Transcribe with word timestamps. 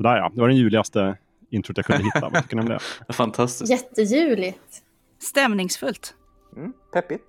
Sådär 0.00 0.16
ja, 0.16 0.30
det 0.34 0.40
var 0.40 0.48
den 0.48 0.56
juligaste 0.56 1.16
introt 1.50 1.76
jag 1.76 1.86
kunde 1.86 2.04
hitta. 2.04 2.28
Vad 2.28 2.42
tycker 2.42 2.56
ni 2.56 2.62
om 2.62 2.68
det? 2.68 2.78
Fantastiskt. 3.12 3.70
Jättejuligt. 3.70 4.82
Stämningsfullt. 5.18 6.14
Mm, 6.56 6.72
peppigt. 6.92 7.24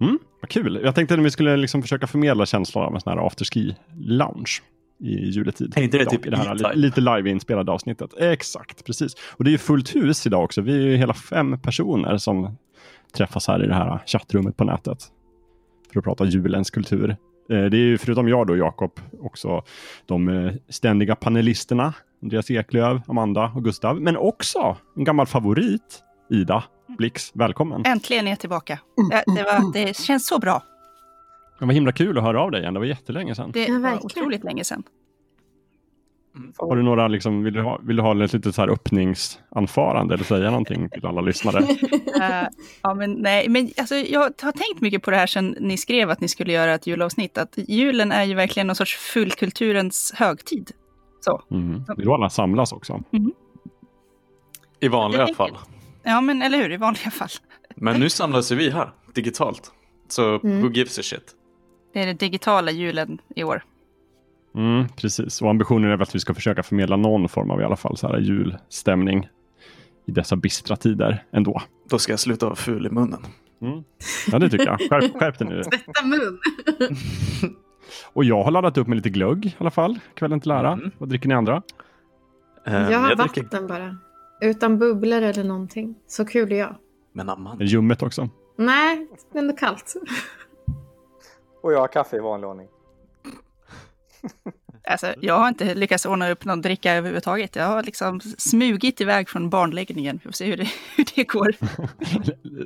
Mm, 0.00 0.18
vad 0.40 0.50
kul. 0.50 0.80
Jag 0.84 0.94
tänkte 0.94 1.14
att 1.14 1.20
vi 1.20 1.30
skulle 1.30 1.56
liksom 1.56 1.82
försöka 1.82 2.06
förmedla 2.06 2.46
känslan 2.46 2.84
av 2.84 2.94
en 2.94 3.00
sån 3.00 3.12
här 3.18 3.26
afterski-lounge 3.26 4.62
i 5.00 5.30
juletid. 5.30 5.72
Är 5.78 5.82
inte 5.82 5.96
det 5.96 6.02
Idag, 6.02 6.12
typ 6.12 6.26
i 6.26 6.30
det 6.30 6.36
här 6.36 6.54
li- 6.54 6.80
lite 6.80 7.00
live-inspelade 7.00 7.72
avsnittet? 7.72 8.10
Exakt, 8.18 8.84
precis. 8.84 9.12
Och 9.30 9.44
det 9.44 9.50
är 9.50 9.52
ju 9.52 9.58
fullt 9.58 9.94
hus 9.94 10.26
idag 10.26 10.44
också. 10.44 10.60
Vi 10.60 10.72
är 10.76 10.80
ju 10.80 10.96
hela 10.96 11.14
fem 11.14 11.60
personer 11.60 12.16
som 12.16 12.56
träffas 13.12 13.48
här 13.48 13.64
i 13.64 13.66
det 13.66 13.74
här 13.74 14.02
chattrummet 14.06 14.56
på 14.56 14.64
nätet 14.64 14.98
för 15.92 15.98
att 16.00 16.04
prata 16.04 16.24
julens 16.24 16.70
kultur. 16.70 17.16
Eh, 17.50 17.64
Det 17.64 17.76
är 17.76 17.80
ju 17.80 17.98
förutom 17.98 18.28
jag 18.28 18.46
då, 18.46 18.56
Jakob, 18.56 19.00
också 19.20 19.62
de 20.06 20.28
eh, 20.28 20.52
ständiga 20.68 21.16
panelisterna. 21.16 21.94
Andreas 22.22 22.50
Eklöf, 22.50 23.02
Amanda 23.08 23.52
och 23.54 23.64
Gustav. 23.64 24.00
Men 24.00 24.16
också 24.16 24.76
en 24.96 25.04
gammal 25.04 25.26
favorit, 25.26 26.02
Ida 26.30 26.64
Blix. 26.98 27.30
Välkommen! 27.34 27.82
Äntligen 27.86 28.26
är 28.26 28.30
jag 28.30 28.38
tillbaka. 28.40 28.78
Ja, 29.10 29.22
det, 29.34 29.42
var, 29.42 29.72
det 29.72 29.96
känns 29.96 30.26
så 30.26 30.38
bra. 30.38 30.62
Det 31.58 31.66
var 31.66 31.72
himla 31.72 31.92
kul 31.92 32.18
att 32.18 32.24
höra 32.24 32.42
av 32.42 32.50
dig 32.50 32.60
igen. 32.60 32.74
Det 32.74 32.80
var 32.80 32.86
jättelänge 32.86 33.34
sedan. 33.34 33.50
Det 33.52 33.72
var 33.72 33.78
verkligen. 33.78 34.04
otroligt 34.06 34.44
länge 34.44 34.64
sedan. 34.64 34.82
Har 36.56 36.76
du 36.76 36.82
några, 36.82 37.08
liksom, 37.08 37.42
vill, 37.42 37.54
du 37.54 37.62
ha, 37.62 37.80
vill 37.82 37.96
du 37.96 38.02
ha 38.02 38.24
ett 38.24 38.32
litet 38.32 38.54
så 38.54 38.60
här 38.62 38.68
öppningsanförande 38.68 40.14
eller 40.14 40.24
säga 40.24 40.50
någonting 40.50 40.88
till 40.90 41.06
alla 41.06 41.20
lyssnare? 41.20 41.66
Eh, 42.22 42.48
ja, 42.82 42.94
men 42.94 43.12
nej, 43.12 43.48
men 43.48 43.70
alltså, 43.76 43.94
jag 43.94 44.20
har 44.20 44.52
tänkt 44.52 44.80
mycket 44.80 45.02
på 45.02 45.10
det 45.10 45.16
här 45.16 45.26
sedan 45.26 45.56
ni 45.60 45.76
skrev 45.76 46.10
att 46.10 46.20
ni 46.20 46.28
skulle 46.28 46.52
göra 46.52 46.74
ett 46.74 46.86
julavsnitt. 46.86 47.38
Att 47.38 47.58
julen 47.68 48.12
är 48.12 48.24
ju 48.24 48.34
verkligen 48.34 48.66
någon 48.66 48.76
sorts 48.76 48.96
fullkulturens 48.96 50.12
högtid. 50.16 50.70
Så. 51.20 51.42
Mm. 51.50 51.84
Det 51.96 52.02
är 52.02 52.06
då 52.06 52.14
alla 52.14 52.30
samlas 52.30 52.72
också. 52.72 53.02
I 54.80 54.88
vanliga 54.88 55.26
fall. 55.34 55.58
Ja, 56.02 56.20
men 56.20 56.42
eller 56.42 56.58
hur, 56.58 56.72
i 56.72 56.76
vanliga 56.76 57.10
fall. 57.10 57.28
Men 57.74 58.00
nu 58.00 58.10
samlas 58.10 58.52
ju 58.52 58.56
vi 58.56 58.70
här, 58.70 58.90
digitalt. 59.14 59.72
Så 60.08 60.40
Mm. 60.44 60.62
who 60.62 60.70
gives 60.72 60.98
a 60.98 61.02
shit? 61.02 61.34
Det 61.92 62.02
är 62.02 62.06
den 62.06 62.16
digitala 62.16 62.70
julen 62.70 63.18
i 63.36 63.44
år. 63.44 63.64
Mm, 64.56 64.88
precis, 64.88 65.42
och 65.42 65.50
ambitionen 65.50 65.84
är 65.90 65.96
väl 65.96 66.02
att 66.02 66.14
vi 66.14 66.20
ska 66.20 66.34
försöka 66.34 66.62
förmedla 66.62 66.96
någon 66.96 67.28
form 67.28 67.50
av 67.50 67.60
i 67.60 67.64
alla 67.64 67.76
fall 67.76 67.96
så 67.96 68.08
här 68.08 68.18
julstämning 68.18 69.28
i 70.06 70.10
dessa 70.12 70.36
bistra 70.36 70.76
tider 70.76 71.24
ändå. 71.32 71.62
Då 71.90 71.98
ska 71.98 72.12
jag 72.12 72.20
sluta 72.20 72.46
vara 72.46 72.56
ful 72.56 72.86
i 72.86 72.90
munnen. 72.90 73.26
Mm. 73.62 73.84
Ja, 74.32 74.38
det 74.38 74.50
tycker 74.50 74.66
jag. 74.66 74.78
Skärp, 74.80 75.18
skärp 75.20 75.38
dig 75.38 75.48
nu. 75.48 75.62
Tvätta 75.70 76.06
mun. 76.06 76.38
Och 78.12 78.24
jag 78.24 78.42
har 78.44 78.50
laddat 78.50 78.78
upp 78.78 78.86
med 78.86 78.96
lite 78.96 79.10
glögg 79.10 79.46
i 79.46 79.54
alla 79.58 79.70
fall, 79.70 79.98
kvällen 80.14 80.40
till 80.40 80.50
ära. 80.50 80.72
Mm. 80.72 80.90
Vad 80.98 81.08
dricker 81.08 81.28
ni 81.28 81.34
andra? 81.34 81.62
Eh, 82.66 82.90
Jag 82.90 82.98
har 82.98 83.14
dricker 83.14 83.42
vatten 83.42 83.66
bara. 83.66 83.96
Utan 84.40 84.78
bubblor 84.78 85.22
eller 85.22 85.44
någonting. 85.44 85.94
Så 86.06 86.24
kul 86.24 86.52
är 86.52 86.56
jag. 86.56 86.76
med 87.12 87.28
Är 87.28 87.32
Amanda. 87.32 87.58
det 87.58 87.64
ljummet 87.64 88.02
också? 88.02 88.28
Nej, 88.56 89.08
det 89.32 89.38
är 89.38 89.56
kallt. 89.56 89.94
Och 91.62 91.72
jag 91.72 91.80
har 91.80 91.88
kaffe 91.88 92.16
i 92.16 92.20
vanlig 92.20 92.48
ordning. 92.50 92.66
Alltså, 94.88 95.14
jag 95.20 95.38
har 95.38 95.48
inte 95.48 95.74
lyckats 95.74 96.06
ordna 96.06 96.30
upp 96.30 96.44
någon 96.44 96.62
dricka 96.62 96.94
överhuvudtaget. 96.94 97.56
Jag 97.56 97.64
har 97.64 97.82
liksom 97.82 98.20
smugit 98.20 99.00
iväg 99.00 99.28
från 99.28 99.50
barnläggningen. 99.50 100.20
Vi 100.22 100.28
får 100.28 100.32
se 100.32 100.44
hur 100.44 100.56
det, 100.56 100.68
hur 100.96 101.06
det 101.14 101.24
går. 101.24 101.54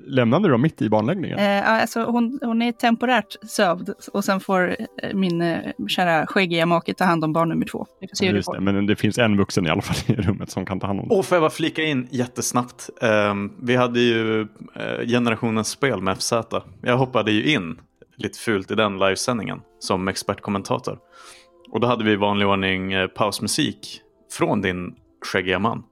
Lämnade 0.10 0.49
du 0.49 0.53
dem 0.53 0.62
mitt 0.62 0.83
i 0.83 0.89
barnläggningen? 0.89 1.39
Eh, 1.39 1.44
ja, 1.44 1.62
alltså, 1.62 2.05
hon, 2.05 2.39
hon 2.43 2.62
är 2.62 2.72
temporärt 2.72 3.37
sövd 3.43 3.94
och 4.12 4.25
sen 4.25 4.41
får 4.41 4.77
eh, 5.03 5.15
min 5.15 5.43
eh, 5.43 5.59
kära 5.89 6.27
skäggiga 6.27 6.66
make 6.66 6.94
ta 6.94 7.05
hand 7.05 7.25
om 7.25 7.33
barn 7.33 7.49
nummer 7.49 7.66
två. 7.66 7.87
Vi 8.00 8.09
får 8.09 8.16
se 8.16 8.27
hur 8.27 8.33
det 8.33 8.39
Just 8.39 8.53
det, 8.53 8.59
går. 8.59 8.72
men 8.72 8.87
det 8.87 8.97
finns 8.97 9.19
en 9.19 9.37
vuxen 9.37 9.66
i 9.66 9.71
alla 9.71 9.83
fall 9.83 10.16
i 10.16 10.21
rummet 10.21 10.50
som 10.50 10.66
kan 10.66 10.81
ta 10.81 10.87
hand 10.87 11.00
om 11.00 11.09
det. 11.09 11.15
Och 11.15 11.27
får 11.27 11.37
jag 11.37 11.43
bara 11.43 11.50
flika 11.50 11.83
in 11.83 12.09
jättesnabbt. 12.10 12.91
Ehm, 13.03 13.53
vi 13.62 13.77
hade 13.77 14.00
ju 14.00 14.41
eh, 14.41 15.06
generationens 15.06 15.69
spel 15.69 16.03
med 16.03 16.19
FZ. 16.19 16.33
Jag 16.83 16.97
hoppade 16.97 17.33
ju 17.33 17.53
in 17.53 17.78
lite 18.16 18.39
fult 18.39 18.71
i 18.71 18.75
den 18.75 18.99
livesändningen 18.99 19.60
som 19.78 20.09
expertkommentator. 20.09 20.99
Och 21.72 21.81
då 21.81 21.86
hade 21.86 22.04
vi 22.04 22.12
i 22.12 22.16
vanlig 22.16 22.48
ordning 22.48 22.92
eh, 22.92 23.06
pausmusik 23.06 24.00
från 24.32 24.60
din 24.62 24.94
skäggiga 25.25 25.58
man. 25.58 25.82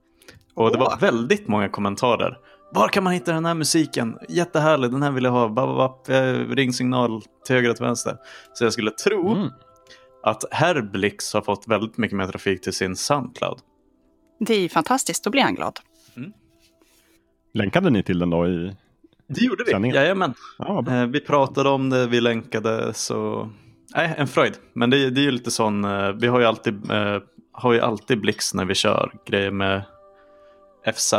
Och 0.55 0.73
det 0.73 0.79
var 0.79 0.97
väldigt 1.01 1.49
många 1.49 1.69
kommentarer. 1.69 2.39
Var 2.75 2.89
kan 2.89 3.05
man 3.05 3.13
hitta 3.13 3.33
den 3.33 3.45
här 3.45 3.55
musiken? 3.55 4.19
Jättehärlig, 4.29 4.91
den 4.91 5.03
här 5.03 5.11
vill 5.11 5.25
jag 5.25 5.31
ha. 5.33 5.49
Bababap, 5.49 6.09
eh, 6.09 6.33
ringsignal 6.33 7.23
till 7.47 7.55
höger 7.57 7.71
och 7.71 7.77
till 7.77 7.85
vänster. 7.85 8.17
Så 8.53 8.65
jag 8.65 8.73
skulle 8.73 8.91
tro 8.91 9.33
Mm. 9.33 9.49
att 10.23 10.45
Herr 10.51 10.83
Blix 10.83 11.35
har 11.35 11.43
fått 11.43 11.69
väldigt 11.69 11.97
mycket 11.97 12.17
mer 12.17 12.27
trafik 12.27 12.61
till 12.61 12.73
sin 12.73 12.97
Soundcloud. 12.97 13.59
Det 14.41 14.55
är 14.55 14.61
ju 14.61 14.69
fantastiskt, 14.69 15.25
då 15.25 15.31
blir 15.31 15.43
han 15.43 15.55
glad. 15.55 15.79
Länkade 17.55 17.91
ni 17.91 18.03
till 18.03 18.19
den 18.19 18.31
då 18.31 18.47
i... 18.49 18.77
Det 19.29 19.41
gjorde 19.41 19.65
vi. 19.65 19.71
Sändningen. 19.71 19.97
Jajamän. 19.97 20.35
Ja, 20.59 20.83
bra. 20.83 20.95
Eh, 20.95 21.07
vi 21.07 21.21
pratade 21.21 21.69
om 21.69 21.91
det, 21.91 22.07
vi 22.07 22.21
länkade 22.21 22.95
så... 22.95 23.51
Nej, 23.95 24.15
en 24.17 24.27
fröjd. 24.27 24.57
Men 24.73 24.91
det, 24.91 25.11
det 25.11 25.21
är 25.21 25.23
ju 25.23 25.31
lite 25.31 25.51
sån, 25.51 25.85
eh, 25.85 26.13
vi 26.13 26.27
har 26.27 26.41
ju 26.41 26.47
alltid, 26.47 26.91
eh, 26.91 27.19
har 27.53 27.73
ju 27.73 27.81
alltid 27.81 28.21
Blix 28.21 28.55
när 28.55 28.65
vi 28.65 28.75
kör 28.75 29.13
grejer 29.27 29.51
med 29.51 29.83
FZ. 30.95 31.15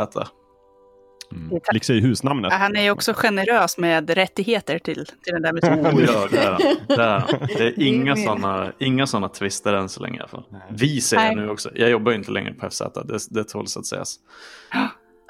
Mm. 1.32 1.60
Blix 1.72 1.90
är 1.90 1.94
ju 1.94 2.02
husnamnet. 2.02 2.52
Ja, 2.52 2.58
Han 2.58 2.76
är 2.76 2.82
ju 2.84 2.92
också 2.92 3.14
generös 3.16 3.78
med 3.78 4.10
rättigheter 4.10 4.80
till, 4.80 5.06
till 5.06 5.34
den 5.34 5.42
där 5.42 5.54
musiken. 5.54 5.86
Oh, 5.86 6.04
ja, 6.04 6.28
det 6.32 6.38
är 6.38 6.58
det 6.88 7.04
är. 7.04 7.58
Det 7.58 7.64
är 7.68 7.84
inga 7.84 8.16
sådana 8.16 8.72
inga 8.80 9.08
såna 9.08 9.30
twister 9.30 9.74
än 9.74 9.90
så 9.90 10.02
länge 10.02 10.18
i 10.18 10.20
alla 10.20 10.28
fall. 10.28 10.44
Vi 10.70 11.02
säger 11.02 11.24
Nej. 11.24 11.36
nu 11.36 11.50
också. 11.50 11.70
Jag 11.76 11.90
jobbar 11.90 12.12
ju 12.12 12.18
inte 12.18 12.32
längre 12.32 12.54
på 12.54 12.70
FZ, 12.70 12.82
det, 13.06 13.18
det 13.30 13.44
tåls 13.44 13.78
att 13.78 13.86
sägas. 13.86 14.16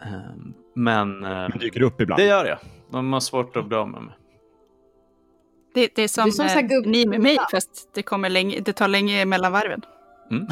Eh, 0.02 0.10
Men 0.76 1.24
eh, 1.24 1.30
Men 1.30 1.58
dyker 1.60 1.82
upp 1.82 2.02
ibland. 2.02 2.22
det 2.22 2.26
gör 2.26 2.46
jag. 2.46 2.58
De 2.92 3.14
har 3.14 3.20
svårt 3.20 3.56
att 3.58 3.66
bli 3.66 3.78
av 3.78 3.90
med 3.90 4.02
mig. 4.02 4.14
Det, 5.74 5.96
det 5.96 6.02
är 6.04 6.08
som, 6.08 6.24
Det 6.24 6.30
är 6.30 6.32
som 6.32 6.48
så 6.50 6.54
här 6.56 6.64
eh, 6.64 6.68
gubb- 6.68 6.86
ni 6.86 7.06
med 7.06 7.20
mig, 7.22 7.38
fast 7.52 7.90
det, 7.94 8.04
kommer 8.04 8.30
länge, 8.30 8.60
det 8.60 8.74
tar 8.74 8.88
länge 8.88 9.26
mellan 9.26 9.52
varven. 9.52 9.82
Mm. 10.32 10.48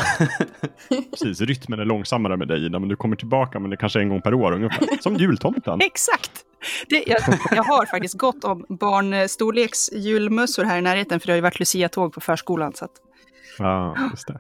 Precis, 1.12 1.42
rytmen 1.42 1.80
är 1.80 1.86
långsammare 1.86 2.38
med 2.38 2.48
dig 2.48 2.66
Ida, 2.66 2.80
men 2.80 2.90
du 2.90 2.96
kommer 2.96 3.16
tillbaka 3.16 3.60
men 3.60 3.70
det 3.70 3.78
kanske 3.78 4.00
är 4.00 4.04
en 4.04 4.10
gång 4.10 4.22
per 4.22 4.34
år 4.34 4.52
ungefär. 4.52 5.02
Som 5.02 5.16
jultomten. 5.16 5.82
Exakt! 5.86 6.32
Det, 6.90 7.04
jag, 7.08 7.20
jag 7.52 7.64
har 7.64 7.86
faktiskt 7.86 8.14
gått 8.18 8.44
om 8.44 8.66
barnstorleks 8.70 9.92
julmössor 9.94 10.64
här 10.64 10.78
i 10.78 10.82
närheten, 10.82 11.20
för 11.20 11.28
det 11.28 11.34
har 11.34 11.36
ju 11.38 11.42
varit 11.42 11.60
Lucia-tåg 11.60 12.14
på 12.14 12.22
förskolan. 12.22 12.74
Så 12.74 12.86
att, 12.86 12.92
Ja, 13.60 13.98
just 14.12 14.28
det. 14.28 14.40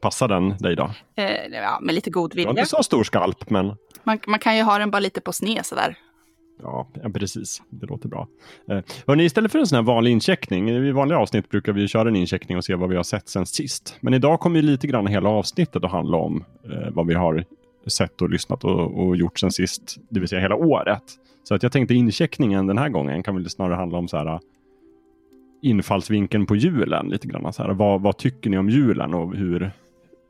Passar 0.00 0.28
den 0.28 0.48
dig 0.58 0.76
då? 0.76 0.90
eh, 1.16 1.46
ja, 1.52 1.78
med 1.82 1.94
lite 1.94 2.10
god 2.10 2.30
Du 2.30 2.34
har 2.40 2.48
vilja. 2.48 2.50
inte 2.62 2.70
så 2.76 2.82
stor 2.82 3.04
skalp, 3.04 3.50
men 3.50 3.66
Man, 4.04 4.18
man 4.26 4.38
kan 4.38 4.56
ju 4.56 4.62
ha 4.62 4.78
den 4.78 4.90
bara 4.90 5.00
lite 5.00 5.20
på 5.20 5.32
sned 5.32 5.66
sådär 5.66 5.96
ja, 6.62 6.86
precis. 7.14 7.62
Det 7.70 7.86
låter 7.86 8.08
bra. 8.08 8.28
Eh, 8.68 8.80
hörni, 9.06 9.24
istället 9.24 9.52
för 9.52 9.58
en 9.58 9.66
sån 9.66 9.76
här 9.76 9.82
vanlig 9.82 10.10
incheckning, 10.10 10.68
eh, 10.68 10.76
i 10.76 10.92
vanliga 10.92 11.18
avsnitt 11.18 11.48
brukar 11.48 11.72
vi 11.72 11.88
köra 11.88 12.08
en 12.08 12.16
incheckning 12.16 12.58
och 12.58 12.64
se 12.64 12.74
vad 12.74 12.88
vi 12.88 12.96
har 12.96 13.02
sett 13.02 13.28
sen 13.28 13.46
sist. 13.46 13.96
Men 14.00 14.14
idag 14.14 14.40
kommer 14.40 14.56
ju 14.56 14.62
lite 14.62 14.86
grann 14.86 15.06
hela 15.06 15.28
avsnittet 15.28 15.84
att 15.84 15.90
handla 15.90 16.16
om 16.16 16.44
eh, 16.64 16.90
vad 16.90 17.06
vi 17.06 17.14
har 17.14 17.44
sett 17.86 18.22
och 18.22 18.30
lyssnat 18.30 18.64
och, 18.64 19.06
och 19.06 19.16
gjort 19.16 19.38
sen 19.38 19.50
sist, 19.50 19.96
det 20.08 20.20
vill 20.20 20.28
säga 20.28 20.40
hela 20.40 20.54
året. 20.54 21.02
Så 21.44 21.54
att 21.54 21.62
jag 21.62 21.72
tänkte 21.72 21.94
incheckningen 21.94 22.66
den 22.66 22.78
här 22.78 22.88
gången 22.88 23.22
kan 23.22 23.34
väl 23.34 23.50
snarare 23.50 23.74
handla 23.74 23.98
om 23.98 24.08
så 24.08 24.16
här 24.16 24.26
eh, 24.26 24.40
infallsvinkeln 25.62 26.46
på 26.46 26.56
julen 26.56 27.08
lite 27.08 27.28
grann. 27.28 27.52
Så 27.52 27.62
här, 27.62 27.70
vad, 27.70 28.00
vad 28.00 28.16
tycker 28.16 28.50
ni 28.50 28.58
om 28.58 28.70
julen 28.70 29.14
och 29.14 29.36
hur, 29.36 29.62
eh, 29.62 29.70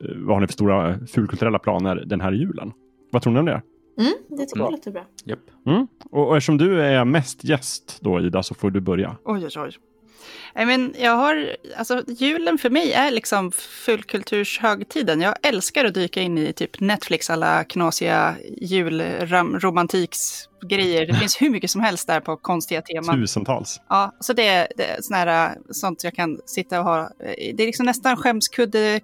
vad 0.00 0.36
har 0.36 0.40
ni 0.40 0.46
för 0.46 0.52
stora 0.52 0.98
fulkulturella 1.06 1.58
planer 1.58 2.02
den 2.06 2.20
här 2.20 2.32
julen? 2.32 2.72
Vad 3.10 3.22
tror 3.22 3.32
ni 3.32 3.38
om 3.38 3.46
det? 3.46 3.62
Mm, 3.98 4.12
det 4.28 4.46
tycker 4.46 4.60
jag 4.60 4.72
låter 4.72 4.90
bra. 4.90 5.06
Japp. 5.24 5.38
Mm. 5.66 5.86
Och, 6.10 6.28
och 6.28 6.36
eftersom 6.36 6.58
du 6.58 6.82
är 6.82 7.04
mest 7.04 7.44
gäst 7.44 7.98
då 8.00 8.20
Ida 8.20 8.42
så 8.42 8.54
får 8.54 8.70
du 8.70 8.80
börja. 8.80 9.16
Oj, 9.24 9.44
oj, 9.44 9.60
oj. 9.60 9.72
Nej, 10.54 10.66
men 10.66 10.94
jag 10.98 11.16
har, 11.16 11.56
alltså 11.76 12.02
julen 12.06 12.58
för 12.58 12.70
mig 12.70 12.92
är 12.92 13.10
liksom 13.10 13.52
fullkulturshögtiden. 13.52 15.20
Jag 15.20 15.34
älskar 15.42 15.84
att 15.84 15.94
dyka 15.94 16.20
in 16.20 16.38
i 16.38 16.52
typ 16.52 16.80
Netflix 16.80 17.30
alla 17.30 17.64
knasiga 17.64 18.36
julromantiksgrejer. 18.56 21.06
Det 21.06 21.14
finns 21.14 21.42
hur 21.42 21.50
mycket 21.50 21.70
som 21.70 21.80
helst 21.80 22.06
där 22.06 22.20
på 22.20 22.36
konstiga 22.36 22.82
teman. 22.82 23.20
Tusentals. 23.20 23.80
Ja, 23.88 24.16
så 24.20 24.32
det 24.32 24.48
är, 24.48 24.68
det 24.76 24.84
är 24.84 25.02
sån 25.02 25.16
här, 25.16 25.54
sånt 25.70 26.04
jag 26.04 26.14
kan 26.14 26.40
sitta 26.46 26.78
och 26.78 26.84
ha. 26.84 27.10
Det 27.54 27.62
är 27.62 27.66
liksom 27.66 27.86
nästan 27.86 28.16
skämskudde 28.16 29.00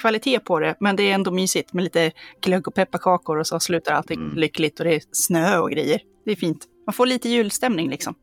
kvalitet 0.00 0.38
på 0.40 0.60
det, 0.60 0.76
men 0.80 0.96
det 0.96 1.02
är 1.10 1.14
ändå 1.14 1.30
mysigt 1.30 1.72
med 1.72 1.84
lite 1.84 2.12
glögg 2.42 2.68
och 2.68 2.74
pepparkakor 2.74 3.38
och 3.38 3.46
så 3.46 3.60
slutar 3.60 3.92
allting 3.94 4.20
Mm. 4.20 4.36
lyckligt 4.36 4.78
och 4.80 4.84
det 4.84 4.94
är 4.94 5.02
snö 5.12 5.58
och 5.58 5.70
grejer. 5.70 6.00
Det 6.24 6.32
är 6.32 6.36
fint. 6.36 6.64
Man 6.86 6.92
får 6.94 7.06
lite 7.06 7.28
julstämning 7.28 7.90
liksom. 7.90 8.14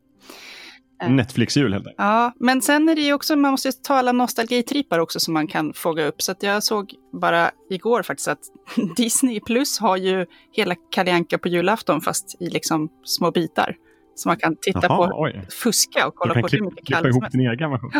Eh. 1.02 1.10
Netflix-jul 1.10 1.72
helt 1.72 1.86
enkelt. 1.86 1.94
Ja, 1.98 2.32
men 2.40 2.62
sen 2.62 2.88
är 2.88 2.94
det 2.94 3.00
ju 3.02 3.12
också, 3.12 3.36
man 3.36 3.50
måste 3.50 3.68
ju 3.68 3.72
ta 3.72 3.94
alla 3.94 4.12
nostalgitrippar 4.12 4.98
också 4.98 5.20
som 5.20 5.34
man 5.34 5.46
kan 5.46 5.72
fånga 5.72 6.04
upp. 6.04 6.22
Så 6.22 6.32
att 6.32 6.42
jag 6.42 6.62
såg 6.62 6.94
bara 7.20 7.50
igår 7.70 8.02
faktiskt 8.02 8.28
att 8.28 8.38
Disney 8.96 9.40
Plus 9.40 9.78
har 9.78 9.96
ju 9.96 10.26
hela 10.52 10.74
Kalle 10.90 11.24
på 11.24 11.48
julafton 11.48 12.00
fast 12.00 12.36
i 12.42 12.50
liksom 12.50 12.88
små 13.04 13.30
bitar. 13.30 13.76
Så 14.14 14.28
man 14.28 14.36
kan 14.36 14.56
titta 14.56 14.80
Jaha, 14.82 15.08
på, 15.08 15.20
oj. 15.22 15.46
fuska 15.62 16.06
och 16.06 16.14
kolla 16.14 16.34
på 16.34 16.48
hur 16.52 16.60
mycket 16.70 16.96
som 16.98 17.06
ihop 17.06 17.24
din 17.30 17.40
egen 17.40 17.70
version. 17.70 17.90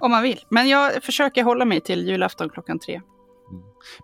Om 0.00 0.10
man 0.10 0.22
vill. 0.22 0.38
Men 0.48 0.68
jag 0.68 1.02
försöker 1.04 1.44
hålla 1.44 1.64
mig 1.64 1.80
till 1.80 2.08
julafton 2.08 2.48
klockan 2.48 2.78
tre. 2.78 3.00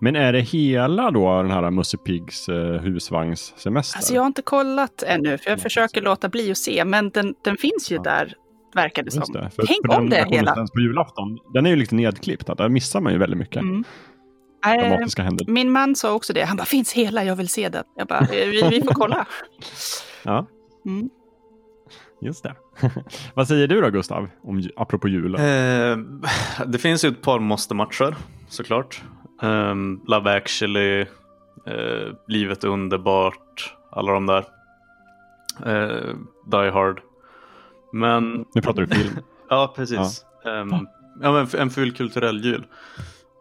Men 0.00 0.16
är 0.16 0.32
det 0.32 0.40
hela 0.40 1.10
då 1.10 1.42
den 1.42 1.50
här 1.50 1.70
Musse 1.70 1.96
Piggs 1.96 2.48
eh, 2.48 2.54
husvagnssemester? 2.80 3.98
Alltså 3.98 4.14
jag 4.14 4.22
har 4.22 4.26
inte 4.26 4.42
kollat 4.42 5.02
ännu, 5.02 5.38
för 5.38 5.50
jag 5.50 5.60
försöker 5.60 6.02
låta 6.02 6.28
bli 6.28 6.50
att 6.50 6.58
se, 6.58 6.84
men 6.84 7.10
den, 7.10 7.34
den 7.44 7.56
finns 7.56 7.90
ju 7.90 7.96
Ja. 7.96 8.02
där, 8.02 8.34
verkar 8.74 9.02
det 9.02 9.14
Just 9.14 9.26
som. 9.26 9.34
det. 9.34 9.50
För, 9.50 9.62
Tänk 9.66 9.86
för 9.86 9.98
om 9.98 10.10
den 10.10 10.28
det 10.28 10.36
hela. 10.36 10.54
på 10.54 10.80
julafton. 10.80 11.38
Den 11.54 11.66
är 11.66 11.70
ju 11.70 11.76
lite 11.76 11.94
nedklippt. 11.94 12.46
Där 12.58 12.68
missar 12.68 13.00
man 13.00 13.12
ju 13.12 13.18
väldigt 13.18 13.38
mycket 13.38 13.62
Mm. 13.62 13.84
Händelser. 14.60 15.44
min 15.50 15.70
man 15.72 15.96
sa 15.96 16.12
också 16.12 16.32
det, 16.32 16.44
han 16.44 16.56
bara 16.56 16.64
finns 16.64 16.92
hela, 16.92 17.24
jag 17.24 17.36
vill 17.36 17.48
se 17.48 17.68
den. 17.68 17.84
Jag 17.96 18.06
bara, 18.06 18.18
eh, 18.20 18.48
vi, 18.48 18.68
vi 18.70 18.82
får 18.82 18.94
kolla. 18.94 19.26
Ja, 20.22 20.46
Mm. 20.86 21.08
Just 22.20 22.42
det. 22.42 22.54
Vad 23.34 23.48
säger 23.48 23.68
du 23.68 23.80
då 23.80 23.90
Gustav, 23.90 24.28
om, 24.42 24.68
apropå 24.76 25.08
julen? 25.08 25.40
Eh, 25.40 25.98
det 26.66 26.78
finns 26.78 27.04
ju 27.04 27.08
ett 27.08 27.22
par 27.22 27.38
måste-matcher 27.38 28.16
såklart. 28.48 29.02
Um, 29.42 30.00
Love 30.06 30.36
actually, 30.36 31.00
eh, 31.66 32.14
Livet 32.28 32.64
är 32.64 32.68
underbart, 32.68 33.74
alla 33.90 34.12
de 34.12 34.26
där. 34.26 34.44
Eh, 35.66 36.14
Die 36.50 36.70
Hard. 36.70 37.00
Men 37.92 38.44
Nu 38.54 38.62
pratar 38.62 38.82
du 38.82 38.94
film. 38.94 39.16
Ja, 39.48 39.72
precis. 39.76 40.24
Ehm, 40.44 40.70
ja, 41.22 41.32
men 41.32 41.60
en 41.60 41.70
ful 41.70 41.92
kulturell 41.92 42.44
jul. 42.44 42.66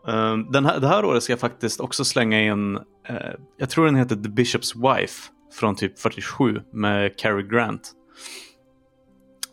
Ehm, 0.08 0.52
den 0.52 0.66
här, 0.66 0.80
det 0.80 0.88
här 0.88 1.06
året 1.06 1.24
ska 1.24 1.34
jag 1.34 1.40
faktiskt 1.40 1.80
också 1.80 2.06
slänga 2.06 2.42
in, 2.42 2.76
eh, 3.08 3.32
jag 3.58 3.70
tror 3.70 3.86
den 3.86 3.96
heter 3.96 4.16
The 4.16 4.30
Bishop's 4.30 4.96
Wife 4.96 5.32
från 5.60 5.76
typ 5.76 6.00
47 6.00 6.62
med 6.74 7.18
Cary 7.18 7.44
Grant. 7.44 7.92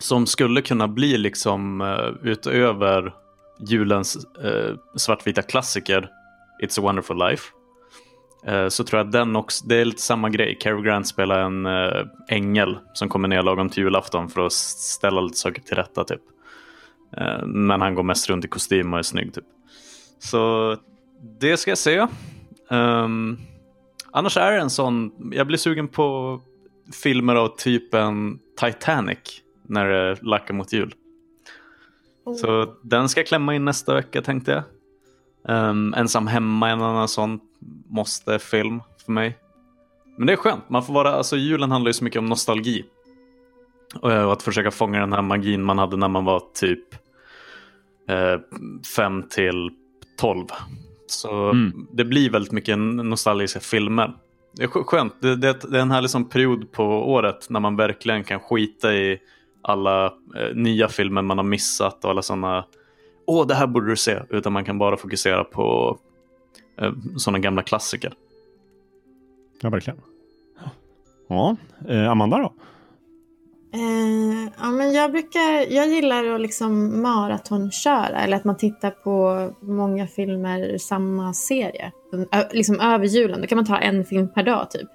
Som 0.02 0.26
skulle 0.26 0.62
kunna 0.62 0.88
bli 0.88 1.18
liksom 1.18 1.80
eh, 1.80 2.30
utöver 2.30 3.14
julens 3.60 4.26
eh, 4.44 4.74
svartvita 4.96 5.42
klassiker 5.42 6.08
It's 6.62 6.78
a 6.78 6.82
wonderful 6.82 7.18
life. 7.18 7.44
Eh, 8.46 8.68
så 8.68 8.84
tror 8.84 8.98
jag 8.98 9.06
att 9.06 9.12
den 9.12 9.36
också, 9.36 9.66
det 9.66 9.76
är 9.76 9.84
lite 9.84 10.02
samma 10.02 10.28
grej. 10.28 10.58
Cary 10.60 10.82
Grant 10.82 11.06
spelar 11.08 11.38
en 11.38 11.66
eh, 11.66 12.06
ängel 12.28 12.78
som 12.92 13.08
kommer 13.08 13.28
ner 13.28 13.42
lagom 13.42 13.68
till 13.68 13.82
julafton 13.82 14.28
för 14.28 14.46
att 14.46 14.52
ställa 14.52 15.20
lite 15.20 15.38
saker 15.38 15.62
till 15.62 15.76
rätta 15.76 16.04
typ. 16.04 16.20
Eh, 17.16 17.46
men 17.46 17.80
han 17.80 17.94
går 17.94 18.02
mest 18.02 18.30
runt 18.30 18.44
i 18.44 18.48
kostym 18.48 18.92
och 18.92 18.98
är 18.98 19.02
snygg 19.02 19.34
typ. 19.34 19.44
Så 20.18 20.76
det 21.40 21.56
ska 21.56 21.70
jag 21.70 21.78
se. 21.78 22.06
Um, 22.70 23.38
annars 24.10 24.36
är 24.36 24.52
det 24.52 24.60
en 24.60 24.70
sån, 24.70 25.12
jag 25.32 25.46
blir 25.46 25.58
sugen 25.58 25.88
på 25.88 26.40
filmer 27.02 27.34
av 27.34 27.48
typen 27.48 28.38
Titanic 28.60 29.41
när 29.62 29.86
det 29.88 30.22
lackar 30.22 30.54
mot 30.54 30.72
jul. 30.72 30.94
Så 32.40 32.74
den 32.82 33.08
ska 33.08 33.20
jag 33.20 33.26
klämma 33.26 33.54
in 33.54 33.64
nästa 33.64 33.94
vecka 33.94 34.22
tänkte 34.22 34.50
jag. 34.52 34.62
Um, 35.70 35.94
ensam 35.94 36.26
hemma 36.26 36.68
är 36.68 36.72
en 36.72 36.82
annan 36.82 37.08
sån 37.08 37.40
måste-film 37.88 38.82
för 39.04 39.12
mig. 39.12 39.38
Men 40.16 40.26
det 40.26 40.32
är 40.32 40.36
skönt, 40.36 40.68
man 40.68 40.82
får 40.82 40.94
vara, 40.94 41.12
alltså 41.12 41.36
julen 41.36 41.70
handlar 41.70 41.88
ju 41.88 41.92
så 41.92 42.04
mycket 42.04 42.18
om 42.18 42.26
nostalgi. 42.26 42.84
Och 44.00 44.12
eh, 44.12 44.28
att 44.30 44.42
försöka 44.42 44.70
fånga 44.70 45.00
den 45.00 45.12
här 45.12 45.22
magin 45.22 45.62
man 45.62 45.78
hade 45.78 45.96
när 45.96 46.08
man 46.08 46.24
var 46.24 46.42
typ 46.54 46.84
5 48.96 49.22
till 49.30 49.70
12. 50.18 50.46
Så 51.06 51.50
Mm. 51.50 51.86
det 51.92 52.04
blir 52.04 52.30
väldigt 52.30 52.52
mycket 52.52 52.78
nostalgiska 52.78 53.60
filmer. 53.60 54.12
Det 54.56 54.62
är 54.62 54.68
skö- 54.68 54.84
skönt, 54.84 55.14
det, 55.20 55.36
det, 55.36 55.70
det 55.70 55.78
är 55.78 55.82
en 55.82 55.90
härlig 55.90 56.10
sån 56.10 56.28
period 56.28 56.72
på 56.72 56.84
året 56.84 57.50
när 57.50 57.60
man 57.60 57.76
verkligen 57.76 58.24
kan 58.24 58.40
skita 58.40 58.94
i 58.94 59.18
alla 59.62 60.06
eh, 60.06 60.54
nya 60.54 60.88
filmer 60.88 61.22
man 61.22 61.38
har 61.38 61.44
missat 61.44 62.04
och 62.04 62.10
alla 62.10 62.22
sådana 62.22 62.64
Åh, 63.26 63.46
det 63.46 63.54
här 63.54 63.66
borde 63.66 63.90
du 63.90 63.96
se. 63.96 64.22
Utan 64.30 64.52
man 64.52 64.64
kan 64.64 64.78
bara 64.78 64.96
fokusera 64.96 65.44
på 65.44 65.98
eh, 66.80 66.92
sådana 67.16 67.38
gamla 67.38 67.62
klassiker. 67.62 68.14
Ja, 69.60 69.70
verkligen. 69.70 70.00
Ja, 71.28 71.56
eh, 71.88 72.10
Amanda 72.10 72.38
då? 72.38 72.54
Eh, 73.74 74.50
ja, 74.58 74.70
men 74.70 74.92
jag, 74.92 75.12
brukar, 75.12 75.72
jag 75.72 75.88
gillar 75.88 76.24
att 76.24 76.40
liksom 76.40 77.02
maratonköra, 77.02 78.20
eller 78.20 78.36
att 78.36 78.44
man 78.44 78.56
tittar 78.56 78.90
på 78.90 79.50
många 79.60 80.06
filmer 80.06 80.60
ur 80.60 80.78
samma 80.78 81.34
serie. 81.34 81.92
Ö, 82.32 82.44
liksom 82.52 82.80
över 82.80 83.06
julen, 83.06 83.40
då 83.40 83.46
kan 83.46 83.56
man 83.56 83.64
ta 83.64 83.78
en 83.78 84.04
film 84.04 84.28
per 84.28 84.42
dag 84.42 84.70
typ. 84.70 84.88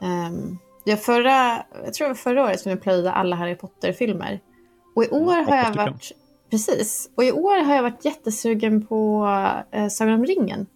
Um, 0.00 0.58
jag, 0.84 1.02
förra, 1.02 1.64
jag 1.84 1.94
tror 1.94 2.04
det 2.06 2.08
var 2.08 2.14
förra 2.14 2.44
året 2.44 2.60
som 2.60 2.70
jag 2.70 2.82
plöjde 2.82 3.12
alla 3.12 3.36
Harry 3.36 3.54
Potter-filmer. 3.54 4.40
Och 4.96 5.04
i 5.04 5.08
år 5.08 5.32
har 5.34 5.42
åtta 5.42 5.56
jag 5.56 5.74
varit... 5.74 6.12
Precis. 6.50 7.10
Och 7.16 7.24
i 7.24 7.32
år 7.32 7.64
har 7.64 7.74
jag 7.74 7.82
varit 7.82 8.04
jättesugen 8.04 8.86
på 8.86 9.28
eh, 9.72 9.88
Sagan 9.88 10.14
om 10.14 10.24
ringen. 10.24 10.66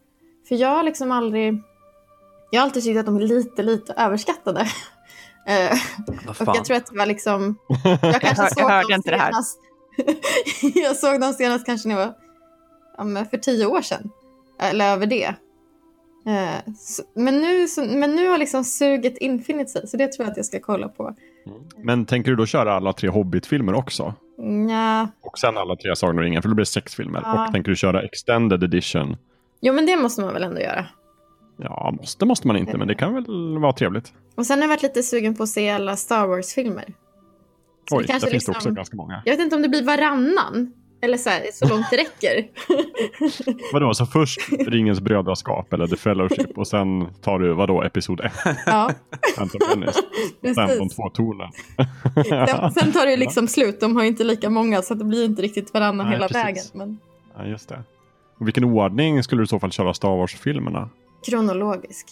För 0.49 0.55
jag 0.55 0.69
har 0.69 0.83
liksom 0.83 1.13
aldrig... 1.13 1.63
Jag 2.51 2.61
har 2.61 2.65
alltid 2.65 2.83
tyckt 2.83 2.99
att 2.99 3.07
de 3.07 3.17
är 3.17 3.21
lite, 3.21 3.63
lite 3.63 3.93
överskattade. 3.93 4.69
Eh, 5.47 5.79
och 6.29 6.57
jag 6.57 6.65
tror 6.65 6.77
att 6.77 6.87
det 6.87 6.99
var 6.99 7.07
liksom... 7.07 7.57
Jag 7.85 8.21
kanske 8.21 8.43
hör- 8.43 8.49
såg 8.49 8.63
jag 8.63 8.69
hörde 8.69 8.95
inte 8.95 9.11
det 9.11 9.17
här. 9.17 9.33
senast. 9.33 9.59
jag 10.75 10.97
såg 10.97 11.21
dem 11.21 11.33
senast 11.33 11.67
kanske 11.67 11.89
när 11.89 11.99
jag 11.99 12.07
var 12.07 12.15
ja, 12.97 13.05
men 13.05 13.27
för 13.27 13.37
tio 13.37 13.67
år 13.67 13.83
sedan. 13.83 14.11
Eller 14.61 14.93
över 14.93 15.07
det. 15.07 15.35
Eh, 16.29 16.73
men, 17.15 17.41
nu, 17.41 17.67
men 17.99 18.17
nu 18.17 18.29
har 18.29 18.39
liksom 18.39 18.65
suget 18.65 19.19
infinit 19.19 19.71
sig, 19.71 19.89
så 19.89 19.97
det 19.97 20.13
tror 20.13 20.25
jag 20.25 20.31
att 20.31 20.37
jag 20.37 20.47
ska 20.47 20.61
kolla 20.61 20.89
på. 20.89 21.15
Men 21.77 22.07
tänker 22.07 22.31
du 22.31 22.37
då 22.37 22.47
köra 22.47 22.75
alla 22.75 22.93
tre 22.93 23.09
Hobbit-filmer 23.09 23.75
också? 23.75 24.15
Nja. 24.39 25.09
Och 25.21 25.39
sen 25.39 25.57
alla 25.57 25.77
tre 25.77 25.97
Sagan 25.97 26.17
om 26.19 26.23
ringen, 26.23 26.43
för 26.43 26.49
då 26.49 26.55
blir 26.55 26.63
det 26.63 26.71
sex 26.71 26.95
filmer. 26.95 27.21
Ja. 27.25 27.47
Och 27.47 27.53
tänker 27.53 27.71
du 27.71 27.77
köra 27.77 28.03
extended 28.03 28.63
edition? 28.65 29.17
Jo, 29.61 29.75
men 29.75 29.87
det 29.87 29.97
måste 29.97 30.21
man 30.21 30.35
väl 30.35 30.43
ändå 30.43 30.61
göra. 30.61 30.87
Ja, 31.57 31.95
måste 32.01 32.27
måste 32.27 32.47
man 32.47 32.57
inte, 32.57 32.79
men 32.79 32.89
det 32.89 32.95
kan 32.95 33.15
väl 33.15 33.59
vara 33.59 33.73
trevligt. 33.73 34.13
Och 34.35 34.47
sen 34.47 34.59
har 34.59 34.65
jag 34.65 34.69
varit 34.69 34.83
lite 34.83 35.03
sugen 35.03 35.35
på 35.35 35.43
att 35.43 35.49
se 35.49 35.71
alla 35.71 35.97
Star 35.97 36.27
Wars-filmer. 36.27 36.85
Oj, 37.91 38.05
det 38.07 38.13
där 38.13 38.13
finns 38.13 38.23
det 38.25 38.31
liksom- 38.31 38.55
också 38.55 38.71
ganska 38.71 38.97
många. 38.97 39.23
Jag 39.25 39.33
vet 39.37 39.41
inte 39.45 39.57
om 39.57 39.63
det 39.63 39.69
blir 39.69 39.85
varannan. 39.85 40.73
Eller 41.01 41.17
så, 41.17 41.31
här, 41.31 41.47
så 41.53 41.69
långt 41.69 41.87
det 41.91 41.97
räcker. 41.97 42.49
Vadå, 43.73 43.95
så 43.95 44.07
först 44.07 44.41
Ringens 44.67 45.01
brödraskap 45.01 45.73
eller 45.73 45.87
The 45.87 45.97
Fellowship 45.97 46.59
och 46.59 46.67
sen 46.69 47.07
tar 47.23 47.39
du, 47.39 47.53
vadå, 47.53 47.83
Episod 47.83 48.21
1, 48.21 48.33
ja, 48.67 48.91
sen 50.55 50.79
de 50.79 50.89
två 50.89 51.09
tornen. 51.09 51.51
Sen, 52.49 52.73
sen 52.73 52.93
tar 52.93 53.05
det 53.07 53.11
ju 53.11 53.17
liksom 53.17 53.49
slut. 53.49 53.81
De 53.81 53.97
har 53.97 54.03
ju 54.03 54.09
inte 54.09 54.25
lika 54.25 54.51
många 54.51 54.83
så 54.83 54.95
det 54.95 55.05
blir 55.05 55.25
inte 55.25 55.43
riktigt 55.43 55.75
varannan 55.75 56.07
Nej, 56.07 56.15
hela 56.15 56.29
precis. 56.29 56.45
vägen. 56.45 56.65
Men 56.75 56.99
Ja, 57.37 57.47
just 57.47 57.69
det. 57.69 57.83
Och 58.41 58.47
vilken 58.47 58.65
ordning 58.65 59.23
skulle 59.23 59.41
du 59.41 59.45
i 59.45 59.49
så 59.49 59.61
fall 59.61 59.71
köra 59.73 59.95
Star 59.95 60.17
Wars-filmerna? 60.17 60.91
kronologisk. 61.31 62.07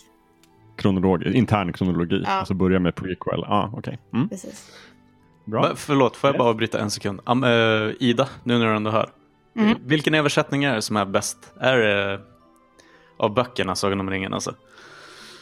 Kronologi, 0.77 1.33
intern 1.33 1.73
kronologi. 1.73 2.23
Ja. 2.25 2.31
Alltså 2.31 2.55
börja 2.55 2.79
med 2.79 2.95
prequel. 2.95 3.45
Ah, 3.45 3.71
okej. 3.73 3.99
Mm, 4.15 4.29
Precis. 4.29 4.71
Bra. 5.47 5.63
Men, 5.63 5.77
förlåt, 5.77 6.17
får 6.17 6.29
jag 6.31 6.39
bara 6.39 6.49
avbryta 6.49 6.81
en 6.81 6.91
sekund? 6.91 7.21
Am, 7.25 7.45
eh, 7.45 7.91
Ida, 8.01 8.29
nu 8.45 8.59
när 8.59 8.67
du 8.67 8.77
ändå 8.77 8.91
hör. 8.91 9.11
Mm. 9.57 9.79
Vilken 9.85 10.15
översättning 10.15 10.65
är 10.65 10.75
det 10.75 10.83
som 10.83 10.97
är 10.97 11.05
bäst? 11.05 11.39
Är 11.61 11.77
det 11.79 12.21
av 13.19 13.35
böckerna 13.35 13.75
Sagan 13.75 14.01
om 14.01 14.11
ringen 14.11 14.35
alltså? 14.35 14.55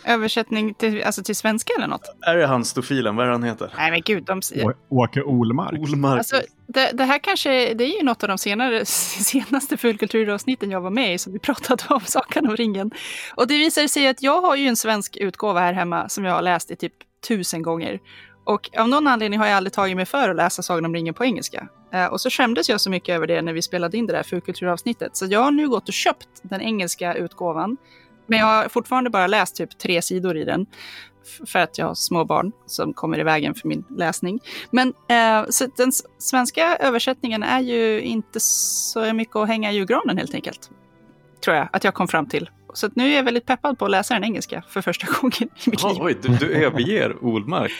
Översättning 0.07 0.75
till, 0.75 1.03
alltså 1.03 1.23
till 1.23 1.37
svenska 1.37 1.73
eller 1.77 1.87
något? 1.87 2.15
Är 2.27 2.37
det 2.37 2.47
han 2.47 2.65
stofilen? 2.65 3.17
Vad 3.17 3.25
är 3.25 3.29
det 3.29 3.35
han 3.35 3.43
heter? 3.43 3.73
Nej 3.77 3.91
men 3.91 4.01
gud, 4.01 4.25
de, 4.25 4.41
Å- 4.65 4.73
Åke 4.89 5.23
Olmark. 5.23 5.73
Olmark. 5.81 6.19
Alltså, 6.19 6.43
det, 6.67 6.91
det 6.95 7.05
här 7.05 7.19
kanske, 7.19 7.75
det 7.75 7.85
är 7.85 7.97
ju 7.99 8.03
något 8.03 8.23
av 8.23 8.29
de 8.29 8.39
senare, 8.39 8.85
senaste 9.25 9.77
fullkulturavsnitten 9.77 10.71
jag 10.71 10.81
var 10.81 10.91
med 10.91 11.15
i, 11.15 11.19
som 11.19 11.33
vi 11.33 11.39
pratade 11.39 11.83
om 11.89 12.01
Sagan 12.07 12.47
om 12.49 12.57
ringen. 12.57 12.91
Och 13.35 13.47
det 13.49 13.55
visar 13.59 13.87
sig 13.87 14.09
att 14.09 14.23
jag 14.23 14.41
har 14.41 14.57
ju 14.57 14.67
en 14.67 14.77
svensk 14.77 15.17
utgåva 15.17 15.61
här 15.61 15.73
hemma 15.73 16.09
som 16.09 16.25
jag 16.25 16.33
har 16.35 16.43
läst 16.43 16.71
i 16.71 16.77
typ 16.77 16.95
tusen 17.29 17.63
gånger. 17.63 18.01
Och 18.45 18.71
av 18.79 18.89
någon 18.89 19.07
anledning 19.07 19.41
har 19.41 19.47
jag 19.47 19.57
aldrig 19.57 19.73
tagit 19.73 19.97
mig 19.97 20.07
för 20.07 20.29
att 20.29 20.37
läsa 20.37 20.63
Sagan 20.63 20.85
om 20.85 20.95
ringen 20.95 21.15
på 21.15 21.25
engelska. 21.25 21.69
Eh, 21.93 22.07
och 22.07 22.21
så 22.21 22.31
skämdes 22.31 22.69
jag 22.69 22.81
så 22.81 22.91
mycket 22.91 23.15
över 23.15 23.27
det 23.27 23.43
när 23.43 23.53
vi 23.53 23.63
spelade 23.63 23.97
in 23.97 24.07
det 24.07 24.13
där 24.13 24.23
fulkulturavsnittet. 24.23 25.17
Så 25.17 25.27
jag 25.27 25.41
har 25.41 25.51
nu 25.51 25.69
gått 25.69 25.89
och 25.89 25.95
köpt 25.95 26.29
den 26.43 26.61
engelska 26.61 27.15
utgåvan. 27.15 27.77
Men 28.27 28.39
jag 28.39 28.47
har 28.47 28.69
fortfarande 28.69 29.11
bara 29.11 29.27
läst 29.27 29.57
typ 29.57 29.79
tre 29.79 30.03
sidor 30.03 30.37
i 30.37 30.45
den. 30.45 30.67
För 31.47 31.59
att 31.59 31.79
jag 31.79 31.87
har 31.87 31.95
små 31.95 32.25
barn 32.25 32.53
som 32.67 32.95
kommer 32.95 33.21
i 33.21 33.23
vägen 33.23 33.55
för 33.55 33.69
min 33.69 33.85
läsning. 33.91 34.41
Men 34.71 34.89
eh, 35.09 35.51
så 35.51 35.67
den 35.77 35.93
svenska 36.19 36.77
översättningen 36.77 37.43
är 37.43 37.61
ju 37.61 38.01
inte 38.01 38.41
så 38.41 39.13
mycket 39.13 39.37
att 39.37 39.49
hänga 39.49 39.73
i 39.73 39.75
julgranen 39.75 40.19
helt 40.19 40.35
enkelt. 40.35 40.71
Tror 41.45 41.57
jag 41.57 41.69
att 41.73 41.85
jag 41.85 41.95
kom 41.95 42.09
fram 42.09 42.29
till. 42.29 42.51
Så 42.75 42.87
att 42.87 42.97
nu 42.97 43.13
är 43.13 43.17
jag 43.17 43.25
väldigt 43.25 43.47
peppad 43.47 43.79
på 43.79 43.85
att 43.85 43.91
läsa 43.91 44.15
den 44.15 44.25
engelska 44.25 44.63
för 44.69 44.81
första 44.81 45.07
gången 45.21 45.49
i 45.65 45.71
mitt 45.71 45.83
liv. 45.83 45.97
oj, 46.01 46.17
du, 46.23 46.29
du 46.29 46.55
överger 46.55 47.25
Olmark. 47.25 47.73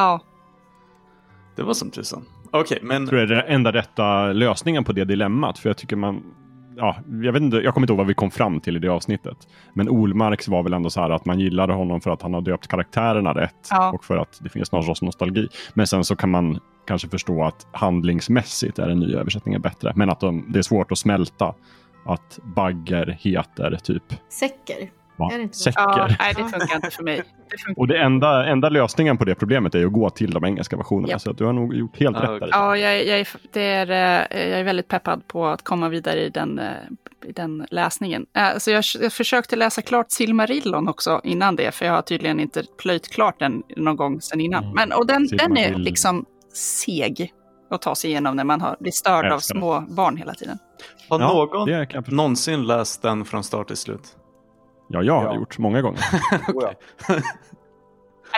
Ja, 0.00 0.20
Det 1.56 1.62
var 1.62 1.74
som 1.74 1.90
tusan. 1.90 2.24
Okej, 2.50 2.78
men 2.82 3.06
tror 3.06 3.20
jag 3.20 3.30
är 3.30 3.34
den 3.36 3.44
enda 3.46 3.72
rätta 3.72 4.32
lösningen 4.32 4.84
på 4.84 4.92
det 4.92 5.04
dilemmat. 5.04 5.58
För 5.58 5.68
jag 5.68 5.76
tycker 5.76 5.96
man... 5.96 6.22
Ja, 6.76 6.96
jag, 7.22 7.32
vet 7.32 7.42
inte, 7.42 7.56
jag 7.56 7.74
kommer 7.74 7.84
inte 7.84 7.92
ihåg 7.92 7.98
vad 7.98 8.06
vi 8.06 8.14
kom 8.14 8.30
fram 8.30 8.60
till 8.60 8.76
i 8.76 8.78
det 8.78 8.88
avsnittet. 8.88 9.36
Men 9.74 9.88
Olmarks 9.88 10.48
var 10.48 10.62
väl 10.62 10.72
ändå 10.72 10.90
så 10.90 11.00
här 11.00 11.10
att 11.10 11.24
man 11.24 11.40
gillade 11.40 11.72
honom 11.72 12.00
för 12.00 12.10
att 12.10 12.22
han 12.22 12.34
har 12.34 12.40
döpt 12.40 12.66
karaktärerna 12.68 13.34
rätt. 13.34 13.68
Ja. 13.70 13.92
Och 13.92 14.04
för 14.04 14.16
att 14.16 14.38
det 14.42 14.48
finns 14.48 14.72
någon 14.72 14.84
sorts 14.84 15.02
nostalgi. 15.02 15.48
Men 15.74 15.86
sen 15.86 16.04
så 16.04 16.16
kan 16.16 16.30
man 16.30 16.60
kanske 16.86 17.08
förstå 17.08 17.44
att 17.44 17.66
handlingsmässigt 17.72 18.78
är 18.78 18.88
den 18.88 18.98
nya 19.00 19.18
översättningen 19.18 19.60
bättre. 19.60 19.92
Men 19.96 20.10
att 20.10 20.20
de, 20.20 20.44
det 20.52 20.58
är 20.58 20.62
svårt 20.62 20.92
att 20.92 20.98
smälta 20.98 21.54
att 22.04 22.38
bagger 22.42 23.16
heter 23.20 23.78
typ 23.82 24.04
Säcker. 24.28 24.99
Ja, 25.20 26.08
nej, 26.18 26.32
det 26.36 26.42
funkar 26.42 26.76
inte 26.76 26.90
för 26.90 27.02
mig. 27.02 27.16
Det. 27.16 27.72
Och 27.76 27.86
det 27.88 27.98
enda, 27.98 28.46
enda 28.46 28.68
lösningen 28.68 29.18
på 29.18 29.24
det 29.24 29.34
problemet 29.34 29.74
är 29.74 29.86
att 29.86 29.92
gå 29.92 30.10
till 30.10 30.30
de 30.30 30.44
engelska 30.44 30.76
versionerna. 30.76 31.08
Japp. 31.08 31.20
Så 31.20 31.30
att 31.30 31.38
du 31.38 31.44
har 31.44 31.52
nog 31.52 31.74
gjort 31.74 32.00
helt 32.00 32.16
Ja, 32.16 32.22
rätt 32.22 32.28
okej. 32.28 32.40
där. 32.40 32.48
Ja, 32.50 32.76
jag, 32.76 33.06
jag, 33.06 33.20
är, 33.20 33.28
det 33.52 33.62
är, 33.62 33.90
eh, 33.90 34.48
jag 34.50 34.60
är 34.60 34.64
väldigt 34.64 34.88
peppad 34.88 35.26
på 35.28 35.46
att 35.46 35.64
komma 35.64 35.88
vidare 35.88 36.20
i 36.24 36.30
den, 36.30 36.58
eh, 36.58 36.66
i 37.26 37.32
den 37.32 37.66
läsningen. 37.70 38.26
Eh, 38.36 38.58
Så 38.58 38.70
jag, 38.70 38.84
jag 39.00 39.12
försökte 39.12 39.56
läsa 39.56 39.82
klart 39.82 40.06
Silmarillon 40.10 40.88
också 40.88 41.20
innan 41.24 41.56
det, 41.56 41.74
för 41.74 41.86
jag 41.86 41.92
har 41.92 42.02
tydligen 42.02 42.40
inte 42.40 42.64
plöjt 42.78 43.08
klart 43.08 43.38
den 43.38 43.62
någon 43.76 43.96
gång 43.96 44.20
sedan 44.20 44.40
innan. 44.40 44.64
Mm. 44.64 44.74
Men, 44.74 44.92
och 44.92 45.06
den, 45.06 45.26
den 45.26 45.56
är 45.56 45.74
liksom 45.74 46.24
seg 46.54 47.32
att 47.70 47.82
ta 47.82 47.94
sig 47.94 48.10
igenom 48.10 48.36
när 48.36 48.44
man 48.44 48.60
har, 48.60 48.76
blir 48.80 48.92
störd 48.92 49.32
av 49.32 49.38
små 49.38 49.80
barn 49.80 50.16
hela 50.16 50.34
tiden. 50.34 50.58
Har 51.08 51.20
Ja, 51.20 51.48
någon 51.52 52.16
någonsin 52.16 52.66
läst 52.66 53.02
den 53.02 53.24
från 53.24 53.44
start 53.44 53.66
till 53.66 53.76
slut? 53.76 54.16
Ja, 54.92 55.02
jag 55.02 55.14
har 55.20 55.24
Ja. 55.24 55.34
gjort 55.34 55.58
många 55.58 55.82
gånger. 55.82 56.00
Oh, 56.54 56.62
ja. 57.08 57.20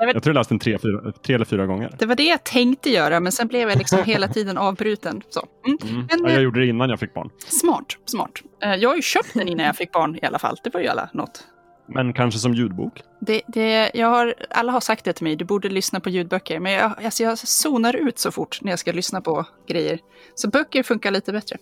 Jag 0.01 0.23
tror 0.23 0.27
jag 0.27 0.35
läst 0.41 0.49
den 0.49 0.59
tre, 0.59 0.79
fyra, 0.79 1.13
tre 1.13 1.35
eller 1.35 1.45
fyra 1.45 1.67
gånger. 1.67 1.91
det 1.99 2.07
var 2.07 2.15
det 2.15 2.23
jag 2.23 2.45
tänkte 2.45 2.91
göra, 2.91 3.21
men 3.21 3.33
sen 3.33 3.47
blev 3.49 3.69
jag 3.69 3.79
liksom 3.79 4.05
hela 4.05 4.29
tiden 4.29 4.59
avbruten. 4.59 5.23
Så. 5.29 5.47
Mm. 5.67 5.79
Mm. 5.83 6.07
Men, 6.11 6.21
Ja, 6.23 6.29
eh, 6.29 6.35
jag 6.35 6.43
gjorde 6.43 6.61
det 6.61 6.67
innan 6.67 6.91
jag 6.91 7.01
fick 7.01 7.15
barn. 7.15 7.31
Smart, 7.47 7.97
smart. 8.05 8.31
Eh, 8.63 8.75
Jag 8.75 8.89
har 8.89 8.97
ju 8.97 9.03
köpt 9.03 9.35
den 9.35 9.49
innan 9.49 9.67
jag 9.67 9.77
fick 9.77 9.93
barn 9.93 10.19
i 10.23 10.27
alla 10.27 10.39
fall. 10.39 10.57
Det 10.65 10.75
var 10.75 10.81
ju 10.81 10.87
alla 10.89 11.09
något. 11.13 11.47
Men 11.87 12.13
kanske 12.13 12.41
som 12.41 12.55
ljudbok. 12.55 13.03
Det, 13.21 13.43
det, 13.47 13.91
jag 13.95 14.07
har, 14.09 14.35
alla 14.51 14.73
har 14.73 14.81
sagt 14.81 15.05
det 15.05 15.13
till 15.13 15.25
mig, 15.25 15.37
du 15.37 15.45
borde 15.45 15.69
lyssna 15.69 16.01
på 16.01 16.11
ljudböcker. 16.11 16.61
Men 16.61 16.73
jag, 16.73 16.93
alltså 17.05 17.23
jag 17.23 17.39
zonar 17.39 17.97
ut 17.97 18.19
så 18.19 18.31
fort 18.31 18.59
när 18.63 18.73
jag 18.73 18.79
ska 18.79 18.93
lyssna 18.93 19.21
på 19.21 19.45
grejer. 19.69 19.99
Så 20.35 20.49
böcker 20.49 20.83
funkar 20.83 21.11
lite 21.11 21.33
bättre. 21.33 21.57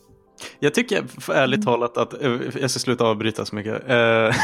Jag 0.59 0.75
tycker 0.75 1.21
för 1.21 1.33
ärligt 1.35 1.65
talat 1.65 1.97
att, 1.97 2.23
eh, 2.23 2.33
jag 2.61 2.71
ska 2.71 2.81
sluta 2.81 3.05
avbryta 3.05 3.45
så 3.45 3.55
mycket. 3.55 3.89
Eh, 3.89 4.35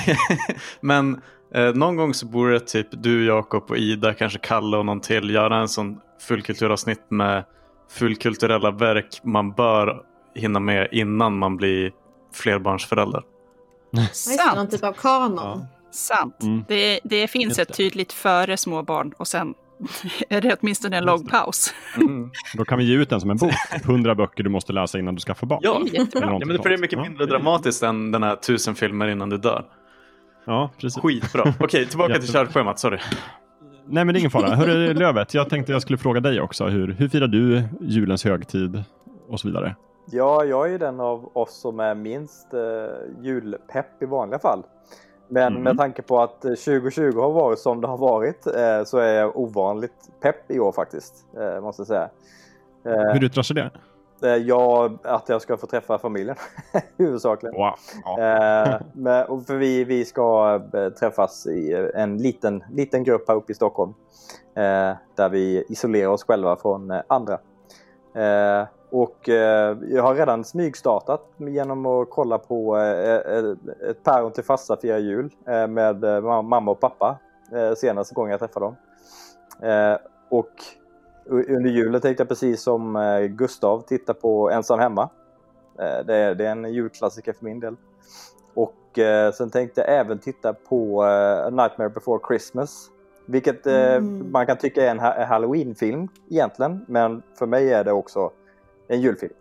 Men 0.80 1.20
eh, 1.54 1.74
någon 1.74 1.96
gång 1.96 2.14
så 2.14 2.26
borde 2.26 2.60
typ 2.60 2.86
du, 2.90 3.26
Jakob 3.26 3.70
och 3.70 3.78
Ida, 3.78 4.14
kanske 4.14 4.38
Kalle 4.38 4.76
och 4.76 4.86
någon 4.86 5.00
till 5.00 5.30
göra 5.30 5.56
en 5.56 5.68
sån 5.68 6.00
fullkulturavsnitt 6.28 7.10
med 7.10 7.44
fullkulturella 7.90 8.70
verk 8.70 9.20
man 9.22 9.52
bör 9.52 10.02
hinna 10.34 10.60
med 10.60 10.88
innan 10.92 11.38
man 11.38 11.56
blir 11.56 11.92
flerbarnsförälder. 12.34 13.22
Det, 13.92 13.98
någon 14.00 14.08
Sant. 14.14 14.70
typ 14.70 14.84
av 14.84 14.92
kanon. 14.92 15.36
Ja. 15.36 15.66
Sant. 15.90 16.42
Mm. 16.42 16.64
Det, 16.68 17.00
det 17.04 17.28
finns 17.28 17.44
Just 17.44 17.58
ett 17.58 17.68
det. 17.68 17.74
tydligt 17.74 18.12
före 18.12 18.56
små 18.56 18.82
barn 18.82 19.12
och 19.16 19.28
sen 19.28 19.54
är 20.28 20.40
det 20.40 20.56
åtminstone 20.60 20.96
en 20.96 21.04
lång 21.04 21.24
det. 21.24 21.30
paus. 21.30 21.74
Då 22.56 22.64
kan 22.64 22.78
vi 22.78 22.84
ge 22.84 22.96
ut 22.96 23.10
den 23.10 23.20
som 23.20 23.30
en 23.30 23.36
bok. 23.36 23.52
100 23.84 24.14
böcker 24.14 24.44
du 24.44 24.50
måste 24.50 24.72
läsa 24.72 24.98
innan 24.98 25.14
du 25.14 25.20
skaffar 25.20 25.46
barn. 25.46 25.58
Ja, 25.62 25.80
ja 25.92 26.38
men 26.46 26.62
för 26.62 26.68
det 26.68 26.74
är 26.74 26.78
mycket 26.78 26.96
Ja, 26.98 27.02
mindre 27.02 27.24
är- 27.24 27.28
dramatiskt 27.28 27.82
än 27.82 28.12
den 28.12 28.22
här 28.22 28.36
tusen 28.36 28.74
filmer 28.74 29.08
innan 29.08 29.30
du 29.30 29.36
dör. 29.38 29.64
Ja, 30.46 30.70
precis. 30.80 31.02
Skitbra. 31.02 31.54
Okej, 31.60 31.86
tillbaka 31.86 32.14
till 32.18 32.32
körschemat, 32.32 32.78
sorry. 32.78 32.98
Nej, 33.90 34.04
men 34.04 34.06
det 34.06 34.16
är 34.18 34.20
ingen 34.20 34.30
fara. 34.30 34.54
Hörru, 34.54 34.94
Lövet, 34.94 35.34
jag 35.34 35.48
tänkte 35.50 35.72
jag 35.72 35.82
skulle 35.82 35.98
fråga 35.98 36.20
dig 36.20 36.40
också. 36.40 36.66
Hur, 36.66 36.92
hur 36.92 37.08
firar 37.08 37.26
du 37.26 37.62
julens 37.80 38.24
högtid 38.24 38.82
och 39.28 39.40
så 39.40 39.48
vidare? 39.48 39.76
Ja, 40.10 40.44
jag 40.44 40.66
är 40.66 40.70
ju 40.70 40.78
den 40.78 41.00
av 41.00 41.30
oss 41.34 41.60
som 41.60 41.80
är 41.80 41.94
minst 41.94 42.54
eh, 42.54 43.24
julpepp 43.24 44.02
i 44.02 44.06
vanliga 44.06 44.38
fall. 44.38 44.62
Men 45.28 45.52
Mm. 45.52 45.62
med 45.62 45.76
tanke 45.76 46.02
på 46.02 46.20
att 46.20 46.44
eh, 46.44 46.50
2020 46.50 47.20
har 47.20 47.30
varit 47.32 47.58
som 47.58 47.80
det 47.80 47.88
har 47.88 47.98
varit 47.98 48.46
eh, 48.46 48.84
så 48.84 48.98
är 48.98 49.12
jag 49.14 49.36
ovanligt 49.36 49.92
pepp 50.20 50.50
i 50.50 50.60
år 50.60 50.72
faktiskt, 50.72 51.14
eh, 51.40 51.60
måste 51.60 51.80
jag 51.80 51.86
säga. 51.86 52.08
Eh, 52.84 53.12
Hur 53.12 53.24
yttrar 53.24 53.42
sig 53.42 53.56
det? 53.56 53.70
eh, 54.28 54.36
ja, 54.36 54.90
att 55.02 55.28
jag 55.28 55.42
ska 55.42 55.56
få 55.56 55.66
träffa 55.66 55.98
familjen 55.98 56.36
huvudsakligen. 56.98 57.54
Wow. 57.56 57.74
Ja. 58.04 58.20
Eh, 58.20 58.80
men, 58.92 59.44
för 59.44 59.56
vi, 59.56 59.84
vi 59.84 60.04
ska 60.04 60.54
eh, 60.74 60.88
träffas 60.88 61.46
i 61.46 61.90
en 61.94 62.18
liten, 62.18 62.64
liten 62.70 63.04
grupp 63.04 63.28
här 63.28 63.34
uppe 63.34 63.52
i 63.52 63.54
Stockholm. 63.54 63.94
Eh, 64.54 64.92
där 65.14 65.28
vi 65.28 65.64
isolerar 65.68 66.08
oss 66.10 66.24
själva 66.24 66.56
från 66.56 66.90
eh, 66.90 67.00
andra. 67.06 67.38
Och 68.90 69.28
eh, 69.28 69.76
jag 69.88 70.02
har 70.02 70.14
redan 70.14 70.44
smygstartat 70.44 71.22
genom 71.36 71.86
att 71.86 72.10
kolla 72.10 72.38
på 72.38 72.76
eh, 72.76 73.14
eh, 73.16 73.44
ett 73.90 74.02
päron 74.04 74.32
till 74.32 74.44
farsa 74.44 74.76
firar 74.76 74.98
jul 74.98 75.30
eh, 75.46 75.66
med 75.66 76.04
eh, 76.04 76.08
ma- 76.20 76.42
mamma 76.42 76.70
och 76.70 76.80
pappa 76.80 77.18
eh, 77.52 77.74
senaste 77.74 78.14
gången 78.14 78.30
jag 78.30 78.40
träffade 78.40 78.66
dem. 78.66 78.76
Och 80.30 80.50
under 81.30 81.70
julen 81.70 82.00
tänkte 82.00 82.20
jag 82.20 82.28
precis 82.28 82.62
som 82.62 82.98
Gustav 83.30 83.80
titta 83.80 84.14
på 84.14 84.50
Ensam 84.50 84.78
hemma. 84.78 85.08
Det, 85.76 86.14
är, 86.16 86.34
det 86.34 86.46
är 86.46 86.50
en 86.50 86.72
julklassiker 86.72 87.32
för 87.32 87.44
min 87.44 87.60
del. 87.60 87.76
Och 88.54 88.74
sen 89.34 89.50
tänkte 89.50 89.80
jag 89.80 89.90
även 89.98 90.18
titta 90.18 90.52
på 90.52 91.02
Nightmare 91.50 91.88
Before 91.88 92.20
Christmas. 92.28 92.90
Vilket 93.26 93.66
Mm. 93.66 94.30
man 94.32 94.46
kan 94.46 94.56
tycka 94.56 94.86
är 94.86 94.90
en 94.90 94.98
ha- 95.00 95.24
Halloween-film 95.24 96.08
egentligen. 96.30 96.84
Men 96.88 97.22
för 97.38 97.46
mig 97.46 97.72
är 97.72 97.84
det 97.84 97.92
också 97.92 98.30
en 98.88 99.00
julfilm. 99.00 99.32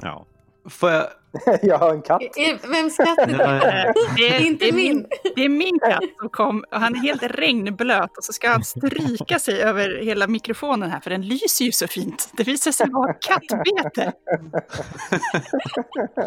Ja. 0.00 0.24
Får 0.68 0.90
jag... 0.90 1.06
jag 1.62 1.78
har 1.78 1.90
en 1.90 2.02
katt. 2.02 2.22
Vems 2.68 2.96
katt 2.96 3.18
är 3.18 3.26
det? 3.26 3.94
Det 4.16 4.28
är, 4.28 4.46
Inte 4.46 4.64
det 4.64 4.68
är 4.68 4.72
min. 4.72 5.06
Det 5.36 5.44
är 5.44 5.48
min 5.48 5.78
katt 5.78 6.02
som 6.20 6.28
kom 6.28 6.64
och 6.70 6.80
han 6.80 6.94
är 6.94 6.98
helt 6.98 7.22
regnblöt 7.22 8.18
och 8.18 8.24
så 8.24 8.32
ska 8.32 8.48
han 8.48 8.64
stryka 8.64 9.38
sig 9.38 9.62
över 9.62 10.00
hela 10.02 10.26
mikrofonen 10.26 10.90
här 10.90 11.00
för 11.00 11.10
den 11.10 11.22
lyser 11.22 11.64
ju 11.64 11.72
så 11.72 11.86
fint. 11.86 12.30
Det 12.36 12.44
visar 12.44 12.70
sig 12.72 12.86
vara 12.90 13.12
kattbete. 13.12 14.12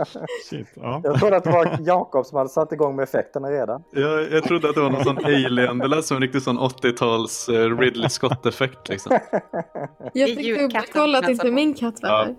Shit. 0.49 0.67
Ja. 0.75 1.01
Jag 1.03 1.19
trodde 1.19 1.37
att 1.37 1.43
det 1.43 1.51
var 1.51 1.77
Jakob 1.79 2.25
som 2.25 2.37
hade 2.37 2.49
satt 2.49 2.71
igång 2.71 2.95
med 2.95 3.03
effekterna 3.03 3.47
redan. 3.51 3.83
Jag, 3.91 4.31
jag 4.31 4.43
trodde 4.43 4.69
att 4.69 4.75
det 4.75 4.81
var 4.81 4.89
någon 4.89 5.03
sån 5.03 5.25
alien, 5.25 5.77
det 5.77 5.87
lät 5.87 6.05
som 6.05 6.17
en 6.17 6.23
riktig 6.23 6.41
sån 6.41 6.59
80-tals 6.59 7.49
eh, 7.49 7.77
Ridley 7.77 8.09
Scott-effekt 8.09 8.89
liksom. 8.89 9.19
Jag 10.13 10.29
fick 10.29 10.59
dubbelkolla 10.59 11.19
att 11.19 11.29
inte 11.29 11.51
min 11.51 11.73
katt 11.73 12.01
var 12.01 12.09
Ja. 12.09 12.35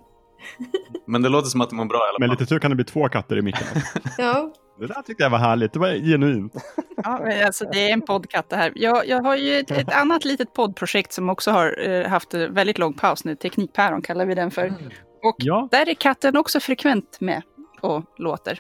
Men 1.07 1.23
det 1.23 1.29
låter 1.29 1.49
som 1.49 1.61
att 1.61 1.71
det 1.71 1.77
mår 1.77 1.85
bra 1.85 1.99
i 1.99 2.09
alla 2.09 2.19
Med 2.19 2.29
fall. 2.29 2.39
lite 2.39 2.49
tur 2.49 2.59
kan 2.59 2.71
det 2.71 2.75
bli 2.75 2.85
två 2.85 3.09
katter 3.09 3.39
i 3.39 3.43
micken. 3.43 3.67
Ja. 4.19 4.53
Det 4.81 4.87
där 4.87 5.03
tyckte 5.03 5.23
jag 5.23 5.31
var 5.31 5.39
härligt. 5.39 5.73
Det 5.73 5.79
var 5.79 5.89
genuint. 5.89 6.53
Ja, 6.97 7.21
men 7.25 7.47
alltså, 7.47 7.65
det 7.73 7.89
är 7.89 7.93
en 7.93 8.01
poddkatt 8.01 8.49
det 8.51 8.57
här. 8.57 8.73
Jag, 8.75 9.09
jag 9.09 9.23
har 9.23 9.37
ju 9.37 9.59
ett, 9.59 9.71
ett 9.71 9.93
annat 9.93 10.25
litet 10.25 10.53
poddprojekt 10.55 11.13
som 11.13 11.31
också 11.31 11.51
har 11.51 11.89
eh, 11.89 12.07
haft 12.09 12.35
en 12.35 12.55
väldigt 12.55 12.79
lång 12.79 12.93
paus 12.95 13.25
nu. 13.25 13.37
Teknikpäron 13.37 14.03
kallar 14.03 14.27
vi 14.27 14.35
den 14.35 14.51
för. 14.51 14.67
Och 15.23 15.37
Ja, 15.39 15.69
där 15.71 15.89
är 15.89 15.95
katten 15.95 16.37
också 16.37 16.61
frekvent 16.61 17.21
med 17.21 17.43
och 17.81 18.03
låter. 18.19 18.59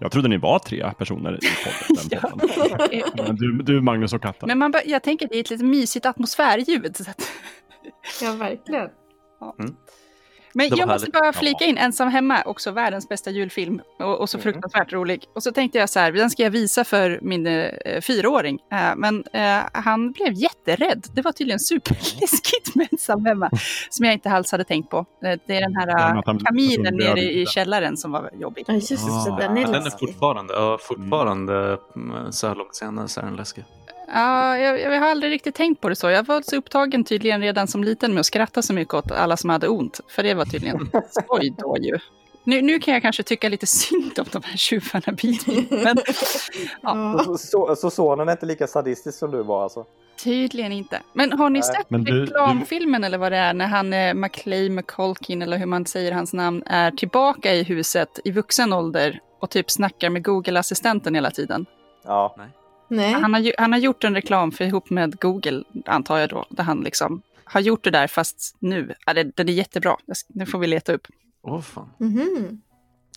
jag 0.00 0.12
trodde 0.12 0.28
ni 0.28 0.36
var 0.38 0.58
tre 0.58 0.92
personer 0.98 1.38
i 1.44 1.48
podden. 1.64 2.08
Den 2.08 2.20
podden. 2.38 3.26
Men 3.26 3.36
du, 3.36 3.62
du, 3.62 3.80
Magnus 3.80 4.12
och 4.12 4.22
katten. 4.22 4.46
Men 4.48 4.58
man, 4.58 4.74
jag 4.86 5.02
tänker 5.02 5.26
att 5.26 5.32
det 5.32 5.38
är 5.38 5.40
ett 5.40 5.50
lite 5.50 5.64
mysigt 5.64 6.06
atmosfärljud. 6.06 6.96
Så 6.96 7.10
att, 7.10 7.22
ja, 8.22 8.32
verkligen. 8.32 8.88
Men 9.58 9.66
Det 9.66 9.72
var 10.54 10.64
jag 10.78 10.88
måste 10.88 10.88
härligt. 10.88 11.12
bara 11.12 11.32
flika 11.32 11.64
in, 11.64 11.78
Ensam 11.78 12.08
hemma, 12.08 12.42
också 12.46 12.70
världens 12.70 13.08
bästa 13.08 13.30
julfilm 13.30 13.80
och, 13.98 14.20
och 14.20 14.30
så 14.30 14.36
Mm. 14.38 14.42
fruktansvärt 14.42 14.92
rolig. 14.92 15.24
Och 15.34 15.42
så 15.42 15.52
tänkte 15.52 15.78
jag 15.78 15.90
så 15.90 16.00
här, 16.00 16.12
den 16.12 16.30
ska 16.30 16.42
jag 16.42 16.50
visa 16.50 16.84
för 16.84 17.18
min 17.22 17.46
eh, 17.46 18.00
fyraåring. 18.00 18.58
Eh, 18.72 18.90
men 18.96 19.24
eh, 19.32 19.58
han 19.72 20.12
blev 20.12 20.32
jätterädd. 20.32 21.06
Det 21.14 21.22
var 21.22 21.32
tydligen 21.32 21.60
superläskigt 21.60 22.74
med 22.74 22.88
Ensam 22.92 23.24
hemma, 23.26 23.50
som 23.90 24.04
jag 24.04 24.12
inte 24.14 24.30
alls 24.30 24.52
hade 24.52 24.64
tänkt 24.64 24.90
på. 24.90 24.98
Eh, 24.98 25.38
det 25.46 25.56
är 25.56 25.60
den 25.60 25.76
här 25.76 25.88
Ja, 25.88 26.22
eh, 26.32 26.38
kaminen 26.44 26.96
börjar 26.96 27.14
nere 27.14 27.24
i 27.32 27.46
källaren 27.46 27.96
som 27.96 28.12
var 28.12 28.30
jobbig. 28.40 28.64
Ja, 28.68 28.74
just 28.74 28.88
det. 28.88 28.96
Ah, 29.12 29.36
Den 29.38 29.56
är 29.56 29.64
den 29.66 29.74
är 29.74 29.80
läskig. 29.84 30.08
fortfarande, 30.08 30.54
ja, 30.54 30.78
fortfarande 30.80 31.78
mm, 31.96 32.32
så 32.32 32.48
här 32.48 32.54
långt 32.54 32.74
senare 32.76 33.08
så 33.08 33.20
är 33.20 33.24
den 33.24 33.36
läskig. 33.36 33.64
Ja, 34.12 34.58
jag, 34.58 34.80
jag 34.80 35.00
har 35.00 35.08
aldrig 35.08 35.32
riktigt 35.32 35.54
tänkt 35.54 35.80
på 35.80 35.88
det 35.88 35.96
så. 35.96 36.10
Jag 36.10 36.26
var 36.26 36.42
så 36.42 36.56
upptagen 36.56 37.04
tydligen 37.04 37.40
redan 37.40 37.68
som 37.68 37.84
liten 37.84 38.14
med 38.14 38.20
att 38.20 38.26
skratta 38.26 38.62
så 38.62 38.72
mycket 38.72 38.94
åt 38.94 39.10
alla 39.12 39.36
som 39.36 39.50
hade 39.50 39.68
ont. 39.68 40.00
För 40.08 40.22
det 40.22 40.34
var 40.34 40.44
tydligen 40.44 40.90
skoj 41.10 41.54
då 41.58 41.76
ju. 41.80 41.98
Nu, 42.44 42.62
nu 42.62 42.78
kan 42.78 42.94
jag 42.94 43.02
kanske 43.02 43.22
tycka 43.22 43.48
lite 43.48 43.66
synd 43.66 44.18
om 44.18 44.24
de 44.32 44.42
här 44.44 44.56
tjuvarna. 44.56 45.16
Men 45.84 45.96
Ja. 46.82 47.22
Så, 47.24 47.38
så, 47.38 47.76
så 47.76 47.90
sonen 47.90 48.28
är 48.28 48.32
inte 48.32 48.46
lika 48.46 48.66
sadistisk 48.66 49.18
som 49.18 49.30
du 49.30 49.42
var 49.42 49.62
alltså? 49.62 49.84
tydligen 50.22 50.72
inte. 50.72 51.00
Men 51.12 51.32
har 51.32 51.50
ni 51.50 51.58
Nej. 51.58 51.62
sett 51.68 51.90
Men 51.90 52.04
du- 52.04 52.24
reklamfilmen 52.26 53.04
eller 53.04 53.18
vad 53.18 53.32
det 53.32 53.38
är 53.38 53.54
när 53.54 53.66
han, 53.66 53.92
eh, 53.92 54.14
Maclay 54.14 54.70
McColkin 54.70 55.42
eller 55.42 55.58
hur 55.58 55.66
man 55.66 55.86
säger 55.86 56.12
hans 56.12 56.32
namn, 56.32 56.62
är 56.66 56.90
tillbaka 56.90 57.54
i 57.54 57.62
huset 57.62 58.18
i 58.24 58.30
vuxen 58.30 58.72
ålder 58.72 59.20
och 59.40 59.50
typ 59.50 59.70
snackar 59.70 60.10
med 60.10 60.24
Google-assistenten 60.24 61.14
hela 61.14 61.30
tiden? 61.30 61.66
Ja. 62.04 62.34
Nej. 62.38 62.46
Han 62.98 63.34
har, 63.34 63.52
han 63.60 63.72
har 63.72 63.78
gjort 63.78 64.04
en 64.04 64.14
reklam 64.14 64.52
för 64.52 64.64
ihop 64.64 64.90
med 64.90 65.20
Google, 65.20 65.64
antar 65.86 66.18
jag 66.18 66.28
då, 66.30 66.46
där 66.50 66.64
han 66.64 66.80
liksom 66.80 67.22
har 67.44 67.60
gjort 67.60 67.84
det 67.84 67.90
där 67.90 68.06
fast 68.06 68.56
nu. 68.58 68.94
Ja, 69.06 69.14
det, 69.14 69.22
den 69.36 69.48
är 69.48 69.52
jättebra, 69.52 69.96
det 70.28 70.46
får 70.46 70.58
vi 70.58 70.66
leta 70.66 70.92
upp. 70.92 71.06
Åh 71.42 71.60
fan. 71.60 71.88
Mhm. 71.98 72.60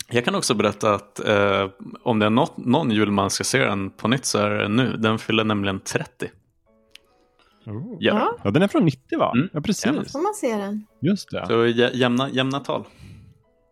Jag 0.09 0.25
kan 0.25 0.35
också 0.35 0.53
berätta 0.53 0.93
att 0.95 1.19
eh, 1.27 1.69
om 2.03 2.19
det 2.19 2.25
är 2.25 2.29
något, 2.29 2.57
någon 2.57 2.91
jul 2.91 3.11
man 3.11 3.29
ska 3.29 3.43
se 3.43 3.65
den 3.65 3.89
på 3.89 4.07
nytt 4.07 4.25
så 4.25 4.37
är 4.39 4.49
det 4.49 4.67
nu. 4.67 4.97
Den 4.97 5.19
fyller 5.19 5.43
nämligen 5.43 5.79
30. 5.79 6.29
Oh. 7.65 7.97
Ja. 7.99 8.19
Ja, 8.19 8.37
Ja, 8.43 8.51
den 8.51 8.61
är 8.61 8.67
från 8.67 8.85
90 8.85 9.19
va? 9.19 9.31
Mm. 9.35 9.49
Ja, 9.53 9.61
precis. 9.61 9.85
Jajamän. 9.85 10.05
får 10.05 10.19
man 10.21 10.33
se 10.33 10.55
den. 10.57 10.85
Just 11.01 11.31
det. 11.31 11.47
Så 11.47 11.53
jä- 11.65 11.91
jämna, 11.93 12.29
jämna 12.29 12.59
tal. 12.59 12.83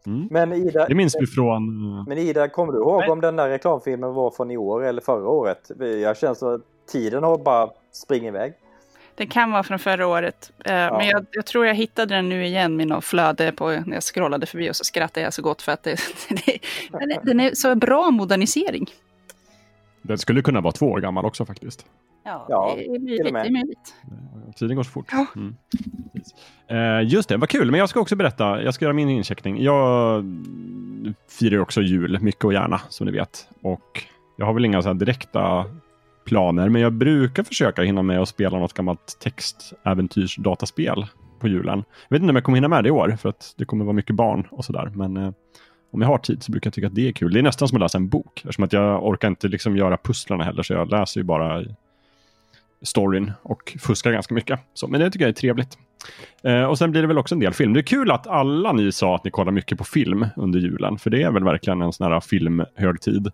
Mm. 0.07 0.27
Men 0.31 0.53
Ida, 0.53 0.86
Det 0.88 0.95
minns 0.95 1.15
vi 1.19 1.27
från... 1.27 2.03
men 2.07 2.17
Ida, 2.17 2.48
kommer 2.48 2.74
du 2.74 2.79
ihåg 2.79 3.00
Nej. 3.00 3.10
om 3.10 3.22
den 3.22 3.36
där 3.36 3.50
reklamfilmen 3.50 4.13
var 4.13 4.31
från 4.31 4.51
i 4.51 4.57
år 4.57 4.86
eller 4.86 5.01
förra 5.01 5.29
året? 5.29 5.72
Jag 6.01 6.17
känner 6.17 6.33
så 6.33 6.53
att 6.53 6.62
tiden 6.91 7.24
har 7.24 7.38
bara 7.38 7.69
springit 7.91 8.27
iväg. 8.27 8.53
Den 9.15 9.27
kan 9.27 9.51
vara 9.51 9.63
från 9.63 9.79
förra 9.79 10.07
året. 10.07 10.51
Eh, 10.65 10.74
Men 10.74 11.07
jag, 11.07 11.25
jag 11.31 11.45
tror 11.45 11.65
jag 11.65 11.75
hittade 11.75 12.15
den 12.15 12.29
nu 12.29 12.45
igen 12.45 12.75
med 12.75 12.88
något 12.88 13.05
flöde 13.05 13.51
på, 13.51 13.69
när 13.69 13.93
jag 13.93 14.03
scrollade 14.03 14.45
förbi 14.45 14.72
och 14.72 14.75
så 14.75 14.83
skrattade 14.83 15.24
jag 15.24 15.33
så 15.33 15.41
gott 15.41 15.62
för 15.62 15.72
att 15.72 15.83
det, 15.83 16.00
det, 16.29 16.60
den, 16.91 17.12
är, 17.12 17.19
den 17.24 17.39
är 17.39 17.51
så 17.53 17.75
bra 17.75 18.12
modernisering. 18.12 18.88
Den 20.03 20.17
skulle 20.17 20.41
kunna 20.41 20.62
vara 20.62 20.72
två 20.72 20.86
år 20.86 21.00
gammal 21.00 21.25
också 21.25 21.45
faktiskt. 21.45 21.86
Ja, 22.24 22.45
Ja, 22.50 22.74
det 22.77 22.86
är 22.86 23.00
möjligt. 23.51 23.95
Det 24.03 24.50
är. 24.50 24.53
Tiden 24.53 24.75
går 24.75 24.83
så 24.83 24.91
fort. 24.91 25.05
Ja. 25.12 25.25
Mm. 25.36 25.55
Eh, 26.67 27.13
just 27.13 27.29
det, 27.29 27.38
vad 27.38 27.50
kul. 27.50 27.72
Men 27.72 27.79
jag 27.79 27.89
ska 27.89 28.00
också 28.00 28.15
berätta. 28.15 28.63
Jag 28.63 28.74
ska 28.74 28.86
göra 28.86 28.93
min 28.93 29.10
incheckning. 29.10 29.63
Jag 29.63 30.24
firar 31.29 31.60
också 31.60 31.81
jul, 31.81 32.19
mycket 32.22 32.45
och 32.45 32.53
gärna, 32.53 32.81
som 32.89 33.05
ni 33.05 33.12
vet. 33.12 33.48
Och 33.62 34.03
jag 34.38 34.45
har 34.45 34.53
väl 34.53 34.65
inga 34.65 34.81
så 34.81 34.89
här 34.89 34.93
direkta 34.93 35.65
planer, 36.25 36.69
men 36.69 36.81
jag 36.81 36.93
brukar 36.93 37.43
försöka 37.43 37.81
hinna 37.81 38.01
med 38.01 38.22
att 38.22 38.29
spela 38.29 38.60
något 38.60 38.74
gammalt 38.74 39.17
textäventyrsdataspel 39.19 41.05
på 41.39 41.48
julen. 41.48 41.83
Jag 42.07 42.15
vet 42.15 42.22
inte 42.22 42.29
om 42.29 42.36
jag 42.36 42.43
kommer 42.43 42.55
hinna 42.55 42.67
med 42.67 42.83
det 42.83 42.88
i 42.88 42.91
år, 42.91 43.17
för 43.22 43.29
att 43.29 43.53
det 43.57 43.65
kommer 43.65 43.86
vara 43.86 43.93
mycket 43.93 44.15
barn 44.15 44.48
och 44.51 44.65
sådär. 44.65 44.91
Men 44.95 45.17
eh, 45.17 45.31
om 45.93 46.01
jag 46.01 46.07
har 46.07 46.17
tid 46.17 46.43
så 46.43 46.51
brukar 46.51 46.67
jag 46.67 46.73
tycka 46.73 46.88
att 46.88 46.95
det 46.95 47.07
är 47.07 47.12
kul. 47.12 47.33
Det 47.33 47.39
är 47.39 47.43
nästan 47.43 47.67
som 47.67 47.75
att 47.75 47.81
läsa 47.81 47.97
en 47.97 48.09
bok, 48.09 48.41
eftersom 48.43 48.63
att 48.63 48.73
jag 48.73 49.05
orkar 49.05 49.27
inte 49.27 49.47
liksom 49.47 49.77
göra 49.77 49.97
pusslarna 49.97 50.43
heller, 50.43 50.63
så 50.63 50.73
jag 50.73 50.91
läser 50.91 51.19
ju 51.19 51.23
bara 51.23 51.63
storyn 52.81 53.31
och 53.41 53.77
fuskar 53.79 54.12
ganska 54.12 54.33
mycket. 54.33 54.59
Så, 54.73 54.88
men 54.88 55.00
det 55.00 55.12
tycker 55.12 55.25
jag 55.25 55.29
är 55.29 55.33
trevligt. 55.33 55.77
Eh, 56.43 56.63
och 56.63 56.77
sen 56.77 56.91
blir 56.91 57.01
det 57.01 57.07
väl 57.07 57.17
också 57.17 57.35
en 57.35 57.39
del 57.39 57.53
film. 57.53 57.73
Det 57.73 57.79
är 57.79 57.83
kul 57.83 58.12
att 58.12 58.27
alla 58.27 58.71
ni 58.71 58.91
sa 58.91 59.15
att 59.15 59.23
ni 59.23 59.31
kollar 59.31 59.51
mycket 59.51 59.77
på 59.77 59.83
film 59.83 60.27
under 60.35 60.59
julen, 60.59 60.97
för 60.97 61.09
det 61.09 61.23
är 61.23 61.31
väl 61.31 61.43
verkligen 61.43 61.81
en 61.81 61.93
sån 61.93 62.12
här 62.12 62.19
filmhögtid. 62.19 63.31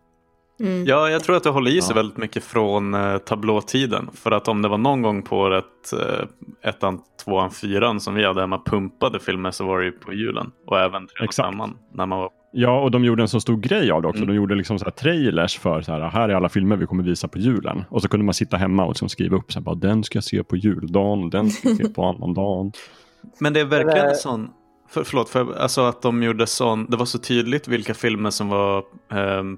Mm. 0.60 0.86
Ja, 0.86 1.10
jag 1.10 1.24
tror 1.24 1.36
att 1.36 1.44
det 1.44 1.50
håller 1.50 1.72
i 1.72 1.82
sig 1.82 1.92
Ja. 1.92 1.96
väldigt 1.96 2.18
mycket 2.18 2.44
från 2.44 2.94
eh, 2.94 3.18
tablåtiden. 3.18 4.10
För 4.14 4.32
att 4.32 4.48
om 4.48 4.62
det 4.62 4.68
var 4.68 4.78
någon 4.78 5.02
gång 5.02 5.22
på 5.22 5.38
året, 5.38 5.94
eh, 5.94 6.70
ettan, 6.70 7.00
tvåan, 7.26 7.52
fyran 7.52 8.00
som 8.00 8.16
vi 8.16 8.26
hade 8.26 8.42
hemma 8.42 8.62
pumpade 8.66 9.20
filmer 9.20 9.52
så 9.52 9.66
var 9.66 9.80
det 9.80 9.86
ju 9.86 9.92
på 9.92 10.14
julen. 10.14 10.52
Och 10.68 10.80
även 10.80 11.08
femman 11.38 11.78
när 11.94 12.06
man 12.06 12.20
var 12.20 12.30
Ja, 12.52 12.82
och 12.82 12.92
de 12.92 13.06
gjorde 13.06 13.24
en 13.24 13.28
så 13.28 13.40
stor 13.42 13.58
grej 13.58 13.92
av 13.92 14.02
det 14.02 14.08
också. 14.08 14.18
Mm. 14.18 14.28
De 14.28 14.36
gjorde 14.36 14.56
liksom 14.56 14.80
så 14.80 14.86
här 14.86 14.92
trailers 14.92 15.60
för 15.60 15.82
så 15.82 15.92
här, 15.92 16.00
här 16.10 16.30
är 16.30 16.34
alla 16.34 16.50
filmer 16.50 16.76
vi 16.76 16.86
kommer 16.86 17.04
visa 17.04 17.28
på 17.28 17.40
julen. 17.40 17.84
Och 17.90 18.02
så 18.02 18.08
kunde 18.08 18.26
man 18.26 18.34
sitta 18.34 18.58
hemma 18.58 18.84
och 18.84 18.90
liksom 18.90 19.10
skriva 19.10 19.38
upp 19.38 19.52
så 19.52 19.60
här, 19.60 19.64
bara, 19.64 19.76
den 19.76 20.04
ska 20.04 20.18
jag 20.18 20.24
se 20.24 20.44
på 20.44 20.56
juldagen, 20.56 21.24
och 21.24 21.30
den 21.30 21.50
ska 21.50 21.70
jag 21.70 21.78
se 21.78 21.90
på 21.90 22.04
annandagen. 22.06 22.72
Men 23.40 23.54
det 23.54 23.60
är 23.60 23.66
verkligen 23.66 24.08
en 24.08 24.16
sån, 24.16 24.50
för, 24.90 25.04
förlåt, 25.04 25.30
för, 25.30 25.58
alltså 25.58 25.82
att 25.82 26.02
de 26.02 26.24
gjorde 26.24 26.48
sån, 26.48 26.86
det 26.90 26.98
var 26.98 27.06
så 27.06 27.20
tydligt 27.20 27.68
vilka 27.68 27.94
filmer 27.94 28.30
som 28.30 28.50
var 28.50 28.84
ehm, 29.12 29.58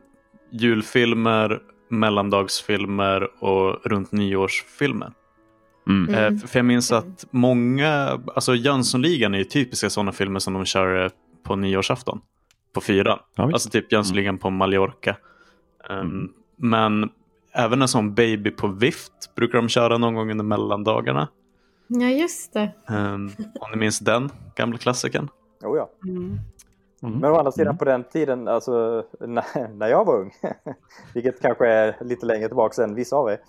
julfilmer, 0.52 1.60
mellandagsfilmer 1.90 3.44
och 3.44 3.86
runt 3.86 4.12
nyårsfilmer. 4.12 5.14
Mm. 5.88 6.16
Mm. 6.16 6.36
Eh, 6.36 6.40
för 6.48 6.60
jag 6.60 6.66
minns 6.66 6.92
att 6.92 7.26
många, 7.32 8.22
alltså 8.36 8.56
Jönssonligan 8.56 9.34
är 9.34 9.38
ju 9.38 9.44
typiska 9.44 9.90
sådana 9.90 10.12
filmer 10.12 10.40
som 10.40 10.54
de 10.54 10.66
kör 10.66 11.06
eh, 11.06 11.12
på 11.44 11.56
nyårsafton. 11.56 12.22
På 12.74 12.82
fyran. 12.82 13.20
Ja. 13.36 13.44
Alltså 13.44 13.70
typ 13.70 13.92
Jönssonligan 13.92 14.38
på 14.38 14.50
Mallorca. 14.50 15.16
Um, 15.90 15.98
Mm. 16.00 16.30
Men 16.56 17.10
även 17.54 17.82
en 17.82 17.88
sån 17.88 18.14
Baby 18.14 18.52
på 18.52 18.68
vift 18.68 19.36
brukar 19.36 19.58
de 19.58 19.70
köra 19.70 19.98
någon 19.98 20.16
gång 20.16 20.32
under 20.32 20.46
mellandagarna. 20.46 21.28
Ja, 21.88 22.08
just 22.10 22.54
det. 22.54 22.72
Um, 22.90 23.32
om 23.38 23.72
ni 23.72 23.78
minns 23.78 24.00
den 24.00 24.30
gamla 24.56 24.78
klassikern. 24.78 25.30
Jo, 25.64 25.78
ja. 25.78 25.90
Mm. 27.04 27.20
Men 27.20 27.32
å 27.32 27.36
andra 27.36 27.52
sidan 27.52 27.68
Mm. 27.68 27.78
på 27.78 27.86
den 27.86 28.04
tiden, 28.04 28.48
alltså 28.48 29.04
när, 29.20 29.68
när 29.78 29.88
jag 29.88 30.06
var 30.06 30.16
ung, 30.20 30.32
vilket 31.14 31.42
kanske 31.42 31.68
är 31.68 31.96
lite 32.02 32.26
längre 32.26 32.48
tillbaka 32.48 32.84
än 32.84 32.96
vissa 32.96 33.16
av 33.16 33.30
er, 33.30 33.40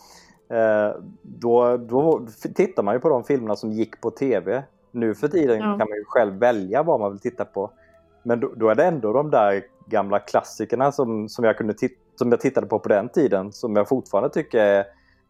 eh, 0.49 0.95
då, 1.23 1.77
då 1.77 2.27
tittar 2.55 2.83
man 2.83 2.95
ju 2.95 3.01
på 3.01 3.09
de 3.09 3.25
filmerna 3.25 3.57
som 3.57 3.73
gick 3.73 4.01
på 4.01 4.11
tv. 4.11 4.63
Nu 4.91 5.15
för 5.15 5.29
tiden 5.29 5.57
Ja. 5.57 5.63
kan 5.63 5.89
man 5.89 5.99
ju 5.99 6.05
själv 6.07 6.35
välja 6.39 6.83
vad 6.83 7.01
man 7.01 7.11
vill 7.11 7.21
titta 7.21 7.45
på. 7.45 7.71
Men 8.23 8.41
då, 8.41 8.53
då 8.57 8.69
är 8.69 8.75
det 8.75 8.85
ändå 8.85 9.13
de 9.13 9.31
där 9.31 9.63
gamla 9.87 10.19
klassikerna 10.19 10.93
som, 10.93 11.29
som, 11.29 11.45
jag 11.45 11.57
kunde 11.57 11.75
som 12.15 12.31
jag 12.31 12.41
tittade 12.41 12.67
på 12.67 12.79
på 12.79 12.89
den 12.89 13.09
tiden 13.09 13.53
som 13.53 13.77
jag 13.77 13.89
fortfarande 13.89 14.31
tycker 14.31 14.59
är 14.59 14.85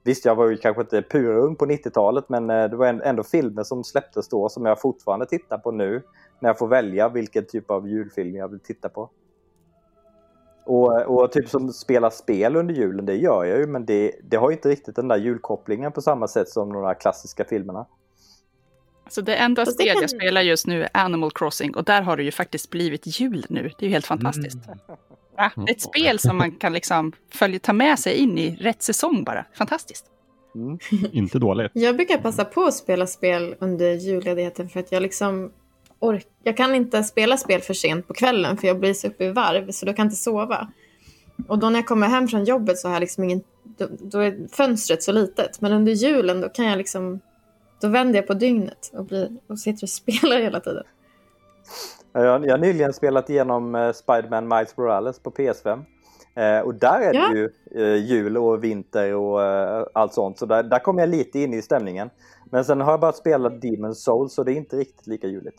Visst, 0.04 0.24
jag 0.24 0.34
var 0.34 0.50
ju 0.50 0.56
kanske 0.56 0.82
inte 0.82 1.02
purung 1.02 1.56
på 1.56 1.66
90-talet 1.66 2.28
men 2.28 2.50
eh, 2.50 2.68
det 2.70 2.76
var 2.76 2.86
ändå 2.86 3.22
filmer 3.22 3.62
som 3.62 3.84
släpptes 3.84 4.28
då 4.28 4.48
som 4.48 4.66
jag 4.66 4.80
fortfarande 4.80 5.26
tittar 5.26 5.58
på 5.58 5.70
nu 5.70 6.02
när 6.42 6.48
jag 6.48 6.58
får 6.58 6.68
välja 6.68 7.08
vilken 7.08 7.46
typ 7.46 7.70
av 7.70 7.88
julfilm 7.88 8.36
jag 8.36 8.48
vill 8.48 8.60
titta 8.60 8.88
på. 8.88 9.10
Och, 10.64 11.00
och 11.02 11.32
typ 11.32 11.48
som 11.48 11.72
spela 11.72 12.10
spel 12.10 12.56
under 12.56 12.74
julen, 12.74 13.06
det 13.06 13.14
gör 13.16 13.44
jag 13.44 13.58
ju 13.58 13.66
men 13.66 13.86
det, 13.86 14.12
det 14.22 14.36
har 14.36 14.50
ju 14.50 14.56
inte 14.56 14.68
riktigt 14.68 14.96
den 14.96 15.08
där 15.08 15.16
julkopplingen 15.16 15.92
på 15.92 16.02
samma 16.02 16.28
sätt 16.28 16.48
som 16.48 16.72
de 16.72 16.82
där 16.82 16.94
klassiska 17.00 17.44
filmerna. 17.44 17.86
Så 19.08 19.20
det 19.20 19.34
enda 19.36 19.66
spel 19.66 19.86
kan- 19.86 20.00
jag 20.00 20.10
spelar 20.10 20.40
just 20.40 20.66
nu 20.66 20.82
är 20.82 20.88
Animal 20.94 21.30
Crossing 21.30 21.74
och 21.76 21.84
där 21.84 22.02
har 22.02 22.16
det 22.16 22.22
ju 22.22 22.30
faktiskt 22.30 22.70
blivit 22.70 23.20
jul 23.20 23.46
nu. 23.48 23.62
Det 23.62 23.84
är 23.84 23.88
ju 23.88 23.92
helt 23.92 24.06
fantastiskt. 24.06 24.56
Mm. 24.66 24.78
Det 25.66 25.72
är 25.72 25.74
ett 25.74 25.80
spel 25.82 26.18
som 26.18 26.36
man 26.36 26.52
kan 26.52 26.72
liksom 26.72 27.12
följa, 27.30 27.58
ta 27.58 27.72
med 27.72 27.98
sig 27.98 28.14
in 28.14 28.38
i 28.38 28.56
rätt 28.56 28.82
säsong 28.82 29.24
bara. 29.24 29.44
Fantastiskt. 29.54 30.04
Mm. 30.54 30.78
Inte 31.12 31.38
dåligt. 31.38 31.70
Jag 31.74 31.96
brukar 31.96 32.18
passa 32.18 32.44
på 32.44 32.62
att 32.62 32.74
spela 32.74 33.06
spel 33.06 33.54
under 33.60 33.92
julledigheten 33.92 34.68
för 34.68 34.80
att 34.80 34.92
jag 34.92 35.02
liksom 35.02 35.52
ork- 36.02 36.26
Jag 36.42 36.56
kan 36.56 36.74
inte 36.74 37.02
spela 37.04 37.36
spel 37.36 37.60
för 37.60 37.74
sent 37.74 38.08
på 38.08 38.14
kvällen 38.14 38.56
för 38.56 38.68
jag 38.68 38.78
blir 38.80 38.94
så 38.94 39.06
uppe 39.06 39.24
i 39.24 39.32
varv 39.32 39.70
så 39.70 39.86
då 39.86 39.92
kan 39.92 40.02
jag 40.02 40.06
inte 40.06 40.16
sova. 40.22 40.68
Och 41.48 41.58
då 41.58 41.70
när 41.70 41.78
jag 41.78 41.86
kommer 41.86 42.06
hem 42.06 42.28
från 42.28 42.44
jobbet 42.44 42.78
så 42.78 42.88
har 42.88 42.94
jag 42.94 43.00
liksom 43.00 43.24
ingen... 43.24 43.42
Då, 43.78 43.88
då 44.00 44.18
är 44.18 44.48
fönstret 44.52 45.02
så 45.02 45.12
litet. 45.12 45.60
Men 45.60 45.72
under 45.72 45.92
julen 45.92 46.40
då 46.40 46.48
kan 46.48 46.64
jag 46.66 46.78
liksom... 46.78 47.20
Då 47.80 47.88
vänder 47.88 48.18
jag 48.18 48.26
på 48.26 48.34
dygnet 48.34 48.90
och, 48.92 49.04
blir, 49.04 49.30
och 49.46 49.58
sitter 49.58 49.84
och 49.84 49.88
spelar 50.00 50.40
hela 50.40 50.60
tiden. 50.60 50.84
Jag, 52.12 52.46
jag 52.46 52.50
har 52.52 52.58
nyligen 52.58 52.92
spelat 52.92 53.30
igenom 53.30 53.74
eh, 53.74 53.92
Spider-Man 53.92 54.48
Miles 54.48 54.76
Morales 54.76 55.18
på 55.18 55.30
PS5. 55.30 55.84
Eh, 56.36 56.60
och 56.60 56.74
där 56.74 57.00
är 57.00 57.14
Ja. 57.14 57.28
det 57.28 57.38
ju 57.38 57.50
eh, 57.84 58.04
jul 58.04 58.36
och 58.36 58.64
vinter 58.64 59.14
och 59.14 59.42
eh, 59.42 59.86
allt 59.94 60.12
sånt. 60.14 60.38
Så 60.38 60.46
där, 60.46 60.62
där 60.62 60.78
kom 60.78 60.98
jag 60.98 61.08
lite 61.08 61.38
in 61.38 61.54
i 61.54 61.62
stämningen. 61.62 62.10
Men 62.50 62.64
sen 62.64 62.80
har 62.80 62.90
jag 62.92 63.00
bara 63.00 63.12
spelat 63.12 63.52
Demon's 63.52 63.92
Souls 63.94 64.34
så 64.34 64.42
det 64.44 64.52
är 64.52 64.56
inte 64.56 64.76
riktigt 64.76 65.06
lika 65.06 65.26
juligt. 65.26 65.56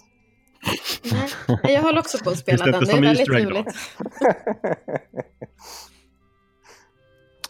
Nej, 1.63 1.73
Jag 1.73 1.82
håller 1.82 1.99
också 1.99 2.23
på 2.23 2.30
att 2.30 2.38
spela 2.38 2.65
den. 2.65 2.84
Det 2.86 2.91
är 2.91 3.02
väldigt 3.02 3.28
juligt. 3.28 3.67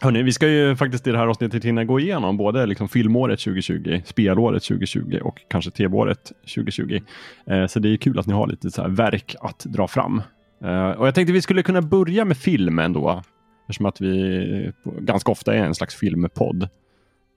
Hörrni, 0.00 0.22
vi 0.22 0.32
ska 0.32 0.48
ju 0.48 0.76
faktiskt 0.76 1.06
i 1.06 1.10
det 1.10 1.18
här 1.18 1.26
avsnittet 1.26 1.64
hinna 1.64 1.84
gå 1.84 2.00
igenom 2.00 2.36
både 2.36 2.66
liksom 2.66 2.88
filmåret 2.88 3.40
2020, 3.40 4.00
spelåret 4.04 4.62
2020 4.62 5.18
och 5.22 5.40
kanske 5.50 5.70
tv-året 5.70 6.32
2020. 6.54 7.00
Eh, 7.46 7.66
så 7.66 7.78
det 7.78 7.88
är 7.88 7.96
kul 7.96 8.18
att 8.18 8.26
ni 8.26 8.32
har 8.32 8.46
lite 8.46 8.70
så 8.70 8.88
verk 8.88 9.34
att 9.40 9.58
dra 9.58 9.88
fram. 9.88 10.22
Eh, 10.64 10.90
och 10.90 11.06
jag 11.06 11.14
tänkte 11.14 11.32
vi 11.32 11.42
skulle 11.42 11.62
kunna 11.62 11.82
börja 11.82 12.24
med 12.24 12.36
filmen 12.36 12.92
då, 12.92 13.22
eftersom 13.60 13.86
att 13.86 14.00
vi 14.00 14.72
ganska 14.84 15.32
ofta 15.32 15.54
är 15.54 15.58
en 15.64 15.74
slags 15.74 15.94
filmpodd. 15.94 16.68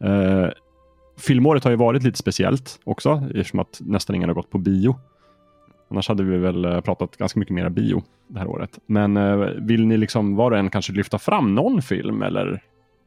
Eh, 0.04 0.48
filmåret 1.18 1.64
har 1.64 1.72
ju 1.72 1.78
varit 1.78 2.04
lite 2.04 2.18
speciellt 2.18 2.80
också, 2.84 3.24
eftersom 3.36 3.60
att 3.60 3.82
nästan 3.82 4.16
ingen 4.16 4.30
har 4.30 4.34
gått 4.36 4.50
på 4.50 4.58
bio. 4.58 4.96
Annars 5.90 6.08
hade 6.08 6.24
vi 6.24 6.38
väl 6.38 6.66
eh, 6.66 6.82
pratat 6.82 7.18
ganska 7.18 7.40
mycket 7.40 7.56
mer 7.56 7.70
bio 7.70 8.04
det 8.28 8.40
här 8.40 8.48
året. 8.48 8.80
Men 8.86 9.18
eh, 9.18 9.36
vill 9.58 9.88
ni 9.88 9.98
liksom 9.98 10.36
var 10.36 10.52
och 10.52 10.58
en 10.58 10.70
kanske 10.70 10.94
lyfta 10.94 11.20
fram 11.20 11.56
någon 11.56 11.82
film 11.82 12.22
eller 12.22 12.64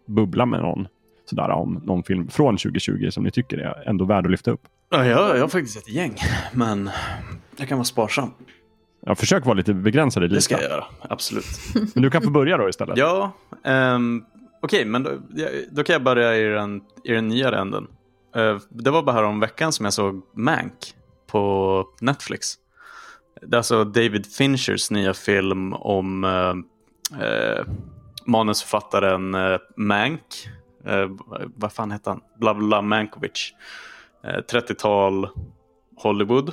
bubbla 0.06 0.46
med 0.46 0.60
någon 0.60 0.88
sådär 1.24 1.50
om 1.50 1.80
någon 1.84 2.02
film 2.02 2.28
från 2.28 2.56
2020 2.56 3.10
som 3.10 3.24
ni 3.24 3.30
tycker 3.30 3.58
är 3.58 3.88
ändå 3.88 4.04
värd 4.04 4.24
att 4.24 4.30
lyfta 4.30 4.50
upp? 4.50 4.60
Ja, 4.90 5.06
jag, 5.06 5.36
jag 5.36 5.40
har 5.40 5.48
faktiskt 5.48 5.76
ett 5.76 5.88
gäng, 5.88 6.16
men 6.52 6.90
jag 7.56 7.68
kan 7.68 7.78
vara 7.78 7.84
sparsam. 7.84 8.30
Ja, 9.06 9.14
försök 9.14 9.44
vara 9.44 9.54
lite 9.54 9.74
begränsade 9.74 10.28
Det 10.28 10.40
ska 10.40 10.54
jag 10.54 10.70
göra, 10.70 10.84
absolut. 11.00 11.44
Men 11.94 12.02
du 12.02 12.10
kan 12.10 12.22
få 12.22 12.30
börja 12.30 12.56
då 12.56 12.68
istället. 12.68 12.98
Ja, 12.98 13.32
ehm, 13.64 14.24
okej, 14.62 14.84
men 14.84 15.02
då, 15.02 15.10
då 15.70 15.82
kan 15.82 15.92
jag 15.92 16.02
börja 16.02 16.36
i 16.36 16.42
den, 16.42 16.80
i 17.04 17.12
den 17.12 17.28
nyare 17.28 17.58
änden. 17.58 17.86
Eh, 18.36 18.58
det 18.68 18.90
var 18.90 19.02
bara 19.02 19.12
här 19.12 19.24
om 19.24 19.40
veckan 19.40 19.72
som 19.72 19.84
jag 19.84 19.92
såg 19.92 20.22
Mank 20.34 20.94
på 21.26 21.84
Netflix. 22.00 22.54
Det 23.42 23.56
är 23.56 23.58
alltså 23.58 23.84
David 23.84 24.26
Finchers 24.26 24.90
nya 24.90 25.14
film 25.14 25.72
om 25.72 26.24
eh, 26.24 26.54
eh, 27.22 27.64
manusförfattaren 28.26 29.34
eh, 29.34 29.58
Mank. 29.76 30.20
Eh, 30.86 31.08
vad 31.56 31.72
fan 31.72 31.90
hette 31.90 32.10
han? 32.10 32.20
Bla 32.38 32.54
bla 32.54 32.82
Mankovic. 32.82 33.54
Eh, 34.24 34.38
30-tal 34.52 35.28
Hollywood. 35.96 36.48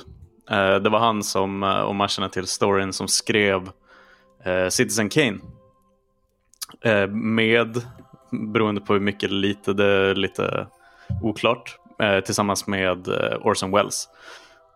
Eh, 0.50 0.74
det 0.74 0.90
var 0.90 0.98
han 0.98 1.22
som, 1.22 1.62
eh, 1.62 1.80
om 1.80 1.96
man 1.96 2.08
känner 2.08 2.28
till 2.28 2.46
storyn, 2.46 2.92
som 2.92 3.08
skrev 3.08 3.70
Citizen 4.70 5.08
Kane. 5.08 5.38
Med, 7.08 7.82
beroende 8.30 8.80
på 8.80 8.92
hur 8.92 9.00
mycket 9.00 9.30
eller 9.30 9.40
lite, 9.40 9.72
det 9.72 9.84
är 9.84 10.14
lite 10.14 10.66
oklart, 11.22 11.78
tillsammans 12.24 12.66
med 12.66 13.08
Orson 13.40 13.70
Welles. 13.70 14.08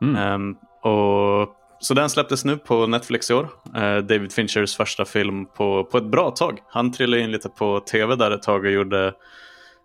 Mm. 0.00 0.16
Ehm, 0.16 0.56
och, 0.82 1.56
så 1.82 1.94
den 1.94 2.10
släpptes 2.10 2.44
nu 2.44 2.56
på 2.56 2.86
Netflix 2.86 3.30
i 3.30 3.34
år. 3.34 3.48
Eh, 3.76 3.96
David 3.96 4.32
Finchers 4.32 4.76
första 4.76 5.04
film 5.04 5.46
på, 5.46 5.84
på 5.84 5.98
ett 5.98 6.04
bra 6.04 6.30
tag. 6.30 6.58
Han 6.68 6.92
trillade 6.92 7.22
in 7.22 7.30
lite 7.30 7.48
på 7.48 7.80
tv 7.80 8.16
där 8.16 8.30
ett 8.30 8.42
tag 8.42 8.64
och 8.64 8.70
gjorde 8.70 9.14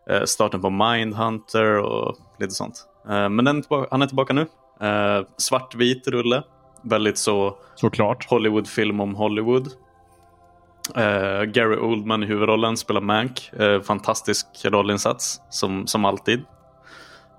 eh, 0.10 0.24
starten 0.24 0.62
på 0.62 0.70
Mindhunter 0.70 1.78
och 1.78 2.18
lite 2.40 2.54
sånt. 2.54 2.86
Eh, 3.10 3.30
men 3.30 3.46
den, 3.46 3.64
han 3.92 4.02
är 4.02 4.08
tillbaka 4.08 4.34
nu. 4.34 4.46
Svartvit 5.38 6.08
rulle. 6.08 6.44
Väldigt 6.84 7.18
så 7.18 7.58
Såklart. 7.76 8.30
Hollywoodfilm 8.30 9.00
om 9.00 9.16
Hollywood. 9.16 9.68
Gary 11.46 11.78
Oldman 11.78 12.24
i 12.24 12.26
huvudrollen 12.26 12.78
spelar 12.78 13.02
Mank. 13.02 13.52
Fantastisk 13.84 14.48
rollinsats 14.64 15.42
som, 15.50 15.88
som 15.88 16.06
alltid. 16.06 16.44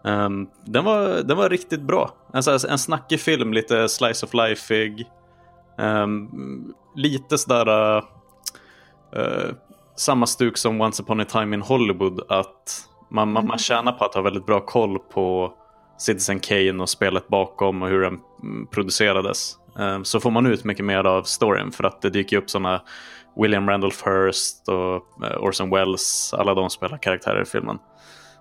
Ehm, 0.04 0.46
den, 0.64 0.84
var, 0.84 1.08
den 1.08 1.36
var 1.36 1.48
riktigt 1.48 1.80
bra. 1.82 2.10
En, 2.32 2.42
så 2.42 2.50
här- 2.50 2.70
en 2.70 2.78
snackig 2.78 3.20
film, 3.20 3.52
lite 3.52 3.88
slice 3.88 4.26
of 4.26 4.34
life-ig. 4.34 5.06
Ehm, 5.78 6.28
lite 6.96 7.38
sådär 7.38 7.96
uh, 9.16 9.52
samma 9.96 10.26
stuk 10.26 10.56
som 10.58 10.80
Once 10.80 11.02
upon 11.02 11.20
a 11.20 11.24
time 11.24 11.56
in 11.56 11.62
Hollywood. 11.62 12.20
Att 12.28 12.84
man, 13.10 13.32
man, 13.32 13.46
man 13.46 13.58
tjänar 13.58 13.92
på 13.92 14.04
att 14.04 14.14
ha 14.14 14.22
väldigt 14.22 14.46
bra 14.46 14.60
koll 14.60 14.98
på 14.98 15.52
Citizen 15.98 16.40
Kane 16.40 16.82
och 16.82 16.88
spelet 16.88 17.28
bakom 17.28 17.82
och 17.82 17.88
hur 17.88 18.00
den 18.00 18.18
mm, 18.42 18.66
producerades. 18.66 19.56
Ehm, 19.78 20.04
så 20.04 20.20
får 20.20 20.30
man 20.30 20.46
ut 20.46 20.64
mycket 20.64 20.84
mer 20.84 21.04
av 21.04 21.22
storyn 21.22 21.72
för 21.72 21.84
att 21.84 22.02
det 22.02 22.10
dyker 22.10 22.36
upp 22.36 22.50
sådana 22.50 22.82
William 23.36 23.68
Randolph 23.68 24.04
Hearst 24.04 24.68
och 24.68 25.24
eh, 25.26 25.38
Orson 25.42 25.70
Welles, 25.70 26.34
alla 26.34 26.54
de 26.54 26.70
spelar 26.70 26.98
karaktärer 26.98 27.42
i 27.42 27.44
filmen. 27.44 27.78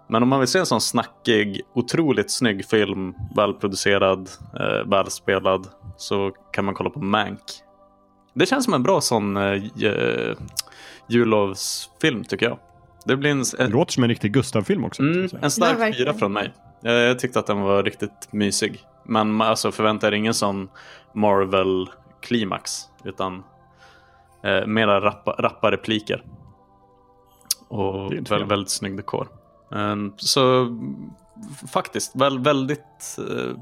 Men 0.09 0.23
om 0.23 0.29
man 0.29 0.39
vill 0.39 0.47
se 0.47 0.59
en 0.59 0.65
sån 0.65 0.81
snackig, 0.81 1.61
otroligt 1.73 2.31
snygg 2.31 2.65
film, 2.65 3.13
välproducerad, 3.35 4.29
eh, 4.59 4.89
välspelad, 4.89 5.67
så 5.97 6.31
kan 6.51 6.65
man 6.65 6.73
kolla 6.75 6.89
på 6.89 6.99
Mank. 6.99 7.41
Det 8.33 8.45
känns 8.45 8.65
som 8.65 8.73
en 8.73 8.83
bra 8.83 9.01
sån 9.01 9.37
eh, 9.37 9.53
ju- 9.75 10.35
jullovsfilm 11.07 12.23
tycker 12.23 12.45
jag. 12.45 12.57
Det 13.05 13.17
blir 13.17 13.31
en, 13.31 13.43
Det 13.57 13.67
låter 13.67 13.91
som 13.93 14.03
en 14.03 14.09
riktig 14.09 14.33
Gustav-film 14.33 14.85
också. 14.85 15.01
mm, 15.01 15.29
en 15.41 15.51
stark 15.51 15.95
fyra 15.97 16.13
från 16.13 16.33
mig. 16.33 16.53
Jag, 16.81 16.93
jag 16.93 17.19
tyckte 17.19 17.39
att 17.39 17.47
den 17.47 17.61
var 17.61 17.83
riktigt 17.83 18.27
mysig. 18.31 18.83
Men 19.03 19.31
man- 19.31 19.47
alltså, 19.47 19.71
förvänta 19.71 20.07
er 20.07 20.11
ingen 20.11 20.33
sån 20.33 20.69
Marvel-klimax, 21.13 22.81
utan 23.03 23.43
eh, 24.43 24.65
mera 24.65 25.01
rappa, 25.01 25.35
rappa 25.39 25.71
repliker. 25.71 26.23
Och 27.67 28.09
Det 28.09 28.15
är 28.15 28.19
inte 28.19 28.31
väl, 28.33 28.39
fel. 28.41 28.49
väldigt 28.49 28.69
snygg 28.69 28.97
dekor. 28.97 29.27
Ehm, 29.71 30.13
så 30.17 30.67
faktiskt, 31.71 32.15
väl, 32.15 32.39
väldigt, 32.39 33.17
eh, 33.17 33.57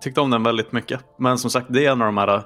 tyckte 0.00 0.20
om 0.20 0.30
den 0.30 0.42
väldigt 0.42 0.72
mycket. 0.72 1.00
Men 1.18 1.38
som 1.38 1.50
sagt, 1.50 1.66
det 1.70 1.86
är 1.86 1.92
en 1.92 2.02
av 2.02 2.06
de 2.06 2.16
här 2.16 2.36
eh, 2.36 2.42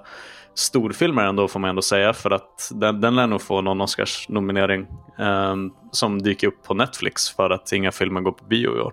storfilmer 0.54 1.24
ändå 1.24 1.48
får 1.48 1.60
man 1.60 1.70
ändå 1.70 1.82
säga 1.82 2.12
för 2.12 2.30
att 2.30 2.70
den, 2.74 3.00
den 3.00 3.16
lär 3.16 3.26
nog 3.26 3.42
få 3.42 3.60
någon 3.60 3.80
Oscars-nominering 3.80 4.86
ehm, 5.18 5.70
som 5.92 6.22
dyker 6.22 6.46
upp 6.46 6.62
på 6.62 6.74
Netflix 6.74 7.30
för 7.30 7.50
att 7.50 7.72
inga 7.72 7.92
filmer 7.92 8.20
går 8.20 8.32
på 8.32 8.44
bio 8.44 8.76
i 8.76 8.80
år. 8.80 8.92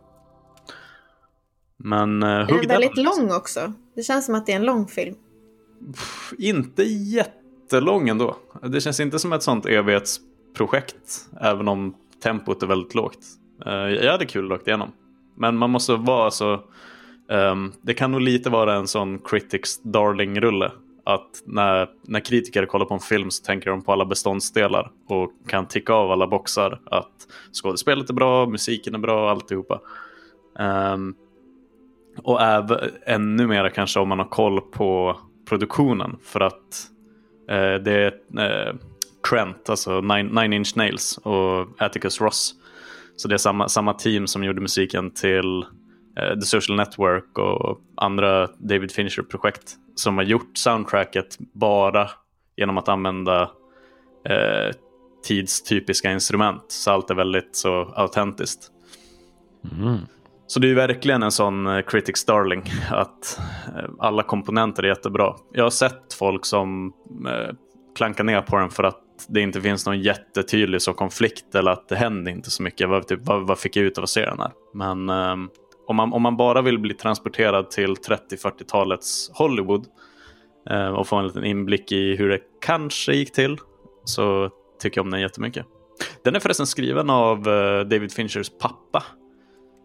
Men 1.77 2.23
Är 2.23 2.45
den 2.45 2.67
väldigt 2.67 2.97
lång 2.97 3.31
också? 3.31 3.73
Det 3.95 4.03
känns 4.03 4.25
som 4.25 4.35
att 4.35 4.45
det 4.45 4.51
är 4.51 4.55
en 4.55 4.65
lång 4.65 4.87
film. 4.87 5.15
Inte 6.37 6.83
jättelång 6.83 8.09
ändå. 8.09 8.35
Det 8.63 8.81
känns 8.81 8.99
inte 8.99 9.19
som 9.19 9.33
ett 9.33 9.43
sånt 9.43 9.65
evighetsprojekt, 9.65 11.29
även 11.41 11.67
om 11.67 11.95
tempot 12.23 12.63
är 12.63 12.67
väldigt 12.67 12.95
lågt. 12.95 13.19
Eh, 13.65 13.73
jag 13.73 14.11
hade 14.11 14.25
kul 14.25 14.49
rakt 14.49 14.67
igenom. 14.67 14.91
Men 15.35 15.57
man 15.57 15.69
måste 15.69 15.95
vara 15.95 16.31
så... 16.31 16.63
Um, 17.27 17.73
det 17.81 17.93
kan 17.93 18.11
nog 18.11 18.21
lite 18.21 18.49
vara 18.49 18.75
en 18.75 18.87
sån 18.87 19.19
critics 19.19 19.81
darling-rulle. 19.83 20.71
Att 21.03 21.43
när, 21.45 21.89
när 22.01 22.19
kritiker 22.19 22.65
kollar 22.65 22.85
på 22.85 22.93
en 22.93 22.99
film 22.99 23.31
så 23.31 23.43
tänker 23.43 23.69
de 23.69 23.81
på 23.81 23.91
alla 23.91 24.05
beståndsdelar 24.05 24.91
och 25.07 25.31
kan 25.47 25.67
ticka 25.67 25.93
av 25.93 26.11
alla 26.11 26.27
boxar. 26.27 26.81
Att 26.85 27.27
skådespelet 27.53 28.09
är 28.09 28.13
bra, 28.13 28.45
musiken 28.45 28.95
är 28.95 28.99
bra, 28.99 29.31
alltihopa. 29.31 29.81
Um, 30.59 31.15
och 32.23 32.41
även, 32.41 32.79
ännu 33.05 33.47
mer 33.47 33.69
kanske 33.69 33.99
om 33.99 34.09
man 34.09 34.19
har 34.19 34.29
koll 34.29 34.61
på 34.61 35.19
produktionen. 35.49 36.17
För 36.23 36.39
att 36.39 36.87
uh, 37.51 37.83
det 37.83 37.91
är 37.91 38.13
uh, 38.39 38.75
Trent, 39.29 39.69
alltså 39.69 40.01
Nine, 40.01 40.27
Nine 40.27 40.53
Inch 40.53 40.77
Nails 40.77 41.17
och 41.17 41.81
Atticus 41.81 42.21
Ross. 42.21 42.55
Så 43.15 43.27
det 43.27 43.35
är 43.35 43.37
samma, 43.37 43.69
samma 43.69 43.93
team 43.93 44.27
som 44.27 44.43
gjorde 44.43 44.61
musiken 44.61 45.11
till 45.11 45.65
eh, 46.19 46.39
The 46.39 46.45
Social 46.45 46.77
Network 46.77 47.37
och 47.37 47.81
andra 47.97 48.47
David 48.47 48.91
Fincher-projekt. 48.91 49.75
Som 49.95 50.17
har 50.17 50.23
gjort 50.23 50.57
soundtracket 50.57 51.37
bara 51.53 52.09
genom 52.57 52.77
att 52.77 52.89
använda 52.89 53.41
eh, 54.29 54.75
tidstypiska 55.27 56.11
instrument. 56.11 56.65
Så 56.67 56.91
allt 56.91 57.09
är 57.09 57.15
väldigt 57.15 57.55
så 57.55 57.93
autentiskt. 57.95 58.71
Mm. 59.79 59.97
Så 60.47 60.59
det 60.59 60.71
är 60.71 60.75
verkligen 60.75 61.23
en 61.23 61.31
sån 61.31 61.67
eh, 61.67 61.81
critics 61.81 62.25
darling 62.25 62.63
att 62.91 63.39
eh, 63.75 63.89
alla 63.99 64.23
komponenter 64.23 64.83
är 64.83 64.87
jättebra. 64.87 65.35
Jag 65.53 65.63
har 65.63 65.69
sett 65.69 66.13
folk 66.13 66.45
som 66.45 66.93
eh, 67.27 67.55
klankar 67.95 68.23
ner 68.23 68.41
på 68.41 68.57
den 68.57 68.69
för 68.69 68.83
att 68.83 69.01
det 69.27 69.41
inte 69.41 69.61
finns 69.61 69.85
någon 69.85 70.01
jättetydlig 70.01 70.81
så 70.81 70.93
konflikt 70.93 71.55
eller 71.55 71.71
att 71.71 71.89
det 71.89 71.95
händer 71.95 72.31
inte 72.31 72.51
så 72.51 72.63
mycket. 72.63 72.89
Vad, 72.89 73.07
typ, 73.07 73.19
vad, 73.23 73.47
vad 73.47 73.59
fick 73.59 73.75
jag 73.75 73.85
ut 73.85 73.97
av 73.97 74.03
att 74.03 74.09
se 74.09 74.25
den 74.25 74.39
här? 74.39 74.51
Men 74.73 75.09
ehm, 75.09 75.49
om, 75.87 75.95
man, 75.95 76.13
om 76.13 76.21
man 76.21 76.37
bara 76.37 76.61
vill 76.61 76.79
bli 76.79 76.93
transporterad 76.93 77.71
till 77.71 77.93
30-40-talets 77.93 79.29
Hollywood 79.33 79.85
eh, 80.69 80.87
och 80.87 81.07
få 81.07 81.15
en 81.15 81.27
liten 81.27 81.45
inblick 81.45 81.91
i 81.91 82.15
hur 82.15 82.29
det 82.29 82.39
kanske 82.61 83.13
gick 83.13 83.31
till 83.31 83.57
så 84.03 84.49
tycker 84.81 84.97
jag 84.97 85.05
om 85.05 85.11
den 85.11 85.21
jättemycket. 85.21 85.65
Den 86.23 86.35
är 86.35 86.39
förresten 86.39 86.67
skriven 86.67 87.09
av 87.09 87.37
eh, 87.37 87.79
David 87.79 88.11
Finchers 88.11 88.51
pappa. 88.59 89.03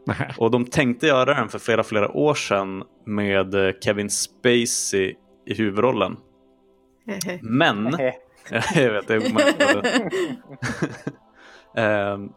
Och 0.38 0.50
de 0.50 0.64
tänkte 0.64 1.06
göra 1.06 1.34
den 1.34 1.48
för 1.48 1.58
flera, 1.58 1.82
flera 1.82 2.10
år 2.10 2.34
sedan 2.34 2.82
med 3.06 3.54
eh, 3.54 3.72
Kevin 3.84 4.10
Spacey 4.10 5.14
i 5.46 5.54
huvudrollen. 5.54 6.16
Men, 7.40 7.98
jag 8.74 8.92
vet, 8.92 9.08
det 9.08 9.14
är 9.14 10.10
Ehm, 11.76 12.32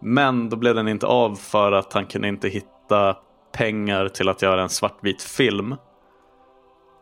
Men 0.00 0.48
då 0.48 0.56
blev 0.56 0.74
den 0.74 0.88
inte 0.88 1.06
av 1.06 1.34
för 1.34 1.72
att 1.72 1.92
han 1.92 2.06
kunde 2.06 2.28
inte 2.28 2.48
hitta 2.48 3.16
pengar 3.52 4.08
till 4.08 4.28
att 4.28 4.42
göra 4.42 4.62
en 4.62 4.68
svartvit 4.68 5.22
film. 5.22 5.76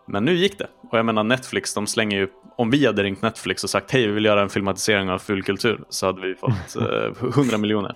Men 0.06 0.24
nu 0.24 0.34
gick 0.34 0.58
det. 0.58 0.68
Och 0.90 0.98
jag 0.98 1.06
menar 1.06 1.24
Netflix, 1.24 1.74
de 1.74 1.86
slänger 1.86 2.18
ju... 2.18 2.28
Om 2.56 2.70
vi 2.70 2.86
hade 2.86 3.02
ringt 3.02 3.22
Netflix 3.22 3.64
och 3.64 3.70
sagt 3.70 3.90
hej, 3.90 4.06
vi 4.06 4.12
vill 4.12 4.24
göra 4.24 4.42
en 4.42 4.48
filmatisering 4.48 5.10
av 5.10 5.18
fulkultur 5.18 5.84
så 5.88 6.06
hade 6.06 6.20
vi 6.20 6.34
fått 6.34 6.76
eh, 6.76 7.28
100 7.28 7.58
miljoner. 7.58 7.94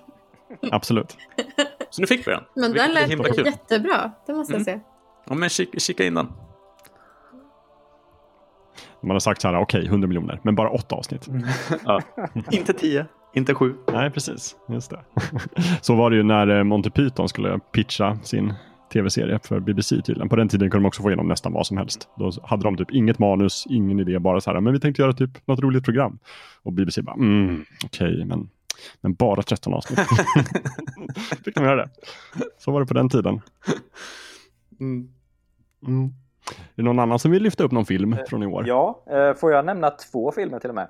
Absolut. 0.71 1.17
Så 1.89 2.01
nu 2.01 2.07
fick 2.07 2.27
vi 2.27 2.31
den. 2.31 2.43
Men 2.55 2.73
den 2.73 2.93
lät 2.93 3.37
jättebra, 3.45 4.11
det 4.27 4.33
måste 4.33 4.53
jag 4.53 4.61
säga. 4.61 4.79
Ja, 5.29 5.35
men 5.35 5.49
kika, 5.49 5.79
kika 5.79 6.05
in 6.05 6.13
den. 6.13 6.27
Man 9.05 9.15
har 9.15 9.19
sagt 9.19 9.41
så 9.41 9.47
här, 9.47 9.59
okej, 9.59 9.85
100 9.85 10.07
miljoner, 10.07 10.39
men 10.43 10.55
bara 10.55 10.69
åtta 10.69 10.95
avsnitt. 10.95 11.27
Ja. 11.85 12.01
inte 12.51 12.73
10, 12.73 13.05
inte 13.33 13.53
7. 13.53 13.75
Nej, 13.93 14.11
precis. 14.11 14.55
Just 14.69 14.89
det. 14.91 14.99
Så 15.81 15.95
var 15.95 16.09
det 16.09 16.15
ju 16.15 16.23
när 16.23 16.57
eh, 16.57 16.63
Monty 16.63 16.89
Python 16.89 17.29
skulle 17.29 17.59
pitcha 17.59 18.17
sin 18.23 18.53
tv-serie 18.93 19.39
för 19.43 19.59
BBC 19.59 20.01
tydligen. 20.01 20.29
På 20.29 20.35
den 20.35 20.49
tiden 20.49 20.69
kunde 20.69 20.83
de 20.83 20.87
också 20.87 21.01
få 21.01 21.09
igenom 21.09 21.27
nästan 21.27 21.53
vad 21.53 21.67
som 21.67 21.77
helst. 21.77 22.07
Då 22.15 22.31
hade 22.43 22.63
de 22.63 22.77
typ 22.77 22.91
inget 22.91 23.19
manus, 23.19 23.65
ingen 23.69 23.99
idé, 23.99 24.19
bara 24.19 24.41
så 24.41 24.51
här, 24.51 24.61
men 24.61 24.73
vi 24.73 24.79
tänkte 24.79 25.01
göra 25.01 25.13
typ 25.13 25.47
något 25.47 25.59
roligt 25.59 25.85
program. 25.85 26.19
Och 26.63 26.73
BBC 26.73 27.01
bara, 27.01 27.15
mm, 27.15 27.65
okej, 27.85 28.25
men, 28.25 28.49
men 29.01 29.13
bara 29.13 29.41
13 29.41 29.73
avsnitt. 29.73 29.99
Fick 31.45 31.55
de 31.55 31.63
göra 31.63 31.75
det. 31.75 31.89
Så 32.57 32.71
var 32.71 32.79
det 32.79 32.85
på 32.85 32.93
den 32.93 33.09
tiden. 33.09 33.41
Mm. 34.79 35.09
Mm. 35.87 36.13
Är 36.51 36.55
det 36.75 36.83
någon 36.83 36.99
annan 36.99 37.19
som 37.19 37.31
vill 37.31 37.43
lyfta 37.43 37.63
upp 37.63 37.71
någon 37.71 37.85
film 37.85 38.15
från 38.29 38.43
i 38.43 38.45
år? 38.45 38.63
Ja, 38.67 39.03
eh, 39.09 39.33
får 39.33 39.51
jag 39.51 39.65
nämna 39.65 39.89
två 39.89 40.31
filmer 40.31 40.59
till 40.59 40.69
och 40.69 40.75
med? 40.75 40.87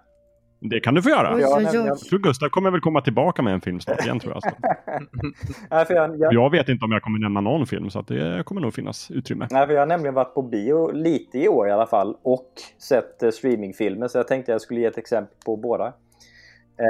Det 0.59 0.79
kan 0.79 0.93
du 0.93 1.01
få 1.01 1.09
göra. 1.09 1.35
Oj, 1.35 1.43
oj, 1.45 1.67
oj. 1.71 1.75
Jag 1.87 1.99
tror 1.99 2.19
Gustav 2.19 2.49
kommer 2.49 2.71
väl 2.71 2.81
komma 2.81 3.01
tillbaka 3.01 3.41
med 3.41 3.53
en 3.53 3.61
film 3.61 3.79
snart 3.79 4.01
igen 4.01 4.19
tror 4.19 4.33
jag. 4.33 4.43
Så. 4.43 4.49
Nej, 5.69 5.85
för 5.85 5.93
jag, 5.93 6.19
jag, 6.19 6.33
Jag 6.33 6.49
vet 6.51 6.69
inte 6.69 6.85
om 6.85 6.91
jag 6.91 7.01
kommer 7.01 7.19
nämna 7.19 7.41
någon 7.41 7.67
film 7.67 7.89
så 7.89 7.99
att 7.99 8.07
det 8.07 8.43
kommer 8.45 8.61
nog 8.61 8.73
finnas 8.73 9.11
utrymme. 9.11 9.47
nej, 9.51 9.67
för 9.67 9.73
jag 9.73 9.81
har 9.81 9.87
nämligen 9.87 10.13
varit 10.13 10.33
på 10.33 10.41
bio 10.41 10.91
lite 10.91 11.39
i 11.39 11.47
år 11.49 11.67
i 11.67 11.71
alla 11.71 11.87
fall 11.87 12.17
och 12.23 12.51
sett 12.77 13.23
eh, 13.23 13.29
streamingfilmer 13.31 14.07
så 14.07 14.17
jag 14.17 14.27
tänkte 14.27 14.51
jag 14.51 14.61
skulle 14.61 14.79
ge 14.79 14.85
ett 14.85 14.97
exempel 14.97 15.35
på 15.45 15.57
båda. 15.57 15.85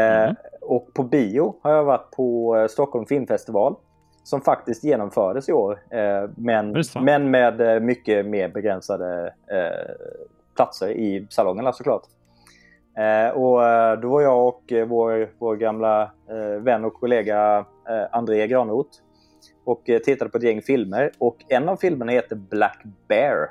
Eh, 0.02 0.24
Mm. 0.24 0.36
Och 0.62 0.94
på 0.94 1.04
bio 1.04 1.56
har 1.62 1.72
jag 1.72 1.84
varit 1.84 2.12
på 2.12 2.58
eh, 2.58 2.68
Stockholm 2.68 3.06
Filmfestival 3.06 3.76
som 4.26 4.42
faktiskt 4.42 4.84
genomfördes 4.84 5.50
i 5.50 5.54
år. 5.54 5.80
Eh, 5.90 6.30
men, 6.36 6.84
men 7.02 7.32
med 7.32 7.62
eh, 7.62 7.80
mycket 7.80 8.26
mer 8.26 8.50
begränsade 8.50 9.34
eh, 9.48 9.96
platser 10.56 10.90
i 10.90 11.28
salongerna 11.30 11.74
såklart. 11.74 12.04
Och 13.34 13.60
då 14.02 14.10
var 14.10 14.22
jag 14.22 14.48
och 14.48 14.74
vår, 14.88 15.30
vår 15.40 15.56
gamla 15.56 16.12
vän 16.60 16.86
och 16.86 16.94
kollega 16.94 17.66
André 18.12 18.48
Granroth 18.48 19.00
och 19.66 19.82
tittade 19.86 20.32
på 20.32 20.38
ett 20.38 20.44
gäng 20.44 20.62
filmer. 20.62 21.12
Och 21.18 21.38
en 21.48 21.70
av 21.70 21.78
filmerna 21.78 22.12
heter 22.12 22.36
Black 22.36 22.84
Bear. 23.08 23.50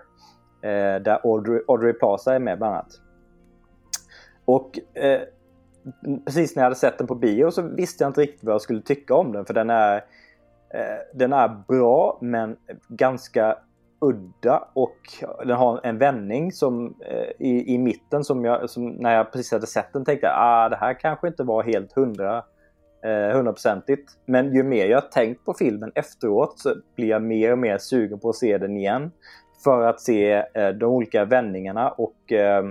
Där 1.01 1.21
Audrey, 1.25 1.61
Audrey 1.69 1.93
Plaza 1.93 2.35
är 2.35 2.39
med 2.39 2.59
bland 2.59 2.75
annat. 2.75 3.01
Och 4.45 4.79
precis 6.25 6.57
när 6.57 6.63
jag 6.63 6.67
hade 6.67 6.77
sett 6.77 6.99
den 6.99 7.07
på 7.07 7.15
bio 7.15 7.51
så 7.51 7.63
visste 7.63 8.05
jag 8.05 8.11
inte 8.11 8.21
riktigt 8.21 8.45
vad 8.45 8.55
jag 8.55 8.63
skulle 8.63 8.83
tycka 8.83 9.15
om 9.15 9.33
den. 9.33 9.45
För 9.45 9.55
den 9.55 9.71
är, 9.71 10.05
Eh, 10.75 10.99
den 11.15 11.33
är 11.33 11.49
bra 11.69 12.19
men 12.21 12.57
ganska 12.89 13.59
udda 14.01 14.69
och 14.73 14.99
den 15.45 15.57
har 15.57 15.81
en 15.83 15.99
vändning 15.99 16.53
som 16.53 16.95
eh, 17.01 17.47
i, 17.47 17.75
i 17.75 17.79
mitten 17.79 18.25
som 18.25 18.45
jag, 18.45 18.71
som 18.71 18.89
när 18.89 19.17
jag 19.17 19.33
precis 19.33 19.53
hade 19.53 19.67
sett 19.67 19.93
den 19.93 20.05
tänkte 20.05 20.31
ah, 20.35 20.69
det 20.69 20.77
här 20.77 21.01
kanske 21.01 21.29
inte 21.29 21.43
var 21.43 21.63
helt 21.63 21.93
hundra 21.93 22.45
eh, 23.05 23.37
hundraprocentigt. 23.37 24.13
Men 24.27 24.55
ju 24.55 24.63
mer 24.63 24.87
jag 24.87 25.11
tänkt 25.11 25.45
på 25.45 25.55
filmen 25.55 25.93
efteråt 25.95 26.59
så 26.59 26.75
blir 26.97 27.09
jag 27.09 27.23
mer 27.23 27.53
och 27.53 27.59
mer 27.59 27.79
sugen 27.79 28.21
på 28.21 28.29
att 28.29 28.37
se 28.37 28.59
den 28.59 28.77
igen. 28.77 29.11
För 29.65 29.83
att 29.83 30.01
se 30.01 30.33
eh, 30.55 30.69
de 30.69 30.85
olika 30.85 31.25
vändningarna 31.25 31.89
och 31.89 32.33
eh, 32.33 32.65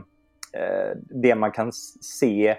eh 0.53 0.97
det 1.09 1.35
man 1.35 1.51
kan 1.51 1.71
se 2.01 2.55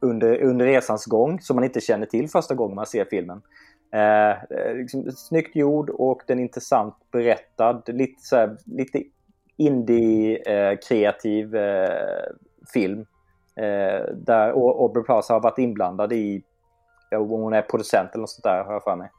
under, 0.00 0.42
under 0.42 0.66
resans 0.66 1.04
gång 1.06 1.40
som 1.40 1.56
man 1.56 1.64
inte 1.64 1.80
känner 1.80 2.06
till 2.06 2.28
första 2.28 2.54
gången 2.54 2.74
man 2.74 2.86
ser 2.86 3.04
filmen. 3.04 3.42
Eh, 3.94 4.30
eh, 4.30 4.74
liksom, 4.74 5.12
snyggt 5.12 5.56
gjord 5.56 5.90
och 5.90 6.22
den 6.26 6.38
är 6.38 6.42
intressant 6.42 6.94
berättad. 7.10 7.82
Lite, 7.86 8.22
så 8.22 8.36
här, 8.36 8.56
lite 8.64 9.02
indie-kreativ 9.56 11.56
eh, 11.56 11.84
eh, 11.84 12.24
film. 12.72 13.00
Eh, 13.56 14.14
där 14.14 14.50
Aubrey 14.50 15.04
Plaza 15.04 15.32
har 15.32 15.40
varit 15.40 15.58
inblandad 15.58 16.12
i, 16.12 16.42
hon 17.10 17.52
är 17.52 17.62
producent 17.62 18.10
eller 18.12 18.20
något 18.20 18.30
sånt 18.30 18.44
där 18.44 18.64
har 18.64 18.72
jag 18.72 18.84
för 18.84 18.96
mig. 18.96 19.10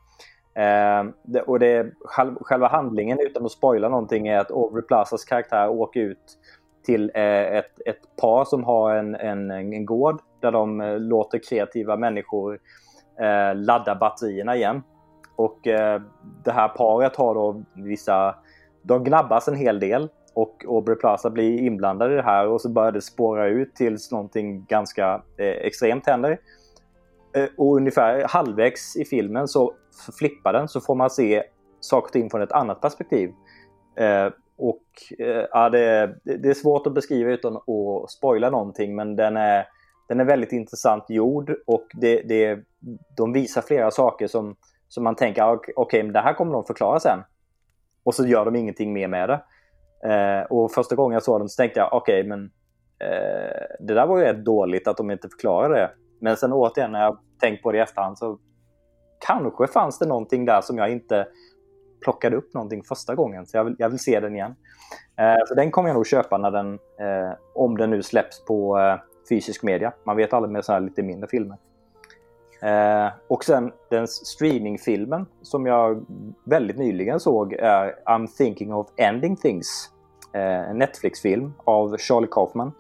Eh, 0.56 1.04
det, 1.24 1.42
och 1.42 1.60
det, 1.60 1.94
själva 2.42 2.68
handlingen 2.68 3.20
utan 3.20 3.46
att 3.46 3.52
spoila 3.52 3.90
någonting 3.90 4.28
är 4.28 4.38
att 4.38 4.52
Aubrey 4.52 4.84
Plazas 4.84 5.26
karaktär 5.26 5.70
åker 5.70 6.00
ut 6.00 6.38
till 6.86 7.12
eh, 7.14 7.58
ett, 7.58 7.82
ett 7.86 8.16
par 8.22 8.46
som 8.46 8.64
har 8.64 8.96
en, 8.96 9.16
en, 9.16 9.52
en 9.52 9.86
gård 9.86 10.22
där 10.40 10.52
de 10.52 10.82
eh, 10.82 11.00
låter 11.00 11.40
kreativa 11.50 11.98
människor 11.98 12.60
eh, 13.19 13.56
ladda 13.56 13.95
batterierna 13.95 14.56
igen. 14.56 14.84
Och 15.36 15.67
eh, 15.67 16.02
det 16.43 16.52
här 16.52 16.67
paret 16.67 17.15
har 17.15 17.36
då 17.36 17.63
vissa... 17.73 18.36
De 18.82 19.04
gnabbas 19.04 19.47
en 19.47 19.56
hel 19.56 19.80
del 19.80 20.10
och 20.34 20.65
Aubrey 20.67 20.95
Plaza 20.95 21.30
blir 21.30 21.60
inblandad 21.60 22.12
i 22.12 22.15
det 22.15 22.21
här 22.21 22.47
och 22.47 22.62
så 22.62 22.69
börjar 22.69 22.91
det 22.91 23.02
spåra 23.02 23.47
ut 23.47 23.76
tills 23.76 24.12
någonting 24.12 24.65
ganska 24.65 25.21
eh, 25.38 25.47
extremt 25.47 26.08
händer. 26.08 26.38
Eh, 27.36 27.49
och 27.58 27.76
ungefär 27.76 28.26
halvvägs 28.28 28.95
i 28.95 29.06
filmen 29.06 29.47
så 29.47 29.73
flippar 30.19 30.54
den 30.54 30.67
så 30.67 30.82
får 30.82 30.95
man 30.95 31.10
se 31.10 31.43
saker 31.80 32.08
och 32.08 32.12
ting 32.12 32.30
från 32.30 32.41
ett 32.41 32.52
annat 32.52 32.82
perspektiv. 32.82 33.30
Eh, 33.95 34.30
och 34.58 34.84
eh, 35.19 35.45
ja, 35.52 35.69
det, 35.69 36.15
det, 36.23 36.49
är 36.49 36.54
svårt 36.54 36.88
att 36.88 36.93
beskriva 36.93 37.32
utan 37.32 37.56
att 37.56 38.12
spoila 38.12 38.49
någonting 38.49 38.95
men 38.95 39.15
den 39.15 39.38
är 39.38 39.67
den 40.08 40.20
är 40.20 40.26
väldigt 40.26 40.52
intressant 40.52 41.10
gjord 41.10 41.56
och 41.68 41.88
det, 41.94 42.22
det, 42.22 42.60
de 43.18 43.34
visar 43.34 43.62
flera 43.62 43.92
saker 43.92 44.28
som, 44.28 44.56
som 44.88 45.04
man 45.04 45.16
tänker 45.16 45.42
ah, 45.42 45.54
okej, 45.54 45.74
okay, 45.78 46.04
men 46.04 46.13
det 46.13 46.20
här 46.20 46.34
kommer 46.34 46.54
de 46.54 46.66
förklara 46.66 47.00
sen. 47.00 47.20
Och 48.04 48.16
så 48.16 48.26
gör 48.26 48.46
de 48.46 48.56
ingenting 48.56 48.94
mer 48.94 49.08
med 49.08 49.30
det. 49.30 49.44
Eh, 50.10 50.44
och 50.44 50.72
första 50.72 50.96
gången 50.96 51.13
jag 51.13 51.24
såg 51.24 51.42
den 51.42 51.50
så 51.50 51.62
tänkte 51.62 51.80
jag 51.80 51.94
okej, 51.94 52.20
okay, 52.20 52.30
men 52.30 52.44
eh, 53.00 53.62
det 53.80 53.94
där 53.94 54.08
var 54.08 54.18
ju 54.18 54.24
rätt 54.24 54.46
dåligt 54.46 54.88
att 54.88 54.98
de 54.98 55.12
inte 55.12 55.30
förklarade 55.30 55.76
det. 55.76 55.92
Men 56.22 56.38
sen 56.38 56.54
återigen 56.54 56.92
när 56.92 57.02
jag 57.02 57.18
tänkt 57.39 57.63
på 57.63 57.72
det 57.72 57.78
i 57.78 57.82
efterhand 57.82 58.18
så 58.18 58.39
kanske 59.28 59.68
fanns 59.68 60.00
det 60.00 60.06
någonting 60.06 60.46
där 60.46 60.62
som 60.62 60.78
jag 60.78 60.92
inte 60.92 61.28
plockade 62.04 62.36
upp 62.36 62.54
någonting 62.54 62.84
första 62.84 63.16
gången. 63.16 63.46
Så 63.46 63.58
jag 63.58 63.63
vill, 63.63 63.76
jag 63.78 63.89
vill 63.89 64.00
se 64.00 64.20
den 64.20 64.36
igen. 64.36 64.56
Eh, 65.20 65.46
så 65.48 65.56
den 65.56 65.72
kommer 65.72 65.89
jag 65.89 65.96
nog 65.96 66.08
köpa 66.08 66.38
när 66.38 66.52
den, 66.52 66.74
eh, 66.74 67.34
om 67.56 67.78
den 67.78 67.89
nu 67.89 68.04
släpps 68.04 68.46
på 68.46 68.80
eh, 68.80 68.96
fysisk 69.30 69.64
media. 69.64 69.94
Man 70.04 70.18
vet 70.18 70.34
aldrig 70.34 70.52
med 70.52 70.66
sådana 70.66 70.80
här 70.80 70.90
lite 70.90 71.04
mindre 71.04 71.30
filmer. 71.30 71.58
Eh, 72.62 73.12
och 73.28 73.44
sen 73.44 73.72
den 73.90 74.08
streamingfilmen 74.08 75.26
som 75.42 75.66
jag 75.66 76.06
väldigt 76.44 76.78
nyligen 76.78 77.20
såg 77.20 77.54
är 77.54 77.96
I'm 78.06 78.28
thinking 78.38 78.74
of 78.74 78.88
ending 78.98 79.36
things. 79.36 79.90
Eh, 80.34 80.70
en 80.70 80.78
Netflix-film 80.78 81.54
av 81.64 81.98
Charlie 81.98 82.28
Kaufman. 82.32 82.72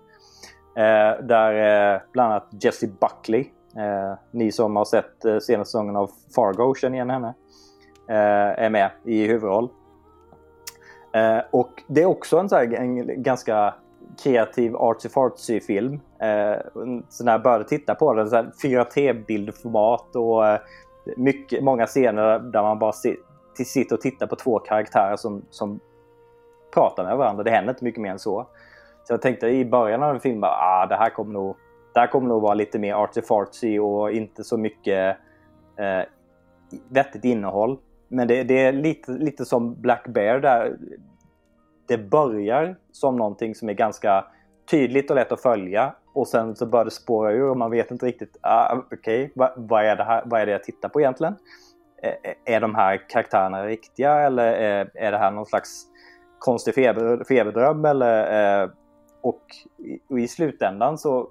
Eh, 0.75 1.25
där 1.25 1.93
eh, 1.93 2.01
bland 2.11 2.31
annat 2.31 2.47
Jessie 2.61 2.89
Buckley, 2.99 3.45
eh, 3.75 4.17
ni 4.31 4.51
som 4.51 4.75
har 4.75 4.85
sett 4.85 5.25
eh, 5.25 5.39
senaste 5.39 5.71
säsongen 5.71 5.95
av 5.95 6.11
Fargo 6.35 6.75
känner 6.75 6.95
igen 6.95 7.09
henne, 7.09 7.33
eh, 8.09 8.63
är 8.63 8.69
med 8.69 8.91
i 9.03 9.27
huvudroll. 9.27 9.69
Eh, 11.13 11.39
och 11.51 11.83
det 11.87 12.01
är 12.01 12.05
också 12.05 12.37
en, 12.37 12.49
så 12.49 12.55
här, 12.55 12.73
en 12.73 13.23
ganska 13.23 13.73
kreativ 14.23 14.75
artsy-fartsy 14.75 15.59
film. 15.59 15.99
Eh, 16.23 16.57
så 17.09 17.23
när 17.23 17.31
jag 17.31 17.43
började 17.43 17.63
titta 17.63 17.95
på 17.95 18.13
den, 18.13 18.27
4T-bildformat 18.63 20.15
och 20.15 20.47
eh, 20.47 20.59
mycket, 21.17 21.63
många 21.63 21.85
scener 21.85 22.39
där 22.39 22.61
man 22.61 22.79
bara 22.79 22.91
si 22.91 23.15
sitter 23.65 23.95
och 23.95 24.01
tittar 24.01 24.27
på 24.27 24.35
två 24.35 24.59
karaktärer 24.59 25.15
som, 25.15 25.45
som 25.49 25.79
pratar 26.73 27.03
med 27.03 27.17
varandra. 27.17 27.43
Det 27.43 27.51
händer 27.51 27.73
inte 27.73 27.83
mycket 27.83 28.01
mer 28.01 28.11
än 28.11 28.19
så. 28.19 28.47
Så 29.03 29.13
jag 29.13 29.21
tänkte 29.21 29.47
i 29.47 29.65
början 29.65 30.03
av 30.03 30.19
filmen 30.19 30.43
att 30.43 30.49
ah, 30.49 30.85
det 30.89 30.95
här 30.95 31.09
kommer 31.09 31.33
nog 31.33 31.55
det 31.93 31.99
här 31.99 32.07
kommer 32.07 32.27
nog 32.27 32.41
vara 32.41 32.53
lite 32.53 32.79
mer 32.79 32.95
artsy-fartsy 32.95 33.79
och 33.79 34.11
inte 34.11 34.43
så 34.43 34.57
mycket 34.57 35.17
eh, 35.77 36.01
vettigt 36.89 37.25
innehåll. 37.25 37.77
Men 38.07 38.27
det, 38.27 38.43
det, 38.43 38.59
är 38.59 38.73
lite, 38.73 39.11
lite 39.11 39.45
som 39.45 39.81
Black 39.81 40.07
Bear 40.07 40.39
där 40.39 40.77
det 41.87 41.97
börjar 41.97 42.75
som 42.91 43.17
någonting 43.17 43.55
som 43.55 43.69
är 43.69 43.73
ganska 43.73 44.25
tydligt 44.65 45.09
och 45.09 45.15
lätt 45.15 45.31
att 45.31 45.41
följa 45.41 45.95
och 46.13 46.27
sen 46.27 46.55
så 46.55 46.65
börjar 46.65 46.85
det 46.85 46.91
spåra 46.91 47.31
ur 47.31 47.49
och 47.49 47.57
man 47.57 47.71
vet 47.71 47.91
inte 47.91 48.05
riktigt, 48.05 48.37
ah, 48.41 48.75
okej, 48.75 48.97
okay, 48.97 49.29
vad, 49.35 49.51
vad, 49.55 49.85
är 49.85 49.95
det 49.95 50.03
här, 50.03 50.23
vad 50.25 50.41
är 50.41 50.45
det 50.45 50.51
jag 50.51 50.63
tittar 50.63 50.89
på 50.89 51.01
egentligen? 51.01 51.35
Är, 52.01 52.35
är 52.45 52.61
de 52.61 52.75
här 52.75 53.09
karaktärerna 53.09 53.65
riktiga 53.65 54.19
eller 54.19 54.53
är, 54.53 54.91
är 54.93 55.11
det 55.11 55.17
här 55.17 55.31
någon 55.31 55.45
slags 55.45 55.85
konstig 56.39 56.75
feber, 56.75 57.23
feberdröm? 57.27 57.85
Eller, 57.85 58.61
eh, 58.63 58.69
och, 59.21 59.41
i, 59.77 59.99
och 60.09 60.19
i 60.19 60.27
slutändan 60.27 60.97
så 60.97 61.29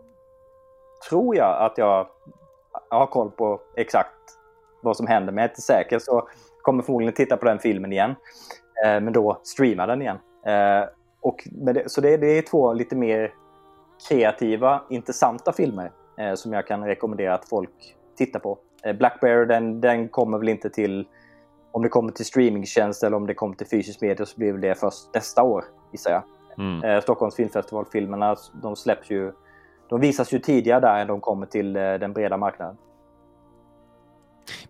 tror 1.08 1.36
jag 1.36 1.62
att 1.62 1.78
jag, 1.78 2.06
jag 2.90 2.98
har 2.98 3.06
koll 3.06 3.30
på 3.30 3.60
exakt 3.76 4.12
vad 4.82 4.96
som 4.96 5.06
händer, 5.06 5.32
men 5.32 5.42
jag 5.42 5.48
är 5.48 5.52
inte 5.52 5.62
säker 5.62 5.98
så 5.98 6.28
kommer 6.62 6.82
förmodligen 6.82 7.14
titta 7.14 7.36
på 7.36 7.44
den 7.44 7.58
filmen 7.58 7.92
igen. 7.92 8.10
Eh, 8.84 9.00
men 9.00 9.12
då 9.12 9.40
streama 9.42 9.86
den 9.86 10.02
igen. 10.02 10.18
Och 11.22 11.48
det, 11.50 11.90
så 11.90 12.00
det, 12.00 12.16
det, 12.16 12.38
är 12.38 12.42
två 12.42 12.72
lite 12.72 12.96
mer 12.96 13.34
kreativa, 14.08 14.82
intressanta 14.90 15.52
filmer 15.52 15.90
eh, 16.18 16.34
som 16.34 16.52
jag 16.52 16.66
kan 16.66 16.84
rekommendera 16.84 17.34
att 17.34 17.48
folk 17.48 17.96
tittar 18.16 18.40
på. 18.40 18.58
Eh, 18.84 18.96
Black 18.96 19.20
Bear 19.20 19.46
den, 19.46 19.80
den 19.80 20.08
kommer 20.08 20.38
väl 20.38 20.48
inte 20.48 20.70
till, 20.70 21.06
om 21.72 21.82
det 21.82 21.88
kommer 21.88 22.12
till 22.12 22.24
streamingtjänst 22.24 23.02
eller 23.02 23.16
om 23.16 23.26
det 23.26 23.34
kommer 23.34 23.54
till 23.54 23.66
fysisk 23.66 24.00
media 24.00 24.26
så 24.26 24.38
blir 24.38 24.52
det 24.52 24.74
först 24.74 25.14
nästa 25.14 25.42
år 25.42 25.64
gissar 25.92 26.10
jag. 26.10 26.22
Mm. 26.58 26.84
Eh, 26.84 27.02
Stockholms 27.02 27.36
filmfestival-filmerna 27.36 28.36
de 28.62 28.76
släpps 28.76 29.10
ju, 29.10 29.32
de 29.88 30.00
visas 30.00 30.32
ju 30.32 30.38
tidigare 30.38 30.80
där 30.80 31.00
än 31.00 31.06
de 31.06 31.20
kommer 31.20 31.46
till 31.46 31.76
eh, 31.76 31.82
den 31.82 32.12
breda 32.12 32.36
marknaden. 32.36 32.76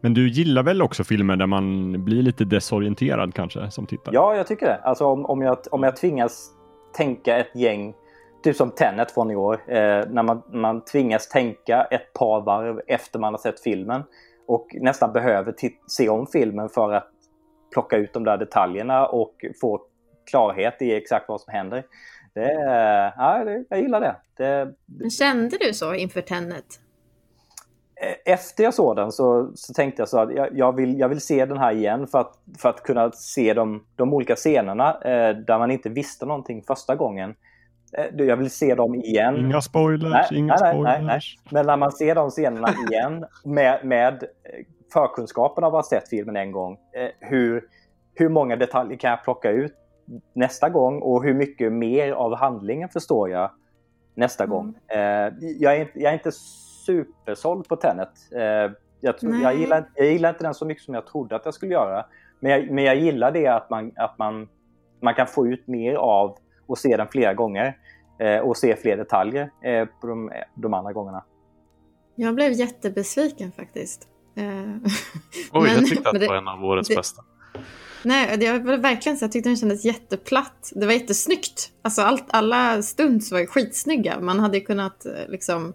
Men 0.00 0.14
du 0.14 0.28
gillar 0.28 0.62
väl 0.62 0.82
också 0.82 1.04
filmer 1.04 1.36
där 1.36 1.46
man 1.46 1.92
blir 2.04 2.22
lite 2.22 2.44
desorienterad 2.44 3.34
kanske 3.34 3.70
som 3.70 3.86
tittare? 3.86 4.14
Ja, 4.14 4.36
jag 4.36 4.46
tycker 4.46 4.66
det. 4.66 4.76
Alltså 4.76 5.06
om, 5.06 5.26
om, 5.26 5.42
jag, 5.42 5.58
om 5.70 5.82
jag 5.82 5.96
tvingas 5.96 6.50
tänka 6.96 7.38
ett 7.38 7.56
gäng, 7.56 7.94
typ 8.44 8.56
som 8.56 8.70
Tenet 8.70 9.10
från 9.10 9.30
i 9.30 9.36
år, 9.36 9.54
eh, 9.66 9.76
när 10.08 10.22
man, 10.22 10.42
man 10.52 10.84
tvingas 10.84 11.28
tänka 11.28 11.82
ett 11.82 12.12
par 12.12 12.40
varv 12.40 12.80
efter 12.86 13.18
man 13.18 13.34
har 13.34 13.38
sett 13.38 13.60
filmen 13.60 14.02
och 14.46 14.66
nästan 14.80 15.12
behöver 15.12 15.54
se 15.86 16.08
om 16.08 16.26
filmen 16.26 16.68
för 16.68 16.92
att 16.92 17.08
plocka 17.72 17.96
ut 17.96 18.12
de 18.12 18.24
där 18.24 18.36
detaljerna 18.36 19.06
och 19.06 19.44
få 19.60 19.80
klarhet 20.30 20.82
i 20.82 20.94
exakt 20.94 21.28
vad 21.28 21.40
som 21.40 21.52
händer. 21.52 21.84
Det, 22.34 22.52
ja, 23.16 23.44
det, 23.44 23.64
jag 23.68 23.80
gillar 23.80 24.00
det. 24.00 24.16
det. 24.36 25.10
Kände 25.10 25.56
du 25.60 25.74
så 25.74 25.94
inför 25.94 26.20
Tenet? 26.20 26.80
Eh, 28.02 28.32
efter 28.32 28.64
jag 28.64 28.74
såg 28.74 28.96
den 28.96 29.12
så, 29.12 29.50
så 29.54 29.74
tänkte 29.74 30.02
jag 30.02 30.08
så 30.08 30.18
att 30.18 30.32
jag, 30.32 30.48
jag, 30.52 30.76
vill, 30.76 30.98
jag 30.98 31.08
vill 31.08 31.20
se 31.20 31.46
den 31.46 31.58
här 31.58 31.72
igen 31.72 32.06
för 32.06 32.18
att, 32.18 32.38
för 32.58 32.68
att 32.68 32.82
kunna 32.82 33.12
se 33.12 33.54
de, 33.54 33.84
de 33.96 34.14
olika 34.14 34.36
scenerna 34.36 34.90
eh, 34.90 35.36
där 35.36 35.58
man 35.58 35.70
inte 35.70 35.88
visste 35.88 36.26
någonting 36.26 36.62
första 36.62 36.94
gången. 36.94 37.34
Eh, 37.98 38.26
jag 38.26 38.36
vill 38.36 38.50
se 38.50 38.74
dem 38.74 38.94
igen. 38.94 39.36
Inga 39.36 39.60
spoilers, 39.60 40.30
nej, 40.30 40.40
inga 40.40 40.56
nej, 40.60 40.72
spoilers. 40.72 40.98
Nej, 40.98 41.04
nej, 41.04 41.20
Men 41.50 41.66
när 41.66 41.76
man 41.76 41.92
ser 41.92 42.14
de 42.14 42.30
scenerna 42.30 42.68
igen 42.90 43.24
med, 43.44 43.84
med 43.84 44.24
förkunskapen 44.92 45.64
av 45.64 45.74
att 45.74 45.84
ha 45.84 45.90
sett 45.90 46.08
filmen 46.08 46.36
en 46.36 46.52
gång. 46.52 46.72
Eh, 46.72 47.08
hur, 47.20 47.64
hur 48.14 48.28
många 48.28 48.56
detaljer 48.56 48.98
kan 48.98 49.10
jag 49.10 49.24
plocka 49.24 49.50
ut 49.50 49.74
nästa 50.32 50.68
gång 50.68 51.02
och 51.02 51.24
hur 51.24 51.34
mycket 51.34 51.72
mer 51.72 52.12
av 52.12 52.34
handlingen 52.34 52.88
förstår 52.88 53.30
jag 53.30 53.50
nästa 54.14 54.44
mm. 54.44 54.56
gång. 54.56 54.74
Eh, 54.88 55.32
jag, 55.58 55.76
är, 55.76 55.90
jag 55.94 56.10
är 56.10 56.14
inte 56.14 56.32
supersåld 56.86 57.68
på 57.68 57.76
Tenet. 57.76 58.08
Eh, 58.34 58.72
Jag, 59.04 59.14
jag, 59.20 59.56
gillar, 59.56 59.88
jag 59.94 60.06
gillar 60.06 60.28
inte 60.28 60.44
den 60.44 60.54
så 60.54 60.64
mycket 60.66 60.84
som 60.84 60.94
jag 60.94 61.06
trodde 61.06 61.36
att 61.36 61.44
jag 61.44 61.54
skulle 61.54 61.72
göra. 61.72 62.06
Men 62.40 62.52
jag, 62.52 62.70
men 62.70 62.84
jag 62.84 62.96
gillar 62.96 63.32
det 63.32 63.46
att 63.46 63.70
man, 63.70 63.92
att 63.96 64.18
man, 64.18 64.48
man 65.02 65.14
kan 65.14 65.26
få 65.26 65.46
ut 65.46 65.66
mer 65.66 65.94
av 65.94 66.36
och 66.66 66.78
se 66.78 66.96
den 66.96 67.08
flera 67.08 67.34
gånger. 67.34 67.78
Eh, 68.18 68.38
och 68.38 68.56
se 68.56 68.76
fler 68.76 68.96
detaljer 68.96 69.50
eh, 69.64 69.84
på 70.00 70.06
de, 70.06 70.30
de 70.54 70.74
andra 70.74 70.92
gångerna. 70.92 71.24
Jag 72.14 72.34
blev 72.34 72.52
jättebesviken 72.52 73.52
faktiskt. 73.52 74.08
Eh, 74.36 74.44
Oj, 75.52 75.62
men- 75.62 75.64
jag 75.74 75.86
tyckte 75.86 76.08
att 76.10 76.20
det 76.20 76.28
var 76.28 76.36
en 76.36 76.48
av 76.48 76.64
årets 76.64 76.88
det- 76.88 76.96
bästa. 76.96 77.22
Nej, 78.04 78.58
var 78.58 78.76
verkligen 78.76 79.18
så. 79.18 79.24
Jag 79.24 79.32
tyckte 79.32 79.48
den 79.48 79.56
kändes 79.56 79.84
jätteplatt. 79.84 80.72
Det 80.74 80.86
var 80.86 80.92
jättesnyggt. 80.92 81.70
Alltså 81.82 82.02
allt, 82.02 82.24
alla 82.30 82.82
stunts 82.82 83.32
var 83.32 83.46
skitsnygga. 83.46 84.20
Man 84.20 84.40
hade 84.40 84.58
ju 84.58 84.64
kunnat 84.64 85.06
eh, 85.06 85.12
liksom 85.28 85.74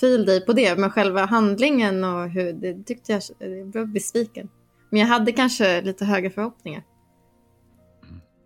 fil 0.00 0.26
dig 0.26 0.46
på 0.46 0.52
det. 0.52 0.78
Men 0.78 0.90
själva 0.90 1.24
handlingen 1.24 2.04
och 2.04 2.28
hur, 2.28 2.52
det 2.52 2.84
tyckte 2.84 3.12
jag, 3.12 3.22
jag 3.38 3.66
blev 3.66 3.88
besviken. 3.88 4.48
Men 4.90 5.00
jag 5.00 5.06
hade 5.06 5.32
kanske 5.32 5.82
lite 5.82 6.04
högre 6.04 6.30
förhoppningar. 6.30 6.82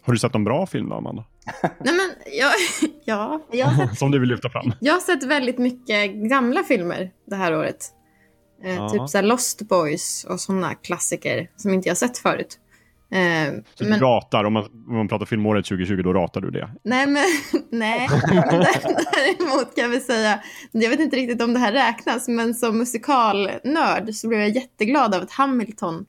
Har 0.04 0.12
du 0.12 0.18
sett 0.18 0.34
en 0.34 0.44
bra 0.44 0.66
film 0.66 0.88
då, 0.88 0.96
Amanda? 0.96 1.24
Nej 1.62 1.94
men, 1.94 2.10
jag, 2.38 2.52
ja, 3.04 3.46
jag 3.50 3.66
har, 3.66 3.86
sett, 3.86 3.98
Som 3.98 4.10
du 4.10 4.18
vill 4.18 4.28
lyfta 4.28 4.50
fram? 4.50 4.72
jag 4.80 4.92
har 4.92 5.00
sett 5.00 5.22
väldigt 5.22 5.58
mycket 5.58 6.10
gamla 6.14 6.62
filmer 6.62 7.10
det 7.26 7.36
här 7.36 7.56
året. 7.56 7.92
Eh. 8.64 8.88
Typ 8.88 9.08
så 9.08 9.20
Lost 9.20 9.62
Boys 9.62 10.24
och 10.24 10.40
sådana 10.40 10.74
klassiker 10.74 11.50
som 11.56 11.74
inte 11.74 11.88
jag 11.88 11.96
sett 11.96 12.18
förut. 12.18 12.58
Eh, 13.12 13.53
Så 13.75 13.85
men- 13.85 13.98
du 13.98 14.05
ratar, 14.05 14.44
om 14.44 14.53
man, 14.53 14.64
om 14.88 14.96
man 14.96 15.09
pratar 15.09 15.27
filmåret 15.27 15.64
2020, 15.66 16.03
då 16.03 16.12
ratar 16.12 16.40
du 16.40 16.51
det? 16.51 16.70
Nej, 16.85 17.07
men 17.07 17.25
nej. 17.70 18.09
Däremot 19.12 19.77
kan 19.77 19.90
vi 19.90 20.01
säga, 20.01 20.42
jag 20.72 20.90
vet 20.90 21.01
inte 21.01 21.16
riktigt 21.16 21.42
om 21.42 21.53
det 21.53 21.59
här 21.59 21.72
räknas, 21.72 22.29
men 22.29 22.55
som 22.55 22.79
musikalnörd 22.79 24.14
så 24.14 24.29
blev 24.29 24.40
jag 24.40 24.51
jätteglad 24.51 25.14
av 25.14 25.22
att 25.22 25.31
Hamilton 25.33 26.05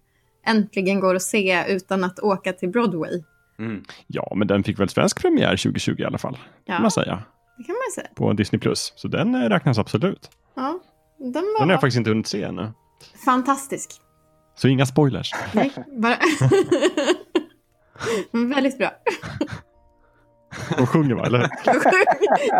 äntligen 0.46 1.00
går 1.00 1.16
att 1.16 1.22
se 1.22 1.66
utan 1.68 2.04
att 2.04 2.20
åka 2.20 2.54
till 2.54 2.70
Broadway. 2.70 3.24
Mm. 3.60 3.84
Ja, 4.08 4.34
men 4.36 4.48
den 4.48 4.64
fick 4.64 4.80
väl 4.80 4.90
svensk 4.90 5.22
premiär 5.22 5.50
2020 5.58 5.96
i 6.00 6.06
alla 6.06 6.18
fall, 6.18 6.38
Ja, 6.66 6.74
kan 6.74 6.82
man 6.82 6.92
säga. 6.92 7.24
det 7.58 7.64
kan 7.64 7.76
man 7.76 7.92
säga. 7.96 8.08
På 8.16 8.34
Disney+. 8.34 8.60
Plus. 8.60 8.94
Så 8.96 9.08
den 9.08 9.36
eh, 9.36 9.50
räknas 9.50 9.78
absolut. 9.80 10.30
Ja, 10.56 10.80
den 11.20 11.32
Den 11.32 11.44
var 11.44 11.66
har 11.66 11.72
jag 11.72 11.82
faktiskt 11.82 11.98
inte 11.98 12.10
hunnit 12.10 12.28
se 12.28 12.44
ännu. 12.44 12.72
fantastisk. 13.26 13.92
Så 14.56 14.68
inga 14.68 14.86
spoilers. 14.86 15.32
Nej, 15.54 15.72
bara... 16.02 16.18
väldigt 18.56 18.78
bra. 18.78 18.92
De 20.78 20.88
sjunger 20.88 21.16
va, 21.16 21.26
eller? 21.26 21.40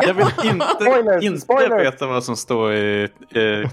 Jag 0.02 0.14
vill 0.14 0.26
inte, 0.44 0.66
Spoilers, 0.82 1.24
inte 1.24 1.42
spoilers. 1.42 1.82
veta 1.86 2.08
vad 2.08 2.24
som 2.24 2.36
står 2.36 2.74
i 2.74 3.10
eh, 3.36 3.72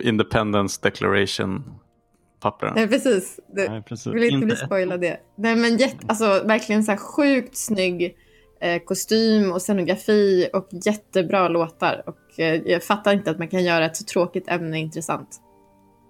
Independence 0.08 0.80
Declaration-papperna. 0.82 2.72
Nej, 2.76 2.88
precis. 2.88 3.40
Det, 3.56 3.68
Nej, 3.70 3.82
precis. 3.82 4.06
Jag 4.06 4.12
vill 4.12 4.24
inte 4.24 4.46
bli 4.46 4.54
Inte. 4.54 4.66
spoilad 4.66 5.00
det. 5.00 5.20
Nej 5.36 5.56
men 5.56 5.76
jätte, 5.76 6.06
alltså 6.08 6.42
verkligen 6.46 6.84
så 6.84 6.90
här 6.90 6.98
sjukt 6.98 7.56
snygg 7.56 8.16
eh, 8.60 8.82
kostym 8.82 9.52
och 9.52 9.62
scenografi 9.62 10.48
och 10.52 10.68
jättebra 10.84 11.48
låtar. 11.48 12.02
Och 12.06 12.40
eh, 12.40 12.62
jag 12.66 12.82
fattar 12.84 13.12
inte 13.12 13.30
att 13.30 13.38
man 13.38 13.48
kan 13.48 13.64
göra 13.64 13.86
ett 13.86 13.96
så 13.96 14.04
tråkigt 14.04 14.48
ämne 14.48 14.78
intressant. 14.78 15.28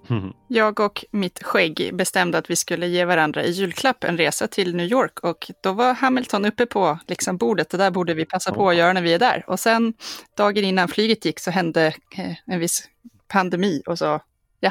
Mhm. 0.08 0.32
Jag 0.48 0.80
och 0.80 1.04
mitt 1.10 1.42
skägg 1.42 1.90
bestämde 1.94 2.38
att 2.38 2.50
vi 2.50 2.56
skulle 2.56 2.86
ge 2.86 3.04
varandra 3.04 3.44
i 3.44 3.50
julklapp 3.50 4.04
en 4.04 4.16
resa 4.16 4.46
till 4.46 4.76
New 4.76 4.86
York 4.86 5.20
och 5.20 5.50
då 5.62 5.72
var 5.72 5.94
Hamilton 5.94 6.44
uppe 6.44 6.66
på 6.66 6.98
liksom 7.06 7.36
bordet. 7.36 7.70
Det 7.70 7.76
där 7.76 7.90
borde 7.90 8.14
vi 8.14 8.24
passa 8.24 8.52
på 8.54 8.68
att 8.68 8.76
göra 8.76 8.92
när 8.92 9.02
vi 9.02 9.14
är 9.14 9.18
där. 9.18 9.44
Och 9.46 9.60
sen 9.60 9.94
dagen 10.36 10.64
innan 10.64 10.88
flyget 10.88 11.24
gick 11.24 11.40
så 11.40 11.50
hände 11.50 11.86
eh, 12.16 12.34
en 12.46 12.58
viss 12.60 12.88
pandemi 13.28 13.82
och 13.86 13.98
så. 13.98 14.20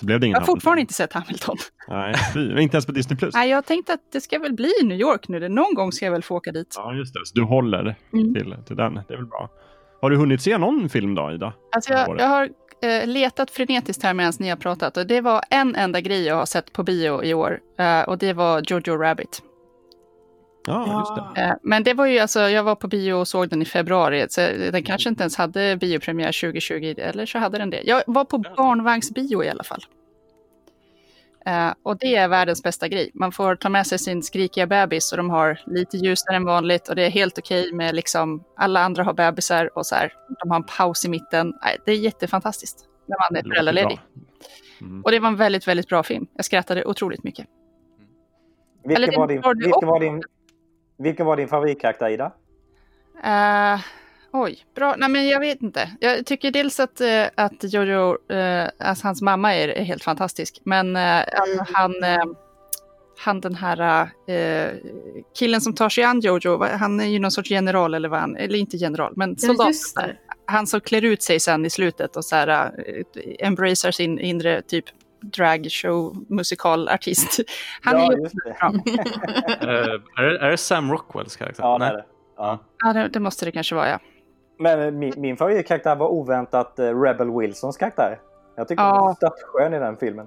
Så 0.00 0.06
blev 0.06 0.20
det 0.20 0.26
ingen 0.26 0.34
Jag 0.34 0.40
har 0.40 0.46
fortfarande 0.46 0.70
Hamilton. 0.80 0.82
inte 0.82 0.94
sett 0.94 1.12
Hamilton. 1.12 1.56
Nej, 1.88 2.14
fy, 2.34 2.60
inte 2.62 2.76
ens 2.76 2.86
på 2.86 2.92
Disney+. 2.92 3.16
Plus. 3.18 3.34
Nej, 3.34 3.50
jag 3.50 3.66
tänkte 3.66 3.92
att 3.92 4.12
det 4.12 4.20
ska 4.20 4.38
väl 4.38 4.52
bli 4.52 4.70
New 4.82 5.00
York 5.00 5.28
nu. 5.28 5.48
Någon 5.48 5.74
gång 5.74 5.92
ska 5.92 6.04
jag 6.04 6.12
väl 6.12 6.22
få 6.22 6.36
åka 6.36 6.52
dit. 6.52 6.74
Ja, 6.76 6.94
just 6.94 7.14
det. 7.14 7.20
Så 7.24 7.34
du 7.34 7.42
håller 7.42 7.96
Mm. 8.12 8.34
till, 8.34 8.54
till 8.66 8.76
den. 8.76 8.94
Det 8.94 9.14
är 9.14 9.16
väl 9.16 9.26
bra. 9.26 9.48
Har 10.00 10.10
du 10.10 10.16
hunnit 10.16 10.42
se 10.42 10.58
någon 10.58 10.88
film 10.88 11.14
då, 11.14 11.32
Ida? 11.32 11.52
Alltså 11.72 11.92
jag, 11.92 12.20
jag 12.20 12.26
har 12.26 12.48
eh, 12.82 13.06
letat 13.06 13.50
frenetiskt 13.50 14.02
här 14.02 14.14
medan 14.14 14.32
ni 14.38 14.48
har 14.48 14.56
pratat 14.56 14.96
och 14.96 15.06
det 15.06 15.20
var 15.20 15.42
en 15.50 15.76
enda 15.76 16.00
grej 16.00 16.26
jag 16.26 16.34
har 16.34 16.46
sett 16.46 16.72
på 16.72 16.82
bio 16.82 17.24
i 17.24 17.34
år 17.34 17.60
eh, 17.78 18.00
och 18.00 18.18
det 18.18 18.32
var 18.32 18.62
Jojo 18.66 18.96
Rabbit. 18.96 19.42
Ja, 20.66 20.98
just 20.98 21.34
det. 21.34 21.42
Eh, 21.42 21.52
men 21.62 21.82
det 21.82 21.94
var 21.94 22.06
ju 22.06 22.18
alltså, 22.18 22.40
jag 22.40 22.62
var 22.62 22.74
på 22.74 22.88
bio 22.88 23.12
och 23.12 23.28
såg 23.28 23.48
den 23.48 23.62
i 23.62 23.64
februari, 23.64 24.26
så 24.28 24.40
den 24.72 24.82
kanske 24.82 25.08
inte 25.08 25.22
ens 25.22 25.36
hade 25.36 25.76
biopremiär 25.76 26.40
2020, 26.40 26.94
eller 26.98 27.26
så 27.26 27.38
hade 27.38 27.58
den 27.58 27.70
det. 27.70 27.82
Jag 27.84 28.02
var 28.06 28.24
på 28.24 28.38
barnvagnsbio 28.38 29.44
i 29.44 29.48
alla 29.48 29.64
fall. 29.64 29.84
Eh, 31.46 31.72
och 31.82 31.98
det 31.98 32.16
är 32.16 32.28
världens 32.28 32.62
bästa 32.62 32.88
grej. 32.88 33.10
Man 33.14 33.32
får 33.32 33.56
ta 33.56 33.68
med 33.68 33.86
sig 33.86 33.98
sin 33.98 34.22
skrikiga 34.22 34.66
bebis 34.66 35.12
och 35.12 35.16
de 35.16 35.30
har 35.30 35.60
lite 35.66 35.96
ljusare 35.96 36.36
än 36.36 36.44
vanligt 36.44 36.88
och 36.88 36.96
det 36.96 37.06
är 37.06 37.10
helt 37.10 37.38
okej 37.38 37.72
med 37.72 37.94
liksom 37.94 38.44
alla 38.56 38.80
andra 38.80 39.02
har 39.04 39.12
bebisar 39.12 39.78
och 39.78 39.86
så 39.86 39.94
här. 39.94 40.12
De 40.40 40.50
har 40.50 40.56
en 40.56 40.64
paus 40.64 41.04
i 41.04 41.08
mitten. 41.08 41.54
Nej, 41.62 41.78
det 41.86 41.92
är 41.92 41.96
jättefantastiskt 41.96 42.84
när 43.06 43.16
man 43.18 43.36
är 43.36 43.48
föräldraledig. 43.48 44.00
Mm. 44.80 45.02
Och 45.02 45.10
det 45.10 45.18
var 45.18 45.28
en 45.28 45.36
väldigt, 45.36 45.68
väldigt 45.68 45.88
bra 45.88 46.02
film. 46.02 46.26
Jag 46.36 46.44
skrattade 46.44 46.84
otroligt 46.84 47.24
mycket. 47.24 47.46
Vilken 48.84 49.20
var, 49.20 49.26
din, 49.26 49.42
vilken, 49.56 49.88
var 49.88 50.00
din, 50.00 50.22
vilken 50.98 51.26
var 51.26 51.36
din 51.36 51.48
favoritkaraktär, 51.48 52.10
Ida? 52.10 52.32
Eh, 53.24 53.80
oj, 54.32 54.64
bra. 54.74 54.94
Nej, 54.98 55.08
men 55.08 55.28
jag 55.28 55.40
vet 55.40 55.62
inte. 55.62 55.90
Jag 56.00 56.26
tycker 56.26 56.50
dels 56.50 56.80
att, 56.80 57.00
eh, 57.00 57.24
att 57.34 57.72
Jojo, 57.72 58.10
uh, 58.32 58.68
alltså 58.78 59.06
hans 59.06 59.22
mamma 59.22 59.54
är, 59.54 59.68
är 59.68 59.84
helt 59.84 60.04
fantastisk. 60.04 60.60
Men 60.64 60.96
eh, 60.96 61.18
alltså, 61.18 61.64
han, 61.72 62.04
eh, 62.04 62.24
han 63.18 63.40
den 63.40 63.54
här 63.54 64.10
eh, 64.28 64.68
killen 65.38 65.60
som 65.60 65.74
tar 65.74 65.88
sig 65.88 66.04
an 66.04 66.20
Jojo, 66.20 66.64
han 66.64 67.00
är 67.00 67.04
ju 67.04 67.18
någon 67.18 67.30
sorts 67.30 67.50
general 67.50 67.94
eller 67.94 68.08
vad 68.08 68.20
han, 68.20 68.36
eller 68.36 68.58
inte 68.58 68.76
general, 68.76 69.12
men 69.16 69.30
Ja, 69.38 69.46
soldat. 69.46 69.74
det. 69.96 70.16
Han 70.46 70.66
som 70.66 70.80
klär 70.80 71.04
ut 71.04 71.22
sig 71.22 71.40
sen 71.40 71.66
i 71.66 71.70
slutet 71.70 72.16
och 72.16 72.24
så 72.24 72.36
här, 72.36 72.48
eh, 72.48 73.46
embracear 73.46 73.90
sin 73.92 74.18
inre 74.18 74.62
typ 74.62 74.84
dragshow 75.22 76.24
musikalartist. 76.28 77.40
Han 77.82 77.96
är 77.96 78.00
ja, 78.00 78.12
ju 78.12 78.22
just 78.22 78.34
det. 78.44 78.56
bra. 78.60 78.72
Eh, 79.68 80.00
är, 80.16 80.22
det, 80.22 80.38
är 80.38 80.50
det 80.50 80.56
Sam 80.56 80.90
Rockwells 80.90 81.36
karaktär? 81.36 81.62
Ja, 81.62 81.78
det 81.78 81.84
är 81.84 81.92
det. 81.92 82.04
Ja. 82.36 82.58
Ja, 82.78 82.92
det, 82.92 83.08
det 83.08 83.20
måste 83.20 83.44
det 83.44 83.52
kanske 83.52 83.74
vara, 83.74 83.88
ja. 83.88 83.98
Men 84.60 84.98
min, 84.98 85.12
min 85.16 85.36
favoritkaraktär 85.36 85.96
var 85.96 86.08
oväntat 86.08 86.78
eh, 86.78 87.00
Rebel 87.02 87.30
Wilsons 87.38 87.76
karaktär. 87.76 88.18
Jag 88.56 88.68
tycker 88.68 88.82
Ja. 88.82 88.90
hon 88.90 89.00
var 89.06 89.14
störtskön 89.14 89.74
i 89.74 89.78
den 89.78 89.96
filmen. 89.96 90.26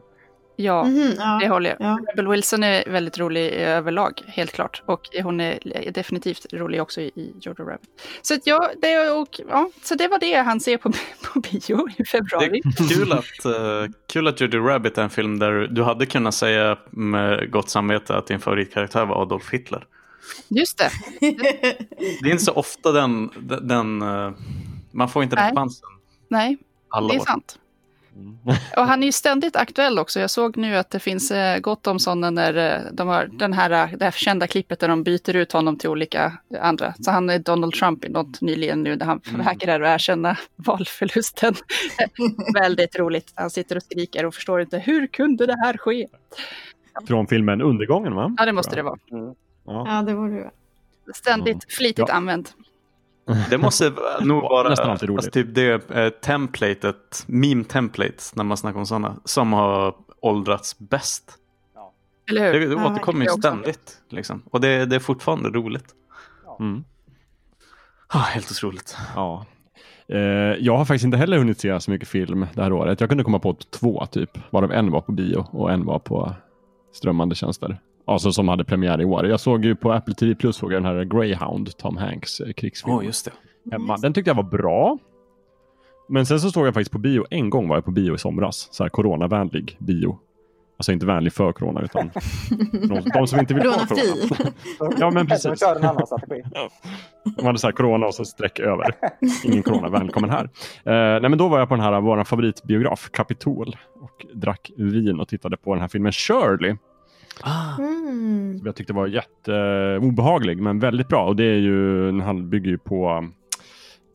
Ja, 0.56 0.84
Mhm, 0.84 0.96
det 1.40 1.46
ja. 1.46 1.48
håller 1.54 1.70
jag. 1.70 1.78
Ja. 1.80 2.00
Rebel 2.08 2.28
Wilson 2.28 2.64
är 2.64 2.90
väldigt 2.92 3.18
rolig 3.20 3.52
överlag, 3.52 4.22
helt 4.28 4.52
klart. 4.52 4.84
Och 4.86 5.02
hon 5.24 5.40
är 5.42 5.60
definitivt 5.92 6.54
rolig 6.54 6.82
också 6.82 7.02
i, 7.02 7.34
Jojo 7.42 7.64
Rabbit. 7.70 7.90
Så, 8.22 8.34
att 8.34 8.48
ja, 8.48 8.70
det, 8.82 9.10
och, 9.12 9.40
ja, 9.50 9.70
så 9.84 9.96
det 9.96 10.08
var 10.08 10.20
det 10.20 10.34
han 10.34 10.60
ser 10.60 10.78
på, 10.78 10.92
på 11.34 11.40
bio 11.40 11.90
i 11.90 11.94
Det 11.98 12.06
februari. 12.06 12.62
är 12.66 12.96
kul 12.96 13.12
att, 13.12 13.46
uh, 13.46 13.92
kul 14.14 14.28
att 14.28 14.42
Jojo 14.42 14.68
Rabbit 14.68 14.98
är 14.98 15.02
en 15.04 15.10
film 15.10 15.40
där 15.40 15.68
du 15.72 15.84
hade 15.84 16.06
kunnat 16.06 16.34
säga 16.34 16.78
med 16.90 17.52
gott 17.52 17.70
samvete 17.70 18.16
att 18.16 18.28
din 18.28 18.40
favoritkaraktär 18.40 19.06
var 19.06 19.22
Adolf 19.22 19.50
Hitler. 19.54 19.86
Just 20.48 20.78
det. 20.78 20.90
Det 22.22 22.30
är 22.30 22.32
inte 22.32 22.44
så 22.44 22.52
ofta 22.54 22.92
den, 22.92 23.30
den, 23.40 23.68
den 23.68 24.02
eh, 24.02 24.32
man 24.92 25.10
får 25.10 25.24
inte 25.24 25.36
den 25.36 25.46
Nej. 25.46 25.56
chansen 25.56 25.90
Nej, 26.28 26.58
alla 26.90 27.08
det 27.08 27.16
är 27.16 27.20
år. 27.22 27.26
sant. 27.26 27.60
Mm. 28.16 28.38
Och 28.78 28.88
han 28.88 29.04
är 29.04 29.06
ju 29.08 29.12
ständigt 29.12 29.56
aktuell 29.56 30.00
också. 30.00 30.20
Jag 30.20 30.30
såg 30.30 30.58
nu 30.58 30.76
att 30.78 30.90
det 30.90 31.00
finns 31.00 31.32
eh, 31.32 31.60
gott 31.60 31.88
om 31.88 32.00
sådana 32.00 32.30
när 32.30 32.58
eh, 32.58 32.92
de 32.92 33.08
har 33.08 33.26
den 33.34 33.54
här, 33.54 33.98
det 33.98 34.06
här 34.06 34.12
kända 34.12 34.48
klippet 34.48 34.80
där 34.80 34.88
de 34.88 35.04
byter 35.04 35.36
ut 35.36 35.52
honom 35.52 35.78
till 35.78 35.90
olika 35.90 36.38
andra. 36.62 36.94
Så 37.00 37.12
han 37.12 37.30
är 37.30 37.40
Donald 37.40 37.74
Trump 37.74 38.06
i 38.06 38.10
något 38.10 38.42
nyligen 38.42 38.84
nu 38.84 38.96
där 38.96 39.06
han 39.06 39.22
Mm. 39.30 39.46
vägrar 39.46 39.82
att 39.82 39.96
erkänna 39.96 40.38
valförlusten. 40.56 41.54
Väldigt 42.54 43.00
roligt. 43.00 43.32
Han 43.36 43.50
sitter 43.50 43.76
och 43.76 43.84
skriker 43.84 44.26
och 44.26 44.36
förstår 44.36 44.62
inte 44.62 44.78
hur 44.80 45.08
kunde 45.08 45.46
det 45.46 45.58
här 45.64 45.78
ske? 45.78 46.08
Från 47.08 47.28
filmen 47.28 47.62
Undergången, 47.62 48.16
va? 48.16 48.36
Ja, 48.38 48.46
det 48.46 48.54
måste 48.54 48.76
det 48.76 48.84
vara. 48.84 48.98
Mm. 49.12 49.34
Ja. 49.66 49.84
ja, 49.88 50.02
det 50.02 50.14
det 50.30 50.40
vara. 50.40 50.52
Ständigt 51.16 51.74
flitigt 51.74 52.10
Ja. 52.10 52.14
använt. 52.16 52.56
Det 53.50 53.58
måste 53.58 53.94
nog 54.22 54.42
vara 54.42 54.70
Nästan 54.70 54.90
alltid 54.90 55.10
roligt. 55.10 55.18
alltså, 55.18 55.32
typ 55.32 55.56
det 55.56 55.92
eh, 55.92 56.10
templatet, 56.10 57.24
meme-templates 57.28 58.36
när 58.36 58.44
man 58.44 58.58
snackar 58.58 58.80
om 58.80 58.86
sådana, 58.86 59.16
som 59.26 59.54
har 59.54 59.96
åldrats 60.22 60.80
bäst. 60.80 61.38
Eller 62.30 62.54
hur? 62.54 62.60
Det, 62.60 62.68
det 62.68 62.74
Ja, 62.82 62.92
återkommer 62.92 63.26
ju 63.26 63.32
ständigt. 63.32 63.98
Liksom. 64.10 64.42
Och 64.52 64.62
det, 64.62 64.86
det 64.86 64.96
är 64.96 65.00
fortfarande 65.00 65.50
roligt. 65.50 65.86
Mm. 66.60 66.84
Ah, 68.08 68.20
helt 68.20 68.52
otroligt. 68.52 68.98
Ja. 69.16 69.46
Eh, 70.08 70.20
jag 70.60 70.78
har 70.78 70.86
faktiskt 70.86 71.06
inte 71.06 71.18
heller 71.18 71.38
hunnit 71.38 71.60
se 71.60 71.80
så 71.80 71.92
mycket 71.92 72.08
film 72.08 72.48
det 72.54 72.64
här 72.64 72.74
året. 72.74 73.00
Jag 73.00 73.10
kunde 73.10 73.24
komma 73.24 73.40
på 73.40 73.54
två 73.54 74.06
typ, 74.06 74.30
varav 74.50 74.72
en 74.72 74.92
var 74.92 75.02
på 75.02 75.12
bio 75.12 75.46
och 75.52 75.72
en 75.72 75.86
var 75.86 76.00
på 76.00 76.34
strömmande 76.94 77.36
tjänster. 77.36 77.80
Alltså 78.06 78.32
som 78.32 78.48
hade 78.48 78.64
premiär 78.66 79.02
i 79.02 79.06
år. 79.06 79.28
Jag 79.28 79.40
såg 79.40 79.66
ju 79.66 79.76
på 79.76 79.92
Apple 79.94 80.14
TV 80.14 80.36
Plus 80.36 80.56
såg 80.56 80.74
jag 80.74 80.84
den 80.84 80.96
här 80.96 81.04
Greyhound, 81.04 81.78
Tom 81.78 81.98
Hanks 81.98 82.40
eh, 82.40 82.54
krigsfilm. 82.54 82.96
Åh, 82.96 83.06
just 83.06 83.26
det. 83.26 83.32
hemma. 83.72 83.98
Den 83.98 84.14
tyckte 84.14 84.30
jag 84.30 84.36
var 84.36 84.44
bra. 84.44 84.98
Men 86.10 86.26
sen 86.26 86.40
så 86.40 86.52
såg 86.52 86.68
jag 86.68 86.74
faktiskt 86.74 86.92
på 86.92 87.00
bio. 87.00 87.26
En 87.30 87.50
gång 87.50 87.68
var 87.68 87.76
jag 87.78 87.86
på 87.86 87.92
bio 87.92 88.16
i 88.16 88.18
somras. 88.18 88.68
Så 88.72 88.84
här 88.84 88.90
coronavänlig 88.90 89.78
bio. 89.80 90.20
Alltså 90.78 90.92
inte 90.92 91.06
vänlig 91.06 91.34
för 91.34 91.52
corona 91.52 91.82
utan 91.82 92.12
de, 92.72 93.02
de 93.14 93.28
som 93.28 93.40
inte 93.40 93.54
vill 93.54 93.66
ha 93.66 93.86
corona. 93.88 94.54
Ja 95.00 95.12
men 95.12 95.28
precis. 95.28 95.60
kör 95.60 95.76
en 95.76 95.84
annan 95.86 96.08
strategi. 96.08 96.44
De 97.38 97.46
hade 97.46 97.60
så 97.60 97.68
här 97.68 97.72
corona 97.72 98.06
och 98.06 98.16
så 98.16 98.26
streck 98.26 98.60
över. 98.60 98.96
Ingen 99.46 99.64
corona, 99.64 99.90
välkommen 99.90 100.30
här. 100.30 100.44
Eh, 100.86 101.22
nej 101.22 101.30
men 101.30 101.38
då 101.38 101.48
var 101.48 101.60
jag 101.60 101.68
på 101.70 101.76
den 101.76 101.84
här 101.84 102.02
vår 102.02 102.24
favoritbiograf, 102.24 103.10
Capitol. 103.12 103.78
Och 104.02 104.26
drack 104.34 104.72
vin 104.78 105.20
och 105.20 105.28
tittade 105.28 105.58
på 105.58 105.74
den 105.74 105.82
här 105.82 105.88
filmen 105.88 106.12
Shirley. 106.12 106.76
Ah, 107.42 107.78
Mm. 107.80 108.58
Som 108.58 108.66
jag 108.66 108.76
tyckte 108.76 108.94
var 108.94 109.08
jätteobehaglig 109.08 110.62
men 110.62 110.80
väldigt 110.80 111.08
bra. 111.08 111.26
Och 111.26 111.36
det 111.36 111.44
är 111.44 111.58
ju, 111.58 112.12
här 112.22 112.34
bygger 112.34 112.70
ju 112.72 112.78
på 112.78 113.28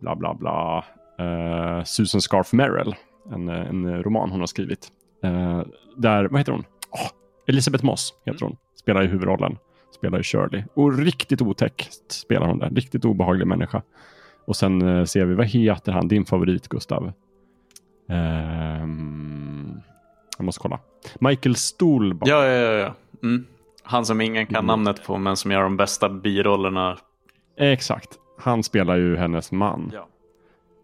bla 0.00 0.16
bla 0.16 0.34
bla 0.34 0.84
eh, 1.18 1.84
Susan 1.84 2.20
Scarf 2.20 2.52
Merrill. 2.52 2.94
En, 3.32 3.48
en 3.48 4.02
roman 4.02 4.30
hon 4.30 4.40
har 4.40 4.46
skrivit. 4.46 4.88
Eh, 5.22 5.62
där, 5.96 6.28
vad 6.28 6.40
heter 6.40 6.52
hon? 6.52 6.64
Åh, 6.90 7.08
Elisabeth 7.46 7.84
Moss 7.84 8.14
heter 8.26 8.44
hon. 8.46 8.56
Spelar 8.74 9.02
i 9.04 9.06
huvudrollen. 9.06 9.56
Spelar 9.94 10.20
i 10.20 10.22
Shirley. 10.22 10.62
Och 10.74 10.98
riktigt 10.98 11.42
otäck 11.42 11.88
spelar 12.08 12.46
hon 12.46 12.58
där. 12.58 12.70
Riktigt 12.70 13.04
obehaglig 13.04 13.46
människa. 13.46 13.82
Och 14.44 14.56
sen 14.56 14.82
eh, 14.98 15.04
ser 15.04 15.24
vi, 15.24 15.34
vad 15.34 15.46
heter 15.46 15.92
han? 15.92 16.08
Din 16.08 16.24
favorit 16.24 16.68
Gustav? 16.68 17.12
Ehm, 18.08 19.80
jag 20.38 20.44
måste 20.44 20.60
kolla. 20.60 20.78
Michael 21.20 21.56
Stuhlbarg. 21.56 22.30
ja, 22.30 22.44
ja, 22.46 22.52
ja. 22.52 22.72
ja. 22.72 22.94
Mm. 23.22 23.46
Han 23.82 24.04
som 24.04 24.20
ingen 24.20 24.46
kan 24.46 24.56
Mm. 24.56 24.66
namnet 24.66 25.06
på 25.06 25.18
men 25.18 25.36
som 25.36 25.50
gör 25.50 25.62
de 25.62 25.76
bästa 25.76 26.08
birollerna. 26.08 26.98
Exakt. 27.56 28.08
Han 28.38 28.62
spelar 28.62 28.96
ju 28.96 29.16
hennes 29.16 29.52
man. 29.52 29.90
Ja. 29.94 30.08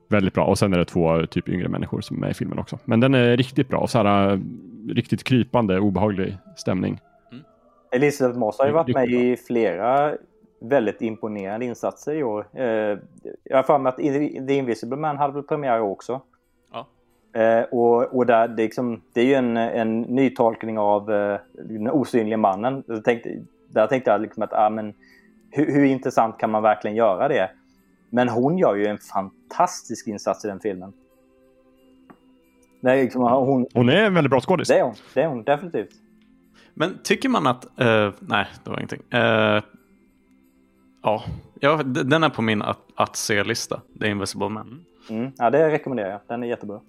Väldigt 0.09 0.35
bra. 0.35 0.45
Och 0.45 0.59
sen 0.59 0.72
är 0.72 0.78
det 0.78 0.85
två 0.85 1.26
typ 1.26 1.49
yngre 1.49 1.68
människor 1.68 2.01
som 2.01 2.16
är 2.16 2.20
med 2.20 2.30
i 2.30 2.35
filmen 2.35 2.59
också. 2.59 2.78
Men 2.85 3.01
den 3.01 3.14
är 3.14 3.37
riktigt 3.37 3.68
bra. 3.68 3.78
Och 3.78 3.91
så 3.91 3.99
här, 3.99 4.32
äh, 4.32 4.39
riktigt 4.89 5.24
krypande, 5.24 5.80
obehaglig 5.80 6.37
stämning. 6.57 7.01
Elisabeth 7.93 8.39
Moss 8.39 8.59
har 8.59 8.66
ju 8.66 8.72
varit 8.72 8.95
med 8.95 9.09
i 9.09 9.37
flera 9.37 10.14
väldigt 10.61 11.03
imponerande 11.03 11.66
insatser 11.66 12.14
i 12.14 12.22
år. 12.22 12.47
Eh, 12.53 12.64
jag 13.45 13.57
har 13.57 13.62
för 13.62 13.78
mig 13.78 13.91
att 13.91 13.97
The 14.49 14.55
Invisible 14.55 14.97
Man 14.97 15.18
hade 15.18 15.35
väl 15.35 15.43
premiär 15.43 15.80
också. 15.80 16.20
Eh, 17.35 17.62
och 17.62 18.16
och 18.16 18.26
där, 18.26 18.49
det, 18.49 18.62
är 18.62 18.64
liksom, 18.64 19.03
det 19.12 19.20
är 19.20 19.24
ju 19.24 19.35
en, 19.35 19.57
en 19.57 20.01
nytolkning 20.01 20.78
av 20.78 21.12
eh, 21.12 21.39
den 21.53 21.91
osynliga 21.91 22.37
mannen. 22.37 22.82
Jag 22.87 23.05
tänkte, 23.05 23.43
där 23.68 23.87
tänkte 23.87 24.11
jag 24.11 24.20
liksom 24.20 24.43
att 24.43 24.53
ah, 24.53 24.70
men, 24.70 24.95
hur, 25.51 25.66
hur 25.66 25.85
intressant 25.85 26.39
kan 26.39 26.51
man 26.51 26.62
verkligen 26.62 26.97
göra 26.97 27.28
det? 27.28 27.51
Men 28.11 28.28
hon 28.28 28.59
gör 28.59 28.74
ju 28.74 28.87
en 28.87 28.99
fantastisk 28.99 30.07
insats 30.07 30.45
i 30.45 30.49
den 30.49 30.61
filmen. 30.61 30.93
Det 32.80 32.91
är, 32.93 33.03
liksom, 33.03 33.22
hon, 33.22 33.66
Hon 33.74 33.89
är 33.89 34.05
en 34.05 34.14
väldigt 34.14 34.30
bra 34.30 34.41
skådis. 34.41 34.68
det 34.68 34.78
är 34.78 34.82
hon, 34.82 34.95
det 35.14 35.22
är 35.22 35.26
hon 35.26 35.45
definitivt. 35.45 35.91
Men 36.74 36.99
tycker 37.05 37.28
man 37.28 37.47
att... 37.47 37.64
eh, 37.64 38.12
nej, 38.20 38.47
det 38.64 38.70
var 38.70 38.76
ingenting. 38.76 39.03
Eh, 39.11 39.62
ja, 41.03 41.24
ja, 41.61 41.82
den 41.82 42.24
är 42.24 42.28
på 42.28 42.43
min 42.43 42.62
att, 42.62 42.78
att 42.95 43.16
se-lista. 43.16 43.80
The 44.01 44.09
Invisible 44.09 44.49
Man. 44.49 44.85
Mm. 45.11 45.32
Ja, 45.37 45.51
det 45.51 45.70
rekommenderar 45.70 46.11
jag. 46.11 46.20
Den 46.26 46.43
är 46.43 46.47
jättebra. 46.47 46.80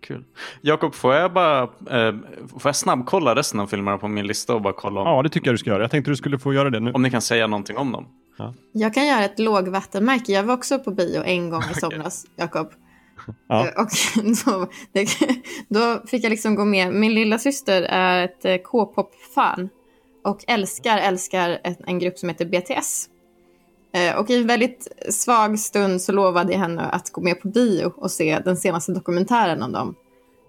Kul. 0.00 0.24
Jakob, 0.60 0.94
får 0.94 1.14
jag 1.14 1.32
bara 1.32 1.62
eh, 1.62 2.14
får 2.52 2.62
jag 2.64 2.76
snabbkolla 2.76 3.34
resten 3.34 3.60
av 3.60 3.66
filmerna 3.66 3.98
på 3.98 4.08
min 4.08 4.26
lista 4.26 4.54
och 4.54 4.62
bara 4.62 4.72
kolla 4.72 5.00
om, 5.00 5.06
Ja, 5.06 5.22
det 5.22 5.28
tycker 5.28 5.46
jag 5.46 5.54
du 5.54 5.58
ska 5.58 5.70
göra. 5.70 5.82
Jag 5.82 5.90
tänkte 5.90 6.10
du 6.10 6.16
skulle 6.16 6.38
få 6.38 6.54
göra 6.54 6.70
det 6.70 6.80
nu. 6.80 6.92
om 6.92 7.02
ni 7.02 7.10
kan 7.10 7.22
säga 7.22 7.46
någonting 7.46 7.76
om 7.76 7.92
dem? 7.92 8.06
Jag 8.72 8.94
kan 8.94 9.06
göra 9.06 9.24
ett 9.24 9.38
lågvattenmärke. 9.38 10.32
Jag 10.32 10.42
var 10.42 10.54
också 10.54 10.78
på 10.78 10.90
bio 10.90 11.22
en 11.24 11.50
gång 11.50 11.62
i 11.70 11.74
somras, 11.80 12.26
Jakob. 12.36 12.72
Ja. 13.48 13.66
Eh, 13.66 13.72
Och 13.82 13.88
då, 14.44 14.68
det, 14.92 15.08
då 15.68 16.02
fick 16.06 16.24
jag 16.24 16.30
liksom 16.30 16.54
gå 16.54 16.64
med. 16.64 16.92
Min 16.94 17.14
lilla 17.14 17.38
syster 17.38 17.82
är 17.82 18.24
ett 18.24 18.44
eh, 18.44 18.56
K-pop-fan 18.56 19.68
och 20.24 20.44
älskar, 20.46 20.98
älskar 20.98 21.58
en, 21.64 21.74
en 21.86 21.98
grupp 21.98 22.18
som 22.18 22.28
heter 22.28 22.44
BTS. 22.44 23.08
Eh, 23.94 24.16
Och 24.18 24.30
i 24.30 24.40
en 24.40 24.46
väldigt 24.46 24.88
svag 25.10 25.58
stund 25.58 26.02
så 26.02 26.12
lovade 26.12 26.52
jag 26.52 26.60
henne 26.60 26.82
att 26.82 27.10
gå 27.10 27.20
med 27.20 27.40
på 27.40 27.48
bio 27.48 27.92
och 27.96 28.10
se 28.10 28.38
den 28.44 28.56
senaste 28.56 28.92
dokumentären 28.92 29.62
om 29.62 29.72
dem. 29.72 29.94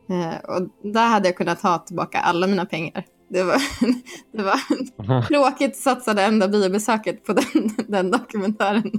Eh, 0.10 0.50
Och 0.50 0.92
där 0.94 1.08
hade 1.08 1.28
jag 1.28 1.38
kunnat 1.38 1.62
ta 1.62 1.78
tillbaka 1.78 2.20
alla 2.20 2.48
mina 2.48 2.66
pengar. 2.66 3.06
Det 3.30 3.44
var, 3.44 3.62
det 4.38 4.44
var 4.44 5.22
tråkigt 5.28 5.78
satsade 5.78 6.22
enda 6.24 6.48
biobesöket 6.48 7.24
på 7.24 7.34
den, 7.34 7.46
den 7.88 8.12
dokumentären. 8.12 8.92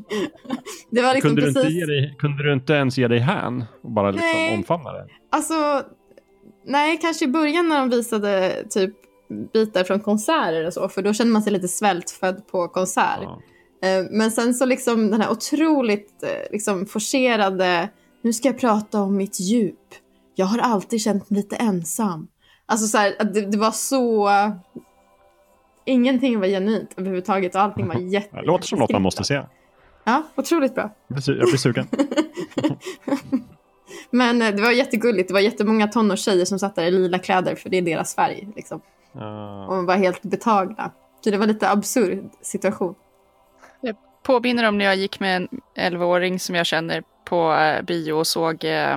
Det 0.91 1.03
var 1.03 1.15
liksom 1.15 1.31
kunde, 1.31 1.47
du 1.47 1.53
precis... 1.55 1.87
dig, 1.87 2.17
kunde 2.19 2.43
du 2.43 2.53
inte 2.53 2.73
ens 2.73 2.99
ge 2.99 3.09
dig 3.09 3.19
hän 3.19 3.65
och 3.83 3.91
bara 3.91 4.11
liksom 4.11 4.31
Nej. 4.33 4.55
omfamna 4.57 4.93
det? 4.93 5.07
Alltså, 5.33 5.83
nej, 6.67 6.99
kanske 7.03 7.25
i 7.25 7.29
början 7.29 7.69
när 7.69 7.79
de 7.79 7.91
visade 7.91 8.65
typ 8.71 8.95
bitar 9.53 9.85
från 9.85 10.01
konserter 10.01 10.67
och 10.67 10.73
så, 10.73 10.89
för 10.89 11.03
då 11.03 11.13
kände 11.13 11.33
man 11.33 11.43
sig 11.43 11.53
lite 11.53 11.69
svältfödd 11.69 12.47
på 12.47 12.69
konsert. 12.69 13.19
Ja. 13.23 13.41
Eh, 13.83 14.05
Men 14.11 14.31
sen 14.31 14.55
så 14.55 14.65
liksom 14.65 15.11
den 15.11 15.21
här 15.21 15.31
otroligt 15.31 16.23
eh, 16.23 16.53
liksom 16.53 16.87
forcerade, 16.87 17.89
nu 18.23 18.33
ska 18.33 18.49
jag 18.49 18.59
prata 18.59 19.03
om 19.03 19.17
mitt 19.17 19.41
djup. 19.41 19.77
Jag 20.35 20.47
har 20.47 20.59
alltid 20.59 21.01
känt 21.01 21.31
mig 21.31 21.37
lite 21.43 21.57
ensam. 21.57 22.29
Alltså 22.67 22.87
så 22.87 22.99
här, 22.99 23.25
det, 23.25 23.41
det 23.41 23.59
var 23.59 23.71
så... 23.71 24.31
Ingenting 25.85 26.41
var 26.41 26.47
genuint 26.47 26.91
överhuvudtaget 26.97 27.55
och 27.55 27.61
allting 27.61 27.89
var 27.89 27.95
jätte... 28.13 28.37
Det 28.37 28.43
låter 28.47 28.67
som 28.67 28.79
något 28.79 28.93
man 28.93 29.03
måste 29.03 29.25
se. 29.25 29.43
Ja, 30.05 30.23
otroligt 30.37 30.75
bra. 30.75 30.95
Jag 31.09 31.23
blir 31.25 31.57
sugen. 31.57 31.87
Men 34.11 34.43
eh, 34.43 34.55
det 34.55 34.63
var 34.63 34.71
jättegulligt. 34.71 35.29
Det 35.29 35.35
var 35.35 35.41
jättemånga 35.41 35.89
tonårstjejer 35.89 36.45
som 36.45 36.59
satt 36.59 36.77
där 36.77 36.85
i 36.85 36.91
lila 36.91 37.19
kläder 37.19 37.55
för 37.55 37.71
det 37.71 37.79
är 37.79 37.83
deras 37.83 38.15
färg. 38.15 38.49
Liksom. 38.57 38.81
Ja. 39.13 39.67
Och 39.67 39.85
var 39.87 39.97
helt 39.97 40.23
betagna. 40.23 40.91
Så 41.25 41.31
det 41.31 41.37
var 41.37 41.47
lite 41.47 41.71
absurd 41.71 42.31
situation. 42.43 42.95
Påminner 44.23 44.69
om 44.69 44.79
när 44.79 44.85
jag 44.85 44.97
gick 44.97 45.21
med 45.21 45.37
en 45.37 45.49
11-åring 45.93 46.39
som 46.41 46.55
jag 46.55 46.67
känner 46.67 47.03
på 47.25 47.53
eh, 47.55 47.83
bio 47.83 48.13
och 48.13 48.27
såg 48.27 48.65
eh, 48.65 48.93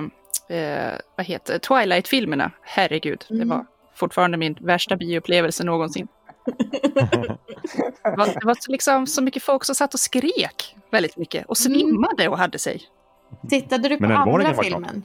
eh, 0.48 0.92
vad 1.16 1.26
heter 1.26 1.52
det? 1.52 1.58
Twilight-filmerna. 1.58 2.50
Herregud, 2.62 3.24
det 3.28 3.34
Mm. 3.34 3.48
var 3.48 3.66
fortfarande 3.94 4.36
min 4.36 4.56
värsta 4.60 4.96
bioupplevelse 4.96 5.64
någonsin. 5.64 6.08
Det 8.04 8.16
var, 8.16 8.26
det 8.40 8.46
var 8.46 8.56
så, 8.60 8.72
liksom, 8.72 9.06
så 9.06 9.22
mycket 9.22 9.42
folk 9.42 9.64
som 9.64 9.74
satt 9.74 9.94
och 9.94 10.00
skrek 10.00 10.76
väldigt 10.90 11.16
mycket 11.16 11.46
och 11.46 11.56
svimmade 11.56 12.28
och 12.28 12.38
hade 12.38 12.58
sig. 12.58 12.82
Tittade 13.50 13.88
du 13.88 13.96
på 13.96 14.04
andra 14.04 14.54
filmen? 14.62 15.02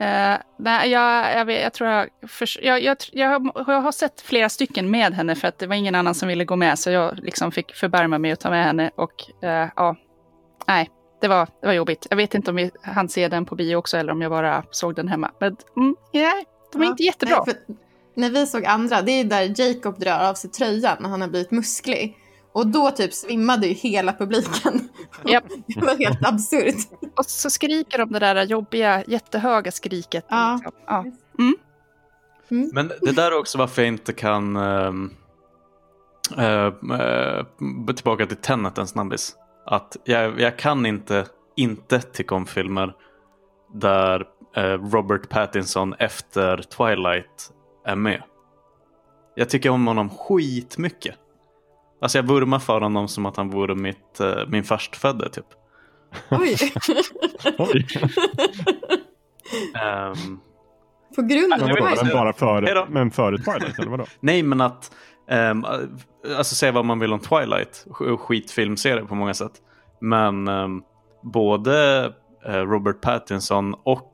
Eh, 0.00 0.36
nej, 0.58 0.90
jag, 0.90 1.32
jag, 1.36 1.50
jag 1.50 1.72
tror 1.72 1.90
jag, 1.90 2.08
förs- 2.28 2.58
jag, 2.62 2.82
jag, 2.82 2.96
jag, 3.12 3.40
har- 3.66 3.92
sett 3.92 4.20
flera 4.20 4.48
stycken 4.48 4.90
med 4.90 5.14
henne 5.14 5.34
för 5.34 5.48
att 5.48 5.58
det 5.58 5.66
var 5.66 5.74
ingen 5.76 5.94
annan 5.94 6.14
som 6.14 6.28
ville 6.28 6.44
gå 6.44 6.56
med 6.56 6.78
så 6.78 6.90
jag 6.90 7.18
liksom 7.18 7.52
fick 7.52 7.74
förbarma 7.74 8.18
mig 8.18 8.32
att 8.32 8.40
ta 8.40 8.50
med 8.50 8.64
henne 8.64 8.90
och 8.96 9.44
eh, 9.44 9.68
ja, 9.76 9.96
nej, 10.66 10.90
det 11.20 11.28
var, 11.28 11.48
det 11.60 11.66
var 11.66 11.74
jobbigt. 11.74 12.06
Jag 12.10 12.16
vet 12.16 12.34
inte 12.34 12.50
om 12.50 12.56
vi 12.56 12.70
hann 12.82 13.08
se 13.08 13.28
den 13.28 13.44
på 13.46 13.54
bio 13.54 13.76
också 13.76 13.96
eller 13.96 14.12
om 14.12 14.22
jag 14.22 14.30
bara 14.30 14.64
såg 14.70 14.94
den 14.94 15.08
hemma. 15.08 15.30
Men 15.40 15.56
mm, 15.76 15.96
nej, 16.12 16.44
de 16.72 16.78
var 16.78 16.84
Ja, 16.86 16.90
inte 16.90 17.02
jättebra. 17.02 17.44
Nej, 17.46 17.54
för 17.54 17.74
när 18.14 18.30
vi 18.30 18.46
såg 18.46 18.64
andra, 18.64 19.02
det 19.02 19.12
är 19.12 19.24
där 19.24 19.60
Jacob 19.60 19.98
drar 19.98 20.28
av 20.28 20.34
sig 20.34 20.50
tröjan 20.50 20.96
när 21.00 21.08
han 21.08 21.20
har 21.20 21.28
blivit 21.28 21.50
musklig. 21.50 22.16
Och 22.52 22.66
då 22.66 22.90
typ 22.90 23.14
svimmade 23.14 23.66
ju 23.66 23.72
hela 23.72 24.12
publiken. 24.12 24.88
Japp. 25.24 25.44
det 25.66 25.80
var 25.80 25.98
helt 25.98 26.26
absurt. 26.26 26.88
Och 27.16 27.24
så 27.24 27.50
skriker 27.50 27.98
de 27.98 28.12
det 28.12 28.18
där 28.18 28.42
jobbiga, 28.44 29.04
jättehöga 29.06 29.70
skriket. 29.70 30.24
Ja. 30.28 30.60
liksom. 30.64 30.72
Ja. 30.86 31.04
Men 32.72 32.92
det 33.00 33.12
där 33.12 33.32
är 33.32 33.38
också 33.38 33.58
varför 33.58 33.82
jag 33.82 33.88
inte 33.88 34.12
kan... 34.12 34.56
eh, 34.56 34.92
eh, 36.38 36.72
tillbaka 37.94 38.26
till 38.26 38.36
Tenet 38.36 38.78
en 38.78 38.86
snabbis. 38.86 39.36
Att 39.66 39.96
jag, 40.04 40.40
jag 40.40 40.58
kan 40.58 40.86
inte 40.86 41.26
inte 41.56 42.00
tycka 42.00 42.34
om 42.34 42.46
filmer 42.46 42.94
där 43.74 44.26
eh, 44.56 44.62
Robert 44.62 45.28
Pattinson 45.28 45.94
efter 45.98 46.56
Twilight 46.56 47.52
är 47.84 47.96
med. 47.96 48.22
Jag 49.34 49.48
tycker 49.48 49.70
om 49.70 49.86
honom 49.86 50.10
skitmycket. 50.10 51.16
Alltså 52.02 52.18
jag 52.18 52.26
vurmar 52.28 52.58
för 52.58 52.80
honom 52.80 53.08
som 53.08 53.26
att 53.26 53.36
han 53.36 53.50
vore 53.50 53.74
mitt, 53.74 54.20
eh, 54.20 54.34
min 54.48 54.64
förstfödde 54.64 55.28
typ. 55.30 55.46
Oj. 56.30 56.56
Oj. 57.58 57.86
Ehm, 59.82 60.38
På 61.16 61.22
grund 61.22 61.52
av 61.52 61.60
vadå, 61.60 61.74
Twilight. 61.74 62.02
men 62.02 62.12
bara 62.12 62.32
före, 62.32 62.86
men 62.88 63.10
före 63.10 63.38
Twilight 63.38 63.78
eller 63.78 63.90
vadå? 63.90 64.04
Nej, 64.20 64.42
men 64.42 64.60
att 64.60 64.90
um, 65.30 65.64
alltså 66.36 66.54
säga 66.54 66.72
vad 66.72 66.84
man 66.84 66.98
vill 66.98 67.12
om 67.12 67.20
Twilight, 67.20 67.86
sk- 67.88 68.16
skitfilmserie 68.16 69.04
på 69.04 69.14
många 69.14 69.34
sätt. 69.34 69.52
Men 70.00 70.48
ehm, 70.48 70.82
både 71.32 72.04
eh, 72.46 72.52
Robert 72.52 73.00
Pattinson 73.00 73.74
och 73.84 74.06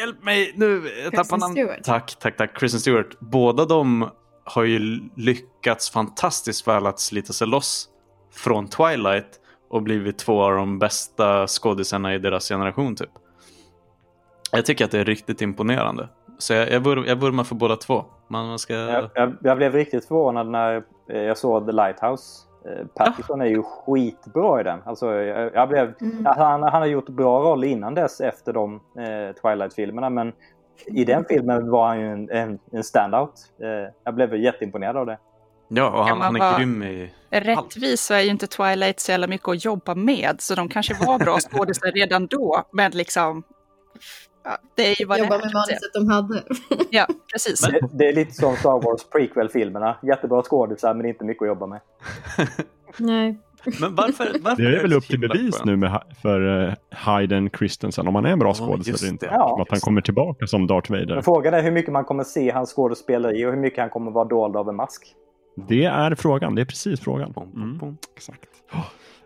Hjälp 0.00 0.24
mig 0.24 0.52
nu! 0.56 0.82
Jag 1.04 1.12
tappar 1.12 1.38
namn. 1.38 1.68
Tack, 1.84 2.14
tack, 2.20 2.36
tack. 2.36 2.58
Kristen 2.58 2.80
Stewart. 2.80 3.20
Båda 3.20 3.64
de 3.64 4.08
har 4.44 4.64
ju 4.64 5.00
lyckats 5.16 5.90
fantastiskt 5.90 6.68
väl 6.68 6.86
att 6.86 7.00
slita 7.00 7.32
sig 7.32 7.46
loss 7.46 7.88
från 8.34 8.68
Twilight 8.68 9.40
och 9.70 9.82
blivit 9.82 10.18
två 10.18 10.42
av 10.42 10.56
de 10.56 10.78
bästa 10.78 11.46
skådisarna 11.46 12.14
i 12.14 12.18
deras 12.18 12.48
generation 12.48 12.96
typ. 12.96 13.10
Jag 14.52 14.66
tycker 14.66 14.84
att 14.84 14.90
det 14.90 14.98
är 14.98 15.04
riktigt 15.04 15.42
imponerande. 15.42 16.08
Så 16.38 16.52
jag, 16.54 16.70
jag, 16.70 16.80
vurm, 16.80 17.04
jag 17.06 17.16
vurmar 17.16 17.44
för 17.44 17.54
båda 17.54 17.76
två. 17.76 18.04
Man, 18.28 18.46
man 18.46 18.58
ska... 18.58 18.74
Jag, 18.74 19.10
jag, 19.14 19.32
jag 19.42 19.56
blev 19.56 19.72
riktigt 19.72 20.04
förvånad 20.04 20.46
när 20.46 20.82
eh, 21.08 21.22
jag 21.22 21.38
såg 21.38 21.66
The 21.66 21.72
Lighthouse. 21.72 22.46
Eh, 22.64 22.86
Pattinson 22.94 23.40
är 23.40 23.46
ju 23.46 23.62
skitbra 23.62 24.60
i 24.60 24.64
den. 24.64 24.80
Alltså, 24.84 25.12
jag, 25.14 25.54
jag 25.54 25.68
blev, 25.68 25.94
Mm. 26.00 26.26
han, 26.26 26.62
han 26.62 26.82
har 26.82 26.86
gjort 26.86 27.08
bra 27.08 27.40
roll 27.40 27.64
innan 27.64 27.94
dess 27.94 28.20
efter 28.20 28.52
de 28.52 28.74
eh, 28.74 29.34
Twilight-filmerna. 29.42 30.10
Men 30.10 30.32
i 30.86 31.04
den 31.04 31.24
filmen 31.28 31.70
var 31.70 31.86
han 31.88 32.00
ju 32.00 32.06
en, 32.12 32.30
en, 32.30 32.58
en 32.72 32.84
standout. 32.84 33.34
Eh, 33.62 33.92
jag 34.04 34.14
blev 34.14 34.36
jätteimponerad 34.36 34.96
av 34.96 35.06
det. 35.06 35.18
Ja, 35.68 35.90
och 35.90 36.06
han, 36.06 36.20
han 36.20 36.36
är 36.36 36.58
grym 36.58 36.82
i... 36.82 37.10
Rättvis 37.30 38.00
så 38.00 38.14
är 38.14 38.20
ju 38.20 38.30
inte 38.30 38.46
Twilight 38.46 39.00
så 39.00 39.10
jävla 39.10 39.26
mycket 39.26 39.48
att 39.48 39.64
jobba 39.64 39.94
med, 39.94 40.36
så 40.38 40.54
de 40.54 40.68
kanske 40.68 40.94
var 41.06 41.18
bra 41.18 41.38
skådespelare 41.52 41.94
redan 41.94 42.26
då, 42.26 42.64
men 42.72 42.90
liksom... 42.90 43.42
Ja, 44.44 44.58
det 44.74 44.82
är 44.82 45.00
ju 45.00 45.06
vad 45.06 45.18
Jobba 45.18 45.38
det 45.38 45.44
med 45.44 45.50
är. 45.50 45.54
manuset 45.54 45.94
de 45.94 46.08
hade. 46.08 46.42
Ja, 46.90 47.06
precis. 47.32 47.60
Det, 47.60 47.80
det 47.92 48.08
är 48.08 48.12
lite 48.12 48.32
som 48.32 48.56
Star 48.56 48.80
Wars 48.82 49.04
prequel-filmerna. 49.10 49.96
Jättebra 50.02 50.42
skådisar 50.42 50.94
men 50.94 51.06
inte 51.06 51.24
mycket 51.24 51.42
att 51.42 51.48
jobba 51.48 51.66
med. 51.66 51.80
Nej. 52.96 53.38
Men 53.80 53.94
varför, 53.94 54.26
varför 54.40 54.62
Det 54.62 54.76
är 54.78 54.82
väl 54.82 54.92
upp 54.92 55.04
till 55.06 55.20
bevis 55.20 55.54
skönt? 55.54 55.64
nu 55.64 55.76
med, 55.76 56.02
för 56.22 56.40
uh, 56.40 56.72
Hayden 56.90 57.50
Christensen 57.58 58.08
om 58.08 58.14
han 58.14 58.24
är 58.26 58.30
en 58.30 58.38
bra 58.38 58.48
Ja, 58.48 58.54
skådespelare 58.66 58.98
eller 59.02 59.12
inte. 59.12 59.26
Ja, 59.26 59.62
att 59.62 59.70
han 59.70 59.80
kommer 59.80 60.00
tillbaka 60.00 60.46
som 60.46 60.66
Darth 60.66 60.90
Vader. 60.90 61.14
Men 61.14 61.22
frågan 61.22 61.54
är 61.54 61.62
hur 61.62 61.70
mycket 61.70 61.92
man 61.92 62.04
kommer 62.04 62.24
se 62.24 62.50
hans 62.50 62.72
skådespeleri 62.72 63.46
och 63.46 63.50
hur 63.50 63.60
mycket 63.60 63.78
han 63.80 63.90
kommer 63.90 64.10
vara 64.10 64.24
dold 64.24 64.56
av 64.56 64.68
en 64.68 64.76
mask. 64.76 65.14
Det 65.68 65.84
är 65.84 66.14
frågan. 66.14 66.54
Det 66.54 66.62
är 66.62 66.66
precis 66.66 67.00
frågan. 67.00 67.32
Bom, 67.32 67.50
bom, 67.52 67.62
Mm, 67.62 67.78
bom. 67.78 67.96
exakt. 68.16 68.40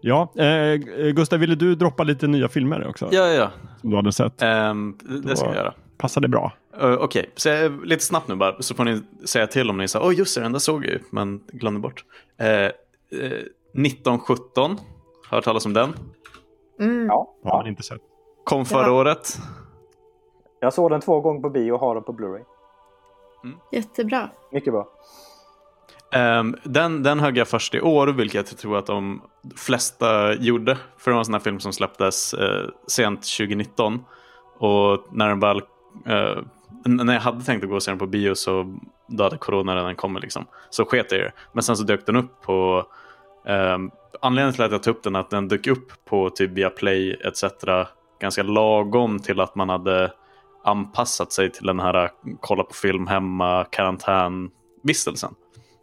Ja, 0.01 0.33
eh, 0.37 0.75
Gustav, 1.13 1.39
ville 1.39 1.55
du 1.55 1.75
droppa 1.75 2.03
lite 2.03 2.27
nya 2.27 2.49
filmer 2.49 2.89
också? 2.89 3.09
Ja, 3.13 3.27
ja. 3.29 3.51
Som 3.81 3.91
du 3.91 3.97
hade 3.97 4.13
sett? 4.13 4.43
Ehm, 4.43 4.99
det 5.25 5.37
ska 5.37 5.47
jag 5.47 5.55
göra. 5.55 5.75
Passar 5.99 6.21
det 6.21 6.29
bra? 6.29 6.53
Uh, 6.83 6.93
Okej, 6.95 7.31
så 7.37 7.49
jag, 7.49 7.87
lite 7.87 8.05
snabbt 8.05 8.29
nu 8.29 8.35
bara, 8.35 8.63
så 8.63 8.75
får 8.75 8.85
ni 8.85 9.01
säga 9.25 9.47
till 9.47 9.71
om 9.71 9.79
ni 9.79 9.89
säger 9.89 10.07
åh 10.07 10.15
just 10.15 10.35
det, 10.35 10.41
den 10.41 10.53
där 10.53 10.59
såg 10.59 10.85
jag 10.85 10.93
ju, 10.93 10.99
men 11.11 11.41
glömde 11.53 11.81
bort. 11.81 12.05
Eh, 12.41 12.49
eh, 12.49 12.71
1917, 13.77 14.77
hört 15.31 15.45
talas 15.45 15.67
om 15.67 15.73
den? 15.73 15.93
Mm. 16.81 17.07
Ja, 17.07 17.35
Ja, 17.45 17.51
har 17.51 17.69
inte 17.69 17.83
sett. 17.83 18.01
Kom 18.45 18.65
förra 18.65 18.87
Ja. 18.87 18.93
året. 18.93 19.39
Jag 20.61 20.73
såg 20.73 20.91
den 20.91 21.01
två 21.01 21.21
gånger 21.21 21.41
på 21.41 21.51
bio 21.51 21.73
och 21.73 21.81
har 21.81 21.95
den 21.95 22.05
på 22.05 22.13
Blu-ray. 22.13 22.45
Jättebra. 23.73 24.31
Mycket 24.53 24.73
bra. 24.73 24.89
Ehm, 26.13 26.57
den, 26.65 27.03
den 27.03 27.21
högg 27.21 27.37
jag 27.39 27.49
först 27.49 27.75
i 27.75 27.81
år, 27.81 28.07
vilket 28.07 28.51
jag 28.51 28.59
tror 28.59 28.77
att 28.79 28.87
de 28.87 29.23
flesta 29.57 30.35
gjorde. 30.35 30.79
För 30.97 31.11
det 31.11 31.15
var 31.15 31.19
en 31.19 31.25
sån 31.25 31.35
här 31.35 31.41
film 31.41 31.61
som 31.61 31.73
släpptes 31.73 32.35
eh, 32.35 32.69
sent 32.87 33.21
2019. 33.39 34.05
Och 34.59 35.05
när 35.13 35.29
den 35.29 35.41
väl... 35.41 35.63
n- 36.87 37.01
när 37.05 37.13
jag 37.15 37.21
hade 37.21 37.43
tänkt 37.45 37.63
att 37.65 37.69
gå 37.71 37.77
och 37.77 37.83
se 37.83 37.91
den 37.91 37.99
på 37.99 38.07
bio 38.07 38.35
så 38.35 38.77
då 39.09 39.25
hade 39.25 39.39
corona 39.39 39.77
redan 39.77 39.97
kommit. 39.97 40.23
Liksom. 40.23 40.45
Så 40.71 40.85
sket 40.85 41.13
jag 41.13 41.21
det. 41.21 41.33
Men 41.53 41.63
sen 41.63 41.77
så 41.77 41.85
dök 41.85 42.07
den 42.07 42.17
upp 42.17 42.43
på 42.43 42.87
ehm, 43.47 43.91
anledningen 44.21 44.55
till 44.55 44.63
att 44.63 44.73
jag 44.73 44.83
tog 44.83 44.97
upp 44.97 45.03
den 45.03 45.17
är 45.17 45.21
att 45.21 45.31
den 45.31 45.49
dök 45.49 45.67
upp 45.67 45.93
på 46.05 46.31
typ 46.31 46.51
Viaplay 46.51 47.13
etc. 47.13 47.45
Ganska 48.21 48.43
lagom 48.43 49.19
till 49.19 49.41
att 49.41 49.55
man 49.55 49.69
hade 49.69 50.13
anpassat 50.65 51.33
sig 51.33 51.53
till 51.53 51.67
den 51.67 51.81
här 51.81 52.11
kolla 52.41 52.63
på 52.63 52.75
film 52.75 53.07
hemma 53.07 53.65
karantänvistelsen. 53.65 55.35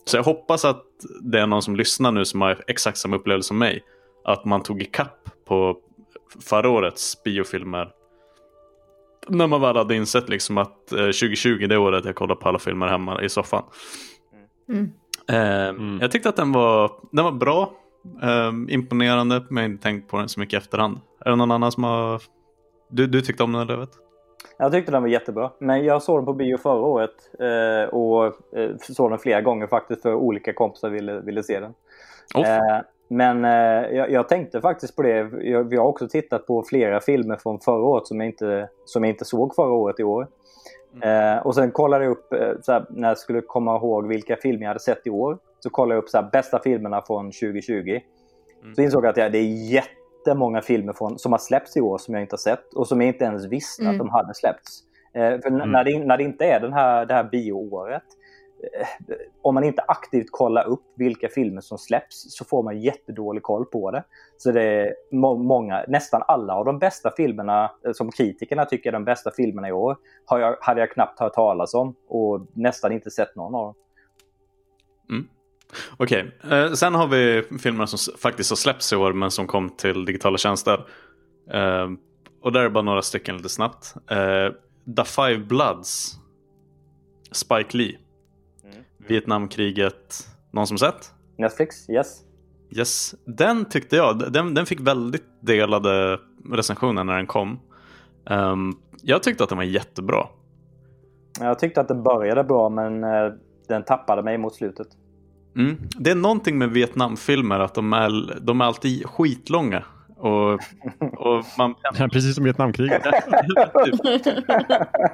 Så 0.06 0.18
jag 0.18 0.24
hoppas 0.24 0.66
att 0.66 0.84
det 1.22 1.40
är 1.40 1.48
någon 1.48 1.62
som 1.62 1.76
lyssnar 1.76 2.12
nu 2.12 2.26
som 2.26 2.42
har 2.42 2.64
exakt 2.68 2.98
samma 2.98 3.16
upplevelse 3.16 3.48
som 3.48 3.58
mig. 3.58 3.84
Att 4.24 4.46
man 4.46 4.64
tog 4.64 4.82
ikapp 4.82 5.30
på 5.46 5.78
förra 6.42 6.70
årets 6.70 7.24
biofilmer. 7.24 7.92
När 9.28 9.48
man 9.48 9.62
väl 9.62 9.78
hade 9.78 9.96
insett 9.96 10.30
liksom 10.30 10.58
att 10.58 10.92
eh, 10.92 10.98
2020 10.98 11.68
det 11.68 11.78
året 11.78 12.06
jag 12.06 12.16
kollade 12.16 12.42
på 12.42 12.50
alla 12.50 12.60
filmer 12.60 12.88
hemma 12.88 13.22
i 13.22 13.30
soffan. 13.30 13.64
Mm. 14.70 14.92
Eh, 15.32 15.70
Mm. 15.70 15.98
Jag 16.02 16.12
tyckte 16.12 16.30
att 16.30 16.36
den 16.36 16.52
var, 16.52 16.92
den 17.12 17.26
var 17.26 17.32
bra. 17.32 17.74
Eh, 18.24 18.52
imponerande, 18.74 19.46
men 19.50 19.64
jag 19.64 19.70
har 19.70 19.74
inte 19.74 19.84
tänkt 19.84 20.10
på 20.10 20.18
den 20.18 20.30
så 20.30 20.40
mycket 20.40 20.54
i 20.54 20.58
efterhand. 20.58 21.00
Är 21.26 21.30
det 21.30 21.36
någon 21.36 21.52
annan 21.52 21.72
som 21.72 21.84
har... 21.84 22.22
Du, 22.90 23.08
du 23.08 23.22
tyckte 23.22 23.44
om 23.44 23.52
den, 23.54 23.68
Lövet? 23.68 23.90
Jag 24.58 24.72
tyckte 24.72 24.92
den 24.92 25.02
var 25.02 25.10
jättebra. 25.10 25.52
Men 25.60 25.86
jag 25.86 26.04
såg 26.04 26.18
den 26.18 26.26
på 26.26 26.34
bio 26.34 26.58
förra 26.58 26.82
året 26.82 27.16
eh, 27.40 27.90
och 27.94 28.26
eh, 28.58 28.70
såg 28.80 29.10
den 29.12 29.20
flera 29.20 29.42
gånger 29.42 29.68
faktiskt 29.68 30.02
för 30.02 30.14
olika 30.14 30.54
kompisar 30.54 30.90
ville, 30.90 31.20
ville 31.20 31.44
se 31.44 31.60
den. 31.60 31.74
Oh, 32.36 32.50
Eh, 32.50 32.82
men 33.08 33.46
eh, 33.46 33.98
jag, 33.98 34.12
jag 34.12 34.30
tänkte 34.30 34.62
faktiskt 34.62 34.96
på 34.96 35.02
det. 35.02 35.30
Jag, 35.42 35.64
vi 35.64 35.78
har 35.78 35.86
också 35.86 36.08
tittat 36.08 36.48
på 36.48 36.64
flera 36.64 37.00
filmer 37.00 37.36
från 37.36 37.60
förra 37.60 37.84
året 37.84 38.08
som 38.08 38.20
jag 38.20 38.30
inte, 38.30 38.70
som 38.86 39.04
jag 39.04 39.14
inte 39.14 39.26
såg 39.26 39.56
förra 39.56 39.72
året 39.72 40.00
i 40.00 40.04
år. 40.04 40.28
Eh, 41.02 41.38
och 41.48 41.56
sen 41.56 41.72
kollade 41.72 42.04
jag 42.04 42.12
upp, 42.12 42.34
eh, 42.34 42.52
såhär, 42.62 42.86
när 42.90 43.08
jag 43.08 43.18
skulle 43.18 43.42
komma 43.42 43.76
ihåg 43.76 44.08
vilka 44.08 44.36
filmer 44.36 44.62
jag 44.62 44.68
hade 44.68 44.80
sett 44.80 45.08
i 45.08 45.10
år. 45.10 45.38
Så 45.60 45.70
kollade 45.70 45.96
jag 45.96 46.04
upp 46.04 46.10
såhär, 46.10 46.30
bästa 46.32 46.60
filmerna 46.60 47.02
från 47.02 47.32
2020. 47.32 48.00
Mm. 48.64 48.76
Så 48.76 48.82
insåg 48.82 49.06
jag 49.06 49.10
att 49.10 49.18
ja, 49.18 49.30
det 49.30 49.38
är 49.38 49.72
jättemånga 49.74 50.62
filmer 50.62 50.94
från, 50.94 51.20
som 51.20 51.32
har 51.32 51.40
släppts 51.40 51.78
i 51.78 51.82
år 51.82 51.98
som 51.98 52.14
jag 52.14 52.24
inte 52.24 52.34
har 52.34 52.38
sett. 52.38 52.74
Och 52.74 52.88
som 52.88 53.02
jag 53.02 53.08
inte 53.08 53.26
ens 53.26 53.46
visste 53.46 53.82
att 53.84 53.88
Mm. 53.88 53.98
de 53.98 54.10
hade 54.10 54.34
släppts. 54.34 54.80
Eh, 55.14 55.22
för 55.42 55.48
Mm. 55.48 55.72
när, 55.72 55.84
det, 55.84 56.00
när 56.06 56.18
det 56.18 56.24
inte 56.24 56.46
är 56.46 56.60
den 56.60 56.74
här, 56.74 57.06
det 57.06 57.14
här 57.14 57.24
bioåret 57.24 58.04
Eh, 58.64 58.88
om 59.42 59.56
man 59.56 59.64
inte 59.64 59.82
aktivt 59.88 60.32
kollar 60.32 60.68
upp 60.68 60.84
vilka 60.96 61.30
filmer 61.30 61.62
som 61.62 61.78
släpps 61.78 62.38
så 62.38 62.46
får 62.46 62.64
man 62.64 62.82
jättedålig 62.82 63.44
koll 63.44 63.66
på 63.66 63.92
det. 63.92 64.04
Så 64.38 64.52
det 64.52 64.64
är 64.64 64.94
må 65.12 65.38
många, 65.38 65.86
nästan 65.88 66.24
alla 66.28 66.54
av 66.54 66.66
de 66.66 66.80
bästa 66.80 67.12
filmerna 67.18 67.72
eh, 67.86 67.94
som 67.94 68.12
kritikerna 68.12 68.66
tycker 68.66 68.90
är 68.90 68.94
de 68.94 69.06
bästa 69.06 69.32
filmerna 69.32 69.70
i 69.70 69.72
år 69.72 69.98
har 70.26 70.40
jag, 70.40 70.58
hade 70.62 70.80
jag 70.80 70.92
knappt 70.92 71.20
hört 71.20 71.34
talas 71.34 71.74
om 71.74 71.96
och 72.08 72.48
nästan 72.54 72.92
inte 72.92 73.12
sett 73.12 73.36
någon 73.36 73.56
av 73.56 73.66
dem. 73.66 73.76
Mm. 75.10 75.28
Okej, 75.98 76.32
eh, 76.52 76.72
sen 76.72 76.96
har 76.96 77.08
vi 77.08 77.44
filmer 77.60 77.86
som 77.86 78.14
faktiskt 78.18 78.52
har 78.52 78.56
släppts 78.56 78.94
i 78.94 78.96
år 78.96 79.14
men 79.14 79.32
som 79.32 79.48
kom 79.48 79.70
till 79.70 80.06
digitala 80.06 80.38
tjänster. 80.38 80.86
Eh, 81.52 81.90
och 82.42 82.52
där 82.52 82.62
är 82.62 82.70
bara 82.70 82.84
några 82.84 83.02
stycken 83.02 83.38
lite 83.38 83.50
snabbt. 83.50 83.96
Eh, 84.10 84.50
The 84.96 85.04
Five 85.04 85.38
Bloods. 85.38 86.20
Spike 87.32 87.78
Lee. 87.78 87.98
Vietnamkriget. 89.08 90.28
Någon 90.52 90.68
som 90.68 90.78
sett? 90.78 91.12
Netflix, 91.38 91.90
yes. 91.90 92.22
Yes. 92.78 93.16
Den 93.26 93.66
tyckte 93.66 93.96
jag, 93.96 94.34
den, 94.34 94.54
den 94.54 94.66
fick 94.66 94.80
väldigt 94.80 95.26
delade 95.40 96.20
recensioner 96.52 97.04
när 97.04 97.16
den 97.18 97.28
kom. 97.28 97.60
Ehm, 98.30 98.74
jag 99.02 99.24
tyckte 99.24 99.44
att 99.44 99.50
den 99.50 99.58
var 99.58 99.66
jättebra. 99.66 100.28
Jag 101.40 101.60
tyckte 101.60 101.82
att 101.82 101.88
det 101.88 101.96
började 101.96 102.44
bra 102.44 102.70
men 102.70 103.04
eh, 103.04 103.34
den 103.68 103.84
tappade 103.84 104.24
mig 104.24 104.38
mot 104.38 104.56
slutet. 104.56 104.88
Mm. 105.56 105.78
Det 106.00 106.12
är 106.12 106.16
någonting 106.16 106.58
med 106.58 106.70
Vietnamfilmer 106.70 107.60
att 107.60 107.74
de 107.74 107.94
är, 107.94 108.40
de 108.42 108.62
är 108.62 108.66
alltid 108.66 109.06
skitlånga. 109.06 109.84
Och, 110.24 110.54
och 111.18 111.46
man 111.58 111.76
kan 111.96 112.10
Precis 112.10 112.36
som 112.36 112.44
Vietnamkriget. 112.44 113.04
typ. 113.04 113.14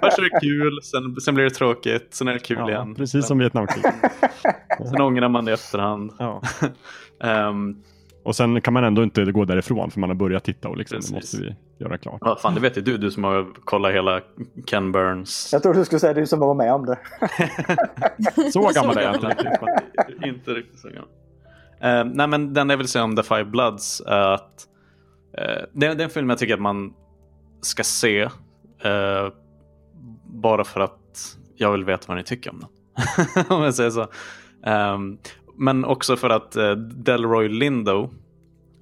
Först 0.01 0.18
är 0.20 0.22
det 0.34 0.39
kul, 0.41 0.80
sen, 0.84 1.16
sen 1.22 1.36
blir 1.36 1.43
det 1.43 1.49
tråkigt, 1.49 2.07
sen 2.14 2.28
är 2.28 2.34
det 2.34 2.39
kul 2.39 2.57
Ja, 2.60 2.70
igen. 2.70 2.95
precis 2.95 3.28
som 3.28 3.38
Vietnamkriget. 3.38 3.93
Sen 4.89 5.01
ångrar 5.01 5.30
man 5.30 5.45
det 5.45 5.51
i 5.51 5.53
efterhand. 5.53 6.12
Ja. 6.20 6.41
Ehm, 7.24 7.76
Och 8.24 8.36
sen 8.36 8.62
kan 8.62 8.74
man 8.74 8.84
ändå 8.84 9.03
inte 9.03 9.26
gå 9.26 9.45
därifrån 9.45 9.91
för 9.91 9.99
man 9.99 10.10
har 10.10 10.16
börjat 10.16 10.43
titta 10.43 10.68
och 10.70 10.78
liksom, 10.78 10.95
Precis. 10.95 11.12
det 11.12 11.16
måste 11.16 11.38
vi 11.38 11.55
göra 11.86 11.97
klart. 11.97 12.18
ja, 12.22 12.38
fan, 12.41 12.55
det 12.55 12.60
vet 12.62 12.78
ju 12.78 12.82
du, 12.82 12.97
du 12.97 13.12
som 13.12 13.24
har 13.24 13.47
kollat 13.64 13.93
hela 13.93 14.22
Ken 14.68 14.91
Burns. 14.91 15.49
Jag 15.53 15.64
trodde 15.64 15.80
du 15.80 15.86
skulle 15.86 15.99
säga 15.99 16.14
du 16.14 16.28
som 16.28 16.39
var 16.39 16.53
med 16.53 16.74
om 16.74 16.86
det. 16.86 16.97
Så 18.51 18.72
gammal 18.76 18.97
är 18.97 19.01
jag 19.01 19.16
inte 19.16 19.36
inte 20.24 20.51
riktigt 20.51 20.80
så 20.80 20.88
gammal. 20.88 21.10
Eh, 21.82 22.12
nej 22.16 22.28
men 22.28 22.53
den 22.53 22.70
jag 22.70 22.78
vill 22.78 22.88
säga 22.88 23.03
om 23.03 23.16
The 23.16 23.24
Five 23.24 23.45
Bloods 23.45 24.01
är 24.07 24.34
att 24.34 24.66
Eh, 25.38 25.63
det, 25.73 25.86
är- 25.86 25.99
en 26.01 26.09
film 26.09 26.30
jag 26.30 26.39
tycker 26.39 26.53
att 26.53 26.61
man 26.61 26.93
ska 27.61 27.84
se. 27.84 28.21
Eh, 28.82 29.27
bara 30.25 30.63
för 30.63 30.80
att 30.80 31.38
jag 31.55 31.71
vill 31.71 31.86
veta 31.86 32.03
vad 32.07 32.17
ni 32.17 32.23
tycker 32.23 32.51
om 32.51 32.59
den. 32.59 32.69
om 33.49 33.63
jag 33.63 33.75
säger 33.75 33.89
så. 33.89 34.07
Ehm, 34.63 35.17
men 35.55 35.86
också 35.86 36.17
för 36.17 36.30
att 36.30 36.57
uh, 36.57 36.71
Delroy 36.82 37.49
Lindo, 37.49 38.09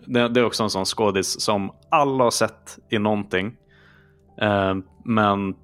det, 0.06 0.28
det 0.28 0.40
är 0.40 0.46
också 0.46 0.64
en 0.64 0.70
sån 0.70 0.86
skådis 0.86 1.42
som 1.42 1.72
alla 1.90 2.24
har 2.24 2.32
sett 2.32 2.80
i 2.90 3.00
någonting. 3.00 3.56
Ehm, 4.42 4.84
men 5.06 5.56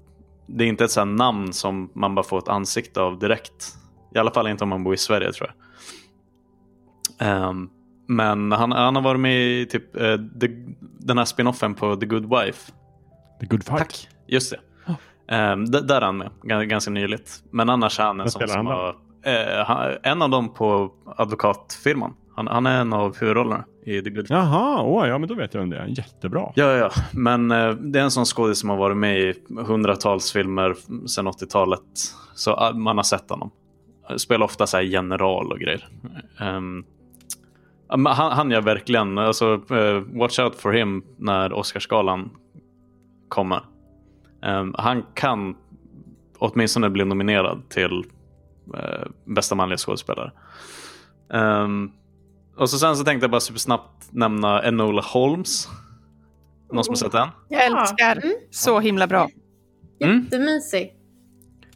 det 0.46 0.64
är 0.64 0.68
inte 0.68 0.84
ett 0.84 0.90
sånt 0.90 1.18
namn 1.18 1.52
som 1.52 1.90
man 1.94 2.14
bara 2.14 2.22
får 2.24 2.38
ett 2.38 2.48
ansikte 2.48 3.00
av 3.00 3.18
direkt. 3.18 3.74
I 4.14 4.18
alla 4.18 4.30
fall 4.30 4.46
inte 4.46 4.64
om 4.64 4.70
man 4.70 4.84
bor 4.84 4.94
i 4.94 4.98
Sverige 4.98 5.32
tror 5.32 5.52
jag. 7.18 7.28
Ehm, 7.28 7.70
men 8.06 8.52
han, 8.52 8.72
han 8.72 8.96
har 8.96 9.02
varit 9.02 9.20
med 9.20 9.46
i 9.46 9.66
typ, 9.66 9.96
eh, 9.96 10.16
the, 10.40 10.48
den 10.80 11.18
här 11.18 11.24
spinoffen 11.24 11.74
på 11.74 11.96
The 11.96 12.06
Good 12.06 12.24
Wife. 12.24 12.72
The 13.40 13.46
Good 13.46 13.64
Fight. 13.64 13.78
Tack, 13.78 14.08
just 14.26 14.50
det. 14.50 14.58
Um, 15.28 15.64
där 15.70 15.96
är 15.96 16.00
han 16.00 16.18
med, 16.18 16.30
Gans- 16.42 16.64
ganska 16.64 16.90
nyligt. 16.90 17.42
Men 17.50 17.70
annars 17.70 18.00
är 18.00 18.04
han 18.04 18.20
en 18.20 18.30
sån 18.30 18.48
som 18.48 18.66
har 18.66 18.96
eh, 19.24 19.66
han, 19.66 19.92
en 20.02 20.22
av 20.22 20.30
dem 20.30 20.54
på 20.54 20.92
advokatfirman. 21.16 22.14
Han, 22.36 22.46
han 22.46 22.66
är 22.66 22.80
en 22.80 22.92
av 22.92 23.16
huvudrollerna 23.16 23.64
i 23.86 24.02
The 24.02 24.10
Good 24.10 24.26
Jaha, 24.28 24.82
åh, 24.82 25.08
ja 25.08 25.18
men 25.18 25.28
då 25.28 25.34
vet 25.34 25.54
jag 25.54 25.62
om 25.62 25.70
det 25.70 25.78
är. 25.78 25.86
Jättebra. 25.86 26.52
Ja, 26.54 26.72
ja, 26.72 26.90
men 27.12 27.50
eh, 27.50 27.70
det 27.70 27.98
är 27.98 28.02
en 28.02 28.10
sån 28.10 28.24
skådis 28.24 28.58
som 28.58 28.70
har 28.70 28.76
varit 28.76 28.96
med 28.96 29.20
i 29.20 29.34
hundratals 29.66 30.32
filmer 30.32 30.74
sedan 31.06 31.28
80-talet. 31.28 31.80
Så 32.34 32.52
ah, 32.52 32.72
man 32.72 32.96
har 32.96 33.04
sett 33.04 33.30
honom. 33.30 33.50
Spelar 34.16 34.44
ofta 34.44 34.66
så 34.66 34.80
general 34.80 35.52
och 35.52 35.58
grejer. 35.58 35.88
Um, 36.40 36.84
han, 37.94 38.32
han 38.32 38.50
gör 38.50 38.60
verkligen, 38.60 39.18
alltså 39.18 39.54
uh, 39.54 40.02
watch 40.18 40.38
out 40.38 40.54
for 40.54 40.72
him 40.72 41.04
när 41.16 41.52
Oscarsgalan 41.52 42.30
kommer. 43.28 43.60
Um, 44.42 44.74
han 44.78 45.02
kan 45.14 45.56
åtminstone 46.38 46.90
bli 46.90 47.04
nominerad 47.04 47.68
till 47.68 48.04
uh, 48.74 49.06
bästa 49.24 49.54
manliga 49.54 49.78
skådespelare. 49.78 50.32
Um, 51.28 51.92
och 52.56 52.70
så 52.70 52.78
sen 52.78 52.96
så 52.96 53.04
tänkte 53.04 53.24
jag 53.24 53.30
bara 53.30 53.40
supersnabbt 53.40 54.08
nämna 54.10 54.64
Enola 54.64 55.02
Holmes. 55.02 55.68
Någon 56.72 56.84
som 56.84 56.92
har 56.92 56.96
sett 56.96 57.12
den? 57.12 57.28
Jag 57.48 57.66
älskar. 57.66 58.16
Mm. 58.24 58.34
Så 58.50 58.80
himla 58.80 59.06
bra. 59.06 59.28
Mm. 60.00 60.22
Jättemysig. 60.22 60.94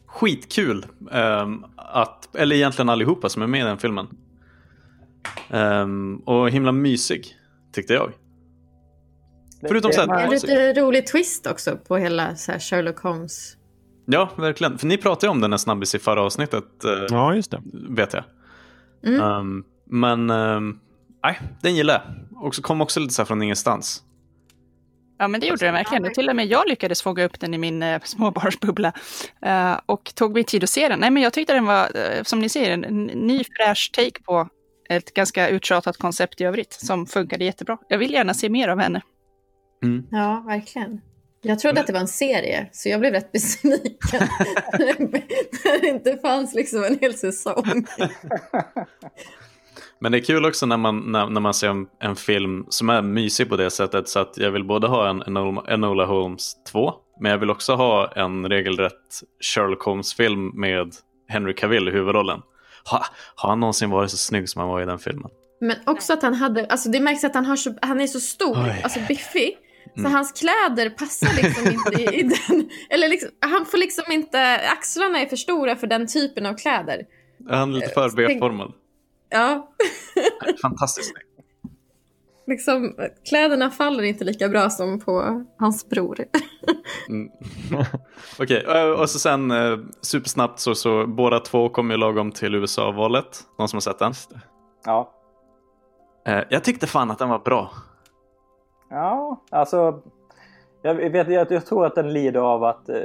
Skitkul 0.05 0.85
um, 1.11 1.65
att, 1.75 2.35
eller 2.35 2.55
egentligen 2.55 2.89
allihopa 2.89 3.29
som 3.29 3.41
är 3.41 3.47
med 3.47 3.61
i 3.61 3.63
den 3.63 3.77
filmen. 3.77 4.07
Um, 5.49 6.17
och 6.17 6.49
himla 6.49 6.71
mysig, 6.71 7.25
tyckte 7.73 7.93
jag. 7.93 8.11
Förutom 9.67 9.91
så 9.91 10.05
Det 10.05 10.11
är 10.11 10.17
här, 10.17 10.23
en 10.23 10.29
lite 10.29 10.73
rolig 10.73 11.07
twist 11.07 11.47
också 11.47 11.77
på 11.77 11.97
hela 11.97 12.35
så 12.35 12.51
här 12.51 12.59
Sherlock 12.59 12.99
Holmes. 12.99 13.55
Ja, 14.05 14.29
verkligen. 14.37 14.77
För 14.77 14.87
ni 14.87 14.97
pratade 14.97 15.27
ju 15.27 15.31
om 15.31 15.41
den 15.41 15.51
här 15.53 15.57
snabbis 15.57 15.95
i 15.95 15.99
förra 15.99 16.21
avsnittet, 16.21 16.83
eh, 16.83 16.91
Ja, 17.09 17.35
just 17.35 17.51
det. 17.51 17.61
vet 17.89 18.13
jag. 18.13 18.23
Mm. 19.05 19.21
Um, 19.21 19.63
men, 19.85 20.29
um, 20.29 20.79
nej, 21.23 21.39
den 21.61 21.75
gillar 21.75 21.93
jag. 21.93 22.45
Och 22.45 22.55
så 22.55 22.61
kom 22.61 22.81
också 22.81 22.99
lite 22.99 23.13
så 23.13 23.21
här 23.21 23.25
från 23.25 23.41
ingenstans. 23.41 24.03
Ja, 25.17 25.27
men 25.27 25.41
det 25.41 25.47
gjorde 25.47 25.65
den 25.65 25.73
verkligen. 25.73 26.05
Och 26.05 26.13
till 26.13 26.29
och 26.29 26.35
med 26.35 26.45
jag 26.45 26.67
lyckades 26.67 27.01
fånga 27.01 27.23
upp 27.23 27.39
den 27.39 27.53
i 27.53 27.57
min 27.57 27.83
eh, 27.83 28.01
småbarnsbubbla. 28.03 28.93
Eh, 29.41 29.79
och 29.85 30.11
tog 30.15 30.33
mig 30.33 30.43
tid 30.43 30.63
att 30.63 30.69
se 30.69 30.89
den. 30.89 30.99
Nej, 30.99 31.09
men 31.11 31.23
jag 31.23 31.33
tyckte 31.33 31.53
den 31.53 31.65
var, 31.65 31.83
eh, 31.97 32.23
som 32.23 32.39
ni 32.39 32.49
säger, 32.49 32.71
en, 32.71 32.83
en 32.83 33.05
ny 33.05 33.43
fräsch 33.43 33.91
take 33.93 34.23
på 34.23 34.49
ett 34.89 35.13
ganska 35.13 35.49
uttjatat 35.49 35.97
koncept 35.97 36.41
i 36.41 36.43
övrigt 36.43 36.73
som 36.73 37.05
funkade 37.05 37.45
jättebra. 37.45 37.77
Jag 37.87 37.97
vill 37.97 38.13
gärna 38.13 38.33
se 38.33 38.49
mer 38.49 38.67
av 38.67 38.79
henne. 38.79 39.01
Mm. 39.83 40.07
Ja, 40.11 40.43
verkligen. 40.47 41.01
Jag 41.41 41.59
trodde 41.59 41.81
att 41.81 41.87
det 41.87 41.93
var 41.93 41.99
en 41.99 42.07
serie, 42.07 42.69
så 42.71 42.89
jag 42.89 42.99
blev 42.99 43.13
rätt 43.13 43.31
besviken. 43.31 44.27
När 44.79 45.81
det 45.81 45.87
inte 45.87 46.17
fanns 46.17 46.53
liksom 46.53 46.83
en 46.83 46.99
hel 47.01 47.13
säsong. 47.13 47.85
Men 50.01 50.11
det 50.11 50.17
är 50.17 50.23
kul 50.23 50.45
också 50.45 50.65
när 50.65 50.77
man, 50.77 51.11
när, 51.11 51.29
när 51.29 51.41
man 51.41 51.53
ser 51.53 51.69
en, 51.69 51.87
en 51.99 52.15
film 52.15 52.65
som 52.69 52.89
är 52.89 53.01
mysig 53.01 53.49
på 53.49 53.57
det 53.57 53.71
sättet 53.71 54.09
så 54.09 54.19
att 54.19 54.37
jag 54.37 54.51
vill 54.51 54.63
både 54.63 54.87
ha 54.87 55.09
en 55.09 55.21
Enola, 55.67 56.05
Holmes 56.05 56.55
2 56.71 56.93
men 57.19 57.31
jag 57.31 57.39
vill 57.39 57.49
också 57.49 57.73
ha 57.75 58.11
en 58.11 58.49
regelrätt 58.49 59.21
Sherlock 59.41 59.83
Holmes-film 59.83 60.51
med 60.53 60.93
Henry 61.27 61.53
Cavill 61.53 61.87
i 61.87 61.91
huvudrollen. 61.91 62.41
Ha, 62.91 63.05
har 63.35 63.49
han 63.49 63.59
någonsin 63.59 63.89
varit 63.89 64.11
så 64.11 64.17
snygg 64.17 64.49
som 64.49 64.59
han 64.59 64.69
var 64.69 64.81
i 64.81 64.85
den 64.85 64.99
filmen? 64.99 65.31
Men 65.61 65.75
också 65.85 66.13
att 66.13 66.21
han 66.21 66.33
hade, 66.33 66.65
alltså 66.65 66.89
det 66.89 66.99
märks 66.99 67.23
att 67.23 67.33
han, 67.35 67.45
har 67.45 67.55
så, 67.55 67.73
han 67.81 68.01
är 68.01 68.07
så 68.07 68.19
stor, 68.19 68.57
Oj. 68.63 68.81
alltså 68.83 68.99
biffig. 69.07 69.57
Så 69.93 69.99
Mm. 69.99 70.11
hans 70.13 70.31
kläder 70.31 70.89
passar 70.89 71.43
liksom 71.43 71.67
inte 71.73 72.01
i, 72.15 72.19
i 72.19 72.23
den. 72.23 72.69
Eller 72.89 73.07
liksom, 73.09 73.29
han 73.39 73.65
får 73.65 73.77
liksom 73.77 74.11
inte, 74.11 74.55
axlarna 74.77 75.19
är 75.21 75.25
för 75.25 75.35
stora 75.35 75.75
för 75.75 75.87
den 75.87 76.07
typen 76.07 76.45
av 76.45 76.53
kläder. 76.53 77.01
Han 77.49 77.69
är 77.69 77.73
lite 77.75 77.87
för 77.89 78.09
tänk- 78.09 78.15
B-formad. 78.27 78.73
Ja, 79.29 79.69
Fantastiskt 80.61 81.09
snygg. 81.11 81.23
Liksom 82.49 82.95
kläderna 83.29 83.69
faller 83.69 84.03
inte 84.03 84.23
lika 84.23 84.49
bra 84.49 84.69
som 84.69 84.99
på 84.99 85.45
hans 85.57 85.89
bror. 85.89 86.25
Mm. 87.09 87.31
Okej, 88.39 88.65
eh, 88.67 89.01
och 89.01 89.09
så 89.09 89.19
sen 89.19 89.51
eh, 89.51 89.77
supersnabbt 90.01 90.59
så, 90.59 90.75
så 90.75 91.07
båda 91.07 91.39
två 91.39 91.69
kommer 91.69 91.93
ju 91.93 91.99
lagom 91.99 92.31
till 92.31 92.55
USA-valet. 92.55 93.39
Någon 93.57 93.67
som 93.67 93.77
har 93.77 93.81
sett 93.81 93.99
den? 93.99 94.13
Ja. 94.85 95.11
Eh, 96.27 96.43
jag 96.49 96.63
tyckte 96.63 96.87
fan 96.87 97.11
att 97.11 97.19
den 97.19 97.29
var 97.29 97.39
bra. 97.39 97.71
Ja, 98.89 99.43
alltså. 99.49 100.01
Jag, 100.81 100.95
vet, 100.95 101.29
jag, 101.29 101.51
jag 101.51 101.65
tror 101.65 101.85
att 101.85 101.95
den 101.95 102.13
lider 102.13 102.39
av 102.39 102.63
att 102.63 102.89
eh, 102.89 102.95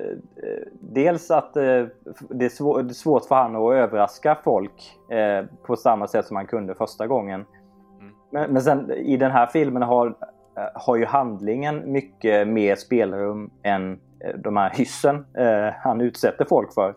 dels 0.80 1.30
att 1.30 1.56
eh, 1.56 1.86
det, 2.30 2.44
är 2.44 2.48
svår, 2.48 2.82
det 2.82 2.90
är 2.90 2.94
svårt 2.94 3.24
för 3.24 3.34
han 3.34 3.56
att 3.56 3.72
överraska 3.72 4.38
folk 4.44 4.98
eh, 5.10 5.44
på 5.66 5.76
samma 5.76 6.06
sätt 6.06 6.26
som 6.26 6.36
han 6.36 6.46
kunde 6.46 6.74
första 6.74 7.06
gången. 7.06 7.44
Men, 8.34 8.52
men 8.52 8.62
sen 8.62 8.90
i 8.90 9.16
den 9.16 9.30
här 9.30 9.46
filmen 9.46 9.82
har, 9.82 10.06
eh, 10.06 10.64
har 10.74 10.96
ju 10.96 11.04
handlingen 11.04 11.92
mycket 11.92 12.48
mer 12.48 12.76
spelrum 12.76 13.50
än 13.62 13.92
eh, 13.92 14.38
de 14.38 14.56
här 14.56 14.70
hyssen 14.70 15.26
eh, 15.38 15.74
han 15.82 16.00
utsätter 16.00 16.44
folk 16.44 16.74
för. 16.74 16.94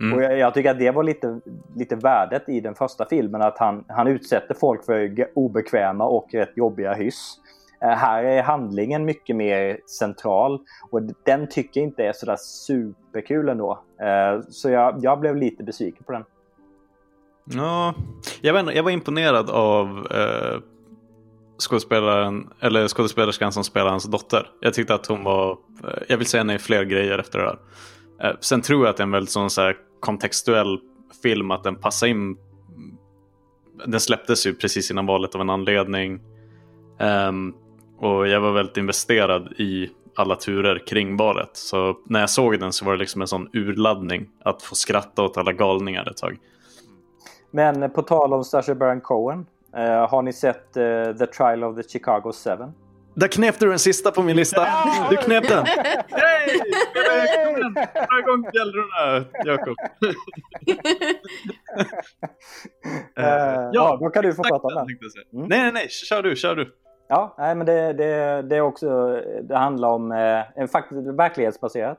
Mm. 0.00 0.16
Och 0.16 0.22
jag, 0.22 0.38
jag 0.38 0.54
tycker 0.54 0.70
att 0.70 0.78
det 0.78 0.90
var 0.90 1.02
lite, 1.02 1.40
lite 1.76 1.96
värdet 1.96 2.48
i 2.48 2.60
den 2.60 2.74
första 2.74 3.04
filmen 3.04 3.42
att 3.42 3.58
han, 3.58 3.84
han 3.88 4.06
utsätter 4.06 4.54
folk 4.54 4.84
för 4.84 5.28
obekväma 5.34 6.04
och 6.04 6.28
rätt 6.32 6.56
jobbiga 6.56 6.94
hyss. 6.94 7.38
Eh, 7.82 7.88
här 7.88 8.24
är 8.24 8.42
handlingen 8.42 9.04
mycket 9.04 9.36
mer 9.36 9.78
central 9.86 10.60
och 10.90 11.00
den 11.24 11.48
tycker 11.48 11.80
jag 11.80 11.88
inte 11.88 12.04
är 12.04 12.12
sådär 12.12 12.36
superkul 12.36 13.48
ändå. 13.48 13.78
Eh, 14.00 14.40
så 14.48 14.70
jag, 14.70 14.98
jag 15.04 15.20
blev 15.20 15.36
lite 15.36 15.64
besviken 15.64 16.04
på 16.04 16.12
den. 16.12 16.24
Ja, 17.44 17.94
jag, 18.40 18.54
var, 18.54 18.72
jag 18.72 18.82
var 18.82 18.90
imponerad 18.90 19.50
av 19.50 20.06
eh, 20.10 20.71
skådespelaren, 21.62 22.50
eller 22.60 22.88
skådespelerskan 22.88 23.52
som 23.52 23.64
spelar 23.64 23.90
hans 23.90 24.04
dotter. 24.04 24.50
Jag 24.60 24.74
tyckte 24.74 24.94
att 24.94 25.06
hon 25.06 25.24
var, 25.24 25.50
eh, 25.84 26.02
jag 26.08 26.16
vill 26.18 26.26
säga 26.26 26.40
henne 26.40 26.54
i 26.54 26.58
fler 26.58 26.84
grejer 26.84 27.18
efter 27.18 27.38
det 27.38 27.44
där. 27.44 27.58
Eh, 28.28 28.36
sen 28.40 28.62
tror 28.62 28.84
jag 28.84 28.90
att 28.90 28.96
det 28.96 29.02
är 29.02 29.06
en 29.06 29.10
väldigt 29.10 29.30
sån 29.30 29.50
så 29.50 29.60
här 29.60 29.76
kontextuell 30.00 30.78
film, 31.22 31.50
att 31.50 31.64
den 31.64 31.76
passar 31.76 32.06
in. 32.06 32.36
Den 33.86 34.00
släpptes 34.00 34.46
ju 34.46 34.54
precis 34.54 34.90
innan 34.90 35.06
valet 35.06 35.34
av 35.34 35.40
en 35.40 35.50
anledning. 35.50 36.20
Um, 37.28 37.54
och 37.98 38.28
jag 38.28 38.40
var 38.40 38.52
väldigt 38.52 38.76
investerad 38.76 39.52
i 39.58 39.90
alla 40.16 40.36
turer 40.36 40.86
kring 40.86 41.16
valet. 41.16 41.50
Så 41.52 41.98
när 42.06 42.20
jag 42.20 42.30
såg 42.30 42.60
den 42.60 42.72
så 42.72 42.84
var 42.84 42.92
det 42.92 42.98
liksom 42.98 43.20
en 43.22 43.28
sån 43.28 43.48
urladdning 43.52 44.28
att 44.44 44.62
få 44.62 44.74
skratta 44.74 45.22
åt 45.22 45.36
alla 45.36 45.52
galningar 45.52 46.10
ett 46.10 46.16
tag. 46.16 46.38
Men 47.50 47.90
på 47.90 48.02
tal 48.02 48.32
om 48.32 48.44
Sacha 48.44 48.74
Baron 48.74 49.00
Cohen. 49.00 49.46
Eh, 49.76 50.08
har 50.08 50.22
ni 50.22 50.32
sett 50.32 50.76
eh, 50.76 51.16
The 51.18 51.26
Trial 51.26 51.64
of 51.64 51.76
the 51.76 51.82
Chicago 51.82 52.32
7? 52.32 52.50
Där 53.14 53.28
knep 53.28 53.58
du 53.58 53.68
den 53.68 53.78
sista 53.78 54.10
på 54.10 54.22
min 54.22 54.36
lista. 54.36 54.66
Du 55.10 55.16
knep 55.16 55.48
den. 55.48 55.64
Hej! 55.66 56.60
Dra 57.94 58.18
igång 58.18 58.50
bjällrorna, 58.52 59.24
Jakob. 59.44 59.76
Eh, 63.16 63.70
ja, 63.72 63.98
då 64.00 64.10
kan 64.10 64.22
du 64.22 64.34
få 64.34 64.42
prata 64.42 64.66
om 64.66 64.74
den. 64.74 64.86
Mm. 65.32 65.48
Nej, 65.48 65.62
nej, 65.62 65.72
nej. 65.72 65.88
Kör 65.88 66.22
du, 66.22 66.36
kör 66.36 66.56
du. 66.56 66.74
Ja, 67.08 67.34
nej, 67.38 67.54
men 67.54 67.66
det, 67.66 67.92
det, 67.92 68.42
det 68.42 68.56
är 68.56 68.60
också, 68.60 69.20
det 69.42 69.56
handlar 69.56 69.88
om, 69.88 70.12
eh, 70.12 70.60
en 70.60 70.68
faktiskt 70.68 71.06
verklighetsbaserat. 71.06 71.98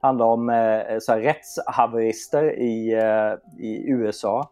Det 0.00 0.06
handlar 0.06 0.26
om 0.26 0.50
eh, 0.50 0.98
så 1.00 1.12
här, 1.12 1.20
rättshaverister 1.20 2.58
i, 2.58 2.92
eh, 2.92 3.64
i 3.66 3.90
USA. 3.90 4.50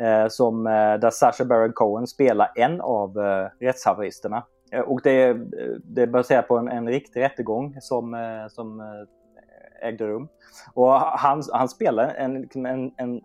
Eh, 0.00 0.28
som, 0.28 0.66
eh, 0.66 0.72
där 0.72 1.10
Sacha 1.10 1.44
Baron 1.44 1.72
Cohen 1.72 2.06
spelar 2.06 2.52
en 2.54 2.80
av 2.80 3.18
eh, 3.18 3.48
rättshaveristerna. 3.60 4.42
Eh, 4.72 4.80
och 4.80 5.00
det, 5.04 5.28
eh, 5.28 5.36
det 5.84 6.02
är 6.02 6.06
baserat 6.06 6.48
på 6.48 6.58
en, 6.58 6.68
en 6.68 6.88
riktig 6.88 7.20
rättegång 7.20 7.76
som, 7.80 8.14
eh, 8.14 8.48
som 8.48 8.80
eh, 8.80 9.88
ägde 9.88 10.06
rum. 10.06 10.28
Och 10.74 10.92
han, 10.92 11.42
han 11.52 11.68
spelar 11.68 12.14
en, 12.14 12.40
liksom 12.40 12.66
en, 12.66 12.92
en 12.96 13.20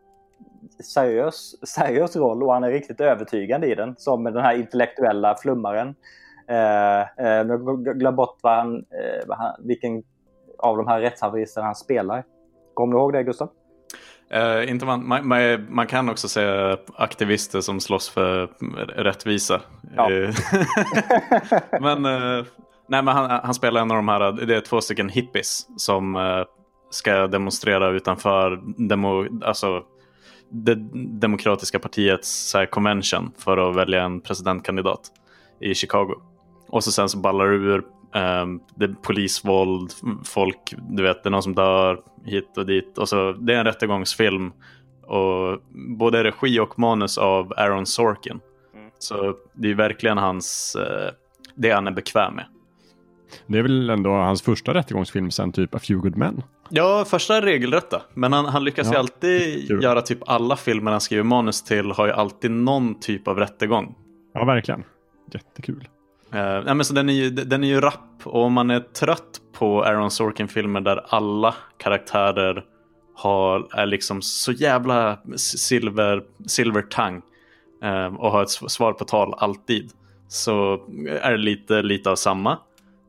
seriös, 0.84 1.56
seriös 1.68 2.16
roll 2.16 2.44
och 2.44 2.54
han 2.54 2.64
är 2.64 2.72
riktigt 2.72 3.02
övertygande 3.02 3.68
i 3.68 3.76
den. 3.76 3.96
Som 3.98 4.24
den 4.24 4.44
här 4.44 4.56
intellektuella 4.56 5.36
flummaren. 5.36 5.96
Eh, 6.48 7.02
eh, 7.02 7.46
men 7.46 7.50
jag 7.50 8.00
glöm 8.00 8.16
bort 8.16 8.38
vad 8.42 8.54
han, 8.54 8.76
eh, 8.76 9.28
vad 9.28 9.38
han, 9.38 9.56
vilken 9.60 10.04
av 10.58 10.78
de 10.78 10.88
här 10.88 11.02
rättshaveristerna 11.02 11.66
han 11.66 11.76
spelar. 11.76 12.24
Kommer 12.74 12.94
du 12.94 13.00
ihåg 13.00 13.14
det 13.14 13.24
Gustav? 13.24 13.50
Eh, 14.36 14.70
inte 14.70 14.86
man, 14.86 15.08
man, 15.08 15.28
man, 15.28 15.66
man 15.70 15.88
kan 15.88 16.10
också 16.10 16.28
säga 16.28 16.78
aktivister 16.96 17.62
som 17.62 17.80
slåss 17.80 18.10
för 18.10 18.50
rättvisa. 19.04 19.62
Ja. 19.96 20.12
Eh, 20.12 20.36
men 21.82 22.06
eh, 22.06 22.46
nej, 22.88 23.04
men 23.04 23.08
han, 23.08 23.40
han 23.44 23.54
spelar 23.54 23.82
en 23.82 23.92
av 23.92 23.98
de 23.98 24.08
här, 24.08 24.32
det 24.32 24.56
är 24.56 24.62
två 24.62 24.82
stycken 24.82 25.10
hippies 25.10 25.68
som 25.78 26.16
eh, 26.16 26.44
ska 26.90 27.28
demonstrera 27.28 27.90
utanför 27.90 28.62
demo, 28.88 29.44
alltså, 29.46 29.84
det 30.50 30.76
demokratiska 31.20 31.80
partiets 31.80 32.50
så 32.50 32.58
här, 32.58 32.66
convention 32.66 33.32
för 33.38 33.70
att 33.70 33.76
välja 33.76 34.04
en 34.04 34.22
presidentkandidat 34.22 35.02
i 35.62 35.76
Chicago. 35.76 36.14
Och 36.68 36.84
så 36.84 36.92
sen 36.92 37.10
så 37.10 37.18
ballar 37.18 37.48
det 37.48 37.56
ur 37.56 37.84
Um, 38.16 38.60
det 38.76 38.86
är 38.86 38.96
polisvåld, 39.02 39.92
folk, 40.24 40.74
du 40.90 41.04
vet, 41.04 41.24
det 41.24 41.30
är 41.30 41.32
någon 41.32 41.44
som 41.44 41.56
dör 41.56 42.00
hit 42.26 42.58
och 42.58 42.66
dit. 42.66 42.98
Och 42.98 43.10
så, 43.10 43.32
det 43.32 43.54
är 43.54 43.58
en 43.58 43.66
rättegångsfilm 43.66 44.52
Och 45.08 45.60
både 46.00 46.24
regi 46.24 46.60
och 46.60 46.80
manus 46.80 47.18
av 47.18 47.54
Aaron 47.58 47.86
Sorkin. 47.86 48.40
Mm. 48.76 48.90
Så 49.00 49.36
det 49.54 49.72
är 49.72 49.76
verkligen 49.76 50.18
hans, 50.18 50.76
eh, 50.76 51.12
det 51.56 51.72
han 51.72 51.88
är 51.88 51.92
bekväm 51.92 52.34
med. 52.36 52.46
Det 53.48 53.58
är 53.58 53.62
väl 53.62 53.90
ändå 53.90 54.10
hans 54.10 54.42
första 54.42 54.74
rättegångsfilm 54.74 55.32
sen 55.32 55.52
typ 55.52 55.76
A 55.76 55.80
Few 55.80 56.02
Good 56.10 56.18
Men. 56.18 56.44
Ja, 56.70 57.06
första 57.08 57.36
är 57.38 57.42
regelrätta. 57.42 58.02
Men 58.14 58.34
han, 58.34 58.46
han 58.46 58.64
lyckas 58.64 58.88
ju 58.88 58.94
Ja, 58.94 59.00
alltid 59.00 59.68
kul. 59.68 59.84
göra 59.84 60.02
typ 60.02 60.20
alla 60.26 60.56
filmer 60.56 60.92
han 60.92 61.02
skriver 61.02 61.24
manus 61.24 61.64
till 61.64 61.92
har 61.92 62.06
ju 62.06 62.12
alltid 62.12 62.52
någon 62.52 63.00
typ 63.00 63.28
av 63.28 63.40
rättegång. 63.40 63.96
Ja, 64.34 64.46
verkligen. 64.46 64.84
Jättekul. 65.34 65.88
Uh, 66.36 66.66
nej, 66.66 66.76
men 66.76 66.86
så 66.86 66.94
den, 66.94 67.10
är 67.10 67.14
ju, 67.14 67.30
den 67.30 67.64
är 67.64 67.68
ju 67.68 67.82
rapp 67.82 68.22
och 68.24 68.44
om 68.44 68.54
man 68.54 68.70
är 68.70 68.80
trött 68.80 69.42
på 69.54 69.84
Aaron 69.84 70.12
Sorkin-filmer 70.12 70.82
där 70.82 71.06
alla 71.08 71.56
karaktärer 71.78 72.64
har, 73.16 73.68
är 73.72 73.86
liksom 73.86 74.22
så 74.22 74.52
jävla 74.52 75.20
silver, 75.36 76.24
silvertang 76.48 77.22
eh, 77.84 78.16
och 78.16 78.32
har 78.32 78.44
ett 78.44 78.50
svar 78.50 78.94
på 78.94 79.06
tal 79.06 79.34
alltid 79.38 79.92
så 80.28 80.74
är 81.22 81.32
det 81.32 81.38
lite, 81.38 81.82
lite 81.82 82.12
av 82.12 82.16
samma. 82.16 82.58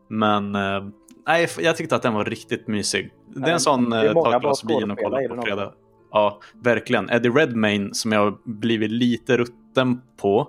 Men 0.09 0.55
eh, 0.55 0.85
nej, 1.27 1.49
jag 1.59 1.77
tyckte 1.77 1.97
att 1.97 2.03
den 2.03 2.15
var 2.15 2.25
riktigt 2.25 2.69
mysig. 2.69 3.11
Det 3.27 3.51
är 3.51 3.53
en 3.53 3.61
sån 3.61 3.91
det 3.91 3.97
är 3.97 4.05
eh, 4.05 4.13
ta 4.13 4.37
ett 4.37 4.43
glas 4.43 4.65
vin 4.65 4.91
och 4.91 4.99
kolla 4.99 5.29
på 5.29 5.43
fredag. 5.43 5.73
Ja, 6.11 6.41
verkligen. 6.55 7.11
Eddie 7.11 7.29
Redmayne 7.31 7.95
som 7.95 8.13
jag 8.13 8.21
har 8.21 8.37
blivit 8.45 8.91
lite 8.91 9.37
rutten 9.37 10.01
på. 10.17 10.49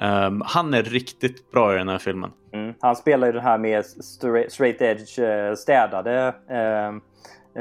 Ehm, 0.00 0.42
han 0.46 0.74
är 0.74 0.82
riktigt 0.82 1.50
bra 1.50 1.74
i 1.74 1.78
den 1.78 1.88
här 1.88 1.98
filmen. 1.98 2.30
Mm. 2.52 2.74
Han 2.80 2.96
spelar 2.96 3.26
ju 3.26 3.32
den 3.32 3.42
här 3.42 3.58
med 3.58 3.84
stra- 3.84 4.48
straight 4.48 4.82
edge 4.82 5.18
eh, 5.18 5.54
städade 5.54 6.34
eh, 6.50 6.88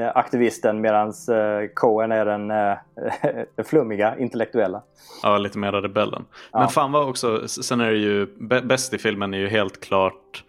eh, 0.04 0.12
aktivisten 0.16 0.82
medan 0.82 1.08
eh, 1.10 1.68
Cohen 1.74 2.12
är 2.12 2.26
den 2.26 2.52
eh, 2.52 3.64
flummiga 3.66 4.18
intellektuella. 4.18 4.82
Ja, 5.24 5.38
lite 5.38 5.58
mer 5.58 5.72
rebellen. 5.72 6.26
Ja. 6.52 6.60
Men 6.60 6.68
fan 6.70 6.92
var 6.92 7.10
också, 7.10 7.48
sen 7.48 7.82
är 7.82 7.92
det 7.92 7.98
ju, 7.98 8.26
bä- 8.26 8.66
bäst 8.68 8.94
i 8.94 8.98
filmen 8.98 9.34
är 9.34 9.38
ju 9.38 9.48
helt 9.48 9.82
klart 9.82 10.44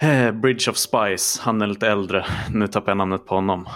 eh, 0.00 0.30
Bridge 0.32 0.70
of 0.70 0.76
Spies. 0.76 1.38
Han 1.40 1.62
är 1.62 1.66
lite 1.66 1.88
äldre. 1.88 2.24
Nu 2.54 2.66
tappar 2.66 2.90
jag 2.90 2.96
namnet 2.96 3.26
på 3.26 3.34
honom. 3.34 3.68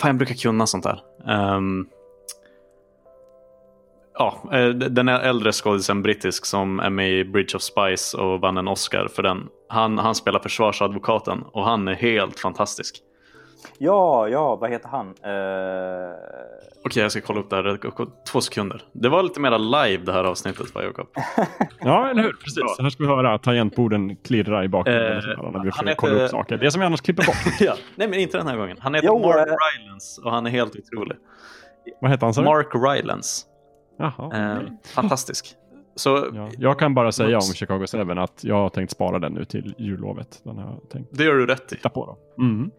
Fan, 0.00 0.08
jag 0.08 0.16
brukar 0.16 0.34
kunna 0.34 0.66
sånt 0.66 0.84
där. 0.84 1.00
Ehm, 1.28 1.86
ja, 4.18 4.42
eh, 4.52 4.68
den 4.68 5.08
är 5.08 5.20
äldre 5.20 5.52
skådisen 5.52 6.02
brittisk 6.02 6.46
som 6.46 6.80
är 6.80 6.90
med 6.90 7.10
i 7.10 7.24
Bridge 7.24 7.56
of 7.56 7.62
Spies 7.62 8.14
och 8.14 8.40
vann 8.40 8.56
en 8.56 8.68
Oscar 8.68 9.08
för 9.16 9.22
den. 9.22 9.46
Han, 9.68 9.98
han 9.98 10.14
spelar 10.14 10.40
försvarsadvokaten 10.40 11.42
och 11.52 11.64
han 11.64 11.88
är 11.88 11.94
helt 11.94 12.40
fantastisk. 12.40 12.96
Ja, 13.78 14.28
ja, 14.28 14.56
vad 14.56 14.70
heter 14.70 14.88
han? 14.88 15.06
Eh, 15.06 16.14
Okej, 16.84 17.02
jag 17.02 17.12
ska 17.12 17.20
kolla 17.20 17.40
upp 17.40 17.50
det 17.50 17.56
här. 17.56 17.78
Två 18.32 18.40
sekunder. 18.40 18.82
Det 18.92 19.08
var 19.08 19.22
lite 19.22 19.40
mera 19.40 19.58
live 19.58 20.04
det 20.04 20.12
här 20.12 20.24
avsnittet, 20.24 20.74
va 20.74 20.82
Jakob? 20.82 21.06
Ja, 21.80 22.10
eller 22.10 22.22
hur? 22.22 22.32
Precis. 22.32 22.56
Bra. 22.56 22.76
Här 22.78 22.90
ska 22.90 23.02
vi 23.02 23.08
höra 23.08 23.38
tangentborden 23.38 24.16
klirra 24.16 24.64
i 24.64 24.68
bakgrunden. 24.68 25.22
Sådär, 25.22 25.36
när 25.52 25.64
vi 25.64 25.70
försöker 25.70 25.88
heter- 25.90 25.96
kolla 26.00 26.24
upp 26.24 26.30
saker. 26.30 26.56
Det 26.56 26.70
som 26.70 26.80
vi 26.80 26.86
annars 26.86 27.00
klipper 27.00 27.26
bort. 27.26 27.36
ja. 27.60 27.74
Nej, 27.96 28.08
men 28.08 28.18
inte 28.18 28.38
den 28.38 28.46
här 28.46 28.56
gången. 28.56 28.76
Han 28.80 28.94
heter 28.94 29.06
Jo, 29.08 29.18
Mark 29.18 29.48
eh. 29.48 29.54
Rylance 29.80 30.20
och 30.24 30.30
han 30.30 30.46
är 30.46 30.50
helt 30.50 30.76
otrolig. 30.76 31.16
Vad 32.00 32.10
heter 32.10 32.26
han? 32.26 32.34
du? 32.34 32.42
Mark 32.42 32.68
Rylance. 32.74 33.46
Jaha, 33.98 34.54
Eh, 34.56 34.62
fantastisk. 34.84 35.54
Så 35.94 36.28
ja. 36.34 36.50
Jag 36.58 36.78
kan 36.78 36.94
bara 36.94 37.12
säga 37.12 37.28
om 37.28 37.34
Oops. 37.34 37.54
Chicago 37.54 37.86
7 37.86 37.98
att 38.12 38.44
jag 38.44 38.54
har 38.54 38.68
tänkt 38.68 38.90
spara 38.90 39.18
den 39.18 39.32
nu 39.32 39.44
till 39.44 39.74
jullovet. 39.78 40.40
Den 40.44 40.58
har 40.58 40.80
tänkt 40.92 41.08
det 41.12 41.24
gör 41.24 41.34
du 41.34 41.46
rätt 41.46 41.72
i. 41.72 41.76
titta 41.76 41.88
på. 41.88 42.06
Då. 42.06 42.44
Mm. 42.44 42.70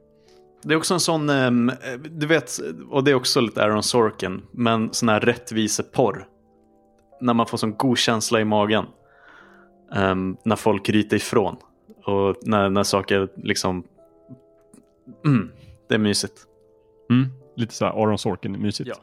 Det 0.63 0.73
är 0.73 0.77
också 0.77 0.93
en 0.93 0.99
sån, 0.99 1.29
ehm, 1.29 1.71
du 2.09 2.27
vet, 2.27 2.51
och 2.89 3.03
det 3.03 3.11
är 3.11 3.15
också 3.15 3.41
lite 3.41 3.63
Aaron 3.63 3.83
Sorkin, 3.83 4.41
men 4.51 4.93
sån 4.93 5.09
här 5.09 5.19
rättviseporr. 5.19 6.27
När 7.21 7.33
man 7.33 7.45
får 7.45 7.57
sån 7.57 7.75
god 7.77 7.97
känsla 7.97 8.41
i 8.41 8.45
magen. 8.45 8.85
Ehm, 9.95 10.37
när 10.45 10.55
folk 10.55 10.89
ryter 10.89 11.17
ifrån. 11.17 11.55
Och 12.05 12.35
när, 12.41 12.69
när 12.69 12.83
saker 12.83 13.29
liksom... 13.35 13.83
Mm, 15.25 15.51
det 15.89 15.95
är 15.95 15.99
mysigt. 15.99 16.45
Mm. 17.09 17.27
Lite 17.55 17.73
så 17.73 17.85
här 17.85 17.91
Aron 18.03 18.17
Sorkin-mysigt. 18.17 18.89
Ja. 18.89 18.95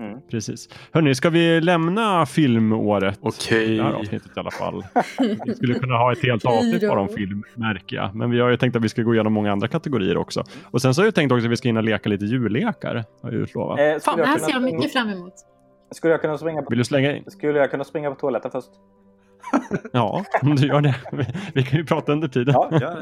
Mm. 0.00 0.20
Precis. 0.30 0.68
Hörni, 0.92 1.14
ska 1.14 1.30
vi 1.30 1.60
lämna 1.60 2.26
filmåret? 2.26 3.18
Okej. 3.22 3.76
Det 3.76 3.82
här 3.82 3.92
avsnittet 3.92 4.36
i 4.36 4.40
alla 4.40 4.50
fall. 4.50 4.84
Vi 5.46 5.54
skulle 5.54 5.74
kunna 5.74 5.94
ha 5.94 6.12
ett 6.12 6.22
helt 6.22 6.44
avsnitt 6.44 6.88
bara 6.88 7.00
om 7.00 7.08
film, 7.08 7.42
märker 7.54 7.96
jag. 7.96 8.14
Men 8.14 8.30
vi 8.30 8.40
har 8.40 8.48
ju 8.48 8.56
tänkt 8.56 8.76
att 8.76 8.84
vi 8.84 8.88
ska 8.88 9.02
gå 9.02 9.14
igenom 9.14 9.32
många 9.32 9.52
andra 9.52 9.68
kategorier 9.68 10.16
också. 10.16 10.44
Och 10.64 10.82
sen 10.82 10.94
så 10.94 11.00
har 11.00 11.06
jag 11.06 11.14
tänkt 11.14 11.32
också 11.32 11.46
att 11.46 11.52
vi 11.52 11.56
ska 11.56 11.68
hinna 11.68 11.80
leka 11.80 12.08
lite 12.08 12.24
jullekar. 12.24 12.94
Har 13.22 13.30
jag 13.30 13.40
utlovat. 13.40 13.78
Eh, 13.80 13.98
Fan, 13.98 14.18
det 14.18 14.24
här 14.24 14.32
jag 14.32 14.40
ser 14.40 14.52
jag 14.52 14.62
mycket 14.62 14.92
fram 14.92 15.08
emot. 15.08 15.34
skulle, 15.90 16.12
jag 16.14 16.20
kunna 16.20 16.38
springa 16.38 16.62
på, 16.62 16.70
Vill 16.70 16.78
du 16.78 16.84
slänga 16.84 17.16
in? 17.16 17.24
skulle 17.26 17.58
jag 17.58 17.70
kunna 17.70 17.84
springa 17.84 18.10
på 18.10 18.16
toaletten 18.16 18.50
först? 18.50 18.70
Ja, 19.92 20.24
om 20.42 20.56
du 20.56 20.66
gör 20.66 20.80
det. 20.80 20.94
Vi, 21.12 21.24
vi 21.54 21.62
kan 21.62 21.78
ju 21.78 21.84
prata 21.84 22.12
under 22.12 22.28
tiden. 22.28 22.54
Ja. 22.70 22.96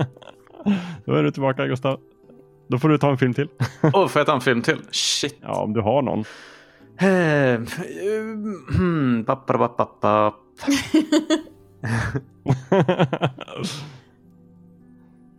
Då 1.05 1.15
är 1.15 1.23
du 1.23 1.31
tillbaka 1.31 1.67
Gustav. 1.67 2.01
Då 2.69 2.79
får 2.79 2.89
du 2.89 2.99
ta 2.99 3.11
en 3.11 3.19
film 3.19 3.35
till. 3.35 3.49
Åh, 3.83 4.09
får 4.09 4.21
jag 4.21 4.27
ta 4.27 4.35
en 4.35 4.41
film 4.41 4.63
till? 4.63 4.79
Shit. 4.91 5.39
Ja, 5.43 5.63
om 5.63 5.73
du 5.73 5.81
har 5.81 6.03
någon. 6.03 6.25
Eh, 7.01 7.61
hmm, 8.77 9.25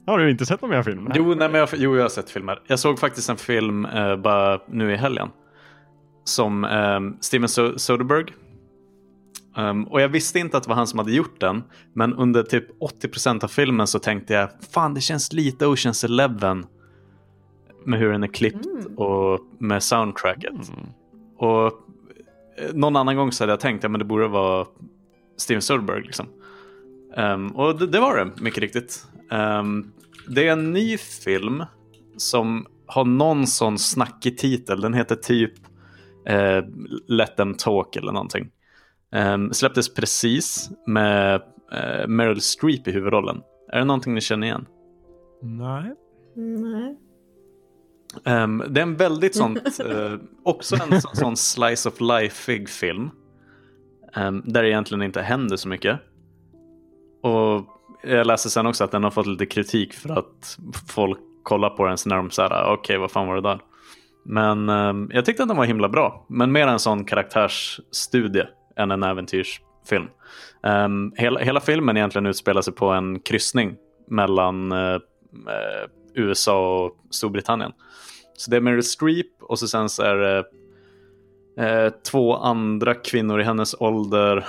har 0.05 0.17
du 0.17 0.31
inte 0.31 0.45
sett 0.45 0.61
någon 0.61 0.71
mer 0.71 0.83
film? 0.83 1.11
Jo, 1.15 1.23
nej, 1.25 1.49
men 1.49 1.53
jag, 1.59 1.69
jo, 1.77 1.95
jag 1.95 2.01
har 2.03 2.09
sett 2.09 2.29
filmer. 2.29 2.61
Jag 2.67 2.79
såg 2.79 2.99
faktiskt 2.99 3.29
en 3.29 3.37
film 3.37 3.85
eh, 3.85 4.15
bara 4.15 4.59
nu 4.67 4.93
i 4.93 4.95
helgen. 4.95 5.29
Som 6.23 6.63
eh, 6.65 6.99
Steven 7.21 7.47
So- 7.47 7.77
Soderbergh. 7.77 8.33
Um, 9.57 9.83
och 9.83 10.01
jag 10.01 10.09
visste 10.09 10.39
inte 10.39 10.57
att 10.57 10.63
det 10.63 10.69
var 10.69 10.75
han 10.75 10.87
som 10.87 10.99
hade 10.99 11.11
gjort 11.11 11.39
den. 11.39 11.63
Men 11.93 12.13
under 12.13 12.43
typ 12.43 12.67
80% 13.03 13.43
av 13.43 13.47
filmen 13.47 13.87
så 13.87 13.99
tänkte 13.99 14.33
jag, 14.33 14.49
fan 14.73 14.93
det 14.93 15.01
känns 15.01 15.33
lite 15.33 15.67
Oceans 15.67 16.03
Eleven. 16.03 16.65
Med 17.85 17.99
hur 17.99 18.11
den 18.11 18.23
är 18.23 18.27
klippt 18.27 18.65
Mm. 18.65 18.97
och 18.97 19.39
med 19.59 19.83
soundtracket. 19.83 20.51
Mm. 20.51 20.79
Och 21.39 21.65
eh, 22.57 22.73
någon 22.73 22.95
annan 22.95 23.15
gång 23.15 23.31
så 23.31 23.43
hade 23.43 23.53
jag 23.53 23.59
tänkt 23.59 23.85
att 23.85 23.99
det 23.99 24.05
borde 24.05 24.27
vara 24.27 24.67
Steven 25.37 25.61
Soderbergh. 25.61 26.05
Liksom. 26.05 26.27
Ehm, 27.15 27.47
och 27.47 27.79
det, 27.79 27.87
det 27.87 27.99
var 27.99 28.17
det, 28.17 28.41
mycket 28.41 28.61
riktigt. 28.61 29.05
Ehm, 29.31 29.91
det 30.27 30.47
är 30.47 30.51
en 30.51 30.71
ny 30.71 30.97
film 30.97 31.63
som 32.17 32.65
har 32.85 33.05
någon 33.05 33.47
sån 33.47 33.79
snackig 33.79 34.37
titel. 34.37 34.81
Den 34.81 34.93
heter 34.93 35.15
typ 35.15 35.53
eh, 36.25 36.63
Let 37.07 37.37
them 37.37 37.53
talk 37.53 37.95
eller 37.95 38.11
någonting. 38.11 38.51
Um, 39.11 39.53
släpptes 39.53 39.93
precis 39.93 40.69
med 40.87 41.41
eh, 41.71 42.07
Meryl 42.07 42.41
Streep 42.41 42.87
i 42.87 42.91
huvudrollen. 42.91 43.41
Är 43.71 43.79
det 43.79 43.85
någonting 43.85 44.13
ni 44.13 44.21
känner 44.21 44.47
igen? 44.47 44.65
Nej. 45.41 45.93
Nej. 46.35 46.97
Ehm, 48.25 48.63
det 48.69 48.79
är 48.79 48.83
en 48.83 48.95
väldigt 48.95 49.35
sånt, 49.35 49.79
eh, 49.85 50.13
också 50.43 50.75
en 50.75 51.01
sån, 51.01 51.15
sån 51.15 51.37
slice 51.37 51.89
of 51.89 52.01
life-ig 52.01 52.69
film. 52.69 53.09
ehm, 54.15 54.41
där 54.45 54.63
det 54.63 54.69
egentligen 54.69 55.01
inte 55.01 55.21
händer 55.21 55.57
så 55.57 55.67
mycket. 55.67 55.99
Och 57.23 57.65
jag 58.03 58.27
läste 58.27 58.49
sen 58.49 58.65
också 58.65 58.83
att 58.83 58.91
den 58.91 59.03
har 59.03 59.11
fått 59.11 59.27
lite 59.27 59.45
kritik 59.45 59.93
för 59.93 60.19
att 60.19 60.57
folk 60.87 61.19
kollar 61.43 61.69
på 61.69 61.85
den 61.87 61.97
så 61.97 62.09
när 62.09 62.15
de 62.15 62.31
säger 62.31 62.73
okej 62.73 62.97
vad 62.97 63.11
fan 63.11 63.27
var 63.27 63.35
det 63.35 63.41
där? 63.41 63.59
Men 64.25 64.69
ehm, 64.69 65.09
jag 65.13 65.25
tyckte 65.25 65.43
att 65.43 65.49
den 65.49 65.57
var 65.57 65.65
himla 65.65 65.89
bra. 65.89 66.25
Men 66.29 66.51
mer 66.51 66.67
en 66.67 66.79
sån 66.79 67.05
karaktärsstudie 67.05 68.47
än 68.75 68.91
en 68.91 69.03
äventyrsfilm. 69.03 70.07
Ehm, 70.63 71.11
hela, 71.15 71.39
hela 71.39 71.59
filmen 71.59 71.97
egentligen 71.97 72.25
utspelar 72.25 72.61
sig 72.61 72.73
på 72.73 72.89
en 72.89 73.19
kryssning 73.19 73.75
mellan 74.07 74.71
eh, 74.71 74.93
eh, 74.93 75.89
USA 76.15 76.85
och 76.85 76.97
Storbritannien. 77.09 77.71
Så 78.39 78.51
det 78.51 78.57
är 78.57 78.61
Meryl 78.61 78.83
Streep 78.83 79.41
och 79.41 79.59
så 79.59 79.67
sen 79.67 79.89
så 79.89 80.03
är 80.03 80.15
det 80.15 80.45
eh, 81.57 81.93
två 82.11 82.35
andra 82.35 82.95
kvinnor 82.95 83.41
i 83.41 83.43
hennes 83.43 83.75
ålder 83.79 84.45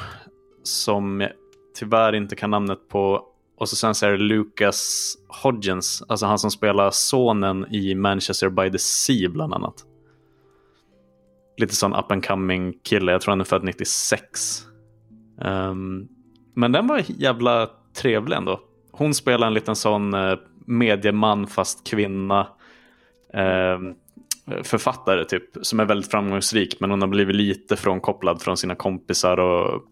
som 0.63 1.21
jag 1.21 1.31
tyvärr 1.79 2.15
inte 2.15 2.37
kan 2.37 2.51
namnet 2.51 2.89
på. 2.89 3.25
Och 3.59 3.69
så 3.69 3.77
sen 3.77 3.95
så 3.95 4.07
är 4.07 4.11
det 4.11 4.17
Lucas 4.19 5.15
Hodgins, 5.43 6.03
alltså 6.09 6.27
han 6.27 6.39
som 6.39 6.51
spelar 6.51 6.91
sonen 6.91 7.75
i 7.75 7.95
Manchester 7.95 8.49
by 8.49 8.71
the 8.71 8.79
Sea 8.79 9.29
bland 9.29 9.55
annat. 9.55 9.75
Lite 11.57 11.75
sån 11.75 11.95
up 11.95 12.13
and 12.13 12.27
coming 12.27 12.73
kille, 12.83 13.13
jag 13.13 13.21
tror 13.21 13.33
han 13.33 13.41
är 13.41 13.45
född 13.45 13.65
96. 13.65 14.63
Um, 15.39 15.47
ehm, 15.47 16.09
men 16.55 16.73
den 16.73 16.87
var 16.87 17.03
jävla 17.07 17.71
trevlig 17.95 18.37
ändå. 18.37 18.61
Hon 18.93 19.15
spelar 19.15 19.47
en 19.47 19.55
liten 19.55 19.77
sån 19.77 20.15
eh, 20.15 20.39
medieman 20.67 21.47
fast 21.47 21.87
kvinna 21.87 22.47
ehm, 23.35 23.95
författare 24.63 25.25
typ, 25.25 25.45
som 25.63 25.81
är 25.81 25.85
väldigt 25.85 26.11
framgångsrik 26.11 26.77
men 26.81 26.91
hon 26.91 27.01
har 27.01 27.09
blivit 27.09 27.37
lite 27.37 27.77
frånkopplad 27.77 28.43
från 28.43 28.57
sina 28.57 28.75
kompisar 28.75 29.37
och 29.37 29.83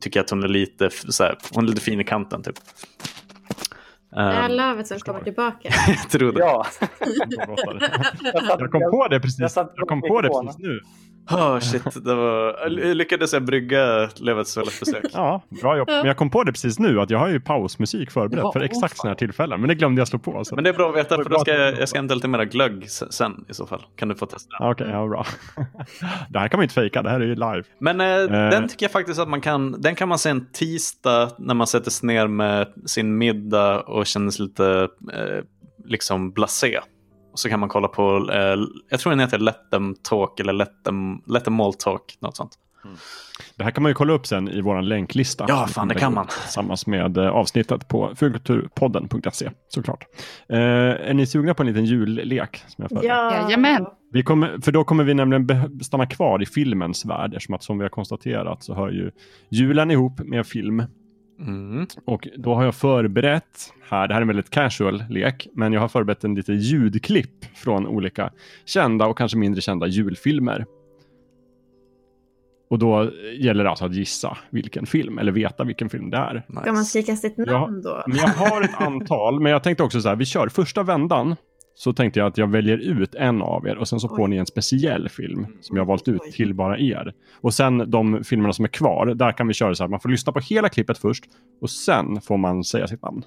tycker 0.00 0.20
att 0.20 0.30
hon 0.30 0.44
är 0.44 0.48
lite, 0.48 0.90
så 0.90 1.24
här, 1.24 1.36
hon 1.52 1.64
är 1.64 1.68
lite 1.68 1.80
fin 1.80 2.00
i 2.00 2.04
kanten 2.04 2.42
typ. 2.42 2.56
Det 4.10 4.20
är 4.20 4.50
Um, 4.50 4.56
lövet 4.56 4.86
som 4.86 4.98
kommer 4.98 5.20
tillbaka. 5.20 5.68
jag 5.88 6.10
tror 6.10 6.32
det. 6.32 6.40
Ja. 6.40 6.66
Jag 8.58 8.70
kom 8.70 8.80
på 8.90 9.08
det 9.08 9.20
precis, 9.20 9.56
jag 9.56 9.88
kom 9.88 10.00
på 10.00 10.20
det 10.20 10.28
precis 10.28 10.58
nu. 10.58 10.80
Oh, 11.30 11.58
shit, 11.58 12.04
det 12.04 12.14
var... 12.14 12.58
jag 12.62 12.96
lyckades 12.96 13.32
jag 13.32 13.44
brygga 13.44 14.08
Levets 14.16 14.54
toalettbesök? 14.54 15.04
Ja, 15.12 15.42
bra 15.60 15.76
jobb. 15.76 15.88
Men 15.88 16.04
jag 16.06 16.16
kom 16.16 16.30
på 16.30 16.44
det 16.44 16.52
precis 16.52 16.78
nu 16.78 17.00
att 17.00 17.10
jag 17.10 17.18
har 17.18 17.28
ju 17.28 17.40
pausmusik 17.40 18.10
förberett 18.10 18.42
Ja, 18.44 18.52
för 18.52 18.60
åh, 18.60 18.64
exakt 18.66 18.96
sådana 18.96 19.10
här 19.10 19.18
tillfällen. 19.18 19.60
Men 19.60 19.68
det 19.68 19.74
glömde 19.74 20.00
jag 20.00 20.08
slå 20.08 20.18
på. 20.18 20.44
Så. 20.44 20.54
Men 20.54 20.64
det 20.64 20.70
är 20.70 20.74
bra 20.74 20.90
att 20.90 20.96
veta, 20.96 21.16
för 21.16 21.24
då 21.24 21.38
ska 21.38 21.52
att- 21.52 21.58
jag, 21.58 21.78
jag 21.78 21.88
ska 21.88 21.98
hämta 21.98 22.14
lite 22.14 22.28
mera 22.28 22.44
glögg 22.44 22.90
sen 22.90 23.44
i 23.48 23.54
så 23.54 23.66
fall. 23.66 23.82
Kan 23.96 24.08
du 24.08 24.14
få 24.14 24.26
testa. 24.26 24.56
Okej, 24.60 24.88
ja, 24.90 25.06
bra. 25.06 25.26
det 26.28 26.38
här 26.38 26.48
kan 26.48 26.58
man 26.58 26.62
inte 26.62 26.74
fejka, 26.74 27.02
det 27.02 27.10
här 27.10 27.20
är 27.20 27.26
ju 27.26 27.34
live. 27.34 27.62
Men 27.78 28.00
eh, 28.00 28.50
den 28.50 28.68
tycker 28.68 28.84
jag 28.84 28.92
faktiskt 28.92 29.20
att 29.20 29.28
man 29.28 29.40
kan, 29.40 29.80
den 29.80 29.94
kan 29.94 30.08
man 30.08 30.18
se 30.18 30.30
en 30.30 30.46
tisdag 30.52 31.30
när 31.38 31.54
man 31.54 31.66
sätter 31.66 31.90
sig 31.90 32.06
ner 32.06 32.26
med 32.26 32.66
sin 32.86 33.18
middag 33.18 33.80
och 33.80 34.06
känner 34.06 34.30
sig 34.30 34.46
lite 34.46 34.88
eh, 35.12 35.44
liksom 35.84 36.30
blasé. 36.32 36.80
Och 37.34 37.40
så 37.40 37.48
kan 37.48 37.60
man 37.60 37.68
kolla 37.68 37.88
på, 37.88 38.30
eh, 38.32 38.56
jag 38.88 39.00
tror 39.00 39.10
den 39.10 39.20
heter 39.20 39.38
Let 39.38 39.70
them 39.70 39.94
talk 40.02 40.40
eller 40.40 40.52
Let 40.52 40.84
them, 40.84 41.22
let 41.26 41.44
them 41.44 41.60
all 41.60 41.74
talk, 41.74 42.16
något 42.20 42.36
sånt. 42.36 42.58
Det 43.56 43.64
här 43.64 43.70
kan 43.70 43.82
man 43.82 43.90
ju 43.90 43.94
kolla 43.94 44.12
upp 44.12 44.26
sen 44.26 44.48
i 44.48 44.60
vår 44.60 44.82
länklista. 44.82 45.44
Ja, 45.48 45.66
fan, 45.66 45.88
det 45.88 45.94
kan 45.94 46.14
man. 46.14 46.26
Tillsammans 46.26 46.86
med 46.86 47.18
eh, 47.18 47.28
avsnittet 47.28 47.88
på 47.88 48.12
fulkulturpodden.se 48.16 49.50
såklart. 49.68 50.04
Eh, 50.48 50.58
är 50.58 51.14
ni 51.14 51.26
sugna 51.26 51.54
på 51.54 51.62
en 51.62 51.66
liten 51.66 51.84
jullek? 51.84 52.62
Som 52.66 52.86
jag? 52.90 53.04
Ja. 53.04 53.34
Jajamän. 53.34 53.86
Vi 54.12 54.22
kommer, 54.22 54.58
för 54.64 54.72
då 54.72 54.84
kommer 54.84 55.04
vi 55.04 55.14
nämligen 55.14 55.80
stanna 55.82 56.06
kvar 56.06 56.42
i 56.42 56.46
filmens 56.46 57.04
värld 57.04 57.34
eftersom 57.34 57.54
att 57.54 57.62
som 57.62 57.78
vi 57.78 57.84
har 57.84 57.90
konstaterat 57.90 58.62
så 58.62 58.74
hör 58.74 58.90
ju 58.90 59.10
julen 59.48 59.90
ihop 59.90 60.20
med 60.20 60.46
film. 60.46 60.82
Mm. 61.40 61.86
Och 62.04 62.28
då 62.36 62.54
har 62.54 62.64
jag 62.64 62.74
förberett 62.74 63.72
här, 63.88 64.08
det 64.08 64.14
här 64.14 64.20
är 64.20 64.22
en 64.22 64.28
väldigt 64.28 64.50
casual 64.50 65.04
lek, 65.10 65.48
men 65.52 65.72
jag 65.72 65.80
har 65.80 65.88
förberett 65.88 66.24
en 66.24 66.34
liten 66.34 66.58
ljudklipp 66.58 67.44
från 67.54 67.86
olika 67.86 68.32
kända 68.64 69.06
och 69.06 69.18
kanske 69.18 69.38
mindre 69.38 69.60
kända 69.60 69.86
julfilmer. 69.86 70.66
Och 72.70 72.78
då 72.78 73.10
gäller 73.38 73.64
det 73.64 73.70
alltså 73.70 73.84
att 73.84 73.94
gissa 73.94 74.38
vilken 74.50 74.86
film, 74.86 75.18
eller 75.18 75.32
veta 75.32 75.64
vilken 75.64 75.90
film 75.90 76.10
det 76.10 76.16
är. 76.16 76.34
Nice. 76.48 76.60
Ska 76.60 76.72
man 76.72 76.84
skrika 76.84 77.16
sitt 77.16 77.36
namn 77.36 77.82
då? 77.82 78.04
Men 78.06 78.16
jag 78.16 78.28
har 78.28 78.62
ett 78.62 78.80
antal, 78.80 79.40
men 79.40 79.52
jag 79.52 79.62
tänkte 79.62 79.82
också 79.82 80.00
så 80.00 80.08
här, 80.08 80.16
vi 80.16 80.24
kör 80.24 80.48
första 80.48 80.82
vändan. 80.82 81.36
Så 81.74 81.92
tänkte 81.92 82.20
jag 82.20 82.26
att 82.26 82.38
jag 82.38 82.46
väljer 82.46 82.76
ut 82.76 83.14
en 83.14 83.42
av 83.42 83.66
er 83.66 83.76
och 83.76 83.88
sen 83.88 84.00
så 84.00 84.08
får 84.08 84.28
ni 84.28 84.36
en 84.36 84.46
speciell 84.46 85.08
film 85.08 85.46
som 85.60 85.76
jag 85.76 85.84
valt 85.84 86.08
ut 86.08 86.22
till 86.22 86.54
bara 86.54 86.78
er. 86.78 87.14
Och 87.40 87.54
sen 87.54 87.90
de 87.90 88.24
filmerna 88.24 88.52
som 88.52 88.64
är 88.64 88.68
kvar, 88.68 89.06
där 89.06 89.32
kan 89.32 89.48
vi 89.48 89.54
köra 89.54 89.74
så 89.74 89.82
här, 89.82 89.88
man 89.88 90.00
får 90.00 90.08
lyssna 90.08 90.32
på 90.32 90.40
hela 90.40 90.68
klippet 90.68 90.98
först 90.98 91.24
och 91.60 91.70
sen 91.70 92.20
får 92.20 92.36
man 92.36 92.64
säga 92.64 92.86
sitt 92.86 93.02
namn. 93.02 93.24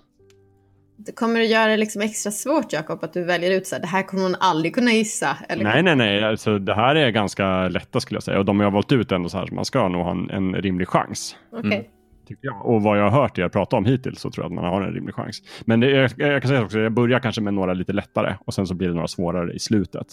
Det 0.98 1.12
kommer 1.12 1.41
att 1.41 1.50
göra 1.50 1.72
det 1.72 1.78
liksom 1.78 2.02
extra 2.02 2.32
svårt, 2.32 2.74
Jakob, 2.74 3.04
att 3.04 3.14
du 3.14 3.24
väljer 3.24 3.52
ut 3.52 3.68
så 3.68 3.76
här, 3.76 3.82
det 3.82 3.88
här 3.88 4.04
kommer 4.04 4.24
hon 4.24 4.36
aldrig 4.39 4.76
kunna 4.76 4.91
gissa. 4.91 5.38
Eller? 5.50 5.64
Nej, 5.64 5.84
nej, 5.84 5.95
nej, 5.95 6.24
alltså 6.24 6.60
det 6.60 6.74
här 6.74 6.95
är 6.95 7.10
ganska 7.10 7.68
lätta 7.68 8.00
skulle 8.00 8.16
jag 8.16 8.24
säga. 8.24 8.39
Och 8.39 8.45
de 8.45 8.60
jag 8.60 8.68
har 8.68 8.72
valt 8.72 8.91
ut 8.91 9.12
ändå 9.12 9.30
så 9.30 9.38
här, 9.38 9.45
så 9.45 9.56
man 9.56 9.66
ska 9.66 9.88
nog 9.88 10.04
ha 10.04 10.12
en, 10.12 10.30
en 10.30 10.56
rimlig 10.56 10.88
chans. 10.88 11.36
Okej. 11.52 11.76
Mm. 11.76 11.86
Tycker 12.28 12.48
jag. 12.48 12.66
Och 12.66 12.82
vad 12.82 13.00
jag 13.00 13.10
har 13.10 13.22
hört 13.22 13.38
er 13.38 13.50
prata 13.50 13.76
om 13.76 13.86
hittills 13.86 14.20
så 14.20 14.32
tror 14.32 14.44
jag 14.46 14.50
att 14.50 14.56
man 14.56 14.66
har 14.66 14.82
en 14.82 14.94
rimlig 14.94 15.16
chans. 15.16 15.42
Men 15.66 15.80
det, 15.80 15.90
jag, 15.90 16.12
jag 16.18 16.42
kan 16.42 16.50
säga 16.50 16.64
också, 16.64 16.80
jag 16.80 16.92
börjar 16.92 17.20
kanske 17.20 17.42
med 17.42 17.54
några 17.54 17.74
lite 17.74 17.94
lättare 17.94 18.36
och 18.46 18.54
sen 18.54 18.68
så 18.68 18.74
blir 18.74 18.88
det 18.88 18.94
några 18.94 19.08
svårare 19.08 19.54
i 19.54 19.60
slutet. 19.60 20.08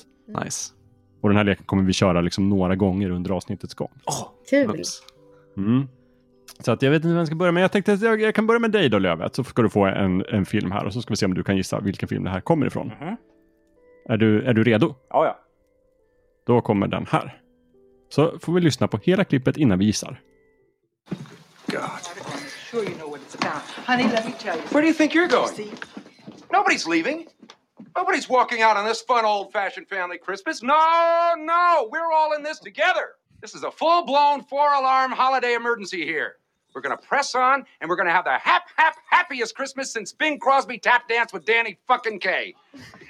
Nice. 0.44 0.72
Och 1.20 1.28
den 1.28 1.36
här 1.36 1.44
leken 1.44 1.64
kommer 1.64 1.82
vi 1.82 1.92
köra 1.92 2.20
liksom 2.20 2.48
några 2.48 2.76
gånger 2.76 3.10
under 3.10 3.30
avsnittets 3.30 3.74
gång. 3.74 3.90
Oh, 4.06 4.28
Kul. 4.50 4.82
Mm. 5.56 5.88
Så 6.60 6.72
att 6.72 6.82
jag 6.82 6.90
vet 6.90 6.96
inte 6.96 7.08
vem 7.08 7.16
jag 7.16 7.26
ska 7.26 7.36
börja 7.36 7.52
med. 7.52 7.62
Jag 7.62 7.72
tänkte 7.72 7.92
att 7.92 8.02
jag, 8.02 8.20
jag 8.20 8.34
kan 8.34 8.46
börja 8.46 8.58
med 8.58 8.70
dig 8.70 8.88
då 8.88 8.98
Lövet. 8.98 9.34
Så 9.34 9.44
ska 9.44 9.62
du 9.62 9.68
få 9.68 9.84
en, 9.84 10.24
en 10.28 10.44
film 10.44 10.72
här 10.72 10.84
och 10.84 10.92
så 10.92 11.02
ska 11.02 11.12
vi 11.12 11.16
se 11.16 11.26
om 11.26 11.34
du 11.34 11.42
kan 11.42 11.56
gissa 11.56 11.80
vilken 11.80 12.08
film 12.08 12.24
det 12.24 12.30
här 12.30 12.40
kommer 12.40 12.66
ifrån. 12.66 12.92
Mhm. 13.00 13.16
Är, 14.08 14.16
du, 14.16 14.42
är 14.42 14.54
du 14.54 14.64
redo? 14.64 14.94
Ja, 15.10 15.26
ja. 15.26 15.38
Då 16.46 16.60
kommer 16.60 16.86
den 16.86 17.06
här. 17.10 17.40
Så 18.08 18.38
får 18.38 18.52
vi 18.52 18.60
lyssna 18.60 18.88
på 18.88 18.98
hela 19.02 19.24
klippet 19.24 19.56
innan 19.56 19.78
vi 19.78 19.84
gissar. 19.84 20.20
Sure 22.70 22.84
you 22.84 22.94
know 22.96 23.08
what 23.08 23.20
it's 23.22 23.34
about. 23.34 23.62
Honey, 23.62 24.04
let 24.04 24.26
me 24.26 24.32
tell 24.32 24.56
you. 24.56 24.62
Where 24.64 24.80
do 24.80 24.86
you 24.86 24.94
think 24.94 25.14
you're 25.14 25.28
going? 25.28 25.54
See, 25.54 25.72
Nobody's 26.54 26.86
leaving. 26.86 27.26
Nobody's 27.96 28.28
walking 28.28 28.62
out 28.62 28.76
on 28.76 28.84
this 28.86 29.00
fun 29.00 29.24
old 29.24 29.52
fashioned 29.52 29.88
family 29.88 30.18
Christmas. 30.18 30.62
No, 30.62 31.34
no, 31.36 31.88
we're 31.90 32.12
all 32.12 32.32
in 32.34 32.44
this 32.44 32.60
together. 32.60 33.14
This 33.40 33.56
is 33.56 33.64
a 33.64 33.72
full 33.72 34.04
blown 34.04 34.44
four 34.44 34.72
alarm 34.72 35.10
holiday 35.10 35.54
emergency 35.54 36.04
here. 36.04 36.36
We're 36.74 36.80
going 36.80 36.96
to 36.96 37.06
press 37.06 37.34
on 37.34 37.64
and 37.80 37.90
we're 37.90 37.96
going 37.96 38.06
to 38.06 38.12
have 38.12 38.24
the 38.24 38.38
hap, 38.38 38.62
hap, 38.76 38.94
happiest 39.10 39.56
Christmas 39.56 39.92
since 39.92 40.12
Bing 40.12 40.38
Crosby 40.38 40.78
tap 40.78 41.08
danced 41.08 41.34
with 41.34 41.44
Danny 41.44 41.76
fucking 41.88 42.20
Kaye. 42.20 42.54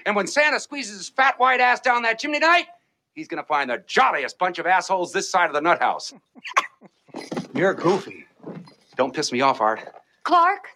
And 0.06 0.16
when 0.16 0.26
Santa 0.26 0.58
squeezes 0.58 0.96
his 0.96 1.08
fat 1.10 1.38
white 1.38 1.60
ass 1.60 1.80
down 1.80 2.02
that 2.02 2.18
chimney 2.18 2.40
tonight, 2.40 2.66
he's 3.14 3.28
going 3.28 3.42
to 3.42 3.46
find 3.46 3.68
the 3.68 3.82
jolliest 3.86 4.38
bunch 4.38 4.58
of 4.58 4.66
assholes 4.66 5.12
this 5.12 5.30
side 5.30 5.48
of 5.48 5.54
the 5.54 5.60
nut 5.60 5.80
house. 5.80 6.14
You're 7.54 7.74
goofy. 7.74 8.23
Don't 8.96 9.12
piss 9.14 9.32
me 9.32 9.40
off, 9.40 9.60
Art. 9.60 9.80
Clark, 10.22 10.68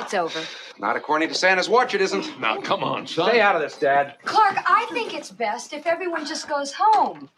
it's 0.00 0.14
over. 0.14 0.40
Not 0.78 0.96
according 0.96 1.28
to 1.28 1.34
Santa's 1.34 1.68
watch, 1.68 1.94
it 1.94 2.00
isn't. 2.00 2.40
Now, 2.40 2.60
come 2.60 2.82
on, 2.82 3.06
son. 3.06 3.28
Stay 3.28 3.40
out 3.40 3.54
of 3.54 3.62
this, 3.62 3.76
Dad. 3.78 4.16
Clark, 4.24 4.56
I 4.66 4.86
think 4.92 5.14
it's 5.14 5.30
best 5.30 5.72
if 5.72 5.86
everyone 5.86 6.26
just 6.26 6.48
goes 6.48 6.72
home 6.72 7.28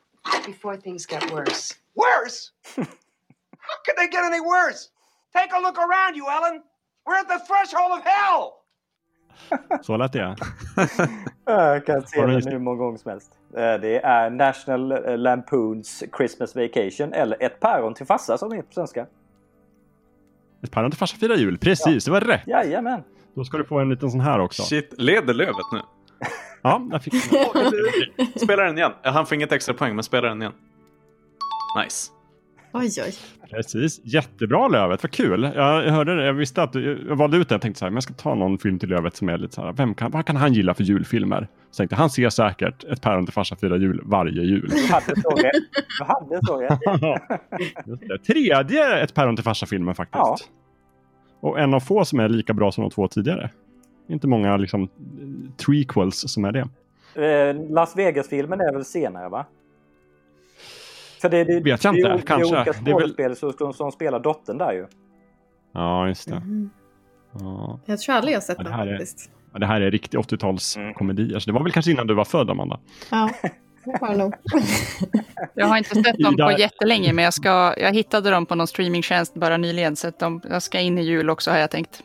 before 0.44 0.76
things 0.76 1.06
get 1.06 1.30
worse. 1.32 1.74
Worse? 1.94 2.52
How 2.76 2.84
could 3.84 3.96
they 3.96 4.08
get 4.08 4.24
any 4.24 4.40
worse? 4.40 4.90
Take 5.36 5.52
a 5.52 5.60
look 5.60 5.78
around 5.78 6.14
you, 6.16 6.28
Ellen. 6.30 6.62
We're 7.06 7.16
at 7.16 7.28
the 7.28 7.40
threshold 7.46 7.92
of 7.98 8.04
hell. 8.04 8.62
Så 9.82 9.96
lät 9.96 10.12
det. 10.12 10.36
Jag 11.46 11.86
kan 11.86 12.06
se 12.06 12.26
den 12.26 12.46
hur 12.52 12.58
många 12.58 12.76
gånger 12.78 12.98
som 12.98 13.10
helst. 13.10 13.30
Eh, 13.52 13.58
Det 13.80 14.04
är 14.04 14.30
National 14.30 15.18
Lampoons 15.22 16.04
Christmas 16.16 16.56
Vacation 16.56 17.12
eller 17.12 17.42
Ett 17.42 17.60
päron 17.60 17.94
till 17.94 18.06
farsa 18.06 18.38
som 18.38 18.50
det 18.50 18.56
heter 18.56 18.68
på 18.68 18.74
svenska. 18.74 19.06
Ett 20.62 20.70
päron 20.70 20.90
till 20.90 20.98
farsa 20.98 21.16
firar 21.16 21.34
jul. 21.36 21.58
Precis, 21.58 22.04
det 22.04 22.10
var 22.10 22.20
rätt. 22.20 22.46
Jajamän. 22.46 23.02
Då 23.34 23.44
ska 23.44 23.58
du 23.58 23.64
få 23.64 23.78
en 23.78 23.88
liten 23.88 24.10
sån 24.10 24.20
här 24.20 24.38
också. 24.38 24.62
Shit, 24.62 24.94
leder 24.98 25.34
Lövet 25.34 25.56
nu? 25.72 25.80
Ja, 26.62 26.82
jag 26.90 27.02
fick 27.02 27.30
den. 27.30 28.30
Spela 28.36 28.62
den 28.62 28.78
igen. 28.78 28.92
Han 29.02 29.26
får 29.26 29.34
inget 29.34 29.52
extra 29.52 29.74
poäng, 29.74 29.94
men 29.94 30.04
spela 30.04 30.28
den 30.28 30.42
igen. 30.42 30.52
Nice. 31.84 32.12
Oj, 32.72 32.90
oj. 33.06 33.12
Precis. 33.50 34.00
Jättebra 34.04 34.68
Lövet, 34.68 35.02
vad 35.02 35.10
kul. 35.10 35.42
Jag, 35.54 35.86
jag 35.86 35.92
hörde 35.92 36.16
det, 36.16 36.24
jag 36.24 36.32
visste 36.34 36.62
att 36.62 36.72
du, 36.72 37.06
jag 37.08 37.16
valde 37.16 37.36
ut 37.36 37.48
den. 37.48 37.54
Jag 37.54 37.62
tänkte 37.62 37.78
så 37.78 37.84
här, 37.84 37.90
men 37.90 37.96
jag 37.96 38.02
ska 38.02 38.14
ta 38.14 38.34
någon 38.34 38.58
film 38.58 38.78
till 38.78 38.88
Lövet 38.88 39.16
som 39.16 39.28
är 39.28 39.38
lite 39.38 39.54
så 39.54 39.62
här, 39.62 39.72
vem 39.72 39.94
kan, 39.94 40.10
vad 40.10 40.26
kan 40.26 40.36
han 40.36 40.52
gilla 40.52 40.74
för 40.74 40.84
julfilmer? 40.84 41.48
Så 41.70 41.76
tänkte 41.76 41.96
han 41.96 42.10
ser 42.10 42.30
säkert 42.30 42.84
ett 42.84 43.02
päron 43.02 43.26
till 43.26 43.32
farsa 43.32 43.56
firar 43.56 43.76
jul 43.76 44.00
varje 44.04 44.42
jul. 44.42 44.68
Du 44.70 44.92
hade 44.92 45.20
så 45.20 45.30
rätt. 45.30 45.52
Du 45.98 46.04
hade 46.04 46.46
så 46.46 46.60
rätt. 46.60 46.80
Det. 48.08 48.18
Tredje 48.18 49.00
ett 49.00 49.14
päron 49.14 49.36
till 49.36 49.44
farsa-filmen 49.44 49.94
faktiskt. 49.94 50.18
Ja. 50.24 50.36
Och 51.40 51.60
en 51.60 51.74
av 51.74 51.80
få 51.80 52.04
som 52.04 52.20
är 52.20 52.28
lika 52.28 52.52
bra 52.54 52.72
som 52.72 52.82
de 52.82 52.90
två 52.90 53.08
tidigare. 53.08 53.50
Inte 54.08 54.26
många 54.26 54.56
liksom 54.56 54.88
trequels 55.66 56.32
som 56.32 56.44
är 56.44 56.52
det. 56.52 56.68
Eh, 57.22 57.70
Las 57.70 57.96
Vegas-filmen 57.96 58.60
är 58.60 58.72
väl 58.72 58.84
senare 58.84 59.28
va? 59.28 59.46
För 61.30 61.36
det, 61.36 61.44
det, 61.44 61.60
Vet 61.60 61.84
jag 61.84 61.94
det, 61.94 61.98
inte, 61.98 62.10
är 62.10 62.16
o- 62.16 62.20
kanske. 62.26 62.54
Det 62.54 62.90
är 62.90 62.94
olika 62.94 63.12
Det 63.16 63.22
är 63.22 63.28
väl- 63.28 63.36
som, 63.58 63.72
som 63.72 63.92
spelar 63.92 64.20
dottern 64.20 64.58
där 64.58 64.72
ju. 64.72 64.86
Ja, 65.74 66.08
just 66.08 66.28
det. 66.28 66.34
Mhm. 66.40 66.70
Ja. 67.40 67.80
Jag 67.86 67.98
tror 68.00 68.14
aldrig 68.14 68.34
jag 68.34 68.42
sett 68.42 68.56
Ja, 68.58 68.64
det 68.64 68.70
den 68.70 68.78
här 68.78 68.86
är- 68.86 68.98
faktiskt. 68.98 69.30
Ja, 69.52 69.58
Det 69.58 69.66
här 69.66 69.80
är 69.80 69.90
riktig 69.90 70.18
80-talskomedier. 70.18 71.38
Så 71.38 71.50
det 71.50 71.54
var 71.54 71.62
väl 71.62 71.72
kanske 71.72 71.90
innan 71.92 72.06
du 72.06 72.14
var 72.14 72.24
född, 72.24 72.50
Amanda? 72.50 72.78
Ja, 73.10 73.30
det 73.42 73.50
det. 74.16 74.32
Jag 75.54 75.66
har 75.66 75.76
inte 75.78 75.94
sett 76.02 76.18
dem 76.18 76.36
på 76.36 76.52
jättelänge, 76.58 77.12
men 77.12 77.24
jag, 77.24 77.34
ska, 77.34 77.74
jag 77.78 77.92
hittade 77.94 78.30
dem 78.30 78.46
på 78.46 78.54
någon 78.54 78.66
streamingtjänst 78.66 79.34
bara 79.34 79.56
nyligen, 79.56 79.96
så 79.96 80.08
att 80.08 80.18
de, 80.18 80.40
jag 80.50 80.62
ska 80.62 80.80
in 80.80 80.98
i 80.98 81.02
jul 81.02 81.30
också 81.30 81.50
har 81.50 81.58
jag 81.58 81.70
tänkt. 81.70 82.02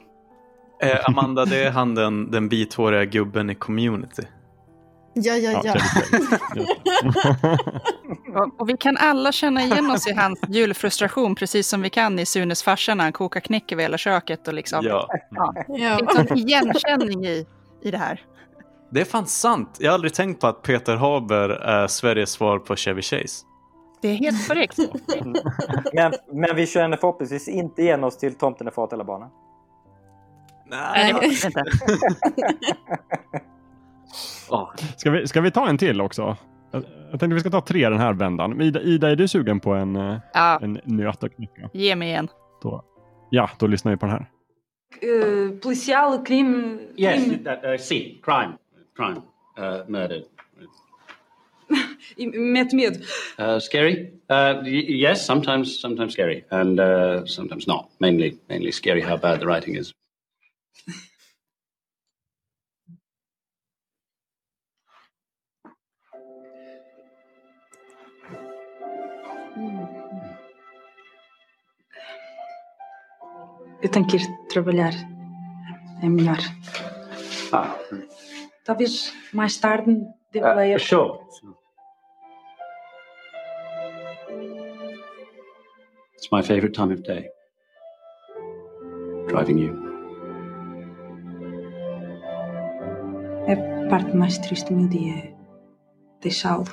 Eh, 0.84 0.98
Amanda, 1.10 1.46
det 1.46 1.64
är 1.64 1.72
han 1.72 1.96
den, 1.96 2.32
den 2.32 2.50
vithåriga 2.50 3.06
gubben 3.06 3.50
i 3.50 3.56
community. 3.56 4.24
Ja, 5.14 5.36
ja, 5.36 5.62
ja. 5.64 5.76
Och, 8.36 8.50
och 8.62 8.70
vi 8.70 8.78
kan 8.78 8.98
alla 8.98 9.32
känna 9.32 9.64
igen 9.64 9.92
oss 9.92 10.08
i 10.08 10.14
hans 10.14 10.40
julfrustration, 10.48 11.36
precis 11.36 11.68
som 11.68 11.82
vi 11.82 11.90
kan 11.90 12.20
i 12.20 12.26
Sunes 12.26 12.64
farsa 12.64 12.96
när 12.96 13.04
han 13.04 13.14
kokar 13.14 13.40
knäck 13.40 13.72
över 13.72 13.84
hela 13.84 13.98
köket. 13.98 14.48
Och 14.48 14.54
liksom. 14.54 14.86
Ja. 14.86 15.08
Ja. 15.32 15.54
ja. 15.68 15.98
Det 15.98 16.20
är 16.20 16.32
en 16.32 16.38
igenkänning 16.38 17.26
i, 17.26 17.46
i 17.82 17.92
det 17.92 17.98
här. 17.98 18.26
Det 18.90 19.02
är 19.02 19.06
fan 19.06 19.28
sant. 19.28 19.78
Jag 19.80 19.92
har 19.92 19.94
aldrig 19.94 20.14
tänkt 20.14 20.42
på 20.42 20.48
att 20.48 20.62
Peter 20.62 20.96
Haber 20.96 21.50
är 21.50 21.88
Sveriges 21.88 22.30
svar 22.30 22.60
på 22.60 22.76
Chevy 22.76 23.02
Chase. 23.02 23.46
Det 24.02 24.08
är 24.08 24.16
helt 24.16 24.48
korrekt. 24.48 24.78
Men, 25.94 26.14
men 26.32 26.56
vi 26.56 26.68
känner 26.68 26.98
förhoppningsvis 26.98 27.48
inte 27.48 27.82
igen 27.82 28.04
oss 28.04 28.18
till 28.18 28.36
Tomten 28.36 28.68
är 28.68 28.72
far 28.72 28.88
till 28.88 28.96
alla 28.96 29.04
barnen. 29.04 29.30
Nej, 30.66 31.14
var 31.14 31.22
det 31.22 31.28
inte. 31.28 31.64
Ska, 34.98 35.12
vi, 35.12 35.28
ska 35.28 35.42
vi 35.42 35.52
ta 35.52 35.68
en 35.70 35.78
till 35.78 36.02
också? 36.02 36.38
Jag, 36.72 36.84
jag 37.12 37.20
tänkte 37.20 37.34
vi 37.34 37.40
ska 37.40 37.50
ta 37.50 37.62
tre 37.62 37.90
den 37.90 38.00
här 38.00 38.14
vändan. 38.14 38.62
Ida, 38.62 38.82
Ida 38.82 39.10
är 39.10 39.16
du 39.16 39.28
sugen 39.28 39.60
på 39.60 39.74
en, 39.74 39.96
eh, 39.96 40.18
Ja, 40.34 40.60
en 40.62 40.80
nöt 40.84 41.24
att 41.24 41.36
knäcka? 41.36 41.70
ge 41.74 41.96
mig 41.96 42.14
en. 42.14 42.28
Då, 42.62 42.84
ja, 43.30 43.50
då 43.60 43.68
lyssnar 43.68 43.92
vi 43.92 43.98
på 43.98 44.06
den 44.06 44.16
här. 44.16 44.26
Uh, 45.04 45.52
policial, 45.60 46.26
crime. 46.26 46.78
Yes, 46.98 47.44
that, 47.46 47.64
uh, 47.66 47.78
C, 47.78 48.18
crime, 48.24 48.54
crime, 48.96 49.22
uh, 49.60 49.90
murder. 49.90 50.24
Mete 52.54 52.76
medo. 52.76 53.00
Uh, 53.40 53.60
scary? 53.60 54.12
Uh, 54.30 54.68
yes, 54.68 55.26
sometimes, 55.26 55.82
sometimes 55.82 56.14
scary, 56.14 56.44
and 56.50 56.80
uh, 56.80 57.26
sometimes 57.26 57.68
not. 57.68 57.90
Mainly, 58.00 58.38
mainly 58.50 58.72
scary 58.72 59.02
how 59.02 59.18
bad 59.18 59.40
the 59.40 59.46
writing 59.46 59.76
is. 59.78 59.94
Eu 73.82 73.90
tenho 73.90 74.06
que 74.08 74.18
ir 74.18 74.28
trabalhar. 74.48 74.94
É 76.02 76.10
melhor. 76.10 76.38
Ah, 77.52 77.76
Talvez 78.64 79.14
mais 79.34 79.58
tarde 79.58 79.98
deva 80.32 80.54
uh, 80.54 80.58
ler. 80.58 80.80
sure. 80.80 81.20
It's 86.16 86.30
my 86.32 86.42
favorite 86.42 86.74
time 86.74 86.94
of 86.94 87.02
day. 87.04 87.30
Driving 89.28 89.58
you. 89.60 89.74
É 93.48 93.54
a 93.86 93.90
parte 93.90 94.16
mais 94.16 94.38
triste 94.38 94.70
do 94.72 94.78
meu 94.80 94.88
dia. 94.90 95.16
É 95.16 95.34
deixá-lo. 96.22 96.66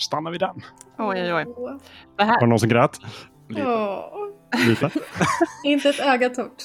Stannar 0.00 0.30
vi 0.30 0.38
den. 0.38 0.62
Oj, 0.98 1.34
oj, 1.34 1.44
oj. 1.56 1.78
Det 2.18 2.24
här, 2.24 2.34
Var 2.34 2.40
det 2.40 2.46
någon 2.46 2.58
som 2.60 2.68
grät? 2.68 2.98
Lite? 4.66 4.90
inte 5.64 5.88
ett 5.88 6.00
öga 6.00 6.28
torrt. 6.30 6.62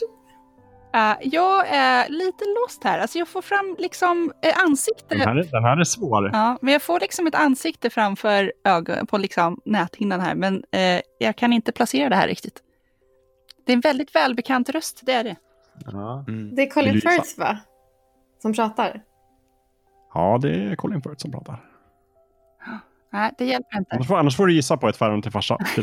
eh, 0.94 1.14
jag 1.22 1.68
är 1.70 2.10
lite 2.10 2.44
lost 2.46 2.84
här. 2.84 3.00
Alltså 3.00 3.18
jag 3.20 3.28
får 3.28 3.42
fram 3.42 3.76
liksom 3.80 4.32
eh, 4.42 4.64
ansikte. 4.64 5.06
Den 5.16 5.20
här, 5.20 5.36
är- 5.36 5.44
den 5.52 5.64
här 5.64 5.78
är 5.78 5.84
svår. 5.84 6.30
Ja, 6.34 6.58
men 6.62 6.74
jag 6.74 6.82
får 6.82 7.00
liksom 7.00 7.28
ett 7.28 7.36
ansikte 7.36 7.90
framför 7.90 8.54
ögon, 8.64 9.08
på 9.08 9.18
liksom 9.18 9.62
näthinnan 9.66 10.20
här. 10.20 10.36
Men 10.36 10.64
eh, 10.72 11.02
jag 11.20 11.36
kan 11.36 11.54
inte 11.54 11.72
placera 11.72 12.10
det 12.10 12.16
här 12.16 12.28
riktigt. 12.28 12.62
Det 13.66 13.72
är 13.72 13.76
en 13.76 13.82
väldigt 13.82 14.16
välbekant 14.16 14.70
röst, 14.70 15.02
det 15.06 15.12
är 15.14 15.24
det. 15.24 15.36
Ja. 15.86 16.26
Det 16.56 16.62
är 16.64 16.70
Colin? 16.70 16.94
Firth 17.02 17.40
va? 17.40 17.58
Som 18.42 18.54
pratar. 18.54 19.02
ja, 20.14 20.38
det 20.42 20.50
är 20.50 20.76
Colin 20.76 21.02
Firth 21.02 21.18
som 21.22 21.32
pratar. 21.32 21.64
Nej, 23.16 23.32
det 23.38 23.46
hjälper 23.46 23.78
inte. 23.78 23.96
Annars 23.96 24.08
får, 24.08 24.18
annars 24.18 24.36
får 24.36 24.48
du 24.48 24.54
gissa 24.54 24.78
på 24.78 24.90
ett 24.90 25.00
Päron 25.00 25.22
till 25.22 25.32
farsa. 25.32 25.58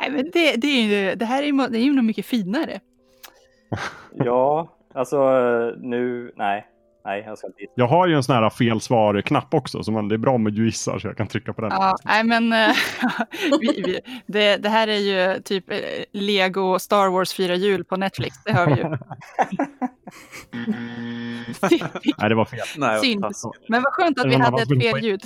Nej, 0.00 0.10
men 0.10 0.30
det, 0.32 0.56
det, 0.56 0.66
är 0.66 0.82
ju, 0.82 1.14
det 1.14 1.24
här 1.24 1.42
är 1.42 1.46
ju, 1.46 1.52
det 1.52 1.78
är 1.78 1.82
ju 1.82 1.92
nog 1.92 2.04
mycket 2.04 2.26
finare. 2.26 2.80
ja, 4.14 4.76
alltså 4.94 5.18
nu, 5.78 6.32
nej. 6.36 6.66
Nej, 7.04 7.24
jag 7.26 7.38
ska 7.38 7.46
inte 7.46 7.60
gissa. 7.60 7.72
Jag 7.76 7.86
har 7.86 8.06
ju 8.06 8.14
en 8.14 8.22
sån 8.22 8.34
här 8.34 8.50
fel 8.50 8.80
svar-knapp 8.80 9.54
också, 9.54 9.82
så 9.82 9.92
man, 9.92 10.08
det 10.08 10.14
är 10.14 10.18
bra 10.18 10.32
om 10.32 10.44
du 10.44 10.64
gissar 10.64 10.98
så 10.98 11.06
jag 11.06 11.16
kan 11.16 11.26
trycka 11.26 11.52
på 11.52 11.60
den. 11.60 11.70
Ja, 11.70 11.96
nej 12.04 12.24
men 12.24 12.52
eh, 12.52 12.74
vi, 13.60 13.82
vi, 13.86 14.00
det, 14.26 14.56
det 14.56 14.68
här 14.68 14.88
är 14.88 14.98
ju 14.98 15.40
typ 15.40 15.70
eh, 15.70 15.78
Lego 16.12 16.78
Star 16.78 17.08
Wars 17.10 17.32
fira 17.32 17.54
jul 17.54 17.84
på 17.84 17.96
Netflix, 17.96 18.36
det 18.44 18.52
hör 18.52 18.66
vi 18.66 18.74
ju. 18.74 18.96
Nej, 22.18 22.28
det 22.28 22.34
var 22.34 22.44
fel. 22.44 22.60
Nej, 22.76 23.00
Synd. 23.00 23.24
Men 23.68 23.82
vad 23.82 23.92
skönt 23.92 24.20
att 24.20 24.26
vi 24.26 24.34
hade 24.36 24.62
ett 24.62 24.82
fel 24.82 25.04
ljud. 25.04 25.22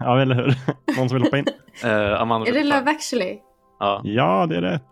Ja, 0.00 0.20
eller 0.22 0.34
hur? 0.34 0.54
Någon 0.98 1.08
som 1.08 1.16
vill 1.16 1.22
hoppa 1.22 1.38
in? 1.38 1.46
Eh, 1.84 2.20
Amanda 2.20 2.48
Är 2.48 2.52
det. 2.52 2.64
Love 2.64 2.90
actually? 2.90 3.38
Ja. 3.78 4.00
Ja, 4.04 4.46
det 4.46 4.56
är 4.56 4.62
rätt. 4.62 4.82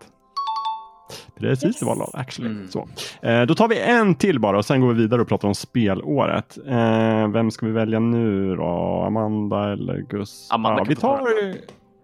Precis, 1.39 1.65
Yes. 1.65 1.79
det 1.79 1.85
var 1.85 1.95
Love 1.95 2.11
actually. 2.13 2.51
Mm. 2.51 2.67
Så. 2.67 2.87
Eh, 3.21 3.41
då 3.41 3.55
tar 3.55 3.67
vi 3.67 3.79
en 3.79 4.15
till 4.15 4.39
bara 4.39 4.57
och 4.57 4.65
sen 4.65 4.81
går 4.81 4.87
vi 4.87 5.01
vidare 5.01 5.21
och 5.21 5.27
pratar 5.27 5.47
om 5.47 5.55
spelåret. 5.55 6.57
Eh, 6.67 7.27
vem 7.27 7.51
ska 7.51 7.65
vi 7.65 7.71
välja 7.71 7.99
nu 7.99 8.55
då? 8.55 9.03
Amanda 9.07 9.71
eller 9.73 9.97
Gus? 10.01 10.47
Amanda 10.51 10.79
ja, 10.79 10.85
kan 10.85 10.89
vi 10.89 10.95
tar... 10.95 11.21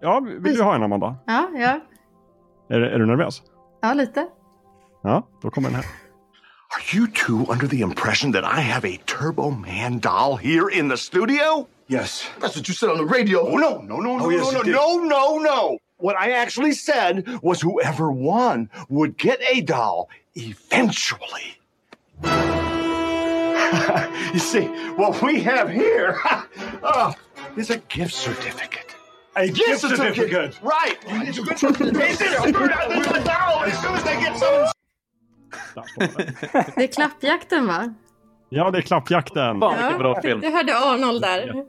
Ja, 0.01 0.19
vill 0.39 0.55
du 0.55 0.63
ha 0.63 0.75
en 0.75 0.83
Amanda? 0.83 1.15
Ja, 1.25 1.49
ja. 1.55 1.79
Är, 2.75 2.81
är 2.81 2.99
du 2.99 3.05
nervös? 3.05 3.41
Ja, 3.81 3.93
lite. 3.93 4.27
Ja, 5.03 5.27
då 5.41 5.49
kommer 5.49 5.69
den 5.69 5.75
här. 5.75 5.85
Are 6.73 6.81
you 6.91 7.07
two 7.07 7.45
under 7.47 7.67
the 7.67 7.81
impression 7.81 8.31
that 8.31 8.43
I 8.43 8.59
have 8.59 8.83
a 8.85 8.97
Turbo 8.97 9.51
Man 9.51 9.99
doll 9.99 10.35
here 10.35 10.67
in 10.67 10.87
the 10.87 10.97
studio? 10.97 11.67
Yes. 11.87 12.27
That's 12.39 12.55
what 12.55 12.67
you 12.67 12.73
said 12.73 12.89
on 12.89 12.97
the 12.97 13.05
radio. 13.05 13.47
Oh, 13.47 13.57
no, 13.57 13.79
no, 13.81 13.99
no, 13.99 14.17
no, 14.17 14.25
Oh, 14.25 14.29
yes, 14.29 14.51
no, 14.51 14.61
no, 14.61 14.97
no, 14.97 15.05
no, 15.05 15.37
no. 15.37 15.77
What 15.97 16.17
I 16.17 16.31
actually 16.31 16.73
said 16.73 17.25
was 17.41 17.61
whoever 17.61 18.11
won 18.11 18.69
would 18.89 19.17
get 19.17 19.39
a 19.49 19.61
doll 19.61 20.09
eventually. 20.35 21.59
you 22.23 22.29
see, 24.39 24.65
what 24.95 25.21
we 25.21 25.41
have 25.41 25.69
here 25.69 26.19
uh, 26.83 27.13
is 27.55 27.69
a 27.69 27.77
gift 27.77 28.13
certificate. 28.13 28.95
A 29.37 29.49
gift 29.49 29.81
certificate. 29.81 30.57
Right. 30.61 30.97
It's 31.07 31.37
a 31.37 31.41
good 31.41 31.59
certificate. 31.59 31.93
the 32.19 33.21
doll 33.23 33.63
as 33.63 33.81
soon 33.81 33.95
as 33.95 34.03
they 34.03 34.19
get 34.19 34.37
some. 34.37 34.67
Det 36.75 36.83
är 36.83 36.87
klappjakten 36.87 37.67
va? 37.67 37.93
Ja, 38.49 38.71
det 38.71 38.77
är 38.77 38.81
Klappjakten. 38.81 39.59
Fan 39.59 39.77
vilken 39.77 39.97
bra 39.99 40.21
film. 40.21 40.39
Jag 40.43 40.51
hörde 40.51 40.77
Arnold 40.77 41.21
där. 41.21 41.65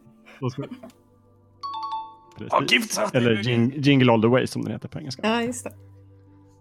Precis. 2.38 2.98
Eller 3.12 3.32
jing, 3.32 3.72
Jingle 3.76 4.12
All 4.12 4.22
The 4.22 4.28
Way 4.28 4.46
som 4.46 4.62
den 4.62 4.72
heter 4.72 4.88
på 4.88 4.98
engelska. 4.98 5.22
Ja, 5.24 5.42
just 5.42 5.64
det. 5.64 5.72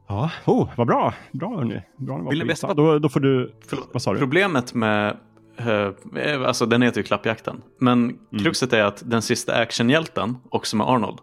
Ja, 0.07 0.32
oh, 0.45 0.70
vad 0.76 0.88
bra. 0.88 1.13
Bra 1.32 1.55
hörni. 1.57 1.82
Bra 1.97 2.18
ni 2.18 2.24
var 2.24 2.45
veta 2.45 2.74
Då, 2.74 2.99
då 2.99 3.09
får 3.09 3.20
du... 3.20 3.55
Förlåt. 3.68 3.89
Vad 3.93 4.01
sa 4.01 4.13
du? 4.13 4.20
Problemet 4.20 4.74
med, 4.74 5.18
eh, 5.57 6.41
alltså 6.47 6.66
den 6.66 6.82
heter 6.82 6.97
ju 6.97 7.03
Klappjakten, 7.03 7.61
men 7.80 8.03
Mm. 8.03 8.43
kruxet 8.43 8.74
är 8.74 8.84
att 8.84 9.01
den 9.09 9.22
sista 9.22 9.55
actionhjälten, 9.55 10.38
också 10.49 10.78
med 10.78 10.88
Arnold, 10.88 11.20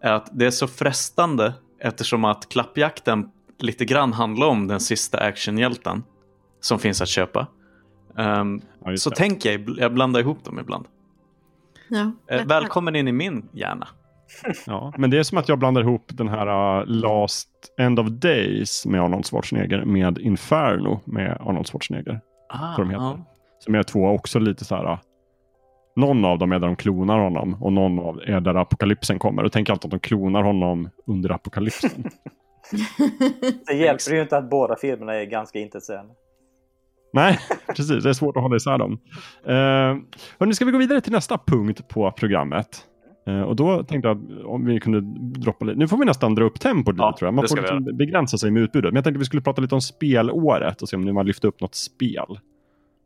är 0.00 0.12
att 0.12 0.28
det 0.32 0.46
är 0.46 0.50
så 0.50 0.66
frestande 0.68 1.54
eftersom 1.80 2.24
att 2.24 2.48
Klappjakten 2.48 3.28
lite 3.58 3.84
grann 3.84 4.12
handlar 4.12 4.46
om 4.46 4.66
den 4.68 4.80
sista 4.80 5.18
actionhjälten 5.18 6.02
som 6.60 6.78
finns 6.78 7.02
att 7.02 7.08
köpa. 7.08 7.46
Ehm, 8.18 8.60
Ja, 8.84 8.96
så 8.96 9.10
det. 9.10 9.16
tänker 9.16 9.52
jag, 9.52 9.78
jag 9.78 9.94
blandar 9.94 10.20
ihop 10.20 10.44
dem 10.44 10.58
ibland. 10.58 10.86
Ja. 11.88 12.12
Eh, 12.36 12.46
välkommen 12.46 12.96
in 12.96 13.08
i 13.08 13.12
min 13.12 13.48
hjärna. 13.52 13.88
Ja, 14.66 14.92
men 14.98 15.10
det 15.10 15.18
är 15.18 15.22
som 15.22 15.38
att 15.38 15.48
jag 15.48 15.58
blandar 15.58 15.82
ihop 15.82 16.04
den 16.08 16.28
här 16.28 16.78
uh, 16.80 16.86
Last 16.86 17.48
End 17.80 17.98
of 18.00 18.06
Days 18.08 18.86
med 18.86 19.00
Arnold 19.02 19.26
Schwarzenegger 19.26 19.84
med 19.84 20.18
Inferno 20.18 21.00
med 21.04 21.36
Arnold 21.40 21.66
Schwarzenegger. 21.68 22.20
Ah, 22.48 22.74
Tror 22.76 22.84
de 22.84 22.90
heter. 22.90 23.04
ja. 23.04 23.18
Som 23.58 23.74
är 23.74 23.82
två 23.82 24.08
också 24.08 24.38
lite 24.38 24.64
så 24.64 24.74
här. 24.76 24.92
uh, 24.92 24.98
Någon 25.96 26.24
av 26.24 26.38
dem 26.38 26.52
är 26.52 26.58
där 26.58 26.66
de 26.66 26.76
klonar 26.76 27.18
honom 27.18 27.54
och 27.62 27.72
någon 27.72 27.98
av 27.98 28.20
är 28.26 28.40
där 28.40 28.54
apokalypsen 28.54 29.18
kommer. 29.18 29.44
Och 29.44 29.52
tänker 29.52 29.72
alltid 29.72 29.84
att 29.94 30.02
de 30.02 30.08
klonar 30.08 30.42
honom 30.42 30.88
under 31.06 31.30
apokalypsen. 31.32 31.90
Det 33.66 33.74
hjälper 33.74 34.10
ju 34.14 34.22
inte 34.22 34.36
att 34.36 34.50
båda 34.50 34.76
filmerna 34.76 35.14
är 35.14 35.24
ganska 35.24 35.58
intetsägande. 35.58 36.14
Nej, 37.12 37.38
precis. 37.76 38.04
Det 38.04 38.08
är 38.08 38.12
svårt 38.12 38.36
att 38.36 38.42
hålla 38.42 38.56
isär 38.56 38.78
dem. 38.78 38.92
Uh, 38.92 39.54
hörni, 40.38 40.54
ska 40.54 40.64
vi 40.64 40.72
gå 40.72 40.78
vidare 40.78 41.00
till 41.00 41.12
nästa 41.12 41.38
punkt 41.46 41.88
på 41.88 42.12
programmet? 42.12 42.84
Eh, 43.26 43.40
och 43.40 43.56
då 43.56 43.82
tänkte 43.82 44.08
jag 44.08 44.46
om 44.46 44.64
vi 44.64 44.80
kunde 44.80 45.00
droppa 45.40 45.64
lite. 45.64 45.78
Nu 45.78 45.88
får 45.88 45.96
vi 45.98 46.04
nästan 46.04 46.34
dra 46.34 46.44
upp 46.44 46.60
tempot 46.60 46.94
lite 46.94 47.02
Ja, 47.02 47.16
tror 47.18 47.26
jag. 47.26 47.34
Man 47.34 47.48
får 47.48 47.56
liksom 47.56 47.84
begränsa 47.96 48.38
sig 48.38 48.50
med 48.50 48.62
utbudet. 48.62 48.92
Men 48.92 48.96
jag 48.96 49.04
tänkte 49.04 49.18
att 49.18 49.20
vi 49.20 49.24
skulle 49.26 49.42
prata 49.42 49.62
lite 49.62 49.74
om 49.74 49.80
spelåret 49.80 50.82
och 50.82 50.88
se 50.88 50.96
om 50.96 51.02
nu 51.02 51.12
man 51.12 51.26
lyfter 51.26 51.48
upp 51.48 51.60
något 51.60 51.74
spel 51.74 52.38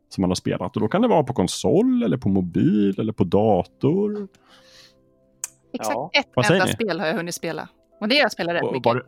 som 0.09 0.21
man 0.21 0.29
har 0.29 0.35
spelat. 0.35 0.75
Och 0.75 0.81
då 0.81 0.87
kan 0.87 1.01
det 1.01 1.07
vara 1.07 1.23
på 1.23 1.33
konsol 1.33 2.03
eller 2.03 2.17
på 2.17 2.29
mobil 2.29 2.99
eller 2.99 3.13
på 3.13 3.23
dator. 3.23 4.27
Exakt 5.73 5.95
Ja. 5.95 6.09
ett 6.13 6.51
enda 6.51 6.65
ni? 6.65 6.71
spel 6.71 6.99
har 6.99 7.07
jag 7.07 7.13
hunnit 7.13 7.35
spela. 7.35 7.69
Och 7.99 8.07
det 8.07 8.15
har 8.15 8.21
jag 8.21 8.31
spelat 8.31 8.55
rätt 8.55 8.63
Och 8.63 8.73
mycket. 8.73 8.85
var, 8.85 9.03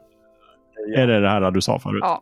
är 0.95 1.07
det 1.07 1.19
det 1.19 1.29
här 1.29 1.51
du 1.51 1.61
sa 1.61 1.79
förut? 1.79 1.99
Ja. 2.01 2.21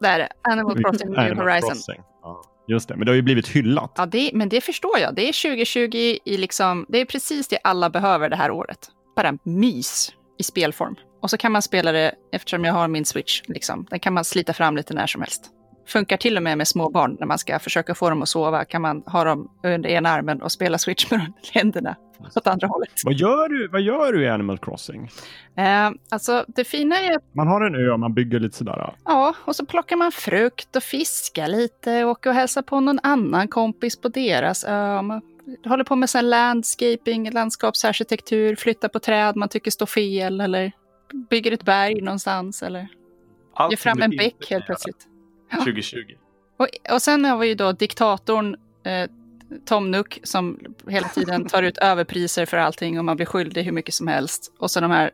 Det 0.00 0.08
är 0.08 0.18
det. 0.18 0.28
Animal 0.42 0.84
Crossing 0.84 1.10
New 1.10 1.18
Animal 1.18 1.44
Horizon. 1.44 1.70
Crossing. 1.70 2.02
Ja. 2.22 2.42
Just 2.68 2.88
det, 2.88 2.96
men 2.96 3.06
det 3.06 3.10
har 3.10 3.16
ju 3.16 3.22
blivit 3.22 3.48
hyllat. 3.48 3.92
Ja, 3.96 4.06
det, 4.06 4.30
men 4.34 4.48
det 4.48 4.60
förstår 4.60 4.98
jag. 4.98 5.14
Det 5.14 5.28
är 5.28 5.54
2020 5.54 5.96
i 6.24 6.36
liksom, 6.36 6.86
det 6.88 6.98
är 6.98 7.04
precis 7.04 7.48
det 7.48 7.58
alla 7.64 7.90
behöver 7.90 8.28
det 8.28 8.36
här 8.36 8.50
året. 8.50 8.88
Bara 9.16 9.38
mys 9.44 10.12
i 10.38 10.42
spelform. 10.42 10.96
Och 11.22 11.30
så 11.30 11.36
kan 11.36 11.52
man 11.52 11.62
spela 11.62 11.92
det, 11.92 12.14
eftersom 12.32 12.64
jag 12.64 12.72
har 12.72 12.88
min 12.88 13.04
Switch, 13.04 13.42
liksom, 13.44 13.86
den 13.90 14.00
kan 14.00 14.12
man 14.12 14.24
slita 14.24 14.52
fram 14.52 14.76
lite 14.76 14.94
när 14.94 15.06
som 15.06 15.20
helst. 15.20 15.50
Funkar 15.86 16.16
till 16.16 16.36
och 16.36 16.42
med 16.42 16.58
med 16.58 16.68
små 16.68 16.90
barn 16.90 17.16
när 17.20 17.26
man 17.26 17.38
ska 17.38 17.58
försöka 17.58 17.94
få 17.94 18.10
dem 18.10 18.22
att 18.22 18.28
sova. 18.28 18.64
Kan 18.64 18.82
man 18.82 19.02
ha 19.06 19.24
dem 19.24 19.50
under 19.62 19.90
ena 19.90 20.08
armen 20.08 20.42
och 20.42 20.52
spela 20.52 20.78
Switch 20.78 21.10
med 21.10 21.32
händerna 21.52 21.96
åt 22.36 22.46
andra 22.46 22.66
hållet. 22.66 22.90
Vad 23.04 23.14
gör 23.14 23.48
du, 23.48 23.68
vad 23.68 23.80
gör 23.80 24.12
du 24.12 24.24
i 24.24 24.28
Animal 24.28 24.58
Crossing? 24.58 25.10
Eh, 25.56 25.90
alltså, 26.10 26.44
det 26.48 26.64
fina 26.64 27.00
är 27.00 27.16
att 27.16 27.34
Man 27.34 27.48
har 27.48 27.60
en 27.60 27.74
ö 27.74 27.90
och 27.92 28.00
man 28.00 28.14
bygger 28.14 28.40
lite 28.40 28.56
sådär. 28.56 28.94
Ja, 29.04 29.34
och 29.44 29.56
så 29.56 29.66
plockar 29.66 29.96
man 29.96 30.12
frukt 30.12 30.76
och 30.76 30.82
fiskar 30.82 31.48
lite, 31.48 32.04
åker 32.04 32.30
och 32.30 32.36
hälsar 32.36 32.62
på 32.62 32.80
någon 32.80 32.98
annan 33.02 33.48
kompis 33.48 34.00
på 34.00 34.08
deras 34.08 34.64
ö. 34.64 35.02
Man 35.02 35.22
håller 35.64 35.84
på 35.84 35.96
med 35.96 36.10
så 36.10 36.18
här 36.18 36.22
landscaping, 36.22 37.30
landskapsarkitektur, 37.30 38.56
flyttar 38.56 38.88
på 38.88 38.98
träd 38.98 39.36
man 39.36 39.48
tycker 39.48 39.70
står 39.70 39.86
fel 39.86 40.40
eller 40.40 40.72
bygger 41.30 41.52
ett 41.52 41.64
berg 41.64 42.00
någonstans 42.00 42.62
eller 42.62 42.88
Allt 43.54 43.72
ger 43.72 43.76
fram 43.76 44.02
en 44.02 44.10
bäck 44.10 44.50
helt 44.50 44.66
plötsligt. 44.66 45.08
Ja. 45.52 45.58
2020. 45.58 45.98
Och, 46.56 46.68
och 46.94 47.02
sen 47.02 47.24
har 47.24 47.38
vi 47.38 47.48
ju 47.48 47.54
då 47.54 47.72
diktatorn 47.72 48.56
eh, 48.84 49.10
Tom 49.64 49.90
Nook 49.90 50.20
som 50.22 50.60
hela 50.86 51.08
tiden 51.08 51.44
tar 51.48 51.62
ut 51.62 51.78
överpriser 51.78 52.46
för 52.46 52.56
allting 52.56 52.98
och 52.98 53.04
man 53.04 53.16
blir 53.16 53.26
skyldig 53.26 53.62
hur 53.62 53.72
mycket 53.72 53.94
som 53.94 54.06
helst. 54.06 54.52
Och 54.58 54.70
så 54.70 54.80
de 54.80 54.90
här 54.90 55.10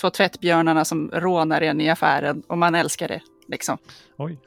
två 0.00 0.10
tvättbjörnarna 0.10 0.84
som 0.84 1.10
rånar 1.12 1.60
en 1.60 1.80
i 1.80 1.90
affären 1.90 2.42
och 2.46 2.58
man 2.58 2.74
älskar 2.74 3.08
det. 3.08 3.20
Liksom. 3.48 3.78
Oj. 4.16 4.38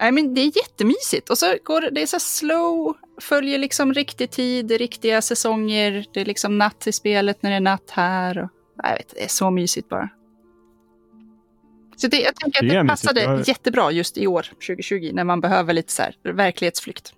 Nej, 0.00 0.12
men 0.12 0.34
det 0.34 0.40
är 0.40 0.56
jättemysigt. 0.56 1.30
Och 1.30 1.38
så 1.38 1.54
går 1.64 1.80
det, 1.80 1.90
det 1.90 2.02
är 2.02 2.06
så 2.06 2.20
slow, 2.20 2.96
följer 3.20 3.58
liksom 3.58 3.94
riktig 3.94 4.30
tid, 4.30 4.70
riktiga 4.70 5.22
säsonger. 5.22 6.06
Det 6.12 6.20
är 6.20 6.24
liksom 6.24 6.58
natt 6.58 6.86
i 6.86 6.92
spelet 6.92 7.42
när 7.42 7.50
det 7.50 7.56
är 7.56 7.60
natt 7.60 7.90
här. 7.90 8.38
Och, 8.38 8.50
jag 8.82 8.96
vet, 8.96 9.14
det 9.14 9.24
är 9.24 9.28
så 9.28 9.50
mysigt 9.50 9.88
bara. 9.88 10.08
Så 11.98 12.06
det, 12.08 12.16
jag 12.20 12.34
tänker 12.36 12.62
Det 12.62 12.68
att 12.68 12.72
det 12.74 12.82
mysigt. 12.82 13.06
passade 13.06 13.22
Jag- 13.22 13.48
jättebra 13.48 13.90
just 13.90 14.18
i 14.18 14.26
år, 14.26 14.42
2020, 14.66 15.10
när 15.14 15.24
man 15.24 15.40
behöver 15.40 15.72
lite 15.72 15.92
så 15.92 16.02
här 16.02 16.14
verklighetsflykt. 16.32 17.12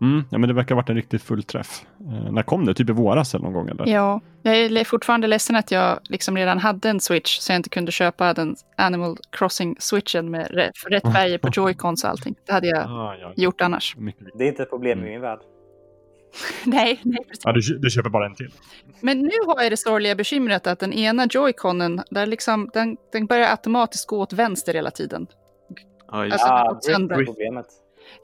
Mm, 0.00 0.24
ja, 0.30 0.38
men 0.38 0.48
det 0.48 0.54
verkar 0.54 0.74
ha 0.74 0.82
varit 0.82 0.88
en 0.90 0.96
riktig 0.96 1.20
fullträff. 1.20 1.82
Eh, 2.00 2.32
när 2.32 2.42
kom 2.42 2.66
det? 2.66 2.74
Typ 2.74 2.90
i 2.90 2.92
våras 2.92 3.34
eller 3.34 3.44
någon 3.44 3.52
gång? 3.52 3.68
Eller? 3.68 3.86
Ja, 3.86 4.20
jag 4.42 4.56
är 4.56 4.84
fortfarande 4.84 5.26
ledsen 5.26 5.56
att 5.56 5.70
jag 5.70 5.98
liksom 6.04 6.36
redan 6.36 6.58
hade 6.58 6.88
en 6.90 7.00
switch 7.00 7.38
så 7.38 7.52
jag 7.52 7.56
inte 7.58 7.68
kunde 7.68 7.92
köpa 7.92 8.34
den 8.34 8.56
Animal 8.76 9.16
Crossing-switchen 9.32 10.22
med 10.30 10.50
rätt, 10.50 10.78
färger 11.12 11.38
på 11.38 11.48
joycons 11.52 12.04
och 12.04 12.10
allting. 12.10 12.34
Det 12.46 12.52
hade 12.52 12.66
jag 12.66 12.78
Ah, 12.78 13.14
ja. 13.20 13.32
gjort 13.36 13.60
annars. 13.60 13.96
Det 14.34 14.44
är 14.44 14.48
inte 14.48 14.62
ett 14.62 14.70
problem 14.70 14.98
i 15.04 15.10
min 15.10 15.20
värld. 15.20 15.38
nej, 16.64 17.00
nej, 17.04 17.18
precis. 17.28 17.42
Ja, 17.44 17.52
du, 17.52 17.78
du 17.78 17.90
köper 17.90 18.10
bara 18.10 18.26
en 18.26 18.34
till. 18.34 18.50
Men 19.00 19.18
nu 19.18 19.30
har 19.46 19.62
jag 19.62 19.72
det 19.72 19.76
sorgliga 19.76 20.14
bekymret 20.14 20.66
att 20.66 20.78
den 20.78 20.92
ena 20.92 21.26
joyconen, 21.30 22.02
där 22.10 22.26
liksom, 22.26 22.70
den, 22.74 22.96
den 23.12 23.26
börjar 23.26 23.50
automatiskt 23.50 24.06
gå 24.06 24.20
åt 24.20 24.32
vänster 24.32 24.74
hela 24.74 24.90
tiden. 24.90 25.26
Ja, 26.10 26.24
just 26.24 26.32
Alltså, 26.32 26.48
Ja, 26.48 26.78
det 26.82 26.90
är 26.90 26.92
sönder. 26.94 27.24
problemet. 27.24 27.66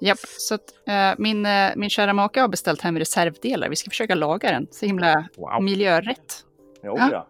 Japp, 0.00 0.18
så 0.18 0.54
att, 0.54 0.60
eh, 0.86 1.14
min, 1.18 1.46
eh, 1.46 1.70
min 1.76 1.90
kära 1.90 2.12
make 2.12 2.40
har 2.40 2.48
beställt 2.48 2.80
hem 2.80 2.98
reservdelar. 2.98 3.68
Vi 3.68 3.76
ska 3.76 3.90
försöka 3.90 4.14
laga 4.14 4.50
den. 4.50 4.66
Så 4.70 4.86
himla 4.86 5.28
Wow. 5.36 5.62
miljörätt. 5.62 6.44
Jo, 6.82 6.94
Ja. 6.98 7.08
ja. 7.12 7.28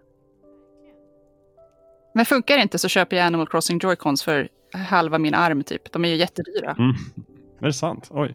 Men 2.14 2.24
funkar 2.26 2.56
det 2.56 2.62
inte 2.62 2.78
så 2.78 2.88
köper 2.88 3.16
jag 3.16 3.26
Animal 3.26 3.46
Crossing 3.48 3.78
Joycons 3.82 4.22
för 4.22 4.48
halva 4.72 5.18
min 5.18 5.34
arm 5.34 5.62
typ. 5.62 5.92
De 5.92 6.04
är 6.04 6.08
ju 6.08 6.16
jättedyra. 6.16 6.70
Mm. 6.78 6.94
Är 7.60 7.66
det 7.66 7.72
sant? 7.72 8.08
Oj. 8.10 8.34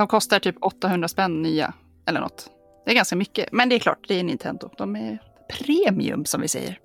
De 0.00 0.06
kostar 0.06 0.38
typ 0.38 0.56
800 0.60 1.08
spänn 1.08 1.42
nya. 1.42 1.74
Eller 2.06 2.20
något. 2.20 2.50
Det 2.84 2.90
är 2.90 2.94
ganska 2.94 3.16
mycket. 3.16 3.52
Men 3.52 3.68
det 3.68 3.74
är 3.74 3.78
klart, 3.78 3.98
det 4.08 4.20
är 4.20 4.24
Nintendo. 4.24 4.70
De 4.78 4.96
är 4.96 5.18
premium 5.58 6.24
som 6.24 6.40
vi 6.40 6.48
säger. 6.48 6.78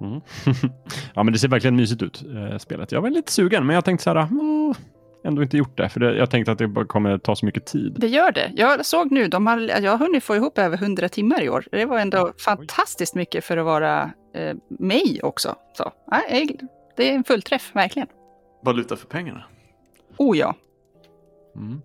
Mm. 0.00 0.20
ja, 1.14 1.22
men 1.22 1.32
det 1.32 1.38
ser 1.38 1.48
verkligen 1.48 1.76
mysigt 1.76 2.02
ut, 2.02 2.24
eh, 2.34 2.58
spelet. 2.58 2.92
Jag 2.92 3.00
var 3.00 3.10
lite 3.10 3.32
sugen, 3.32 3.66
men 3.66 3.74
jag 3.74 3.84
tänkte 3.84 4.04
så 4.04 4.10
här, 4.10 4.16
mm, 4.16 4.74
ändå 5.24 5.42
inte 5.42 5.56
gjort 5.56 5.76
det. 5.76 5.88
För 5.88 6.00
det, 6.00 6.16
jag 6.16 6.30
tänkte 6.30 6.52
att 6.52 6.58
det 6.58 6.68
bara 6.68 6.84
kommer 6.84 7.18
ta 7.18 7.36
så 7.36 7.46
mycket 7.46 7.66
tid. 7.66 7.96
Det 7.98 8.08
gör 8.08 8.32
det. 8.32 8.52
Jag 8.56 8.86
såg 8.86 9.12
nu, 9.12 9.28
de 9.28 9.46
har, 9.46 9.58
jag 9.58 9.90
har 9.90 9.98
hunnit 9.98 10.24
få 10.24 10.36
ihop 10.36 10.58
över 10.58 10.76
100 10.76 11.08
timmar 11.08 11.42
i 11.42 11.48
år. 11.48 11.64
Det 11.72 11.84
var 11.84 11.98
ändå 11.98 12.32
fantastiskt 12.44 13.14
mycket 13.14 13.44
för 13.44 13.56
att 13.56 13.64
vara 13.64 14.10
eh, 14.34 14.56
mig 14.68 15.20
också. 15.22 15.54
Så, 15.72 15.92
nej, 16.10 16.58
det 16.96 17.10
är 17.10 17.14
en 17.14 17.24
fullträff, 17.24 17.70
verkligen. 17.74 18.08
Valuta 18.62 18.96
för 18.96 19.06
pengarna. 19.06 19.44
Oh 20.16 20.38
ja, 20.38 20.54
Mm. 21.56 21.82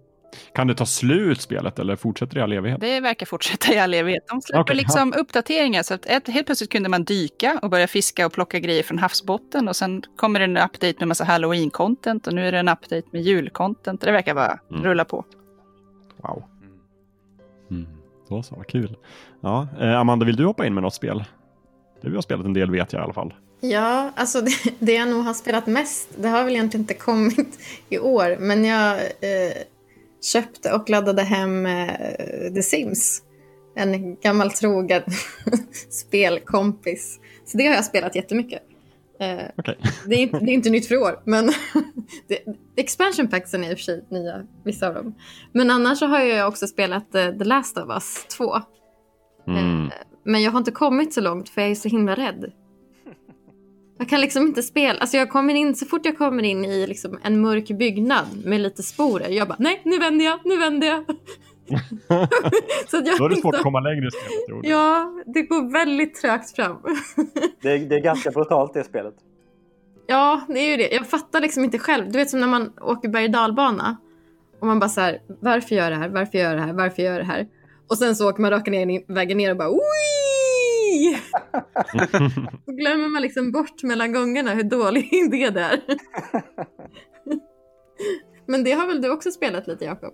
Kan 0.53 0.67
det 0.67 0.75
ta 0.75 0.85
slut 0.85 1.41
spelet 1.41 1.79
eller 1.79 1.95
fortsätter 1.95 2.33
det 2.33 2.39
i 2.39 2.43
all 2.43 2.51
evighet? 2.53 2.81
det 2.81 2.99
verkar 2.99 3.25
fortsätta 3.25 3.73
i 3.73 3.79
all 3.79 3.93
evighet. 3.93 4.23
De 4.27 4.41
släpper 4.41 4.61
Okej, 4.61 4.75
liksom 4.75 5.13
uppdateringar. 5.17 5.83
Så 5.83 5.93
att 5.93 6.05
ett, 6.05 6.27
helt 6.27 6.45
plötsligt 6.45 6.71
kunde 6.71 6.89
man 6.89 7.03
dyka 7.03 7.59
och 7.61 7.69
börja 7.69 7.87
fiska 7.87 8.25
och 8.25 8.33
plocka 8.33 8.59
grejer 8.59 8.83
från 8.83 8.99
havsbotten. 8.99 9.67
Och 9.67 9.75
sen 9.75 10.03
kommer 10.15 10.39
det 10.39 10.45
en 10.45 10.57
update 10.57 10.95
med 10.99 11.07
massa 11.07 11.23
halloween-content. 11.23 12.27
Och 12.27 12.33
nu 12.33 12.47
är 12.47 12.51
det 12.51 12.59
en 12.59 12.69
update 12.69 13.03
med 13.11 13.21
jul-content. 13.21 13.97
Det 14.05 14.11
verkar 14.11 14.35
bara 14.35 14.59
Mm. 14.71 14.83
rulla 14.83 15.05
på. 15.05 15.25
Wow. 16.23 16.43
Mm. 17.71 17.87
Då 18.29 18.43
så, 18.43 18.55
vad 18.55 18.67
kul. 18.67 18.95
Ja, 19.41 19.67
eh, 19.79 19.99
Amanda, 19.99 20.25
vill 20.25 20.35
du 20.35 20.45
hoppa 20.45 20.65
in 20.65 20.73
med 20.73 20.83
något 20.83 20.93
spel? 20.93 21.23
Du 22.01 22.15
har 22.15 22.21
spelat 22.21 22.45
en 22.45 22.53
del 22.53 22.71
vet 22.71 22.93
jag 22.93 22.99
i 22.99 23.03
alla 23.03 23.13
fall. 23.13 23.33
Ja, 23.61 24.11
alltså 24.15 24.41
det, 24.41 24.51
det 24.79 24.93
jag 24.93 25.07
nog 25.07 25.23
har 25.23 25.33
spelat 25.33 25.67
mest, 25.67 26.09
det 26.17 26.27
har 26.27 26.43
väl 26.43 26.53
egentligen 26.53 26.81
inte 26.81 26.93
kommit 26.93 27.59
i 27.89 27.99
år, 27.99 28.37
men 28.39 28.65
jag 28.65 28.91
eh, 28.99 29.51
köpte 30.25 30.73
och 30.73 30.89
laddade 30.89 31.21
hem 31.21 31.65
eh, 31.65 32.53
The 32.53 32.61
Sims. 32.63 33.21
En 33.75 34.15
gammal 34.15 34.51
trogen 34.51 35.01
spelkompis. 35.89 37.19
Så 37.45 37.57
det 37.57 37.65
har 37.67 37.75
jag 37.75 37.85
spelat 37.85 38.15
jättemycket. 38.15 38.61
Eh, 39.19 39.45
Okej. 39.57 39.77
det, 40.05 40.15
är, 40.15 40.19
inte- 40.19 40.39
det 40.39 40.51
är 40.51 40.53
inte 40.53 40.69
nytt 40.69 40.87
för 40.87 40.97
år, 40.97 41.21
men 41.25 41.45
det, 42.27 42.39
expansion 42.75 43.27
packsen 43.27 43.63
är 43.63 43.71
i 43.71 43.73
och 43.73 43.77
för 43.77 43.83
sig 43.83 44.05
nya, 44.11 44.43
vissa 44.63 44.87
av 44.87 44.93
dem. 44.93 45.15
Men 45.51 45.71
annars 45.71 45.99
så 45.99 46.05
har 46.05 46.19
jag 46.19 46.47
också 46.47 46.67
spelat 46.67 47.15
eh, 47.15 47.29
The 47.37 47.43
Last 47.43 47.77
of 47.77 47.89
Us 47.89 48.25
2. 48.37 48.55
Mm. 49.47 49.89
Men 50.23 50.41
jag 50.43 50.51
har 50.51 50.57
inte 50.59 50.71
kommit 50.71 51.13
så 51.13 51.21
långt 51.21 51.49
för 51.49 51.61
jag 51.61 51.71
är 51.71 51.75
så 51.75 51.89
himla 51.89 52.15
rädd. 52.15 52.51
Jag 53.97 54.09
kan 54.09 54.21
liksom 54.21 54.47
inte 54.47 54.63
spela. 54.63 54.99
Alltså 54.99 55.17
jag 55.17 55.29
kommer 55.29 55.53
in, 55.55 55.75
så 55.75 55.85
fort 55.85 56.05
jag 56.05 56.17
kommer 56.17 56.43
in 56.43 56.65
i 56.65 56.87
liksom 56.87 57.19
en 57.23 57.41
mörk 57.41 57.67
byggnad 57.67 58.25
med 58.45 58.61
lite 58.61 58.83
sporer. 58.83 59.29
Jag 59.29 59.47
bara, 59.47 59.55
nej 59.59 59.81
nu 59.85 59.97
vänder 59.99 60.25
jag, 60.25 60.39
nu 60.45 60.57
vänder 60.57 60.87
jag. 60.87 61.03
så 62.89 62.97
att 62.97 63.07
jag 63.07 63.17
Då 63.19 63.25
är 63.25 63.29
det 63.29 63.35
svårt 63.35 63.45
inte- 63.45 63.57
att 63.57 63.63
komma 63.63 63.79
längre 63.79 64.07
i 64.07 64.11
spelet. 64.11 64.47
tror 64.47 64.61
du? 64.61 64.69
Ja, 64.69 65.11
det 65.25 65.41
går 65.41 65.71
väldigt 65.71 66.15
trögt 66.21 66.55
fram. 66.55 66.77
Det, 67.61 67.71
är, 67.71 67.79
det 67.79 67.95
är 67.95 67.99
ganska 68.01 68.31
brutalt 68.31 68.73
det 68.73 68.83
spelet. 68.83 69.13
ja, 70.07 70.41
det 70.47 70.59
är 70.59 70.71
ju 70.71 70.77
det. 70.77 70.91
Jag 70.95 71.07
fattar 71.07 71.41
liksom 71.41 71.63
inte 71.63 71.79
själv. 71.79 72.11
Du 72.11 72.17
vet 72.17 72.29
som 72.29 72.39
när 72.39 72.47
man 72.47 72.73
åker 72.81 73.09
berg 73.09 73.25
och 73.25 73.31
dalbana. 73.31 73.97
Och 74.59 74.67
man 74.67 74.79
bara 74.79 74.89
så 74.89 75.01
här, 75.01 75.21
varför 75.41 75.75
gör 75.75 75.83
jag 75.83 75.91
det 75.91 75.97
här, 75.97 76.09
varför 76.09 76.37
gör 76.37 76.45
jag 76.49 76.57
det 76.57 76.61
här, 76.61 76.73
varför 76.73 77.03
gör 77.03 77.11
jag 77.11 77.21
det 77.21 77.25
här? 77.25 77.47
Och 77.89 77.97
sen 77.97 78.15
så 78.15 78.29
åker 78.29 78.41
man 78.41 78.51
raka 78.51 78.71
ner, 78.71 79.13
vägen 79.13 79.37
ner 79.37 79.51
och 79.51 79.57
bara, 79.57 79.69
Oi! 79.69 79.79
Då 82.65 82.71
glömmer 82.71 83.07
man 83.07 83.21
liksom 83.21 83.51
bort 83.51 83.83
mellan 83.83 84.13
gångerna 84.13 84.53
hur 84.53 84.63
dålig 84.63 85.13
idé 85.13 85.49
det 85.49 85.61
är. 85.61 85.79
Men 88.47 88.63
det 88.63 88.71
har 88.71 88.87
väl 88.87 89.01
du 89.01 89.11
också 89.11 89.31
spelat 89.31 89.67
lite, 89.67 89.85
Jakob? 89.85 90.13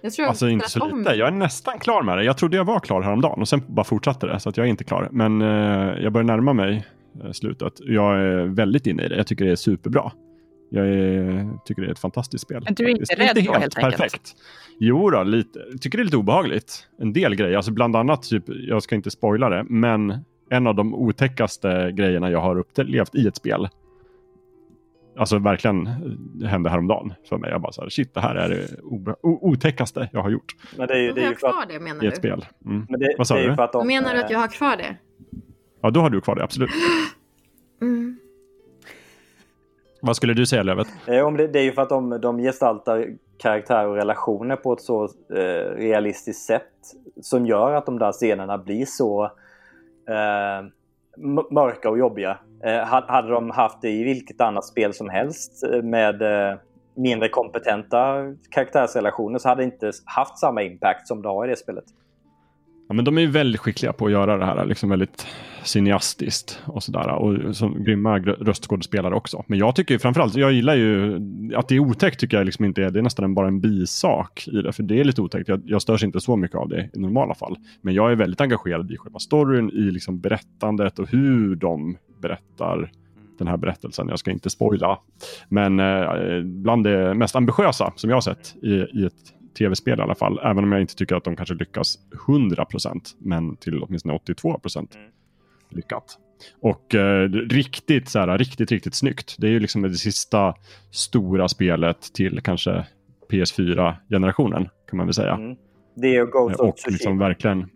Jag 0.00 0.12
tror 0.12 0.24
jag 0.24 0.28
Alltså 0.28 0.48
inte 0.48 0.70
så 0.70 0.80
om 0.80 0.98
lite. 0.98 1.10
Jag 1.12 1.28
är 1.28 1.32
nästan 1.32 1.78
klar 1.78 2.02
med 2.02 2.18
det. 2.18 2.24
Jag 2.24 2.38
trodde 2.38 2.56
jag 2.56 2.64
var 2.64 2.80
klar 2.80 3.02
häromdagen 3.02 3.40
och 3.40 3.48
sen 3.48 3.62
bara 3.66 3.84
fortsatte 3.84 4.26
det. 4.26 4.40
Så 4.40 4.48
att 4.48 4.56
jag 4.56 4.66
är 4.66 4.70
inte 4.70 4.84
klar. 4.84 5.08
Men 5.12 5.42
eh, 5.42 6.02
jag 6.02 6.12
börjar 6.12 6.24
närma 6.24 6.52
mig 6.52 6.86
eh, 7.24 7.30
slutet. 7.30 7.72
Jag 7.78 8.20
är 8.20 8.54
väldigt 8.54 8.86
inne 8.86 9.04
i 9.04 9.08
det. 9.08 9.16
Jag 9.16 9.26
tycker 9.26 9.44
det 9.44 9.50
är 9.50 9.56
superbra. 9.56 10.12
Jag 10.70 10.88
är, 10.88 11.58
tycker 11.64 11.82
det 11.82 11.88
är 11.88 11.92
ett 11.92 11.98
fantastiskt 11.98 12.44
spel. 12.44 12.62
Men 12.64 12.74
du 12.74 12.84
är 12.84 12.88
inte 12.88 13.14
rädd 13.14 13.44
då, 13.46 13.52
helt 13.52 13.78
enkelt? 13.78 13.96
perfekt. 13.96 14.34
Jo 14.78 15.10
då, 15.10 15.22
lite. 15.22 15.58
Jag 15.70 15.80
tycker 15.80 15.98
det 15.98 16.02
är 16.02 16.04
lite 16.04 16.16
obehagligt. 16.16 16.86
En 16.98 17.12
del 17.12 17.34
grejer. 17.34 17.56
Alltså 17.56 17.72
bland 17.72 17.96
annat, 17.96 18.22
typ, 18.22 18.44
jag 18.46 18.82
ska 18.82 18.94
inte 18.94 19.10
spoila 19.10 19.48
det, 19.48 19.64
men 19.68 20.18
en 20.50 20.66
av 20.66 20.74
de 20.74 20.94
otäckaste 20.94 21.92
grejerna 21.92 22.30
jag 22.30 22.40
har 22.40 22.58
upplevt 22.58 23.14
i 23.14 23.26
ett 23.26 23.36
spel. 23.36 23.68
Alltså 25.18 25.38
verkligen 25.38 25.88
det 26.34 26.46
hände 26.46 26.70
häromdagen 26.70 27.12
för 27.28 27.38
mig. 27.38 27.50
Jag 27.50 27.60
bara 27.60 27.72
så 27.72 27.82
här, 27.82 27.88
shit, 27.88 28.14
det 28.14 28.20
här 28.20 28.34
är 28.34 28.48
det 28.48 29.14
otäckaste 29.22 30.08
jag 30.12 30.22
har 30.22 30.30
gjort 30.30 30.56
Men 30.76 30.88
det 30.88 30.94
är 30.94 30.98
ju, 30.98 31.12
det 31.12 31.12
Har 31.12 31.18
är 31.18 31.22
ju 31.22 31.26
jag 31.32 31.40
för 31.40 31.50
kvar 31.52 31.62
att, 31.62 31.68
det 31.68 31.80
menar 31.80 32.04
i 32.04 32.06
ett 32.06 32.14
du? 32.14 32.18
spel. 32.18 32.44
Mm. 32.64 32.86
men 32.88 33.00
det, 33.00 33.14
Vad 33.18 33.26
sa 33.26 33.34
det 33.34 33.40
är 33.44 33.48
du? 33.48 33.56
för 33.56 33.62
att 33.62 33.72
de, 33.72 33.86
Menar 33.86 34.14
du 34.14 34.20
att 34.20 34.30
jag 34.30 34.38
har 34.38 34.48
kvar 34.48 34.76
det? 34.76 34.96
Ja, 35.82 35.90
då 35.90 36.00
har 36.00 36.10
du 36.10 36.20
kvar 36.20 36.36
det, 36.36 36.44
absolut. 36.44 36.70
Mm. 37.82 38.17
Vad 40.00 40.16
skulle 40.16 40.34
du 40.34 40.46
säga, 40.46 40.62
Lövet? 40.62 40.88
Eh, 41.06 41.26
om 41.26 41.36
det, 41.36 41.46
det 41.46 41.58
är 41.58 41.62
ju 41.62 41.72
för 41.72 41.82
att 41.82 41.88
de, 41.88 42.20
de 42.20 42.38
gestaltar 42.38 43.06
karaktär 43.38 43.86
och 43.86 43.94
relationer 43.94 44.56
på 44.56 44.72
ett 44.72 44.80
så 44.80 45.04
eh, 45.34 45.76
realistiskt 45.76 46.46
sätt 46.46 46.64
som 47.22 47.46
gör 47.46 47.72
att 47.72 47.86
de 47.86 47.98
där 47.98 48.12
scenerna 48.12 48.58
blir 48.58 48.86
så 48.86 49.24
eh, 50.08 50.66
mörka 51.50 51.90
och 51.90 51.98
jobbiga. 51.98 52.38
Eh, 52.64 52.84
hade 52.84 53.28
de 53.28 53.50
haft 53.50 53.82
det 53.82 53.90
i 53.90 54.04
vilket 54.04 54.40
annat 54.40 54.64
spel 54.64 54.94
som 54.94 55.08
helst 55.08 55.64
eh, 55.72 55.82
med 55.82 56.22
eh, 56.22 56.58
mindre 56.94 57.28
kompetenta 57.28 58.34
karaktärsrelationer 58.50 59.38
så 59.38 59.48
hade 59.48 59.60
det 59.62 59.64
inte 59.64 59.92
haft 60.04 60.38
samma 60.38 60.62
impact 60.62 61.08
som 61.08 61.22
det 61.22 61.28
har 61.28 61.46
i 61.46 61.50
det 61.50 61.56
spelet. 61.56 61.84
Ja, 62.88 62.94
men 62.94 63.04
de 63.04 63.18
är 63.18 63.22
ju 63.22 63.26
väldigt 63.26 63.60
skickliga 63.60 63.92
på 63.92 64.06
att 64.06 64.12
göra 64.12 64.36
det 64.36 64.44
här 64.44 64.64
liksom 64.64 64.90
väldigt 64.90 65.26
cineastiskt 65.62 66.62
och 66.64 66.82
sådär. 66.82 67.08
Och 67.08 67.56
som 67.56 67.84
grymma 67.84 68.18
röstskådespelare 68.18 69.14
också. 69.14 69.44
Men 69.46 69.58
jag 69.58 69.74
tycker 69.74 69.94
ju 69.94 69.98
framförallt, 69.98 70.34
jag 70.34 70.52
gillar 70.52 70.74
ju 70.74 71.20
att 71.56 71.68
det 71.68 71.74
är 71.74 71.78
otäckt 71.78 72.20
tycker 72.20 72.36
jag 72.36 72.46
liksom 72.46 72.64
inte 72.64 72.82
är, 72.82 72.90
det 72.90 72.98
är 72.98 73.02
nästan 73.02 73.34
bara 73.34 73.48
en 73.48 73.60
bisak 73.60 74.48
i 74.48 74.62
det. 74.62 74.72
För 74.72 74.82
det 74.82 75.00
är 75.00 75.04
lite 75.04 75.22
otäckt. 75.22 75.48
Jag, 75.48 75.62
jag 75.64 75.82
störs 75.82 76.04
inte 76.04 76.20
så 76.20 76.36
mycket 76.36 76.56
av 76.56 76.68
det 76.68 76.90
i 76.94 76.98
normala 76.98 77.34
fall. 77.34 77.56
Men 77.80 77.94
jag 77.94 78.12
är 78.12 78.16
väldigt 78.16 78.40
engagerad 78.40 78.90
i 78.90 78.96
själva 78.96 79.18
storyn, 79.18 79.70
i 79.70 79.90
liksom 79.90 80.20
berättandet 80.20 80.98
och 80.98 81.08
hur 81.08 81.56
de 81.56 81.96
berättar 82.22 82.90
den 83.38 83.48
här 83.48 83.56
berättelsen. 83.56 84.08
Jag 84.08 84.18
ska 84.18 84.30
inte 84.30 84.50
spoila. 84.50 84.98
Men 85.48 85.80
eh, 85.80 86.42
bland 86.42 86.84
det 86.84 87.14
mest 87.14 87.36
ambitiösa 87.36 87.92
som 87.96 88.10
jag 88.10 88.16
har 88.16 88.20
sett 88.20 88.56
i, 88.62 88.72
i 88.72 89.06
ett 89.06 89.34
tv-spel 89.58 89.98
i 89.98 90.02
alla 90.02 90.14
fall. 90.14 90.40
Även 90.42 90.64
om 90.64 90.72
jag 90.72 90.80
inte 90.80 90.94
tycker 90.94 91.16
att 91.16 91.24
de 91.24 91.36
kanske 91.36 91.54
lyckas 91.54 91.98
100% 92.26 93.00
men 93.18 93.56
till 93.56 93.82
åtminstone 93.82 94.14
82% 94.14 94.88
lyckat. 95.70 96.18
Och 96.60 96.94
eh, 96.94 97.28
riktigt, 97.28 98.08
så 98.08 98.18
här, 98.18 98.38
riktigt, 98.38 98.72
riktigt 98.72 98.94
snyggt. 98.94 99.36
Det 99.38 99.46
är 99.46 99.50
ju 99.50 99.60
liksom 99.60 99.82
det 99.82 99.94
sista 99.94 100.54
stora 100.90 101.48
spelet 101.48 102.12
till 102.14 102.40
kanske 102.40 102.86
PS4-generationen 103.30 104.68
kan 104.90 104.96
man 104.96 105.06
väl 105.06 105.14
säga. 105.14 105.34
Mm. 105.34 105.56
Det 105.94 106.16
är 106.16 106.26
Ghost 106.26 106.60
och 106.60 106.76
liksom 106.88 107.18
verkligen, 107.18 107.66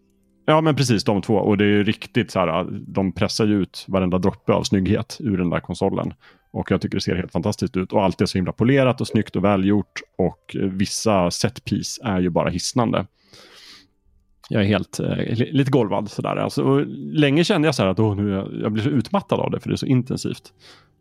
Ja 0.44 0.60
men 0.60 0.76
precis 0.76 1.04
de 1.04 1.22
två 1.22 1.34
och 1.34 1.56
det 1.58 1.64
är 1.64 1.84
riktigt 1.84 2.30
så 2.30 2.40
här, 2.40 2.66
de 2.70 3.12
pressar 3.12 3.46
ju 3.46 3.62
ut 3.62 3.84
varenda 3.88 4.18
droppe 4.18 4.52
av 4.52 4.62
snygghet 4.62 5.16
ur 5.20 5.38
den 5.38 5.50
där 5.50 5.60
konsolen. 5.60 6.14
Och 6.52 6.70
jag 6.70 6.80
tycker 6.80 6.96
det 6.96 7.00
ser 7.00 7.16
helt 7.16 7.32
fantastiskt 7.32 7.76
ut 7.76 7.92
och 7.92 8.04
allt 8.04 8.20
är 8.20 8.26
så 8.26 8.38
himla 8.38 8.52
polerat 8.52 9.00
och 9.00 9.08
snyggt 9.08 9.36
och 9.36 9.44
välgjort 9.44 10.00
och 10.18 10.56
vissa 10.70 11.30
setpiece 11.30 12.00
är 12.04 12.20
ju 12.20 12.30
bara 12.30 12.50
hisnande. 12.50 13.06
Jag 14.48 14.62
är 14.62 14.66
helt, 14.66 15.00
eh, 15.00 15.16
lite 15.52 15.70
golvad 15.70 16.10
sådär. 16.10 16.36
Alltså, 16.36 16.84
länge 17.12 17.44
kände 17.44 17.68
jag 17.68 17.74
så 17.74 17.82
att 17.82 17.98
nu, 17.98 18.30
jag 18.62 18.72
blir 18.72 18.82
så 18.82 18.88
utmattad 18.88 19.40
av 19.40 19.50
det 19.50 19.60
för 19.60 19.68
det 19.68 19.74
är 19.74 19.76
så 19.76 19.86
intensivt. 19.86 20.52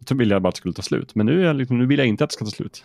Så 0.07 0.15
ville 0.15 0.35
jag 0.35 0.41
bara 0.41 0.49
att 0.49 0.55
det 0.55 0.59
skulle 0.59 0.73
ta 0.73 0.81
slut. 0.81 1.15
Men 1.15 1.25
nu, 1.25 1.41
är 1.41 1.45
jag, 1.45 1.55
liksom, 1.55 1.77
nu 1.77 1.85
vill 1.85 1.99
jag 1.99 2.07
inte 2.07 2.23
att 2.23 2.29
det 2.29 2.33
ska 2.33 2.45
ta 2.45 2.51
slut. 2.51 2.83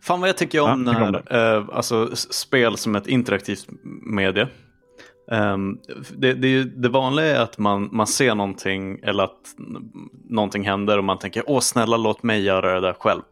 Fan 0.00 0.20
vad 0.20 0.28
jag 0.28 0.36
tycker 0.36 0.60
om, 0.60 0.86
ja, 0.86 1.10
när, 1.10 1.56
eh, 1.56 1.68
alltså, 1.72 2.16
spel 2.16 2.76
som 2.76 2.96
ett 2.96 3.06
interaktivt 3.06 3.66
medie. 4.02 4.48
Um, 5.26 5.80
det, 6.16 6.34
det, 6.34 6.64
det, 6.64 6.88
vanliga 6.88 7.26
är 7.26 7.40
att 7.40 7.58
man, 7.58 7.88
man 7.92 8.06
ser 8.06 8.34
någonting 8.34 9.00
eller 9.02 9.24
att 9.24 9.54
någonting 10.28 10.64
händer 10.64 10.98
och 10.98 11.04
man 11.04 11.18
tänker 11.18 11.42
åh 11.46 11.60
snälla 11.60 11.96
låt 11.96 12.22
mig 12.22 12.42
göra 12.42 12.74
det 12.74 12.80
där 12.80 12.92
själv. 12.92 13.22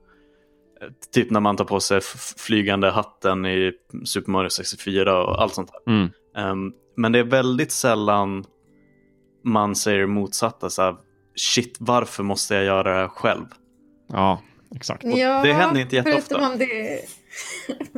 Typ 1.14 1.30
när 1.30 1.40
man 1.40 1.56
tar 1.56 1.64
på 1.64 1.80
sig 1.80 2.00
flygande 2.38 2.90
hatten 2.90 3.46
i 3.46 3.72
Super 4.04 4.30
Mario 4.30 4.48
64 4.48 5.24
och 5.24 5.42
allt 5.42 5.54
sånt 5.54 5.70
där. 5.72 5.92
Mm. 5.92 6.10
Um, 6.50 6.72
men 6.96 7.12
det 7.12 7.18
är 7.18 7.24
väldigt 7.24 7.72
sällan 7.72 8.44
man 9.44 9.76
säger 9.76 10.06
motsatta. 10.06 10.70
Så 10.70 10.82
här, 10.82 10.96
Shit, 11.36 11.76
varför 11.80 12.22
måste 12.22 12.54
jag 12.54 12.64
göra 12.64 12.82
det 12.82 13.00
här 13.00 13.08
själv? 13.08 13.44
Ja, 14.08 14.42
exakt. 14.76 15.04
Ja, 15.04 15.42
det 15.42 15.52
händer 15.52 15.80
inte 15.80 15.96
jätteofta. 15.96 16.28
Förutom 16.28 16.52
om 16.52 16.58
det, 16.58 16.94
är, 16.94 17.00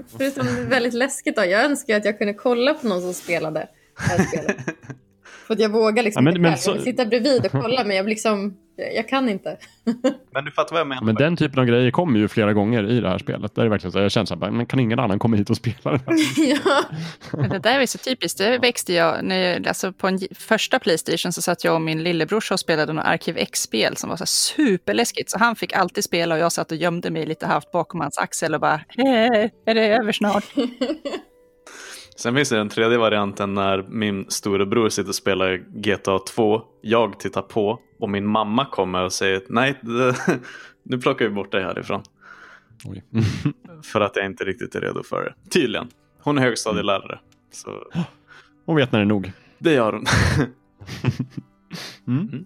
förutom 0.19 0.47
det 0.47 0.61
är 0.61 0.67
väldigt 0.67 0.95
läskigt. 0.95 1.37
Då. 1.37 1.45
Jag 1.45 1.65
önskar 1.65 1.97
att 1.97 2.05
jag 2.05 2.19
kunde 2.19 2.35
kolla 2.35 2.75
på 2.75 2.87
någon 2.87 3.01
som 3.01 3.15
spelade 3.15 3.69
det 3.97 4.03
här 4.03 4.25
spelet. 4.25 4.57
För 5.47 5.55
att 5.55 5.61
jag 5.61 5.69
vågar 5.69 6.03
liksom 6.03 6.27
ja, 6.27 6.33
men, 6.33 6.37
inte 6.37 6.51
men, 6.51 6.59
så... 6.59 6.71
Jag 6.71 6.75
vill 6.75 6.85
sitta 6.85 7.05
bredvid 7.05 7.47
och 7.47 7.53
kolla 7.53 7.85
men 7.87 7.97
jag, 7.97 8.09
liksom, 8.09 8.57
jag 8.95 9.09
kan 9.09 9.29
inte. 9.29 9.57
men 10.33 10.45
du 10.45 10.51
fattar 10.51 10.73
vad 10.73 10.81
jag 10.81 10.87
menar. 10.87 11.03
Men 11.03 11.15
den 11.15 11.37
typen 11.37 11.59
av 11.59 11.67
grejer 11.67 11.91
kommer 11.91 12.19
ju 12.19 12.29
flera 12.29 12.53
gånger 12.53 12.91
i 12.91 13.01
det 13.01 13.09
här 13.09 13.19
spelet. 13.19 13.55
Där 13.55 13.65
är 13.65 13.69
verkligen 13.69 13.93
så, 13.93 13.99
jag 13.99 14.11
känner 14.11 14.27
så 14.27 14.39
här, 14.39 14.51
men 14.51 14.67
kan 14.67 14.81
ingen 14.81 14.99
annan 14.99 15.19
komma 15.19 15.37
hit 15.37 15.51
och 15.51 15.57
spela 15.57 15.93
det 15.93 16.03
ja. 16.37 16.83
det 17.49 17.59
där 17.59 17.81
är 17.81 17.87
så 17.87 17.99
typiskt. 17.99 18.39
Det 18.39 18.59
växte 18.59 18.93
jag, 18.93 19.25
när 19.25 19.69
alltså 19.69 19.93
på 19.93 20.09
en 20.09 20.19
första 20.35 20.79
Playstation 20.79 21.33
så 21.33 21.43
satt 21.43 21.65
jag 21.65 21.75
och 21.75 21.81
min 21.81 22.03
lillebror 22.03 22.45
och 22.53 22.61
spelade 22.61 22.93
något 22.93 23.05
Arkiv 23.05 23.39
X-spel 23.39 23.97
som 23.97 24.11
var 24.11 24.17
så 24.17 24.27
superläskigt. 24.27 25.31
Så 25.31 25.39
han 25.39 25.57
fick 25.57 25.73
alltid 25.73 26.05
spela 26.05 26.35
och 26.35 26.41
jag 26.41 26.53
satt 26.53 26.71
och 26.71 26.77
gömde 26.77 27.11
mig 27.11 27.27
lite 27.27 27.47
halvt 27.47 27.73
bakom 27.73 28.01
hans 28.01 28.19
axel 28.19 28.55
och 28.55 28.61
bara, 28.61 28.81
är 29.67 29.75
det 29.75 29.87
över 29.87 30.13
snart? 30.13 30.45
Sen 32.17 32.35
finns 32.35 32.49
det 32.49 32.57
den 32.57 32.69
tredje 32.69 32.99
varianten 32.99 33.55
när 33.55 33.83
min 33.89 34.27
storebror 34.29 34.89
sitter 34.89 35.09
och 35.09 35.15
spelar 35.15 35.57
GTA 35.57 36.19
2, 36.19 36.63
jag 36.81 37.21
tittar 37.21 37.43
på 37.43 37.81
och 37.99 38.11
min 38.11 38.27
mamma 38.27 38.67
kommer 38.67 39.05
och 39.05 39.13
säger 39.13 39.43
nej, 39.49 39.79
det, 39.83 40.17
nu 40.83 40.99
plockar 40.99 41.25
vi 41.25 41.31
bort 41.31 41.53
dig 41.53 41.63
härifrån. 41.63 42.03
för 43.83 44.01
att 44.01 44.17
jag 44.17 44.27
inte 44.27 44.45
riktigt 44.45 44.75
är 44.75 44.81
redo 44.81 45.03
för 45.03 45.25
det. 45.25 45.51
Tydligen. 45.51 45.89
Hon 46.21 46.39
är 46.39 46.43
högstadielärare. 46.43 47.19
Så... 47.53 47.71
Hon 48.67 48.77
vet 48.77 48.93
när 48.93 48.99
det 48.99 49.05
är 49.05 49.09
nog. 49.09 49.33
Det 49.59 49.73
gör 49.73 49.93
hon. 49.93 50.05
mm. 52.07 52.29
Mm. 52.29 52.45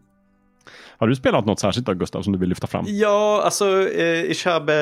Har 0.98 1.08
du 1.08 1.16
spelat 1.16 1.46
något 1.46 1.60
särskilt 1.60 1.86
då, 1.86 1.94
Gustav, 1.94 2.22
som 2.22 2.32
du 2.32 2.38
vill 2.38 2.48
lyfta 2.48 2.66
fram? 2.66 2.84
Ja, 2.88 3.42
alltså 3.44 3.88
eh, 3.88 4.24
ich 4.24 4.46
habe 4.46 4.72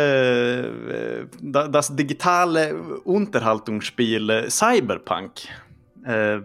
eh, 1.41 1.69
das 1.69 1.89
digitale 1.89 2.73
Unterhaltungsspiel 3.05 4.31
eh, 4.31 4.43
Cyberpunk. 4.49 5.49
Eh, 6.07 6.41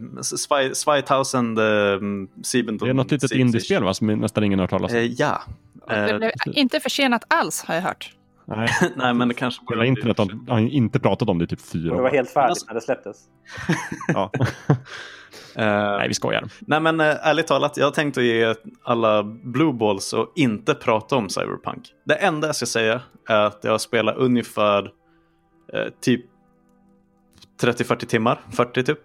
2007. 0.74 2.62
Det 2.62 2.90
är 2.90 2.94
något 2.94 3.12
litet 3.12 3.32
indiespel 3.32 3.84
va, 3.84 3.94
som 3.94 4.08
nästan 4.08 4.44
ingen 4.44 4.60
har 4.60 4.64
hört 4.64 4.70
talas 4.70 4.92
om? 4.92 4.98
Eh, 4.98 5.06
ja. 5.06 5.42
Eh, 5.90 6.30
inte 6.46 6.80
försenat 6.80 7.24
alls 7.28 7.64
har 7.64 7.76
jag 7.76 7.82
hört. 7.82 8.14
Nej, 8.46 8.70
Nej 8.96 9.14
men 9.14 9.28
det 9.28 9.34
kanske 9.34 9.66
borde 9.66 9.88
internet 9.88 10.18
har, 10.18 10.40
har 10.48 10.60
inte 10.60 11.00
pratat 11.00 11.30
om 11.30 11.38
det 11.38 11.44
i 11.44 11.48
typ 11.48 11.62
fyra 11.62 11.92
år. 11.92 11.96
Det 11.96 12.02
var 12.02 12.12
helt 12.12 12.30
färdigt 12.30 12.64
när 12.68 12.74
det 12.74 12.82
släpptes. 12.82 13.18
ja. 14.08 14.32
Uh, 15.58 15.64
nej, 15.98 16.08
vi 16.08 16.14
skojar. 16.14 16.44
Nej, 16.60 16.80
men 16.80 17.02
uh, 17.02 17.06
ärligt 17.08 17.48
talat, 17.48 17.78
jag 17.78 17.86
har 17.86 17.92
tänkt 17.92 18.18
att 18.18 18.24
ge 18.24 18.56
alla 18.84 19.24
blue 19.24 19.74
balls 19.74 20.14
och 20.14 20.32
inte 20.36 20.74
prata 20.74 21.16
om 21.16 21.30
Cyberpunk. 21.30 21.94
Det 22.06 22.16
enda 22.16 22.48
jag 22.48 22.56
ska 22.56 22.66
säga 22.66 23.02
är 23.28 23.42
att 23.42 23.60
jag 23.62 23.72
har 23.72 23.78
spelat 23.78 24.18
ungefär 24.18 24.82
uh, 24.84 25.90
typ 26.02 26.26
30-40 27.62 28.06
timmar, 28.06 28.42
40 28.52 28.84
typ. 28.84 29.00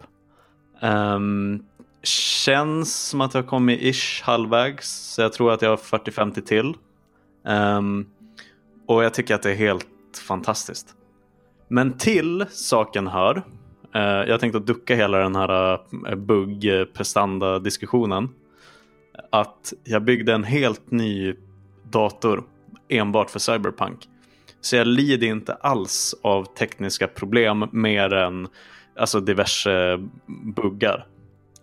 Um, 0.83 1.65
känns 2.03 3.09
som 3.09 3.21
att 3.21 3.35
jag 3.35 3.47
kommit 3.47 3.83
ish 3.83 4.23
halvvägs, 4.23 5.15
så 5.15 5.23
jag 5.23 5.33
tror 5.33 5.53
att 5.53 5.63
jag 5.63 5.71
har 5.71 5.77
40-50 5.77 6.41
till. 6.41 6.75
Um, 7.47 8.07
och 8.87 9.05
jag 9.05 9.15
tycker 9.15 9.35
att 9.35 9.43
det 9.43 9.51
är 9.51 9.57
helt 9.57 9.87
fantastiskt. 10.29 10.95
Men 11.69 11.99
till 11.99 12.47
saken 12.51 13.07
hör 13.07 13.43
Eh, 13.43 13.64
jag 14.01 14.41
tänkte 14.41 14.59
ducka 14.59 14.95
hela 14.95 15.19
den 15.19 15.37
här 15.37 15.73
eh, 15.73 15.79
bugg-prestanda-diskussionen. 16.15 18.29
Att 19.31 19.73
jag 19.85 20.03
byggde 20.03 20.33
en 20.33 20.45
helt 20.45 20.91
ny 20.91 21.35
dator 21.91 22.45
enbart 22.89 23.31
för 23.31 23.39
Cyberpunk. 23.39 24.09
Så 24.61 24.77
jag 24.77 24.87
lider 24.87 25.27
inte 25.27 25.55
alls 25.55 26.15
av 26.23 26.45
tekniska 26.45 27.07
problem 27.07 27.69
mer 27.73 28.13
än 28.13 28.49
alltså 28.97 29.21
diverse 29.21 30.01
buggar 30.57 31.07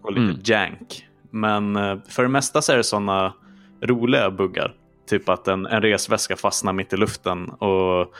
och 0.01 0.11
lite 0.11 0.23
mm. 0.23 0.39
jank. 0.43 1.07
Men 1.29 1.75
eh, 1.75 1.97
för 2.09 2.23
det 2.23 2.29
mesta 2.29 2.61
så 2.61 2.71
är 2.71 2.77
det 2.77 2.83
sådana 2.83 3.33
roliga 3.81 4.31
buggar. 4.31 4.73
Typ 5.09 5.29
att 5.29 5.47
en, 5.47 5.65
en 5.65 5.81
resväska 5.81 6.35
fastnar 6.35 6.73
mitt 6.73 6.93
i 6.93 6.97
luften 6.97 7.49
och 7.49 8.13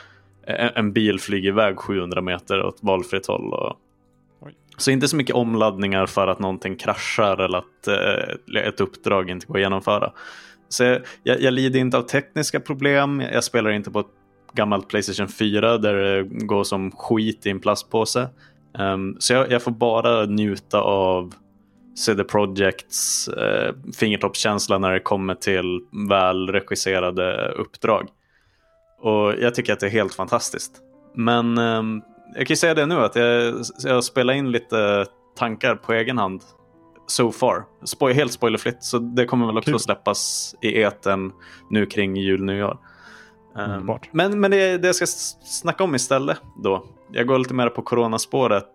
en, 0.47 0.69
en 0.75 0.93
bil 0.93 1.19
flyger 1.19 1.49
iväg 1.49 1.77
700 1.77 2.21
meter 2.21 2.63
åt 2.63 2.77
valfritt 2.81 3.27
håll. 3.27 3.53
Och 3.53 3.75
så 4.81 4.91
inte 4.91 5.07
så 5.07 5.15
mycket 5.15 5.35
omladdningar 5.35 6.05
för 6.05 6.27
att 6.27 6.39
någonting 6.39 6.75
kraschar 6.75 7.37
eller 7.37 7.57
att 7.57 7.87
eh, 7.87 8.61
ett 8.63 8.81
uppdrag 8.81 9.29
inte 9.29 9.47
går 9.47 9.55
att 9.55 9.61
genomföra. 9.61 10.11
Så 10.69 10.83
jag, 11.23 11.41
jag, 11.41 11.53
lider 11.53 11.79
inte 11.79 11.97
av 11.97 12.01
tekniska 12.01 12.59
problem, 12.59 13.23
jag 13.33 13.43
spelar 13.43 13.69
inte 13.69 13.91
på 13.91 13.99
ett 13.99 14.07
gammalt 14.53 14.87
Playstation 14.87 15.27
4 15.27 15.77
där 15.77 15.93
det 15.93 16.23
går 16.23 16.63
som 16.63 16.91
skit 16.91 17.45
i 17.45 17.49
en 17.49 17.59
plastpåse. 17.59 18.29
Um, 18.79 19.15
så 19.19 19.33
jag, 19.33 19.51
jag, 19.51 19.61
får 19.63 19.71
bara 19.71 20.25
njuta 20.25 20.81
av 20.81 21.33
CD 21.95 22.23
Projekts 22.23 23.27
eh, 23.27 23.73
fingertoppskänsla 23.95 24.77
när 24.77 24.91
det 24.91 24.99
kommer 24.99 25.35
till 25.35 25.79
välregisserade 26.09 27.51
uppdrag. 27.51 28.07
Och 29.01 29.33
jag 29.39 29.55
tycker 29.55 29.73
att 29.73 29.79
det 29.79 29.85
är 29.85 29.91
helt 29.91 30.13
fantastiskt. 30.13 30.71
Men 31.15 31.57
um, 31.57 32.01
jag 32.35 32.47
kan 32.47 32.53
ju 32.53 32.55
säga 32.55 32.73
det 32.73 32.85
nu 32.85 32.95
att 32.95 33.15
jag, 33.15 33.55
jag 33.83 34.03
spelar 34.03 34.33
in 34.33 34.51
lite 34.51 35.05
tankar 35.37 35.75
på 35.75 35.93
egen 35.93 36.17
hand 36.17 36.41
so 37.07 37.31
far. 37.31 37.65
Spoil, 37.83 38.15
helt 38.15 38.33
spoilerfritt, 38.33 38.83
så 38.83 38.99
det 38.99 39.25
kommer 39.25 39.45
väl 39.45 39.57
också 39.57 39.71
Kul. 39.71 39.79
släppas 39.79 40.55
i 40.61 40.81
eten 40.81 41.31
nu 41.69 41.85
kring 41.85 42.15
jul 42.15 42.43
nyår. 42.43 42.77
Um, 43.55 43.99
men 44.11 44.39
men 44.39 44.51
det, 44.51 44.77
det 44.77 44.87
jag 44.87 44.95
ska 44.95 45.05
snacka 45.45 45.83
om 45.83 45.95
istället 45.95 46.37
då. 46.63 46.85
Jag 47.11 47.27
går 47.27 47.37
lite 47.37 47.53
mer 47.53 47.69
på 47.69 47.81
coronaspåret. 47.81 48.67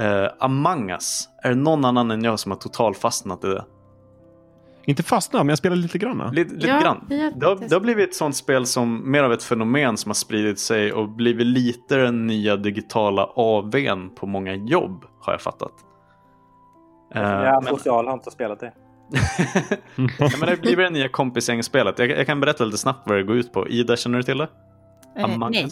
Uh, 0.00 0.28
Among 0.38 0.90
us. 0.90 1.28
Är 1.42 1.48
det 1.48 1.54
någon 1.54 1.84
annan 1.84 2.10
än 2.10 2.24
jag 2.24 2.40
som 2.40 2.52
har 2.52 2.58
totalfastnat 2.58 3.44
i 3.44 3.46
det? 3.46 3.64
Inte 4.84 5.02
fastna, 5.02 5.38
men 5.38 5.48
jag 5.48 5.58
spelar 5.58 5.76
lite 5.76 5.98
grann. 5.98 6.34
Lite, 6.34 6.54
lite 6.54 6.66
ja, 6.66 6.80
grann. 6.80 7.06
Det 7.08 7.46
har, 7.46 7.68
det 7.68 7.74
har 7.74 7.80
blivit 7.80 8.08
ett 8.08 8.14
sånt 8.14 8.36
spel 8.36 8.66
som 8.66 9.10
mer 9.10 9.22
av 9.22 9.32
ett 9.32 9.42
fenomen 9.42 9.96
som 9.96 10.08
har 10.08 10.14
spridit 10.14 10.58
sig 10.58 10.92
och 10.92 11.08
blivit 11.08 11.46
lite 11.46 11.96
den 11.96 12.26
nya 12.26 12.56
digitala 12.56 13.28
AWn 13.36 14.10
på 14.14 14.26
många 14.26 14.54
jobb 14.54 15.04
har 15.20 15.32
jag 15.32 15.40
fattat. 15.40 15.72
Jag 17.14 17.22
är 17.24 17.54
uh, 17.54 17.68
social, 17.68 18.06
har 18.06 18.14
inte 18.14 18.30
spelat 18.30 18.60
det. 18.60 18.72
ja, 20.18 20.30
men 20.40 20.48
det 20.48 20.60
blir 20.60 20.76
det 20.76 20.90
nya 20.90 21.08
kompisgängspelet. 21.08 21.98
Jag, 21.98 22.10
jag 22.10 22.26
kan 22.26 22.40
berätta 22.40 22.64
lite 22.64 22.78
snabbt 22.78 23.08
vad 23.08 23.16
det 23.16 23.22
går 23.22 23.36
ut 23.36 23.52
på. 23.52 23.68
Ida, 23.68 23.96
känner 23.96 24.18
du 24.18 24.22
till 24.22 24.38
det? 24.38 24.48
Uh, 25.18 25.48
nej. 25.50 25.68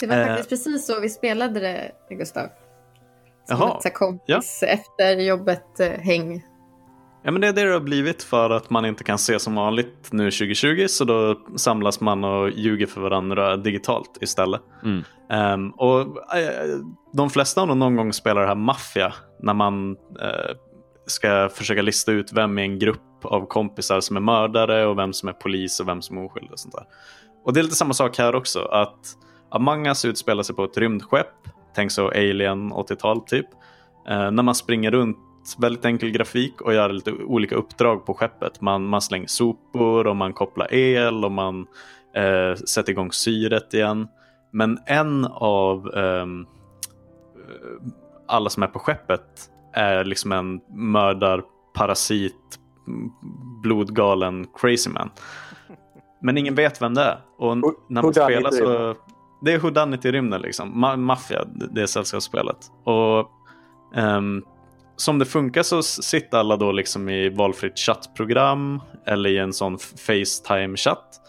Det 0.00 0.06
var 0.06 0.26
faktiskt 0.26 0.46
uh, 0.46 0.48
precis 0.48 0.86
så 0.86 1.00
vi 1.00 1.08
spelade 1.08 1.60
det, 1.60 1.92
Gustav. 2.14 2.48
Som 3.48 3.56
jaha, 3.60 3.78
ett 3.84 3.94
kompis 3.94 4.58
ja. 4.62 4.68
efter 4.68 5.16
jobbet-häng 5.16 6.42
Ja 7.24 7.30
men 7.30 7.40
det 7.40 7.48
är 7.48 7.52
det 7.52 7.64
det 7.64 7.72
har 7.72 7.80
blivit 7.80 8.22
för 8.22 8.50
att 8.50 8.70
man 8.70 8.84
inte 8.84 9.04
kan 9.04 9.18
se 9.18 9.38
som 9.38 9.54
vanligt 9.54 10.08
nu 10.12 10.30
2020 10.30 10.86
så 10.88 11.04
då 11.04 11.40
samlas 11.56 12.00
man 12.00 12.24
och 12.24 12.50
ljuger 12.50 12.86
för 12.86 13.00
varandra 13.00 13.56
digitalt 13.56 14.18
istället. 14.20 14.60
Mm. 14.84 15.04
Ehm, 15.30 15.70
och 15.70 16.00
eh, 16.36 16.78
de 17.12 17.30
flesta 17.30 17.60
har 17.60 17.66
nog 17.66 17.76
någon 17.76 17.96
gång 17.96 18.12
spelat 18.12 18.42
det 18.42 18.48
här 18.48 18.54
maffia 18.54 19.12
när 19.40 19.54
man 19.54 19.90
eh, 20.20 20.56
ska 21.06 21.48
försöka 21.54 21.82
lista 21.82 22.12
ut 22.12 22.32
vem 22.32 22.58
i 22.58 22.62
en 22.62 22.78
grupp 22.78 23.24
av 23.24 23.46
kompisar 23.46 24.00
som 24.00 24.16
är 24.16 24.20
mördare 24.20 24.86
och 24.86 24.98
vem 24.98 25.12
som 25.12 25.28
är 25.28 25.32
polis 25.32 25.80
och 25.80 25.88
vem 25.88 26.02
som 26.02 26.18
är 26.18 26.24
oskyldig. 26.24 26.52
Och 26.52 26.60
sånt 26.60 26.74
där. 26.74 26.84
Och 27.44 27.52
det 27.52 27.60
är 27.60 27.64
lite 27.64 27.76
samma 27.76 27.94
sak 27.94 28.18
här 28.18 28.34
också. 28.34 28.60
Att 28.60 28.98
Among 29.50 29.86
Us 29.86 30.04
utspelar 30.04 30.42
sig 30.42 30.56
på 30.56 30.64
ett 30.64 30.78
rymdskepp. 30.78 31.26
Tänk 31.74 31.92
så 31.92 32.08
Alien 32.08 32.72
80-tal 32.72 33.20
typ. 33.20 33.46
Eh, 34.08 34.30
när 34.30 34.42
man 34.42 34.54
springer 34.54 34.90
runt, 34.90 35.18
väldigt 35.58 35.84
enkel 35.84 36.10
grafik 36.10 36.60
och 36.60 36.74
gör 36.74 36.88
lite 36.88 37.12
olika 37.12 37.54
uppdrag 37.54 38.06
på 38.06 38.14
skeppet. 38.14 38.60
Man, 38.60 38.84
man 38.84 39.02
slänger 39.02 39.26
sopor 39.26 40.06
och 40.06 40.16
man 40.16 40.32
kopplar 40.32 40.74
el 40.74 41.24
och 41.24 41.32
man 41.32 41.66
eh, 42.14 42.54
sätter 42.54 42.92
igång 42.92 43.12
syret 43.12 43.74
igen. 43.74 44.08
Men 44.50 44.78
en 44.86 45.24
av 45.24 45.94
ehm, 45.94 46.46
alla 48.26 48.50
som 48.50 48.62
är 48.62 48.66
på 48.66 48.78
skeppet 48.78 49.50
är 49.72 50.04
liksom 50.04 50.32
en 50.32 50.60
mördarparasit, 50.68 52.58
blodgalen 53.62 54.46
crazy 54.54 54.90
man. 54.90 55.10
Men 56.22 56.38
ingen 56.38 56.54
vet 56.54 56.82
vem 56.82 56.94
det 56.94 57.02
är. 57.02 57.18
Och 57.38 57.56
när 57.88 58.02
man 58.02 58.14
spelar 58.14 58.50
så... 58.50 58.94
Det 59.44 59.52
är 59.52 59.58
whodunit 59.58 60.04
i 60.04 60.12
rymden 60.12 60.40
liksom. 60.40 60.84
Ma- 60.84 60.96
Maffia, 60.96 61.44
det 61.44 61.82
är 61.82 61.86
sällskapsspelet. 61.86 62.56
Och 62.84 63.30
ehm, 63.94 64.42
som 64.96 65.18
det 65.18 65.24
funkar 65.24 65.62
så 65.62 65.82
sitter 65.82 66.38
alla 66.38 66.56
då 66.56 66.72
liksom 66.72 67.08
i 67.08 67.28
valfritt 67.28 67.78
chattprogram 67.78 68.80
eller 69.06 69.30
i 69.30 69.38
en 69.38 69.52
sån 69.52 69.78
Facetime-chatt. 69.78 71.20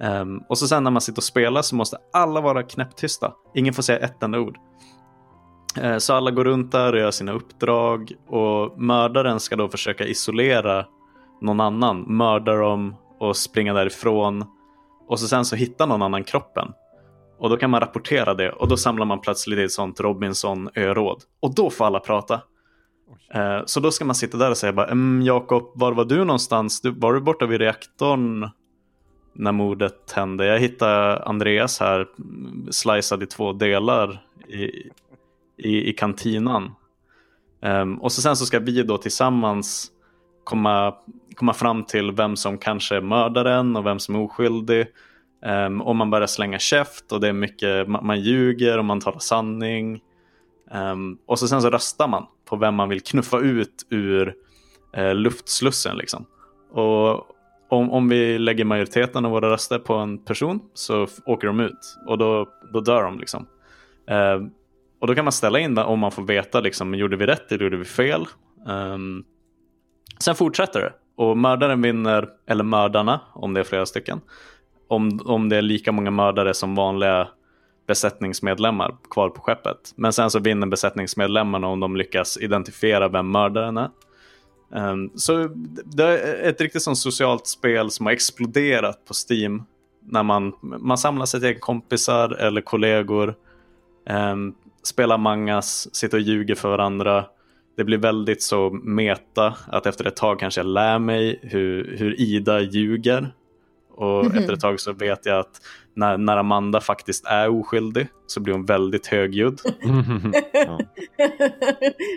Um, 0.00 0.42
och 0.48 0.58
så 0.58 0.68
sen 0.68 0.84
när 0.84 0.90
man 0.90 1.00
sitter 1.00 1.20
och 1.20 1.24
spelar 1.24 1.62
så 1.62 1.76
måste 1.76 1.98
alla 2.12 2.40
vara 2.40 2.62
knäpptysta. 2.62 3.32
Ingen 3.54 3.74
får 3.74 3.82
säga 3.82 3.98
ett 3.98 4.22
enda 4.22 4.38
ord. 4.38 4.56
Uh, 5.84 5.98
Så 5.98 6.14
alla 6.14 6.30
går 6.30 6.44
runt 6.44 6.72
där 6.72 6.92
och 6.92 6.98
gör 6.98 7.10
sina 7.10 7.32
uppdrag 7.32 8.12
och 8.28 8.80
mördaren 8.80 9.40
ska 9.40 9.56
då 9.56 9.68
försöka 9.68 10.04
isolera 10.04 10.86
någon 11.40 11.60
annan, 11.60 12.04
mörda 12.16 12.54
dem 12.54 12.96
och 13.20 13.36
springa 13.36 13.74
därifrån. 13.74 14.44
Och 15.08 15.20
så 15.20 15.28
sen 15.28 15.44
så 15.44 15.56
hittar 15.56 15.86
någon 15.86 16.02
annan 16.02 16.24
kroppen. 16.24 16.68
Och 17.38 17.50
då 17.50 17.56
kan 17.56 17.70
man 17.70 17.80
rapportera 17.80 18.34
det 18.34 18.52
och 18.52 18.68
då 18.68 18.76
samlar 18.76 19.06
man 19.06 19.20
plötsligt 19.20 19.58
ett 19.58 19.72
sånt 19.72 20.00
Robinson-öråd. 20.00 21.22
Och 21.40 21.54
då 21.54 21.70
får 21.70 21.84
alla 21.84 22.00
prata. 22.00 22.40
Eh, 23.34 23.60
Så 23.66 23.80
då 23.80 23.90
ska 23.90 24.04
man 24.04 24.14
sitta 24.14 24.38
där 24.38 24.50
och 24.50 24.56
säga 24.56 24.72
bara, 24.72 24.86
"Mm, 24.86 25.22
Jakob, 25.22 25.70
var 25.74 25.92
var 25.92 26.04
du 26.04 26.18
någonstans? 26.18 26.80
Du, 26.80 26.90
var 26.90 27.12
du 27.14 27.20
borta 27.20 27.46
vid 27.46 27.60
reaktorn 27.60 28.48
när 29.32 29.52
mordet 29.52 30.12
hände? 30.12 30.46
Jag 30.46 30.58
hittade 30.58 31.22
Andreas 31.22 31.80
här, 31.80 32.06
slicead 32.70 33.22
i 33.22 33.26
två 33.26 33.52
delar 33.52 34.22
i, 34.48 34.64
i, 35.56 35.90
i 35.90 35.92
kantinan. 35.92 36.70
Ehm, 37.62 38.00
och 38.00 38.12
så 38.12 38.22
sen 38.22 38.36
så 38.36 38.46
ska 38.46 38.58
vi 38.58 38.82
då 38.82 38.98
tillsammans 38.98 39.90
komma, 40.44 40.94
komma 41.34 41.52
fram 41.54 41.84
till 41.84 42.12
vem 42.12 42.36
som 42.36 42.58
kanske 42.58 42.96
är 42.96 43.00
mördaren 43.00 43.76
och 43.76 43.86
vem 43.86 43.98
som 43.98 44.14
är 44.14 44.20
oskyldig. 44.20 44.86
Um, 45.46 45.80
och 45.80 45.96
man 45.96 46.10
börjar 46.10 46.26
slänga 46.26 46.58
käft 46.58 47.12
och 47.12 47.20
det 47.20 47.28
är 47.28 47.32
mycket, 47.32 47.88
man, 47.88 48.06
man 48.06 48.20
ljuger 48.20 48.78
och 48.78 48.84
man 48.84 49.00
talar 49.00 49.18
sanning. 49.18 50.00
Um, 50.74 51.18
och 51.26 51.38
så 51.38 51.48
sen 51.48 51.62
så 51.62 51.70
röstar 51.70 52.08
man 52.08 52.26
på 52.44 52.56
vem 52.56 52.74
man 52.74 52.88
vill 52.88 53.02
knuffa 53.02 53.38
ut 53.38 53.86
ur 53.90 54.34
eh, 54.92 55.14
luftslussen. 55.14 55.96
Liksom. 55.96 56.26
Och 56.72 57.26
om, 57.68 57.90
om 57.90 58.08
vi 58.08 58.38
lägger 58.38 58.64
majoriteten 58.64 59.24
av 59.24 59.30
våra 59.30 59.50
röster 59.50 59.78
på 59.78 59.94
en 59.94 60.18
person 60.18 60.60
så 60.74 61.06
åker 61.26 61.46
de 61.46 61.60
ut 61.60 61.96
och 62.06 62.18
då, 62.18 62.48
då 62.72 62.80
dör 62.80 63.02
de. 63.02 63.18
Liksom. 63.18 63.46
Ehm, 64.08 64.50
och 65.00 65.06
då 65.06 65.14
kan 65.14 65.24
man 65.24 65.32
ställa 65.32 65.58
in 65.58 65.74
det 65.74 65.84
om 65.84 65.98
man 65.98 66.10
får 66.10 66.22
veta, 66.22 66.60
liksom, 66.60 66.94
gjorde 66.94 67.16
vi 67.16 67.26
rätt 67.26 67.52
eller 67.52 67.64
gjorde 67.64 67.76
vi 67.76 67.84
fel? 67.84 68.26
Um, 68.66 69.24
sen 70.18 70.34
fortsätter 70.34 70.80
det 70.80 70.92
och 71.16 71.38
mördaren 71.38 71.82
vinner, 71.82 72.28
eller 72.46 72.64
mördarna 72.64 73.20
om 73.32 73.54
det 73.54 73.60
är 73.60 73.64
flera 73.64 73.86
stycken. 73.86 74.20
Om, 74.88 75.20
om 75.24 75.48
det 75.48 75.56
är 75.56 75.62
lika 75.62 75.92
många 75.92 76.10
mördare 76.10 76.54
som 76.54 76.74
vanliga 76.74 77.28
besättningsmedlemmar 77.88 78.96
kvar 79.10 79.28
på 79.28 79.40
skeppet. 79.40 79.92
Men 79.96 80.12
sen 80.12 80.30
så 80.30 80.38
vinner 80.38 80.66
besättningsmedlemmarna 80.66 81.66
om 81.66 81.80
de 81.80 81.96
lyckas 81.96 82.38
identifiera 82.40 83.08
vem 83.08 83.30
mördaren 83.30 83.76
är. 83.76 83.90
Ehm, 84.74 85.10
så 85.14 85.48
det 85.84 86.04
är 86.04 86.48
ett 86.48 86.60
riktigt 86.60 86.82
sånt 86.82 86.98
socialt 86.98 87.46
spel 87.46 87.90
som 87.90 88.06
har 88.06 88.12
exploderat 88.12 89.04
på 89.04 89.14
Steam. 89.30 89.62
När 90.10 90.22
man, 90.22 90.52
man 90.60 90.98
samlar 90.98 91.26
sig 91.26 91.40
till 91.40 91.60
kompisar 91.60 92.30
eller 92.30 92.60
kollegor. 92.60 93.34
Um, 94.10 94.54
spelar 94.82 95.18
mangas, 95.18 95.94
sitter 95.94 96.16
och 96.16 96.22
ljuger 96.22 96.54
för 96.54 96.68
varandra. 96.68 97.24
Det 97.76 97.84
blir 97.84 97.98
väldigt 97.98 98.42
så 98.42 98.70
meta 98.70 99.54
att 99.66 99.86
efter 99.86 100.04
ett 100.06 100.16
tag 100.16 100.40
kanske 100.40 100.60
jag 100.60 100.66
lär 100.66 100.98
mig 100.98 101.38
hur, 101.42 101.96
hur 101.98 102.20
Ida 102.20 102.60
ljuger. 102.60 103.34
Och 103.90 104.24
Mhm. 104.24 104.38
efter 104.38 104.52
ett 104.52 104.60
tag 104.60 104.80
så 104.80 104.92
vet 104.92 105.26
jag 105.26 105.38
att 105.38 105.60
när, 105.98 106.18
när 106.18 106.36
Amanda 106.36 106.80
faktiskt 106.80 107.24
är 107.26 107.48
oskyldig 107.48 108.08
så 108.26 108.40
blir 108.40 108.54
hon 108.54 108.64
väldigt 108.64 109.06
högljudd. 109.06 109.60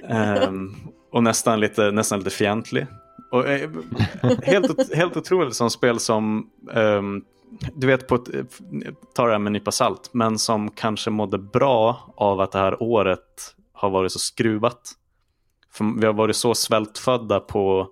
Ehm, 0.09 0.75
och 1.11 1.23
nästan 1.23 1.59
lite, 1.59 1.91
nästan 1.91 2.19
lite 2.19 2.29
fientlig. 2.29 2.87
Och, 3.31 3.47
eh, 3.47 3.69
helt, 4.43 4.95
helt 4.95 5.17
otroligt 5.17 5.55
som 5.55 5.69
spel 5.69 5.99
som, 5.99 6.49
ehm, 6.73 7.21
du 7.75 7.87
vet, 7.87 8.07
på 8.07 8.15
ett, 8.15 8.29
ta 9.15 9.25
det 9.25 9.31
här 9.31 9.39
med 9.39 9.49
en 9.49 9.53
nypa 9.53 9.71
salt, 9.71 10.09
men 10.13 10.39
som 10.39 10.71
kanske 10.71 11.09
mådde 11.09 11.37
bra 11.37 12.13
av 12.17 12.39
att 12.39 12.51
det 12.51 12.59
här 12.59 12.83
året 12.83 13.55
har 13.73 13.89
varit 13.89 14.11
så 14.11 14.19
skruvat. 14.19 14.81
För 15.73 15.99
vi 15.99 16.05
har 16.05 16.13
varit 16.13 16.35
så 16.35 16.55
svältfödda 16.55 17.39
på 17.39 17.87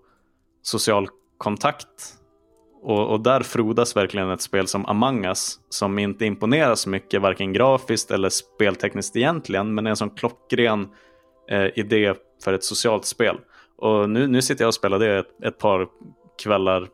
social 0.62 1.08
kontakt. 1.38 2.19
Och, 2.82 3.08
och 3.12 3.20
där 3.20 3.42
frodas 3.42 3.96
verkligen 3.96 4.30
ett 4.30 4.42
spel 4.42 4.68
som 4.68 4.86
Among 4.86 5.26
Us 5.26 5.60
som 5.70 6.00
inte 6.00 6.26
imponerar 6.26 6.76
så 6.76 6.90
mycket, 6.90 7.22
varken 7.22 7.54
grafiskt 7.54 8.12
eller 8.12 8.30
speltekniskt 8.30 9.16
egentligen, 9.16 9.76
men 9.76 9.86
är 9.86 9.90
en 9.90 9.96
sån 9.96 10.10
klockren 10.10 10.88
eh, 11.50 11.80
idé 11.80 12.14
för 12.44 12.54
ett 12.54 12.64
socialt 12.64 13.06
spel. 13.06 13.38
Och 13.78 14.10
nu, 14.10 14.28
nu 14.28 14.42
sitter 14.42 14.64
jag 14.64 14.68
och 14.68 14.74
spelar 14.74 15.00
det 15.00 15.18
ett, 15.20 15.44
ett 15.44 15.58
par 15.58 15.88
kvällar 16.44 16.88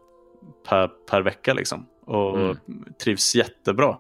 per, 0.70 0.88
per 0.88 1.22
vecka 1.22 1.54
liksom. 1.54 1.86
Och 2.06 2.36
Mm. 2.40 2.58
trivs 3.04 3.36
jättebra. 3.36 3.98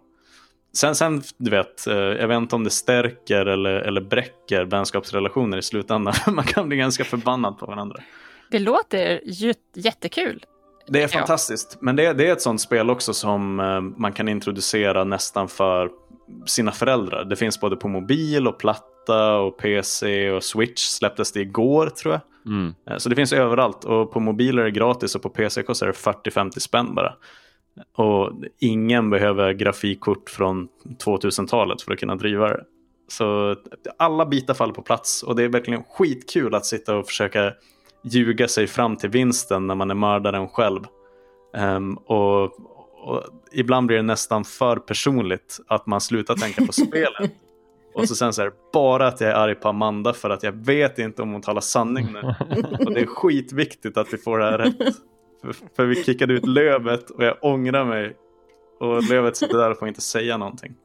Sen, 0.73 0.95
sen, 0.95 1.21
du 1.37 1.51
vet, 1.51 1.87
eh, 1.87 1.95
jag 1.95 2.27
vet 2.27 2.37
inte 2.37 2.55
om 2.55 2.63
det 2.63 2.69
stärker 2.69 3.45
eller, 3.45 3.73
eller 3.73 4.01
bräcker 4.01 4.65
vänskapsrelationer 4.65 5.57
i 5.57 5.61
slutändan. 5.61 6.13
Man 6.35 6.45
kan 6.45 6.67
bli 6.67 6.77
ganska 6.77 7.03
förbannad 7.03 7.57
på 7.57 7.65
varandra. 7.65 7.99
Det 8.51 8.59
låter 8.59 9.21
jättekul. 9.73 10.45
Det 10.87 10.99
är 10.99 11.01
Ja. 11.03 11.07
fantastiskt, 11.07 11.77
men 11.81 11.95
det, 11.95 12.13
det 12.13 12.27
är 12.27 12.31
ett 12.33 12.41
sånt 12.41 12.61
spel 12.61 12.89
också 12.89 13.13
som 13.13 13.59
eh, 13.59 13.81
man 13.81 14.13
kan 14.13 14.27
introducera 14.27 15.03
nästan 15.03 15.47
för 15.47 15.89
sina 16.45 16.71
föräldrar. 16.71 17.25
Det 17.25 17.35
finns 17.35 17.59
både 17.59 17.75
på 17.75 17.87
mobil 17.87 18.47
och 18.47 18.59
platta 18.59 19.35
och 19.37 19.57
PC 19.57 20.31
och 20.31 20.43
Switch 20.43 20.81
släpptes 20.81 21.31
det 21.31 21.39
igår 21.41 21.87
tror 21.89 22.13
jag. 22.13 22.21
Mm. 22.53 22.73
Eh, 22.89 22.97
Så 22.97 23.09
det 23.09 23.15
finns 23.15 23.33
överallt 23.33 23.83
och 23.83 24.11
på 24.11 24.19
mobiler 24.19 24.61
är 24.61 24.65
det 24.65 24.71
gratis 24.71 25.15
och 25.15 25.21
på 25.21 25.29
PC 25.29 25.63
kostar 25.63 25.87
det 25.87 25.93
40-50 25.93 26.59
spänn 26.59 26.95
bara. 26.95 27.13
Och 27.95 28.31
ingen 28.59 29.09
behöver 29.09 29.53
grafikkort 29.53 30.29
från 30.29 30.67
2000-talet 31.05 31.81
för 31.81 31.93
att 31.93 31.99
kunna 31.99 32.15
driva 32.15 32.47
det. 32.49 32.63
Så 33.07 33.55
alla 33.97 34.25
bitar 34.25 34.53
faller 34.53 34.73
på 34.73 34.81
plats 34.81 35.23
och 35.23 35.35
det 35.35 35.43
är 35.43 35.49
verkligen 35.49 35.83
skitkul 35.83 36.55
att 36.55 36.65
sitta 36.65 36.95
och 36.95 37.07
försöka 37.07 37.53
ljuga 38.05 38.47
sig 38.47 38.67
fram 38.67 38.95
till 38.97 39.09
vinsten 39.09 39.67
när 39.67 39.75
man 39.75 39.91
är 39.91 39.95
mördaren 39.95 40.47
själv. 40.47 40.81
Ehm, 41.55 41.93
och, 41.93 42.43
och 43.03 43.23
ibland 43.51 43.87
blir 43.87 43.97
det 43.97 44.03
nästan 44.03 44.43
för 44.43 44.77
personligt 44.77 45.59
att 45.67 45.85
man 45.85 46.01
slutar 46.01 46.35
tänka 46.35 46.65
på 46.65 46.71
spelet. 46.87 47.31
Och 47.93 48.07
så 48.07 48.15
sen 48.15 48.33
så 48.33 48.41
är 48.41 48.45
det 48.45 48.55
bara 48.73 49.07
att 49.07 49.21
jag 49.21 49.29
är 49.29 49.35
arg 49.35 49.55
på 49.55 49.69
Amanda 49.69 50.13
för 50.13 50.29
att 50.29 50.43
jag 50.43 50.51
vet 50.51 50.99
inte 50.99 51.21
om 51.21 51.31
hon 51.31 51.41
talar 51.41 51.61
sanning 51.61 52.13
nu. 52.13 52.19
Och 52.85 52.93
det 52.93 53.01
är 53.01 53.05
skitviktigt 53.05 53.97
att 53.97 54.13
vi 54.13 54.17
får 54.17 54.39
det 54.39 54.45
här 54.45 54.57
rätt. 54.57 54.77
För, 55.41 55.55
för 55.75 55.85
vi 55.85 56.03
kickade 56.03 56.33
ut 56.33 56.45
Lövet 56.45 57.09
och 57.09 57.23
jag 57.23 57.37
ångrar 57.41 57.85
mig. 57.85 58.15
Och 58.79 59.03
Lövet 59.03 59.37
sitter 59.37 59.57
där 59.57 59.71
och 59.71 59.79
får 59.79 59.87
inte 59.87 60.01
säga 60.01 60.37
någonting. 60.37 60.75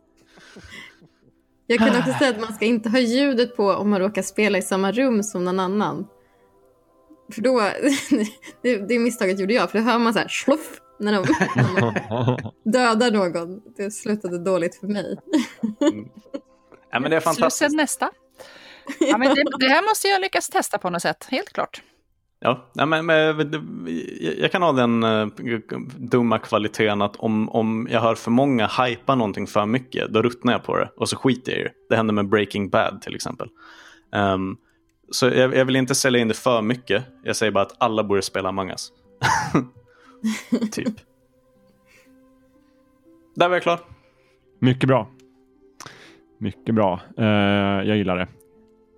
Jag 1.66 1.78
kan 1.78 1.98
också 1.98 2.12
säga 2.12 2.30
att 2.30 2.40
man 2.40 2.52
ska 2.52 2.64
inte 2.64 2.88
ha 2.88 2.98
ljudet 2.98 3.56
på 3.56 3.70
om 3.70 3.90
man 3.90 4.00
råkar 4.00 4.22
spela 4.22 4.58
i 4.58 4.62
samma 4.62 4.92
rum 4.92 5.22
som 5.22 5.44
någon 5.44 5.60
annan. 5.60 6.06
För 7.30 7.42
då, 7.42 7.60
det, 8.62 8.88
det 8.88 8.98
misstaget 8.98 9.40
gjorde 9.40 9.54
jag, 9.54 9.70
för 9.70 9.78
då 9.78 9.84
hör 9.84 9.98
man 9.98 10.12
så 10.12 10.18
här 10.18 10.28
sloff 10.28 10.80
när 10.98 11.12
de, 11.12 11.24
när 11.56 11.80
de 12.64 12.70
dödar 12.70 13.10
någon. 13.10 13.60
Det 13.76 13.90
slutade 13.90 14.38
dåligt 14.38 14.80
för 14.80 14.86
mig. 14.86 15.18
Ja, 16.90 17.00
men 17.00 17.10
det 17.10 17.16
är 17.16 17.20
fantastiskt. 17.20 17.58
Slussen 17.58 17.76
nästa. 17.76 18.10
Ja, 19.00 19.18
men 19.18 19.34
det, 19.34 19.44
det 19.58 19.68
här 19.68 19.82
måste 19.82 20.08
jag 20.08 20.20
lyckas 20.20 20.48
testa 20.48 20.78
på 20.78 20.90
något 20.90 21.02
sätt, 21.02 21.26
helt 21.30 21.52
klart. 21.52 21.82
Ja, 22.42 22.70
nej, 22.74 22.86
men, 22.86 23.06
men, 23.06 23.16
jag- 24.38 24.52
kan 24.52 24.62
ha 24.62 24.72
den 24.72 25.02
eh, 25.02 25.26
dumma 25.96 26.38
kvaliteten 26.38 27.02
att 27.02 27.16
om, 27.16 27.48
om 27.48 27.88
jag 27.90 28.00
hör 28.00 28.14
för 28.14 28.30
många 28.30 28.66
hypa 28.66 29.14
någonting 29.14 29.46
för 29.46 29.66
mycket, 29.66 30.08
då 30.12 30.22
ruttnar 30.22 30.52
jag 30.52 30.64
på 30.64 30.76
det 30.76 30.90
och 30.96 31.08
så 31.08 31.16
skiter 31.16 31.52
jag 31.52 31.60
i 31.60 31.64
det. 31.64 31.72
Det 31.88 31.96
hände 31.96 32.12
med 32.12 32.28
Breaking 32.28 32.70
Bad 32.70 33.02
till 33.02 33.14
exempel. 33.14 33.48
Ehm, 34.14 34.56
så 35.10 35.26
jag, 35.26 35.54
jag 35.56 35.64
vill 35.64 35.76
inte 35.76 35.94
sälja 35.94 36.20
in 36.20 36.28
det 36.28 36.34
för 36.34 36.62
mycket. 36.62 37.04
Jag 37.22 37.36
säger 37.36 37.52
bara 37.52 37.64
att 37.64 37.74
alla 37.78 38.04
borde 38.04 38.22
spela 38.22 38.48
Among 38.48 38.70
Us. 38.70 38.92
typ. 40.72 40.94
Där 43.36 43.48
var 43.48 43.56
jag 43.56 43.62
klar. 43.62 43.80
Mycket 44.58 44.88
bra. 44.88 45.08
Mycket 46.38 46.74
bra. 46.74 47.00
Eh, 47.18 47.24
jag 47.88 47.96
gillar 47.96 48.16
det. 48.16 48.28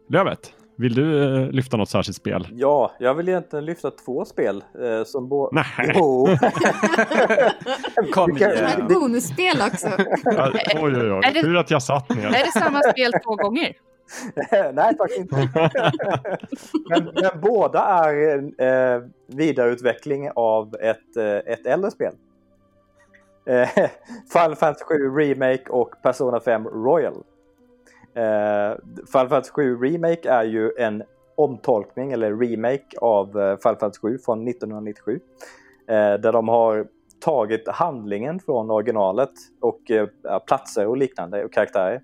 Lövet, 0.09 0.55
vill 0.76 0.94
du 0.94 1.34
eh, 1.43 1.51
lyfta 1.51 1.76
något 1.76 1.89
särskilt 1.89 2.16
spel? 2.16 2.48
Ja, 2.52 2.93
jag 3.01 3.14
vill 3.14 3.28
egentligen 3.28 3.64
lyfta 3.64 3.90
två 3.90 4.24
spel 4.24 4.64
eh, 4.82 5.05
som 5.05 5.28
båda... 5.28 5.51
Nej. 5.76 5.93
Jo. 5.94 6.26
Kom 8.12 8.30
Vi 8.34 8.39
kan- 8.40 8.51
Ett 8.52 8.89
bonusspel 8.89 9.56
också. 9.72 9.89
Ja, 10.24 10.52
oj, 10.74 10.97
oj, 10.97 11.12
oj. 11.12 11.40
Tur 11.43 11.56
att 11.56 11.70
jag 11.70 11.82
satt 11.82 12.09
ner. 12.09 12.26
Är 12.26 12.30
det 12.30 12.52
samma 12.60 12.80
spel 12.82 13.12
två 13.24 13.36
gånger? 13.36 13.72
Nej, 14.72 14.97
faktiskt 14.97 15.20
inte. 15.20 15.48
men, 16.90 17.05
men 17.05 17.40
båda 17.40 17.80
är 17.80 18.39
eh, 18.62 19.02
vidareutveckling 19.26 20.30
av 20.34 20.76
ett, 20.80 21.16
eh, 21.16 21.52
ett 21.52 21.66
äldre 21.66 21.90
spel. 21.90 22.14
Eh, 23.47 23.68
Final 24.32 24.56
Fantasy 24.56 24.84
7 24.84 24.94
Remake 25.18 25.64
och 25.68 25.94
Persona 26.02 26.40
5 26.40 26.66
Royal. 26.66 27.24
Eh, 28.14 28.76
Final 29.12 29.28
Fantasy 29.28 29.51
7 29.51 29.76
Remake 29.76 30.30
är 30.30 30.44
ju 30.44 30.72
en 30.78 31.02
omtolkning 31.34 32.12
eller 32.12 32.36
remake 32.36 32.98
av 33.01 33.40
eh, 33.40 33.56
Final 33.56 33.76
Fantasy 33.76 34.01
7 34.01 34.18
från 34.18 34.48
1997. 34.48 35.20
Eh, 35.89 35.94
där 35.94 36.32
de 36.32 36.48
har 36.48 36.86
tagit 37.20 37.68
handlingen 37.68 38.40
från 38.40 38.70
originalet 38.70 39.32
och 39.60 39.90
eh, 39.90 40.09
platser 40.47 40.86
och 40.86 40.97
liknande 40.97 41.44
och 41.44 41.52
karaktärer 41.52 42.02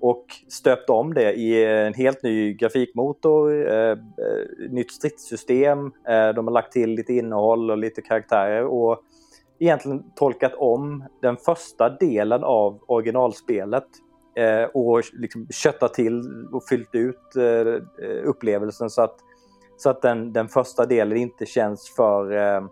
och 0.00 0.24
stöpt 0.48 0.90
om 0.90 1.14
det 1.14 1.32
i 1.32 1.64
en 1.64 1.94
helt 1.94 2.22
ny 2.22 2.54
grafikmotor, 2.54 3.68
eh, 3.72 3.90
eh, 3.90 3.96
nytt 4.70 4.92
stridssystem. 4.92 5.78
Eh, 6.08 6.28
de 6.28 6.46
har 6.46 6.52
lagt 6.52 6.72
till 6.72 6.90
lite 6.90 7.12
innehåll 7.12 7.70
och 7.70 7.78
lite 7.78 8.02
karaktärer 8.02 8.64
och 8.64 9.02
egentligen 9.58 10.02
tolkat 10.16 10.54
om 10.56 11.04
den 11.22 11.36
första 11.36 11.88
delen 11.88 12.44
av 12.44 12.80
originalspelet 12.86 13.86
eh, 14.36 14.64
och 14.64 15.02
liksom 15.12 15.46
köttat 15.50 15.94
till 15.94 16.22
och 16.52 16.68
fyllt 16.68 16.94
ut 16.94 17.36
eh, 17.36 17.82
upplevelsen 18.24 18.90
så 18.90 19.02
att, 19.02 19.16
så 19.76 19.90
att 19.90 20.02
den, 20.02 20.32
den 20.32 20.48
första 20.48 20.86
delen 20.86 21.18
inte 21.18 21.46
känns 21.46 21.92
för 21.96 22.32
eh, 22.32 22.62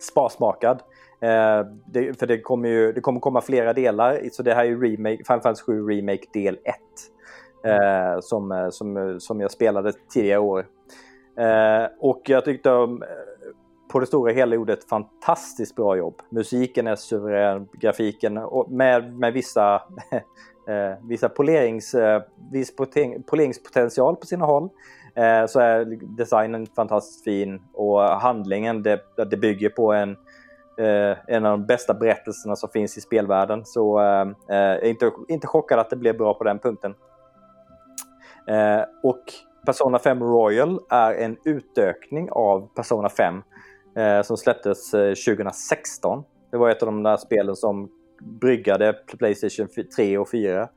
sparsmakad. 0.00 0.82
Eh, 1.20 1.66
det, 1.86 2.18
för 2.18 2.26
det 2.26 2.40
kommer 2.40 2.68
ju 2.68 2.92
det 2.92 3.00
kommer 3.00 3.20
komma 3.20 3.40
flera 3.40 3.72
delar, 3.72 4.20
så 4.32 4.42
det 4.42 4.54
här 4.54 4.64
är 4.64 4.68
ju 4.68 4.82
remake, 4.82 5.24
Final 5.24 5.40
Fantasy 5.40 5.62
7 5.64 5.88
Remake 5.88 6.24
del 6.32 6.58
1. 6.64 6.76
Eh, 7.64 8.20
som, 8.20 8.52
eh, 8.52 8.70
som, 8.70 8.96
eh, 8.96 9.18
som 9.18 9.40
jag 9.40 9.50
spelade 9.50 9.92
tidigare 9.92 10.38
år. 10.38 10.66
Eh, 11.38 11.86
och 11.98 12.22
jag 12.24 12.44
tyckte 12.44 12.68
de, 12.68 13.02
eh, 13.02 13.08
på 13.92 14.00
det 14.00 14.06
stora 14.06 14.32
hela 14.32 14.54
gjorde 14.54 14.72
ett 14.72 14.88
fantastiskt 14.88 15.76
bra 15.76 15.96
jobb. 15.96 16.22
Musiken 16.30 16.86
är 16.86 16.96
suverän, 16.96 17.68
grafiken 17.72 18.36
och 18.38 18.70
med, 18.70 19.18
med 19.18 19.32
vissa, 19.32 19.74
eh, 20.68 21.08
vissa 21.08 21.28
polerings, 21.28 21.94
eh, 21.94 22.22
viss 22.52 22.76
poleringspotential 23.26 24.16
på 24.16 24.26
sina 24.26 24.44
håll. 24.44 24.68
Eh, 25.14 25.46
så 25.46 25.60
är 25.60 25.98
designen 26.16 26.66
fantastiskt 26.66 27.24
fin 27.24 27.62
och 27.72 28.00
handlingen 28.02 28.82
det, 28.82 29.00
det 29.30 29.36
bygger 29.36 29.68
på 29.68 29.92
en 29.92 30.16
eh, 30.78 31.16
en 31.26 31.46
av 31.46 31.58
de 31.58 31.66
bästa 31.66 31.94
berättelserna 31.94 32.56
som 32.56 32.68
finns 32.68 32.98
i 32.98 33.00
spelvärlden. 33.00 33.64
Så 33.64 34.00
eh, 34.00 34.20
eh, 34.20 34.34
jag 34.48 34.84
är 34.84 34.88
inte, 34.88 35.10
inte 35.28 35.46
chockad 35.46 35.78
att 35.78 35.90
det 35.90 35.96
blev 35.96 36.16
bra 36.16 36.34
på 36.34 36.44
den 36.44 36.58
punkten. 36.58 36.94
Eh, 38.46 38.82
och 39.02 39.22
Persona 39.66 39.98
5 39.98 40.22
Royal 40.22 40.80
är 40.90 41.14
en 41.14 41.36
utökning 41.44 42.30
av 42.30 42.68
Persona 42.74 43.08
5 43.08 43.42
eh, 43.96 44.22
som 44.22 44.36
släpptes 44.36 44.94
eh, 44.94 45.14
2016. 45.14 46.24
Det 46.50 46.56
var 46.56 46.70
ett 46.70 46.82
av 46.82 46.86
de 46.86 47.02
där 47.02 47.16
spelen 47.16 47.56
som 47.56 47.90
bryggade 48.40 48.92
Playstation 48.92 49.68
3 49.96 50.18
och 50.18 50.30
4. 50.30 50.68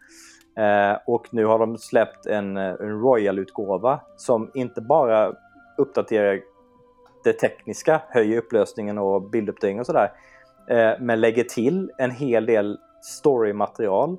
Eh, 0.58 0.98
och 1.08 1.28
nu 1.32 1.46
har 1.46 1.60
de 1.60 1.78
släppt 1.78 2.26
en, 2.26 2.58
eh, 2.58 2.64
en 2.64 3.02
Royal-utgåva 3.02 4.00
som 4.18 4.52
inte 4.54 4.82
bara 4.82 5.34
uppdaterar 5.78 6.40
det 7.24 7.34
tekniska, 7.34 8.02
höjer 8.10 8.38
upplösningen 8.38 8.98
och 8.98 9.30
bilduppdatering 9.30 9.80
och 9.80 9.86
sådär. 9.86 10.12
Eh, 10.70 10.92
men 11.00 11.22
lägger 11.22 11.44
till 11.44 11.92
en 11.98 12.12
hel 12.12 12.46
del 12.46 12.80
storymaterial 13.02 14.18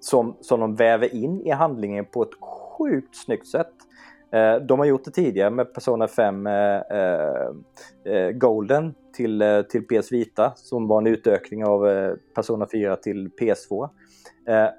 som, 0.00 0.36
som 0.40 0.60
de 0.60 0.74
väver 0.74 1.14
in 1.14 1.40
i 1.40 1.50
handlingen 1.50 2.04
på 2.04 2.22
ett 2.22 2.34
sjukt 2.40 3.16
snyggt 3.16 3.46
sätt. 3.46 3.72
Eh, 4.32 4.56
de 4.56 4.78
har 4.78 4.86
gjort 4.86 5.04
det 5.04 5.10
tidigare 5.10 5.50
med 5.50 5.74
Persona 5.74 6.08
5 6.08 6.46
eh, 6.46 6.72
Golden 8.34 8.94
till, 9.16 9.64
till 9.70 9.86
PS 9.86 10.12
Vita 10.12 10.52
som 10.56 10.88
var 10.88 10.98
en 10.98 11.06
utökning 11.06 11.64
av 11.64 11.80
Persona 12.34 12.66
4 12.72 12.96
till 12.96 13.30
PS2. 13.40 13.88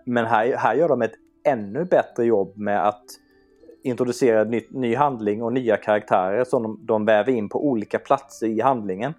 Men 0.06 0.26
här, 0.26 0.56
här 0.56 0.76
gör 0.76 0.90
de 0.90 1.02
ett 1.02 1.16
ännu 1.44 1.86
bättre 1.86 2.26
jobb 2.26 2.58
med 2.58 2.88
att 2.88 3.06
introducera 3.86 4.44
ny, 4.44 4.62
ny 4.70 4.96
handling 4.96 5.44
och 5.44 5.54
nya 5.54 5.78
karaktärer 5.78 6.44
som 6.44 6.64
de, 6.64 6.80
de 6.82 7.06
väver 7.06 7.32
in 7.32 7.50
på 7.50 7.68
olika 7.68 8.00
platser 8.00 8.48
i 8.48 8.62
handlingen. 8.62 9.14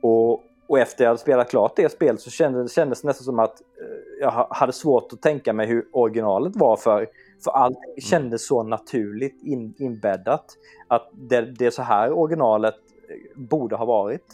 Och, 0.00 0.44
och 0.66 0.78
efter 0.78 1.04
jag 1.04 1.08
hade 1.08 1.20
spelat 1.20 1.50
klart 1.50 1.72
det 1.76 1.92
spelet 1.92 2.20
så 2.20 2.30
kändes, 2.30 2.72
kändes 2.72 3.02
det 3.02 3.08
nästan 3.08 3.24
som 3.24 3.38
att 3.38 3.60
eh, 3.60 4.20
jag 4.20 4.30
ha- 4.30 4.48
hade 4.50 4.72
svårt 4.72 5.12
att 5.12 5.22
tänka 5.22 5.52
mig 5.52 5.66
hur 5.66 5.84
originalet 5.92 6.56
var 6.56 6.76
för, 6.76 7.06
för 7.44 7.50
allt 7.50 7.78
kändes 7.98 8.46
så 8.46 8.62
naturligt 8.62 9.42
in, 9.42 9.74
inbäddat. 9.78 10.44
Att 10.88 11.08
det, 11.12 11.40
det 11.40 11.66
är 11.66 11.70
så 11.70 11.82
här 11.82 12.12
originalet 12.12 12.74
eh, 13.08 13.40
borde 13.40 13.76
ha 13.76 13.84
varit. 13.84 14.24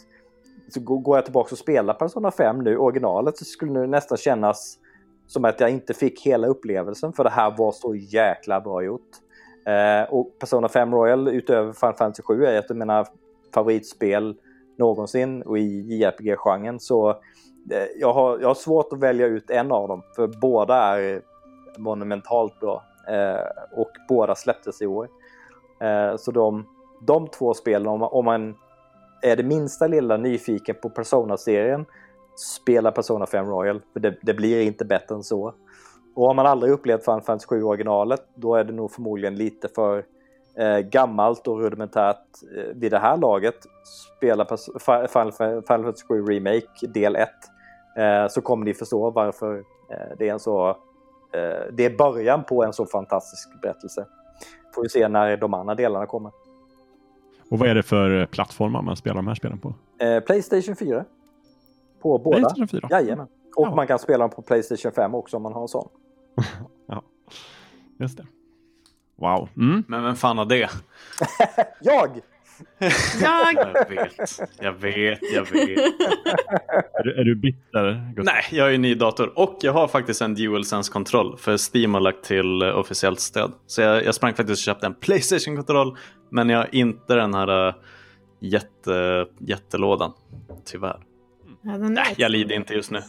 Så 0.69 0.79
går 0.79 0.97
går 0.97 1.17
jag 1.17 1.25
tillbaka 1.25 1.51
och 1.51 1.57
spelar 1.57 1.93
Persona 1.93 2.31
5 2.31 2.59
nu, 2.59 2.77
originalet, 2.77 3.37
så 3.37 3.45
skulle 3.45 3.79
det 3.79 3.87
nästan 3.87 4.17
kännas 4.17 4.79
som 5.27 5.45
att 5.45 5.59
jag 5.59 5.69
inte 5.69 5.93
fick 5.93 6.25
hela 6.25 6.47
upplevelsen 6.47 7.13
för 7.13 7.23
det 7.23 7.29
här 7.29 7.55
var 7.57 7.71
så 7.71 7.95
jäkla 7.95 8.61
bra 8.61 8.83
gjort. 8.83 9.09
Eh, 9.65 10.09
och 10.13 10.39
Persona 10.39 10.69
5 10.69 10.93
Royal 10.93 11.27
utöver 11.27 11.73
Final 11.73 11.95
Fantasy 11.95 12.23
7 12.23 12.45
är 12.45 12.59
ett 12.59 12.71
av 12.71 12.77
mina 12.77 13.05
favoritspel 13.53 14.35
någonsin 14.77 15.41
och 15.41 15.57
i 15.59 15.81
JRPG-genren 15.81 16.79
så 16.79 17.09
eh, 17.09 17.85
jag, 17.99 18.13
har, 18.13 18.39
jag 18.39 18.47
har 18.47 18.55
svårt 18.55 18.93
att 18.93 18.99
välja 18.99 19.27
ut 19.27 19.49
en 19.49 19.71
av 19.71 19.87
dem 19.87 20.01
för 20.15 20.27
båda 20.27 20.75
är 20.75 21.21
monumentalt 21.77 22.59
bra 22.59 22.83
eh, 23.07 23.77
och 23.79 23.91
båda 24.09 24.35
släpptes 24.35 24.81
i 24.81 24.85
år. 24.87 25.07
Eh, 25.81 26.15
så 26.17 26.31
de, 26.31 26.65
de 27.01 27.27
två 27.27 27.53
spelen, 27.53 27.87
om, 27.87 27.99
man- 27.99 28.09
om 28.11 28.25
man 28.25 28.55
är 29.21 29.35
det 29.35 29.43
minsta 29.43 29.87
lilla 29.87 30.17
nyfiken 30.17 30.75
på 30.81 30.89
Persona-serien 30.89 31.85
spela 32.35 32.91
Persona 32.91 33.25
5 33.25 33.45
Royal 33.45 33.81
för 33.93 33.99
det, 33.99 34.17
det 34.21 34.33
blir 34.33 34.61
inte 34.61 34.85
bättre 34.85 35.15
än 35.15 35.23
så. 35.23 35.53
Och 36.19 36.27
har 36.27 36.33
man 36.33 36.45
aldrig 36.45 36.73
upplevt 36.73 37.05
Final 37.05 37.21
Fantasy 37.21 37.47
7 37.47 37.63
originalet 37.63 38.21
då 38.35 38.55
är 38.55 38.63
det 38.63 38.73
nog 38.73 38.91
förmodligen 38.91 39.35
lite 39.35 39.67
för 39.67 40.05
eh, 40.55 40.79
gammalt 40.79 41.47
och 41.47 41.59
rudimentärt 41.59 42.17
eh, 42.57 42.63
vid 42.75 42.91
det 42.91 42.99
här 42.99 43.17
laget. 43.17 43.55
Spela 44.17 44.45
Final, 45.09 45.31
Fantasy 45.67 46.05
7 46.07 46.25
Remake 46.25 46.87
del 46.87 47.15
1 47.15 47.29
eh, 47.97 48.27
så 48.29 48.41
kommer 48.41 48.65
ni 48.65 48.73
förstå 48.73 49.09
varför 49.09 49.57
eh, 49.89 50.15
det 50.17 50.29
är 50.29 50.33
en 50.33 50.39
så 50.39 50.69
eh, 50.69 51.73
det 51.73 51.85
är 51.85 51.97
början 51.97 52.43
på 52.43 52.63
en 52.63 52.73
så 52.73 52.85
fantastisk 52.85 53.61
berättelse. 53.61 54.05
Får 54.75 54.81
vi 54.83 54.89
se 54.89 55.07
när 55.07 55.37
de 55.37 55.53
andra 55.53 55.75
delarna 55.75 56.05
kommer. 56.05 56.31
Och 57.51 57.59
vad 57.59 57.69
är 57.69 57.75
det 57.75 57.83
för 57.83 58.25
plattformar 58.25 58.81
man 58.81 58.95
spelar 58.95 59.15
de 59.15 59.27
här 59.27 59.35
spelen 59.35 59.57
på? 59.57 59.73
Eh, 59.99 60.19
Playstation 60.19 60.75
4. 60.75 61.05
På 62.01 62.17
båda. 62.17 62.37
Playstation 62.37 62.67
4? 62.67 62.87
Jajamän. 62.91 63.27
Och 63.55 63.67
Ja. 63.67 63.75
man 63.75 63.87
kan 63.87 63.99
spela 63.99 64.17
dem 64.23 64.29
på 64.29 64.41
Playstation 64.41 64.91
5 64.91 65.15
också 65.15 65.37
om 65.37 65.43
man 65.43 65.53
har 65.53 65.61
en 65.61 65.67
sån. 65.67 65.89
Ja, 66.87 67.03
just 67.99 68.17
det. 68.17 68.25
Wow. 69.17 69.49
Mm. 69.57 69.83
Men 69.87 70.03
vem 70.03 70.15
fan 70.15 70.37
har 70.37 70.45
det? 70.45 70.69
Jag! 71.81 72.19
Jag, 73.21 73.55
Jag 73.57 73.89
vet, 73.89 74.31
jag 74.61 74.71
vet, 74.73 75.19
jag 75.33 75.43
vet. 75.51 75.77
Är, 76.93 77.03
du, 77.03 77.13
är 77.19 77.23
du 77.23 77.35
bitter? 77.35 78.13
Gustav? 78.15 78.33
Nej, 78.35 78.43
jag 78.51 78.75
en 78.75 78.81
ny 78.81 78.95
dator 78.95 79.39
och 79.39 79.57
jag 79.61 79.73
har 79.73 79.87
faktiskt 79.87 80.21
en 80.21 80.35
DualSense-kontroll 80.35 81.37
för 81.37 81.57
Steam 81.75 81.93
har 81.93 82.01
lagt 82.01 82.23
till 82.23 82.61
eh, 82.61 82.77
officiellt 82.77 83.19
stöd. 83.19 83.51
Så 83.67 83.81
jag, 83.81 84.05
jag 84.05 84.15
sprang 84.15 84.33
faktiskt 84.33 84.59
och 84.61 84.63
köpte 84.63 84.85
en 84.85 84.93
Playstation-kontroll 84.95 85.97
men 86.31 86.49
jag 86.49 86.57
har 86.57 86.75
inte 86.75 87.15
den 87.15 87.33
här 87.33 87.67
eh, 87.67 87.73
jätte, 88.39 89.25
jättelådan. 89.39 90.13
Tyvärr. 90.65 90.99
ja, 91.61 91.71
den 91.71 91.93
Nej, 91.93 92.13
är 92.17 92.21
jag 92.21 92.31
lider 92.31 92.55
inte 92.55 92.73
just 92.73 92.91
nu. 92.91 93.01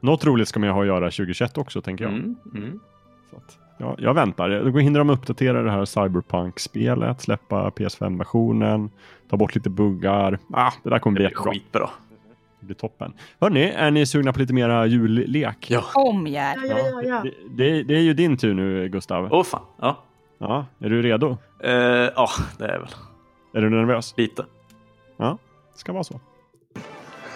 Något 0.00 0.24
roligt 0.24 0.48
ska 0.48 0.60
man 0.60 0.68
ju 0.68 0.72
ha 0.72 0.80
att 0.80 0.86
göra 0.86 1.04
2021 1.04 1.58
också, 1.58 1.82
tänker 1.82 2.04
jag. 2.04 2.12
Mm, 2.12 2.36
mm. 2.54 2.80
Så 3.30 3.36
att, 3.36 3.58
ja, 3.78 3.96
jag 3.98 4.14
väntar. 4.14 4.70
Då 4.72 4.78
hinner 4.78 4.98
de 4.98 5.10
uppdatera 5.10 5.62
det 5.62 5.70
här 5.70 5.84
Cyberpunk-spelet, 5.84 7.20
släppa 7.20 7.70
PS5-versionen, 7.70 8.90
ta 9.30 9.36
bort 9.36 9.54
lite 9.54 9.70
buggar. 9.70 10.38
Ah, 10.52 10.72
det 10.82 10.90
där 10.90 10.98
kommer 10.98 11.14
bli 11.14 11.24
jättebra. 11.24 11.52
Skitbra. 11.52 11.90
Det 12.60 12.66
blir 12.66 12.76
toppen. 12.76 13.12
Hörni, 13.40 13.62
är 13.70 13.90
ni 13.90 14.06
sugna 14.06 14.32
på 14.32 14.40
lite 14.40 14.54
mera 14.54 14.86
jullek? 14.86 15.70
Ja. 15.70 15.84
Igen. 16.26 16.34
Ja, 16.34 16.54
ja, 16.68 16.78
ja, 16.78 17.02
ja. 17.02 17.22
Det, 17.22 17.32
det, 17.50 17.82
det 17.82 17.94
är 17.94 18.00
ju 18.00 18.14
din 18.14 18.36
tur 18.36 18.54
nu, 18.54 18.88
Gustav. 18.88 19.28
Åh 19.32 19.44
fan. 19.44 19.62
Ja. 19.80 20.04
Ja, 20.38 20.66
är 20.78 20.90
du 20.90 21.02
redo? 21.02 21.36
Eh, 21.64 21.72
ja, 21.72 22.28
det 22.58 22.64
är 22.64 22.72
jag 22.72 22.80
väl. 22.80 22.88
Är 23.54 23.60
du 23.60 23.70
nervös? 23.70 24.14
Lite. 24.16 24.44
Ja, 25.16 25.38
det 25.72 25.78
ska 25.78 25.92
vara 25.92 26.04
så. 26.04 26.20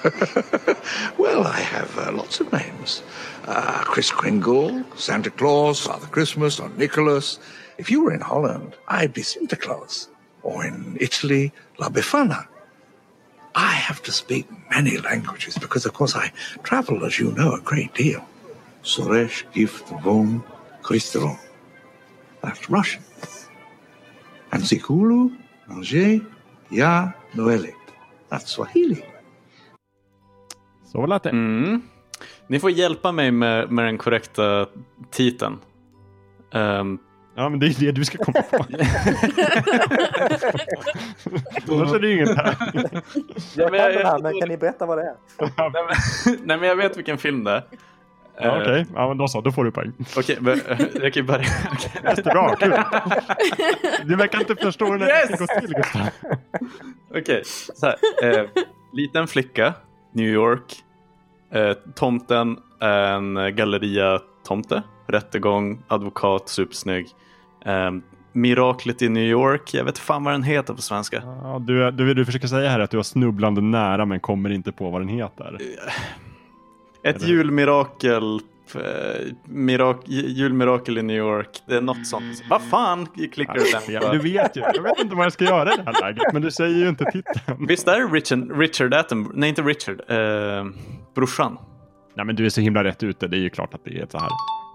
Well, 1.19 1.47
I 1.47 1.61
have 1.61 1.97
uh, 1.99 2.13
lots 2.13 2.41
of 2.41 2.53
names 2.53 3.03
uh, 3.47 3.83
Chris 3.85 4.11
Kringle, 4.11 4.85
Santa 4.97 5.31
Claus, 5.31 5.81
Father 5.81 6.07
Christmas, 6.07 6.59
or 6.61 6.69
Nicholas. 6.71 7.39
If 7.79 7.91
you 7.91 8.03
were 8.05 8.13
in 8.13 8.21
Holland, 8.21 8.75
I'd 8.89 9.13
be 9.13 9.23
Santa 9.23 9.57
Claus. 9.57 10.09
Or 10.43 10.65
in 10.65 10.97
Italy, 11.01 11.53
La 11.79 11.89
Befana. 11.89 12.47
I 13.55 13.73
have 13.73 14.03
to 14.05 14.13
speak 14.13 14.47
many 14.71 14.97
languages 14.99 15.59
because, 15.59 15.87
of 15.87 15.93
course, 15.93 16.17
I 16.17 16.33
travel, 16.63 17.05
as 17.05 17.19
you 17.19 17.33
know, 17.33 17.55
a 17.55 17.61
great 17.61 17.95
deal. 17.95 18.25
Soresh, 18.83 19.45
Gift, 19.53 19.89
Von, 20.03 20.43
Christron. 20.83 21.39
That's 22.43 22.69
Russian. 22.71 23.03
And 24.51 24.63
Zikulu, 24.63 25.37
Angers, 25.71 26.23
Ya, 26.71 27.13
Noeli. 27.35 27.75
That's 28.31 28.51
Swahili. 28.51 29.05
Så 30.93 31.07
lät 31.07 31.23
det. 31.23 31.31
Mm. 31.31 31.83
Ni 32.47 32.61
får 32.61 32.71
hjälpa 32.71 33.13
mig 33.13 33.31
med, 33.31 33.71
med 33.71 33.85
den 33.85 33.99
korrekta 33.99 34.67
titeln. 35.11 35.59
Ehm, 36.53 36.99
Ja, 37.35 37.49
men 37.49 37.59
det 37.59 37.67
är 37.67 37.81
det 37.81 37.93
du 37.93 38.05
ska 38.05 38.19
komma 38.25 38.43
på. 38.43 38.57
Annars 41.73 41.95
är 41.95 41.99
det 42.01 42.09
ju 42.09 42.15
inget 42.15 42.37
här. 42.37 42.57
Jag 43.57 43.69
kan 43.69 43.93
den 43.93 44.07
här, 44.07 44.19
men 44.23 44.41
kan 44.41 44.49
ni 44.49 44.57
berätta 44.57 44.87
vad 44.87 44.99
det 44.99 45.03
är? 45.05 45.17
nej, 46.47 46.59
men, 46.59 46.69
jag 46.69 46.77
vet 46.77 46.97
vilken 46.97 47.19
film 47.19 47.45
det 47.45 47.51
är. 47.51 47.63
Ja, 48.41 48.61
Okej, 48.61 48.87
ja, 48.95 49.09
men 49.09 49.19
då 49.19 49.29
så. 49.29 49.41
Då 49.41 49.53
får 49.53 49.65
du 49.65 49.71
poäng. 49.71 49.93
Okej, 50.17 50.39
eh, 50.47 50.59
jag 50.95 51.13
kan 51.13 51.23
ju 51.23 51.23
börja. 51.23 51.45
Jättebra, 52.05 52.57
kul. 52.57 52.75
Du 54.05 54.17
verkar 54.17 54.41
inte 54.41 54.57
förstå 54.57 54.85
hur 54.93 54.99
det 54.99 55.07
Yes! 55.07 55.39
går 55.39 55.61
till, 55.61 55.75
Gustav. 55.75 56.09
Okej, 57.15 57.43
så 57.75 57.87
här. 57.87 57.97
Eh, 58.23 58.45
liten 58.93 59.27
flicka, 59.27 59.75
New 60.13 60.29
York. 60.29 60.85
Eh, 61.51 61.73
tomten 61.95 62.59
är 62.81 63.13
en 63.13 63.57
galleria-tomte. 63.57 64.83
Rättegång, 65.07 65.83
advokat, 65.89 66.49
supersnygg. 66.49 67.07
Eh, 67.65 67.91
miraklet 68.33 69.03
i 69.03 69.09
New 69.09 69.23
York, 69.25 69.75
jag 69.75 69.85
vet 69.85 69.99
fan 69.99 70.25
vad 70.25 70.35
den 70.35 70.43
heter 70.43 70.75
på 70.75 70.83
svenska. 70.83 71.23
Ja, 71.25 71.59
du, 71.67 71.91
du, 71.91 72.15
du 72.15 72.25
försöker 72.25 72.47
säga 72.49 72.71
här 72.71 72.81
att 72.81 72.91
du 72.91 72.97
har 72.97 73.05
snubblande 73.05 73.61
nära 73.61 74.05
men 74.05 74.21
kommer 74.21 74.51
inte 74.51 74.73
på 74.73 74.91
vad 74.91 75.01
den 75.01 75.09
heter. 75.09 75.59
Ett 77.05 77.17
Eller- 77.17 77.27
julmirakel. 77.29 78.41
Mirak, 79.45 79.97
julmirakel 80.07 80.99
i 80.99 81.03
New 81.03 81.17
York. 81.17 81.63
Det 81.67 81.75
är 81.77 81.81
något 81.81 82.07
sånt. 82.07 82.43
Vad 82.51 82.63
fan 82.63 83.07
klickar 83.33 83.55
du 83.55 83.61
den 83.91 84.01
på? 84.01 84.13
du 84.13 84.19
vet 84.19 84.57
ju. 84.57 84.61
Jag 84.75 84.83
vet 84.83 84.99
inte 84.99 85.15
vad 85.17 85.25
jag 85.25 85.33
ska 85.33 85.45
göra 85.45 85.73
i 85.73 85.77
det 85.77 85.83
här 85.87 86.01
läget, 86.01 86.33
men 86.33 86.43
du 86.43 86.51
säger 86.51 86.79
ju 86.79 86.89
inte 86.89 87.05
titeln. 87.05 87.67
Visst 87.69 87.89
är 87.89 88.01
det 88.01 88.07
Richard, 88.07 88.59
Richard 88.59 88.95
Attenborough? 88.95 89.39
Nej, 89.39 89.49
inte 89.49 89.63
Richard. 89.63 90.01
Eh, 90.09 90.67
brorsan. 91.15 91.59
Nej, 92.15 92.27
men 92.27 92.37
du 92.37 92.47
är 92.47 92.51
så 92.51 92.61
himla 92.61 92.85
rätt 92.85 93.03
ute. 93.03 93.29
Det 93.29 93.37
är 93.37 93.41
ju 93.41 93.51
klart 93.51 93.75
att 93.75 93.85
det 93.85 93.99
är 93.99 94.07
så 94.11 94.19
här. 94.19 94.29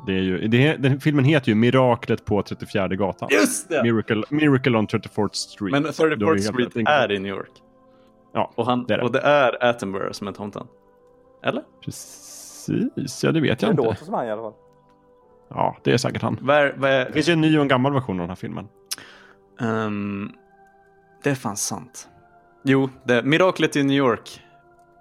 Det 0.08 0.14
är 0.14 0.22
ju, 0.22 0.48
det, 0.48 0.76
den 0.76 1.00
filmen 1.00 1.26
heter 1.26 1.50
ju 1.50 1.56
Miraklet 1.56 2.26
på 2.26 2.42
34 2.44 2.88
gatan. 2.88 3.30
Just 3.32 3.70
det! 3.70 3.84
Miracle, 3.84 4.24
Miracle 4.30 4.78
on 4.78 4.88
34th 4.88 5.30
Street. 5.34 5.72
Men 5.72 5.84
Du 5.84 5.88
har 5.88 5.94
34th 5.94 6.36
ju 6.36 6.42
Street 6.42 6.88
är 6.88 7.12
i 7.12 7.20
New 7.20 7.32
York. 7.36 7.52
Ja, 8.34 8.52
Och, 8.56 8.66
han, 8.66 8.86
det 8.86 8.94
är 8.94 8.98
det. 8.98 9.04
och 9.04 9.12
det 9.12 9.20
är 9.20 9.64
Attenborough 9.70 10.12
som 10.12 10.28
är 10.28 10.32
tomten. 10.32 10.68
Eller? 11.44 11.64
Precis, 11.86 12.37
ja 13.24 13.32
det 13.32 13.42
vet 13.42 13.62
jag 13.62 13.70
Det 13.70 13.72
inte. 13.72 13.84
låter 13.84 14.06
som 14.06 14.14
han 14.14 14.28
i 14.28 14.32
alla 14.32 14.42
fall. 14.42 14.54
Ja, 15.50 15.78
det 15.84 15.92
är 15.94 15.98
säkert 15.98 16.22
han. 16.22 16.38
Vad 16.42 16.58
är, 16.58 16.74
vad 16.78 16.90
Det 16.90 16.96
är, 16.96 17.12
finns 17.12 17.30
ju 17.30 17.34
en 17.34 17.42
ny 17.42 17.58
och 17.58 17.62
en 17.62 17.68
gammal 17.68 17.94
version 17.94 18.16
av 18.16 18.24
den 18.24 18.30
här 18.30 18.36
filmen. 18.36 18.68
Ehm, 19.62 20.32
det 21.24 21.30
är 21.30 21.36
fan 21.36 21.58
sant. 21.58 22.10
Jo, 22.64 22.90
det, 23.04 23.24
Miraklet 23.24 23.76
i 23.76 23.84
New 23.84 23.98
York 23.98 24.42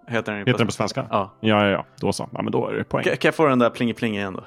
heter 0.06 0.32
den 0.32 0.38
Heter 0.46 0.58
den 0.58 0.66
på 0.66 0.72
svenska? 0.72 1.06
Ja. 1.10 1.30
Ja, 1.40 1.64
ja, 1.64 1.70
ja. 1.70 1.84
Då 2.00 2.12
så. 2.12 2.28
Ja, 2.32 2.42
men 2.42 2.52
då 2.52 2.68
är 2.68 2.72
det 2.74 2.84
poäng. 2.84 3.04
Kan, 3.04 3.16
kan 3.16 3.28
jag 3.28 3.34
få 3.34 3.46
den 3.46 3.58
där 3.58 3.70
pling-pling 3.70 4.14
igen 4.14 4.34
då? 4.34 4.44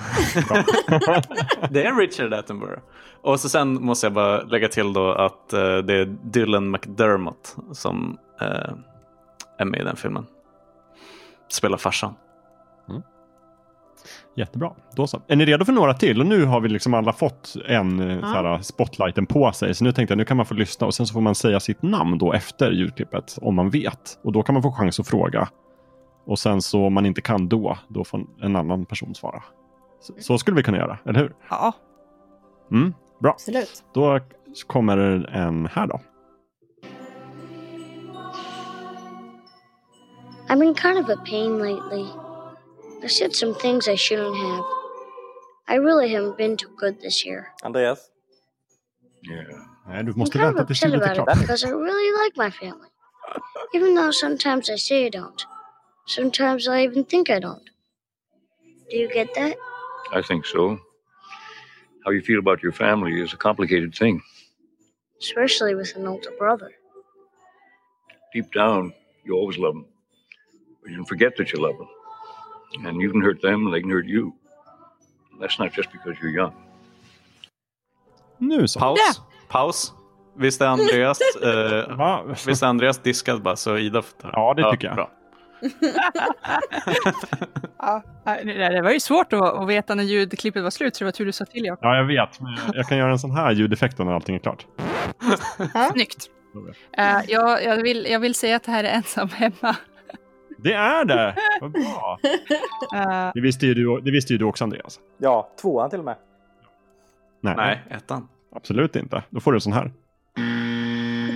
Det 1.70 1.84
är 1.86 1.96
Richard 2.00 2.34
Attenborough. 2.34 2.82
Och 3.22 3.40
så 3.40 3.48
sen 3.48 3.84
måste 3.84 4.06
jag 4.06 4.12
bara 4.12 4.42
lägga 4.42 4.68
till 4.68 4.92
då 4.92 5.12
att 5.12 5.52
eh, 5.52 5.76
det 5.76 5.94
är 5.94 6.04
Dylan 6.22 6.70
McDermott 6.70 7.56
som 7.72 8.18
eh, 8.40 8.72
är 9.58 9.64
med 9.64 9.80
i 9.80 9.84
den 9.84 9.96
filmen. 9.96 10.26
Spelar 11.48 11.76
farsan. 11.78 12.14
Jättebra. 14.36 14.72
Då 14.96 15.06
så. 15.06 15.20
Är 15.28 15.36
ni 15.36 15.44
redo 15.44 15.64
för 15.64 15.72
några 15.72 15.94
till? 15.94 16.20
Och 16.20 16.26
nu 16.26 16.44
har 16.44 16.60
vi 16.60 16.68
liksom 16.68 16.94
alla 16.94 17.12
fått 17.12 17.56
en 17.68 18.00
eh, 18.00 18.16
Ja. 18.16 18.20
så 18.22 18.26
här, 18.26 18.58
spotlighten 18.62 19.26
på 19.26 19.52
sig. 19.52 19.74
Så 19.74 19.84
nu 19.84 19.92
tänkte 19.92 20.12
jag 20.12 20.18
nu 20.18 20.24
kan 20.24 20.36
man 20.36 20.46
få 20.46 20.54
lyssna 20.54 20.86
och 20.86 20.94
sen 20.94 21.06
så 21.06 21.12
får 21.12 21.20
man 21.20 21.34
säga 21.34 21.60
sitt 21.60 21.82
namn 21.82 22.18
då 22.18 22.32
efter 22.32 22.70
ljudklippet 22.70 23.38
om 23.42 23.54
man 23.54 23.70
vet. 23.70 24.18
Och 24.24 24.32
då 24.32 24.42
kan 24.42 24.52
man 24.52 24.62
få 24.62 24.72
chans 24.72 25.00
att 25.00 25.08
fråga. 25.08 25.48
Och 26.26 26.38
sen 26.38 26.62
så 26.62 26.86
om 26.86 26.94
man 26.94 27.06
inte 27.06 27.20
kan 27.20 27.48
då, 27.48 27.78
då 27.88 28.04
får 28.04 28.20
en 28.42 28.56
annan 28.56 28.84
person 28.84 29.14
svara. 29.14 29.42
Så, 30.00 30.12
så 30.18 30.38
skulle 30.38 30.56
vi 30.56 30.62
kunna 30.62 30.78
göra, 30.78 30.98
eller 31.06 31.20
hur? 31.20 31.34
Ja. 31.50 31.72
Mm, 32.70 32.94
bra. 33.20 33.30
Absolut. 33.32 33.84
Då 33.94 34.20
kommer 34.66 34.96
en 35.32 35.66
här 35.72 35.86
då. 35.86 36.00
I've 40.48 40.58
been 40.58 40.74
kind 40.74 40.98
of 40.98 41.08
a 41.08 41.16
pain 41.24 41.58
lately. 41.58 42.06
I 43.02 43.06
said 43.08 43.34
some 43.34 43.54
things 43.54 43.88
I 43.88 43.96
shouldn't 43.96 44.36
have. 44.36 44.64
I 45.68 45.74
really 45.76 46.08
haven't 46.12 46.36
been 46.38 46.56
too 46.56 46.70
good 46.78 47.00
this 47.00 47.24
year. 47.24 47.48
Andreas? 47.64 48.10
Yeah. 49.22 49.42
Nej, 49.88 50.02
du 50.04 50.12
I'm 50.12 50.18
måste 50.18 50.38
kind 50.38 50.48
of 50.48 50.54
vänta 50.54 50.66
tills 50.66 50.82
upset 50.82 50.90
ljudet 50.92 51.08
är 51.08 51.12
about 51.12 51.18
it 51.18 51.24
klart. 51.24 51.38
because 51.40 51.64
I 51.66 51.70
really 51.70 52.12
like 52.24 52.36
my 52.36 52.50
family. 52.50 52.88
Even 53.74 53.94
though 53.94 54.12
sometimes 54.12 54.70
I 54.70 54.76
say 54.76 55.06
I 55.06 55.10
don't. 55.10 55.46
Sometimes 56.06 56.68
I 56.68 56.84
even 56.84 57.04
think 57.04 57.28
I 57.28 57.38
don't. 57.40 57.64
Do 58.90 58.96
you 58.96 59.08
get 59.14 59.34
that? 59.34 59.56
I 60.12 60.22
think 60.22 60.46
so. 60.46 60.78
How 62.04 62.12
you 62.12 62.22
feel 62.22 62.38
about 62.38 62.62
your 62.62 62.72
family 62.72 63.20
is 63.22 63.32
a 63.32 63.36
complicated 63.36 63.94
thing. 63.94 64.22
Especially 65.20 65.74
with 65.74 65.96
an 65.96 66.06
older 66.06 66.30
brother. 66.38 66.70
Deep 68.32 68.52
down, 68.52 68.92
you 69.24 69.34
always 69.34 69.58
love 69.58 69.74
them. 69.74 69.86
You 70.86 70.96
can 70.96 71.04
forget 71.06 71.36
that 71.36 71.54
you 71.54 71.62
love 71.62 71.76
them. 71.78 72.86
And 72.86 73.02
you 73.02 73.12
can 73.12 73.22
hurt 73.22 73.40
them 73.40 73.66
and 73.66 73.74
they 73.74 73.80
can 73.80 73.90
hurt 73.90 74.06
you. 74.06 74.32
That's 75.40 75.58
not 75.58 75.72
just 75.76 75.92
because 75.92 76.18
you're 76.22 76.36
young. 76.36 76.52
Nu 78.38 78.68
så. 78.68 78.80
Paus. 78.80 78.98
Ja. 78.98 79.24
Paus. 79.48 79.92
Visst 80.38 80.60
är 80.60 80.66
Andreas, 80.66 81.18
eh, 81.42 82.34
visst 82.46 82.62
är 82.62 82.66
Andreas 82.66 82.98
diskad 82.98 83.42
bara 83.42 83.56
så 83.56 83.78
Ida 83.78 84.02
får 84.02 84.18
ta 84.22 84.30
Ja, 84.32 84.54
det 84.54 84.70
tycker 84.70 84.86
jag. 84.86 84.96
Bra. 84.96 85.10
ja. 87.78 88.02
Det 88.44 88.82
var 88.82 88.90
ju 88.90 89.00
svårt 89.00 89.32
att, 89.32 89.68
veta 89.68 89.94
när 89.94 90.04
ljudklippet 90.04 90.62
var 90.62 90.70
slut, 90.70 90.96
så 90.96 91.04
det 91.04 91.06
var 91.06 91.12
tur 91.12 91.26
du 91.26 91.32
sa 91.32 91.44
till 91.44 91.64
Jakob. 91.64 91.84
Ja, 91.84 91.96
jag 91.96 92.04
vet. 92.04 92.40
Men 92.40 92.56
jag- 92.74 92.86
kan 92.86 92.98
göra 92.98 93.12
en 93.12 93.18
sån 93.18 93.30
här 93.30 93.52
ljudeffekt 93.52 93.98
när 93.98 94.12
allting 94.14 94.34
är 94.34 94.38
klart. 94.38 94.66
Snyggt. 95.92 96.30
Eh, 96.98 97.20
jag, 97.28 97.64
jag, 97.64 97.82
vill, 97.82 98.06
jag 98.10 98.20
vill 98.20 98.34
säga 98.34 98.56
att 98.56 98.62
det 98.62 98.72
här 98.72 98.84
är 98.84 98.88
ensam 98.88 99.28
hemma. 99.28 99.76
Det 100.56 100.72
är 100.72 101.04
det! 101.04 101.34
Vad 101.60 101.70
bra. 101.72 102.18
Eh, 102.94 103.30
Det 103.34 103.40
visste 103.40 103.66
ju 103.66 103.74
du, 103.74 104.00
det 104.00 104.10
visste 104.10 104.32
ju 104.32 104.38
du 104.38 104.44
också 104.44 104.64
Andreas. 104.64 105.00
Ja, 105.18 105.50
tvåan 105.60 105.90
till 105.90 105.98
och 105.98 106.04
med. 106.04 106.16
Nej, 107.40 107.54
Nej, 107.56 107.82
ettan. 107.90 108.28
absolut 108.56 108.96
inte. 108.96 109.22
Då 109.30 109.40
får 109.40 109.52
du 109.52 109.56
en 109.56 109.60
sån 109.60 109.72
här. 109.72 109.92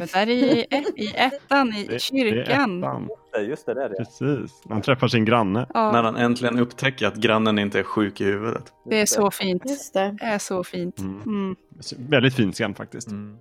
det 0.01 0.13
där 0.13 0.23
är 0.23 0.29
i, 0.29 0.67
i 0.97 1.13
ettan 1.17 1.69
i 1.69 1.83
Det- 1.83 1.89
det 1.89 1.95
är 1.95 1.99
kyrkan. 1.99 2.79
ettan. 2.85 3.09
Det 3.33 3.39
är 3.39 3.43
Just 3.43 3.67
det, 3.67 3.75
det 3.75 3.85
är 3.85 3.89
det. 3.89 3.95
Precis. 3.97 4.63
Han 4.69 4.83
träffar 4.83 5.09
sin 5.09 5.25
granne. 5.25 5.67
Ja, 5.75 5.93
När 5.93 6.03
han 6.03 6.17
äntligen 6.17 6.59
upptäcker 6.59 7.07
att 7.07 7.15
grannen 7.17 7.59
inte 7.59 7.79
är 7.79 7.83
sjuk 7.83 8.21
i 8.21 8.25
huvudet. 8.25 8.73
det 8.91 9.01
är 9.01 9.07
så 9.07 9.31
fint. 9.31 9.63
Just 9.71 9.95
det. 9.95 10.17
Det 10.21 10.25
är 10.27 10.39
så 10.39 10.65
fint. 10.65 10.99
Mm. 10.99 11.23
Mm. 11.27 11.57
Väldigt 11.99 12.35
fin 12.35 12.53
scen 12.53 12.75
faktiskt. 12.75 13.09
Mm. 13.09 13.37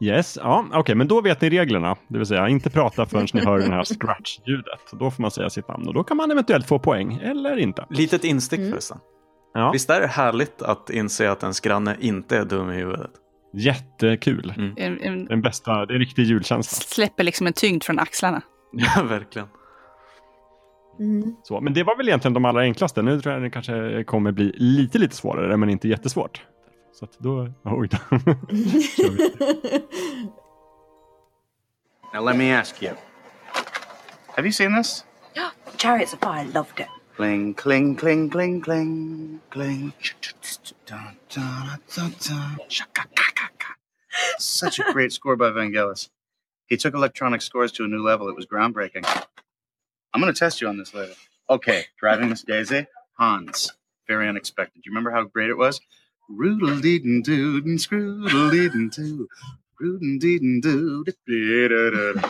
Yes, 0.00 0.38
ja, 0.42 0.64
okej, 0.72 0.94
men 0.94 1.08
då 1.08 1.20
vet 1.20 1.40
ni 1.40 1.50
reglerna. 1.50 1.96
Det 2.08 2.18
vill 2.18 2.26
säga 2.26 2.48
inte 2.48 2.70
prata 2.70 3.06
förrän 3.06 3.26
ni 3.34 3.40
hör 3.44 3.58
det 3.58 3.64
här 3.74 3.84
scratch-ljudet. 3.94 4.80
Då 4.92 5.10
får 5.10 5.22
man 5.22 5.30
säga 5.30 5.50
sitt 5.50 5.68
namn 5.68 5.88
och 5.88 5.94
då 5.94 6.04
kan 6.04 6.16
man 6.16 6.30
eventuellt 6.30 6.66
få 6.66 6.78
poäng 6.78 7.14
eller 7.22 7.56
inte. 7.56 7.86
Litet 7.90 8.24
instick 8.24 8.58
Mm. 8.58 8.70
förresten. 8.70 8.98
Ja, 9.54 9.70
Visst 9.72 9.90
är 9.90 10.00
det 10.00 10.06
härligt 10.06 10.62
att 10.62 10.90
inse 10.90 11.30
att 11.30 11.42
ens 11.42 11.60
granne 11.60 11.96
inte 12.00 12.38
är 12.38 12.44
dum 12.44 12.70
i 12.70 12.74
huvudet? 12.76 13.10
jättekul. 13.54 14.52
Mm. 14.56 14.74
En, 14.76 15.00
en, 15.00 15.24
Den 15.24 15.42
bästa, 15.42 15.86
det 15.86 15.92
är 15.92 15.94
en 15.94 16.00
riktig 16.00 16.22
julkänsla. 16.22 16.76
släpper 16.76 17.24
liksom 17.24 17.46
en 17.46 17.52
tyngd 17.52 17.84
från 17.84 17.98
axlarna. 17.98 18.42
Ja, 18.72 19.02
verkligen. 19.02 19.48
Mm. 21.00 21.34
Så, 21.42 21.60
men 21.60 21.74
det 21.74 21.82
var 21.82 21.96
väl 21.96 22.08
egentligen 22.08 22.34
de 22.34 22.44
allra 22.44 22.60
enklaste. 22.60 23.02
Nu 23.02 23.20
tror 23.20 23.34
jag 23.34 23.42
det 23.42 23.50
kanske 23.50 24.04
kommer 24.04 24.32
bli 24.32 24.52
lite, 24.56 24.98
lite 24.98 25.16
svårare, 25.16 25.56
men 25.56 25.70
inte 25.70 25.88
jättesvårt. 25.88 26.42
Så 26.98 27.04
att 27.04 27.18
då, 27.18 27.48
oj 27.64 27.88
då. 27.88 27.98
Now, 32.14 32.24
let 32.24 32.36
me 32.36 32.52
ask 32.52 32.82
you 32.82 32.94
Have 34.36 34.46
you 34.46 34.52
seen 34.52 34.74
this? 34.76 35.04
Chariots 35.76 36.12
of 36.14 36.20
Fire 36.20 36.44
loved 36.54 36.80
it. 36.80 36.88
Cling, 37.16 37.54
cling, 37.54 37.96
cling, 37.96 38.30
cling, 38.30 38.60
cling, 38.60 39.40
cling. 39.50 39.92
Such 44.38 44.80
a 44.80 44.92
great 44.92 45.12
score 45.12 45.36
by 45.36 45.50
Vangelis. 45.50 46.08
He 46.66 46.76
took 46.76 46.94
electronic 46.94 47.42
scores 47.42 47.70
to 47.72 47.84
a 47.84 47.88
new 47.88 48.02
level. 48.02 48.28
It 48.28 48.34
was 48.36 48.46
groundbreaking. 48.46 49.04
I'm 50.12 50.20
going 50.20 50.32
to 50.34 50.38
test 50.38 50.60
you 50.60 50.66
on 50.68 50.78
this 50.78 50.94
later. 50.94 51.14
Okay, 51.48 51.84
driving 52.00 52.28
Miss 52.28 52.42
Daisy, 52.42 52.86
Hans. 53.18 53.72
Very 54.08 54.28
unexpected. 54.28 54.82
Do 54.82 54.90
you 54.90 54.92
remember 54.92 55.12
how 55.12 55.22
great 55.24 55.50
it 55.50 55.56
was? 55.56 55.80
Roodle 56.30 56.80
dee 56.82 56.98
doo 57.22 57.62
and 57.64 57.78
scroodle 57.78 58.50
dee 58.50 58.68
doo. 58.90 59.28
Roodle 59.80 60.18
dee 60.18 60.60
doo. 60.60 61.04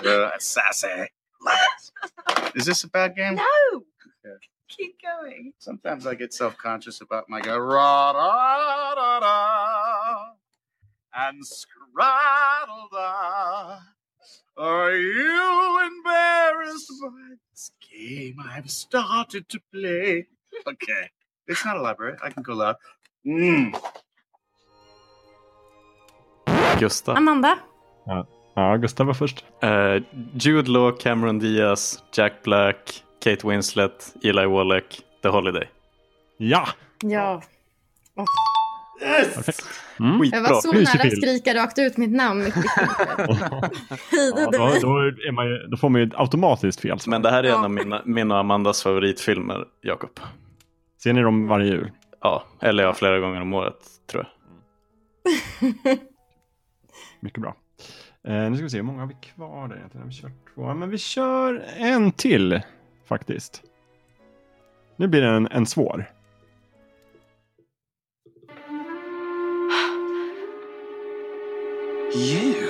That's 0.03 0.47
sassy. 0.47 1.09
Love 1.43 1.59
it. 1.59 2.57
Is 2.57 2.67
this 2.67 2.85
a 2.85 2.89
bad 2.89 3.17
game? 3.17 3.35
No! 3.37 3.83
Keep 4.69 5.01
going. 5.03 5.53
Sometimes 5.59 6.07
I 6.07 6.15
get 6.15 6.35
self 6.35 6.57
conscious 6.59 7.01
about 7.01 7.29
my 7.29 7.41
go 7.41 7.57
ra 7.59 8.13
da 8.13 8.95
da 8.95 9.21
da 9.21 10.33
and 11.15 11.45
scraddle 11.47 12.89
da. 12.93 13.79
Are 14.57 14.97
you 14.97 15.81
embarrassed 15.87 16.93
by 17.01 17.35
this 17.51 17.71
game 17.91 18.37
I've 18.45 18.71
started 18.71 19.49
to 19.49 19.61
play? 19.73 20.27
Okay, 20.67 21.11
it's 21.47 21.65
not 21.65 21.77
elaborate. 21.77 22.19
I 22.23 22.31
can 22.31 22.43
go 22.43 22.55
loud. 22.55 22.77
Mm. 23.29 23.73
Gustav. 26.79 27.17
Amanda? 27.17 27.59
Ja, 28.07 28.27
ja 28.55 28.77
Gustav 28.77 29.07
var 29.07 29.15
först. 29.15 29.45
Eh, 29.63 30.03
Jude 30.35 30.71
Law, 30.71 30.93
Cameron 30.99 31.39
Diaz, 31.39 32.03
Jack 32.13 32.33
Black, 32.45 33.03
Kate 33.25 33.49
Winslet, 33.49 34.15
Eli 34.23 34.47
Wallach, 34.47 35.01
The 35.23 35.29
Holiday. 35.29 35.69
Ja! 36.37 36.69
Ja. 37.03 37.43
Åh, 38.17 38.25
Perfekt. 39.35 39.65
Mm. 40.01 40.25
Jag 40.33 40.43
var 40.43 40.61
så 40.61 40.73
nära 40.73 41.09
att 41.09 41.17
skrika 41.17 41.55
rakt 41.55 41.79
ut 41.79 41.97
mitt 41.97 42.13
namn 42.13 42.45
mitt 42.45 42.55
Ja, 44.37 44.51
då, 44.53 44.81
då, 44.81 45.33
man 45.33 45.47
ju, 45.47 45.59
då 45.71 45.77
får 45.77 45.89
man 45.89 46.01
ju 46.01 46.11
automatiskt 46.15 46.81
fel. 46.81 46.99
Men 47.07 47.23
det 47.23 47.31
här 47.31 47.45
är 47.45 47.49
en 47.49 47.65
av 47.65 47.71
mina, 47.71 48.03
min 48.05 48.31
och 48.31 48.39
Amandas 48.39 48.83
favoritfilmer, 48.83 49.65
Jakob. 49.83 50.21
Ser 51.03 51.13
ni 51.13 51.23
dem 51.23 51.47
varje 51.49 51.67
jul? 51.67 51.91
Ja, 52.21 52.45
eller 52.61 52.83
ja, 52.83 52.95
flera 52.95 53.19
gånger 53.19 53.41
om 53.41 53.55
året 53.55 54.01
tror 54.07 54.25
jag. 54.25 54.33
Mycket 57.21 57.43
bra. 57.43 57.57
Eh, 58.25 58.51
nu 58.51 58.57
ska 58.57 58.65
vi 58.65 58.71
se, 58.71 58.77
hur 58.77 58.85
många 58.85 59.01
har 59.01 59.07
vi 59.07 59.15
kvar 59.15 59.69
där 59.69 59.77
egentligen? 59.77 60.03
Har 60.03 60.11
vi 60.11 60.17
kört 60.17 60.55
två? 60.55 60.75
Men 60.75 60.91
vi 60.91 60.99
kör 60.99 61.65
en 61.77 62.13
till 62.13 62.61
faktiskt. 63.05 63.63
Nu 64.97 65.09
blir 65.09 65.21
det 65.21 65.29
en, 65.29 65.49
en 65.51 65.67
svår. 65.67 66.11
You? 72.15 72.69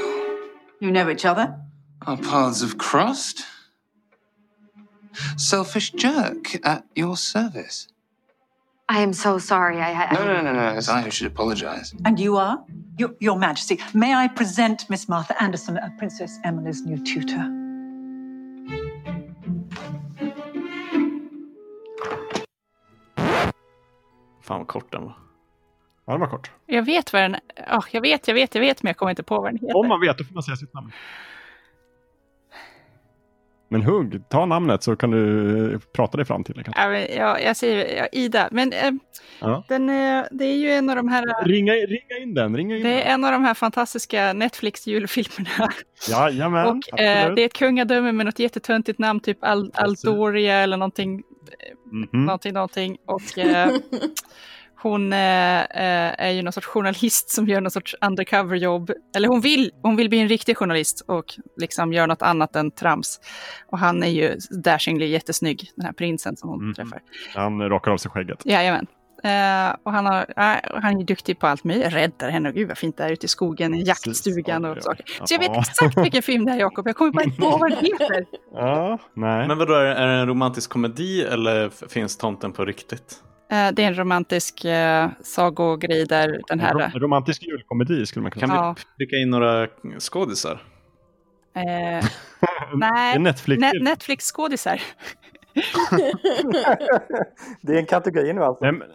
You 0.81 0.93
know 0.93 1.09
each 1.09 1.25
other? 1.25 1.55
Our 2.07 2.17
paths 2.17 2.61
have 2.61 2.79
crossed. 2.79 3.45
Selfish 5.37 5.95
jerk 5.95 6.57
at 6.65 6.85
your 6.95 7.17
service. 7.17 7.89
I 8.91 9.01
am 9.01 9.13
so 9.13 9.39
sorry. 9.39 9.81
I, 9.81 9.93
I 9.93 10.15
No, 10.15 10.25
no, 10.25 10.43
no, 10.43 10.53
no. 10.53 10.79
It's 10.79 10.89
I 10.89 11.03
who 11.03 11.11
should 11.11 11.31
apologize. 11.33 11.95
And 12.05 12.19
you 12.19 12.37
are? 12.39 12.59
Your, 12.99 13.11
Your 13.21 13.39
Majesty, 13.39 13.79
may 13.93 14.15
I 14.15 14.29
present 14.29 14.89
Miss 14.89 15.09
Martha 15.09 15.35
Anderson, 15.43 15.77
uh, 15.79 15.91
Princess 15.99 16.39
Emily's 16.45 16.85
new 16.87 16.99
tutor? 17.05 17.45
Fan 24.43 24.59
vad 24.59 24.67
kort 24.67 24.93
den 24.93 25.03
var. 25.05 25.17
Ja, 26.07 26.13
den 26.13 26.21
var 26.21 26.29
kort. 26.29 26.51
Jag 26.67 26.83
vet 26.83 27.13
vad 27.13 27.23
den 27.23 27.37
oh, 27.73 27.85
Jag 27.91 28.01
vet, 28.01 28.29
jag 28.29 28.35
vet, 28.35 28.55
jag 28.55 28.63
vet, 28.63 28.83
men 28.83 28.91
jag 28.91 28.97
kommer 28.97 29.11
inte 29.11 29.23
på 29.23 29.35
vad 29.41 29.45
den 29.53 29.59
heter. 29.59 29.77
Om 29.77 29.89
man 29.89 30.01
vet, 30.01 30.19
då 30.19 30.25
får 30.25 30.35
man 30.35 30.43
säga 30.43 30.57
sitt 30.57 30.75
namn. 30.75 30.93
Men 33.71 33.83
hugg, 33.83 34.29
ta 34.29 34.47
namnet 34.47 34.83
så 34.83 34.97
kan 34.97 35.11
du 35.11 35.73
eh, 35.73 35.79
prata 35.93 36.17
dig 36.17 36.27
fram 36.27 36.45
till 36.45 36.55
det. 36.55 36.65
Kanske. 36.65 37.15
Ja, 37.17 37.41
jag 37.41 37.57
säger 37.57 37.97
ja, 37.97 38.07
Ida, 38.13 38.49
men 38.51 38.73
eh, 38.73 38.91
Ja. 39.41 39.65
den, 39.69 39.89
eh, 39.91 40.25
det 40.31 40.45
är 40.45 40.57
ju 40.57 40.71
en 40.71 40.91
av 40.91 40.97
de 40.97 41.09
här... 41.09 41.45
Ringa, 41.45 41.73
ringa 41.73 42.23
in 42.23 42.35
den, 42.35 42.57
ringa 42.57 42.77
in 42.77 42.83
Det 42.83 42.89
den. 42.89 42.99
är 42.99 43.03
en 43.03 43.25
av 43.25 43.33
de 43.33 43.45
här 43.45 43.55
fantastiska 43.55 44.33
Netflix-julfilmerna. 44.33 45.69
Jajamän, 46.11 46.67
Och 46.67 47.01
eh, 47.01 47.35
det 47.35 47.43
är 47.43 47.47
ett 47.47 47.53
kungadöme 47.53 48.13
med 48.13 48.27
något 48.27 48.39
jättetöntigt 48.39 48.99
namn, 48.99 49.21
typ 49.21 49.39
Al 49.45 49.71
Aldoria 49.75 50.55
eller 50.55 50.77
någonting. 50.77 51.23
Mhm. 51.93 52.25
Någonting, 52.25 52.53
någonting. 52.53 52.97
Och 53.07 53.39
eh, 53.39 53.69
hon 54.83 55.13
eh, 55.13 55.61
eh, 55.61 56.15
är 56.19 56.31
ju 56.31 56.43
någon 56.43 56.53
sorts 56.53 56.67
journalist 56.67 57.31
som 57.31 57.49
gör 57.49 57.61
någon 57.61 57.71
sorts 57.71 57.95
undercover-jobb. 58.01 58.91
Eller 59.17 59.29
hon 59.29 59.41
vill, 59.41 59.71
hon 59.83 59.97
vill 59.97 60.09
bli 60.09 60.19
en 60.19 60.29
riktig 60.29 60.57
journalist 60.57 61.05
och 61.09 61.25
liksom 61.57 61.93
gör 61.93 62.07
något 62.07 62.23
annat 62.23 62.57
än 62.57 62.71
trams. 62.71 63.21
Och 63.67 63.79
han 63.79 64.03
är 64.03 64.09
ju 64.11 64.37
dashingly 64.65 65.07
jättesnygg, 65.07 65.71
den 65.77 65.87
här 65.87 65.93
prinsen 65.93 66.37
som 66.37 66.49
hon 66.49 66.65
Mhm. 66.65 66.75
träffar. 66.75 67.01
Han 67.35 67.69
rakar 67.69 67.91
av 67.91 67.97
sig 67.97 68.11
skägget. 68.11 68.39
Jajamän. 68.47 68.87
Eh, 69.25 69.77
och 69.83 69.93
han, 69.93 70.07
har, 70.07 70.21
eh, 70.37 70.81
han 70.83 71.01
är 71.01 71.05
duktig 71.05 71.39
på 71.39 71.47
allt 71.47 71.65
möjligt. 71.65 71.93
Räddar 71.93 72.31
henne. 72.31 72.53
Gud 72.53 72.69
vad 72.69 72.79
fint 72.79 72.97
det 72.97 73.05
är 73.05 73.11
ute 73.13 73.27
i 73.27 73.29
skogen, 73.29 73.75
i 73.75 73.83
jaktstugan 73.83 74.65
och 74.65 74.83
saker. 74.83 75.05
Så 75.25 75.35
jag 75.35 75.39
vet 75.39 75.57
exakt 75.57 75.99
vilken 75.99 76.23
film 76.23 76.45
det 76.47 76.53
är 76.53 76.57
Jakob. 76.57 76.87
Jag 76.89 76.97
kommer 76.97 77.13
bara 77.13 77.25
inte 77.25 77.41
på 77.41 77.51
vad 77.57 77.71
den 77.71 77.79
heter. 77.85 78.25
Ja, 78.55 78.99
nej. 79.15 79.49
Men 79.49 79.59
vadå, 79.59 79.75
är 79.75 80.07
det 80.07 80.13
en 80.15 80.27
romantisk 80.27 80.71
komedi 80.71 81.23
eller 81.23 81.89
finns 81.89 82.17
tomten 82.17 82.53
på 82.53 82.65
riktigt? 82.65 83.23
Eh, 83.51 83.69
det 83.73 83.83
är 83.83 83.87
en 83.87 83.95
romantisk 83.99 84.65
uh, 84.65 85.09
sagogrej 85.23 86.07
där 86.07 86.41
den 86.49 86.61
här... 86.61 86.75
Rom- 86.75 86.99
romantisk 86.99 87.43
julkomedi 87.43 88.07
skulle 88.07 88.23
man 88.23 88.31
kunna 88.33 88.41
Kan 88.47 88.51
säga. 88.51 88.61
Ja. 88.63 88.75
vi 88.99 89.07
pricka 89.07 89.17
in 89.17 89.31
några 89.31 89.67
skådisar? 89.99 90.63
Eh, 91.57 92.07
nej, 92.75 93.19
Netflix. 93.19 93.63
Ne- 93.63 93.83
Netflix-skådisar. 93.83 94.81
Det 97.61 97.73
är 97.75 97.79
en 97.79 97.87
kategori 97.87 98.33
nu 98.33 98.43
alltså. 98.45 98.65
Nej, 98.65 98.73
men, 98.73 98.89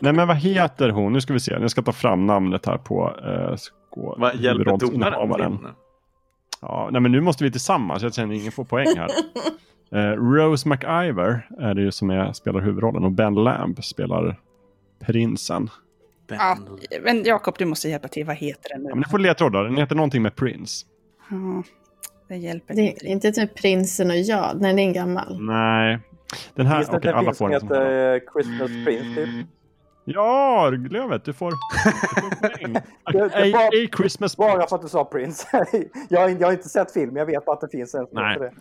nej 0.00 0.12
men 0.12 0.28
vad 0.28 0.36
heter 0.36 0.88
hon? 0.88 1.12
Nu 1.12 1.20
ska 1.20 1.32
vi 1.32 1.40
se. 1.40 1.52
Jag 1.52 1.70
ska 1.70 1.82
ta 1.82 1.92
fram 1.92 2.26
namnet 2.26 2.66
här 2.66 2.78
på 2.78 3.12
skå- 3.56 4.14
Vad 4.18 4.36
hjälper 4.36 4.64
domaren 4.64 4.80
huvudrollsinnehavaren. 4.80 5.56
till 5.58 5.66
nu? 5.66 5.72
Ja, 6.60 6.88
nej 6.92 7.00
men 7.00 7.12
nu 7.12 7.20
måste 7.20 7.44
vi 7.44 7.50
tillsammans. 7.50 8.02
Jag 8.02 8.14
känner 8.14 8.34
ingen 8.34 8.52
får 8.52 8.64
poäng 8.64 8.86
här. 8.96 9.08
Eh, 9.92 9.98
Rose 10.12 10.68
McIver 10.68 11.48
är 11.58 11.74
det 11.74 11.82
ju 11.82 11.90
som 11.92 12.10
är, 12.10 12.32
spelar 12.32 12.60
huvudrollen 12.60 13.04
och 13.04 13.12
Ben 13.12 13.34
Lamb 13.34 13.84
spelar 13.84 14.40
prinsen. 14.98 15.70
Ja, 16.28 16.58
men 17.02 17.24
Jakob, 17.24 17.54
du 17.58 17.64
måste 17.64 17.88
hjälpa 17.88 18.08
till. 18.08 18.26
Vad 18.26 18.36
heter 18.36 18.68
den 18.68 18.82
nu? 18.82 18.88
Ja, 18.88 18.94
men 18.94 19.02
du 19.02 19.08
får 19.08 19.18
ledtrådar. 19.18 19.64
Den 19.64 19.76
heter 19.76 19.94
någonting 19.94 20.22
med 20.22 20.36
Prince. 20.36 20.86
Ja, 21.30 21.62
det 22.28 22.36
hjälper 22.36 22.74
Det 22.74 22.80
är 22.82 23.06
inte 23.06 23.32
typ 23.32 23.54
prinsen 23.54 24.10
och 24.10 24.16
jag. 24.16 24.60
Nej, 24.60 24.74
det 24.74 24.82
är 24.82 24.86
en 24.86 24.92
gammal. 24.92 25.38
Nej. 25.46 25.98
Den 26.54 26.66
här, 26.66 26.84
okej, 26.88 27.10
en 27.10 27.16
alla 27.16 27.30
får 27.30 27.34
som 27.34 27.52
en 27.52 27.60
som 27.60 27.68
heter 27.68 28.14
eh, 28.14 28.20
Christmas 28.32 28.70
Prince 28.84 29.14
typ? 29.14 29.46
Ja, 30.04 30.70
Lövet, 30.90 31.24
du 31.24 31.32
får, 31.32 31.50
du 31.50 31.56
får 31.92 32.48
poäng. 32.58 32.72
Det- 33.12 33.54
A, 33.86 33.88
Christmas 33.96 34.36
Bara 34.36 34.66
för 34.66 34.76
att 34.76 34.82
du 34.82 34.88
sa 34.88 35.04
Prince. 35.04 35.46
jag, 36.08 36.20
har, 36.20 36.28
jag 36.28 36.46
har 36.46 36.52
inte 36.52 36.68
sett 36.68 36.92
film, 36.92 37.16
jag 37.16 37.26
vet 37.26 37.44
bara 37.44 37.52
att 37.54 37.60
det 37.60 37.68
finns 37.68 37.94
en 37.94 38.06
som 38.06 38.22
Nej. 38.22 38.32
heter 38.32 38.44
det. 38.44 38.52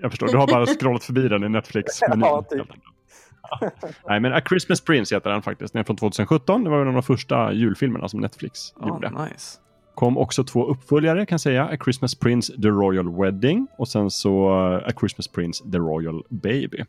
Jag 0.00 0.10
förstår, 0.10 0.26
du 0.26 0.36
har 0.36 0.46
bara 0.46 0.66
scrollat 0.66 1.04
förbi 1.04 1.28
den 1.28 1.44
i 1.44 1.48
netflix 1.48 2.00
Ja, 2.20 2.44
typ. 2.50 2.66
Nej, 4.08 4.20
men 4.20 4.32
A 4.32 4.40
Christmas 4.48 4.80
Prince 4.80 5.14
heter 5.14 5.30
den 5.30 5.42
faktiskt. 5.42 5.72
Den 5.72 5.80
är 5.80 5.84
från 5.84 5.96
2017. 5.96 6.64
Det 6.64 6.70
var 6.70 6.80
en 6.80 6.88
av 6.88 6.94
de 6.94 7.02
första 7.02 7.52
julfilmerna 7.52 8.08
som 8.08 8.20
Netflix 8.20 8.74
gjorde. 8.86 9.10
nice. 9.10 9.58
Kom 9.94 10.18
också 10.18 10.44
två 10.44 10.66
uppföljare 10.66 11.26
kan 11.26 11.34
jag 11.34 11.40
säga. 11.40 11.64
A 11.64 11.76
Christmas 11.84 12.14
Prince 12.14 12.52
The 12.62 12.68
Royal 12.68 13.16
Wedding 13.16 13.66
och 13.78 13.88
sen 13.88 14.10
så 14.10 14.50
uh, 14.50 14.88
A 14.88 14.92
Christmas 15.00 15.28
Prince 15.28 15.64
The 15.72 15.78
Royal 15.78 16.22
Baby. 16.28 16.84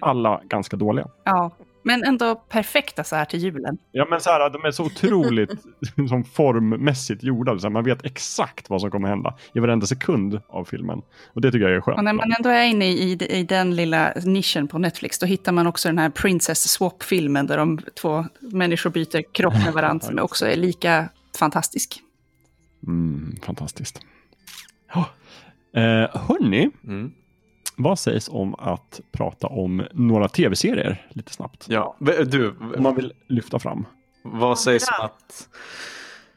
Alla 0.00 0.40
ganska 0.44 0.76
dåliga. 0.76 1.06
Ja, 1.24 1.50
men 1.82 2.04
ändå 2.04 2.34
perfekta 2.34 3.04
så 3.04 3.16
här 3.16 3.24
till 3.24 3.40
julen. 3.40 3.78
Ja 3.92 4.06
men 4.10 4.20
så 4.20 4.30
här, 4.30 4.50
de 4.50 4.64
är 4.64 4.70
så 4.70 4.84
otroligt 4.84 5.50
som 6.08 6.24
formmässigt 6.24 7.22
gjorda. 7.22 7.58
Så 7.58 7.66
här, 7.66 7.70
man 7.70 7.84
vet 7.84 8.04
exakt 8.04 8.70
vad 8.70 8.80
som 8.80 8.90
kommer 8.90 9.08
hända 9.08 9.38
i 9.54 9.60
varenda 9.60 9.86
sekund 9.86 10.40
av 10.48 10.64
filmen. 10.64 11.02
Och 11.32 11.40
det 11.40 11.52
tycker 11.52 11.66
jag 11.66 11.76
är 11.76 11.80
skönt. 11.80 11.98
Och 11.98 12.04
när 12.04 12.12
man 12.12 12.32
ändå 12.38 12.48
är 12.50 12.64
inne 12.64 12.88
i, 12.88 13.12
i, 13.12 13.38
i 13.38 13.42
den 13.42 13.76
lilla 13.76 14.12
nischen 14.24 14.68
på 14.68 14.78
Netflix, 14.78 15.18
då 15.18 15.26
hittar 15.26 15.52
man 15.52 15.66
också 15.66 15.88
den 15.88 15.98
här 15.98 16.10
Princess 16.10 16.68
Swap-filmen 16.72 17.46
där 17.46 17.56
de 17.56 17.78
två 18.00 18.24
människor 18.40 18.90
byter 18.90 19.32
kropp 19.32 19.54
med 19.54 19.72
varandra, 19.72 20.06
som 20.06 20.18
också 20.18 20.46
är 20.46 20.56
lika 20.56 21.08
fantastisk. 21.38 22.00
Mm, 22.86 23.36
fantastiskt. 23.42 24.00
Ja. 24.94 25.04
Eh, 25.80 26.20
hörni, 26.20 26.70
Mm. 26.84 27.12
Vad 27.82 27.98
sägs 27.98 28.28
om 28.28 28.54
att 28.54 29.00
prata 29.12 29.46
om 29.46 29.82
några 29.92 30.28
tv-serier 30.28 31.06
lite 31.10 31.32
snabbt? 31.32 31.66
Ja, 31.68 31.96
du, 32.26 32.48
Om 32.76 32.82
man 32.82 32.94
vill 32.94 33.12
lyfta 33.28 33.58
fram. 33.58 33.86
vad 34.22 34.58
sägs 34.58 34.88
om 34.88 35.04
att 35.04 35.48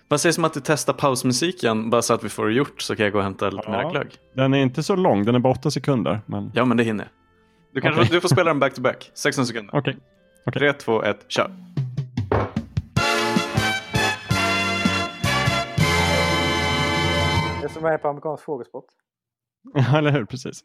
vad 0.07 0.21
sägs 0.21 0.37
om 0.37 0.45
att 0.45 0.53
du 0.53 0.61
testar 0.63 0.93
pausmusiken 0.93 1.89
bara 1.89 2.01
så 2.01 2.13
att 2.13 2.23
vi 2.23 2.29
får 2.29 2.45
det 2.47 2.53
gjort 2.53 2.81
så 2.81 2.95
kan 2.95 3.03
jag 3.03 3.13
gå 3.13 3.17
och 3.17 3.23
hämta 3.23 3.49
lite 3.49 3.63
Ja. 3.67 3.71
mer 3.83 3.91
glögg. 3.91 4.07
Den 4.35 4.53
är 4.53 4.57
inte 4.57 4.83
så 4.83 4.95
lång, 4.95 5.25
den 5.25 5.35
är 5.35 5.39
bara 5.39 5.53
åtta 5.53 5.71
sekunder. 5.71 6.21
Men... 6.25 6.51
Ja, 6.55 6.65
men 6.65 6.77
det 6.77 6.83
hinner. 6.83 7.07
Du, 7.73 7.81
kanske, 7.81 8.01
Okej. 8.01 8.11
du 8.13 8.21
får 8.21 8.29
spela 8.29 8.49
den 8.49 8.59
back 8.59 8.73
to 8.75 8.81
back. 8.81 9.11
16 9.13 9.45
sekunder. 9.45 9.75
Okej. 9.77 9.97
3, 10.53 10.73
2, 10.73 11.03
1, 11.03 11.25
kör. 11.27 11.51
Det 17.61 17.67
är 17.67 17.69
som 17.73 17.85
är 17.85 17.97
på 17.97 18.07
amerikansk 18.07 18.43
frågesport. 18.45 18.85
Ja, 19.73 19.97
eller 19.97 20.11
hur? 20.11 20.25
Precis. 20.25 20.63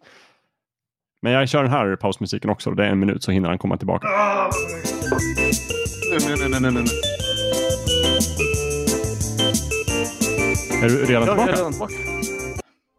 Men 1.22 1.32
jag 1.32 1.48
kör 1.48 1.62
den 1.62 1.72
här 1.72 1.96
pausmusiken 1.96 2.50
också. 2.50 2.70
Det 2.70 2.84
är 2.84 2.90
en 2.90 2.98
minut 2.98 3.22
så 3.22 3.30
hinner 3.30 3.48
han 3.48 3.58
komma 3.58 3.76
tillbaka. 3.76 4.08
Nej, 6.10 6.20
nej, 6.38 6.48
nej, 6.50 6.60
nej, 6.60 6.72
nej. 6.72 6.84
Är 10.82 10.88
du 10.88 11.04
redan 11.04 11.26
Ja, 11.26 11.36
jag 11.36 11.48
är 11.48 11.52
tillbaka? 11.52 11.52
redan 11.52 11.72
tillbaka. 11.72 11.94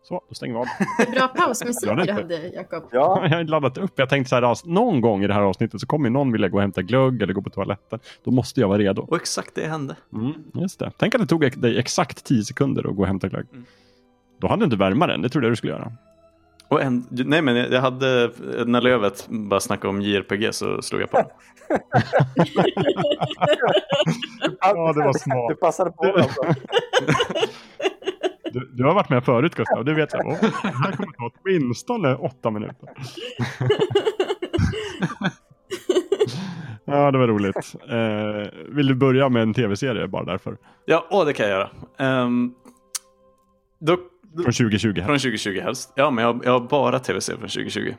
Så, 0.03 0.21
då 0.29 0.35
stänger 0.35 0.53
vi 0.53 0.59
av. 0.59 0.65
Bra 1.11 1.27
pausmusik 1.27 1.89
du 1.89 2.11
hade, 2.11 2.47
Jakob. 2.47 2.83
Ja, 2.91 3.19
Jag 3.29 3.37
har 3.37 3.43
laddat 3.43 3.77
upp. 3.77 3.91
Jag 3.95 4.09
tänkte 4.09 4.29
så 4.29 4.35
här, 4.35 4.41
alltså, 4.43 4.69
någon 4.69 5.01
gång 5.01 5.23
i 5.23 5.27
det 5.27 5.33
här 5.33 5.41
avsnittet 5.41 5.81
så 5.81 5.87
kommer 5.87 6.09
någon 6.09 6.31
vilja 6.31 6.47
gå 6.49 6.57
och 6.57 6.61
hämta 6.61 6.81
glögg 6.81 7.21
eller 7.21 7.33
gå 7.33 7.41
på 7.41 7.49
toaletten. 7.49 7.99
Då 8.23 8.31
måste 8.31 8.61
jag 8.61 8.67
vara 8.67 8.77
redo. 8.77 9.01
Och 9.01 9.15
exakt 9.15 9.55
det 9.55 9.67
hände. 9.67 9.95
Mm, 10.13 10.33
just 10.53 10.79
det. 10.79 10.91
Tänk 10.97 11.15
att 11.15 11.21
det 11.21 11.27
tog 11.27 11.61
dig 11.61 11.79
exakt 11.79 12.23
10 12.25 12.43
sekunder 12.43 12.89
att 12.89 12.95
gå 12.95 13.01
och 13.01 13.07
hämta 13.07 13.27
glögg. 13.27 13.45
Mm. 13.53 13.65
Då 14.41 14.47
hade 14.47 14.61
du 14.61 14.63
inte 14.65 14.77
värma 14.77 15.07
den. 15.07 15.21
Det 15.21 15.29
trodde 15.29 15.47
jag 15.47 15.51
du 15.51 15.55
skulle 15.55 15.73
göra. 15.73 15.91
Och 16.69 16.81
en, 16.81 17.07
nej, 17.09 17.41
men 17.41 17.55
jag 17.55 17.81
hade, 17.81 18.31
när 18.65 18.81
Lövet 18.81 19.27
bara 19.29 19.59
snackade 19.59 19.89
om 19.89 20.01
JRPG 20.01 20.53
så 20.53 20.81
slog 20.81 21.01
jag 21.01 21.11
på. 21.11 21.31
Ja, 24.61 24.93
det 24.93 24.99
var 25.03 25.13
smart. 25.19 25.49
Du 25.49 25.55
passade 25.55 25.91
på 25.91 26.03
alltså. 26.03 26.41
Du, 28.53 28.69
du 28.73 28.83
har 28.83 28.93
varit 28.93 29.09
med 29.09 29.25
förut 29.25 29.55
Gustav. 29.55 29.85
Du 29.85 29.93
vet 29.93 30.13
"Åh, 30.13 30.37
det 30.41 30.47
här 30.67 30.91
kommer 30.91 31.11
ta 31.13 31.31
åtminstone 31.43 32.15
åtta 32.15 32.49
minuter. 32.51 32.89
ja, 36.85 37.11
det 37.11 37.17
var 37.17 37.27
roligt. 37.27 37.73
Eh, 37.89 38.51
vill 38.75 38.87
du 38.87 38.95
börja 38.95 39.29
med 39.29 39.41
en 39.41 39.53
tv-serie 39.53 40.07
bara 40.07 40.23
därför? 40.23 40.57
Ja, 40.85 41.07
åh, 41.11 41.25
det 41.25 41.33
kan 41.33 41.49
jag 41.49 41.55
göra. 41.59 41.69
Ehm, 41.97 42.53
då, 43.79 43.97
Från 44.35 44.53
2020. 44.53 44.87
Här. 44.87 45.05
Från 45.05 45.19
2020 45.19 45.59
helst. 45.59 45.93
Ja, 45.95 46.11
men 46.11 46.25
jag, 46.25 46.41
jag 46.45 46.51
har 46.51 46.59
bara 46.59 46.99
tv-serier 46.99 47.39
från 47.39 47.49
2020. 47.49 47.93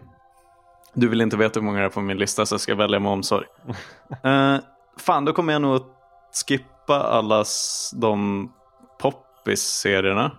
Du 0.95 1.09
vill 1.09 1.21
inte 1.21 1.37
veta 1.37 1.61
hur 1.61 1.65
många 1.65 1.79
det 1.79 1.85
är 1.85 1.89
på 1.89 2.01
min 2.01 2.19
lista 2.19 2.47
så 2.47 2.55
jag 2.55 2.61
ska 2.61 2.75
välja 2.75 3.01
med 3.01 3.13
omsorg. 3.13 3.47
uh, 4.27 4.57
fan, 4.99 5.25
då 5.25 5.33
kommer 5.33 5.53
jag 5.53 5.63
nog 5.63 5.77
att 5.77 5.87
skippa 6.47 6.95
alla 6.95 7.45
de 7.95 8.53
poppis-serierna. 9.01 10.31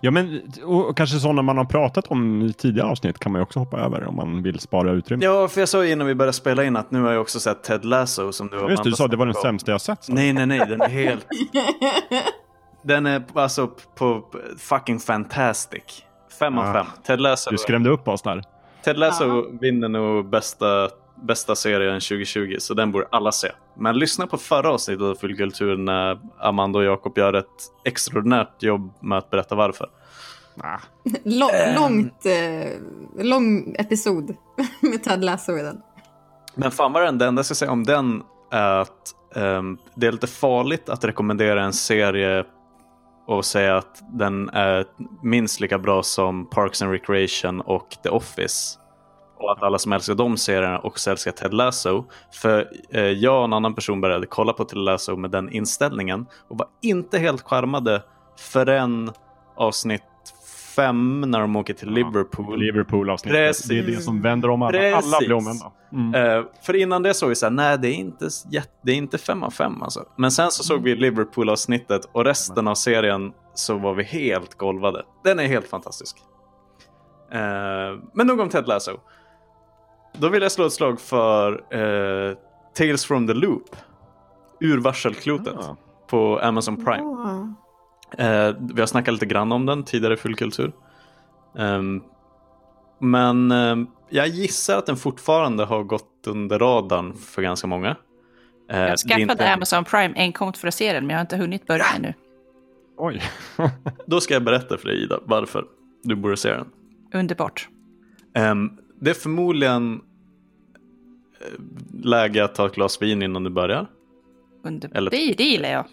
Ja, 0.00 0.10
men 0.10 0.40
och, 0.64 0.88
och 0.88 0.96
kanske 0.96 1.18
sådana 1.18 1.42
man 1.42 1.58
har 1.58 1.64
pratat 1.64 2.06
om 2.06 2.42
i 2.42 2.52
tidigare 2.52 2.88
avsnitt 2.88 3.18
kan 3.18 3.32
man 3.32 3.38
ju 3.38 3.42
också 3.42 3.58
hoppa 3.58 3.80
över 3.80 4.04
om 4.04 4.16
man 4.16 4.42
vill 4.42 4.60
spara 4.60 4.92
utrymme. 4.92 5.24
Ja, 5.24 5.48
för 5.48 5.60
jag 5.60 5.68
sa 5.68 5.84
ju 5.84 5.92
innan 5.92 6.06
vi 6.06 6.14
började 6.14 6.32
spela 6.32 6.64
in 6.64 6.76
att 6.76 6.90
nu 6.90 7.02
har 7.02 7.12
jag 7.12 7.20
också 7.20 7.40
sett 7.40 7.62
Ted 7.62 7.84
Lasso 7.84 8.32
som 8.32 8.48
du 8.48 8.58
har 8.58 8.70
Just 8.70 8.82
det, 8.82 8.90
du 8.90 8.96
sa 8.96 9.04
att 9.04 9.10
det 9.10 9.16
var 9.16 9.26
den 9.26 9.34
sämsta 9.34 9.70
jag 9.70 9.80
sett. 9.80 10.06
du. 10.06 10.12
Nej, 10.12 10.32
nej, 10.32 10.46
nej, 10.46 10.58
den 10.58 10.80
är 10.80 10.88
helt... 10.88 11.26
Den 12.82 13.06
är 13.06 13.22
alltså 13.34 13.70
på 13.94 14.24
fucking 14.58 14.98
fantastic. 15.00 16.04
Fem 16.38 16.58
av 16.58 16.72
fem. 16.72 16.86
Ted 17.06 17.20
Lasso. 17.20 17.50
Du 17.50 17.58
skrämde 17.58 17.90
upp 17.90 18.08
oss 18.08 18.22
där. 18.22 18.42
Ted 18.84 18.98
Lasso 18.98 19.58
vinner 19.60 19.88
nog 19.88 20.30
bästa, 20.30 20.88
bästa 21.22 21.54
serien 21.54 22.00
2020, 22.00 22.56
så 22.58 22.74
den 22.74 22.92
borde 22.92 23.06
alla 23.10 23.32
se. 23.32 23.48
Men 23.76 23.98
lyssna 23.98 24.26
på 24.26 24.38
förra 24.38 24.70
avsnittet 24.70 25.02
av 25.02 25.14
Fullkultur 25.14 25.76
när 25.76 26.18
Amanda 26.40 26.78
och 26.78 26.84
Jakob 26.84 27.18
gör 27.18 27.32
ett 27.32 27.46
extraordinärt 27.84 28.62
jobb 28.62 28.92
med 29.00 29.18
att 29.18 29.30
berätta 29.30 29.54
varför. 29.54 29.88
Lång, 31.24 31.50
Ehm. 31.50 31.74
långt, 31.74 32.26
eh, 32.26 33.24
lång 33.24 33.74
episod 33.78 34.36
med 34.80 35.04
Ted 35.04 35.24
Lasso 35.24 35.58
i 35.58 35.62
den. 35.62 35.80
Men 36.54 36.70
fan 36.70 36.92
vad 36.92 37.02
den, 37.02 37.18
det 37.18 37.26
enda 37.26 37.38
jag 37.38 37.46
ska 37.46 37.54
säga 37.54 37.70
om 37.70 37.84
den 37.84 38.22
är 38.50 38.76
att 38.78 39.14
ehm, 39.36 39.78
det 39.94 40.06
är 40.06 40.12
lite 40.12 40.26
farligt 40.26 40.88
att 40.88 41.04
rekommendera 41.04 41.62
en 41.64 41.72
serie 41.72 42.44
och 43.36 43.44
säga 43.44 43.76
att 43.76 44.02
den 44.12 44.48
är 44.48 44.84
minst 45.22 45.60
lika 45.60 45.78
bra 45.78 46.02
som 46.02 46.50
Parks 46.50 46.82
and 46.82 46.92
Recreation 46.92 47.60
och 47.60 47.88
The 48.02 48.08
Office. 48.08 48.78
Och 49.38 49.52
att 49.52 49.62
alla 49.62 49.78
som 49.78 49.92
älskar 49.92 50.14
de 50.14 50.36
serierna 50.36 50.78
också 50.78 51.10
älskar 51.10 51.32
Ted 51.32 51.54
Lasso. 51.54 52.04
För 52.32 52.68
eh, 52.90 53.02
jag 53.02 53.38
och 53.38 53.44
en 53.44 53.52
annan 53.52 53.74
person 53.74 54.00
började 54.00 54.26
kolla 54.26 54.52
på 54.52 54.64
Ted 54.64 54.78
Lasso 54.78 55.16
med 55.16 55.30
den 55.30 55.50
inställningen 55.52 56.26
och 56.48 56.58
var 56.58 56.68
inte 56.82 57.18
helt 57.18 57.42
charmade 57.42 58.02
förrän 58.38 59.10
avsnitt 59.56 60.02
fem 60.76 61.20
när 61.20 61.40
de 61.40 61.56
åker 61.56 61.74
till 61.74 61.90
Liverpool. 61.90 62.58
Liverpool-avsnittet. 62.60 63.36
Precis. 63.38 63.68
Det 63.68 63.78
är 63.78 63.82
det 63.82 64.00
som 64.00 64.22
vänder 64.22 64.50
om 64.50 64.62
alla. 64.62 64.78
Precis. 64.78 65.06
Alla 65.14 65.18
blir 65.18 65.32
omvända. 65.32 65.72
Mm. 65.92 66.14
Eh, 66.38 66.44
för 66.62 66.76
innan 66.76 67.02
det 67.02 67.14
såg 67.14 67.28
vi 67.28 67.34
så 67.34 67.46
här, 67.46 67.50
nej 67.50 67.78
det 67.78 67.88
är 67.88 67.94
inte, 67.94 68.26
s- 68.26 68.46
jätte- 68.50 68.72
det 68.82 68.92
är 68.92 68.96
inte 68.96 69.18
fem 69.18 69.42
av 69.42 69.50
fem 69.50 69.82
alltså. 69.82 70.04
Men 70.16 70.30
sen 70.30 70.50
så 70.50 70.62
såg 70.62 70.82
vi 70.82 70.94
Liverpool-avsnittet 70.96 72.08
och 72.12 72.24
resten 72.24 72.68
av 72.68 72.74
serien 72.74 73.32
så 73.54 73.78
var 73.78 73.94
vi 73.94 74.02
helt 74.04 74.54
golvade. 74.54 75.02
Den 75.24 75.38
är 75.38 75.46
helt 75.46 75.66
fantastisk. 75.68 76.16
Eh, 77.32 77.38
men 78.14 78.26
nog 78.26 78.40
om 78.40 78.48
Ted 78.48 78.68
Lasso. 78.68 78.92
Då 80.18 80.28
vill 80.28 80.42
jag 80.42 80.52
slå 80.52 80.66
ett 80.66 80.72
slag 80.72 81.00
för 81.00 81.52
eh, 81.70 82.36
Tales 82.74 83.04
from 83.04 83.26
the 83.26 83.34
Loop. 83.34 83.76
Ur 84.60 84.78
varselklotet 84.80 85.54
Ah. 85.58 85.76
på 86.10 86.38
Amazon 86.42 86.84
Prime. 86.84 87.02
Åh. 87.02 87.44
Eh, 88.18 88.54
vi 88.74 88.80
har 88.80 88.86
snackat 88.86 89.14
lite 89.14 89.26
grann 89.26 89.52
om 89.52 89.66
den 89.66 89.82
tidigare 89.84 90.14
i 90.14 90.16
Fullkultur. 90.16 90.72
Ehm, 91.58 92.02
men 92.98 93.50
ehm, 93.50 93.86
jag 94.10 94.28
gissar 94.28 94.78
att 94.78 94.86
den 94.86 94.96
fortfarande 94.96 95.64
har 95.64 95.82
gått 95.82 96.26
under 96.26 96.58
radarn 96.58 97.14
för 97.14 97.42
ganska 97.42 97.66
många. 97.66 97.96
Eh, 98.70 98.78
Jag 98.80 98.98
skaffade 98.98 99.22
inte- 99.22 99.52
Amazon 99.52 99.84
Prime 99.84 100.14
enkom 100.16 100.52
för 100.52 100.68
att 100.68 100.74
se 100.74 100.92
den, 100.92 101.06
men 101.06 101.10
jag 101.10 101.18
har 101.18 101.20
inte 101.22 101.36
hunnit 101.36 101.66
börja 101.66 101.84
ännu. 101.96 102.14
Oj. 102.96 103.22
Då 104.06 104.20
ska 104.20 104.34
jag 104.34 104.44
berätta 104.44 104.78
för 104.78 104.88
dig 104.88 105.02
Ida 105.02 105.18
varför 105.24 105.64
du 106.02 106.14
borde 106.16 106.36
se 106.36 106.52
den. 106.52 106.66
Underbart. 107.14 107.68
Ehm, 108.34 108.70
det 109.00 109.10
är 109.10 109.14
förmodligen 109.14 110.00
eh, 111.40 111.60
läge 112.04 112.44
att 112.44 112.54
ta 112.54 112.66
ett 112.66 112.74
glas 112.74 113.02
vin 113.02 113.22
innan 113.22 113.44
du 113.44 113.50
börjar. 113.50 113.86
Underbart. 114.64 114.96
Eller- 114.96 115.10
Det, 115.10 115.34
det 115.36 115.44
gillar 115.44 115.68
jag. 115.68 115.84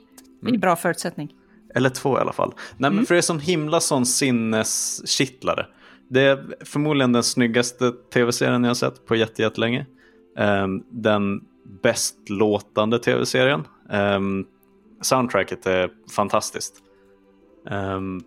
Det 0.42 0.50
är 0.50 0.58
bra 0.58 0.76
förutsättning. 0.76 1.34
Eller 1.76 1.90
två 1.90 2.18
i 2.18 2.22
alla 2.22 2.34
fall. 2.34 2.54
Nej, 2.78 2.92
men 2.92 3.06
för 3.06 3.16
det 3.16 3.20
är 3.20 3.22
sån 3.22 3.40
himla 3.40 3.80
sån 3.80 4.06
sinneskittlare. 4.06 5.66
Det 6.10 6.22
är 6.22 6.56
förmodligen 6.66 7.12
den 7.12 7.24
snyggaste 7.24 7.92
tv-serien 8.14 8.64
jag 8.64 8.70
har 8.70 8.76
sett 8.76 9.06
på 9.06 9.16
jätte- 9.16 9.42
jättelänge. 9.42 9.86
Um, 10.38 10.84
den 10.90 11.42
bäst 11.82 12.30
låtande 12.30 13.00
tv-serien. 13.00 13.64
Um, 13.90 14.46
soundtracket 15.02 15.66
är 15.66 15.90
fantastiskt. 16.16 16.76
Um, 17.70 18.22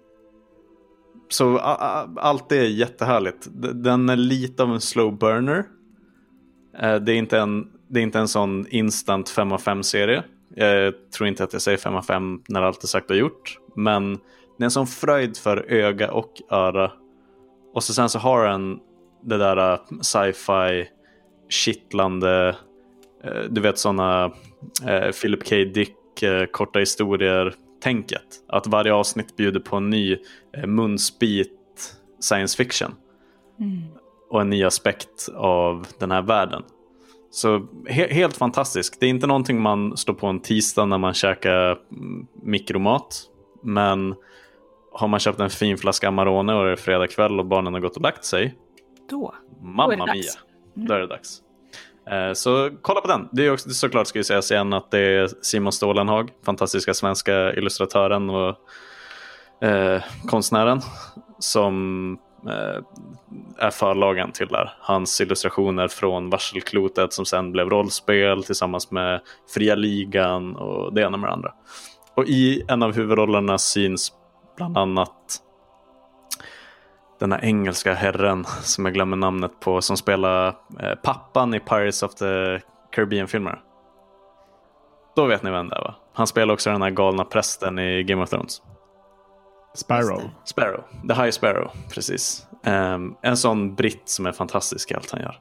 så 1.28 1.58
allt 1.58 2.48
det 2.48 2.56
är 2.58 2.68
jättehärligt. 2.68 3.48
Den 3.74 4.08
är 4.08 4.16
lite 4.16 4.62
av 4.62 4.70
en 4.72 4.80
slow 4.80 5.18
burner. 5.18 5.64
Eh, 6.78 6.94
det, 6.94 7.12
är 7.12 7.16
inte 7.16 7.38
en, 7.38 7.68
det 7.88 8.00
är 8.00 8.02
inte 8.02 8.18
en 8.18 8.28
sån 8.28 8.66
instant 8.68 9.28
5 9.28 9.52
av 9.52 9.60
5-serie. 9.60 10.24
Jag 10.54 10.94
tror 11.10 11.28
inte 11.28 11.44
att 11.44 11.52
jag 11.52 11.62
säger 11.62 11.78
5 11.78 11.94
av 11.94 12.02
5 12.02 12.42
när 12.48 12.62
allt 12.62 12.82
är 12.82 12.86
sagt 12.86 13.10
och 13.10 13.16
gjort. 13.16 13.58
Men 13.76 14.12
det 14.58 14.62
är 14.62 14.64
en 14.64 14.70
sån 14.70 14.86
fröjd 14.86 15.36
för 15.36 15.72
öga 15.72 16.12
och 16.12 16.32
öra. 16.50 16.92
Och 17.74 17.84
så 17.84 17.94
sen 17.94 18.08
så 18.08 18.18
har 18.18 18.44
den 18.44 18.78
det 19.22 19.38
där 19.38 19.72
uh, 19.72 20.00
sci-fi 20.00 20.88
kittlande, 21.48 22.56
eh, 23.24 23.42
du 23.50 23.60
vet 23.60 23.78
sådana 23.78 24.26
uh, 24.26 25.10
Philip 25.22 25.48
K. 25.48 25.56
Dick 25.56 25.96
korta 26.50 26.78
historier 26.78 27.54
tänket. 27.82 28.26
Att 28.48 28.66
varje 28.66 28.92
avsnitt 28.92 29.36
bjuder 29.36 29.60
på 29.60 29.76
en 29.76 29.90
ny 29.90 30.18
munsbit 30.66 31.96
science 32.20 32.56
fiction 32.56 32.94
och 34.30 34.40
en 34.40 34.50
ny 34.50 34.64
aspekt 34.64 35.28
av 35.34 35.86
den 35.98 36.10
här 36.10 36.22
världen. 36.22 36.62
Så 37.34 37.66
he 37.88 38.14
helt 38.14 38.36
fantastisk. 38.36 39.00
Det 39.00 39.06
är 39.06 39.10
inte 39.10 39.26
någonting 39.26 39.60
man 39.60 39.96
står 39.96 40.14
på 40.14 40.26
en 40.26 40.40
tisdag 40.40 40.84
när 40.84 40.98
man 40.98 41.14
käkar 41.14 41.70
mm, 41.92 42.26
mikromat. 42.42 43.22
Men 43.62 44.14
har 44.92 45.08
man 45.08 45.20
köpt 45.20 45.40
en 45.40 45.50
fin 45.50 45.78
flaska 45.78 46.08
Amarone 46.08 46.54
och 46.54 46.64
det 46.64 46.72
är 46.72 46.76
fredag 46.76 47.06
kväll 47.06 47.38
och 47.40 47.46
barnen 47.46 47.72
har 47.72 47.80
gått 47.80 47.96
och 47.96 48.02
lagt 48.02 48.24
sig. 48.24 48.54
Då. 49.10 49.34
Mamma 49.62 49.86
Då 49.86 49.92
är 49.92 49.96
det 49.96 50.04
mia. 50.04 50.12
dags. 50.12 50.38
Då 50.74 50.94
är 50.94 50.98
det 50.98 51.06
dags. 51.06 51.38
Eh, 52.10 52.32
Så 52.32 52.70
kolla 52.82 53.00
på 53.00 53.08
den. 53.08 53.28
Det 53.32 53.46
är 53.46 53.52
också, 53.52 53.70
såklart 53.70 54.06
ska 54.06 54.18
ju 54.18 54.24
sägas 54.24 54.50
igen 54.50 54.72
att 54.72 54.90
det 54.90 54.98
är 54.98 55.28
Simon 55.42 55.72
Stålenhag, 55.72 56.30
fantastiska 56.44 56.94
svenska 56.94 57.54
illustratören 57.54 58.30
och 58.30 58.56
eh, 59.68 60.02
konstnären 60.26 60.80
som 61.38 62.18
Eh, 62.46 62.82
är 63.58 63.70
förlagen 63.70 64.32
till 64.32 64.48
där. 64.48 64.72
Hans 64.80 65.20
illustrationer 65.20 65.88
från 65.88 66.30
Varselklotet 66.30 67.12
som 67.12 67.24
sen 67.24 67.52
blev 67.52 67.70
rollspel 67.70 68.44
tillsammans 68.44 68.90
med 68.90 69.20
Fria 69.54 69.74
Ligan 69.74 70.56
och 70.56 70.94
det 70.94 71.02
ena 71.02 71.16
med 71.16 71.28
det 71.28 71.32
andra. 71.32 71.52
Och 72.16 72.24
i 72.24 72.64
en 72.68 72.82
av 72.82 72.94
huvudrollerna 72.94 73.58
syns 73.58 74.12
bland 74.56 74.78
annat 74.78 75.42
den 77.20 77.32
här 77.32 77.44
engelska 77.44 77.94
herren 77.94 78.44
som 78.44 78.84
jag 78.84 78.94
glömmer 78.94 79.16
namnet 79.16 79.60
på 79.60 79.80
som 79.80 79.96
spelar 79.96 80.46
eh, 80.80 80.94
pappan 81.02 81.54
i 81.54 81.60
Pirates 81.60 82.02
of 82.02 82.14
the 82.14 82.60
Caribbean-filmer. 82.92 83.60
Då 85.16 85.26
vet 85.26 85.42
ni 85.42 85.50
vem 85.50 85.68
det 85.68 85.76
är 85.76 85.80
va? 85.80 85.94
Han 86.12 86.26
spelar 86.26 86.54
också 86.54 86.70
den 86.70 86.82
här 86.82 86.90
galna 86.90 87.24
prästen 87.24 87.78
i 87.78 88.02
Game 88.02 88.22
of 88.22 88.30
Thrones. 88.30 88.62
Sparrow. 89.74 90.30
Sparrow, 90.44 90.84
The 91.08 91.14
High 91.14 91.30
Sparrow, 91.30 91.70
precis. 91.94 92.46
Ehm, 92.64 93.14
en 93.22 93.36
sån 93.36 93.74
britt 93.74 94.08
som 94.08 94.26
är 94.26 94.32
fantastisk 94.32 94.90
i 94.90 94.94
allt 94.94 95.10
han 95.10 95.20
gör. 95.20 95.36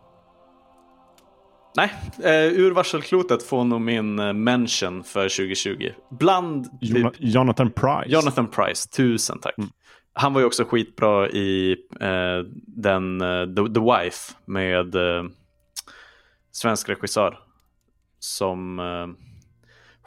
Nej, 1.76 1.94
uh, 2.20 2.60
ur 2.60 2.72
varselklotet 2.72 3.44
får 3.44 3.64
nog 3.64 3.82
min 3.82 4.20
uh, 4.20 4.34
mention 4.34 5.04
för 5.04 5.30
2020. 5.30 5.90
Bland... 6.10 6.68
Jona- 6.82 7.14
Jonathan 7.20 7.72
Price. 7.72 8.04
Jonathan 8.08 8.48
Price, 8.48 8.90
tusen 8.90 9.40
tack. 9.40 9.56
Han 10.14 10.34
var 10.34 10.42
ju 10.42 10.48
också 10.48 10.64
skitbra 10.66 11.30
i 11.30 11.72
eh, 12.02 12.46
den 12.68 13.22
eh, 13.22 13.46
The, 13.46 13.74
The 13.74 13.80
Wife 13.80 14.34
med 14.46 14.96
eh, 14.96 15.24
svensk 16.52 16.90
regissör. 16.90 17.40
Som 18.20 18.80
eh, 18.80 19.08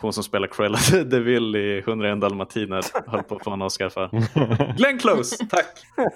hon 0.06 0.12
som 0.12 0.24
spelar 0.24 0.46
Cruella 0.46 0.78
de 1.04 1.20
Vil 1.20 1.56
i 1.56 1.78
101 1.78 2.20
dalmatiner 2.20 2.82
höll 3.06 3.22
på 3.22 3.36
att 3.36 3.44
få 3.44 3.50
en 3.50 3.62
Oscar 3.62 3.88
för. 3.88 4.08
Glenn 4.76 4.98
Close, 4.98 5.46
tack! 5.46 5.66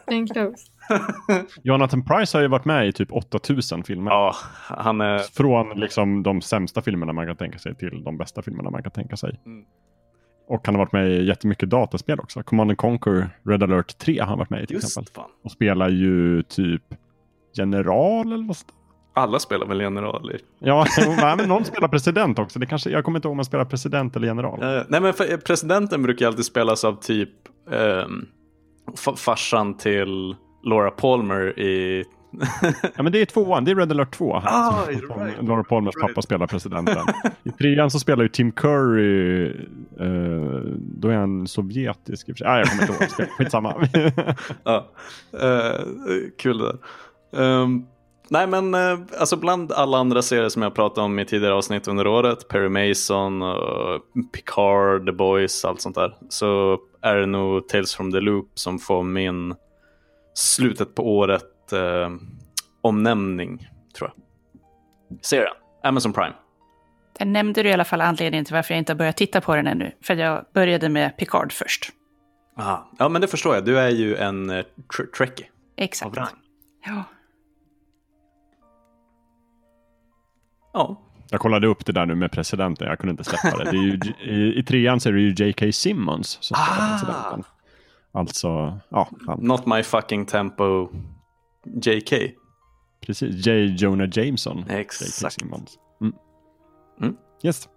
Glenn 0.07 0.29
Close. 0.29 0.67
Jonathan 1.63 2.05
Price 2.05 2.37
har 2.37 2.43
ju 2.43 2.49
varit 2.49 2.65
med 2.65 2.89
i 2.89 2.93
typ 2.93 3.13
8000 3.13 3.85
filmer. 3.85 4.11
Ja, 4.11 4.35
han 4.69 5.01
är... 5.01 5.19
Från 5.19 5.81
liksom 5.81 6.23
de 6.23 6.41
sämsta 6.41 6.83
filmerna 6.83 7.13
man 7.13 7.27
kan 7.27 7.37
tänka 7.37 7.59
sig 7.59 7.75
till 7.75 8.05
de 8.05 8.19
bästa 8.19 8.43
filmerna 8.43 8.71
man 8.71 8.83
kan 8.83 8.93
tänka 8.93 9.17
sig. 9.17 9.41
Mm. 9.47 9.65
Och 10.49 10.67
han 10.67 10.75
har 10.75 10.83
varit 10.85 10.93
med 10.93 11.11
i 11.11 11.25
jättemycket 11.25 11.71
dataspel 11.71 12.21
också. 12.21 12.43
Command 12.43 12.71
and 12.71 12.79
Conquer 12.79 13.31
Red 13.45 13.63
alert 13.63 13.99
3 13.99 14.19
har 14.19 14.27
han 14.27 14.39
varit 14.39 14.51
med 14.51 14.63
i 14.63 14.67
till 14.67 14.75
Just 14.75 14.87
exempel. 14.87 15.13
fan. 15.15 15.31
Och 15.45 15.53
spelar 15.53 15.89
ju 15.89 16.43
typ 16.43 16.83
general 17.55 18.33
eller 18.33 18.45
något 18.45 18.57
sånt. 18.57 18.73
Alla 19.19 19.39
spelar 19.39 19.67
väl 19.67 19.81
general 19.81 20.31
i... 20.31 20.39
Ja, 20.59 20.87
men 21.37 21.49
någon 21.49 21.65
spelar 21.65 21.89
president 21.89 22.39
också. 22.39 22.59
Det 22.59 22.67
kanske, 22.67 22.91
jag 22.91 23.05
kommer 23.05 23.19
inte 23.19 23.29
ihåg 23.29 23.33
om 23.33 23.37
man 23.37 23.45
spelar 23.45 23.65
president 23.65 24.17
eller 24.17 24.27
general. 24.27 24.63
Eh, 24.63 24.83
nej 24.89 25.01
men 25.01 25.13
för, 25.15 25.37
presidenten 25.37 26.03
brukar 26.03 26.27
alltid 26.27 26.45
spelas 26.45 26.85
av 26.85 27.01
typ 27.01 27.31
um, 27.71 28.27
farsan 29.17 29.77
till 29.77 30.37
Laura 30.65 30.91
Palmer 30.91 31.59
i... 31.59 32.05
ja 32.97 33.03
men 33.03 33.13
det 33.13 33.21
är 33.21 33.27
tvåan, 33.27 33.65
det 33.65 33.71
är 33.71 33.75
Red 33.75 33.91
alert 33.93 34.15
2. 34.15 34.35
Ah, 34.35 34.87
right. 34.89 35.03
Laura 35.43 35.65
Palmers 35.65 35.95
pappa 36.01 36.23
spelar 36.23 36.47
presidenten. 36.47 37.07
I 37.43 37.51
trean 37.51 37.91
så 37.91 37.99
spelar 37.99 38.23
ju 38.23 38.29
Tim 38.29 38.53
Curry, 38.53 39.47
eh, 40.01 40.61
då 40.79 41.09
är 41.09 41.17
han 41.17 41.47
sovjetisk 41.47 42.29
i 42.29 42.33
och 42.33 42.37
för 42.37 42.45
sig. 42.45 42.47
Ah, 42.47 42.59
jag 42.59 42.69
kommer 42.69 42.83
inte 42.83 43.23
ihåg, 43.23 43.31
skitsamma. 43.31 43.89
ja, 44.65 44.91
eh, 45.33 45.85
kul 46.39 46.59
det 46.59 46.65
där. 46.65 46.79
Ehm, 47.33 47.87
nej 48.31 48.47
men 48.47 48.75
eh, 48.75 48.99
alltså 49.19 49.37
bland 49.37 49.73
alla 49.73 49.99
andra 49.99 50.23
serier 50.23 50.49
som 50.49 50.63
jag 50.63 50.75
pratat 50.75 50.99
om 50.99 51.19
i 51.19 51.25
tidigare 51.25 51.55
avsnitt 51.55 51.89
under 51.89 52.07
året, 52.07 52.49
Perry 52.49 52.69
Mason, 52.69 53.43
och 53.43 54.03
Picard, 54.33 55.07
The 55.07 55.13
Boys, 55.13 55.65
allt 55.65 55.81
sånt 55.81 55.95
där. 55.95 56.17
Så 56.29 56.79
är 57.03 57.17
det 57.17 57.27
nog 57.27 57.69
Tales 57.69 57.95
from 57.95 58.13
the 58.13 58.21
Loop 58.21 58.51
som 58.55 58.79
får 58.79 59.03
min 59.03 59.55
slutet 60.35 60.95
på 60.95 61.17
året 61.17 61.73
eh, 61.73 62.11
omnämning, 62.81 63.69
tror 63.99 64.13
jag. 64.15 64.25
Serien, 65.23 65.55
Amazon 65.83 66.13
Prime. 66.13 66.35
Där 67.19 67.27
nämnde 67.27 67.63
du 67.63 67.69
i 67.69 67.73
alla 67.73 67.85
fall 67.85 68.01
anledningen 68.01 68.45
till 68.45 68.55
varför 68.55 68.75
jag 68.75 68.79
inte 68.79 68.93
har 68.93 68.99
börjat 68.99 69.17
titta 69.17 69.41
på 69.41 69.57
den 69.57 69.67
ännu. 69.67 69.93
För 70.03 70.17
jag 70.17 70.45
började 70.55 70.89
med 70.89 71.17
Picard 71.17 71.53
först. 71.53 71.91
Aha. 72.59 72.91
Ja 72.99 73.09
men 73.09 73.21
det 73.21 73.29
förstår 73.29 73.55
jag, 73.55 73.65
du 73.65 73.79
är 73.79 73.89
ju 73.89 74.17
en 74.17 74.51
tr- 74.51 75.11
trekkie. 75.17 75.47
Exakt. 75.77 76.07
Av 76.07 76.15
rang. 76.15 76.37
Ja. 76.87 77.05
Ja. 80.79 80.97
Jag 81.31 81.41
kollade 81.41 81.67
upp 81.67 81.87
det 81.87 81.93
där 81.93 82.07
nu 82.07 82.15
med 82.15 82.33
presidenten, 82.33 82.89
jag 82.89 82.99
kunde 82.99 83.11
inte 83.11 83.25
släppa 83.25 83.59
det. 83.59 83.71
det 83.71 83.77
är 83.77 83.83
ju, 83.83 84.01
i, 84.35 84.59
I 84.59 84.63
trean 84.63 85.01
så 85.01 85.09
är 85.09 85.13
det 85.13 85.21
ju 85.21 85.35
J.K. 85.47 85.73
Simmons 85.73 86.39
som 86.41 86.55
spelar 86.57 86.89
Ah. 86.89 86.91
presidenten. 86.99 87.45
Alltså, 88.13 88.79
ja. 88.89 89.09
Han, 89.27 89.39
Not 89.43 89.67
my 89.67 89.83
fucking 89.83 90.27
tempo 90.27 90.89
JK. 91.85 92.13
precis. 93.07 93.47
J. 93.47 93.65
Jonah 93.79 94.09
Jameson. 94.13 94.65
Exakt. 94.69 95.23
J.K. 95.23 95.31
Simmons. 95.31 95.79
Mm. 96.01 96.15
Mm. 97.01 97.17
Yes. 97.45 97.69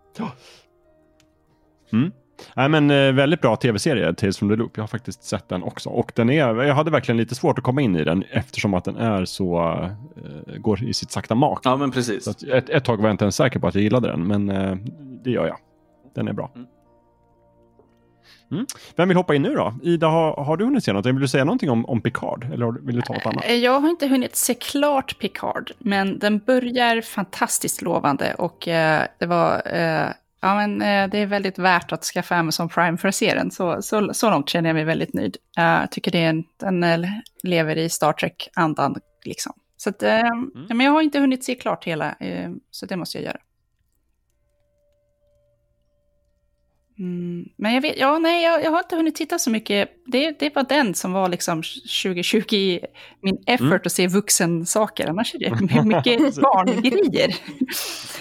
Mm. 1.93 2.11
Nej, 2.55 2.69
men 2.69 2.91
eh, 2.91 3.11
väldigt 3.11 3.41
bra 3.41 3.55
tv-serie, 3.55 4.13
Tales 4.13 4.37
from 4.37 4.49
the 4.49 4.55
Loop. 4.55 4.71
Jag 4.75 4.83
har 4.83 4.87
faktiskt 4.87 5.23
sett 5.23 5.49
den 5.49 5.63
också. 5.63 5.89
Och 5.89 6.11
den 6.15 6.29
är, 6.29 6.63
jag 6.63 6.75
hade 6.75 6.91
verkligen 6.91 7.17
lite 7.17 7.35
svårt 7.35 7.57
att 7.57 7.63
komma 7.63 7.81
in 7.81 7.95
i 7.95 8.03
den 8.03 8.23
eftersom 8.31 8.73
att 8.73 8.85
den 8.85 8.97
är 8.97 9.25
så, 9.25 9.73
eh, 10.17 10.57
går 10.57 10.83
i 10.83 10.93
sitt 10.93 11.11
sakta 11.11 11.35
mak. 11.35 11.61
Ja 11.63 11.77
men 11.77 11.91
precis. 11.91 12.23
Så 12.23 12.31
att 12.31 12.43
ett, 12.43 12.69
ett 12.69 12.85
tag 12.85 12.97
var 12.97 13.05
jag 13.05 13.13
inte 13.13 13.23
ens 13.23 13.35
säker 13.35 13.59
på 13.59 13.67
att 13.67 13.75
jag 13.75 13.83
gillade 13.83 14.07
den, 14.07 14.27
men 14.27 14.49
eh, 14.49 14.75
det 15.23 15.31
gör 15.31 15.47
jag. 15.47 15.57
Den 16.15 16.27
är 16.27 16.33
bra. 16.33 16.51
Mm. 18.51 18.65
Vem 18.95 19.07
vill 19.07 19.17
hoppa 19.17 19.35
in 19.35 19.41
nu 19.41 19.55
då? 19.55 19.73
Ida, 19.83 20.07
har, 20.07 20.43
har 20.43 20.57
du 20.57 20.65
hunnit 20.65 20.83
se 20.83 20.93
något? 20.93 21.05
Vill 21.05 21.19
du 21.19 21.27
säga 21.27 21.43
någonting 21.43 21.69
om, 21.69 21.85
om 21.85 22.01
Picard? 22.01 22.47
Eller 22.53 22.85
vill 22.85 22.95
du 22.95 23.01
ta 23.01 23.13
något 23.13 23.25
annat? 23.25 23.57
Jag 23.61 23.79
har 23.79 23.89
inte 23.89 24.07
hunnit 24.07 24.35
se 24.35 24.53
klart 24.53 25.19
Picard, 25.19 25.71
men 25.77 26.19
den 26.19 26.39
börjar 26.39 27.01
fantastiskt 27.01 27.81
lovande 27.81 28.33
och 28.33 28.67
eh, 28.67 29.03
det 29.17 29.25
var... 29.25 29.61
Eh, 29.65 30.07
ja, 30.41 30.55
men 30.55 30.81
eh, 30.81 31.09
det 31.09 31.17
är 31.17 31.25
väldigt 31.25 31.59
värt 31.59 31.91
att 31.91 32.03
skaffa 32.03 32.35
Amazon 32.35 32.69
Prime 32.69 32.97
för 32.97 33.07
att 33.07 33.15
se 33.15 33.33
den. 33.33 33.51
Så, 33.51 33.81
så, 33.81 34.13
så 34.13 34.29
långt 34.29 34.49
känner 34.49 34.69
jag 34.69 34.73
mig 34.73 34.83
väldigt 34.83 35.13
nöjd. 35.13 35.37
Jag 35.55 35.91
tycker 35.91 36.11
det 36.11 36.23
är 36.23 36.29
en, 36.29 36.43
den 36.59 36.83
eh, 36.83 37.09
lever 37.43 37.77
i 37.77 37.89
Star 37.89 38.13
Trek-andan 38.13 38.95
liksom. 39.25 39.53
Så 39.77 39.89
att, 39.89 40.03
eh, 40.03 40.19
ja, 40.69 40.73
men 40.73 40.79
jag 40.79 40.91
har 40.91 41.01
inte 41.01 41.19
hunnit 41.19 41.43
se 41.43 41.55
klart 41.55 41.83
hela, 41.83 42.15
så 42.71 42.85
det 42.85 42.97
måste 42.97 43.17
jag 43.17 43.25
göra. 43.25 43.37
Mm, 47.01 47.49
men 47.55 47.73
jag 47.73 47.81
vet, 47.81 47.97
ja 47.97 48.19
nej, 48.19 48.43
jag, 48.43 48.63
jag 48.63 48.71
har 48.71 48.79
inte 48.79 48.95
hunnit 48.95 49.15
titta 49.15 49.39
så 49.39 49.49
mycket. 49.49 49.89
Det, 50.05 50.39
det 50.39 50.55
var 50.55 50.63
den 50.69 50.93
som 50.93 51.13
var 51.13 51.29
liksom 51.29 51.61
2020 52.03 52.79
min 53.21 53.37
effort 53.47 53.61
Mm. 53.67 53.81
att 53.85 53.91
se 53.91 54.07
vuxensaker. 54.07 55.07
Annars 55.09 55.35
är 55.35 55.39
det 55.39 55.49
mycket 55.85 56.35
barngrejer. 56.35 57.35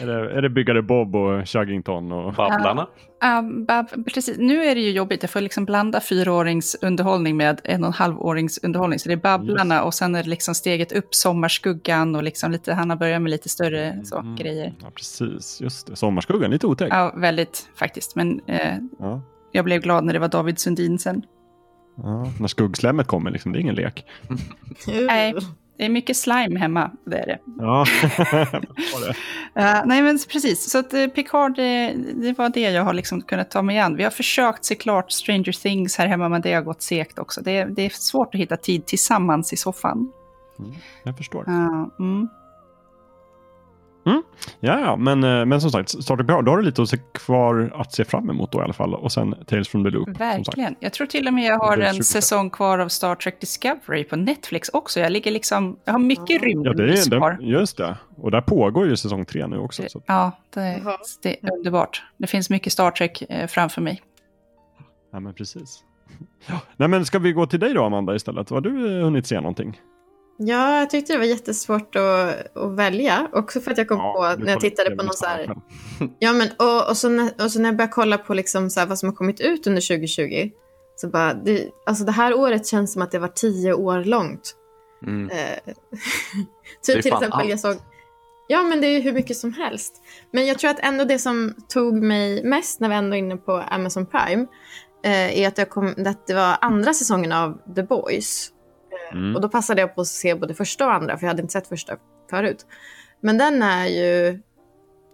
Är 0.03 0.07
det, 0.07 0.33
är 0.39 0.43
det 0.43 0.51
Byggare 0.51 0.83
Bob 0.83 1.17
och 1.17 1.49
Chuggington 1.49 2.13
och... 2.13 2.35
Babblarna? 2.35 2.87
Ja, 3.21 3.41
bab- 3.69 4.05
precis. 4.15 4.39
Nu 4.39 4.65
är 4.65 4.75
det 4.75 4.81
ju 4.81 4.91
jobbigt, 4.91 5.23
jag 5.23 5.31
får 5.31 5.41
liksom 5.41 5.65
blanda 5.65 6.01
fyraårings 6.01 6.77
underhållning 6.83 7.37
med 7.37 7.61
en 7.65 7.83
och 7.83 7.87
en 7.89 7.93
halvårings 7.93 8.59
underhållning. 8.63 8.99
Så 8.99 9.09
det 9.09 9.13
är 9.13 9.17
Babblarna 9.17 9.83
och 9.83 9.95
sen 9.95 10.15
är 10.15 10.23
det 10.23 10.29
liksom 10.29 10.55
steget 10.55 10.93
upp 10.93 11.15
Sommarskuggan 11.15 12.15
och 12.15 12.23
liksom 12.23 12.51
lite, 12.53 12.75
han 12.75 12.91
har 12.91 12.97
börjat 12.97 13.23
med 13.23 13.31
lite 13.31 13.49
större 13.49 14.01
så, 14.05 14.37
grejer. 14.39 14.75
Ja, 14.83 14.91
precis. 14.95 15.61
Just 15.61 15.87
det. 15.87 15.97
Sommarskuggan, 15.97 16.51
lite 16.51 16.67
otäckt. 16.67 16.95
Ja, 16.95 17.13
väldigt 17.17 17.69
faktiskt. 17.75 18.17
Men 18.17 18.41
eh, 18.47 18.77
Ja. 18.99 19.23
jag 19.53 19.65
blev 19.65 19.81
glad 19.83 20.05
när 20.05 20.13
det 20.13 20.19
var 20.19 20.29
David 20.29 20.59
Sundin 20.59 20.99
sen. 20.99 21.23
Ja, 21.97 22.27
när 22.41 22.49
skuggslämmet 22.49 23.07
kommer, 23.07 23.31
liksom, 23.31 23.53
det 23.53 23.59
är 23.59 23.61
ingen 23.61 23.75
lek. 23.75 24.07
Nej, 25.07 25.35
det 25.81 25.87
är 25.87 25.91
mycket 25.91 26.17
slime 26.17 26.59
hemma, 26.59 26.91
det 27.05 27.19
är 27.19 27.27
det. 27.27 27.39
Ja. 27.59 27.87
Eh, 29.55 29.83
nej, 29.85 30.03
men 30.03 30.19
precis. 30.33 30.71
Så 30.71 30.79
att 30.79 30.95
uh, 30.95 31.07
Picard, 31.07 31.57
det, 31.57 31.95
det 32.15 32.39
var 32.39 32.49
det 32.49 32.61
jag 32.61 32.85
har 32.85 32.95
liksom 32.95 33.23
kunnat 33.23 33.51
ta 33.51 33.63
mig 33.63 33.79
an. 33.79 33.97
Vi 33.97 34.05
har 34.05 34.11
försökt 34.11 34.65
se 34.65 34.75
klart 34.75 35.13
Stranger 35.13 35.53
Things 35.53 35.97
här 35.97 36.07
hemma, 36.07 36.29
men 36.29 36.41
det 36.41 36.55
har 36.55 36.63
gått 36.63 36.83
segt 36.83 37.19
också. 37.19 37.41
Det, 37.41 37.65
det 37.65 37.83
är 37.83 37.91
svårt 37.91 38.35
att 38.35 38.41
hitta 38.41 38.57
tid 38.57 38.87
tillsammans 38.87 39.53
i 39.53 39.57
soffan. 39.57 40.13
Jag 41.03 41.17
förstår. 41.17 41.45
Ja, 41.47 41.91
mm. 41.99 42.29
Mm. 44.07 44.23
Ja, 44.61 44.81
ja, 44.81 44.97
men, 44.97 45.25
eh, 45.25 45.47
men 45.47 45.61
som 45.61 45.71
sagt, 45.71 45.89
Star 45.91 46.17
Trek 46.17 46.27
Picard, 46.27 46.45
då 46.45 46.51
har 46.53 46.59
du 46.59 46.65
lite 46.65 46.83
att 46.83 46.89
se 46.89 46.97
kvar 47.15 47.73
att 47.75 47.93
se 47.93 48.05
fram 48.05 48.31
emot 48.31 48.53
då 48.53 48.61
i 48.61 48.63
alla 48.63 48.73
fall. 48.73 48.95
Och 48.95 49.13
sen 49.13 49.35
Tales 49.47 49.69
from 49.69 49.85
the 49.85 49.91
Loop. 49.91 50.21
Verkligen. 50.21 50.77
Jag 50.81 50.93
tror 50.93 51.07
till 51.07 51.27
och 51.27 51.35
med 51.35 51.45
jag 51.45 51.59
har 51.59 51.79
en 51.79 51.95
20. 51.95 52.03
säsong 52.03 52.51
kvar 52.51 52.79
av 52.79 52.89
Star 52.89 53.15
Trek 53.15 53.41
Discovery 53.41 54.05
på 54.05 54.17
Netflix 54.17 54.69
också. 54.69 55.01
Jag 55.01 55.13
ligger 55.13 55.31
liksom, 55.31 55.77
jag 55.85 55.93
har 55.93 55.99
mycket 56.01 56.43
rymd 56.43 56.67
Ja, 56.67 56.73
det 56.73 56.93
är, 56.93 57.19
kvar. 57.19 57.33
det, 57.41 57.47
just 57.47 57.77
det. 57.77 57.97
Och 58.17 58.31
där 58.31 58.41
pågår 58.41 58.87
ju 58.87 58.97
säsong 58.97 59.25
tre 59.25 59.47
nu 59.47 59.59
också. 59.59 59.83
Så. 59.89 60.03
Ja, 60.07 60.33
det, 60.55 60.83
det 61.23 61.37
är 61.43 61.53
underbart. 61.53 62.03
Det 62.17 62.27
finns 62.27 62.51
mycket 62.51 62.73
Star 62.73 62.91
Trek 62.91 63.23
eh, 63.29 63.47
framför 63.47 63.81
mig. 63.81 64.03
Ja, 65.13 65.21
men 65.21 65.35
precis. 65.35 65.85
Ja. 66.47 66.61
Nej, 66.77 66.89
men 66.89 67.05
ska 67.05 67.19
vi 67.19 67.33
gå 67.33 67.47
till 67.47 67.61
dig 67.61 67.75
då, 67.75 67.85
Amanda, 67.85 68.15
istället? 68.15 68.51
Har 68.51 68.61
du 68.61 68.99
eh, 68.99 69.05
hunnit 69.05 69.27
se 69.27 69.37
någonting? 69.37 69.81
Ja, 70.43 70.79
jag 70.79 70.91
tyckte 70.91 71.13
det 71.13 71.19
var 71.19 71.27
jättesvårt 71.27 71.97
att, 71.97 72.57
att 72.57 72.77
välja. 72.77 73.29
Också 73.33 73.61
för 73.61 73.71
att 73.71 73.79
jag 73.79 73.89
kom 73.89 73.99
Ja, 73.99 74.35
på 74.37 74.45
när 74.45 74.53
jag 74.53 74.61
tittade 74.61 74.97
på 74.97 75.03
någon 75.03 75.15
så 75.15 75.27
här... 75.27 75.57
Ja, 76.19 76.33
men 76.33 76.49
och, 76.59 76.89
och, 76.89 76.97
så 76.97 77.09
när, 77.09 77.45
och 77.45 77.53
så 77.53 77.61
när 77.61 77.69
jag 77.69 77.77
började 77.77 77.93
kolla 77.93 78.19
på 78.19 78.35
liksom 78.35 78.71
så 78.71 78.87
vad 78.87 78.99
som 78.99 79.09
har 79.09 79.17
kommit 79.17 79.41
ut 79.41 79.67
under 79.67 79.81
2020. 79.81 80.51
Så 80.97 81.09
bara, 81.09 81.35
det, 81.35 81.69
alltså 81.87 82.05
det 82.05 82.13
här 82.13 82.35
året 82.35 82.67
känns 82.67 82.93
som 82.93 83.03
att 83.03 83.11
det 83.11 83.19
var 83.19 83.29
tio 83.29 83.73
år 83.73 84.05
långt. 84.05 84.55
Mm. 85.07 85.31
Eh, 85.31 85.59
typ 86.83 87.03
till 87.03 87.13
exempel, 87.13 87.31
jag 87.31 87.53
allt. 87.53 87.61
såg... 87.61 87.77
Ja, 88.49 88.63
men 88.63 88.81
det 88.81 88.87
är 88.87 89.01
hur 89.01 89.13
mycket 89.13 89.37
som 89.37 89.53
helst. 89.53 89.95
Men 90.33 90.47
jag 90.47 90.59
tror 90.59 90.71
att 90.71 90.81
ändå 90.81 91.05
det 91.05 91.19
som 91.19 91.55
tog 91.69 92.03
mig 92.03 92.45
mest 92.45 92.81
när 92.81 92.89
vi 92.89 92.95
ändå 92.95 93.17
är 93.17 93.19
inne 93.19 93.37
på 93.37 93.53
Amazon 93.53 94.07
Prime 94.07 94.47
eh, 95.05 95.41
är 95.41 95.49
att, 95.49 95.59
jag 95.59 95.71
kom, 95.71 95.95
att 96.07 96.27
det 96.27 96.35
var 96.35 96.57
andra 96.61 96.95
säsongen 96.95 97.33
av 97.33 97.75
The 97.75 97.83
Boys. 97.83 98.53
Mm. 99.13 99.37
Och 99.37 99.41
då 99.41 99.49
passade 99.49 99.81
jag 99.81 99.95
på 99.95 100.01
att 100.01 100.07
se 100.07 100.35
både 100.35 100.55
första 100.55 100.87
och 100.87 100.93
andra, 100.93 101.19
för 101.19 101.25
jag 101.27 101.31
hade 101.31 101.43
inte 101.43 101.53
sett 101.53 101.67
första 101.67 101.97
förut. 102.31 102.67
Men 103.21 103.39
den 103.39 103.63
är 103.63 103.87
ju 103.87 104.41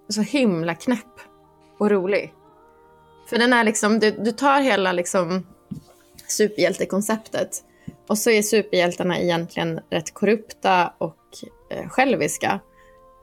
så 0.08 0.20
himla 0.20 0.74
knäpp 0.74 1.20
och 1.78 1.90
rolig. 1.90 2.32
För 3.28 3.38
den 3.38 3.52
är 3.52 3.64
liksom, 3.64 3.98
du, 3.98 4.10
du 4.10 4.32
tar 4.32 4.60
hela 4.60 4.92
liksom 4.92 5.46
superhjältekonceptet 6.28 7.64
och 8.06 8.18
så 8.18 8.30
är 8.30 8.42
superhjältarna 8.42 9.20
egentligen 9.20 9.80
rätt 9.90 10.14
korrupta 10.14 10.92
och 10.98 11.16
eh, 11.70 11.88
själviska. 11.88 12.60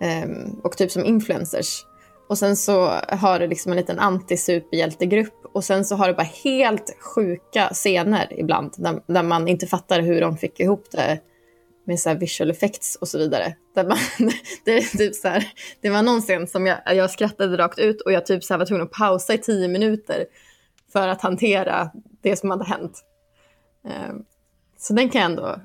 Eh, 0.01 0.29
och 0.63 0.77
typ 0.77 0.91
som 0.91 1.05
influencers. 1.05 1.85
Och 2.29 2.37
sen 2.37 2.55
så 2.55 2.85
har 3.09 3.39
du 3.39 3.47
liksom 3.47 3.71
en 3.71 3.77
liten 3.77 3.99
anti-superhjältegrupp 3.99 5.42
och 5.53 5.63
sen 5.63 5.85
så 5.85 5.95
har 5.95 6.07
du 6.07 6.13
bara 6.13 6.27
helt 6.43 6.95
sjuka 6.99 7.69
scener 7.73 8.27
ibland 8.39 8.73
där, 8.77 9.01
där 9.07 9.23
man 9.23 9.47
inte 9.47 9.67
fattar 9.67 10.01
hur 10.01 10.21
de 10.21 10.37
fick 10.37 10.59
ihop 10.59 10.85
det 10.91 11.19
med 11.85 11.99
så 11.99 12.13
visual 12.13 12.51
effects 12.51 12.95
och 12.95 13.07
så 13.07 13.17
vidare. 13.17 13.55
Där 13.75 13.83
man, 13.87 13.97
det, 14.65 14.81
typ 14.81 15.15
så 15.15 15.27
här, 15.27 15.43
det 15.81 15.89
var 15.89 16.03
någon 16.03 16.21
scen 16.21 16.47
som 16.47 16.65
jag, 16.65 16.77
jag 16.95 17.11
skrattade 17.11 17.57
rakt 17.57 17.79
ut 17.79 18.01
och 18.01 18.11
jag 18.11 18.25
typ 18.25 18.43
så 18.43 18.53
här 18.53 18.59
var 18.59 18.65
tvungen 18.65 18.85
att 18.85 18.91
pausa 18.91 19.33
i 19.33 19.37
tio 19.37 19.67
minuter 19.67 20.25
för 20.93 21.07
att 21.07 21.21
hantera 21.21 21.91
det 22.21 22.35
som 22.35 22.49
hade 22.49 22.65
hänt. 22.65 23.03
Ehm, 23.87 24.23
Så 24.77 24.93
den 24.93 25.09
kan 25.09 25.21
jag 25.21 25.29
ändå 25.31 25.59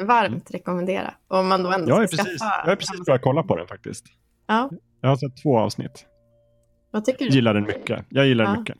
varmt 0.00 0.50
rekommendera. 0.50 1.14
Om 1.28 1.48
man 1.48 1.62
då 1.62 1.70
ändå 1.70 1.88
Jag 1.90 2.02
är, 2.02 2.06
precis, 2.06 2.40
skaffa... 2.40 2.62
jag 2.64 2.72
är 2.72 2.76
precis 2.76 3.00
börjat 3.06 3.22
kolla 3.22 3.42
på 3.42 3.56
den 3.56 3.66
faktiskt. 3.68 4.04
Ja, 4.46 4.70
Jag 5.00 5.08
har 5.08 5.16
sett 5.16 5.42
två 5.42 5.58
avsnitt. 5.58 6.06
vad 6.90 7.04
tycker 7.04 7.24
du? 7.24 7.30
Gillar 7.30 7.54
den 7.54 7.62
mycket. 7.64 8.04
Jag 8.08 8.26
gillar 8.26 8.44
den 8.44 8.54
Ja. 8.54 8.60
mycket. 8.60 8.76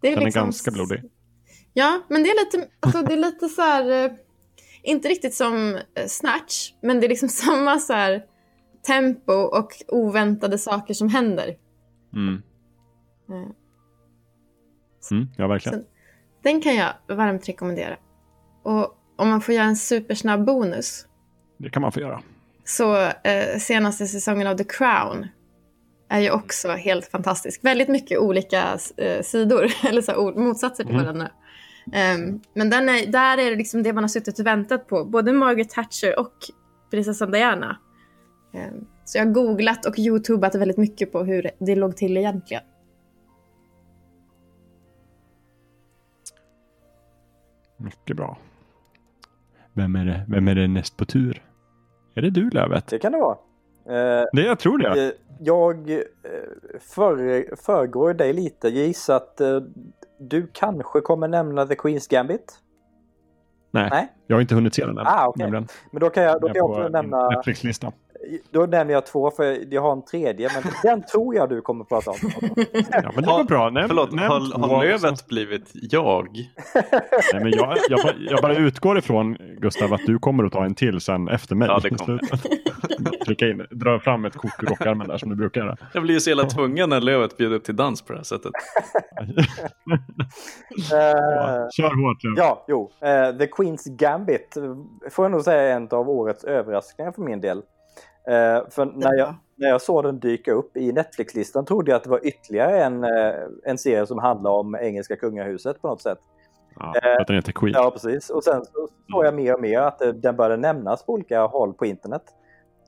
Det 0.00 0.08
är 0.08 0.12
Den 0.12 0.20
är 0.20 0.24
liksom- 0.24 0.42
ganska 0.44 0.70
blodig. 0.70 1.02
Ja, 1.72 2.00
men 2.08 2.22
det 2.22 2.28
är 2.30 2.44
lite, 2.44 2.70
alltså, 2.80 3.02
det 3.02 3.12
är 3.12 3.16
lite 3.16 3.48
så 3.48 3.62
här... 3.62 4.04
eh, 4.04 4.12
Inte 4.82 5.08
riktigt 5.08 5.34
som 5.34 5.74
eh, 5.74 6.06
Snatch, 6.08 6.72
men 6.82 7.00
det 7.00 7.06
är 7.06 7.08
liksom 7.08 7.28
samma 7.44 7.78
så 7.78 7.92
här 7.92 8.24
tempo 8.86 9.32
och 9.32 9.72
oväntade 9.88 10.58
saker 10.58 10.94
som 10.94 11.08
händer. 11.08 11.56
Mm. 12.14 12.42
Eh, 13.30 13.50
Mm, 15.10 15.28
ja, 15.36 15.46
verkligen. 15.46 15.80
Så 15.80 15.86
den 16.42 16.60
kan 16.60 16.76
jag 16.76 16.92
varmt 17.08 17.48
rekommendera. 17.48 17.96
Och 18.62 18.98
om 19.16 19.28
man 19.28 19.40
får 19.40 19.54
göra 19.54 19.64
en 19.66 19.76
supersnabb 19.76 20.44
bonus 20.46 21.06
Det 21.58 21.70
kan 21.70 21.82
man 21.82 21.92
få 21.92 22.00
göra. 22.00 22.22
så 22.64 22.96
eh, 23.06 23.58
senaste 23.58 24.06
säsongen 24.06 24.46
av 24.46 24.56
The 24.56 24.64
Crown 24.64 25.26
är 26.08 26.20
ju 26.20 26.30
också 26.30 26.68
helt 26.68 27.06
fantastisk. 27.06 27.64
Väldigt 27.64 27.88
mycket 27.88 28.18
olika 28.18 28.78
eh, 28.96 29.22
sidor, 29.22 29.66
eller 29.88 30.02
så 30.02 30.32
motsatser 30.36 30.84
till 30.84 30.94
Mm. 30.94 31.04
varandra. 31.06 31.30
Ehm, 31.92 32.40
men 32.54 32.70
den 32.70 32.88
är, 32.88 33.06
där 33.06 33.38
är 33.38 33.50
det 33.50 33.56
liksom 33.56 33.82
det 33.82 33.92
man 33.92 34.04
har 34.04 34.08
suttit 34.08 34.38
och 34.38 34.46
väntat 34.46 34.88
på. 34.88 35.04
Både 35.04 35.32
Margaret 35.32 35.70
Thatcher 35.70 36.18
och 36.18 36.34
prinsessan 36.90 37.30
Diana. 37.30 37.78
Ehm, 38.54 38.86
så 39.04 39.18
jag 39.18 39.24
har 39.26 39.32
googlat 39.32 39.86
och 39.86 39.98
youtubat 39.98 40.54
väldigt 40.54 40.76
mycket 40.76 41.12
på 41.12 41.24
hur 41.24 41.50
det 41.58 41.74
låg 41.76 41.96
till 41.96 42.16
egentligen. 42.16 42.62
Mycket 47.76 48.16
bra. 48.16 48.38
Vem 49.72 49.96
är 49.96 50.04
det, 50.04 50.24
vem 50.28 50.48
är 50.48 50.54
det 50.54 50.68
näst 50.68 50.96
på 50.96 51.04
tur? 51.04 51.42
Är 52.14 52.22
det 52.22 52.30
du 52.30 52.50
Lövet? 52.50 52.86
Det 52.86 52.98
kan 52.98 53.12
det 53.12 53.18
vara. 53.18 53.36
Eh, 53.88 54.24
Det 54.32 54.42
jag 54.46 54.58
tror 54.58 54.78
det. 54.78 55.06
eh, 55.06 55.12
Jag 55.40 55.90
eh, 55.90 56.00
före, 56.80 57.44
föregår 57.56 58.14
dig 58.14 58.32
lite. 58.32 58.68
Jag 58.68 58.86
gissar 58.86 59.16
att 59.16 59.40
du 60.18 60.46
kanske 60.52 61.00
kommer 61.00 61.28
nämna 61.28 61.66
The 61.66 61.74
Queen's 61.74 62.10
Gambit. 62.10 62.58
Nej, 63.70 63.88
Nej. 63.90 64.12
Jag 64.26 64.36
har 64.36 64.40
inte 64.40 64.54
hunnit 64.54 64.74
se 64.74 64.86
den 64.86 64.98
än. 64.98 65.06
Ah, 65.06 65.32
nämligen. 65.36 65.66
Men 65.90 66.00
då 66.00 66.10
kan 66.10 66.22
jag, 66.22 66.40
då 66.40 66.46
kan 66.46 66.50
är 66.50 66.56
jag 66.56 66.70
också 66.70 66.88
nämna... 66.88 67.28
min 67.28 67.36
Netflix-lista. 67.36 67.92
Då 68.50 68.66
nämner 68.66 68.94
jag 68.94 69.06
två 69.06 69.30
för 69.30 69.74
jag 69.74 69.82
har 69.82 69.92
en 69.92 70.04
tredje 70.04 70.50
men 70.54 70.62
den 70.82 71.02
tror 71.06 71.34
jag 71.34 71.48
du 71.48 71.60
kommer 71.60 71.84
prata 71.84 72.10
om. 72.10 72.16
Ja, 72.90 73.10
men 73.14 73.24
det 73.24 73.30
var 73.30 73.44
bra. 73.44 73.70
Nämn, 73.70 73.88
Förlåt, 73.88 74.12
nämn 74.12 74.28
har, 74.28 74.38
har 74.40 74.98
som- 74.98 75.08
Lövet 75.08 75.26
blivit 75.26 75.70
jag? 75.72 76.28
Nej, 77.32 77.42
men 77.42 77.50
jag, 77.52 77.76
jag, 77.88 78.00
bara, 78.04 78.14
jag 78.30 78.42
bara 78.42 78.54
utgår 78.56 78.98
ifrån 78.98 79.36
Gustav 79.58 79.92
att 79.94 80.00
du 80.06 80.18
kommer 80.18 80.44
att 80.44 80.52
ta 80.52 80.64
en 80.64 80.74
till 80.74 81.00
sen 81.00 81.28
efter 81.28 81.54
mig. 81.54 81.68
Ja, 81.68 81.78
det 81.82 81.90
kommer. 81.90 82.20
Klicka 83.24 83.46
in, 83.50 83.66
dra 83.70 83.98
fram 83.98 84.24
ett 84.24 84.36
kort 84.36 84.62
ur 84.62 84.66
rockärmen 84.66 85.08
där 85.08 85.18
som 85.18 85.30
du 85.30 85.36
brukar 85.36 85.60
göra. 85.60 85.76
Jag 85.94 86.02
blir 86.02 86.14
ju 86.14 86.20
så 86.20 86.30
jävla 86.30 86.44
tvungen 86.44 86.90
när 86.90 87.00
Lövet 87.00 87.36
bjuder 87.36 87.56
upp 87.56 87.64
till 87.64 87.76
dans 87.76 88.02
på 88.02 88.12
det 88.12 88.18
här 88.18 88.24
sättet. 88.24 88.52
Eh, 90.92 91.68
Kör 91.76 92.02
hårt. 92.06 92.36
Ja, 92.36 92.64
jo. 92.68 92.90
Eh, 93.00 93.38
The 93.38 93.46
Queen's 93.46 93.96
Gambit 93.96 94.15
eh, 94.20 95.10
får 95.10 95.24
jag 95.24 95.32
nog 95.32 95.42
säga 95.42 95.62
är 95.62 95.76
en 95.76 95.88
av 95.90 96.10
årets 96.10 96.44
överraskningar 96.44 97.12
för 97.12 97.22
min 97.22 97.40
del. 97.40 97.58
Eh, 98.28 98.68
för 98.70 98.84
när 98.84 99.14
jag, 99.14 99.34
när 99.56 99.68
jag 99.68 99.82
såg 99.82 100.04
den 100.04 100.20
dyka 100.20 100.52
upp 100.52 100.76
i 100.76 100.92
Netflix-listan 100.92 101.64
trodde 101.64 101.90
jag 101.90 101.96
att 101.96 102.04
det 102.04 102.10
var 102.10 102.26
ytterligare 102.26 102.84
en, 102.84 103.04
eh, 103.04 103.34
en 103.64 103.78
serie 103.78 104.06
som 104.06 104.18
handlar 104.18 104.50
om 104.50 104.74
engelska 104.74 105.16
kungahuset 105.16 105.82
på 105.82 105.88
något 105.88 106.02
sätt. 106.02 106.18
Ja, 106.76 106.94
för 107.02 107.20
att 107.20 107.26
den 107.26 107.36
heter 107.36 107.52
Queen. 107.52 107.74
Ja, 107.76 107.90
precis. 107.90 108.30
Och 108.30 108.44
sen 108.44 108.64
så 108.64 108.88
såg 109.10 109.24
jag 109.24 109.34
mer 109.34 109.54
och 109.54 109.60
mer 109.60 109.80
att 109.80 110.02
eh, 110.02 110.08
den 110.08 110.36
började 110.36 110.56
nämnas 110.56 111.06
på 111.06 111.12
olika 111.12 111.46
håll 111.46 111.74
på 111.74 111.86
internet. 111.86 112.22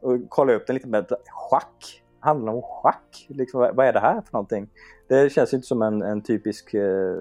Och 0.03 0.29
kollade 0.29 0.59
upp 0.59 0.67
den 0.67 0.75
lite 0.75 0.89
med 0.89 1.07
schack. 1.27 2.03
Handlar 2.21 2.53
om 2.53 2.63
schack? 2.63 3.27
Liksom, 3.29 3.61
vad 3.61 3.87
är 3.87 3.93
det 3.93 4.01
här 4.01 4.21
för 4.21 4.33
någonting? 4.33 4.69
Det 5.09 5.33
känns 5.33 5.53
ju 5.53 5.57
inte 5.57 5.67
som 5.67 5.83
en, 5.83 6.03
en 6.03 6.23
typisk 6.23 6.75
eh, 6.75 7.17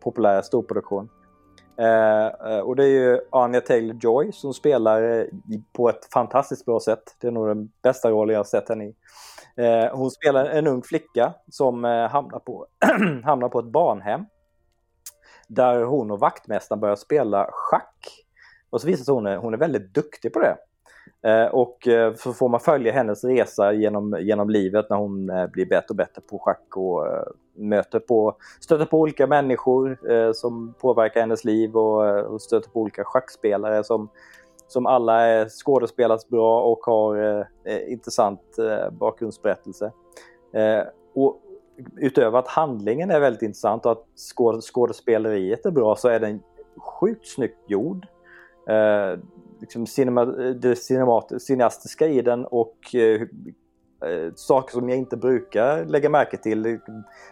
populär 0.00 0.42
storproduktion. 0.42 1.08
Eh, 1.78 2.26
eh, 2.26 2.58
och 2.58 2.76
det 2.76 2.84
är 2.84 2.88
ju 2.88 3.20
Anya 3.30 3.60
Taylor-Joy 3.60 4.32
som 4.32 4.54
spelar 4.54 5.02
eh, 5.02 5.24
på 5.72 5.88
ett 5.88 6.12
fantastiskt 6.12 6.64
bra 6.64 6.80
sätt. 6.80 7.16
Det 7.20 7.26
är 7.26 7.30
nog 7.30 7.48
den 7.48 7.70
bästa 7.82 8.10
rollen 8.10 8.32
jag 8.32 8.38
har 8.38 8.44
sett 8.44 8.68
henne 8.68 8.84
i. 8.84 8.94
Eh, 9.56 9.96
hon 9.96 10.10
spelar 10.10 10.44
en 10.44 10.66
ung 10.66 10.82
flicka 10.82 11.34
som 11.50 11.84
eh, 11.84 12.08
hamnar, 12.08 12.38
på, 12.38 12.66
hamnar 13.24 13.48
på 13.48 13.58
ett 13.58 13.66
barnhem 13.66 14.26
där 15.48 15.82
hon 15.82 16.10
och 16.10 16.20
vaktmästaren 16.20 16.80
börjar 16.80 16.96
spela 16.96 17.50
schack. 17.52 18.24
Och 18.70 18.80
så 18.80 18.86
visar 18.86 18.98
det 18.98 19.04
sig 19.04 19.12
att 19.12 19.16
hon 19.16 19.26
är, 19.26 19.36
hon 19.36 19.54
är 19.54 19.58
väldigt 19.58 19.94
duktig 19.94 20.32
på 20.32 20.38
det. 20.38 20.56
Eh, 21.26 21.46
och 21.46 21.88
eh, 21.88 22.14
så 22.14 22.32
får 22.32 22.48
man 22.48 22.60
följa 22.60 22.92
hennes 22.92 23.24
resa 23.24 23.72
genom, 23.72 24.18
genom 24.20 24.50
livet 24.50 24.90
när 24.90 24.96
hon 24.96 25.30
eh, 25.30 25.46
blir 25.46 25.66
bättre 25.66 25.86
och 25.88 25.96
bättre 25.96 26.22
på 26.30 26.38
schack 26.38 26.76
och 26.76 27.06
möter 27.54 27.98
på, 27.98 28.36
stöter 28.60 28.84
på 28.84 29.00
olika 29.00 29.26
människor 29.26 29.98
som 30.32 30.74
påverkar 30.80 31.20
hennes 31.20 31.44
liv 31.44 31.76
och, 31.76 32.42
stöter 32.42 32.70
på 32.70 32.80
olika 32.80 33.04
schackspelare 33.04 33.84
som, 33.84 34.08
som 34.68 34.86
alla 34.86 35.20
är 35.20 35.48
skådespelas 35.48 36.28
bra 36.28 36.62
och 36.62 36.78
har 36.78 37.46
intressant 37.88 38.40
bakgrundsberättelse. 38.90 39.92
Och 41.14 41.40
utöver 41.96 42.38
att 42.38 42.48
handlingen 42.48 43.10
är 43.10 43.20
väldigt 43.20 43.42
intressant 43.42 43.86
och 43.86 43.92
att 43.92 44.04
skådespeleriet 44.60 45.66
är 45.66 45.70
bra 45.70 45.96
så 45.96 46.08
är 46.08 46.20
den 46.20 46.42
sjukt 46.76 47.26
snyggt 47.28 47.70
gjord. 47.70 48.06
Liksom 49.60 49.86
cinema, 49.86 50.24
det 50.24 50.76
cinemat, 50.76 51.42
cineastiska 51.42 52.06
i 52.06 52.22
den 52.22 52.44
och 52.44 52.94
eh, 52.94 53.22
eh 54.02 54.32
saker 54.34 54.72
som 54.72 54.88
jag 54.88 54.98
inte 54.98 55.16
brukar 55.16 55.84
lägga 55.84 56.08
märke 56.08 56.36
till. 56.36 56.78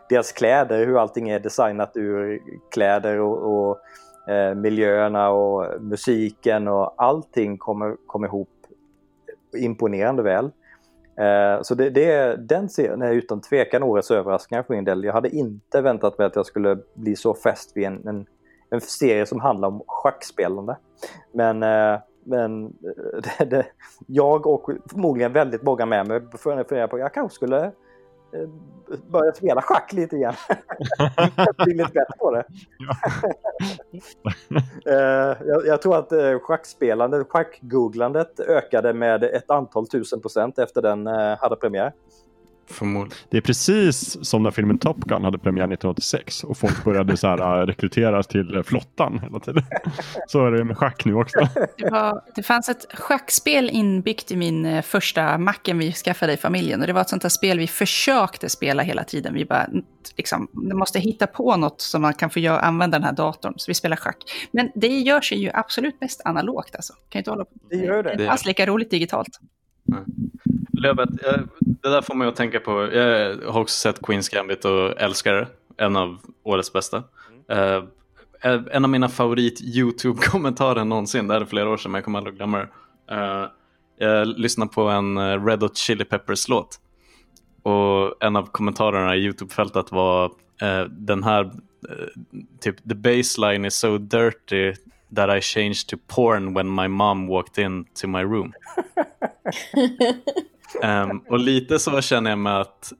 Deras 0.08 0.32
kläder, 0.32 0.86
hur 0.86 1.00
allting 1.00 1.28
är 1.28 1.40
designat 1.40 1.92
ur 1.94 2.42
kläder 2.70 3.20
och, 3.20 3.70
och 3.70 3.78
eh, 4.32 4.54
miljöerna 4.54 5.30
och 5.30 5.82
musiken 5.82 6.68
och 6.68 6.94
allting 7.02 7.58
kommer, 7.58 7.96
kommer 8.06 8.26
ihop 8.26 8.48
imponerande 9.56 10.22
väl. 10.22 10.50
Eh, 11.16 11.62
så 11.62 11.74
det, 11.74 11.90
det, 11.90 12.36
den 12.36 12.68
serien 12.68 13.02
är 13.02 13.12
utan 13.12 13.40
tvekan 13.40 13.82
årets 13.82 14.10
överraskning 14.10 14.64
för 14.64 14.74
min 14.74 14.84
del. 14.84 15.04
Jag 15.04 15.12
hade 15.12 15.28
inte 15.28 15.80
väntat 15.80 16.18
mig 16.18 16.26
att 16.26 16.36
jag 16.36 16.46
skulle 16.46 16.78
bli 16.94 17.16
så 17.16 17.34
fäst 17.34 17.76
vid 17.76 17.84
en, 17.84 18.08
en, 18.08 18.26
en 18.70 18.80
serie 18.80 19.26
som 19.26 19.40
handlar 19.40 19.68
om 19.68 19.82
schackspelande. 19.86 20.76
Men, 21.32 21.62
eh, 21.62 22.00
men 22.24 22.64
eh, 22.64 23.20
det, 23.38 23.44
det, 23.44 23.66
jag 24.06 24.46
och 24.46 24.70
förmodligen 24.90 25.32
väldigt 25.32 25.62
många 25.62 25.86
med 25.86 26.06
mig 26.08 26.20
funderar 26.38 26.86
på 26.86 26.96
att 26.96 27.02
jag 27.02 27.14
kanske 27.14 27.34
skulle 27.34 27.64
eh, 27.64 28.48
börja 29.10 29.32
spela 29.32 29.62
schack 29.62 29.92
lite 29.92 30.16
igen. 30.16 30.34
Bli 31.64 31.74
lite 31.74 31.92
bättre 31.92 32.18
på 32.18 32.30
det. 32.30 32.44
Eh, 34.86 35.36
jag, 35.46 35.66
jag 35.66 35.82
tror 35.82 35.96
att 35.96 36.42
schackspelandet, 36.42 37.26
schackgooglandet 37.28 38.40
ökade 38.40 38.92
med 38.92 39.24
ett 39.24 39.50
antal 39.50 39.86
tusen 39.86 40.20
procent 40.20 40.58
efter 40.58 40.82
den 40.82 41.06
hade 41.40 41.56
premiär. 41.56 41.92
Förmodligen. 42.66 43.18
Det 43.30 43.36
är 43.36 43.40
precis 43.40 44.26
som 44.26 44.42
när 44.42 44.50
filmen 44.50 44.78
Top 44.78 44.96
Gun 44.96 45.24
hade 45.24 45.38
premiär 45.38 45.64
1986 45.64 46.44
och 46.44 46.58
folk 46.58 46.84
började 46.84 47.16
så 47.16 47.26
här, 47.26 47.60
äh, 47.60 47.66
rekryteras 47.66 48.26
till 48.26 48.56
äh, 48.56 48.62
flottan 48.62 49.18
hela 49.18 49.40
tiden. 49.40 49.62
Så 50.28 50.46
är 50.46 50.50
det 50.50 50.64
med 50.64 50.78
schack 50.78 51.04
nu 51.04 51.14
också. 51.14 51.48
Det, 51.78 51.90
var, 51.90 52.22
det 52.34 52.42
fanns 52.42 52.68
ett 52.68 52.86
schackspel 52.94 53.70
inbyggt 53.72 54.30
i 54.30 54.36
min 54.36 54.66
eh, 54.66 54.82
första 54.82 55.38
macken 55.38 55.78
vi 55.78 55.92
skaffade 55.92 56.32
i 56.32 56.36
familjen. 56.36 56.80
Och 56.80 56.86
det 56.86 56.92
var 56.92 57.00
ett 57.00 57.08
sånt 57.08 57.22
här 57.22 57.30
spel 57.30 57.58
vi 57.58 57.66
försökte 57.66 58.48
spela 58.48 58.82
hela 58.82 59.04
tiden. 59.04 59.34
Vi 59.34 59.44
bara, 59.44 59.66
liksom, 60.16 60.48
måste 60.52 60.98
hitta 60.98 61.26
på 61.26 61.56
något 61.56 61.80
som 61.80 62.02
man 62.02 62.14
kan 62.14 62.30
få 62.30 62.38
göra, 62.38 62.60
använda 62.60 62.98
den 62.98 63.04
här 63.04 63.12
datorn. 63.12 63.54
Så 63.56 63.70
vi 63.70 63.74
spelar 63.74 63.96
schack. 63.96 64.16
Men 64.52 64.70
det 64.74 64.88
gör 64.88 65.20
sig 65.20 65.38
ju 65.38 65.50
absolut 65.54 66.00
bäst 66.00 66.20
analogt 66.24 66.76
alltså. 66.76 66.92
Kan 67.08 67.20
inte 67.20 67.30
hålla 67.30 67.44
på. 67.44 67.50
Det 67.70 67.76
gör 67.76 67.96
det. 67.96 68.02
Det 68.02 68.08
är 68.08 68.12
inte 68.12 68.30
alls 68.30 68.44
lika 68.46 68.66
roligt 68.66 68.90
digitalt. 68.90 69.38
Lövet, 70.76 71.08
eh, 71.26 71.40
det 71.60 71.88
där 71.88 72.02
får 72.02 72.14
mig 72.14 72.28
att 72.28 72.36
tänka 72.36 72.60
på, 72.60 72.92
jag 72.92 73.36
har 73.52 73.60
också 73.60 73.74
sett 73.74 74.02
Queens 74.02 74.28
Gambit 74.28 74.64
och 74.64 75.00
älskar 75.00 75.34
det. 75.34 75.46
En 75.76 75.96
av 75.96 76.18
årets 76.42 76.72
bästa. 76.72 77.02
Eh, 77.48 77.82
eh, 78.42 78.60
en 78.70 78.84
av 78.84 78.90
mina 78.90 79.08
favorit 79.08 79.60
YouTube-kommentarer 79.60 80.84
någonsin, 80.84 81.28
det 81.28 81.34
här 81.34 81.40
är 81.40 81.44
flera 81.44 81.68
år 81.68 81.76
sedan 81.76 81.92
men 81.92 81.98
jag 81.98 82.04
kommer 82.04 82.18
aldrig 82.18 82.36
glömma 82.36 82.58
det. 82.58 82.68
Eh, 83.10 83.48
jag 83.98 84.26
lyssnade 84.26 84.72
på 84.72 84.82
en 84.82 85.46
Red 85.46 85.62
Hot 85.62 85.76
Chili 85.76 86.04
Peppers-låt. 86.04 86.80
Och 87.62 88.24
en 88.24 88.36
av 88.36 88.46
kommentarerna 88.46 89.16
i 89.16 89.18
YouTube-fältet 89.18 89.92
var 89.92 90.32
den 90.88 91.22
här, 91.22 91.50
typ 92.60 92.88
the 92.88 92.94
baseline 92.94 93.64
is 93.64 93.74
so 93.74 93.98
dirty 93.98 94.74
that 95.16 95.38
I 95.38 95.40
changed 95.40 95.88
to 95.88 95.96
porn 96.06 96.54
when 96.54 96.74
my 96.74 96.88
mom 96.88 97.26
walked 97.26 97.64
in 97.64 97.84
to 97.84 98.08
my 98.08 98.22
room. 98.22 98.52
Ehm, 100.82 101.18
och 101.18 101.38
lite 101.38 101.78
så 101.78 102.00
känner 102.00 102.30
jag 102.30 102.38
med 102.38 102.60
att 102.60 102.92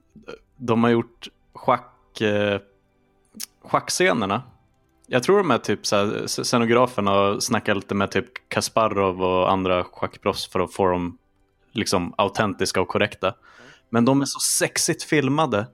de 0.57 0.83
har 0.83 0.91
gjort 0.91 1.27
schack, 1.53 2.21
eh, 2.21 2.59
schackscenerna. 3.63 4.41
Jag 5.07 5.23
tror 5.23 5.37
de 5.37 5.51
är 5.51 5.57
typ 5.57 5.85
så 5.85 5.95
här, 5.95 6.27
scenograferna 6.27 7.11
har 7.11 7.39
snackat 7.39 7.75
lite 7.75 7.95
med 7.95 8.11
typ 8.11 8.49
Kasparov 8.49 9.23
och 9.23 9.51
andra 9.51 9.83
schackproffs 9.83 10.47
för 10.47 10.59
att 10.59 10.73
få 10.73 10.87
dem 10.87 11.17
liksom 11.71 12.13
autentiska 12.17 12.81
och 12.81 12.87
korrekta. 12.87 13.33
Men 13.89 14.05
de 14.05 14.21
är 14.21 14.25
så 14.25 14.39
sexigt 14.39 15.03
filmade. 15.03 15.67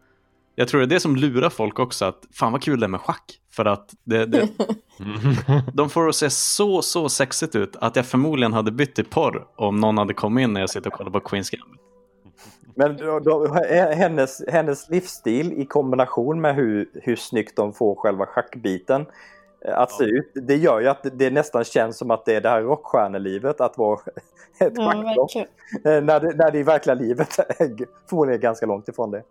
Jag 0.55 0.67
tror 0.67 0.79
det 0.79 0.85
är 0.85 0.89
det 0.89 0.99
som 0.99 1.15
lurar 1.15 1.49
folk 1.49 1.79
också, 1.79 2.05
att 2.05 2.27
fan 2.33 2.51
vad 2.51 2.61
kul 2.61 2.79
det 2.79 2.85
är 2.85 2.87
med 2.87 3.01
schack. 3.01 3.39
För 3.51 3.65
att 3.65 3.93
det, 4.03 4.25
det, 4.25 4.49
de 5.73 5.89
får 5.89 6.03
det 6.03 6.09
att 6.09 6.15
se 6.15 6.29
så, 6.29 6.81
så 6.81 7.09
sexigt 7.09 7.55
ut 7.55 7.75
att 7.75 7.95
jag 7.95 8.05
förmodligen 8.05 8.53
hade 8.53 8.71
bytt 8.71 8.95
till 8.95 9.05
porr 9.05 9.45
om 9.55 9.79
någon 9.79 9.97
hade 9.97 10.13
kommit 10.13 10.43
in 10.43 10.53
när 10.53 10.61
jag 10.61 10.69
sitter 10.69 10.89
och 10.89 10.93
kollar 10.93 11.11
på 11.11 11.19
Queens 11.19 11.49
Gambit. 11.49 11.90
Men 12.75 12.97
då, 12.97 13.19
då, 13.19 13.53
hennes, 13.73 14.41
hennes 14.47 14.89
livsstil 14.89 15.53
i 15.53 15.65
kombination 15.65 16.41
med 16.41 16.55
hur, 16.55 16.89
hur 16.93 17.15
snyggt 17.15 17.55
de 17.55 17.73
får 17.73 17.95
själva 17.95 18.25
schackbiten 18.25 19.05
eh, 19.65 19.77
att 19.79 19.91
se 19.91 20.03
ut. 20.03 20.31
Det 20.33 20.55
gör 20.55 20.79
ju 20.79 20.87
att 20.87 21.05
det 21.13 21.29
nästan 21.29 21.63
känns 21.63 21.97
som 21.97 22.11
att 22.11 22.25
det 22.25 22.35
är 22.35 22.41
det 22.41 22.49
här 22.49 22.61
rockstjärnelivet 22.61 23.61
att 23.61 23.77
vara 23.77 23.99
ett 24.59 24.73
Ja, 24.75 24.91
schackproffs. 24.91 25.35
verkligen. 25.35 25.47
Eh, 25.97 26.03
när, 26.03 26.19
det, 26.19 26.35
när 26.35 26.51
det 26.51 26.59
i 26.59 26.63
verkliga 26.63 26.93
livet 26.95 27.39
är 27.39 27.77
förmodligen 28.09 28.41
ganska 28.41 28.65
långt 28.65 28.87
ifrån 28.87 29.11
det. 29.11 29.23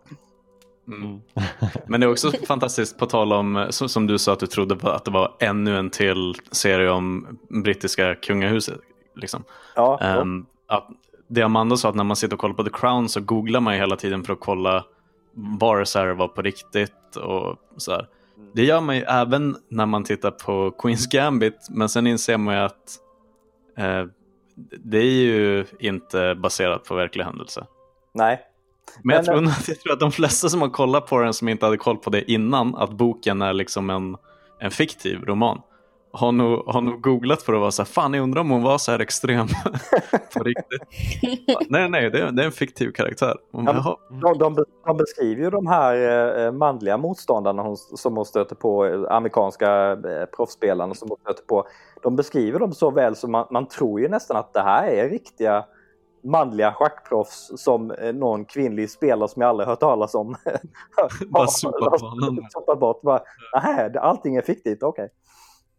Mm. 0.87 1.21
Men 1.87 1.99
det 2.01 2.05
är 2.07 2.11
också 2.11 2.31
fantastiskt 2.47 2.97
på 2.97 3.05
tal 3.05 3.33
om, 3.33 3.67
så- 3.69 3.87
som 3.89 4.07
du 4.07 4.17
sa 4.17 4.33
att 4.33 4.39
du 4.39 4.47
trodde 4.47 4.75
på 4.75 4.89
att 4.89 5.05
det 5.05 5.11
var 5.11 5.35
ännu 5.39 5.77
en 5.77 5.89
till 5.89 6.33
serie 6.51 6.89
om 6.89 7.37
brittiska 7.63 8.15
kungahuset. 8.15 8.79
Liksom. 9.15 9.43
Ja, 9.75 9.99
Ehm, 10.01 10.45
att 10.67 10.87
det 11.31 11.41
Amanda 11.41 11.77
sa 11.77 11.89
att 11.89 11.95
när 11.95 12.03
man 12.03 12.15
sitter 12.15 12.33
och 12.33 12.39
kollar 12.39 12.55
på 12.55 12.63
The 12.63 12.69
Crown 12.69 13.09
så 13.09 13.21
googlar 13.21 13.59
man 13.59 13.73
ju 13.73 13.79
hela 13.79 13.95
tiden 13.95 14.23
för 14.23 14.33
att 14.33 14.39
kolla 14.39 14.85
var 15.33 15.79
det 15.79 15.85
så 15.85 15.99
här 15.99 16.07
var 16.07 16.27
på 16.27 16.41
riktigt 16.41 17.15
och 17.15 17.57
så 17.77 17.91
här. 17.91 18.07
Det 18.53 18.65
gör 18.65 18.81
man 18.81 18.95
ju 18.95 19.01
även 19.01 19.55
när 19.69 19.85
man 19.85 20.03
tittar 20.03 20.31
på 20.31 20.71
Queens 20.71 21.07
Gambit 21.07 21.67
men 21.69 21.89
sen 21.89 22.07
inser 22.07 22.37
man 22.37 22.55
ju 22.55 22.61
att 22.61 22.97
eh, 23.77 24.05
det 24.83 24.97
är 24.97 25.23
ju 25.23 25.65
inte 25.79 26.35
baserat 26.35 26.83
på 26.83 26.95
verkliga 26.95 27.25
händelser. 27.25 27.65
Nej. 28.13 28.41
Men 29.03 29.15
jag 29.15 29.25
Men, 29.25 29.45
tror, 29.45 29.55
jag 29.67 29.79
tror 29.79 29.93
att 29.93 29.99
de 29.99 30.11
flesta 30.11 30.49
som 30.49 30.61
har 30.61 30.69
kollat 30.69 31.07
på 31.07 31.19
den 31.19 31.33
som 31.33 31.49
inte 31.49 31.65
hade 31.65 31.77
koll 31.77 31.97
på 31.97 32.09
det 32.09 32.31
innan, 32.31 32.75
att 32.75 32.91
boken 32.91 33.41
är 33.41 33.53
liksom 33.53 33.89
en, 33.89 34.17
en 34.59 34.71
fiktiv 34.71 35.23
roman, 35.23 35.61
har 36.13 36.31
nog, 36.31 36.65
har 36.67 36.81
nog 36.81 37.01
googlat 37.01 37.41
för 37.41 37.53
att 37.53 37.59
vara 37.59 37.71
så 37.71 37.81
här, 37.81 37.87
fan 37.87 38.13
jag 38.13 38.23
undrar 38.23 38.41
om 38.41 38.49
hon 38.49 38.63
var 38.63 38.77
så 38.77 38.91
här 38.91 38.99
extrem 38.99 39.47
på 40.37 40.43
riktigt. 40.43 40.81
nej, 41.69 41.89
nej, 41.89 42.09
det 42.09 42.19
är, 42.19 42.31
det 42.31 42.41
är 42.41 42.45
en 42.45 42.51
fiktiv 42.51 42.91
karaktär. 42.91 43.35
Bara, 43.51 43.75
Ja, 43.85 43.99
de, 44.39 44.53
de, 44.53 44.65
de 44.85 44.97
beskriver 44.97 45.43
ju 45.43 45.49
de 45.49 45.67
här 45.67 45.95
eh, 46.45 46.51
manliga 46.51 46.97
motståndarna 46.97 47.61
hon, 47.61 47.77
som 47.77 48.15
hon 48.15 48.25
stöter 48.25 48.55
på, 48.55 48.85
eh, 48.85 49.01
amerikanska 49.15 49.91
eh, 49.91 50.25
proffsspelarna 50.35 50.93
som 50.93 51.09
hon 51.09 51.17
stöter 51.21 51.43
på. 51.43 51.67
De 52.03 52.15
beskriver 52.15 52.59
dem 52.59 52.71
så 52.73 52.91
väl 52.91 53.15
så 53.15 53.27
man, 53.27 53.47
man 53.51 53.67
tror 53.67 53.99
ju 54.01 54.07
nästan 54.09 54.37
att 54.37 54.53
det 54.53 54.61
här 54.61 54.87
är 54.87 55.09
riktiga 55.09 55.65
manliga 56.23 56.73
schackproffs 56.73 57.51
som 57.55 57.93
någon 58.13 58.45
kvinnlig 58.45 58.89
spelare 58.89 59.29
som 59.29 59.41
jag 59.41 59.49
aldrig 59.49 59.67
hört 59.69 59.79
talas 59.79 60.15
om. 60.15 60.35
Bara 61.27 61.47
sopat 61.47 62.79
bort. 62.79 63.01
Bara, 63.01 63.21
"Nähä, 63.55 63.89
det- 63.89 63.99
allting 64.01 64.35
är 64.35 64.41
fiktivt, 64.41 64.83
okej. 64.83 65.09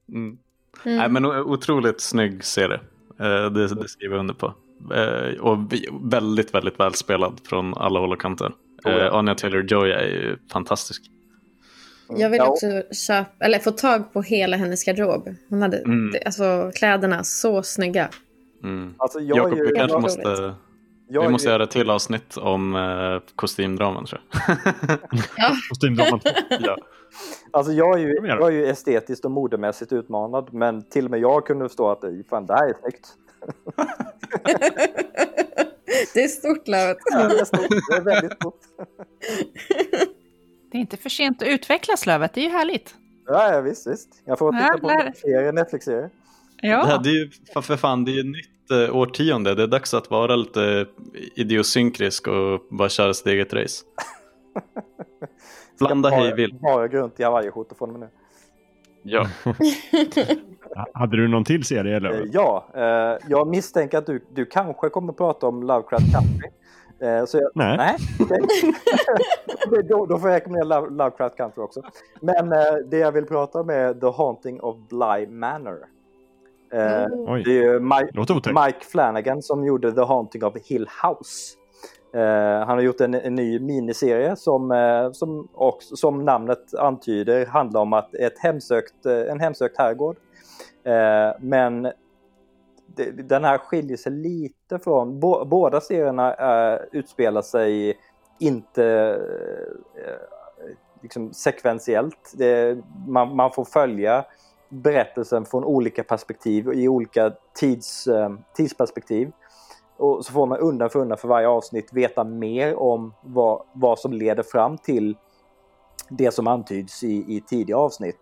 Mm. 0.09 0.39
Nej, 0.85 1.09
men 1.09 1.27
otroligt 1.27 2.01
snygg 2.01 2.45
serie. 2.45 2.81
Eh, 3.21 3.51
det, 3.51 3.75
det 3.75 3.89
skriver 3.89 4.15
jag 4.15 4.21
under 4.21 4.35
på. 4.35 4.55
Eh, 4.95 5.41
och 5.41 5.59
väldigt, 6.03 6.55
väldigt 6.55 6.81
välspelad 6.81 7.41
från 7.45 7.75
alla 7.75 8.01
håll 8.01 8.13
och 8.13 8.21
kanter. 8.21 8.47
Oh, 8.47 8.93
ja. 8.93 9.07
Eh, 9.07 9.15
Anya 9.15 9.35
Taylor-Joy 9.35 9.93
är 9.93 10.07
ju 10.07 10.37
fantastisk. 10.53 11.03
Jag 12.09 12.31
vill 12.31 12.41
också 12.41 12.83
köpa, 12.93 13.45
eller 13.45 13.59
få 13.59 13.71
tag 13.71 14.13
på 14.13 14.23
hela 14.23 14.57
hennes 14.57 14.85
garderob. 14.85 15.35
Hon 15.49 15.63
hade 15.63 15.79
Mm. 15.79 16.15
alltså, 16.27 16.71
kläderna 16.75 17.25
så 17.25 17.63
snygga. 17.63 18.09
Mm. 18.65 18.95
Alltså, 18.97 19.21
jag 19.21 19.37
Jakob, 19.37 19.59
vi 19.59 19.73
kanske 19.77 19.99
måste, 19.99 20.55
Jag 21.13 21.21
vi 21.21 21.27
är 21.27 21.31
måste 21.31 21.49
ju- 21.49 21.53
göra 21.53 21.63
ett 21.63 21.71
till 21.71 21.91
avsnitt 21.91 22.37
om 22.37 22.77
eh, 22.77 23.21
kostymdraman 23.37 24.05
tror 24.07 24.21
jag. 24.31 24.59
Kostymdraman. 25.69 26.21
ja. 26.61 26.77
Alltså 27.51 27.73
jag 27.73 27.95
är, 28.01 28.03
ju, 28.03 28.15
jag 28.27 28.47
är 28.49 28.51
ju 28.51 28.67
estetiskt 28.67 29.25
och 29.25 29.31
modemässigt 29.31 29.93
utmanad 29.93 30.53
men 30.53 30.89
till 30.89 31.05
och 31.05 31.11
med 31.11 31.21
jag 31.21 31.47
kunde 31.47 31.69
förstå 31.69 31.91
att 31.91 32.05
fan, 32.31 32.47
det 32.47 32.55
här 32.55 32.69
är 32.69 32.75
snyggt. 32.83 33.09
Det 36.15 36.25
är 36.25 36.29
stort 36.29 36.69
Lövet. 36.69 36.97
Ja, 37.05 37.29
det, 37.29 37.41
är 37.41 37.45
stort. 37.45 37.67
det 37.91 37.97
är 37.97 38.01
väldigt 38.01 38.33
stort. 38.33 38.61
Det 40.73 40.79
är 40.79 40.81
inte 40.81 40.97
för 40.97 41.09
sent 41.11 41.43
att 41.43 41.49
utvecklas, 41.49 42.07
Lövet. 42.07 42.35
Det 42.35 42.41
är 42.41 42.45
ju 42.45 42.51
härligt. 42.51 42.95
Ja, 43.27 43.53
ja 43.55 43.61
visst, 43.61 43.87
visst. 43.87 44.09
Jag 44.25 44.39
får 44.39 44.53
titta 44.53 44.65
Ja, 44.73 44.79
på 44.79 44.87
lär- 44.89 45.07
en 45.07 45.15
serie, 45.15 45.53
Netflix-serie. 46.63 46.71
Det, 46.71 46.87
här, 46.87 46.93
Ja. 46.93 46.99
det 47.03 47.09
är 47.11 47.15
ju 47.15 47.31
för, 47.63 47.77
fan, 47.77 48.05
det 48.05 48.11
är 48.13 48.15
ju 48.15 48.23
nytt 48.23 48.89
eh, 48.89 48.97
årtionde. 48.97 49.55
Det 49.55 49.63
är 49.63 49.67
dags 49.67 49.95
att 49.95 50.11
vara 50.11 50.37
lite 50.37 50.87
idiosynkrisk 51.35 52.29
och 52.29 52.61
bara 52.71 52.89
köra 52.89 53.15
sitt 53.15 53.27
eget 53.27 53.53
race. 53.55 53.85
Blanda 55.79 56.09
hej 56.11 56.35
vill. 56.35 56.55
Bara 56.55 56.89
gå 56.89 56.99
runt 56.99 57.21
i 57.21 57.25
hawaiiskjortor 57.25 57.77
från 57.77 57.91
och 57.95 57.99
med 58.01 58.09
nu. 58.09 58.09
Ja. 59.03 59.27
Hade 60.95 61.17
du 61.17 61.29
någon 61.29 61.45
till 61.45 61.65
serie 61.65 61.91
Eh, 61.93 61.97
eller? 61.97 62.29
Ja, 62.33 62.67
eh, 62.75 63.19
jag 63.29 63.47
misstänker 63.49 63.99
att 63.99 64.07
du, 64.07 64.25
du 64.35 64.45
kanske 64.47 64.89
kommer 64.89 65.13
prata 65.13 65.47
om 65.47 65.63
Lovecraft 65.63 66.05
Country. 66.13 66.49
Eh, 67.01 67.25
så 67.25 67.39
jag, 67.39 67.51
Nej. 67.55 67.77
nej. 67.77 67.97
Det- 69.71 69.83
då, 69.83 70.07
då 70.07 70.19
får 70.19 70.31
jag 70.31 70.37
rekommendera 70.37 70.81
Love, 70.81 70.91
Lovecraft 70.91 71.37
Country 71.37 71.63
också. 71.63 71.83
Men 72.21 72.53
eh, 72.53 72.59
det 72.91 72.99
jag 72.99 73.13
vill 73.13 73.25
prata 73.27 73.61
om 73.61 73.71
är 73.71 73.95
The 73.95 74.07
Haunting 74.07 74.61
of 74.61 74.77
Bly 74.89 75.27
Manor. 75.27 75.79
Eh, 76.73 77.07
Oj. 77.13 77.43
det 77.45 77.51
är 77.51 77.63
ju 77.63 77.81
Mike. 77.81 78.53
Mike 78.65 78.85
Flanagan 78.91 79.43
som 79.43 79.65
gjorde 79.65 79.93
The 79.93 80.01
Haunting 80.01 80.45
of 80.45 80.55
Hill 80.65 80.89
House. 81.03 81.57
Eh, 82.15 82.67
han 82.67 82.69
har 82.69 82.81
gjort 82.81 83.01
en, 83.01 83.15
en 83.15 83.35
ny 83.35 83.59
miniserie 83.59 84.37
som, 84.37 84.71
eh, 84.71 85.13
som, 85.13 85.49
och, 85.53 85.79
som 85.81 86.25
namnet 86.25 86.75
antyder 86.75 87.47
handlar 87.47 87.81
om 87.81 87.93
att 87.93 88.15
ett 88.15 88.39
hemsökt, 88.39 89.07
eh, 89.07 89.33
en 89.33 89.41
hemsökt 89.41 89.79
herrgård. 89.79 90.17
Eh, 90.85 91.33
men 91.41 91.83
det, 92.87 93.11
den 93.11 93.45
här 93.45 93.59
skiljer 93.59 93.97
sig 93.97 94.13
lite 94.13 94.79
från, 94.79 95.21
bo, 95.21 95.45
båda 95.45 95.81
serierna 95.81 96.35
eh, 96.35 96.81
utspelar 96.93 97.43
sig 97.43 97.99
inte 98.41 99.19
liksom 101.03 101.33
sekventiellt. 101.33 102.33
Det, 102.35 102.79
man, 103.07 103.37
man 103.37 103.53
får 103.53 103.65
följa 103.65 104.25
berättelsen 104.73 105.45
från 105.45 105.65
olika 105.65 106.05
perspektiv 106.05 106.73
i 106.73 106.89
olika 106.89 107.33
tids, 107.55 108.07
eh, 108.07 108.31
tidsperspektiv. 108.55 109.33
Och 109.97 110.25
så 110.25 110.33
får 110.33 110.47
man 110.47 110.59
undan 110.59 110.91
för 110.91 110.99
undan 110.99 111.19
för 111.19 111.29
varje 111.29 111.49
avsnitt 111.49 111.93
veta 111.93 112.25
mer 112.25 112.75
om 112.79 113.15
vad, 113.21 113.63
vad 113.73 113.99
som 113.99 114.13
leder 114.13 114.43
fram 114.43 114.79
till 114.79 115.17
det 116.09 116.31
som 116.31 116.47
antyds 116.47 117.03
i, 117.05 117.37
i 117.37 117.41
tidiga 117.41 117.77
avsnitt. 117.77 118.21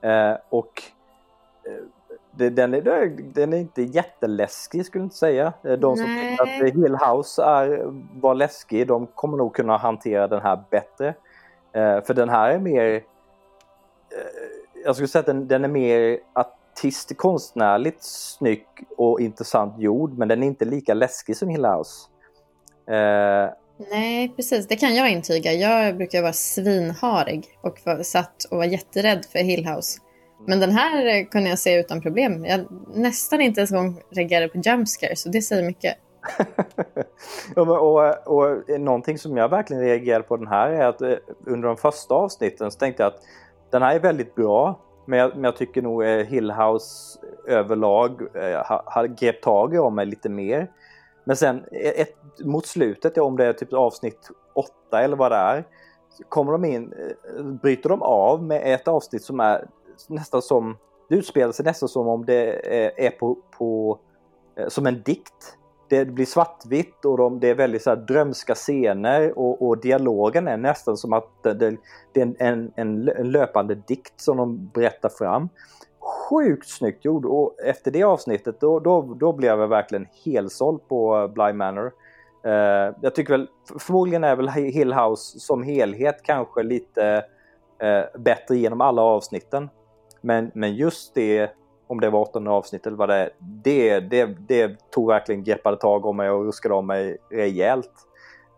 Eh, 0.00 0.34
och 0.48 0.82
eh, 1.66 1.84
det, 2.30 2.50
den, 2.50 2.74
är, 2.74 2.80
den 3.34 3.52
är 3.52 3.56
inte 3.56 3.82
jätteläskig 3.82 4.86
skulle 4.86 5.02
jag 5.02 5.06
inte 5.06 5.16
säga. 5.16 5.52
Eh, 5.62 5.72
De 5.72 5.96
som 5.96 6.06
Nej. 6.06 6.36
tycker 6.36 6.66
att 6.66 6.74
Hill 6.74 6.96
House 6.96 7.42
är, 7.42 7.82
var 8.20 8.34
läskig, 8.34 8.86
de 8.86 9.06
kommer 9.06 9.36
nog 9.36 9.54
kunna 9.54 9.76
hantera 9.76 10.28
den 10.28 10.42
här 10.42 10.64
bättre. 10.70 11.14
Eh, 11.72 12.04
för 12.04 12.14
den 12.14 12.28
här 12.28 12.50
är 12.50 12.58
mer... 12.58 12.94
Eh, 12.94 14.61
jag 14.84 14.94
skulle 14.94 15.08
säga 15.08 15.20
att 15.20 15.26
den, 15.26 15.48
den 15.48 15.64
är 15.64 15.68
mer 15.68 16.18
artist, 16.34 17.16
konstnärligt 17.16 18.02
snygg 18.02 18.66
och 18.96 19.20
intressant 19.20 19.78
gjord, 19.78 20.18
men 20.18 20.28
den 20.28 20.42
är 20.42 20.46
inte 20.46 20.64
lika 20.64 20.94
läskig 20.94 21.36
som 21.36 21.48
Hill 21.48 21.64
House. 21.64 22.08
Eh, 22.90 23.50
Nej, 23.90 24.32
precis. 24.36 24.68
Det 24.68 24.76
kan 24.76 24.94
jag 24.94 25.10
intyga. 25.10 25.52
Jag 25.52 25.96
brukar 25.96 26.22
vara 26.22 26.32
svinharig 26.32 27.46
och 27.60 27.80
var 27.84 28.02
satt 28.02 28.44
och 28.44 28.56
var 28.56 28.64
jätterädd 28.64 29.24
för 29.32 29.38
Hill 29.38 29.66
House. 29.66 30.00
Men 30.46 30.60
den 30.60 30.70
här 30.70 31.06
eh, 31.06 31.24
kunde 31.24 31.48
jag 31.48 31.58
se 31.58 31.80
utan 31.80 32.00
problem. 32.00 32.44
Jag 32.44 32.66
nästan 32.94 33.40
inte 33.40 33.60
ens 33.60 33.72
en 33.72 33.76
gång 33.76 34.02
reagerade 34.10 34.48
på 34.48 34.58
jumpscare, 34.58 35.16
så 35.16 35.28
det 35.28 35.42
säger 35.42 35.62
mycket. 35.62 35.96
Men, 37.56 37.68
och, 37.68 38.26
och 38.26 38.80
någonting 38.80 39.18
som 39.18 39.36
jag 39.36 39.48
verkligen 39.48 39.82
reagerade 39.82 40.24
på 40.24 40.36
den 40.36 40.46
här 40.46 40.70
är 40.70 40.86
att 40.86 41.02
eh, 41.02 41.14
under 41.46 41.68
de 41.68 41.76
första 41.76 42.14
avsnitten 42.14 42.70
så 42.70 42.78
tänkte 42.78 43.02
jag 43.02 43.12
att 43.12 43.22
den 43.72 43.82
här 43.82 43.94
är 43.94 44.00
väldigt 44.00 44.34
bra. 44.34 44.78
Men 45.06 45.18
jag, 45.18 45.34
men 45.34 45.44
jag 45.44 45.56
tycker 45.56 45.82
nog 45.82 46.04
eh, 46.04 46.26
Hillhouse 46.26 47.18
överlag 47.46 48.22
eh, 48.34 48.64
har, 48.64 48.82
har 48.86 49.06
grep 49.06 49.42
tag 49.42 49.74
i 49.74 49.78
om 49.78 49.94
mig 49.94 50.06
lite 50.06 50.28
mer. 50.28 50.70
Men 51.24 51.36
sen 51.36 51.64
eh, 51.72 52.00
ett, 52.00 52.14
mot 52.44 52.66
slutet, 52.66 53.18
om 53.18 53.36
det 53.36 53.46
är 53.46 53.52
typ 53.52 53.72
avsnitt 53.72 54.30
åtta 54.54 55.02
eller 55.02 55.16
vad 55.16 55.32
det 55.32 55.36
är, 55.36 55.64
så 56.10 56.24
kommer 56.24 56.52
de 56.52 56.64
in, 56.64 56.92
eh, 56.92 57.42
bryter 57.44 57.88
de 57.88 58.02
av 58.02 58.42
med 58.42 58.74
ett 58.74 58.88
avsnitt 58.88 59.24
som 59.24 59.40
är 59.40 59.68
nästan 60.08 60.42
som, 60.42 60.76
det 61.08 61.14
utspelar 61.14 61.52
sig 61.52 61.64
nästan 61.64 61.88
som 61.88 62.08
om 62.08 62.24
det 62.24 62.74
är, 62.84 63.00
är 63.00 63.10
på, 63.10 63.38
på 63.58 63.98
eh, 64.56 64.68
som 64.68 64.86
en 64.86 65.02
dikt. 65.02 65.58
Det 65.92 66.04
blir 66.04 66.26
svartvitt 66.26 67.04
och 67.04 67.16
de, 67.16 67.40
det 67.40 67.50
är 67.50 67.54
väldigt 67.54 67.82
så 67.82 67.90
här 67.90 67.96
drömska 67.96 68.54
scener 68.54 69.38
och, 69.38 69.68
och 69.68 69.80
dialogen 69.80 70.48
är 70.48 70.56
nästan 70.56 70.96
som 70.96 71.12
att 71.12 71.42
det, 71.42 71.54
det, 71.54 71.76
det 72.12 72.20
är 72.20 72.26
en, 72.38 72.72
en, 72.74 73.08
en 73.08 73.30
löpande 73.30 73.74
dikt 73.74 74.20
som 74.20 74.36
de 74.36 74.70
berättar 74.74 75.08
fram. 75.08 75.48
Sjukt 76.00 76.68
snyggt 76.68 77.04
gjord 77.04 77.24
och 77.24 77.60
efter 77.60 77.90
det 77.90 78.02
avsnittet 78.02 78.60
då, 78.60 78.80
då, 78.80 79.02
då 79.02 79.32
blev 79.32 79.60
jag 79.60 79.68
verkligen 79.68 80.06
helsåld 80.24 80.88
på 80.88 81.30
Bly 81.34 81.52
Manor. 81.52 81.92
Uh, 82.46 82.94
jag 83.00 83.14
tycker 83.14 83.32
väl, 83.32 83.48
förmodligen 83.78 84.24
är 84.24 84.36
väl 84.36 84.48
Hill 84.48 84.92
House 84.92 85.40
som 85.40 85.62
helhet 85.62 86.22
kanske 86.22 86.62
lite 86.62 87.24
uh, 87.82 88.20
bättre 88.20 88.56
genom 88.56 88.80
alla 88.80 89.02
avsnitten. 89.02 89.70
Men, 90.20 90.50
men 90.54 90.74
just 90.74 91.14
det, 91.14 91.50
om 91.92 92.00
det 92.00 92.10
var 92.10 92.20
åttonde 92.20 92.50
avsnitt 92.50 92.86
eller 92.86 92.96
vad 92.96 93.08
det 93.08 93.18
är, 93.18 93.30
det, 93.40 94.00
det, 94.00 94.26
det 94.26 94.90
tog 94.90 95.08
verkligen 95.08 95.44
greppade 95.44 95.76
tag 95.76 96.06
om 96.06 96.16
mig 96.16 96.30
och 96.30 96.44
ruskade 96.44 96.74
om 96.74 96.86
mig 96.86 97.18
rejält. 97.30 97.92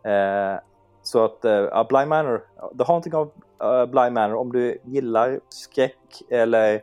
Eh, 0.05 0.61
så 1.03 1.25
att 1.25 1.45
uh, 1.45 1.89
Bly 1.89 2.07
Manor, 2.07 2.45
The 2.79 2.85
Haunting 2.85 3.15
of 3.15 3.29
uh, 3.63 3.87
Bly 3.87 4.11
Manor, 4.11 4.35
om 4.35 4.53
du 4.53 4.79
gillar 4.85 5.41
skräck 5.49 6.23
eller 6.31 6.83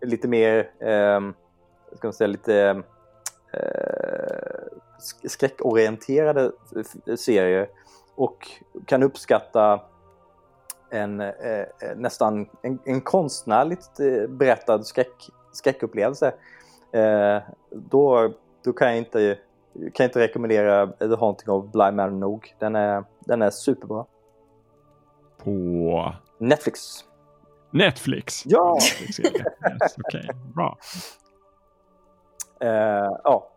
lite 0.00 0.28
mer, 0.28 0.70
um, 1.16 1.34
ska 1.92 2.06
man 2.06 2.12
säga 2.12 2.28
lite 2.28 2.82
eh, 3.52 4.62
skräckorienterade 5.24 6.52
serier 7.16 7.68
och 8.14 8.48
kan 8.86 9.02
uppskatta 9.02 9.80
en 10.90 11.20
eh, 11.20 11.66
nästan 11.96 12.48
en, 12.62 12.78
en 12.84 13.00
konstnärligt 13.00 13.90
berättad 14.28 14.86
skräck, 14.86 15.30
skräckupplevelse 15.56 16.34
eh, 16.92 17.42
då, 17.70 18.32
då 18.64 18.72
kan 18.72 18.88
jag 18.88 18.98
inte 18.98 19.38
kan 19.74 20.04
jag 20.04 20.08
inte 20.08 20.20
rekommendera 20.20 20.86
The 20.86 21.16
Haunting 21.16 21.50
of 21.50 21.72
Bly 21.72 21.90
Manor 21.90 22.10
nog. 22.10 22.54
Den 22.58 22.76
är, 22.76 23.04
den 23.20 23.42
är 23.42 23.50
superbra. 23.50 24.04
På 25.44 26.14
Netflix. 26.38 27.04
Netflix? 27.70 28.42
Ja! 28.46 28.74
Netflix-serie. 28.74 29.44
Yes, 29.82 29.96
Okej, 30.04 30.28
bra. 30.54 30.78
Eh, 32.60 33.10
ja. 33.24 33.50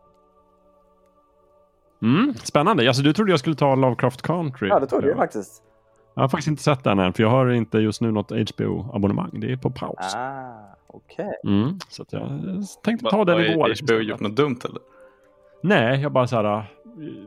Mm, 2.02 2.34
spännande. 2.34 2.88
Alltså, 2.88 3.04
du 3.04 3.14
trodde 3.14 3.32
jag 3.32 3.40
skulle 3.40 3.56
ta 3.56 3.76
Lovecraft 3.76 4.22
Country. 4.22 4.68
ja, 4.68 4.80
det 4.80 4.88
trodde 4.88 5.08
jag 5.08 5.18
faktiskt. 5.18 5.64
Jag 6.14 6.24
har 6.24 6.30
faktiskt 6.30 6.48
inte 6.48 6.64
sett 6.64 6.84
den 6.84 7.00
än, 7.00 7.14
för 7.14 7.24
jag 7.24 7.30
har 7.30 7.50
inte 7.50 7.78
just 7.78 8.02
nu 8.02 8.12
något 8.12 8.32
HBO-abonnemang. 8.32 9.30
Det 9.34 9.52
är 9.52 9.58
på 9.58 9.70
paus. 9.70 10.16
Ah, 10.16 10.77
okej. 10.98 11.34
Mm, 11.44 11.80
så 11.90 12.02
att 12.02 12.14
jag 12.14 12.30
tänkte 12.84 13.10
ta 13.10 13.18
Har 13.18 13.26
den 13.26 13.40
i 13.42 13.56
vår. 13.56 13.74
HBO 13.84 14.00
gjort 14.02 14.20
något 14.20 14.36
dumt 14.36 14.60
eller? 14.66 14.80
Nej, 15.64 16.02
jag 16.02 16.12
bara 16.12 16.28
så 16.28 16.36
här. 16.36 16.64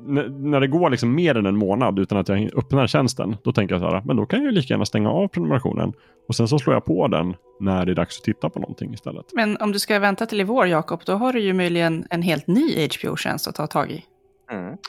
n- 0.08 0.50
När 0.50 0.60
det 0.60 0.66
går 0.66 0.90
liksom 0.90 1.14
mer 1.14 1.34
än 1.36 1.46
en 1.46 1.56
månad 1.56 1.98
utan 1.98 2.18
att 2.18 2.28
jag 2.28 2.50
öppnar 2.56 2.86
tjänsten, 2.86 3.36
då 3.44 3.52
tänker 3.52 3.74
jag 3.74 3.82
så 3.82 3.90
här, 3.90 4.02
men 4.04 4.16
då 4.16 4.26
kan 4.26 4.38
jag 4.38 4.46
ju 4.46 4.52
lika 4.52 4.74
gärna 4.74 4.84
stänga 4.84 5.10
av 5.10 5.28
prenumerationen 5.28 5.92
och 6.28 6.34
sen 6.34 6.48
så 6.48 6.58
slår 6.58 6.74
jag 6.76 6.84
på 6.84 7.08
den 7.08 7.34
när 7.60 7.86
det 7.86 7.92
är 7.92 7.96
dags 7.96 8.18
att 8.18 8.24
titta 8.24 8.50
på 8.50 8.60
någonting 8.60 8.94
istället. 8.94 9.26
Men 9.32 9.56
om 9.56 9.72
du 9.72 9.78
ska 9.78 9.98
vänta 9.98 10.26
till 10.26 10.40
i 10.40 10.44
vår, 10.44 10.66
Jakob, 10.66 11.00
då 11.06 11.12
har 11.12 11.32
du 11.32 11.40
ju 11.40 11.52
möjligen 11.52 12.06
en 12.10 12.22
helt 12.22 12.46
ny 12.46 12.88
HBO-tjänst 12.88 13.48
att 13.48 13.54
ta 13.54 13.66
tag 13.66 13.90
i. 13.90 14.04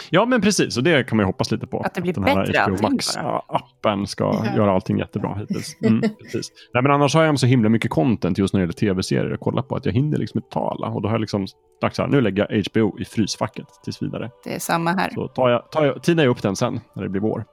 Ja, 0.09 0.25
men 0.25 0.41
precis. 0.41 0.77
Och 0.77 0.83
det 0.83 1.03
kan 1.03 1.17
man 1.17 1.23
ju 1.23 1.27
hoppas 1.27 1.51
lite 1.51 1.67
på. 1.67 1.79
Att 1.79 1.95
det 1.95 2.01
blir 2.01 2.13
den 2.13 2.23
här 2.23 2.35
bättre 2.35 2.61
HBO 2.61 2.71
allting 2.71 2.91
Max 2.91 3.15
bara. 3.15 3.23
ja, 3.25 3.45
appen 3.47 4.07
ska 4.07 4.23
Ja. 4.23 4.55
göra 4.55 4.71
allting 4.71 4.99
jättebra 4.99 5.35
hittills. 5.35 5.77
Mm, 5.81 6.01
precis. 6.21 6.51
Nej, 6.73 6.83
men 6.83 6.91
annars 6.91 7.15
har 7.15 7.23
jag 7.23 7.39
så 7.39 7.45
himla 7.45 7.69
mycket 7.69 7.91
content 7.91 8.38
just 8.38 8.53
när 8.53 8.59
det 8.59 8.63
gäller 8.63 8.73
tv-serier 8.73 9.33
att 9.33 9.39
kolla 9.39 9.61
på 9.63 9.75
att 9.75 9.85
jag 9.85 9.93
hinner 9.93 10.17
liksom 10.17 10.38
inte 10.38 10.49
ta 10.49 10.71
alla. 10.71 10.88
Och 10.88 11.01
då 11.01 11.07
har 11.09 11.13
jag 11.13 11.21
liksom 11.21 11.47
sagt 11.81 11.95
så 11.95 12.01
här, 12.01 12.09
nu 12.09 12.21
lägger 12.21 12.47
jag 12.49 12.63
HBO 12.71 12.99
i 12.99 13.05
frysfacket 13.05 13.67
tills 13.83 14.01
vidare. 14.01 14.31
Det 14.43 14.55
är 14.55 14.59
samma 14.59 14.91
här. 14.91 15.09
Så 15.09 15.27
tar 15.27 15.49
jag, 15.49 15.71
tar 15.71 15.85
jag, 15.85 16.03
tinar 16.03 16.23
jag 16.23 16.31
upp 16.31 16.41
den 16.41 16.55
sen 16.55 16.79
när 16.95 17.03
det 17.03 17.09
blir 17.09 17.21
vår. 17.21 17.45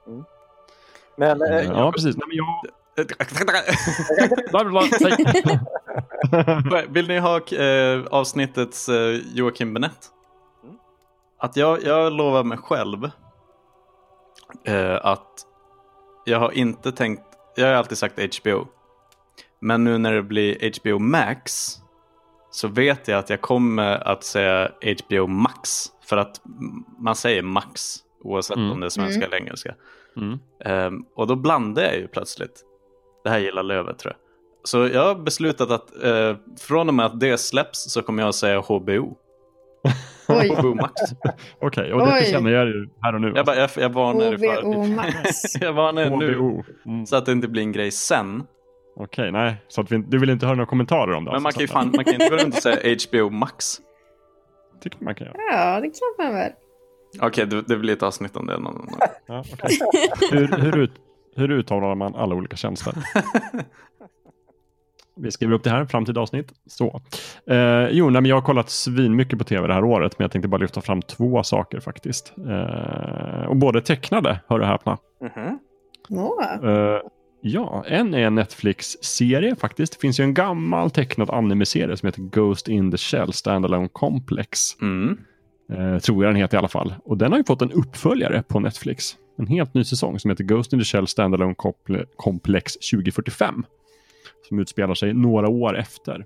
Men, 1.17 1.41
eh, 1.41 1.61
ja, 1.63 1.91
precis. 1.91 2.15
Nej, 2.17 2.27
men 2.27 2.37
jag... 2.37 2.65
Vill 6.89 7.07
ni 7.07 7.19
ha 7.19 7.35
eh, 7.37 8.03
avsnittets 8.11 8.89
eh, 8.89 9.19
Joakim 9.33 9.73
Benett? 9.73 9.97
Att 11.39 11.57
jag, 11.57 11.83
jag 11.83 12.13
lovar 12.13 12.43
mig 12.43 12.57
själv 12.57 13.09
eh, 14.65 15.05
att 15.05 15.45
jag 16.25 16.39
har 16.39 16.51
inte 16.51 16.91
tänkt, 16.91 17.23
jag 17.55 17.67
har 17.67 17.73
alltid 17.73 17.97
sagt 17.97 18.37
HBO. 18.41 18.67
Men 19.61 19.83
nu 19.83 19.97
när 19.97 20.13
det 20.13 20.23
blir 20.23 20.71
HBO 20.81 20.99
Max 20.99 21.75
så 22.51 22.67
vet 22.67 23.07
jag 23.07 23.19
att 23.19 23.29
jag 23.29 23.41
kommer 23.41 24.07
att 24.07 24.23
säga 24.23 24.71
HBO 25.05 25.27
Max. 25.27 25.85
För 26.05 26.17
att 26.17 26.41
man 26.99 27.15
säger 27.15 27.41
Max 27.41 27.95
oavsett 28.23 28.57
Mm. 28.57 28.71
om 28.71 28.79
det 28.79 28.85
är 28.85 28.89
svenska 28.89 29.15
Mm. 29.15 29.27
eller 29.27 29.37
engelska. 29.37 29.75
Mm. 30.17 30.39
Ehm, 30.65 31.05
och 31.15 31.27
då 31.27 31.35
blandar 31.35 31.83
jag 31.83 31.95
ju 31.97 32.07
plötsligt. 32.07 32.63
Det 33.23 33.29
här 33.29 33.39
gillar 33.39 33.63
Lövet 33.63 33.99
tror 33.99 34.13
jag. 34.13 34.19
Så 34.63 34.87
jag 34.87 35.05
har 35.05 35.15
beslutat 35.15 35.71
att 35.71 36.03
eh, 36.03 36.35
från 36.59 36.87
och 36.87 36.93
med 36.93 37.05
att 37.05 37.19
det 37.19 37.37
släpps 37.37 37.91
så 37.93 38.01
kommer 38.01 38.23
jag 38.23 38.29
att 38.29 38.35
säga 38.35 38.59
HBO. 38.61 39.17
Oj. 40.29 40.49
HBO 40.57 40.75
Max. 40.75 40.93
Okej, 41.61 41.93
och 41.93 41.99
det 42.07 42.13
Oj. 42.13 42.25
känner 42.31 42.51
jag 42.51 42.67
ju 42.67 42.89
här 43.01 43.15
och 43.15 43.21
nu. 43.21 43.31
Jag, 43.35 43.45
bara, 43.45 43.55
jag, 43.55 43.69
jag 43.75 43.89
varnar 43.89 44.21
er 44.21 44.37
HBO 44.37 44.83
för 44.83 44.95
Max. 44.95 45.55
Jag 45.61 45.73
varnar 45.73 46.01
er 46.01 46.09
nu. 46.09 46.63
Mm. 46.85 47.05
Så 47.05 47.15
att 47.15 47.25
det 47.25 47.31
inte 47.31 47.47
blir 47.47 47.61
en 47.61 47.71
grej 47.71 47.91
sen. 47.91 48.43
Okej, 48.95 49.31
nej. 49.31 49.55
Så 49.67 49.81
att 49.81 49.91
vi, 49.91 49.97
du 49.97 50.17
vill 50.19 50.29
inte 50.29 50.45
höra 50.45 50.55
några 50.55 50.65
kommentarer 50.69 51.13
om 51.13 51.25
det? 51.25 51.31
Men 51.31 51.41
man 51.41 51.45
alltså, 51.45 51.59
kan 51.59 51.61
ju 51.61 51.67
fan, 51.67 51.91
man 51.95 52.05
kan 52.05 52.13
inte 52.13 52.29
runt 52.43 52.55
och 52.55 52.61
säga 52.63 52.95
HBO 53.09 53.29
Max. 53.29 53.65
tycker 54.83 55.03
man 55.03 55.15
kan 55.15 55.27
göra. 55.27 55.37
Ja, 55.51 55.79
det 55.81 55.87
kan 55.89 56.25
man 56.25 56.33
väl. 56.35 56.51
Okej, 57.21 57.45
det, 57.45 57.61
det 57.61 57.77
blir 57.77 57.93
ett 57.93 58.03
avsnitt 58.03 58.35
om 58.35 58.45
det. 58.47 58.59
någon- 58.59 58.89
Ja, 59.25 59.43
okej. 59.53 59.77
hur, 60.31 60.47
hur, 60.47 60.77
ut, 60.77 60.91
hur 61.35 61.51
uttalar 61.51 61.95
man 61.95 62.15
alla 62.15 62.35
olika 62.35 62.55
tjänster? 62.55 62.93
Vi 65.21 65.31
skriver 65.31 65.53
upp 65.53 65.63
det 65.63 65.69
här, 65.69 65.85
framtida 65.85 66.21
avsnitt. 66.21 66.53
Så. 66.67 67.01
Eh, 67.47 67.87
jo, 67.91 68.09
nej, 68.09 68.21
men 68.21 68.25
jag 68.25 68.35
har 68.35 68.41
kollat 68.41 68.69
svin 68.69 69.15
mycket 69.15 69.39
på 69.39 69.45
tv 69.45 69.67
det 69.67 69.73
här 69.73 69.83
året, 69.83 70.19
men 70.19 70.23
jag 70.23 70.31
tänkte 70.31 70.47
bara 70.47 70.57
lyfta 70.61 70.81
fram 70.81 71.01
två 71.01 71.43
saker 71.43 71.79
faktiskt. 71.79 72.33
Eh, 72.49 73.45
och 73.47 73.55
både 73.55 73.81
tecknade, 73.81 74.39
hör 74.47 74.59
du 74.59 74.65
häpna. 74.65 74.97
Mhm. 75.21 75.59
Åh. 76.09 76.69
Eh, 76.69 76.99
ja, 77.41 77.83
en 77.87 78.13
är 78.13 78.19
en 78.19 78.35
Netflix-serie 78.35 79.55
faktiskt. 79.55 79.93
Det 79.93 79.99
finns 80.01 80.19
ju 80.19 80.23
en 80.23 80.33
gammal 80.33 80.91
tecknad 80.91 81.29
anime-serie 81.29 81.97
som 81.97 82.07
heter 82.07 82.21
Ghost 82.21 82.67
in 82.67 82.91
the 82.91 82.97
Shell 82.97 83.33
Standalone 83.33 83.87
Complex. 83.93 84.59
Eh, 85.73 85.97
tror 85.99 86.23
jag 86.23 86.33
den 86.33 86.41
heter 86.41 86.57
i 86.57 86.59
alla 86.59 86.67
fall. 86.67 86.93
Och 87.05 87.17
den 87.17 87.31
har 87.31 87.39
ju 87.39 87.43
fått 87.45 87.61
en 87.61 87.71
uppföljare 87.71 88.43
på 88.47 88.59
Netflix. 88.59 89.15
En 89.37 89.47
helt 89.47 89.73
ny 89.73 89.83
säsong 89.83 90.19
som 90.19 90.29
heter 90.29 90.43
Ghost 90.43 90.73
in 90.73 90.79
the 90.79 90.85
Shell 90.85 91.07
Standalone 91.07 91.53
Comple- 91.53 92.05
Complex 92.15 92.73
2045. 92.91 93.65
Som 94.49 94.59
utspelar 94.59 94.93
sig 94.93 95.13
några 95.13 95.49
år 95.49 95.77
efter 95.77 96.25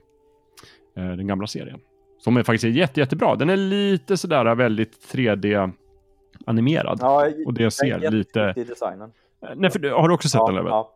eh, 0.97 1.11
den 1.11 1.27
gamla 1.27 1.47
serien. 1.47 1.79
Som 2.19 2.37
är 2.37 2.43
faktiskt 2.43 2.77
jätte, 2.77 2.99
jättebra. 2.99 3.35
Den 3.35 3.49
är 3.49 3.57
lite 3.57 4.17
sådär 4.17 4.55
väldigt 4.55 5.13
3D-animerad. 5.13 6.97
Ja, 7.01 7.27
och 7.45 7.53
det 7.53 7.71
ser 7.71 8.11
lite... 8.11 8.53
i 8.57 8.63
designen. 8.63 9.11
Nej, 9.55 9.71
för, 9.71 9.89
har 9.89 10.07
du 10.07 10.13
också 10.13 10.29
sett 10.29 10.39
Ja, 10.39 10.51
den 10.51 10.65
ja. 10.65 10.95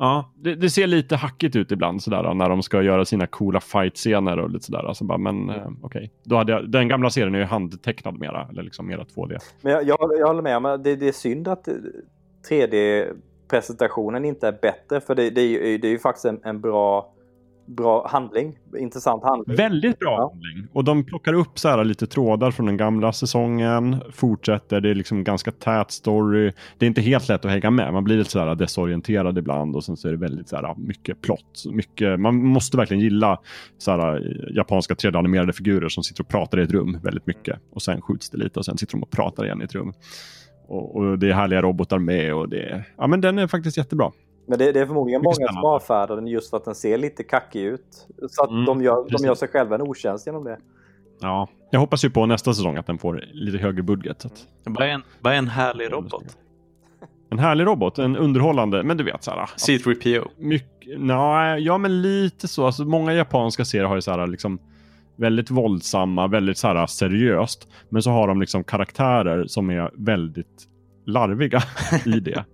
Ja, 0.00 0.32
det, 0.36 0.54
det, 0.54 0.70
ser 0.70 0.86
lite 0.86 1.16
hackigt 1.16 1.56
ut 1.56 1.72
ibland 1.72 2.02
sådär 2.02 2.34
när 2.34 2.48
de 2.48 2.62
ska 2.62 2.82
göra 2.82 3.04
sina 3.04 3.26
coola 3.26 3.60
fight-scener 3.60 4.38
och 4.38 4.50
lite 4.50 4.64
sådär. 4.64 4.88
Alltså 4.88 5.04
bara, 5.04 5.18
men 5.18 5.50
eh, 5.50 5.68
okej. 5.82 6.10
Okay. 6.24 6.66
Den 6.66 6.88
gamla 6.88 7.10
serien 7.10 7.34
är 7.34 7.38
ju 7.38 7.44
handtecknad 7.44 8.18
mera, 8.18 8.48
eller 8.50 8.62
liksom 8.62 8.86
mera 8.86 9.04
2D. 9.04 9.38
Men 9.60 9.72
jag, 9.72 9.84
jag, 9.84 9.98
jag 10.18 10.26
håller 10.26 10.42
med 10.42 10.56
om 10.56 10.82
det, 10.84 10.96
det 10.96 11.08
är 11.08 11.12
synd 11.12 11.48
att 11.48 11.68
3D-presentationen 13.48 14.24
inte 14.24 14.48
är 14.48 14.58
bättre. 14.62 15.00
För 15.00 15.14
det, 15.14 15.30
det, 15.30 15.40
är, 15.40 15.78
det 15.78 15.88
är 15.88 15.92
ju 15.92 15.98
faktiskt 15.98 16.24
en, 16.24 16.40
en 16.44 16.60
bra 16.60 17.14
bra 17.66 18.08
handling. 18.08 18.58
Intressant 18.78 19.24
handling. 19.24 19.56
Väldigt 19.56 19.98
bra 19.98 20.10
ja. 20.10 20.20
handling. 20.20 20.68
Och 20.72 20.84
de 20.84 21.04
plockar 21.04 21.32
upp 21.32 21.58
så 21.58 21.68
här 21.68 21.84
lite 21.84 22.06
trådar 22.06 22.50
från 22.50 22.66
den 22.66 22.76
gamla 22.76 23.12
säsongen. 23.12 23.96
Fortsätter. 24.12 24.80
Det 24.80 24.90
är 24.90 24.94
liksom 24.94 25.24
ganska 25.24 25.52
tät 25.52 25.90
story. 25.90 26.52
Det 26.78 26.86
är 26.86 26.88
inte 26.88 27.00
helt 27.00 27.28
lätt 27.28 27.44
att 27.44 27.50
hänga 27.50 27.70
med. 27.70 27.92
Man 27.92 28.04
blir 28.04 28.16
lite 28.16 28.30
så 28.30 28.38
här 28.38 28.54
desorienterad 28.54 29.38
ibland 29.38 29.76
och 29.76 29.84
sen 29.84 29.96
så 29.96 30.08
är 30.08 30.12
det 30.12 30.18
väldigt 30.18 30.48
så 30.48 30.56
här 30.56 30.74
mycket 30.76 31.22
plott. 31.22 31.64
Mycket, 31.70 32.20
man 32.20 32.44
måste 32.44 32.76
verkligen 32.76 33.02
gilla 33.02 33.40
så 33.78 33.90
här 33.90 34.36
japanska 34.56 34.94
3D-animerade 34.94 35.52
figurer 35.52 35.88
som 35.88 36.02
sitter 36.02 36.22
och 36.22 36.28
pratar 36.28 36.60
i 36.60 36.62
ett 36.62 36.72
rum 36.72 36.98
väldigt 37.02 37.26
mycket. 37.26 37.58
Och 37.72 37.82
sen 37.82 38.00
skjuts 38.00 38.30
det 38.30 38.38
lite 38.38 38.58
och 38.58 38.64
sen 38.64 38.78
sitter 38.78 38.92
de 38.92 39.02
och 39.02 39.10
pratar 39.10 39.44
igen 39.44 39.62
i 39.62 39.64
ett 39.64 39.74
rum. 39.74 39.92
Och, 40.68 40.96
och 40.96 41.18
det 41.18 41.28
är 41.28 41.32
härliga 41.32 41.62
robotar 41.62 41.98
med 41.98 42.34
och 42.34 42.48
det, 42.48 42.84
ja 42.96 43.06
men 43.06 43.20
den 43.20 43.38
är 43.38 43.46
faktiskt 43.46 43.76
jättebra. 43.76 44.12
Men 44.46 44.58
det, 44.58 44.72
det 44.72 44.80
är 44.80 44.86
förmodligen 44.86 45.22
många 45.22 45.48
som 45.52 45.64
avfärdar 45.64 46.16
den 46.16 46.26
just 46.26 46.50
för 46.50 46.56
att 46.56 46.64
den 46.64 46.74
ser 46.74 46.98
lite 46.98 47.22
kackig 47.22 47.62
ut. 47.62 48.06
Så 48.30 48.44
att 48.44 48.50
mm, 48.50 48.64
de, 48.64 48.82
gör, 48.82 49.06
de 49.18 49.26
gör 49.26 49.34
sig 49.34 49.48
själva 49.48 49.74
en 49.74 49.82
otjänst 49.82 50.26
genom 50.26 50.44
det. 50.44 50.58
Ja, 51.20 51.48
jag 51.70 51.80
hoppas 51.80 52.04
ju 52.04 52.10
på 52.10 52.26
nästa 52.26 52.54
säsong 52.54 52.76
att 52.76 52.86
den 52.86 52.98
får 52.98 53.24
lite 53.32 53.58
högre 53.58 53.82
budget. 53.82 54.24
Att... 54.24 54.46
Vad 54.64 54.88
är 54.88 54.92
en, 54.92 55.02
vad 55.20 55.32
är 55.32 55.36
en 55.36 55.48
härlig 55.48 55.92
robot? 55.92 56.36
En 57.30 57.38
härlig 57.38 57.66
robot, 57.66 57.98
en 57.98 58.16
underhållande, 58.16 58.82
men 58.82 58.96
du 58.96 59.04
vet 59.04 59.24
så 59.24 59.30
här. 59.30 59.46
C3PO? 59.56 60.28
Mycket, 60.36 61.00
nej, 61.00 61.62
ja 61.62 61.78
men 61.78 62.02
lite 62.02 62.48
så. 62.48 62.66
Alltså, 62.66 62.84
många 62.84 63.14
japanska 63.14 63.64
serier 63.64 63.86
har 63.86 63.94
ju 63.94 64.02
så 64.02 64.10
här 64.10 64.26
liksom 64.26 64.58
väldigt 65.18 65.50
våldsamma, 65.50 66.26
väldigt 66.26 66.58
så 66.58 66.68
här 66.68 66.86
seriöst. 66.86 67.68
Men 67.88 68.02
så 68.02 68.10
har 68.10 68.28
de 68.28 68.40
liksom 68.40 68.64
karaktärer 68.64 69.46
som 69.46 69.70
är 69.70 69.90
väldigt 69.94 70.68
larviga 71.06 71.62
i 72.06 72.20
det. 72.20 72.44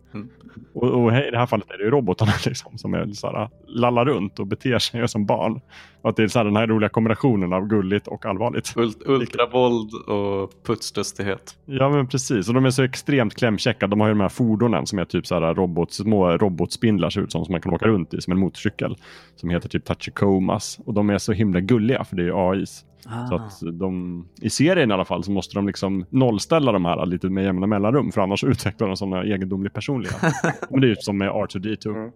Och, 0.73 0.89
och, 0.89 1.13
i 1.13 1.31
det 1.31 1.39
här 1.39 1.47
fallet 1.47 1.71
är 1.71 1.79
det 1.79 1.85
ju 1.85 1.91
robotarna 1.91 2.33
liksom, 2.47 2.79
som 2.79 2.95
är 2.95 3.13
så 3.13 3.27
här, 3.27 3.49
lallar 3.67 4.05
runt 4.05 4.39
och 4.39 4.47
beter 4.47 4.79
sig 4.79 5.09
som 5.15 5.27
barn. 5.27 5.61
Och 6.03 6.11
att 6.11 6.17
det 6.17 6.23
är 6.23 6.29
så 6.29 6.39
här, 6.39 6.45
den 6.45 6.57
här 6.57 6.67
roliga 6.67 6.89
kombinationen 6.89 7.53
av 7.53 7.67
gulligt 7.67 8.07
och 8.07 8.27
allvarligt. 8.27 8.73
Ult 8.77 9.03
ultravåld 9.07 9.95
och 9.95 10.53
putslustighet. 10.67 11.57
Ja 11.65 11.91
men 11.91 12.07
precis. 12.07 12.49
Och 12.49 12.55
de 12.55 12.65
är 12.65 12.71
så 12.71 12.83
extremt 12.83 13.35
klämkäcka. 13.35 13.87
De 13.87 14.01
har 14.01 14.09
ju 14.09 14.15
de 14.15 14.21
här 14.21 14.29
fordonen 14.29 14.87
som 14.87 14.99
är 14.99 15.05
typ 15.05 15.27
så 15.27 15.35
här 15.35 15.55
robot, 15.55 15.93
små 15.93 16.37
robotspindlar 16.37 17.11
ser 17.11 17.21
ut 17.21 17.33
som, 17.33 17.45
som 17.45 17.53
man 17.53 17.61
kan 17.61 17.75
åka 17.75 17.87
runt 17.87 18.15
i 18.15 18.21
som 18.21 18.33
en 18.33 18.39
motorcykel. 18.39 18.97
Som 19.37 19.51
heter 19.51 19.69
typ 19.69 19.85
Tachikomas. 19.85 20.79
Och 20.87 20.95
de 20.95 21.11
är 21.11 21.19
så 21.19 21.33
himla 21.33 21.61
gulliga 21.61 22.05
för 22.05 22.17
det 22.17 22.23
är 22.23 22.51
AIs. 22.51 22.85
Ah. 23.07 23.27
Så 23.27 23.35
att 23.35 23.79
de, 23.79 24.25
I 24.41 24.51
serien 24.51 24.91
i 24.91 24.95
alla 24.95 25.05
fall 25.05 25.25
så 25.25 25.31
måste 25.31 25.55
de 25.55 25.67
liksom 25.67 26.07
nollställa 26.11 26.73
de 26.73 26.85
här 26.85 27.07
lite 27.07 27.31
med 27.31 27.45
jämna 27.45 27.67
mellanrum 27.67 28.13
för 28.13 28.21
annars 28.21 28.45
utvecklar 28.45 28.89
de 28.89 28.97
sådana 28.97 29.25
egendomlig 29.25 29.73
personlighet. 29.73 30.17
Men 30.71 30.81
det 30.81 30.87
är 30.87 30.89
ju 30.89 30.97
som 30.97 31.19
med 31.19 31.31
R2D2. 31.31 31.89
Mm. 31.89 32.11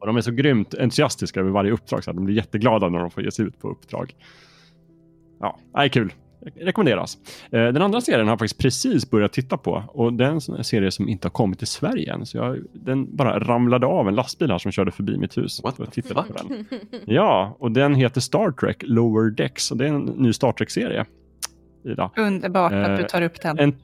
Och 0.00 0.06
de 0.06 0.16
är 0.16 0.20
så 0.20 0.30
grymt 0.30 0.74
entusiastiska 0.74 1.40
över 1.40 1.50
varje 1.50 1.72
uppdrag 1.72 2.04
så 2.04 2.10
att 2.10 2.16
de 2.16 2.24
blir 2.24 2.36
jätteglada 2.36 2.88
när 2.88 2.98
de 2.98 3.10
får 3.10 3.22
ge 3.22 3.30
sig 3.30 3.44
ut 3.44 3.60
på 3.60 3.70
uppdrag. 3.70 4.14
Ja, 5.40 5.58
det 5.74 5.78
är 5.78 5.88
kul 5.88 6.12
rekommenderas. 6.56 7.18
Eh, 7.50 7.50
den 7.50 7.82
andra 7.82 8.00
serien 8.00 8.26
har 8.26 8.32
jag 8.32 8.38
faktiskt 8.38 8.60
precis 8.60 9.10
börjat 9.10 9.32
titta 9.32 9.56
på 9.56 9.84
och 9.88 10.12
det 10.12 10.24
är 10.24 10.30
en 10.30 10.64
serie 10.64 10.90
som 10.90 11.08
inte 11.08 11.26
har 11.26 11.30
kommit 11.30 11.58
till 11.58 11.68
Sverige 11.68 12.12
än. 12.12 12.26
Så 12.26 12.36
jag, 12.36 12.58
den 12.72 13.16
bara 13.16 13.38
ramlade 13.38 13.86
av 13.86 14.08
en 14.08 14.14
lastbil 14.14 14.50
här 14.50 14.58
som 14.58 14.72
körde 14.72 14.90
förbi 14.90 15.18
mitt 15.18 15.36
hus. 15.36 15.60
What 15.62 15.80
och 15.80 15.92
tittade 15.92 16.22
på 16.22 16.32
den. 16.32 16.66
Ja, 17.06 17.56
och 17.58 17.72
den 17.72 17.94
heter 17.94 18.20
Star 18.20 18.50
Trek 18.50 18.82
Lower 18.82 19.30
Decks 19.30 19.70
och 19.70 19.76
det 19.76 19.84
är 19.84 19.88
en 19.88 20.04
ny 20.04 20.32
Star 20.32 20.52
Trek-serie. 20.52 21.04
Ida. 21.84 22.10
Underbart 22.16 22.72
att 22.72 22.96
du 22.96 23.02
eh, 23.02 23.06
tar 23.06 23.22
upp 23.22 23.42
den. 23.42 23.58
En 23.58 23.76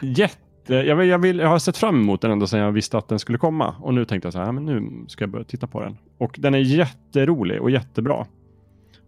jätte 0.00 0.38
jag, 0.66 0.96
vill, 0.96 1.08
jag, 1.08 1.18
vill, 1.18 1.38
jag 1.38 1.48
har 1.48 1.58
sett 1.58 1.76
fram 1.76 2.00
emot 2.00 2.20
den 2.20 2.30
ända 2.30 2.46
sedan 2.46 2.60
jag 2.60 2.72
visste 2.72 2.98
att 2.98 3.08
den 3.08 3.18
skulle 3.18 3.38
komma. 3.38 3.74
Och 3.80 3.94
nu 3.94 4.04
tänkte 4.04 4.26
jag 4.26 4.32
så 4.32 4.38
här, 4.38 4.52
men 4.52 4.64
nu 4.64 5.04
ska 5.08 5.22
jag 5.22 5.30
börja 5.30 5.44
titta 5.44 5.66
på 5.66 5.80
den. 5.80 5.98
Och 6.18 6.36
den 6.38 6.54
är 6.54 6.58
jätterolig 6.58 7.62
och 7.62 7.70
jättebra. 7.70 8.26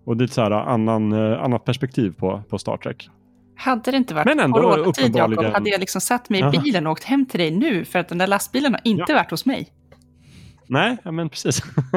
Och 0.05 0.17
det 0.17 0.25
är 0.25 0.27
ett 0.27 0.33
så 0.33 0.43
här 0.43 0.51
annan, 0.51 1.13
eh, 1.13 1.43
annat 1.43 1.65
perspektiv 1.65 2.15
på, 2.19 2.43
på 2.49 2.59
Star 2.59 2.77
Trek. 2.77 3.09
Hade 3.57 3.91
det 3.91 3.97
inte 3.97 4.15
varit 4.15 4.27
Men 4.27 4.41
ändå, 4.41 4.61
coronatid, 4.61 5.17
Jakob, 5.17 5.45
hade 5.45 5.71
jag 5.71 5.81
liksom 5.81 6.01
satt 6.01 6.31
mig 6.31 6.41
i 6.41 6.59
bilen 6.59 6.87
och 6.87 6.93
åkt 6.93 7.05
hem 7.05 7.27
till 7.27 7.41
dig 7.41 7.51
nu, 7.51 7.85
för 7.85 7.99
att 7.99 8.09
den 8.09 8.19
där 8.19 8.27
lastbilen 8.27 8.73
har 8.73 8.81
inte 8.85 9.05
ja. 9.09 9.17
varit 9.17 9.31
hos 9.31 9.47
mig. 9.47 9.69
Nej, 10.67 10.97
men 11.05 11.29
precis. 11.29 11.63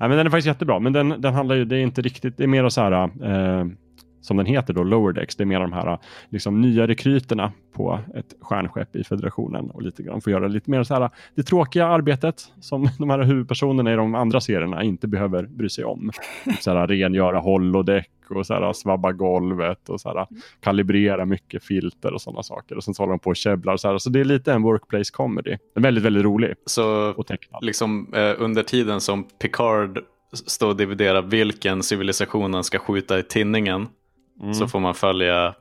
ja, 0.00 0.08
men 0.08 0.10
den 0.10 0.26
är 0.26 0.30
faktiskt 0.30 0.46
jättebra, 0.46 0.78
men 0.78 0.92
den, 0.92 1.08
den 1.18 1.34
handlar 1.34 1.54
ju, 1.54 1.64
det 1.64 1.76
är 1.76 1.80
inte 1.80 2.02
riktigt, 2.02 2.36
det 2.36 2.44
är 2.44 2.48
mer 2.48 2.68
så 2.68 2.80
här, 2.80 2.92
eh, 2.92 3.66
som 4.24 4.36
den 4.36 4.46
heter 4.46 4.74
då, 4.74 4.82
Lower 4.82 5.12
Decks, 5.12 5.36
det 5.36 5.44
är 5.44 5.46
mer 5.46 5.60
de 5.60 5.72
här 5.72 5.98
liksom, 6.28 6.60
nya 6.60 6.86
rekryterna 6.86 7.52
på 7.72 8.00
ett 8.14 8.34
stjärnskepp 8.40 8.96
i 8.96 9.04
federationen 9.04 9.70
och 9.70 9.82
lite 9.82 10.02
grann 10.02 10.20
får 10.20 10.32
göra 10.32 10.48
lite 10.48 10.70
mer 10.70 10.82
så 10.82 10.94
här, 10.94 11.10
det 11.34 11.42
tråkiga 11.42 11.86
arbetet 11.86 12.52
som 12.60 12.88
de 12.98 13.10
här 13.10 13.22
huvudpersonerna 13.22 13.92
i 13.92 13.96
de 13.96 14.14
andra 14.14 14.40
serierna 14.40 14.82
inte 14.82 15.08
behöver 15.08 15.42
bry 15.42 15.68
sig 15.68 15.84
om. 15.84 16.10
Så 16.60 16.70
här, 16.70 16.86
rengöra 16.86 17.38
holodeck 17.38 18.10
och 18.30 18.46
så 18.46 18.54
här, 18.54 18.72
svabba 18.72 19.12
golvet 19.12 19.88
och 19.88 20.00
så 20.00 20.08
här, 20.08 20.26
kalibrera 20.60 21.24
mycket 21.24 21.64
filter 21.64 22.14
och 22.14 22.20
sådana 22.20 22.42
saker. 22.42 22.76
Och 22.76 22.84
sen 22.84 22.94
så 22.94 23.02
håller 23.02 23.12
de 23.12 23.18
på 23.18 23.30
och 23.30 23.36
käbblar. 23.36 23.76
Så, 23.76 23.88
här, 23.88 23.98
så 23.98 24.10
det 24.10 24.20
är 24.20 24.24
lite 24.24 24.52
en 24.52 24.62
workplace 24.62 25.12
comedy. 25.12 25.56
Väldigt, 25.74 26.04
väldigt 26.04 26.24
rolig. 26.24 26.54
Så 26.66 27.14
liksom 27.60 28.14
eh, 28.14 28.32
under 28.38 28.62
tiden 28.62 29.00
som 29.00 29.24
Picard 29.24 29.98
står 30.32 30.68
och 30.68 30.76
dividerar 30.76 31.22
vilken 31.22 31.82
civilisation 31.82 32.54
han 32.54 32.64
ska 32.64 32.78
skjuta 32.78 33.18
i 33.18 33.22
tinningen 33.22 33.88
Mm. 34.40 34.54
Så 34.54 34.68
får 34.68 34.80
man 34.80 34.94
följa 34.94 35.54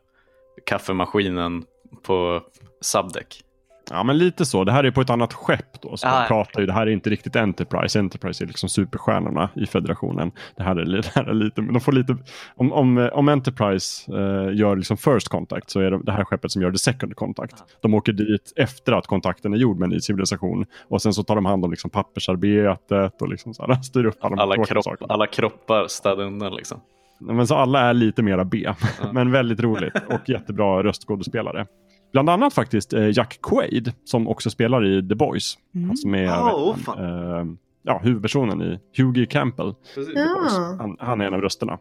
kaffemaskinen 0.65 1.63
på 2.03 2.41
subdeck. 2.81 3.43
Ja, 3.89 4.03
men 4.03 4.17
lite 4.17 4.45
så. 4.45 4.63
Det 4.63 4.71
här 4.71 4.83
är 4.83 4.91
på 4.91 5.01
ett 5.01 5.09
annat 5.09 5.33
skepp 5.33 5.81
då. 5.81 5.97
Så 5.97 6.07
ah, 6.07 6.25
pratar 6.27 6.59
ju, 6.59 6.65
det 6.65 6.73
här 6.73 6.87
är 6.87 6.91
inte 6.91 7.09
riktigt 7.09 7.35
Enterprise. 7.35 7.99
Enterprise 7.99 8.43
är 8.43 8.47
liksom 8.47 8.69
superstjärnorna 8.69 9.49
i 9.55 9.65
federationen. 9.65 10.31
Det 10.55 10.63
här 10.63 10.75
är, 10.75 10.85
det 11.01 11.11
här 11.15 11.23
är 11.23 11.33
lite, 11.33 11.61
de 11.61 11.81
får 11.81 11.91
lite, 11.91 12.17
om, 12.55 12.73
om, 12.73 13.09
om 13.13 13.29
Enterprise 13.29 14.11
eh, 14.11 14.55
gör 14.55 14.75
liksom 14.75 14.97
first 14.97 15.27
contact 15.27 15.69
så 15.69 15.79
är 15.79 15.91
det 15.91 16.03
det 16.03 16.11
här 16.11 16.23
skeppet 16.23 16.51
som 16.51 16.61
gör 16.61 16.71
det 16.71 16.79
second 16.79 17.15
contact. 17.15 17.63
De 17.81 17.93
åker 17.93 18.13
dit 18.13 18.53
efter 18.55 18.91
att 18.91 19.07
kontakten 19.07 19.53
är 19.53 19.57
gjord 19.57 19.79
med 19.79 19.85
en 19.85 19.91
ny 19.91 19.99
civilisation 19.99 20.65
och 20.89 21.01
sen 21.01 21.13
så 21.13 21.23
tar 21.23 21.35
de 21.35 21.45
hand 21.45 21.65
om 21.65 21.71
liksom 21.71 21.89
pappersarbetet 21.89 23.21
och 23.21 23.29
liksom 23.29 23.53
så 23.53 23.67
här, 23.67 23.73
styr 23.81 24.05
upp 24.05 24.17
alla, 24.21 24.41
alla, 24.41 24.65
kropp, 24.65 24.85
alla 25.09 25.27
kroppar 25.27 25.87
städar 25.87 26.23
undan 26.23 26.55
liksom. 26.55 26.81
Men 27.19 27.47
så 27.47 27.55
alla 27.55 27.79
är 27.79 27.93
lite 27.93 28.23
mera 28.23 28.45
B. 28.45 28.73
Men 29.13 29.31
väldigt 29.31 29.59
roligt 29.59 29.93
och 30.09 30.29
jättebra 30.29 30.83
röstskådespelare. 30.83 31.65
Bland 32.11 32.29
annat 32.29 32.53
faktiskt 32.53 32.93
eh, 32.93 33.09
Jack 33.09 33.39
Quaid 33.41 33.93
som 34.03 34.27
också 34.27 34.49
spelar 34.49 34.85
i 34.85 35.07
The 35.09 35.15
Boys. 35.15 35.57
Mm. 35.75 35.87
Han 35.87 35.97
som 35.97 36.15
är 36.15 36.27
oh, 36.27 36.75
äh, 36.97 37.45
ja, 37.83 37.99
huvudpersonen 38.03 38.61
i 38.61 38.79
Hughie 38.97 39.25
Campbell. 39.25 39.73
Ja. 40.15 40.75
Han, 40.79 40.97
han, 40.99 41.21
är 41.21 41.25
en 41.25 41.33
av 41.33 41.41
rösterna. 41.41 41.77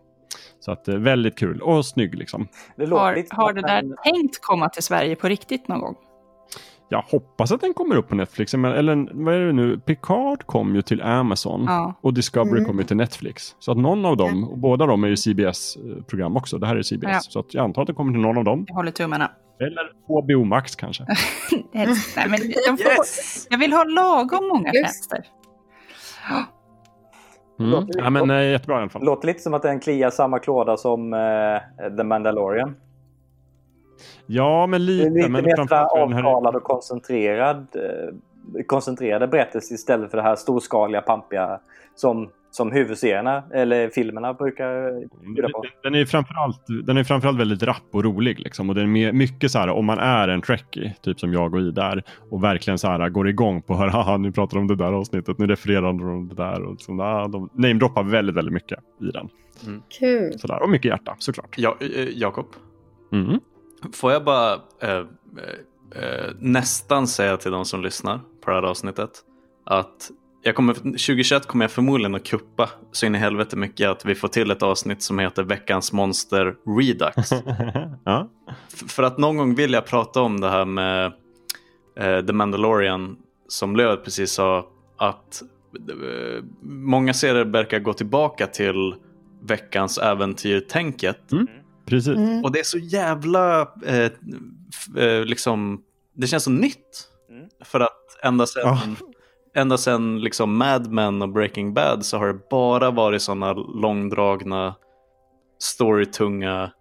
Så 0.61 0.73
att 0.73 0.89
eh, 0.89 0.97
väldigt 0.97 1.39
kul 1.39 1.61
och 1.61 1.87
snygg 1.87 2.15
liksom. 2.15 2.49
har, 2.79 3.35
har 3.37 3.53
det 3.53 3.63
där 3.63 4.03
tänkt 4.03 4.39
komma 4.41 4.69
till 4.69 4.83
Sverige 4.83 5.17
på 5.17 5.29
riktigt 5.29 5.69
någon 5.69 5.81
gång? 5.81 5.97
Jag 6.93 7.02
hoppas 7.02 7.52
att 7.52 7.60
den 7.60 7.74
kommer 7.74 7.97
upp 7.97 8.09
på 8.09 8.14
Netflix. 8.14 8.55
Eller 8.55 9.24
vad 9.24 9.35
är 9.35 9.40
det 9.40 9.52
nu? 9.52 9.78
Picard 9.78 10.47
kom 10.47 10.74
ju 10.74 10.82
till 10.82 11.02
Amazon 11.02 11.64
ja. 11.66 11.94
och 12.01 12.14
Discovery 12.14 12.59
mm. 12.59 12.64
kom 12.64 12.78
ju 12.78 12.85
till 12.85 12.97
Netflix. 12.97 13.56
Så 13.59 13.73
att 13.73 13.78
någon 13.78 14.05
av 14.05 14.16
dem, 14.16 14.48
och 14.48 14.59
båda 14.59 14.86
de 14.86 15.05
är 15.05 15.09
ju 15.09 15.16
CBS-program 15.16 16.36
också. 16.36 16.59
Det 16.59 16.66
här 16.66 16.77
är 16.77 16.82
CBS. 16.82 17.09
Ja. 17.10 17.20
Så 17.20 17.40
att 17.40 17.55
jag 17.55 17.64
antar 17.64 17.82
att 17.82 17.89
det 17.89 17.94
kommer 17.94 18.12
till 18.12 18.20
någon 18.20 18.39
av 18.39 18.44
dem. 18.44 18.64
Jag 18.69 18.74
håller 18.74 18.90
tummarna. 18.90 19.31
Eller 19.60 19.93
HBO 20.06 20.44
Max 20.44 20.77
kanske. 20.77 21.05
Nej, 21.73 21.86
men 22.28 22.39
får, 22.39 22.93
yes. 22.98 23.47
Jag 23.51 23.59
vill 23.59 23.73
ha 23.73 23.85
lagom 23.85 24.48
många 24.48 24.73
tjänster. 24.73 25.20
Mm. 27.60 27.86
Ja, 27.89 28.10
men, 28.10 28.31
äh, 28.31 28.51
jättebra 28.51 28.78
i 28.78 28.81
alla 28.81 28.90
fall. 28.90 29.05
Låter 29.05 29.27
lite 29.27 29.40
som 29.40 29.55
att 29.55 29.62
den 29.62 29.81
kliar 29.81 30.10
samma 30.10 30.39
klåda 30.39 30.77
som 30.77 31.12
uh, 31.12 31.97
The 31.97 32.05
Mandalorian. 32.05 32.74
Ja, 34.27 34.66
men 34.66 34.86
lite. 34.86 35.10
Lite 35.10 35.28
men 35.28 35.44
mer 35.44 35.60
avtalad 35.60 36.56
och 36.56 36.62
koncentrerad, 36.62 37.66
eh, 37.74 38.64
koncentrerade 38.66 39.28
berättelser 39.28 39.74
istället 39.74 40.10
för 40.10 40.16
det 40.16 40.23
här 40.23 40.36
storskaliga, 40.36 41.01
pampiga 41.01 41.60
som, 41.94 42.28
som 42.51 42.73
huvudserierna 42.73 43.43
eller 43.52 43.89
filmerna 43.89 44.35
brukar 44.35 44.93
bjuda 45.35 45.48
på. 45.48 45.64
Den 45.82 45.94
är 45.94 46.05
framförallt, 46.05 46.66
den 46.85 46.97
är 46.97 47.05
framförallt 47.05 47.39
väldigt 47.39 47.62
rapp 47.62 47.89
och 47.93 48.05
rolig. 48.05 48.40
Liksom. 48.40 48.69
Och 48.69 48.74
den 48.74 48.97
är 48.97 49.12
mycket 49.12 49.51
så 49.51 49.59
här 49.59 49.69
om 49.69 49.86
man 49.86 49.98
är 49.98 50.28
en 50.28 50.43
trekkie, 50.43 50.94
typ 51.02 51.20
som 51.20 51.32
jag 51.32 51.55
och 51.55 51.60
Ida 51.60 51.93
är 51.93 52.02
och 52.31 52.44
verkligen 52.44 52.78
så 52.78 52.89
här 52.89 53.09
går 53.09 53.28
igång 53.28 53.62
på 53.62 53.73
att 53.73 53.78
höra, 53.78 53.90
haha 53.90 54.16
nu 54.16 54.32
pratar 54.32 54.56
de 54.56 54.60
om 54.60 54.69
det 54.69 54.77
där 54.77 54.93
avsnittet, 54.93 55.39
nu 55.39 55.47
refererar 55.47 55.82
de 55.82 56.02
om 56.02 56.28
det 56.28 56.35
där. 56.35 56.62
Och 56.62 56.73
liksom, 56.73 57.01
ah, 57.01 57.28
de 57.28 57.51
namedroppar 57.52 58.02
väldigt, 58.02 58.36
väldigt 58.36 58.55
mycket 58.55 58.78
i 59.01 59.05
den. 59.05 59.28
Mm. 59.66 59.82
Kul. 59.98 60.39
Sådär. 60.39 60.62
Och 60.62 60.70
mycket 60.70 60.89
hjärta 60.89 61.16
såklart. 61.19 61.55
Ja, 61.59 61.77
eh, 61.81 62.09
Jakob. 62.14 62.47
Mm. 63.12 63.40
Får 63.93 64.13
jag 64.13 64.25
bara 64.25 64.53
eh, 64.81 64.91
eh, 64.91 65.05
eh, 66.03 66.31
nästan 66.39 67.09
säga 67.09 67.37
till 67.37 67.51
de 67.51 67.65
som 67.65 67.83
lyssnar 67.83 68.21
på 68.45 68.51
det 68.51 68.57
här 68.57 68.63
avsnittet 68.63 69.11
att 69.65 70.11
jag 70.45 70.55
kommer, 70.55 70.75
2021 70.75 71.47
kommer 71.47 71.65
jag 71.65 71.71
förmodligen 71.71 72.15
att 72.15 72.25
kuppa 72.25 72.71
så 72.93 73.07
in 73.07 73.15
i 73.15 73.19
helvete 73.19 73.57
mycket 73.57 73.89
att 73.89 74.05
vi 74.05 74.15
får 74.15 74.29
till 74.29 74.51
ett 74.51 74.63
avsnitt 74.63 75.03
som 75.03 75.19
heter 75.19 75.43
Veckans 75.43 75.93
monster 75.93 76.55
Redux. 76.79 77.31
ja. 78.05 78.29
För 78.89 79.03
att 79.03 79.19
någon 79.19 79.37
gång 79.37 79.55
vill 79.55 79.73
jag 79.73 79.87
prata 79.87 80.21
om 80.21 80.41
det 80.41 80.49
här 80.49 80.65
med 80.65 81.13
eh, 81.97 82.27
The 82.27 82.33
Mandalorian 82.33 83.17
som 83.49 83.77
Löv 83.77 83.97
precis 83.97 84.33
sa 84.33 84.67
att 84.97 85.43
eh, 85.89 86.45
många 86.63 87.15
serier 87.15 87.45
verkar 87.45 87.79
gå 87.79 87.93
tillbaka 87.93 88.47
till 88.47 88.95
veckans 89.43 89.99
äventyr-tänket. 89.99 91.33
Precis. 91.85 92.19
Och 92.45 92.53
det 92.53 92.59
är 92.59 92.65
så 92.65 92.79
jävla 92.79 93.61
eh, 93.87 94.11
eh, 95.05 95.25
liksom, 95.25 95.83
det 96.15 96.27
känns 96.27 96.45
så 96.45 96.51
nytt. 96.51 97.09
För 97.65 97.81
att 97.81 98.19
ända 98.23 98.47
sedan, 98.47 98.79
Ja. 99.01 99.61
ända 99.61 99.79
sedan 99.79 100.21
liksom 100.21 100.57
Mad 100.57 100.93
Men 100.93 101.23
och 101.23 101.29
Breaking 101.29 101.75
Bad 101.75 102.05
så 102.05 102.19
har 102.19 102.27
det 102.27 102.39
bara 102.51 102.91
varit 102.91 103.23
sådana 103.23 103.53
långdragna, 103.53 104.75
storytunga, 105.59 106.73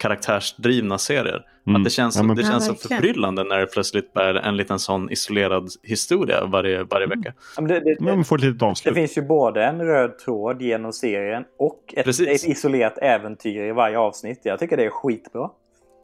karaktärsdrivna 0.00 0.98
serier. 0.98 1.42
Mm. 1.66 1.76
Att 1.80 1.84
det 1.84 1.90
känns, 1.90 2.16
Ja, 2.16 2.22
men- 2.22 2.36
det 2.36 2.42
Ja, 2.42 2.48
känns 2.48 2.66
så 2.66 2.72
verkligen. 2.72 3.02
förbryllande 3.02 3.44
när 3.44 3.58
det 3.58 3.66
plötsligt 3.66 4.12
bär 4.12 4.34
en 4.34 4.56
liten 4.56 4.78
sån 4.78 5.10
isolerad 5.10 5.68
historia 5.82 6.44
varje, 6.46 6.82
varje 6.82 7.06
vecka. 7.06 7.32
Ja, 7.56 7.62
men 7.62 7.68
det, 7.68 7.80
det, 7.80 8.00
Man 8.00 8.24
får 8.24 8.36
ett 8.36 8.42
litet 8.42 8.58
det 8.58 8.66
avslut. 8.66 8.94
finns 8.94 9.18
ju 9.18 9.22
både 9.22 9.64
en 9.64 9.80
röd 9.82 10.18
tråd 10.18 10.62
genom 10.62 10.92
serien 10.92 11.44
och 11.58 11.94
ett, 11.96 12.06
ett 12.20 12.44
isolerat 12.48 12.98
äventyr 12.98 13.62
i 13.62 13.72
varje 13.72 13.98
avsnitt. 13.98 14.40
Jag 14.42 14.58
tycker 14.58 14.76
det 14.76 14.84
är 14.84 14.90
skitbra. 14.90 15.50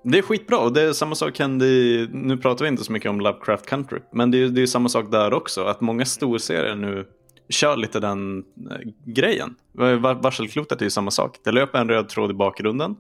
Det 0.04 0.18
är 0.18 0.22
skitbra 0.22 0.58
och 0.58 0.72
det 0.72 0.82
är 0.82 0.92
samma 0.92 1.14
sak 1.14 1.38
hände 1.38 1.66
i, 1.66 2.08
nu 2.12 2.36
pratar 2.36 2.64
vi 2.64 2.68
inte 2.68 2.84
så 2.84 2.92
mycket 2.92 3.10
om 3.10 3.20
Lovecraft 3.20 3.66
Country, 3.66 3.98
men 4.12 4.30
det 4.30 4.42
är, 4.42 4.48
det 4.48 4.62
är 4.62 4.66
samma 4.66 4.88
sak 4.88 5.10
där 5.10 5.32
också, 5.34 5.64
att 5.64 5.80
många 5.80 6.04
storserier 6.04 6.74
nu 6.74 7.06
kör 7.48 7.76
lite 7.76 8.00
den 8.00 8.38
eh, 8.38 8.76
grejen. 9.04 9.54
Var- 9.72 10.14
Varselklotet 10.22 10.80
är 10.80 10.84
ju 10.84 10.90
samma 10.90 11.10
sak, 11.10 11.36
det 11.44 11.52
löper 11.52 11.78
en 11.78 11.88
röd 11.88 12.08
tråd 12.08 12.30
i 12.30 12.34
bakgrunden, 12.34 12.96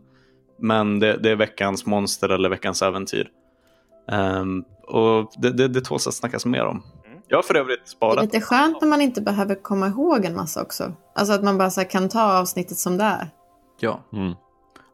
men 0.58 0.98
det, 0.98 1.16
det 1.16 1.30
är 1.30 1.36
veckans 1.36 1.86
monster 1.86 2.28
eller 2.28 2.48
veckans 2.48 2.82
äventyr. 2.82 3.28
Ehm, 4.10 4.64
och 4.86 5.32
det, 5.38 5.50
det, 5.50 5.68
det 5.68 5.80
tåls 5.80 6.06
att 6.06 6.14
snackas 6.14 6.46
mer 6.46 6.64
om. 6.64 6.82
Jag 7.28 7.38
har 7.38 7.42
för 7.42 7.54
övrigt 7.54 7.78
Det 7.78 7.88
är 7.88 7.90
sparat 7.90 8.24
lite 8.24 8.40
skönt 8.40 8.80
när 8.80 8.88
man 8.88 9.00
inte 9.00 9.20
behöver 9.20 9.54
komma 9.54 9.86
ihåg 9.88 10.24
en 10.24 10.34
massa 10.34 10.62
också. 10.62 10.92
Alltså 11.14 11.34
att 11.34 11.44
man 11.44 11.58
bara 11.58 11.70
så 11.70 11.80
här 11.80 11.90
kan 11.90 12.08
ta 12.08 12.38
avsnittet 12.38 12.76
som 12.76 12.96
det 12.96 13.04
är. 13.04 13.28
Ja. 13.80 14.00
Mm. 14.12 14.34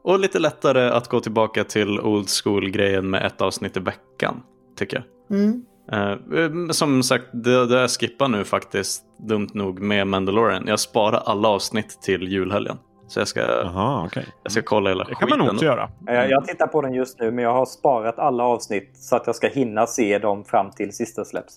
Och 0.03 0.19
lite 0.19 0.39
lättare 0.39 0.89
att 0.89 1.07
gå 1.07 1.19
tillbaka 1.19 1.63
till 1.63 1.99
old 1.99 2.27
school-grejen 2.43 3.09
med 3.09 3.25
ett 3.25 3.41
avsnitt 3.41 3.77
i 3.77 3.79
veckan, 3.79 4.43
tycker 4.77 4.97
jag. 4.97 5.39
Mm. 5.39 5.65
Eh, 5.91 6.69
som 6.71 7.03
sagt, 7.03 7.25
det, 7.33 7.65
det 7.65 7.81
jag 7.81 7.89
skippar 7.89 8.27
nu 8.27 8.43
faktiskt, 8.43 9.03
dumt 9.27 9.49
nog, 9.53 9.79
med 9.79 10.07
Mandalorian. 10.07 10.67
Jag 10.67 10.79
sparar 10.79 11.23
alla 11.25 11.47
avsnitt 11.47 12.01
till 12.01 12.27
julhelgen. 12.27 12.77
Så 13.13 13.19
jag 13.19 13.27
ska, 13.27 13.39
Jaha, 13.39 14.05
okej. 14.05 14.25
jag 14.43 14.51
ska 14.51 14.61
kolla 14.61 14.89
hela 14.89 15.03
Det 15.03 15.15
kan 15.15 15.29
man 15.29 15.39
skiten. 15.39 15.55
också 15.55 15.65
göra. 15.65 15.89
Jag, 16.05 16.29
jag 16.29 16.45
tittar 16.45 16.67
på 16.67 16.81
den 16.81 16.93
just 16.93 17.19
nu 17.19 17.31
men 17.31 17.43
jag 17.43 17.53
har 17.53 17.65
sparat 17.65 18.19
alla 18.19 18.43
avsnitt 18.43 18.89
så 18.93 19.15
att 19.15 19.27
jag 19.27 19.35
ska 19.35 19.47
hinna 19.47 19.87
se 19.87 20.19
dem 20.19 20.43
fram 20.43 20.71
till 20.71 20.93
sista 20.95 21.25
släpps. 21.25 21.53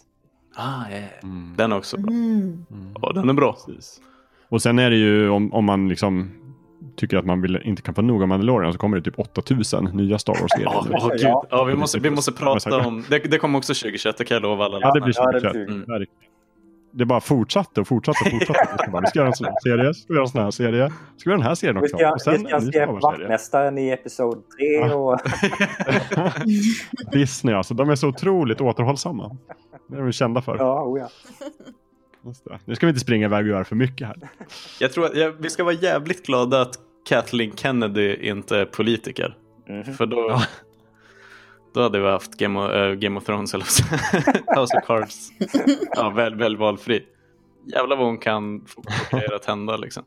Ah, 0.56 0.62
ja, 0.90 0.96
ja. 0.96 1.28
Den 1.56 1.72
är 1.72 1.76
också 1.76 2.00
bra. 2.00 2.10
Mm. 2.12 2.64
Ja, 3.02 3.12
den 3.12 3.28
är 3.28 3.32
bra. 3.32 3.56
Och 4.48 4.62
sen 4.62 4.78
är 4.78 4.90
det 4.90 4.96
ju 4.96 5.30
om, 5.30 5.52
om 5.54 5.64
man 5.64 5.88
liksom 5.88 6.30
tycker 6.96 7.16
att 7.16 7.26
man 7.26 7.42
vill, 7.42 7.60
inte 7.64 7.82
kan 7.82 7.94
få 7.94 8.02
nog 8.02 8.22
av 8.22 8.28
Mandalorian 8.28 8.72
så 8.72 8.78
kommer 8.78 8.96
det 8.96 9.02
typ 9.02 9.18
8000 9.18 9.84
nya 9.84 10.18
Star 10.18 10.32
Wars-serier. 10.40 10.68
Åh, 10.90 11.08
gud. 11.08 11.20
ja, 11.50 11.64
vi, 11.64 11.74
måste, 11.74 11.98
vi 11.98 12.10
måste 12.10 12.32
prata 12.32 12.86
om... 12.86 13.04
Det, 13.10 13.18
det 13.18 13.38
kommer 13.38 13.58
också 13.58 13.74
2021, 13.74 14.16
det 14.18 14.24
kan 14.24 14.34
jag 14.34 14.42
lova 14.42 14.64
alla. 14.64 14.78
Ja, 14.80 14.92
det 14.92 15.00
blir 15.00 15.06
lyssnare. 15.06 15.40
så. 15.40 15.48
Mm. 15.48 15.84
Det 16.98 17.04
bara 17.04 17.20
fortsatte 17.20 17.80
och 17.80 17.88
fortsatte 17.88 18.24
och 18.24 18.30
fortsatte. 18.30 18.68
Vi 18.72 18.78
ska, 18.78 18.90
bara, 18.90 19.00
vi 19.00 19.06
ska 19.06 19.18
göra 19.18 19.28
en 19.28 19.34
sån 19.34 19.46
här 19.46 19.54
serie, 19.62 19.94
ska 19.94 20.06
vi 20.08 20.14
göra 20.14 20.24
en 20.24 20.28
sån 20.28 20.42
här 20.42 20.50
serie, 20.50 20.90
ska 21.16 21.30
vi 21.30 21.30
göra 21.30 21.38
den 21.38 21.46
här 21.46 21.54
serien 21.54 21.76
Vi 21.80 21.86
också. 21.86 21.96
ska, 21.96 22.12
och 22.12 22.20
sen 22.20 22.32
vi 22.34 22.46
ska 22.48 22.56
Wars-serie. 22.56 22.86
Vaktmästaren 22.86 23.78
i 23.78 23.90
Episod 23.90 24.42
3 24.58 24.92
och... 24.94 25.20
Disney 27.12 27.54
alltså, 27.54 27.74
de 27.74 27.90
är 27.90 27.94
så 27.94 28.08
otroligt 28.08 28.60
återhållsamma. 28.60 29.36
Det 29.88 29.96
är 29.96 30.02
de 30.02 30.12
kända 30.12 30.42
för. 30.42 30.56
ja, 30.56 30.82
oh 30.82 31.00
ja. 31.00 31.08
Nu 32.64 32.74
ska 32.74 32.86
vi 32.86 32.90
inte 32.90 33.00
springa 33.00 33.26
iväg 33.26 33.44
och 33.44 33.50
göra 33.50 33.64
för 33.64 33.76
mycket 33.76 34.06
här. 34.06 34.16
Jag 34.80 34.92
tror 34.92 35.06
att 35.06 35.16
ja, 35.16 35.32
vi 35.38 35.50
ska 35.50 35.64
vara 35.64 35.74
jävligt 35.74 36.26
glada 36.26 36.62
att 36.62 36.74
Kathleen 37.08 37.56
Kennedy 37.56 38.14
inte 38.14 38.58
är 38.58 38.64
politiker. 38.64 39.36
För 39.96 40.06
då, 40.06 40.40
då 41.76 41.82
hade 41.82 42.00
vi 42.00 42.10
haft 42.10 42.36
Game 42.36 42.60
of, 42.60 42.72
eh, 42.72 42.92
Game 42.92 43.18
of 43.18 43.24
Thrones 43.24 43.54
eller 43.54 43.64
House 44.60 44.76
of 44.76 44.84
Cards. 44.86 45.28
Ja, 45.96 46.10
väl, 46.10 46.34
väl 46.34 46.56
valfri. 46.56 47.02
Jävlar 47.74 47.96
vad 47.96 48.06
hon 48.06 48.18
kan 48.18 48.64
få 48.66 48.82
grejer 49.10 49.34
att 49.34 49.44
hända 49.44 49.76
liksom. 49.76 50.02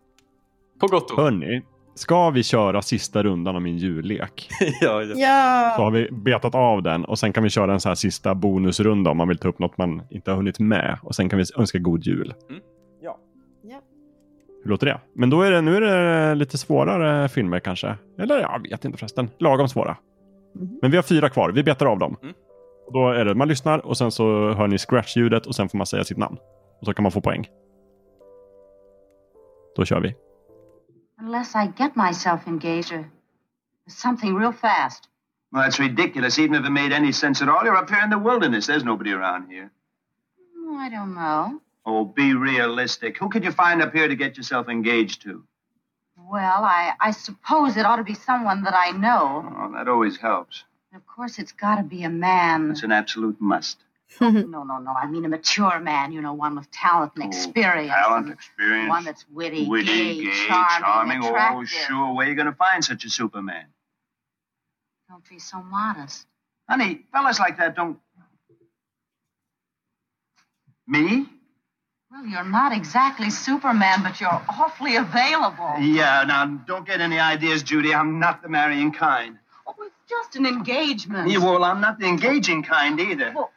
På 0.80 0.88
gott 0.88 1.12
och. 1.12 1.18
Hörni, 1.22 1.62
ska 1.96 2.30
vi 2.30 2.44
köra 2.44 2.82
sista 2.82 3.24
rundan 3.24 3.56
av 3.56 3.62
min 3.62 3.78
jullek? 3.78 4.50
ja, 4.82 5.02
ja. 5.04 5.14
Så 5.16 5.20
Ja! 5.20 5.74
har 5.78 5.92
vi 5.92 6.12
betat 6.12 6.56
av 6.56 6.84
den 6.84 7.06
och 7.06 7.20
sen 7.20 7.34
kan 7.34 7.44
vi 7.44 7.50
köra 7.50 7.74
en 7.74 7.80
så 7.80 7.90
här 7.90 7.96
sista 7.96 8.36
bonusrunda 8.36 9.12
om 9.12 9.18
man 9.18 9.28
vill 9.28 9.38
ta 9.38 9.48
upp 9.48 9.60
något 9.60 9.78
man 9.78 10.02
inte 10.10 10.32
har 10.32 10.36
hunnit 10.36 10.60
med. 10.60 10.98
Och 11.04 11.16
sen 11.16 11.30
kan 11.30 11.40
vi 11.40 11.46
önska 11.58 11.78
god 11.78 12.04
jul. 12.04 12.34
Ja. 13.02 13.18
Ja. 13.64 13.82
Hur 14.64 14.70
låter 14.70 14.88
det? 14.88 15.00
Men 15.16 15.30
då 15.30 15.42
är 15.42 15.52
det, 15.52 15.62
nu 15.62 15.76
är 15.76 15.82
det 15.82 16.36
lite 16.36 16.58
svårare 16.58 17.30
filmer 17.30 17.60
kanske. 17.60 17.96
Eller 18.20 18.40
jag 18.40 18.62
vet 18.70 18.86
inte 18.86 18.98
förresten. 18.98 19.30
Lagom 19.40 19.70
svåra. 19.70 19.98
Men 20.82 20.92
vi 20.92 20.98
har 20.98 21.04
fyra 21.04 21.30
kvar. 21.30 21.52
Vi 21.52 21.64
betar 21.64 21.86
av 21.86 22.00
dem. 22.00 22.18
Mm. 22.22 22.36
Och 22.86 22.94
då 22.94 23.10
är 23.10 23.26
det 23.26 23.36
man 23.36 23.48
lyssnar 23.48 23.86
och 23.86 23.98
sen 23.98 24.12
så 24.12 24.54
hör 24.54 24.68
ni 24.68 24.78
scratch-ljudet 24.78 25.46
och 25.46 25.56
sen 25.56 25.70
får 25.70 25.78
man 25.78 25.88
säga 25.88 26.04
sitt 26.04 26.18
namn. 26.18 26.38
Och 26.80 26.86
så 26.86 26.94
kan 26.94 27.04
man 27.04 27.12
få 27.12 27.22
poäng. 27.22 27.48
Då 29.76 29.86
kör 29.86 30.00
vi. 30.02 30.16
Unless 31.22 31.56
I 31.56 31.72
get 31.78 31.96
myself 31.96 32.48
engaged 32.48 32.92
or 32.92 33.06
something 33.88 34.40
real 34.40 34.54
fast. 34.54 35.10
Well, 35.52 35.64
that's 35.64 35.80
ridiculous. 35.80 36.40
Even 36.40 36.56
if 36.56 36.66
it 36.66 36.72
made 36.72 36.96
any 36.96 37.12
sense 37.12 37.44
at 37.44 37.50
all, 37.50 37.66
you're 37.66 37.84
up 37.84 37.90
here 37.90 38.04
in 38.04 38.10
the 38.10 38.30
wilderness. 38.30 38.68
There's 38.68 38.84
nobody 38.84 39.12
around 39.12 39.52
here. 39.52 39.72
Oh, 40.58 40.76
I 40.76 40.90
don't 40.90 41.14
know. 41.14 41.60
Oh, 41.86 42.06
be 42.06 42.34
realistic. 42.34 43.18
Who 43.18 43.30
could 43.30 43.44
you 43.44 43.52
find 43.52 43.82
up 43.82 43.94
here 43.94 44.08
to 44.08 44.16
get 44.16 44.38
yourself 44.38 44.70
engaged 44.70 45.24
to? 45.24 45.44
Well, 46.30 46.64
I, 46.64 46.94
I 47.00 47.12
suppose 47.12 47.76
it 47.76 47.86
ought 47.86 47.96
to 47.96 48.04
be 48.04 48.14
someone 48.14 48.64
that 48.64 48.76
I 48.76 48.92
know. 48.92 49.52
Oh, 49.58 49.72
that 49.74 49.88
always 49.88 50.18
helps. 50.18 50.64
Of 50.94 51.06
course, 51.08 51.40
it's 51.40 51.52
got 51.52 51.78
to 51.78 51.84
be 51.84 52.04
a 52.04 52.10
man. 52.10 52.72
It's 52.72 52.84
an 52.84 52.92
absolute 52.92 53.38
must. 53.40 53.78
no, 54.22 54.30
no, 54.30 54.64
no. 54.64 54.92
I 54.92 55.08
mean 55.08 55.26
a 55.26 55.30
mature 55.30 55.80
man, 55.80 56.12
you 56.12 56.22
know, 56.22 56.34
one 56.34 56.56
with 56.56 56.70
talent 56.72 57.14
and 57.16 57.24
oh, 57.24 57.28
experience. 57.28 57.92
Talent, 57.92 58.26
and 58.26 58.34
experience. 58.34 58.90
One 58.90 59.04
that's 59.04 59.26
witty, 59.32 59.68
Witty, 59.68 59.86
gay, 59.86 60.24
gay, 60.24 60.48
charming, 60.48 61.22
charming. 61.22 61.62
Oh, 61.62 61.66
sure. 61.66 62.14
Where 62.14 62.28
are 62.28 62.30
you 62.30 62.36
going 62.36 62.48
to 62.48 62.54
find 62.54 62.84
such 62.84 63.06
a 63.06 63.10
Superman? 63.10 63.66
Don't 65.10 65.28
be 65.28 65.40
so 65.40 65.62
modest. 65.64 66.28
Honey, 66.68 67.06
fellas 67.12 67.40
like 67.40 67.58
that 67.58 67.76
don't. 67.76 67.98
Me? 70.88 71.28
Well, 72.12 72.26
you're 72.26 72.44
not 72.44 72.72
exactly 72.74 73.30
Superman, 73.30 74.02
but 74.04 74.20
you're 74.20 74.42
awfully 74.50 74.96
available. 74.96 75.74
Yeah, 75.80 76.24
now 76.28 76.46
don't 76.68 76.86
get 76.88 77.02
any 77.02 77.20
ideas, 77.20 77.64
Judy. 77.64 77.94
I'm 77.94 78.20
not 78.20 78.42
the 78.42 78.50
marrying 78.50 78.92
kind. 78.92 79.38
Oh, 79.68 79.76
it's 79.86 79.96
just 80.10 80.36
an 80.36 80.46
engagement. 80.46 81.30
Yeah, 81.32 81.40
well, 81.44 81.64
I'm 81.64 81.82
not 81.82 82.00
the 82.00 82.08
engaging 82.08 82.64
kind 82.64 83.00
either. 83.00 83.32
Well- 83.36 83.50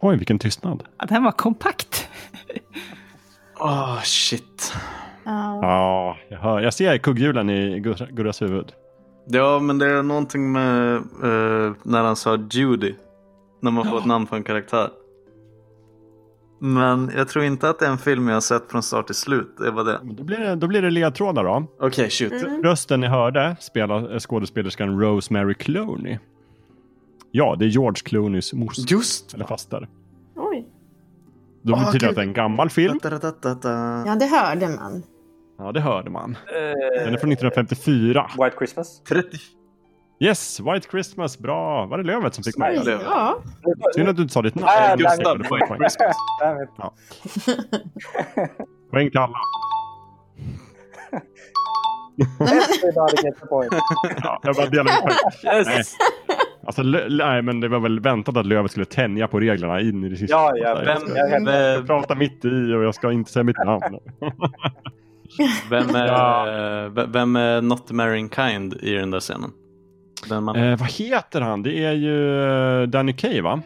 Oj, 0.00 0.16
vilken 0.16 0.38
tystnad. 0.38 0.82
Ja, 0.98 1.06
den 1.06 1.22
var 1.24 1.32
kompakt. 1.32 2.08
Åh, 3.60 4.00
shit. 4.02 4.72
Ja. 5.24 5.58
Ja, 5.62 6.16
jag, 6.28 6.38
hör, 6.38 6.60
jag 6.60 6.74
ser 6.74 6.98
kugghjulen 6.98 7.50
i 7.50 7.80
Gur- 7.80 8.10
Gurras 8.12 8.42
huvud. 8.42 8.72
Ja, 9.26 9.58
men 9.58 9.78
det 9.78 9.86
är 9.86 10.02
någonting 10.02 10.52
med 10.52 10.94
eh, 10.96 11.72
när 11.82 12.02
han 12.04 12.16
sa 12.16 12.36
Judy. 12.50 12.94
När 13.62 13.70
man 13.70 13.84
får 13.86 13.98
ett 13.98 14.04
namn 14.06 14.26
på 14.26 14.36
en 14.36 14.42
karaktär. 14.44 14.90
Men 16.60 17.10
jag 17.16 17.28
tror 17.28 17.44
inte 17.44 17.68
att 17.68 17.78
det 17.78 17.86
är 17.86 17.90
en 17.90 17.98
film 17.98 18.28
jag 18.28 18.34
har 18.36 18.40
sett 18.40 18.70
från 18.70 18.82
start 18.82 19.06
till 19.06 19.14
slut. 19.14 19.54
Det 19.58 19.70
var 19.70 19.84
det. 19.84 20.00
Då 20.02 20.24
blir 20.24 20.38
det, 20.38 20.54
då 20.54 20.66
blir 20.66 20.82
det 20.82 20.90
ledtrådar 20.90 21.44
då. 21.44 21.64
Okej, 21.80 22.10
shoot. 22.10 22.32
Rösten 22.64 23.00
ni 23.00 23.06
hörde 23.06 23.56
spelar 23.60 24.18
skådespelerskan 24.18 25.00
Rosemary 25.00 25.54
Clooney. 25.54 26.18
Ja, 27.30 27.56
det 27.58 27.64
är 27.64 27.68
George 27.68 28.02
Clooneys 28.04 28.52
moster. 28.52 28.92
Just 28.94 29.34
Eller 29.34 29.44
faster. 29.44 29.88
Oj. 30.36 30.66
Då 31.62 31.74
Ah, 31.74 31.78
betyder 31.78 31.92
det 31.92 31.96
okej. 31.98 32.08
att 32.08 32.14
det 32.14 32.20
är 32.22 32.26
en 32.26 32.32
gammal 32.32 32.70
film. 32.70 32.98
Da-da-da-da-da. 33.02 34.02
Ja, 34.06 34.14
det 34.14 34.26
hörde 34.26 34.68
man. 34.68 35.02
Ja, 35.58 35.72
det 35.72 35.80
hörde 35.80 36.10
man. 36.10 36.30
Eh, 36.30 37.04
Den 37.04 37.14
är 37.14 37.18
från 37.18 37.32
1954. 37.32 38.26
White 38.44 38.56
Christmas. 38.58 39.02
30. 39.02 39.38
Yes, 40.22 40.60
White 40.60 40.88
Christmas. 40.90 41.38
Bra. 41.38 41.86
Var 41.86 41.98
det 41.98 42.04
Lövet 42.04 42.34
som 42.34 42.44
fick 42.44 42.56
Nej? 42.56 42.80
Lövet. 42.84 43.06
Ja. 43.10 43.38
Synd 43.94 44.08
att 44.08 44.16
du 44.16 44.22
inte 44.22 44.34
sa 44.34 44.42
ditt 44.42 44.54
namn. 44.54 44.66
Nej, 44.76 44.96
Gustav, 44.98 45.34
Poäng, 45.38 45.38
White 45.60 45.66
poäng. 45.66 45.78
Christmas. 45.80 46.16
Ja. 46.78 46.94
Poäng 48.90 49.10
till 49.10 49.18
alla. 49.20 49.38
Everybody 52.20 53.22
gets 53.24 53.42
a 53.42 53.46
point. 53.48 53.72
Ja, 54.22 54.40
jag 54.42 54.54
bara 54.56 54.66
delar 54.66 55.00
poäng. 55.00 55.56
Yes! 55.66 55.94
Alltså, 56.66 56.82
lö- 56.82 57.08
nej, 57.08 57.42
men 57.42 57.60
det 57.60 57.68
var 57.68 57.78
väl 57.80 58.00
väntat 58.00 58.36
att 58.36 58.46
Lövet 58.46 58.70
skulle 58.70 58.86
tänja 58.86 59.28
på 59.28 59.40
reglerna 59.40 59.80
in 59.80 60.04
i 60.04 60.08
det 60.08 60.16
sista. 60.16 60.36
Ja, 60.36 60.52
ja, 60.56 60.74
vem- 60.74 60.86
jag, 60.86 61.00
ska, 61.00 61.18
jag- 61.18 61.42
jag 61.42 61.76
ska 61.78 61.86
prata 61.86 62.14
mitt 62.14 62.44
i 62.44 62.48
och 62.74 62.82
jag 62.84 62.94
ska 62.94 63.12
inte 63.12 63.30
säga 63.32 63.42
mitt 63.44 63.64
namn. 63.64 63.98
Vem 65.70 65.94
är, 65.94 66.06
Ja. 66.06 66.88
vem 67.08 67.36
är 67.36 67.60
Not 67.62 67.90
Marrying 67.90 68.28
Kind 68.30 68.74
i 68.74 68.92
den 68.94 69.10
där 69.10 69.20
scenen? 69.20 69.50
Den 70.28 70.44
man... 70.44 70.56
Eh, 70.56 70.78
vad 70.78 70.88
heter 70.90 71.40
han? 71.40 71.62
Det 71.62 71.84
är 71.84 71.92
ju 71.92 72.42
eh, 72.82 72.88
Danny 72.88 73.12
Kaye 73.12 73.42
va? 73.42 73.62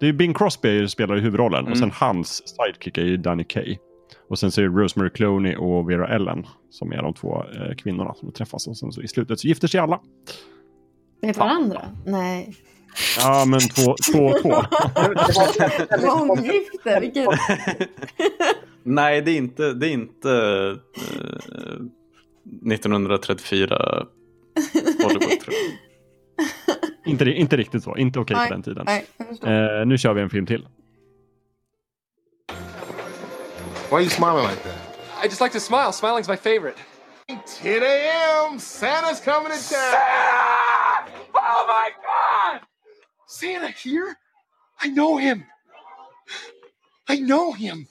Det 0.00 0.06
är 0.08 0.12
Bing 0.12 0.34
Crosby 0.34 0.88
spelar 0.88 1.16
i 1.16 1.20
huvudrollen 1.20 1.60
och 1.64 1.66
Mm. 1.66 1.78
sen 1.78 1.90
hans 1.94 2.42
sidekick 2.48 2.98
är 2.98 3.02
ju 3.04 3.16
Danny 3.16 3.44
Kaye. 3.44 3.78
Och 4.28 4.38
sen 4.38 4.50
så 4.50 4.60
är 4.60 4.68
det 4.68 4.80
Rosemary 4.82 5.10
Clooney 5.10 5.56
och 5.56 5.90
Vera 5.90 6.08
Ellen 6.08 6.46
som 6.70 6.92
är 6.92 7.02
de 7.02 7.14
två 7.14 7.44
eh, 7.54 7.74
kvinnorna 7.74 8.14
som 8.14 8.32
träffas 8.32 8.66
och 8.66 8.76
sen 8.76 8.92
så 8.92 9.02
i 9.02 9.08
slutet 9.08 9.40
så 9.40 9.48
gifter 9.48 9.68
sig 9.68 9.80
alla. 9.80 10.00
Med 11.22 11.36
varandra? 11.36 11.80
Nej. 12.06 12.54
Ja 13.20 13.44
men 13.46 13.60
två, 13.60 13.94
två 14.12 14.24
och 14.26 14.42
två. 14.42 14.62
Månggifte, 16.26 17.00
vilket... 17.00 17.28
Nej, 18.82 19.22
det 19.22 19.30
är 19.30 19.36
inte, 19.36 19.72
det 19.72 19.88
är 19.88 19.92
inte 19.92 20.30
eh, 20.96 22.72
1934 22.72 24.06
Inte, 27.06 27.24
inte 27.24 27.56
riktigt 27.56 27.84
så, 27.84 27.96
inte 27.96 28.18
okej 28.18 28.36
Nej, 28.36 28.48
på 28.48 28.54
den 28.54 28.62
tiden. 28.62 28.84
nej. 28.86 29.06
Eh, 29.42 29.86
nu 29.86 29.98
kör 29.98 30.12
vi 30.14 30.22
en 30.22 30.30
film 30.30 30.46
till. 30.46 30.68
Why 33.90 33.96
are 33.96 34.00
you 34.02 34.10
smiling 34.10 34.48
like 34.50 34.62
that? 34.62 35.24
I 35.24 35.26
just 35.28 35.40
like 35.40 35.52
to 35.52 35.60
smile. 35.60 35.92
Smiling's 35.92 36.28
my 36.28 36.36
favorite. 36.36 36.76
10 37.62 37.82
a.m. 37.82 38.58
Santa's 38.58 39.20
coming 39.20 39.50
to 39.52 39.58
town. 39.58 39.58
Santa! 39.58 41.12
Oh 41.34 41.64
my 41.68 41.90
God! 42.02 42.60
Santa 43.28 43.68
here? 43.68 44.16
I 44.84 44.88
know 44.88 45.18
him. 45.18 45.44
I 47.08 47.16
know 47.20 47.52
him. 47.52 47.86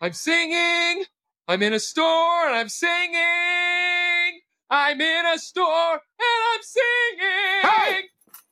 I'm 0.00 0.12
singing. 0.12 1.04
I'm 1.48 1.62
in 1.62 1.72
a 1.72 1.80
store 1.80 2.46
and 2.46 2.54
I'm 2.56 2.68
singing. 2.68 4.40
I'm 4.72 4.98
in 5.00 5.26
a 5.34 5.38
store 5.38 5.92
and 5.92 6.40
I'm 6.54 6.62
singing. 6.62 7.60
Hey! 7.62 8.02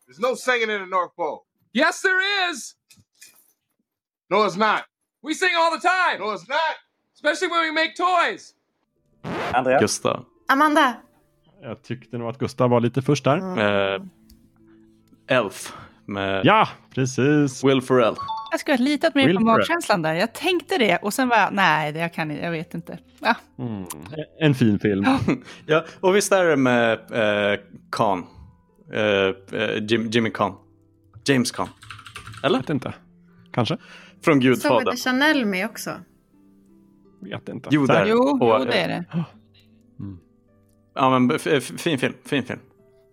There's 0.07 0.21
no 0.21 0.35
singing 0.35 0.69
in 0.71 0.81
the 0.81 0.87
North 0.87 1.17
Pole. 1.17 1.47
Yes, 1.73 2.03
there 2.03 2.51
is. 2.51 2.75
No, 4.29 4.45
it's 4.45 4.57
not. 4.57 4.85
We 5.23 5.33
sing 5.35 5.51
all 5.59 5.71
the 5.71 5.81
time. 5.81 6.19
No, 6.21 6.33
it's 6.33 6.47
not. 6.49 6.77
Especially 7.15 7.49
when 7.49 7.63
we 7.63 7.71
make 7.71 7.97
toys. 7.97 8.55
Andreas? 9.55 9.81
Gustav. 9.81 10.25
Amanda. 10.49 10.97
Jag 11.63 11.83
tyckte 11.83 12.19
nog 12.19 12.29
att 12.29 12.39
Gustav 12.39 12.71
var 12.71 12.81
lite 12.81 13.03
först 13.03 13.25
där. 13.25 13.59
Eh, 13.95 14.03
Elf. 15.29 15.73
Med 16.07 16.47
Ja, 16.47 16.69
precis. 16.95 17.65
Will 17.65 17.83
Ferrell. 17.83 18.17
Jag 18.51 18.61
skulle 18.61 18.77
ha 18.77 18.85
litat 18.85 19.15
mer 19.15 19.35
på 19.35 19.41
magkänslan 19.41 20.03
där. 20.03 20.15
Jag 20.15 20.33
tänkte 20.33 20.79
det 20.79 20.97
och 20.97 21.15
sen 21.15 21.29
var 21.29 21.37
jag, 21.37 21.53
nej, 21.53 21.93
det 21.93 21.99
jag 21.99 22.15
kan 22.15 22.31
inte, 22.31 22.45
jag 22.45 22.51
vet 22.51 22.75
inte. 22.75 22.99
Ja. 23.21 23.35
Mm. 23.59 23.85
En 24.41 24.55
fin 24.55 24.79
film. 24.79 25.07
Ja, 25.67 25.85
och 26.01 26.17
visst 26.17 26.33
är 26.33 26.45
det 26.45 26.57
med 26.57 26.93
eh, 26.93 27.61
Khan? 27.93 28.27
Eh, 28.93 29.61
eh, 29.61 29.85
Jim, 29.89 30.11
Jimmy 30.11 30.31
Khan. 30.31 30.55
James 31.25 31.51
Khan. 31.51 31.69
Eller? 32.45 32.59
Vet 32.59 32.71
inte. 32.71 32.95
Kanske? 33.53 33.77
Från 34.25 34.41
Gudfadern. 34.41 34.89
inte 34.89 34.97
Chanel 35.03 35.47
med 35.47 35.67
också? 35.67 35.91
Vet 37.21 37.49
inte. 37.49 37.69
Jo, 37.73 37.87
där. 37.87 38.07
Jo, 38.07 38.19
Och, 38.19 38.61
jo, 38.61 38.65
det 38.65 38.79
är 38.79 38.89
det. 38.89 39.25
Ja, 40.95 41.19
men 41.19 41.39
fin 41.39 41.99
film. 41.99 42.15
Fin 42.25 42.43
film. 42.43 42.61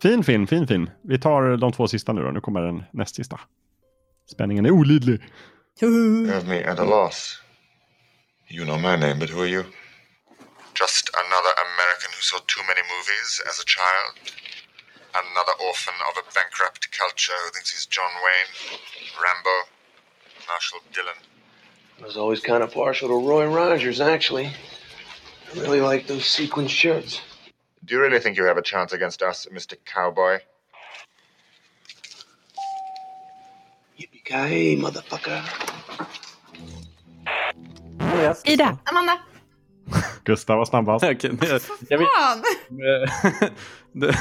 Fin 0.02 0.24
film, 0.24 0.48
fin 0.48 0.68
film. 0.68 0.90
Vi 1.02 1.20
tar 1.20 1.58
de 1.58 1.72
två 1.72 1.88
sista 1.88 2.14
nu 2.14 2.22
då. 2.22 2.32
Nu 2.32 2.42
kommer 2.42 2.62
den 2.62 2.84
näst 2.92 3.16
sista. 3.16 3.40
Spänningen 4.28 4.66
är 4.66 4.72
olidlig. 4.72 5.22
You 5.80 6.28
have 6.28 6.48
me 6.48 6.64
at 6.64 6.80
a 6.80 6.84
loss. 6.84 7.42
You 8.48 8.66
know 8.66 8.78
my 8.80 8.96
name, 8.96 9.20
but 9.20 9.30
who 9.30 9.42
are 9.42 9.48
you? 9.48 9.64
Just 10.74 11.10
another 11.24 11.54
American 11.68 12.10
who 12.16 12.22
saw 12.22 12.38
too 12.48 12.64
many 12.68 12.82
movies 12.94 13.42
as 13.50 13.60
a 13.60 13.66
child. 13.66 14.14
Another 15.24 15.56
orphan 15.68 15.98
of 16.10 16.14
a 16.18 16.26
bankrupt 16.36 16.92
culture 16.92 17.38
who 17.44 17.52
thinks 17.52 17.72
he's 17.72 17.86
John 17.86 18.14
Wayne, 18.24 18.52
Rambo, 19.24 19.56
Marshall 20.48 20.80
Dillon. 20.94 21.20
I 22.02 22.06
was 22.06 22.18
always 22.18 22.42
kind 22.42 22.64
of 22.64 22.74
partial 22.74 23.08
to 23.10 23.28
Roy 23.30 23.46
Rogers, 23.48 24.02
actually. 24.02 24.48
I 24.48 25.60
really 25.60 25.82
like 25.82 26.08
those 26.08 26.26
sequin 26.26 26.68
shirts. 26.68 27.22
Do 27.86 27.96
you 27.96 28.02
really 28.02 28.20
think 28.20 28.38
you 28.38 28.46
have 28.46 28.58
a 28.58 28.62
chance 28.74 28.94
against 28.94 29.22
us, 29.22 29.48
Mr. 29.52 29.76
Cowboy? 29.86 30.40
Yippee-ki-yay, 34.28 34.78
motherfucker. 34.78 35.42
Ida. 38.46 38.78
Amanda. 38.84 39.20
Gustav 40.24 40.58
var 40.58 40.66
snabbast. 40.66 41.06
Okej, 41.06 41.32
men 41.40 41.50
jag, 41.50 41.62
jag, 41.90 41.98
vill, 41.98 42.08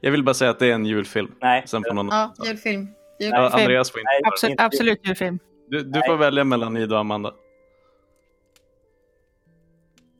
jag 0.00 0.10
vill 0.10 0.24
bara 0.24 0.34
säga 0.34 0.50
att 0.50 0.58
det 0.58 0.66
är 0.66 0.74
en 0.74 0.86
julfilm. 0.86 1.34
Nej. 1.40 1.62
Sen 1.66 1.82
får 1.88 1.94
någon... 1.94 2.08
Ja, 2.08 2.34
julfilm. 2.44 2.88
Ja, 3.18 3.26
julfilm. 3.26 3.60
Andreas 3.60 3.90
får 3.90 4.00
inte. 4.00 4.10
Absolut, 4.24 4.60
absolut 4.60 5.06
julfilm. 5.06 5.38
Du, 5.68 5.82
du 5.82 6.02
får 6.06 6.16
välja 6.16 6.44
mellan 6.44 6.76
Ida 6.76 6.94
och 6.94 7.00
Amanda. 7.00 7.34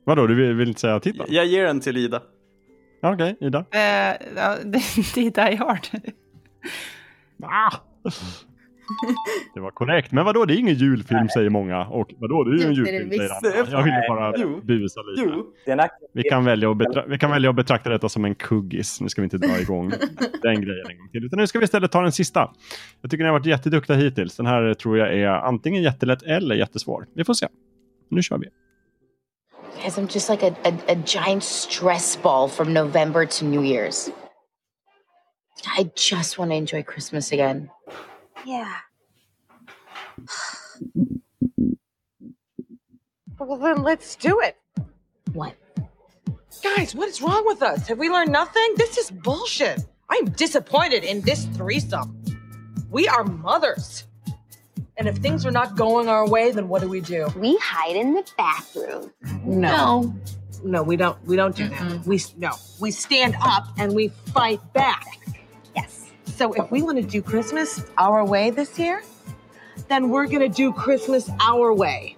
Vadå, 0.05 0.27
du 0.27 0.35
vill, 0.35 0.53
vill 0.53 0.67
inte 0.67 0.81
säga 0.81 0.99
titeln? 0.99 1.25
Jag 1.29 1.45
ger 1.45 1.63
den 1.63 1.79
till 1.79 1.97
Ida. 1.97 2.21
Ja, 3.01 3.13
Okej, 3.13 3.37
Ida. 3.41 3.65
Eh, 3.71 4.15
ja, 4.35 4.57
det, 4.63 4.81
det 5.15 5.27
är 5.27 5.49
Die 5.49 5.55
Hard. 5.55 5.87
Ah! 7.43 7.77
Det 9.53 9.59
var 9.59 9.71
korrekt. 9.71 10.11
Men 10.11 10.25
vadå, 10.25 10.45
det 10.45 10.53
är 10.53 10.57
ingen 10.57 10.75
julfilm 10.75 11.29
säger 11.29 11.49
många. 11.49 11.85
Och 11.85 12.13
vadå, 12.17 12.43
det 12.43 12.51
är 12.51 12.59
ju 12.59 12.65
en 12.67 12.73
Jo, 12.73 12.85
julfilm 12.85 13.09
säger 13.09 13.59
andra. 13.61 13.71
Jag 13.77 13.83
ville 13.83 14.05
bara 14.09 14.33
Jo. 14.37 14.61
busa 14.63 14.99
lite. 15.01 15.81
Aktiv 15.83 16.07
Vi 16.13 16.23
kan, 16.23 16.45
välja 16.45 16.71
att 16.71 16.77
betra- 16.77 17.05
vi 17.07 17.17
kan 17.17 17.31
välja 17.31 17.49
att 17.49 17.55
betrakta 17.55 17.89
detta 17.89 18.09
som 18.09 18.25
en 18.25 18.35
kuggis. 18.35 19.01
Nu 19.01 19.09
ska 19.09 19.21
vi 19.21 19.23
inte 19.23 19.37
dra 19.37 19.59
igång 19.59 19.89
den 20.41 20.61
grejen 20.61 20.85
en 20.89 20.97
gång 20.97 21.09
till. 21.09 21.25
Utan 21.25 21.39
nu 21.39 21.47
ska 21.47 21.59
vi 21.59 21.65
istället 21.65 21.91
ta 21.91 22.01
den 22.01 22.11
sista. 22.11 22.51
Jag 23.01 23.11
tycker 23.11 23.23
ni 23.23 23.27
har 23.29 23.39
varit 23.39 23.45
jätteduktiga 23.45 23.97
hittills. 23.97 24.37
Den 24.37 24.45
här 24.45 24.73
tror 24.73 24.97
jag 24.97 25.13
är 25.13 25.27
antingen 25.27 25.83
jättelätt 25.83 26.23
eller 26.23 26.55
jättesvår. 26.55 27.05
Vi 27.15 27.23
får 27.23 27.33
se. 27.33 27.47
Nu 28.09 28.21
kör 28.21 28.37
vi. 28.37 28.47
Guys, 29.81 29.97
I'm 29.97 30.13
just 30.13 30.29
like 30.29 30.47
a, 30.47 30.55
a, 30.63 30.71
a 30.87 30.95
giant 31.05 31.43
stress 31.43 32.19
ball 32.23 32.49
from 32.49 32.73
November 32.73 33.25
to 33.25 33.45
New 33.45 33.61
Year's. 33.63 34.09
I 35.79 35.89
just 36.11 36.37
want 36.39 36.51
to 36.51 36.55
enjoy 36.57 36.83
Christmas 36.83 37.31
again. 37.31 37.69
Yeah. 38.45 38.75
Well, 43.39 43.57
then 43.57 43.83
let's 43.83 44.15
do 44.15 44.39
it. 44.39 44.55
What? 45.33 45.55
Guys, 46.63 46.95
what 46.95 47.09
is 47.09 47.21
wrong 47.21 47.45
with 47.45 47.61
us? 47.61 47.87
Have 47.87 47.97
we 47.97 48.09
learned 48.09 48.31
nothing? 48.31 48.75
This 48.77 48.97
is 48.97 49.11
bullshit. 49.11 49.83
I'm 50.09 50.25
disappointed 50.29 51.03
in 51.03 51.21
this 51.21 51.45
threesome. 51.45 52.23
We 52.89 53.07
are 53.07 53.25
mothers. 53.25 54.05
And 54.95 55.07
if 55.07 55.17
things 55.17 55.45
are 55.45 55.51
not 55.51 55.75
going 55.75 56.07
our 56.07 56.27
way, 56.29 56.51
then 56.51 56.69
what 56.69 56.81
do 56.81 56.87
we 56.87 57.01
do? 57.01 57.27
We 57.35 57.57
hide 57.57 57.95
in 57.95 58.13
the 58.13 58.31
bathroom. 58.37 59.11
No. 59.43 60.15
No, 60.63 60.83
we 60.83 60.95
don't. 60.95 61.21
We 61.25 61.35
don't 61.35 61.55
do 61.55 61.67
that. 61.67 62.05
We 62.05 62.21
no. 62.37 62.51
We 62.79 62.91
stand 62.91 63.35
up 63.41 63.67
and 63.77 63.93
we 63.93 64.09
fight 64.33 64.61
back. 64.73 65.05
Yes. 66.33 66.37
So 66.37 66.53
if 66.53 66.71
we 66.71 66.81
want 66.81 66.97
to 66.97 67.03
do 67.03 67.21
Christmas 67.21 67.83
our 67.97 68.25
way 68.25 68.49
this 68.51 68.77
year, 68.79 69.03
then 69.87 70.09
we're 70.09 70.27
gonna 70.27 70.49
do 70.49 70.71
Christmas 70.73 71.29
our 71.41 71.73
way. 71.73 72.15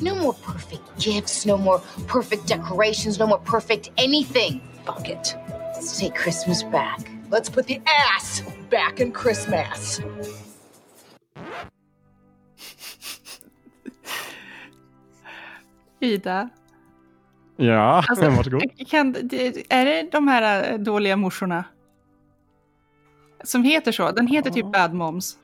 No 0.00 0.14
more 0.16 0.34
perfect 0.34 0.82
gifts, 0.98 1.46
no 1.46 1.56
more 1.56 1.80
perfect 2.08 2.46
decorations, 2.46 3.18
no 3.18 3.26
more 3.26 3.38
perfect 3.44 3.90
anything. 3.96 4.60
Fuck 4.84 5.08
it. 5.08 5.34
Let's 5.74 5.98
take 5.98 6.14
Christmas 6.14 6.62
back. 6.64 7.00
Let's 7.30 7.48
put 7.48 7.66
the 7.66 7.80
ass 7.86 8.42
back 8.70 9.00
in 9.00 9.12
Christmas. 9.12 10.00
Ida. 16.00 16.48
Ja, 17.56 18.04
Alltså, 18.08 18.30
varsågod. 18.30 18.62
kan, 18.90 19.12
det- 19.12 19.72
är 19.72 19.84
det 19.84 20.08
de 20.12 20.28
här 20.28 20.72
eh, 20.72 20.78
dåliga 20.78 21.16
morsorna? 21.16 21.64
Som 23.44 23.64
heter 23.64 23.92
så? 23.92 24.10
Den 24.10 24.26
heter 24.26 24.50
typ 24.50 24.72
Bad 24.72 24.94
Moms. 24.94 25.34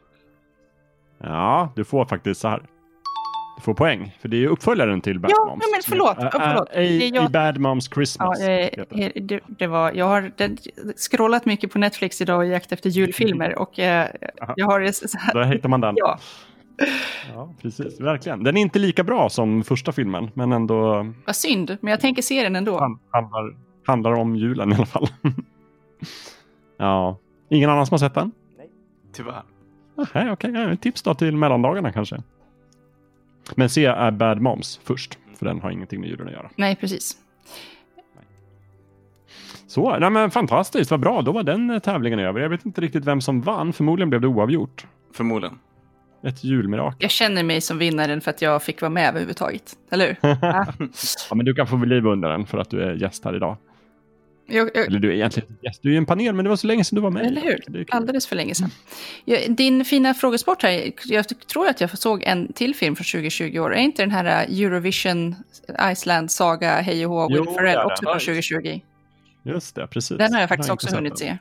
Ja, 1.23 1.73
du 1.77 1.85
får 1.85 2.05
faktiskt 2.05 2.41
så 2.41 2.49
här. 2.49 2.63
Du 3.57 3.63
får 3.63 3.75
poäng, 3.75 4.17
för 4.21 4.29
det 4.29 4.37
är 4.37 4.39
ju 4.39 4.47
uppföljaren 4.49 5.01
till 5.01 5.21
Bad 5.21 5.31
Ja, 5.31 5.45
Moms. 5.45 5.63
ja, 5.67 5.69
men 5.75 5.83
förlåt, 5.89 6.19
Ä- 6.19 6.31
ja, 6.33 6.41
förlåt. 6.41 6.69
ä- 6.71 6.75
Det 6.75 7.07
är 7.09 7.15
jag- 7.15 7.31
Bad 7.31 7.59
Moms 7.59 7.87
Ja, 7.91 7.95
Christmas. 7.95 8.41
eh, 8.41 8.49
heter 8.49 9.21
det. 9.21 9.41
det, 9.47 9.67
var, 9.67 9.93
jag 9.93 10.05
har 10.09 10.33
den, 10.37 10.57
scrollat 10.97 11.45
mycket 11.47 11.73
på 11.73 11.79
Netflix 11.79 12.21
idag 12.21 12.47
i 12.47 12.51
jakt 12.51 12.73
efter 12.73 12.91
julfilmer 12.91 13.59
och 13.59 13.79
eh, 13.79 14.09
jag 14.57 14.67
har 14.67 14.93
så 14.93 15.19
här, 15.19 15.35
Där 15.35 15.45
hittar 15.45 15.69
man 15.69 15.81
den. 15.81 15.95
Ja. 15.99 16.19
Ja, 17.35 17.55
precis. 17.63 18.01
Verkligen. 18.01 18.45
Den 18.45 18.57
är 18.57 18.61
inte 18.61 18.79
lika 18.79 19.05
bra 19.05 19.29
som 19.29 19.65
första 19.65 19.93
filmen, 19.93 20.31
men 20.35 20.53
ändå 20.53 21.07
Vad 21.27 21.37
synd, 21.37 21.77
men 21.81 21.91
jag 21.91 22.01
tänker 22.01 22.23
se 22.23 22.43
den 22.43 22.57
ändå. 22.57 22.79
han- 22.79 22.99
handlar, 23.11 23.57
handlar 23.87 24.13
om 24.13 24.37
julen 24.37 24.73
i 24.73 24.75
alla 24.75 24.87
fall. 24.87 25.09
ja. 26.79 27.19
Ingen 27.51 27.71
annan 27.71 27.87
som 27.87 27.95
har 27.95 27.99
sett 27.99 28.15
den? 28.15 28.33
Tyvärr. 29.13 29.43
Nej, 29.97 30.31
okej. 30.31 30.51
Okay. 30.51 30.77
Tips 30.77 31.03
då 31.03 31.15
till 31.15 31.37
mellandagarna 31.37 31.93
kanske. 31.93 32.23
Men 33.55 33.69
se 33.69 33.87
är 33.87 34.11
Bad 34.11 34.41
Moms 34.41 34.81
först, 34.85 35.19
för 35.39 35.47
den 35.47 35.61
har 35.61 35.71
ingenting 35.71 36.01
med 36.01 36.11
julen 36.11 36.27
att 36.27 36.33
göra. 36.33 36.51
Nej, 36.57 36.77
precis. 36.77 37.17
Så, 39.67 39.99
nej 39.99 40.11
men 40.11 40.31
fantastiskt, 40.31 40.91
vad 40.91 41.01
bra. 41.01 41.23
Då 41.23 41.33
var 41.33 41.43
den 41.43 41.71
eh, 41.71 41.79
tävlingen 41.79 42.19
över. 42.19 42.41
Jag 42.41 42.49
vet 42.49 42.67
inte 42.67 42.81
riktigt 42.81 43.05
vem 43.05 43.21
som 43.21 43.41
vann. 43.41 43.73
Förmodligen 43.73 44.11
blev 44.11 44.21
det 44.21 44.27
oavgjort. 44.27 44.87
Förmodligen. 45.13 45.59
Ett 46.23 46.45
julmirakel. 46.45 46.99
Jag 46.99 47.11
känner 47.11 47.43
mig 47.43 47.61
som 47.61 47.79
vinnaren 47.79 48.21
för 48.21 48.31
att 48.31 48.43
jag 48.43 48.63
fick 48.63 48.81
vara 48.81 48.91
med 48.91 49.09
överhuvudtaget. 49.09 49.77
Eller 49.91 50.07
hur? 50.07 50.17
ja. 50.43 50.67
men 51.35 51.45
du 51.45 51.55
kan 51.55 51.67
få 51.67 51.77
bli 51.77 52.01
vinnaren 52.01 52.47
för 52.47 52.59
att 52.59 52.71
du 52.71 52.83
är 52.83 52.95
gäst 52.95 53.25
här 53.25 53.37
idag. 53.37 53.57
Jag, 54.51 54.71
jag... 54.75 54.87
Eller 54.87 54.99
du 54.99 55.09
är 55.09 55.15
egentligen 55.15 55.57
gäst. 55.63 55.83
Du 55.83 55.93
är 55.93 55.97
en 55.97 56.07
panel, 56.07 56.35
men 56.35 56.45
det 56.45 56.49
var 56.49 56.57
så 56.57 56.67
länge 56.67 56.85
sedan 56.85 56.97
du 56.97 57.03
var 57.03 57.11
med. 57.11 57.27
Eller 57.27 57.41
hur? 57.41 57.87
Alldeles 57.91 58.27
för 58.27 58.37
länge 58.37 58.55
sedan. 58.55 58.71
Din 59.49 59.85
fina 59.85 60.15
frågesport 60.15 60.63
här. 60.63 60.93
Jag 61.05 61.29
tror 61.29 61.69
att 61.69 61.81
jag 61.81 61.99
såg 61.99 62.23
en 62.23 62.53
till 62.53 62.75
film 62.75 62.97
från 62.97 63.05
2020 63.05 63.59
år. 63.59 63.75
Är 63.75 63.81
inte 63.81 64.03
den 64.03 64.11
här 64.11 64.47
Eurovision 64.49 65.37
Iceland 65.93 66.31
Saga 66.31 66.81
Hej 66.81 67.07
och 67.07 67.13
Hå 67.13 67.29
Will 67.29 67.55
Ferrell 67.55 67.79
också 67.79 68.03
från 68.03 68.19
2020? 68.19 68.81
Just 69.43 69.75
det, 69.75 69.87
precis. 69.87 70.19
Den 70.19 70.35
har 70.35 70.41
jag 70.41 70.49
faktiskt 70.49 70.69
jag 70.69 70.75
också 70.75 70.97
hunnit 70.97 71.19
se. 71.19 71.39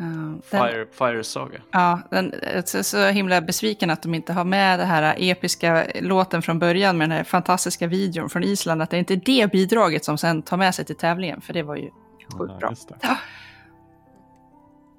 Uh, 0.00 0.34
Fire, 0.42 0.86
Fire 0.92 1.24
Saga. 1.24 1.58
Ja, 1.70 2.00
den 2.10 2.34
är 2.42 2.82
så 2.82 3.06
himla 3.06 3.40
besviken 3.40 3.90
att 3.90 4.02
de 4.02 4.14
inte 4.14 4.32
har 4.32 4.44
med 4.44 4.78
den 4.78 4.88
här 4.88 5.14
episka 5.18 5.86
låten 6.00 6.42
från 6.42 6.58
början 6.58 6.98
med 6.98 7.08
den 7.08 7.16
här 7.16 7.24
fantastiska 7.24 7.86
videon 7.86 8.28
från 8.28 8.44
Island. 8.44 8.82
Att 8.82 8.90
det 8.90 8.98
inte 8.98 9.14
är 9.14 9.20
det 9.24 9.52
bidraget 9.52 10.04
som 10.04 10.18
sen 10.18 10.42
tar 10.42 10.56
med 10.56 10.74
sig 10.74 10.84
till 10.84 10.96
tävlingen, 10.96 11.40
för 11.40 11.52
det 11.52 11.62
var 11.62 11.76
ju 11.76 11.90
sjukt 12.38 12.58
bra. 12.58 12.74
Ja. 13.02 13.16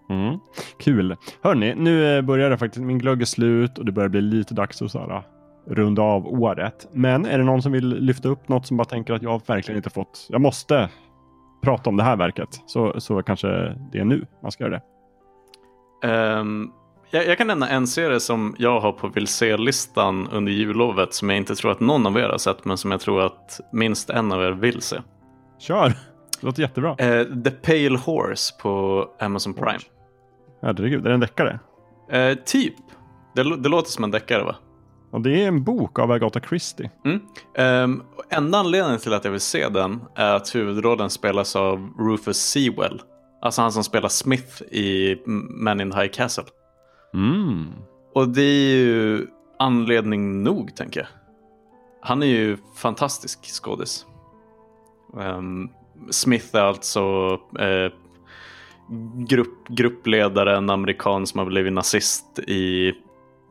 Mm. 0.10 0.40
Kul. 0.80 1.16
Hörni, 1.42 1.76
nu 1.76 2.22
börjar 2.22 2.50
det 2.50 2.58
faktiskt, 2.58 2.86
min 2.86 2.98
glögg 2.98 3.22
är 3.22 3.26
slut 3.26 3.78
och 3.78 3.86
det 3.86 3.92
börjar 3.92 4.10
bli 4.10 4.22
lite 4.22 4.54
dags 4.54 4.82
att 4.82 4.92
såhär, 4.92 5.24
runda 5.68 6.02
av 6.02 6.28
året. 6.28 6.88
Men 6.92 7.26
är 7.26 7.38
det 7.38 7.44
någon 7.44 7.62
som 7.62 7.72
vill 7.72 7.90
lyfta 7.90 8.30
upp 8.30 8.48
något 8.48 8.68
som 8.68 8.78
bara 8.78 8.86
tänker 8.86 9.14
att 9.14 9.22
jag 9.22 9.42
verkligen 9.48 9.78
inte 9.78 9.90
fått, 9.90 10.28
jag 10.30 10.42
måste 10.42 10.90
prata 11.66 11.90
om 11.90 11.98
det 11.98 12.04
här 12.04 12.16
verket 12.16 12.62
så, 12.66 13.00
så 13.02 13.24
kanske 13.24 13.48
det 13.92 14.00
är 14.00 14.06
nu 14.06 14.26
man 14.42 14.52
ska 14.52 14.64
göra 14.64 14.74
det. 14.74 14.82
Um, 16.40 16.72
jag, 17.12 17.28
jag, 17.28 17.38
kan 17.38 17.48
nämna 17.48 17.70
en 17.70 17.88
serie 17.88 18.20
som 18.20 18.56
jag 18.58 18.80
har 18.80 18.92
på 18.92 19.08
vill 19.08 19.28
se-listan 19.28 20.28
under 20.32 20.52
jullovet 20.52 21.14
som 21.14 21.30
jag 21.30 21.38
inte 21.38 21.56
tror 21.56 21.72
att 21.72 21.80
någon 21.80 22.08
av 22.08 22.18
er 22.18 22.30
har 22.30 22.38
sett 22.38 22.66
men 22.66 22.78
som 22.78 22.92
jag 22.92 23.00
tror 23.00 23.26
att 23.26 23.60
minst 23.72 24.10
en 24.10 24.32
av 24.32 24.44
er 24.44 24.52
vill 24.52 24.82
se. 24.82 24.98
Kör! 25.60 25.88
Det 26.40 26.46
låter 26.46 26.62
jättebra. 26.62 26.92
Uh, 26.92 27.44
The 27.44 27.52
Pale 27.52 27.98
Horse 27.98 28.54
på 28.62 29.06
Amazon 29.20 29.54
Prime. 29.54 29.80
Herregud, 30.62 31.06
är 31.06 31.10
det 31.10 31.14
en 31.14 31.20
deckare? 31.20 31.60
Uh, 32.14 32.36
typ. 32.46 32.76
Det, 33.36 33.58
det 33.58 33.70
låter 33.70 33.92
som 33.92 34.04
en 34.04 34.12
deckare 34.12 34.44
va? 34.44 34.56
Och 35.16 35.22
det 35.22 35.44
är 35.44 35.48
en 35.48 35.64
bok 35.64 36.00
av 36.00 36.12
Agatha 36.12 36.40
Christie. 36.40 36.92
Mm. 37.06 37.22
Um, 37.84 38.04
enda 38.30 38.58
anledningen 38.58 39.00
till 39.00 39.14
att 39.14 39.26
jag 39.26 39.32
vill 39.32 39.42
se 39.42 39.70
den 39.70 40.02
är 40.16 40.36
att 40.36 40.56
huvudrollen 40.56 41.10
spelas 41.10 41.56
av 41.56 41.94
Rufus 42.00 42.38
Sewell. 42.38 43.02
Alltså 43.42 43.62
han 43.62 43.72
som 43.72 43.84
spelar 43.84 44.10
Smith 44.10 44.62
i 44.62 45.22
Men 45.50 45.82
in 45.82 45.92
High 45.92 46.08
Castle. 46.08 46.44
Mm. 47.14 47.66
Och 48.14 48.30
det 48.30 48.42
är 48.42 48.78
ju 48.78 49.28
anledning 49.60 50.44
nog, 50.44 50.76
tänker 50.76 51.00
jag. 51.00 51.08
Han 52.02 52.24
är 52.24 52.28
ju 52.28 52.58
fantastisk 52.76 53.64
skådis. 53.64 54.06
Um, 55.14 55.70
Smith 56.10 56.56
är 56.56 56.62
alltså 56.62 57.34
uh, 57.34 57.92
grupp, 59.28 59.68
gruppledare, 59.68 60.58
en 60.58 60.70
amerikan 60.70 61.28
som 61.28 61.40
har 61.40 61.46
blivit 61.46 61.74
nazist 61.74 62.40
i 62.40 62.94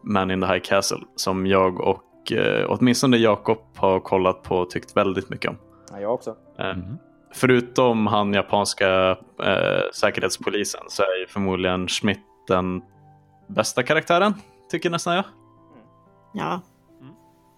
Man 0.07 0.31
in 0.31 0.41
the 0.41 0.47
High 0.47 0.63
Castle 0.63 1.01
som 1.17 1.47
jag 1.47 1.81
och 1.81 2.33
eh, 2.33 2.67
åtminstone 2.69 3.17
Jakob 3.17 3.59
har 3.77 4.01
kollat 4.01 4.43
på 4.43 4.57
och 4.57 4.71
tyckt 4.71 4.97
väldigt 4.97 5.31
mycket 5.31 5.51
om. 5.51 5.57
Ja, 5.93 6.01
jag 6.01 6.15
också. 6.15 6.37
Eh, 6.59 6.77
Förutom 7.35 8.07
han 8.07 8.35
japanska 8.35 9.11
eh, 9.43 9.91
säkerhetspolisen 9.95 10.81
så 10.89 11.03
är 11.03 11.21
ju 11.21 11.27
förmodligen 11.27 11.89
Schmidt 11.89 12.23
den 12.49 12.83
bästa 13.47 13.83
karaktären, 13.83 14.35
tycker 14.71 14.91
nästan 14.91 15.15
jag. 15.15 15.25
Ja. 16.35 16.61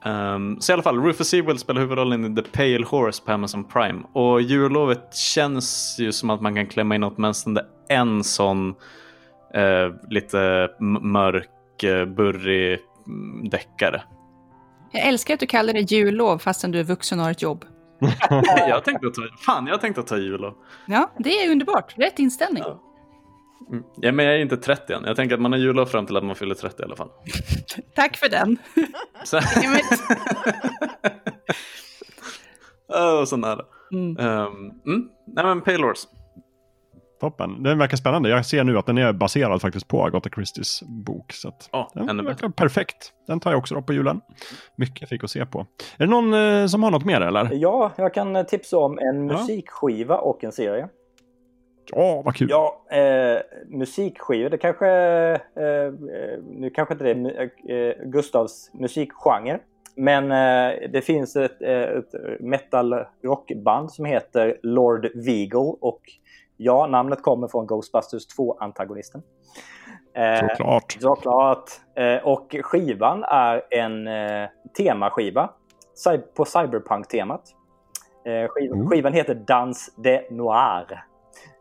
Um, 0.04 0.60
så 0.60 0.72
i 0.72 0.74
alla 0.74 0.82
fall, 0.82 1.02
Rufus 1.02 1.28
Sewell 1.28 1.58
spelar 1.58 1.80
huvudrollen 1.80 2.24
i 2.24 2.42
The 2.42 2.50
Pale 2.50 2.86
Horse 2.86 3.22
på 3.24 3.32
Amazon 3.32 3.64
Prime. 3.64 4.02
Och 4.12 4.42
jullovet 4.42 5.14
känns 5.14 5.96
ju 5.98 6.12
som 6.12 6.30
att 6.30 6.40
man 6.40 6.54
kan 6.54 6.66
klämma 6.66 6.94
in 6.94 7.04
åtminstone 7.04 7.60
en 7.88 8.24
sån 8.24 8.68
uh, 9.56 9.94
lite 10.10 10.70
mörk 11.00 11.50
burrig 12.16 12.80
mm, 13.06 13.48
deckare. 13.48 14.02
Jag 14.92 15.06
älskar 15.06 15.34
att 15.34 15.40
du 15.40 15.46
kallar 15.46 15.72
det 15.72 15.92
jullov 15.92 16.38
fastän 16.38 16.70
du 16.70 16.80
är 16.80 16.84
vuxen 16.84 17.18
och 17.18 17.24
har 17.24 17.32
ett 17.32 17.42
jobb. 17.42 17.64
jag 18.68 18.84
tänkte 18.84 19.10
ta, 19.10 19.22
fan, 19.46 19.66
jag 19.66 19.80
tänkte 19.80 20.02
ta 20.02 20.16
jullov. 20.16 20.54
Ja, 20.86 21.12
det 21.18 21.30
är 21.30 21.50
underbart. 21.50 21.98
Rätt 21.98 22.18
inställning. 22.18 22.62
Ja. 22.66 22.82
Mm. 23.70 23.84
ja. 23.96 24.12
men 24.12 24.26
jag 24.26 24.34
är 24.34 24.38
inte 24.38 24.56
30 24.56 24.92
än. 24.92 25.04
Jag 25.04 25.16
tänker 25.16 25.34
att 25.34 25.40
man 25.40 25.52
har 25.52 25.58
jullov 25.58 25.86
fram 25.86 26.06
till 26.06 26.16
att 26.16 26.24
man 26.24 26.36
fyller 26.36 26.54
30 26.54 26.82
i 26.82 26.84
alla 26.84 26.96
fall. 26.96 27.10
Tack 27.94 28.16
för 28.16 28.28
den. 28.28 28.58
Så... 29.24 29.38
oh, 32.88 33.24
så 33.24 33.36
nära. 33.36 33.64
Mm. 33.92 34.16
Um, 34.18 34.72
mm. 34.86 35.08
Nej 35.26 35.44
men 35.44 35.60
Paylors. 35.60 35.98
Toppen. 37.20 37.62
Den 37.62 37.78
verkar 37.78 37.96
spännande. 37.96 38.28
Jag 38.28 38.46
ser 38.46 38.64
nu 38.64 38.78
att 38.78 38.86
den 38.86 38.98
är 38.98 39.12
baserad 39.12 39.60
faktiskt 39.60 39.88
på 39.88 40.04
Agatha 40.04 40.30
Christies 40.34 40.82
bok. 40.82 41.32
Så 41.32 41.48
att 41.48 41.68
oh, 41.72 42.06
den 42.06 42.24
verkar 42.24 42.48
perfekt. 42.48 43.12
Den 43.26 43.40
tar 43.40 43.50
jag 43.50 43.58
också 43.58 43.82
på 43.82 43.92
julen. 43.92 44.20
Mycket 44.76 45.08
fick 45.08 45.24
att 45.24 45.30
se 45.30 45.46
på. 45.46 45.60
Är 45.98 46.06
det 46.06 46.06
någon 46.06 46.34
eh, 46.34 46.66
som 46.66 46.82
har 46.82 46.90
något 46.90 47.04
mer 47.04 47.20
eller? 47.20 47.48
Ja, 47.52 47.92
jag 47.96 48.14
kan 48.14 48.46
tipsa 48.46 48.78
om 48.78 48.98
en 48.98 49.28
ja. 49.28 49.38
musikskiva 49.38 50.18
och 50.18 50.44
en 50.44 50.52
serie. 50.52 50.88
Ja, 51.92 52.22
vad 52.24 52.36
kul! 52.36 52.48
Ja, 52.50 52.84
eh, 52.90 53.40
musikskivor, 53.66 54.50
det 54.50 54.58
kanske... 54.58 54.88
Eh, 54.90 55.92
nu 56.42 56.70
kanske 56.74 56.94
inte 56.94 57.04
det 57.04 57.10
är 57.10 57.50
eh, 57.70 57.94
Gustavs 58.04 58.70
musikgenre. 58.74 59.60
Men 59.96 60.24
eh, 60.24 60.90
det 60.92 61.00
finns 61.00 61.36
ett, 61.36 61.62
ett 61.62 62.40
metal 62.40 62.94
rockband 63.24 63.92
som 63.92 64.04
heter 64.04 64.58
Lord 64.62 65.08
Vigo 65.14 65.78
och 65.80 66.00
Ja, 66.56 66.86
namnet 66.86 67.22
kommer 67.22 67.48
från 67.48 67.66
Ghostbusters 67.66 68.26
2-antagonisten. 68.38 69.22
Eh, 70.14 70.48
såklart. 70.48 70.96
Såklart. 71.00 71.70
Eh, 71.94 72.26
och 72.26 72.56
skivan 72.62 73.24
är 73.24 73.62
en 73.70 74.06
eh, 74.06 74.48
temaskiva 74.76 75.50
på 76.36 76.44
cyberpunk-temat. 76.44 77.42
Eh, 78.26 78.48
skiv 78.48 78.72
mm. 78.72 78.88
Skivan 78.88 79.12
heter 79.12 79.34
Dans 79.34 79.94
de 79.96 80.20
Noir. 80.30 81.04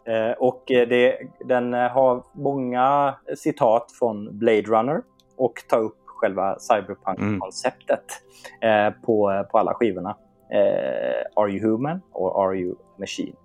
Eh, 0.07 0.31
och 0.31 0.71
eh, 0.71 0.87
det, 0.87 1.17
den 1.39 1.73
har 1.73 2.23
många 2.33 3.15
citat 3.37 3.91
från 3.99 4.39
Blade 4.39 4.61
Runner 4.61 5.01
och 5.37 5.53
tar 5.69 5.79
upp 5.79 5.97
själva 6.05 6.59
cyberpunk-konceptet 6.59 8.05
mm. 8.61 8.93
på, 9.01 9.45
på 9.51 9.57
alla 9.57 9.73
skivorna. 9.73 10.17
are 11.35 11.49
you 11.49 11.71
human 11.71 12.01
or 12.11 12.45
are 12.45 12.55
you 12.55 12.75
machine? 12.97 13.35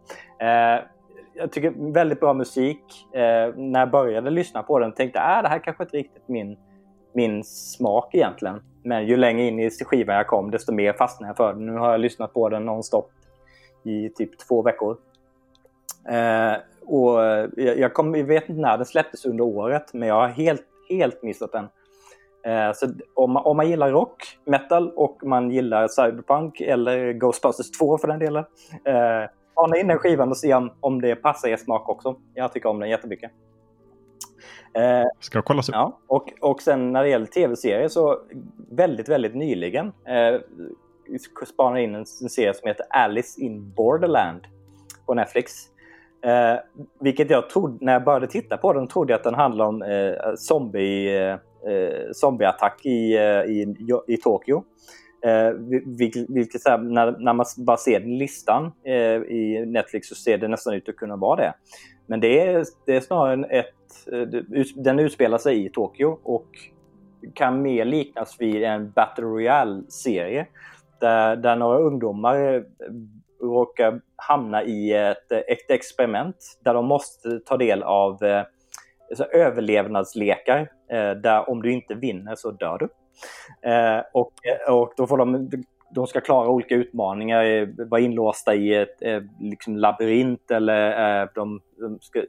Jag 1.40 1.52
tycker 1.52 1.92
väldigt 1.92 2.20
bra 2.20 2.34
musik. 2.34 3.14
Eh, 3.14 3.54
när 3.56 3.80
jag 3.80 3.90
började 3.90 4.30
lyssna 4.30 4.62
på 4.62 4.78
den 4.78 4.92
tänkte 4.92 5.18
jag 5.18 5.30
att 5.30 5.36
äh, 5.36 5.42
det 5.42 5.48
här 5.48 5.58
kanske 5.58 5.82
inte 5.82 5.96
riktigt 5.96 6.28
min, 6.28 6.56
min 7.12 7.44
smak 7.44 8.14
egentligen. 8.14 8.62
Men 8.82 9.06
ju 9.06 9.16
längre 9.16 9.42
in 9.42 9.60
i 9.60 9.70
skivan 9.70 10.16
jag 10.16 10.26
kom 10.26 10.50
desto 10.50 10.72
mer 10.72 10.92
fastnade 10.92 11.28
jag 11.30 11.36
för 11.36 11.52
den. 11.52 11.66
Nu 11.66 11.72
har 11.72 11.90
jag 11.90 12.00
lyssnat 12.00 12.34
på 12.34 12.48
den 12.48 12.64
nonstop 12.64 13.10
i 13.84 14.08
typ 14.08 14.38
två 14.38 14.62
veckor. 14.62 14.96
Eh, 16.08 16.54
och 16.86 17.20
jag, 17.56 17.78
jag, 17.78 17.94
kom, 17.94 18.14
jag 18.14 18.24
vet 18.24 18.48
inte 18.48 18.60
när 18.60 18.76
den 18.76 18.86
släpptes 18.86 19.26
under 19.26 19.44
året 19.44 19.94
men 19.94 20.08
jag 20.08 20.14
har 20.14 20.28
helt, 20.28 20.64
helt 20.88 21.22
missat 21.22 21.52
den. 21.52 21.68
Eh, 22.44 22.72
så 22.74 22.86
om, 23.14 23.36
om 23.36 23.56
man 23.56 23.68
gillar 23.68 23.90
rock, 23.90 24.38
metal 24.44 24.90
och 24.90 25.24
man 25.24 25.50
gillar 25.50 25.88
cyberpunk 25.88 26.60
eller 26.60 27.12
Ghostbusters 27.12 27.70
2 27.70 27.98
för 27.98 28.08
den 28.08 28.18
delen 28.18 28.44
eh, 28.84 29.30
spana 29.52 29.76
in 29.76 29.88
den 29.88 29.98
skivan 29.98 30.28
och 30.28 30.36
se 30.36 30.54
om, 30.54 30.70
om 30.80 31.00
det 31.00 31.16
passar 31.16 31.48
er 31.48 31.56
smak 31.56 31.88
också. 31.88 32.16
Jag 32.34 32.52
tycker 32.52 32.68
om 32.68 32.80
den 32.80 32.90
jättemycket. 32.90 33.30
Eh, 34.74 35.04
Ska 35.20 35.42
kollas 35.42 35.68
upp. 35.68 35.74
Ja, 35.74 35.98
och, 36.06 36.32
och 36.40 36.62
sen 36.62 36.92
när 36.92 37.02
det 37.02 37.08
gäller 37.08 37.26
tv-serier 37.26 37.88
så 37.88 38.18
väldigt, 38.70 39.08
väldigt 39.08 39.34
nyligen 39.34 39.86
eh, 39.86 40.40
spanade 41.46 41.82
in 41.82 41.94
en, 41.94 42.04
en 42.22 42.28
serie 42.28 42.54
som 42.54 42.68
heter 42.68 42.86
Alice 42.90 43.40
in 43.40 43.72
Borderland 43.72 44.40
på 45.06 45.14
Netflix. 45.14 45.52
Eh, 46.24 46.60
vilket 47.00 47.30
jag 47.30 47.50
trodde, 47.50 47.84
när 47.84 47.92
jag 47.92 48.04
började 48.04 48.26
titta 48.26 48.56
på 48.56 48.72
den, 48.72 48.88
trodde 48.88 49.12
jag 49.12 49.18
att 49.18 49.24
den 49.24 49.34
handlade 49.34 49.68
om 49.68 49.82
eh, 49.82 50.34
zombie, 50.36 51.18
eh, 51.28 52.12
zombieattack 52.12 52.86
i, 52.86 53.16
eh, 53.16 53.42
i, 53.42 53.74
i 54.06 54.16
Tokyo. 54.16 54.64
Eh, 55.24 55.52
vilket, 55.98 56.30
vilket 56.30 56.68
här, 56.68 56.78
när, 56.78 57.18
när 57.18 57.32
man 57.32 57.46
bara 57.56 57.76
ser 57.76 58.00
listan 58.00 58.72
eh, 58.84 58.94
i 58.94 59.64
Netflix 59.66 60.08
så 60.08 60.14
ser 60.14 60.38
det 60.38 60.48
nästan 60.48 60.74
ut 60.74 60.88
att 60.88 60.96
kunna 60.96 61.16
vara 61.16 61.36
det. 61.36 61.54
Men 62.06 62.20
det 62.20 62.40
är, 62.40 62.64
det 62.86 62.96
är 62.96 63.00
snarare 63.00 63.46
ett... 63.46 63.74
Eh, 64.12 64.22
den 64.76 64.98
utspelar 64.98 65.38
sig 65.38 65.66
i 65.66 65.70
Tokyo 65.70 66.18
och 66.22 66.46
kan 67.34 67.62
mer 67.62 67.84
liknas 67.84 68.36
vid 68.40 68.62
en 68.62 68.90
Battle 68.90 69.24
Royale-serie. 69.24 70.46
Där, 71.00 71.36
där 71.36 71.56
några 71.56 71.78
ungdomar 71.78 72.54
eh, 72.54 72.62
råkar 73.40 74.00
hamna 74.16 74.62
i 74.62 74.92
ett, 74.92 75.32
eh, 75.32 75.38
ett 75.38 75.70
experiment 75.70 76.36
där 76.64 76.74
de 76.74 76.86
måste 76.86 77.40
ta 77.40 77.56
del 77.56 77.82
av 77.82 78.24
eh, 78.24 78.44
överlevnadslekar 79.32 80.58
eh, 80.90 81.10
där 81.10 81.50
om 81.50 81.62
du 81.62 81.72
inte 81.72 81.94
vinner 81.94 82.34
så 82.34 82.50
dör 82.50 82.78
du. 82.78 82.88
Eh, 83.62 84.02
och, 84.12 84.32
och 84.68 84.92
då 84.96 85.06
får 85.06 85.18
de, 85.18 85.50
de 85.90 86.06
ska 86.06 86.20
klara 86.20 86.48
olika 86.48 86.74
utmaningar, 86.74 87.44
eh, 87.44 87.68
vara 87.90 88.00
inlåsta 88.00 88.54
i 88.54 88.74
ett 88.74 89.02
eh, 89.02 89.22
liksom 89.40 89.76
labyrint 89.76 90.50
eller 90.50 91.20
eh, 91.22 91.28
de, 91.34 91.60
de 91.78 91.98
ska 92.00 92.18
eh, 92.18 92.24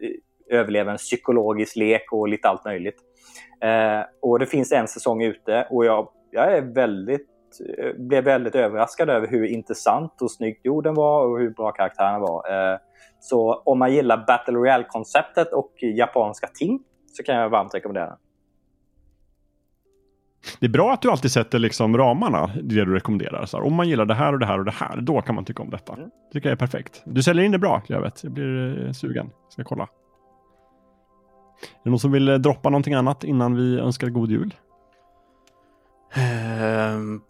överleva 0.49 0.91
en 0.91 0.97
psykologisk 0.97 1.75
lek 1.75 2.13
och 2.13 2.27
lite 2.27 2.49
allt 2.49 2.65
möjligt. 2.65 2.97
Eh, 3.61 4.01
och 4.21 4.39
det 4.39 4.45
finns 4.45 4.71
en 4.71 4.87
säsong 4.87 5.23
ute 5.23 5.67
och 5.69 5.85
jag, 5.85 6.07
jag 6.31 6.53
är 6.53 6.61
väldigt, 6.61 7.27
blev 7.97 8.23
väldigt 8.23 8.55
överraskad 8.55 9.09
över 9.09 9.27
hur 9.27 9.45
intressant 9.45 10.21
och 10.21 10.31
snyggt 10.31 10.65
jorden 10.65 10.93
var 10.93 11.25
och 11.25 11.39
hur 11.39 11.49
bra 11.49 11.71
karaktärerna 11.71 12.19
var. 12.19 12.43
Så 13.19 13.53
om 13.65 13.79
man 13.79 13.93
gillar 13.93 14.25
Battle 14.27 14.53
Royale-konceptet 14.53 15.53
och 15.53 15.71
japanska 15.83 16.47
ting 16.47 16.83
så 17.11 17.23
kan 17.23 17.35
jag 17.35 17.49
varmt 17.49 17.75
rekommendera 17.75 18.05
den. 18.05 18.17
Det 20.59 20.65
är 20.65 20.69
bra 20.69 20.93
att 20.93 21.01
du 21.01 21.11
alltid 21.11 21.31
sätter 21.31 21.59
liksom 21.59 21.97
ramarna, 21.97 22.51
det 22.63 22.85
du 22.85 22.93
rekommenderar. 22.93 23.45
Så 23.45 23.57
här, 23.57 23.63
om 23.65 23.73
man 23.75 23.89
gillar 23.89 24.05
det 24.05 24.13
här 24.13 24.33
och 24.33 24.39
det 24.39 24.45
här 24.45 24.59
och 24.59 24.65
det 24.65 24.71
här, 24.71 25.01
då 25.01 25.21
kan 25.21 25.35
man 25.35 25.45
tycka 25.45 25.63
om 25.63 25.69
detta. 25.69 25.93
Mm. 25.93 26.05
Det 26.05 26.33
tycker 26.33 26.49
jag 26.49 26.55
är 26.55 26.59
perfekt. 26.59 27.01
Du 27.05 27.23
säljer 27.23 27.45
in 27.45 27.51
det 27.51 27.59
bra, 27.59 27.81
jag 27.87 28.01
vet. 28.01 28.23
Jag 28.23 28.33
blir 28.33 28.85
eh, 28.85 28.91
sugen. 28.91 29.29
Ska 29.49 29.63
kolla. 29.63 29.83
Är 29.83 29.87
det 31.83 31.89
någon 31.89 31.99
som 31.99 32.11
vill 32.11 32.29
eh, 32.29 32.35
droppa 32.35 32.69
någonting 32.69 32.93
annat 32.93 33.23
innan 33.23 33.55
vi 33.55 33.79
önskar 33.79 34.07
god 34.09 34.31
jul? 34.31 34.53
Ehm, 36.13 37.21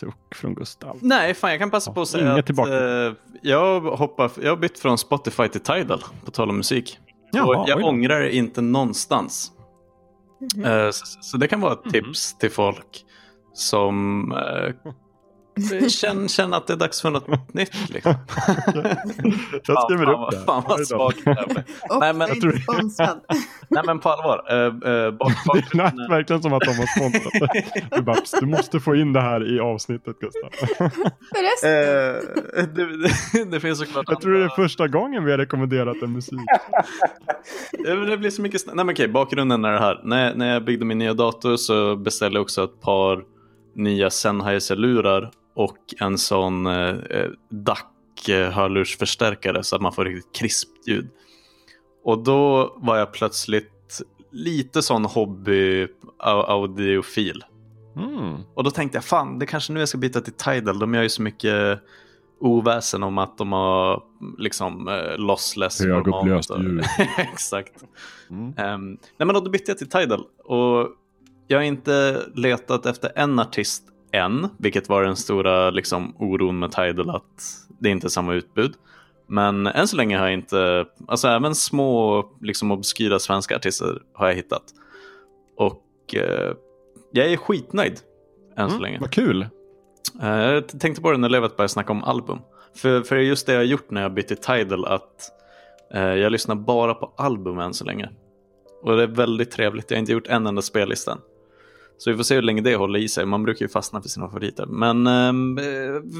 Suck 0.00 0.34
från 0.34 0.54
Gustav. 0.54 0.98
nej, 1.02 1.34
fan 1.34 1.50
jag 1.50 1.58
kan 1.60 1.70
passa 1.70 1.92
på 1.92 2.00
att 2.00 2.08
säga 2.08 2.32
att 2.34 2.46
tillbaka. 2.46 3.06
eh, 3.06 3.12
jag, 3.42 3.80
hoppar, 3.80 4.30
jag 4.42 4.50
har 4.50 4.56
bytt 4.56 4.78
från 4.78 4.98
Spotify 4.98 5.48
till 5.48 5.60
Tidal, 5.60 6.02
på 6.24 6.30
tal 6.30 6.50
om 6.50 6.56
musik. 6.56 6.98
Jaha, 7.32 7.44
och 7.44 7.68
jag 7.68 7.78
oj 7.78 7.84
ångrar 7.84 8.20
det 8.20 8.36
inte 8.36 8.60
någonstans. 8.60 9.52
Eh, 10.64 10.90
så, 10.90 11.06
så 11.20 11.36
det 11.36 11.48
kan 11.48 11.60
vara 11.60 11.72
Mhm. 11.74 11.80
ett 11.86 11.92
tips 11.92 12.38
till 12.38 12.50
folk 12.50 13.04
som 13.54 14.32
eh, 15.82 15.88
känner, 15.88 16.28
känner 16.28 16.56
att 16.56 16.66
det 16.66 16.72
är 16.72 16.76
dags 16.76 17.02
för 17.02 17.10
något 17.10 17.54
nytt. 17.54 17.90
Liksom. 17.90 18.14
Jag 19.66 19.82
skriver 19.82 20.04
fan, 20.04 20.24
upp 20.24 20.30
det. 20.30 20.44
Fan 20.46 20.62
vad 20.68 20.86
svagt. 20.86 21.18
Nej 22.00 22.14
men, 22.14 22.28
nej 23.68 23.82
men 23.86 23.98
på 23.98 24.08
allvar. 24.08 24.66
Eh, 24.66 25.10
bak, 25.10 25.32
bak, 25.46 25.56
Det 25.72 25.78
lät 25.78 25.94
verkligen 26.10 26.42
som 26.42 26.52
att 26.52 26.62
de 26.62 26.74
har 26.74 26.86
sponsrat 26.86 27.32
det. 27.52 27.96
Du, 27.96 28.02
Babs, 28.02 28.30
du 28.40 28.46
måste 28.46 28.80
få 28.80 28.94
in 28.96 29.12
det 29.12 29.20
här 29.20 29.56
i 29.56 29.60
avsnittet 29.60 30.16
Gustav. 30.20 30.50
Förresten. 31.34 32.74
Det, 32.74 32.86
det, 33.32 33.44
det 33.50 33.60
finns 33.60 33.78
såklart 33.78 34.04
Jag 34.08 34.20
tror 34.20 34.32
det 34.38 34.44
är 34.44 34.48
första 34.48 34.88
gången 34.88 35.24
vi 35.24 35.30
har 35.30 35.38
rekommenderat 35.38 35.96
en 36.02 36.12
musik. 36.12 36.38
Det 37.84 38.16
blir 38.16 38.30
så 38.30 38.42
mycket 38.42 38.60
sn- 38.66 38.70
Nej 38.74 38.84
men 38.84 38.94
okej, 38.94 39.08
bakgrunden 39.08 39.64
är 39.64 39.72
det 39.72 39.78
här. 39.78 40.00
När, 40.04 40.34
när 40.34 40.52
jag 40.52 40.64
byggde 40.64 40.84
min 40.84 40.98
nya 40.98 41.14
dator 41.14 41.56
så 41.56 41.96
beställde 41.96 42.36
jag 42.36 42.42
också 42.42 42.64
ett 42.64 42.80
par 42.80 43.22
nya 43.76 44.10
Sennheiser-lurar 44.10 45.30
och 45.54 45.78
en 46.00 46.18
sån 46.18 46.66
eh, 46.66 46.94
DAC-hörlursförstärkare 47.50 49.62
så 49.62 49.76
att 49.76 49.82
man 49.82 49.92
får 49.92 50.04
riktigt 50.04 50.34
krispt 50.34 50.88
ljud. 50.88 51.08
Och 52.04 52.24
då 52.24 52.74
var 52.76 52.96
jag 52.96 53.12
plötsligt 53.12 54.02
lite 54.30 54.82
sån 54.82 55.06
hobby-audiofil. 55.06 57.44
Mm. 57.96 58.42
Och 58.54 58.64
då 58.64 58.70
tänkte 58.70 58.96
jag, 58.96 59.04
fan, 59.04 59.38
det 59.38 59.46
kanske 59.46 59.72
nu 59.72 59.80
jag 59.80 59.88
ska 59.88 59.98
byta 59.98 60.20
till 60.20 60.32
Tidal. 60.32 60.78
De 60.78 60.94
gör 60.94 61.02
ju 61.02 61.08
så 61.08 61.22
mycket 61.22 61.80
oväsen 62.40 63.02
om 63.02 63.18
att 63.18 63.38
de 63.38 63.52
har 63.52 64.02
liksom 64.38 64.88
eh, 64.88 65.18
lossless 65.18 65.80
Högupplöst 65.80 66.50
ljud. 66.58 66.84
Exakt. 67.18 67.84
Ehm, 68.56 68.98
nej 69.16 69.26
men 69.26 69.34
då 69.34 69.50
bytte 69.50 69.70
jag 69.70 69.78
till 69.78 69.90
Tidal 69.90 70.24
och 70.44 70.88
jag 71.46 71.58
har 71.58 71.62
inte 71.62 72.22
letat 72.34 72.86
efter 72.86 73.12
en 73.14 73.38
artist 73.38 73.84
än, 74.14 74.48
vilket 74.58 74.88
var 74.88 75.02
den 75.02 75.16
stora 75.16 75.70
liksom, 75.70 76.16
oron 76.18 76.58
med 76.58 76.72
Tidal 76.72 77.10
att 77.10 77.42
det 77.80 77.88
inte 77.88 78.06
är 78.06 78.08
samma 78.08 78.34
utbud. 78.34 78.74
Men 79.26 79.66
än 79.66 79.88
så 79.88 79.96
länge 79.96 80.18
har 80.18 80.24
jag 80.26 80.34
inte, 80.34 80.86
alltså 81.08 81.28
även 81.28 81.54
små 81.54 82.24
liksom 82.40 82.70
obskyra 82.70 83.18
svenska 83.18 83.56
artister 83.56 84.02
har 84.14 84.28
jag 84.28 84.34
hittat. 84.34 84.62
Och 85.56 86.14
eh, 86.14 86.52
jag 87.12 87.26
är 87.32 87.36
skitnöjd 87.36 88.00
än 88.56 88.68
så 88.68 88.74
Mm, 88.74 88.82
länge. 88.82 88.98
Vad 89.00 89.10
kul. 89.10 89.46
Eh, 90.22 90.28
Jag 90.28 90.80
tänkte 90.80 91.02
på 91.02 91.12
det 91.12 91.18
när 91.18 91.28
Levet 91.28 91.56
började 91.56 91.68
snacka 91.68 91.92
om 91.92 92.04
album. 92.04 92.38
För, 92.76 93.02
för 93.02 93.16
just 93.16 93.46
det 93.46 93.52
jag 93.52 93.60
har 93.60 93.64
gjort 93.64 93.90
när 93.90 94.02
jag 94.02 94.14
bytte 94.14 94.36
Tidal 94.36 94.84
att 94.84 95.30
eh, 95.94 96.02
jag 96.02 96.32
lyssnar 96.32 96.54
bara 96.54 96.94
på 96.94 97.12
album 97.16 97.58
än 97.58 97.74
så 97.74 97.84
länge. 97.84 98.08
Och 98.82 98.96
det 98.96 99.02
är 99.02 99.06
väldigt 99.06 99.50
trevligt. 99.50 99.90
Jag 99.90 99.96
har 99.96 100.00
inte 100.00 100.12
gjort 100.12 100.26
en 100.26 100.46
enda 100.46 100.62
spellista 100.62 101.12
än. 101.12 101.18
Så 101.98 102.10
vi 102.10 102.16
får 102.16 102.24
se 102.24 102.34
hur 102.34 102.42
länge 102.42 102.60
det 102.62 102.76
håller 102.76 102.98
i 102.98 103.08
sig. 103.08 103.26
Man 103.26 103.42
brukar 103.42 103.64
ju 103.64 103.68
fastna 103.68 104.02
för 104.02 104.08
sina 104.08 104.28
favoriter. 104.28 104.66
Men 104.66 105.06
eh, 105.06 105.32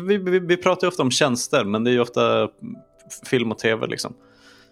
vi, 0.07 0.17
vi, 0.19 0.39
vi 0.39 0.57
pratar 0.57 0.87
ju 0.87 0.89
ofta 0.89 1.03
om 1.03 1.11
tjänster, 1.11 1.65
men 1.65 1.85
det 1.85 1.91
är 1.91 1.93
ju 1.93 2.01
ofta 2.01 2.49
film 3.31 3.53
och 3.53 3.59
tv 3.59 3.87
liksom. 3.87 4.15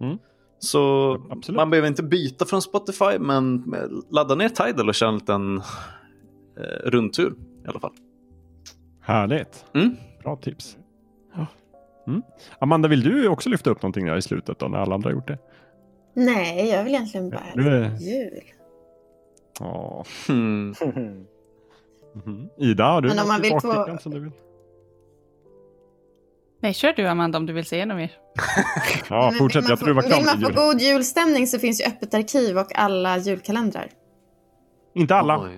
Mm. 0.00 0.18
Så 0.58 1.16
man 1.48 1.70
behöver 1.70 1.88
inte 1.88 2.02
byta 2.02 2.44
från 2.44 2.62
Spotify, 2.62 3.18
men 3.20 3.74
ladda 4.10 4.34
ner 4.34 4.48
Tidal 4.48 4.88
och 4.88 4.94
köra 4.94 5.08
en 5.08 5.14
liten 5.18 5.56
eh, 6.60 6.90
rundtur 6.90 7.34
i 7.64 7.68
alla 7.68 7.80
fall. 7.80 7.92
Härligt. 9.00 9.64
Mm. 9.74 9.96
Bra 10.22 10.36
tips. 10.36 10.76
Mm. 12.06 12.22
Amanda, 12.58 12.88
vill 12.88 13.02
du 13.02 13.28
också 13.28 13.48
lyfta 13.48 13.70
upp 13.70 13.82
någonting 13.82 14.06
där 14.06 14.16
i 14.16 14.22
slutet 14.22 14.58
då, 14.58 14.68
när 14.68 14.78
alla 14.78 14.94
andra 14.94 15.08
har 15.10 15.14
gjort 15.14 15.28
det? 15.28 15.38
Nej, 16.14 16.68
jag 16.68 16.84
vill 16.84 16.94
egentligen 16.94 17.30
bara 17.30 17.64
är- 17.64 17.96
jul. 18.00 18.40
Ja. 19.62 20.04
Hmm. 20.26 20.74
Mhm. 22.14 22.48
Ida, 22.58 22.84
har 22.84 23.00
du 23.00 23.08
Men 23.08 23.18
om 23.18 23.24
något 23.24 23.28
man 23.32 23.40
vill 23.42 23.50
få- 23.52 23.98
som 24.00 24.12
du 24.14 24.20
vill? 24.20 24.32
Nej, 26.60 26.74
kör 26.74 26.92
du 26.92 27.06
Amanda 27.06 27.38
om 27.38 27.46
du 27.46 27.52
vill 27.52 27.64
säga 27.64 27.86
något 27.86 27.96
mer. 27.96 28.12
Ja, 29.10 29.32
fortsätt. 29.38 29.68
Jag 29.68 29.78
tror 29.78 29.88
du 29.88 29.94
var 29.94 30.02
få- 30.02 30.08
klar 30.08 30.18
Vill 30.18 30.26
man 30.26 30.40
få 30.40 30.48
jul. 30.48 30.54
god 30.56 30.80
julstämning 30.80 31.46
så 31.46 31.58
finns 31.58 31.80
ju 31.80 31.84
Öppet 31.84 32.14
arkiv 32.14 32.58
och 32.58 32.78
alla 32.78 33.18
julkalendrar. 33.18 33.88
Inte 34.94 35.14
alla. 35.16 35.38
Oh 35.38 35.48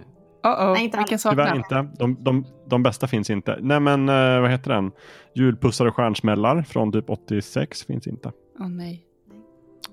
-oh. 0.43 0.73
Nej, 0.73 0.85
inte 0.85 0.99
Vilken 0.99 1.19
Tyvärr 1.19 1.45
saknar? 1.47 1.57
inte. 1.57 1.89
De, 1.99 2.25
de, 2.25 2.47
de 2.67 2.83
bästa 2.83 3.07
finns 3.07 3.31
inte. 3.31 3.59
Nej 3.61 3.81
men 3.81 4.09
eh, 4.09 4.41
vad 4.41 4.51
heter 4.51 4.71
den? 4.71 4.93
Julpussar 5.35 5.87
och 5.87 5.95
stjärnsmällar 5.97 6.63
från 6.63 6.93
typ 6.93 7.11
86 7.11 7.85
finns 7.85 8.07
inte. 8.07 8.33
Åh 8.61 8.69
nej. 8.69 9.07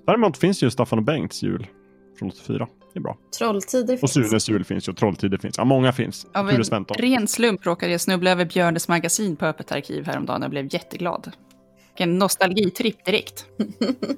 Däremot 0.06 0.36
finns 0.38 0.62
ju 0.62 0.70
Staffan 0.70 0.98
och 0.98 1.04
Bengts 1.04 1.42
jul 1.42 1.66
från 2.18 2.28
84. 2.28 2.68
Det 2.92 2.98
är 2.98 3.02
bra. 3.02 3.16
Trolltider 3.38 3.94
Och 3.94 4.00
finns. 4.00 4.12
Sunes 4.12 4.48
jul 4.48 4.64
finns 4.64 4.88
ju. 4.88 4.92
och 4.92 4.96
Trolltider 4.98 5.38
finns. 5.38 5.58
Ja, 5.58 5.64
många 5.64 5.92
finns. 5.92 6.26
Av 6.34 6.50
en 6.50 6.62
ren 6.98 7.28
slump 7.28 7.66
råkade 7.66 7.92
jag 7.92 8.00
snubbla 8.00 8.30
över 8.30 8.44
Björnes 8.44 8.88
magasin 8.88 9.36
på 9.36 9.46
Öppet 9.46 9.72
arkiv 9.72 10.06
häromdagen 10.06 10.42
och 10.42 10.50
blev 10.50 10.74
jätteglad. 10.74 11.32
Vilken 11.88 12.18
nostalgitripp 12.18 13.04
direkt. 13.04 13.46
Men 13.58 14.16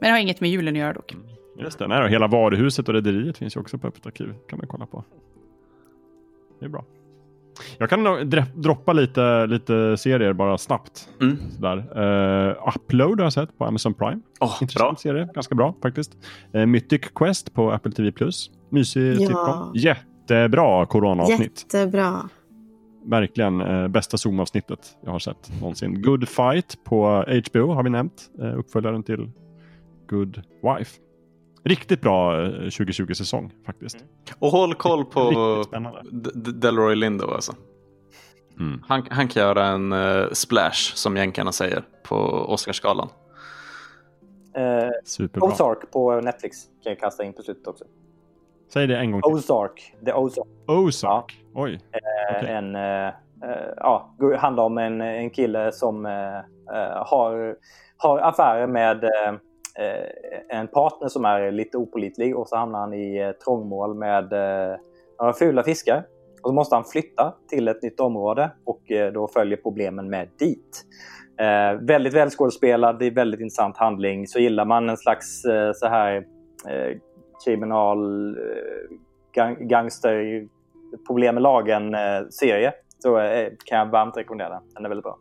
det 0.00 0.08
har 0.08 0.18
inget 0.18 0.40
med 0.40 0.50
julen 0.50 0.74
att 0.74 0.78
göra 0.80 0.92
dock. 0.92 1.16
Just 1.58 1.78
det. 1.78 1.88
Nej, 1.88 2.02
och 2.02 2.08
hela 2.08 2.26
varuhuset 2.26 2.88
och 2.88 2.94
rederiet 2.94 3.38
finns 3.38 3.56
ju 3.56 3.60
också 3.60 3.78
på 3.78 3.86
Öppet 3.86 4.06
arkiv. 4.06 4.34
kan 4.48 4.58
man 4.58 4.66
kolla 4.68 4.86
på. 4.86 5.04
Det 6.58 6.64
är 6.64 6.68
bra. 6.68 6.84
Jag 7.78 7.90
kan 7.90 8.30
droppa 8.54 8.92
lite, 8.92 9.46
lite 9.46 9.96
serier 9.96 10.32
bara 10.32 10.58
snabbt. 10.58 11.08
Mm. 11.20 11.36
Sådär. 11.50 11.76
Uh, 11.76 12.68
Upload 12.76 13.18
har 13.20 13.26
jag 13.26 13.32
sett 13.32 13.58
på 13.58 13.64
Amazon 13.64 13.94
Prime. 13.94 14.20
Intressant 14.60 15.00
serie. 15.00 15.28
Ganska 15.34 15.54
bra 15.54 15.74
faktiskt. 15.82 16.16
Uh, 16.56 16.66
Mythic 16.66 17.00
Quest 17.14 17.54
på 17.54 17.70
Apple 17.72 17.92
TV+. 17.92 18.12
Mysig 18.70 19.12
Ja. 19.14 19.18
sitcom. 19.26 19.72
Jättebra 19.74 20.86
coronaavsnitt. 20.86 21.66
Jättebra. 21.72 22.28
Verkligen 23.04 23.60
eh, 23.60 23.88
bästa 23.88 24.16
Zoom-avsnittet 24.16 24.96
jag 25.04 25.10
har 25.10 25.18
sett 25.18 25.60
någonsin. 25.60 26.02
Good 26.02 26.28
Fight 26.28 26.84
på 26.84 27.24
HBO 27.50 27.72
har 27.72 27.82
vi 27.82 27.90
nämnt. 27.90 28.30
Eh, 28.42 28.58
uppföljaren 28.58 29.02
till 29.02 29.30
Good 30.08 30.42
Wife. 30.62 30.90
Riktigt 31.62 32.00
bra 32.00 32.42
eh, 32.42 32.48
2020-säsong 32.48 33.52
faktiskt. 33.66 34.04
Och 34.38 34.50
håll 34.50 34.74
koll 34.74 35.04
på 35.04 35.64
Delroy 36.34 36.94
Lindo 36.94 37.30
alltså. 37.30 37.52
Mm. 38.58 38.82
Han, 38.88 39.06
han 39.10 39.28
kan 39.28 39.42
göra 39.42 39.66
en 39.66 39.92
eh, 39.92 40.26
splash 40.32 40.94
som 40.94 41.16
jänkarna 41.16 41.52
säger 41.52 41.82
på 42.02 42.16
Oscarsgalan. 42.48 43.08
Eh, 44.56 44.90
Superbra. 45.04 45.48
Ozark 45.48 45.90
på 45.90 46.20
Netflix 46.20 46.64
kan 46.64 46.90
jag 46.90 47.00
kasta 47.00 47.24
in 47.24 47.32
på 47.32 47.42
slutet 47.42 47.66
också. 47.66 47.84
Säg 48.72 48.86
det 48.86 48.98
en 48.98 49.10
gång 49.10 49.22
till. 49.22 49.32
Ozark. 49.32 49.94
The 50.04 50.12
Ozark. 50.12 50.46
Ozark? 50.66 51.44
Oj. 51.54 51.80
Eh, 51.92 52.36
Okej. 52.36 52.50
En, 52.50 52.76
eh, 52.76 53.06
eh, 53.06 53.12
ja, 53.76 54.14
handlar 54.38 54.64
om 54.64 54.78
en, 54.78 55.00
en 55.00 55.30
kille 55.30 55.72
som 55.72 56.06
eh, 56.06 56.36
eh, 56.74 57.06
har, 57.06 57.56
har 57.96 58.18
affärer 58.18 58.66
med 58.66 59.04
eh, 59.04 59.10
eh, 59.10 59.34
Eh, 59.78 60.58
en 60.58 60.68
partner 60.68 61.08
som 61.08 61.24
är 61.24 61.52
lite 61.52 61.78
opolitlig 61.78 62.36
och 62.36 62.48
så 62.48 62.56
hamnar 62.56 62.78
han 62.78 62.94
i 62.94 63.18
eh, 63.18 63.30
trångmål 63.30 63.94
med 63.94 64.32
eh, 64.32 64.76
några 65.18 65.32
fula 65.32 65.62
fiskar. 65.62 66.04
Och 66.42 66.48
så 66.50 66.54
måste 66.54 66.74
han 66.74 66.84
flytta 66.84 67.34
till 67.48 67.68
ett 67.68 67.82
nytt 67.82 68.00
område 68.00 68.50
och 68.64 68.82
då 69.14 69.28
följer 69.28 69.56
problemen 69.56 70.10
med 70.10 70.28
dit. 70.38 70.84
Eh, 71.38 71.80
väldigt 71.80 72.14
välskådespelad, 72.14 72.98
det 72.98 73.06
är 73.06 73.10
väldigt 73.10 73.40
intressant 73.40 73.76
handling. 73.76 74.26
Så 74.26 74.38
gillar 74.38 74.64
man 74.64 74.88
en 74.88 74.96
slags 74.96 75.44
eh, 75.44 75.72
så 75.72 75.86
här 75.86 76.16
eh, 76.68 76.96
kriminal 77.44 78.28
eh, 78.36 78.96
gang, 79.32 79.68
gangster 79.68 80.48
problem 81.06 81.34
med 81.34 81.42
lagen-serie 81.42 82.72
så 82.98 83.18
eh, 83.18 83.52
kan 83.64 83.78
jag 83.78 83.86
varmt 83.86 84.16
rekommendera 84.16 84.48
den. 84.48 84.62
Den 84.74 84.84
är 84.84 84.88
väldigt 84.88 85.04
bra. 85.04 85.18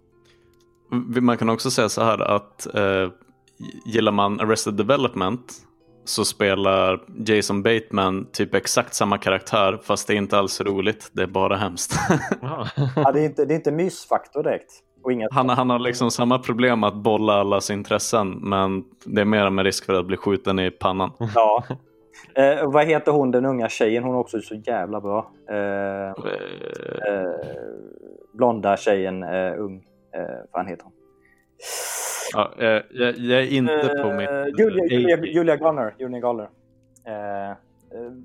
Mm, 0.91 1.25
man 1.25 1.37
kan 1.37 1.49
också 1.49 1.71
säga 1.71 1.89
så 1.89 2.03
här 2.03 2.21
att 2.21 2.75
eh, 2.75 3.11
gillar 3.85 4.11
man 4.11 4.39
Arrested 4.39 4.73
Development 4.73 5.53
så 6.05 6.25
spelar 6.25 6.99
Jason 7.25 7.63
Bateman 7.63 8.27
typ 8.31 8.55
exakt 8.55 8.93
samma 8.93 9.17
karaktär 9.17 9.79
fast 9.83 10.07
det 10.07 10.13
är 10.13 10.17
inte 10.17 10.37
alls 10.37 10.61
roligt, 10.61 11.09
det 11.13 11.23
är 11.23 11.27
bara 11.27 11.55
hemskt. 11.55 11.93
Ja, 12.95 13.11
det, 13.11 13.19
är 13.19 13.25
inte, 13.25 13.45
det 13.45 13.53
är 13.53 13.55
inte 13.55 13.71
mysfaktor 13.71 14.43
direkt. 14.43 14.71
Och 15.03 15.11
inget... 15.11 15.33
han, 15.33 15.49
han 15.49 15.69
har 15.69 15.79
liksom 15.79 16.11
samma 16.11 16.39
problem 16.39 16.83
att 16.83 16.95
bolla 16.95 17.33
allas 17.33 17.71
intressen 17.71 18.29
men 18.31 18.83
det 19.05 19.21
är 19.21 19.25
mer 19.25 19.49
med 19.49 19.65
risk 19.65 19.85
för 19.85 19.93
att 19.93 20.05
bli 20.05 20.17
skjuten 20.17 20.59
i 20.59 20.71
pannan. 20.71 21.11
Ja. 21.35 21.63
Eh, 22.35 22.71
vad 22.71 22.85
heter 22.85 23.11
hon, 23.11 23.31
den 23.31 23.45
unga 23.45 23.69
tjejen? 23.69 24.03
Hon 24.03 24.15
är 24.15 24.19
också 24.19 24.41
så 24.41 24.55
jävla 24.55 25.01
bra. 25.01 25.31
Eh, 25.49 26.07
eh, 26.07 26.13
blonda 28.33 28.77
tjejen, 28.77 29.23
eh, 29.23 29.53
ung. 29.59 29.83
Eh, 30.15 30.21
vad 30.21 30.49
fan 30.51 30.67
heter 30.67 30.83
hon? 30.83 30.93
Ja, 32.33 32.53
eh, 32.57 32.81
jag, 32.91 33.17
jag 33.17 33.41
är 33.41 33.51
inte 33.51 34.01
på 34.03 34.13
mitt... 34.13 34.29
Eh, 34.29 34.45
Julia, 34.57 34.85
Julia, 34.85 35.25
Julia 35.25 35.55
Garner. 35.55 35.95
Julia 35.99 36.19
Garner. 36.19 36.49
Eh, 37.05 37.49
eh, 37.49 37.55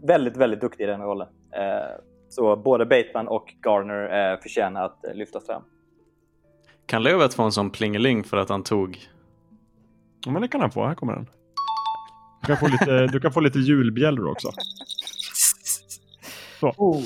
väldigt, 0.02 0.36
väldigt 0.36 0.60
duktig 0.60 0.84
i 0.84 0.86
den 0.86 1.00
rollen. 1.00 1.28
Eh, 1.52 2.00
så 2.28 2.56
både 2.56 2.86
Bateman 2.86 3.28
och 3.28 3.55
Garner 3.66 4.32
eh, 4.32 4.40
förtjänar 4.40 4.84
att 4.84 5.05
eh, 5.05 5.14
lyftas 5.14 5.47
fram. 5.47 5.62
Kan 6.86 7.02
Lövet 7.02 7.34
få 7.34 7.42
en 7.42 7.52
sån 7.52 7.70
plingeling 7.70 8.24
för 8.24 8.36
att 8.36 8.48
han 8.48 8.62
tog... 8.62 8.98
Ja, 10.24 10.32
men 10.32 10.42
det 10.42 10.48
kan 10.48 10.60
han 10.60 10.70
få. 10.70 10.86
Här 10.86 10.94
kommer 10.94 11.12
den. 11.14 11.26
Du 12.40 12.47
kan 12.47 12.56
få 12.56 12.66
lite, 12.66 13.06
du 13.06 13.20
kan 13.20 13.32
få 13.32 13.40
lite 13.40 13.58
julbjällror 13.58 14.31
också. 14.31 14.48
Så. 16.60 16.68
Oh, 16.76 17.02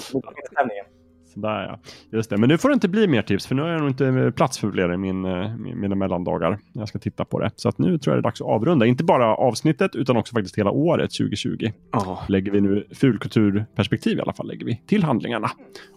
stämningen. 1.37 1.57
Där 1.57 1.79
ja. 2.11 2.17
Just 2.17 2.31
det. 2.31 2.37
Men 2.37 2.49
nu 2.49 2.59
får 2.59 2.69
det 2.69 2.75
inte 2.75 2.89
bli 2.89 3.09
mer 3.09 3.23
tips 3.23 3.47
för 3.47 3.55
nu 3.55 3.63
har 3.63 3.69
jag 3.69 3.81
nog 3.81 3.91
inte 3.91 4.33
plats 4.37 4.59
för 4.59 4.71
fler 4.71 4.93
i 4.93 4.97
min, 4.97 5.25
eh, 5.25 5.57
min, 5.57 5.81
mina 5.81 5.95
mellandagar. 5.95 6.59
Jag 6.73 6.89
ska 6.89 6.99
titta 6.99 7.25
på 7.25 7.41
det. 7.41 7.51
Så 7.57 7.69
att 7.69 7.79
nu 7.79 7.99
tror 7.99 8.15
jag 8.15 8.17
det 8.17 8.21
är 8.21 8.31
dags 8.31 8.41
att 8.41 8.47
avrunda. 8.47 8.87
Inte 8.87 9.05
bara 9.05 9.37
avsnittet 9.37 9.95
utan 9.95 10.17
också 10.17 10.35
faktiskt 10.35 10.59
hela 10.59 10.71
året 10.71 11.11
2020. 11.11 11.73
Oh. 11.93 12.23
Lägger 12.29 12.53
vi 12.53 12.61
nu 12.61 12.87
fulkulturperspektiv 12.93 14.19
i 14.19 14.21
alla 14.21 14.33
fall 14.33 14.47
lägger 14.47 14.67
vi 14.67 14.81
till 14.87 15.03
handlingarna. 15.03 15.51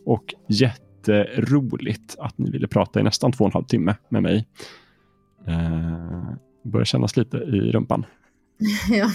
Och 0.06 0.34
jätteroligt 0.48 2.16
att 2.20 2.38
ni 2.38 2.52
ville 2.52 2.68
prata 2.68 3.00
i 3.00 3.04
nästan 3.04 3.32
två 3.32 3.44
och 3.44 3.50
en 3.50 3.54
halv 3.54 3.66
timme 3.66 3.96
med 4.10 4.24
mig. 4.24 4.48
Eh, 5.48 6.34
börjar 6.64 6.86
kännas 6.86 7.18
lite 7.18 7.38
i 7.38 7.72
rumpan. 7.72 8.06
ja. 8.90 9.10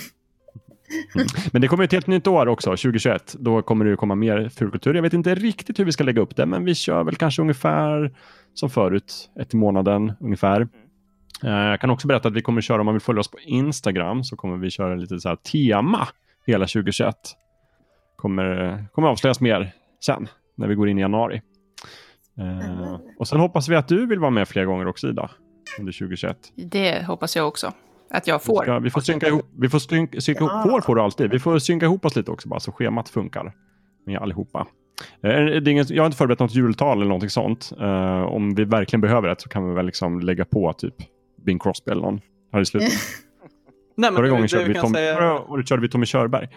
Mm. 1.15 1.27
Men 1.53 1.63
det 1.63 1.69
kommer 1.69 1.85
ett 1.85 1.93
helt 1.93 2.07
nytt 2.07 2.27
år 2.27 2.47
också, 2.49 2.71
2021. 2.71 3.35
Då 3.39 3.63
kommer 3.63 3.85
det 3.85 3.97
komma 3.97 4.15
mer 4.15 4.49
fulkultur. 4.49 4.95
Jag 4.95 5.03
vet 5.03 5.13
inte 5.13 5.35
riktigt 5.35 5.79
hur 5.79 5.85
vi 5.85 5.93
ska 5.93 6.05
lägga 6.05 6.23
upp 6.23 6.37
det, 6.37 6.47
men 6.47 6.65
vi 6.65 6.75
kör 6.75 7.05
väl 7.05 7.17
kanske 7.17 7.43
ungefär 7.43 8.13
som 8.55 8.71
förut, 8.71 9.31
ett 9.41 9.55
i 9.55 9.57
månaden 9.57 10.13
ungefär. 10.21 10.61
Eh, 11.45 11.51
Jag 11.51 11.81
kan 11.81 11.91
också 11.91 12.07
berätta 12.09 12.29
att 12.29 12.35
vi 12.35 12.43
kommer 12.43 12.61
köra, 12.61 12.81
om 12.81 12.85
man 12.87 12.95
vill 12.95 13.03
följa 13.03 13.21
oss 13.21 13.31
på 13.31 13.39
Instagram, 13.41 14.25
så 14.25 14.37
kommer 14.37 14.57
vi 14.57 14.71
köra 14.71 14.95
lite 14.95 15.21
så 15.21 15.29
här 15.29 15.37
tema 15.37 16.09
hela 16.47 16.67
2021. 16.67 17.15
Kommer, 18.17 18.87
kommer 18.93 19.09
avslöjas 19.09 19.41
mer 19.41 19.73
sen, 20.07 20.29
när 20.57 20.69
vi 20.69 20.75
går 20.75 20.89
in 20.89 20.99
i 20.99 21.01
januari. 21.01 21.43
Eh, 22.39 22.97
och 23.19 23.29
sen 23.29 23.41
hoppas 23.41 23.69
vi 23.69 23.77
att 23.77 23.89
du 23.89 24.07
vill 24.07 24.19
vara 24.19 24.31
med 24.31 24.49
fler 24.49 24.65
gånger 24.65 24.87
också, 24.87 25.09
Ida, 25.09 25.31
under 25.79 25.93
2021. 25.93 26.37
Det 26.57 27.05
hoppas 27.07 27.37
jag 27.37 27.49
också. 27.49 27.73
Att 28.11 28.27
jag 28.27 28.39
Vi, 28.39 28.45
får. 28.45 28.63
ska, 28.63 28.79
vi 28.79 28.91
får 28.91 29.01
synka 29.01 29.29
ihop. 29.29 29.47
Vi 29.59 29.69
får 29.69 29.79
synka, 29.79 30.21
synka 30.21 30.41
ihop. 30.45 30.63
Får 30.63 30.81
får 30.81 30.95
du 30.97 31.03
alltid. 31.03 31.31
Vi 31.31 31.39
får 31.39 31.59
synka 31.59 31.87
ihop 31.87 32.05
oss 32.05 32.17
lite 32.17 32.31
också 32.31 32.49
bara 32.49 32.61
så 32.61 32.73
schemat 32.73 33.09
funkar 33.09 33.53
med 34.07 34.19
allihopa. 34.19 34.67
Eh, 35.23 35.31
det 35.31 35.37
är 35.37 35.69
ingen, 35.69 35.85
jag 35.89 36.03
har 36.03 36.07
inte 36.07 36.19
förberett 36.19 36.41
något 36.41 36.55
jultal 36.55 36.97
eller 36.97 37.07
någonting 37.09 37.31
sånt. 37.31 37.73
Eh, 37.81 38.23
om 38.23 38.55
vi 38.55 38.65
verkligen 38.65 39.01
behöver 39.01 39.29
det 39.29 39.41
så 39.41 39.49
kan 39.49 39.69
vi 39.69 39.75
väl 39.75 39.87
liksom 39.87 40.21
lägga 40.21 40.45
på 40.45 40.73
typ 40.73 40.95
Bing 41.47 41.59
Crosby 41.59 41.93
eller 41.93 42.03
någon 42.03 42.21
här 42.53 42.61
i 42.61 42.67
slutet. 42.67 42.93
Nej, 43.97 44.11
men 44.11 44.15
Förra 44.17 44.23
det- 44.23 44.29
gången 44.31 44.43
det 44.43 44.49
körde 44.49 44.65
vi 44.65 44.73
vi, 44.73 44.81
Tom, 44.81 44.93
säga- 44.95 45.15
förra 45.17 45.41
året 45.41 45.69
körde 45.69 45.83
vi 45.83 45.89
Tommy 45.89 46.07
Körberg. 46.07 46.49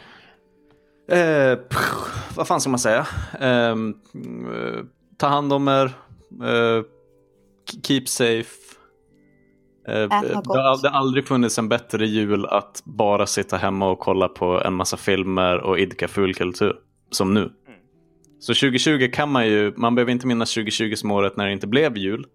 Eh, 1.11 1.55
pff, 1.55 2.35
vad 2.35 2.47
fan 2.47 2.61
ska 2.61 2.69
man 2.69 2.79
säga? 2.79 3.07
Ehm, 3.39 3.93
eh, 4.15 4.83
ta 5.17 5.27
hand 5.27 5.53
om 5.53 5.67
er. 5.67 5.85
Eh, 6.43 6.83
keep 7.87 8.03
safe. 8.05 8.49
Eh, 9.87 10.01
något 10.01 10.43
det, 10.43 10.61
har, 10.61 10.81
det 10.81 10.89
har 10.89 10.99
aldrig 10.99 11.27
funnits 11.27 11.59
en 11.59 11.69
bättre 11.69 12.05
jul 12.05 12.45
att 12.45 12.81
bara 12.85 13.25
sitta 13.25 13.57
hemma 13.57 13.89
och 13.89 13.99
kolla 13.99 14.27
på 14.27 14.61
en 14.61 14.73
massa 14.73 14.97
filmer 14.97 15.57
och 15.57 15.79
idka 15.79 16.07
fulkultur 16.07 16.75
som 17.11 17.33
nu. 17.33 17.51
Så 18.39 18.53
2020 18.53 19.09
kan 19.13 19.31
man 19.31 19.47
ju, 19.47 19.73
man 19.77 19.95
behöver 19.95 20.11
inte 20.11 20.27
minnas 20.27 20.53
2020 20.53 20.93
som 20.95 21.11
året 21.11 21.37
när 21.37 21.45
det 21.45 21.51
inte 21.51 21.67
blev 21.67 21.97
jul. 21.97 22.25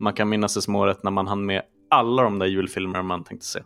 Man 0.00 0.12
kan 0.12 0.28
minnas 0.28 0.54
det 0.54 0.62
som 0.62 0.76
året 0.76 1.02
när 1.02 1.10
man 1.10 1.26
hann 1.26 1.46
med 1.46 1.62
alla 1.90 2.22
de 2.22 2.38
där 2.38 2.46
julfilmer 2.46 3.02
man 3.02 3.24
tänkte 3.24 3.46
se. 3.46 3.60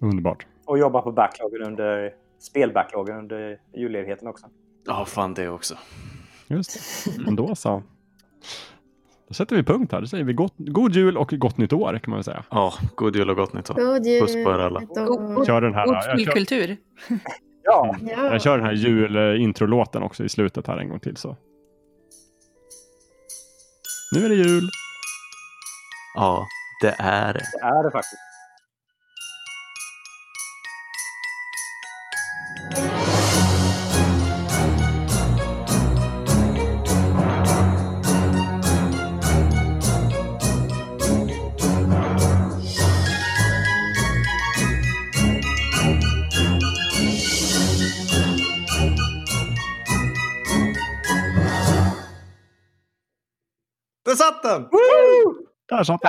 Underbart. 0.00 0.46
Och 0.66 0.78
jobba 0.78 1.02
på 1.02 1.12
backloggen 1.12 1.62
under 1.62 2.10
spelbackloggen 2.38 3.16
under 3.16 3.58
julledigheten 3.76 4.28
också. 4.28 4.46
Ja, 4.86 5.04
fan 5.04 5.34
det 5.34 5.48
också. 5.48 5.74
Just 6.46 7.04
det. 7.04 7.24
Men 7.24 7.36
då 7.36 7.54
så. 7.54 7.82
Då 9.28 9.34
sätter 9.34 9.56
vi 9.56 9.62
punkt 9.62 9.92
här. 9.92 10.00
Då 10.00 10.06
säger 10.06 10.24
vi 10.24 10.32
gott, 10.32 10.54
god 10.56 10.92
jul 10.94 11.16
och 11.16 11.28
gott 11.38 11.58
nytt 11.58 11.72
år 11.72 11.98
kan 12.02 12.10
man 12.10 12.16
väl 12.18 12.24
säga. 12.24 12.44
Ja, 12.50 12.74
god 12.94 13.16
jul 13.16 13.30
och 13.30 13.36
gott 13.36 13.52
nytt 13.52 13.70
år. 13.70 13.74
God 13.74 14.06
jul. 14.06 14.20
Puss 14.20 14.32
på 14.44 14.50
er 14.50 14.58
alla. 14.58 14.80
Kör 15.46 15.60
den 15.60 15.74
här. 15.74 15.86
God 15.86 15.94
jag 15.94 16.04
kör- 16.04 16.16
julkultur. 16.18 16.76
Ja. 17.62 17.96
Jag 18.02 18.42
kör 18.42 18.58
den 18.58 18.66
här 18.66 18.72
jul-introlåten 18.72 20.02
också 20.02 20.24
i 20.24 20.28
slutet 20.28 20.66
här 20.66 20.78
en 20.78 20.88
gång 20.88 21.00
till. 21.00 21.16
så. 21.16 21.36
Nu 24.14 24.24
är 24.24 24.28
det 24.28 24.34
jul. 24.34 24.68
Ja, 26.14 26.46
det 26.82 26.94
är 26.98 27.32
det. 27.32 27.40
Det 27.52 27.66
är 27.66 27.84
det 27.84 27.90
faktiskt. 27.90 28.16
Där 55.68 55.84
satt 55.84 56.00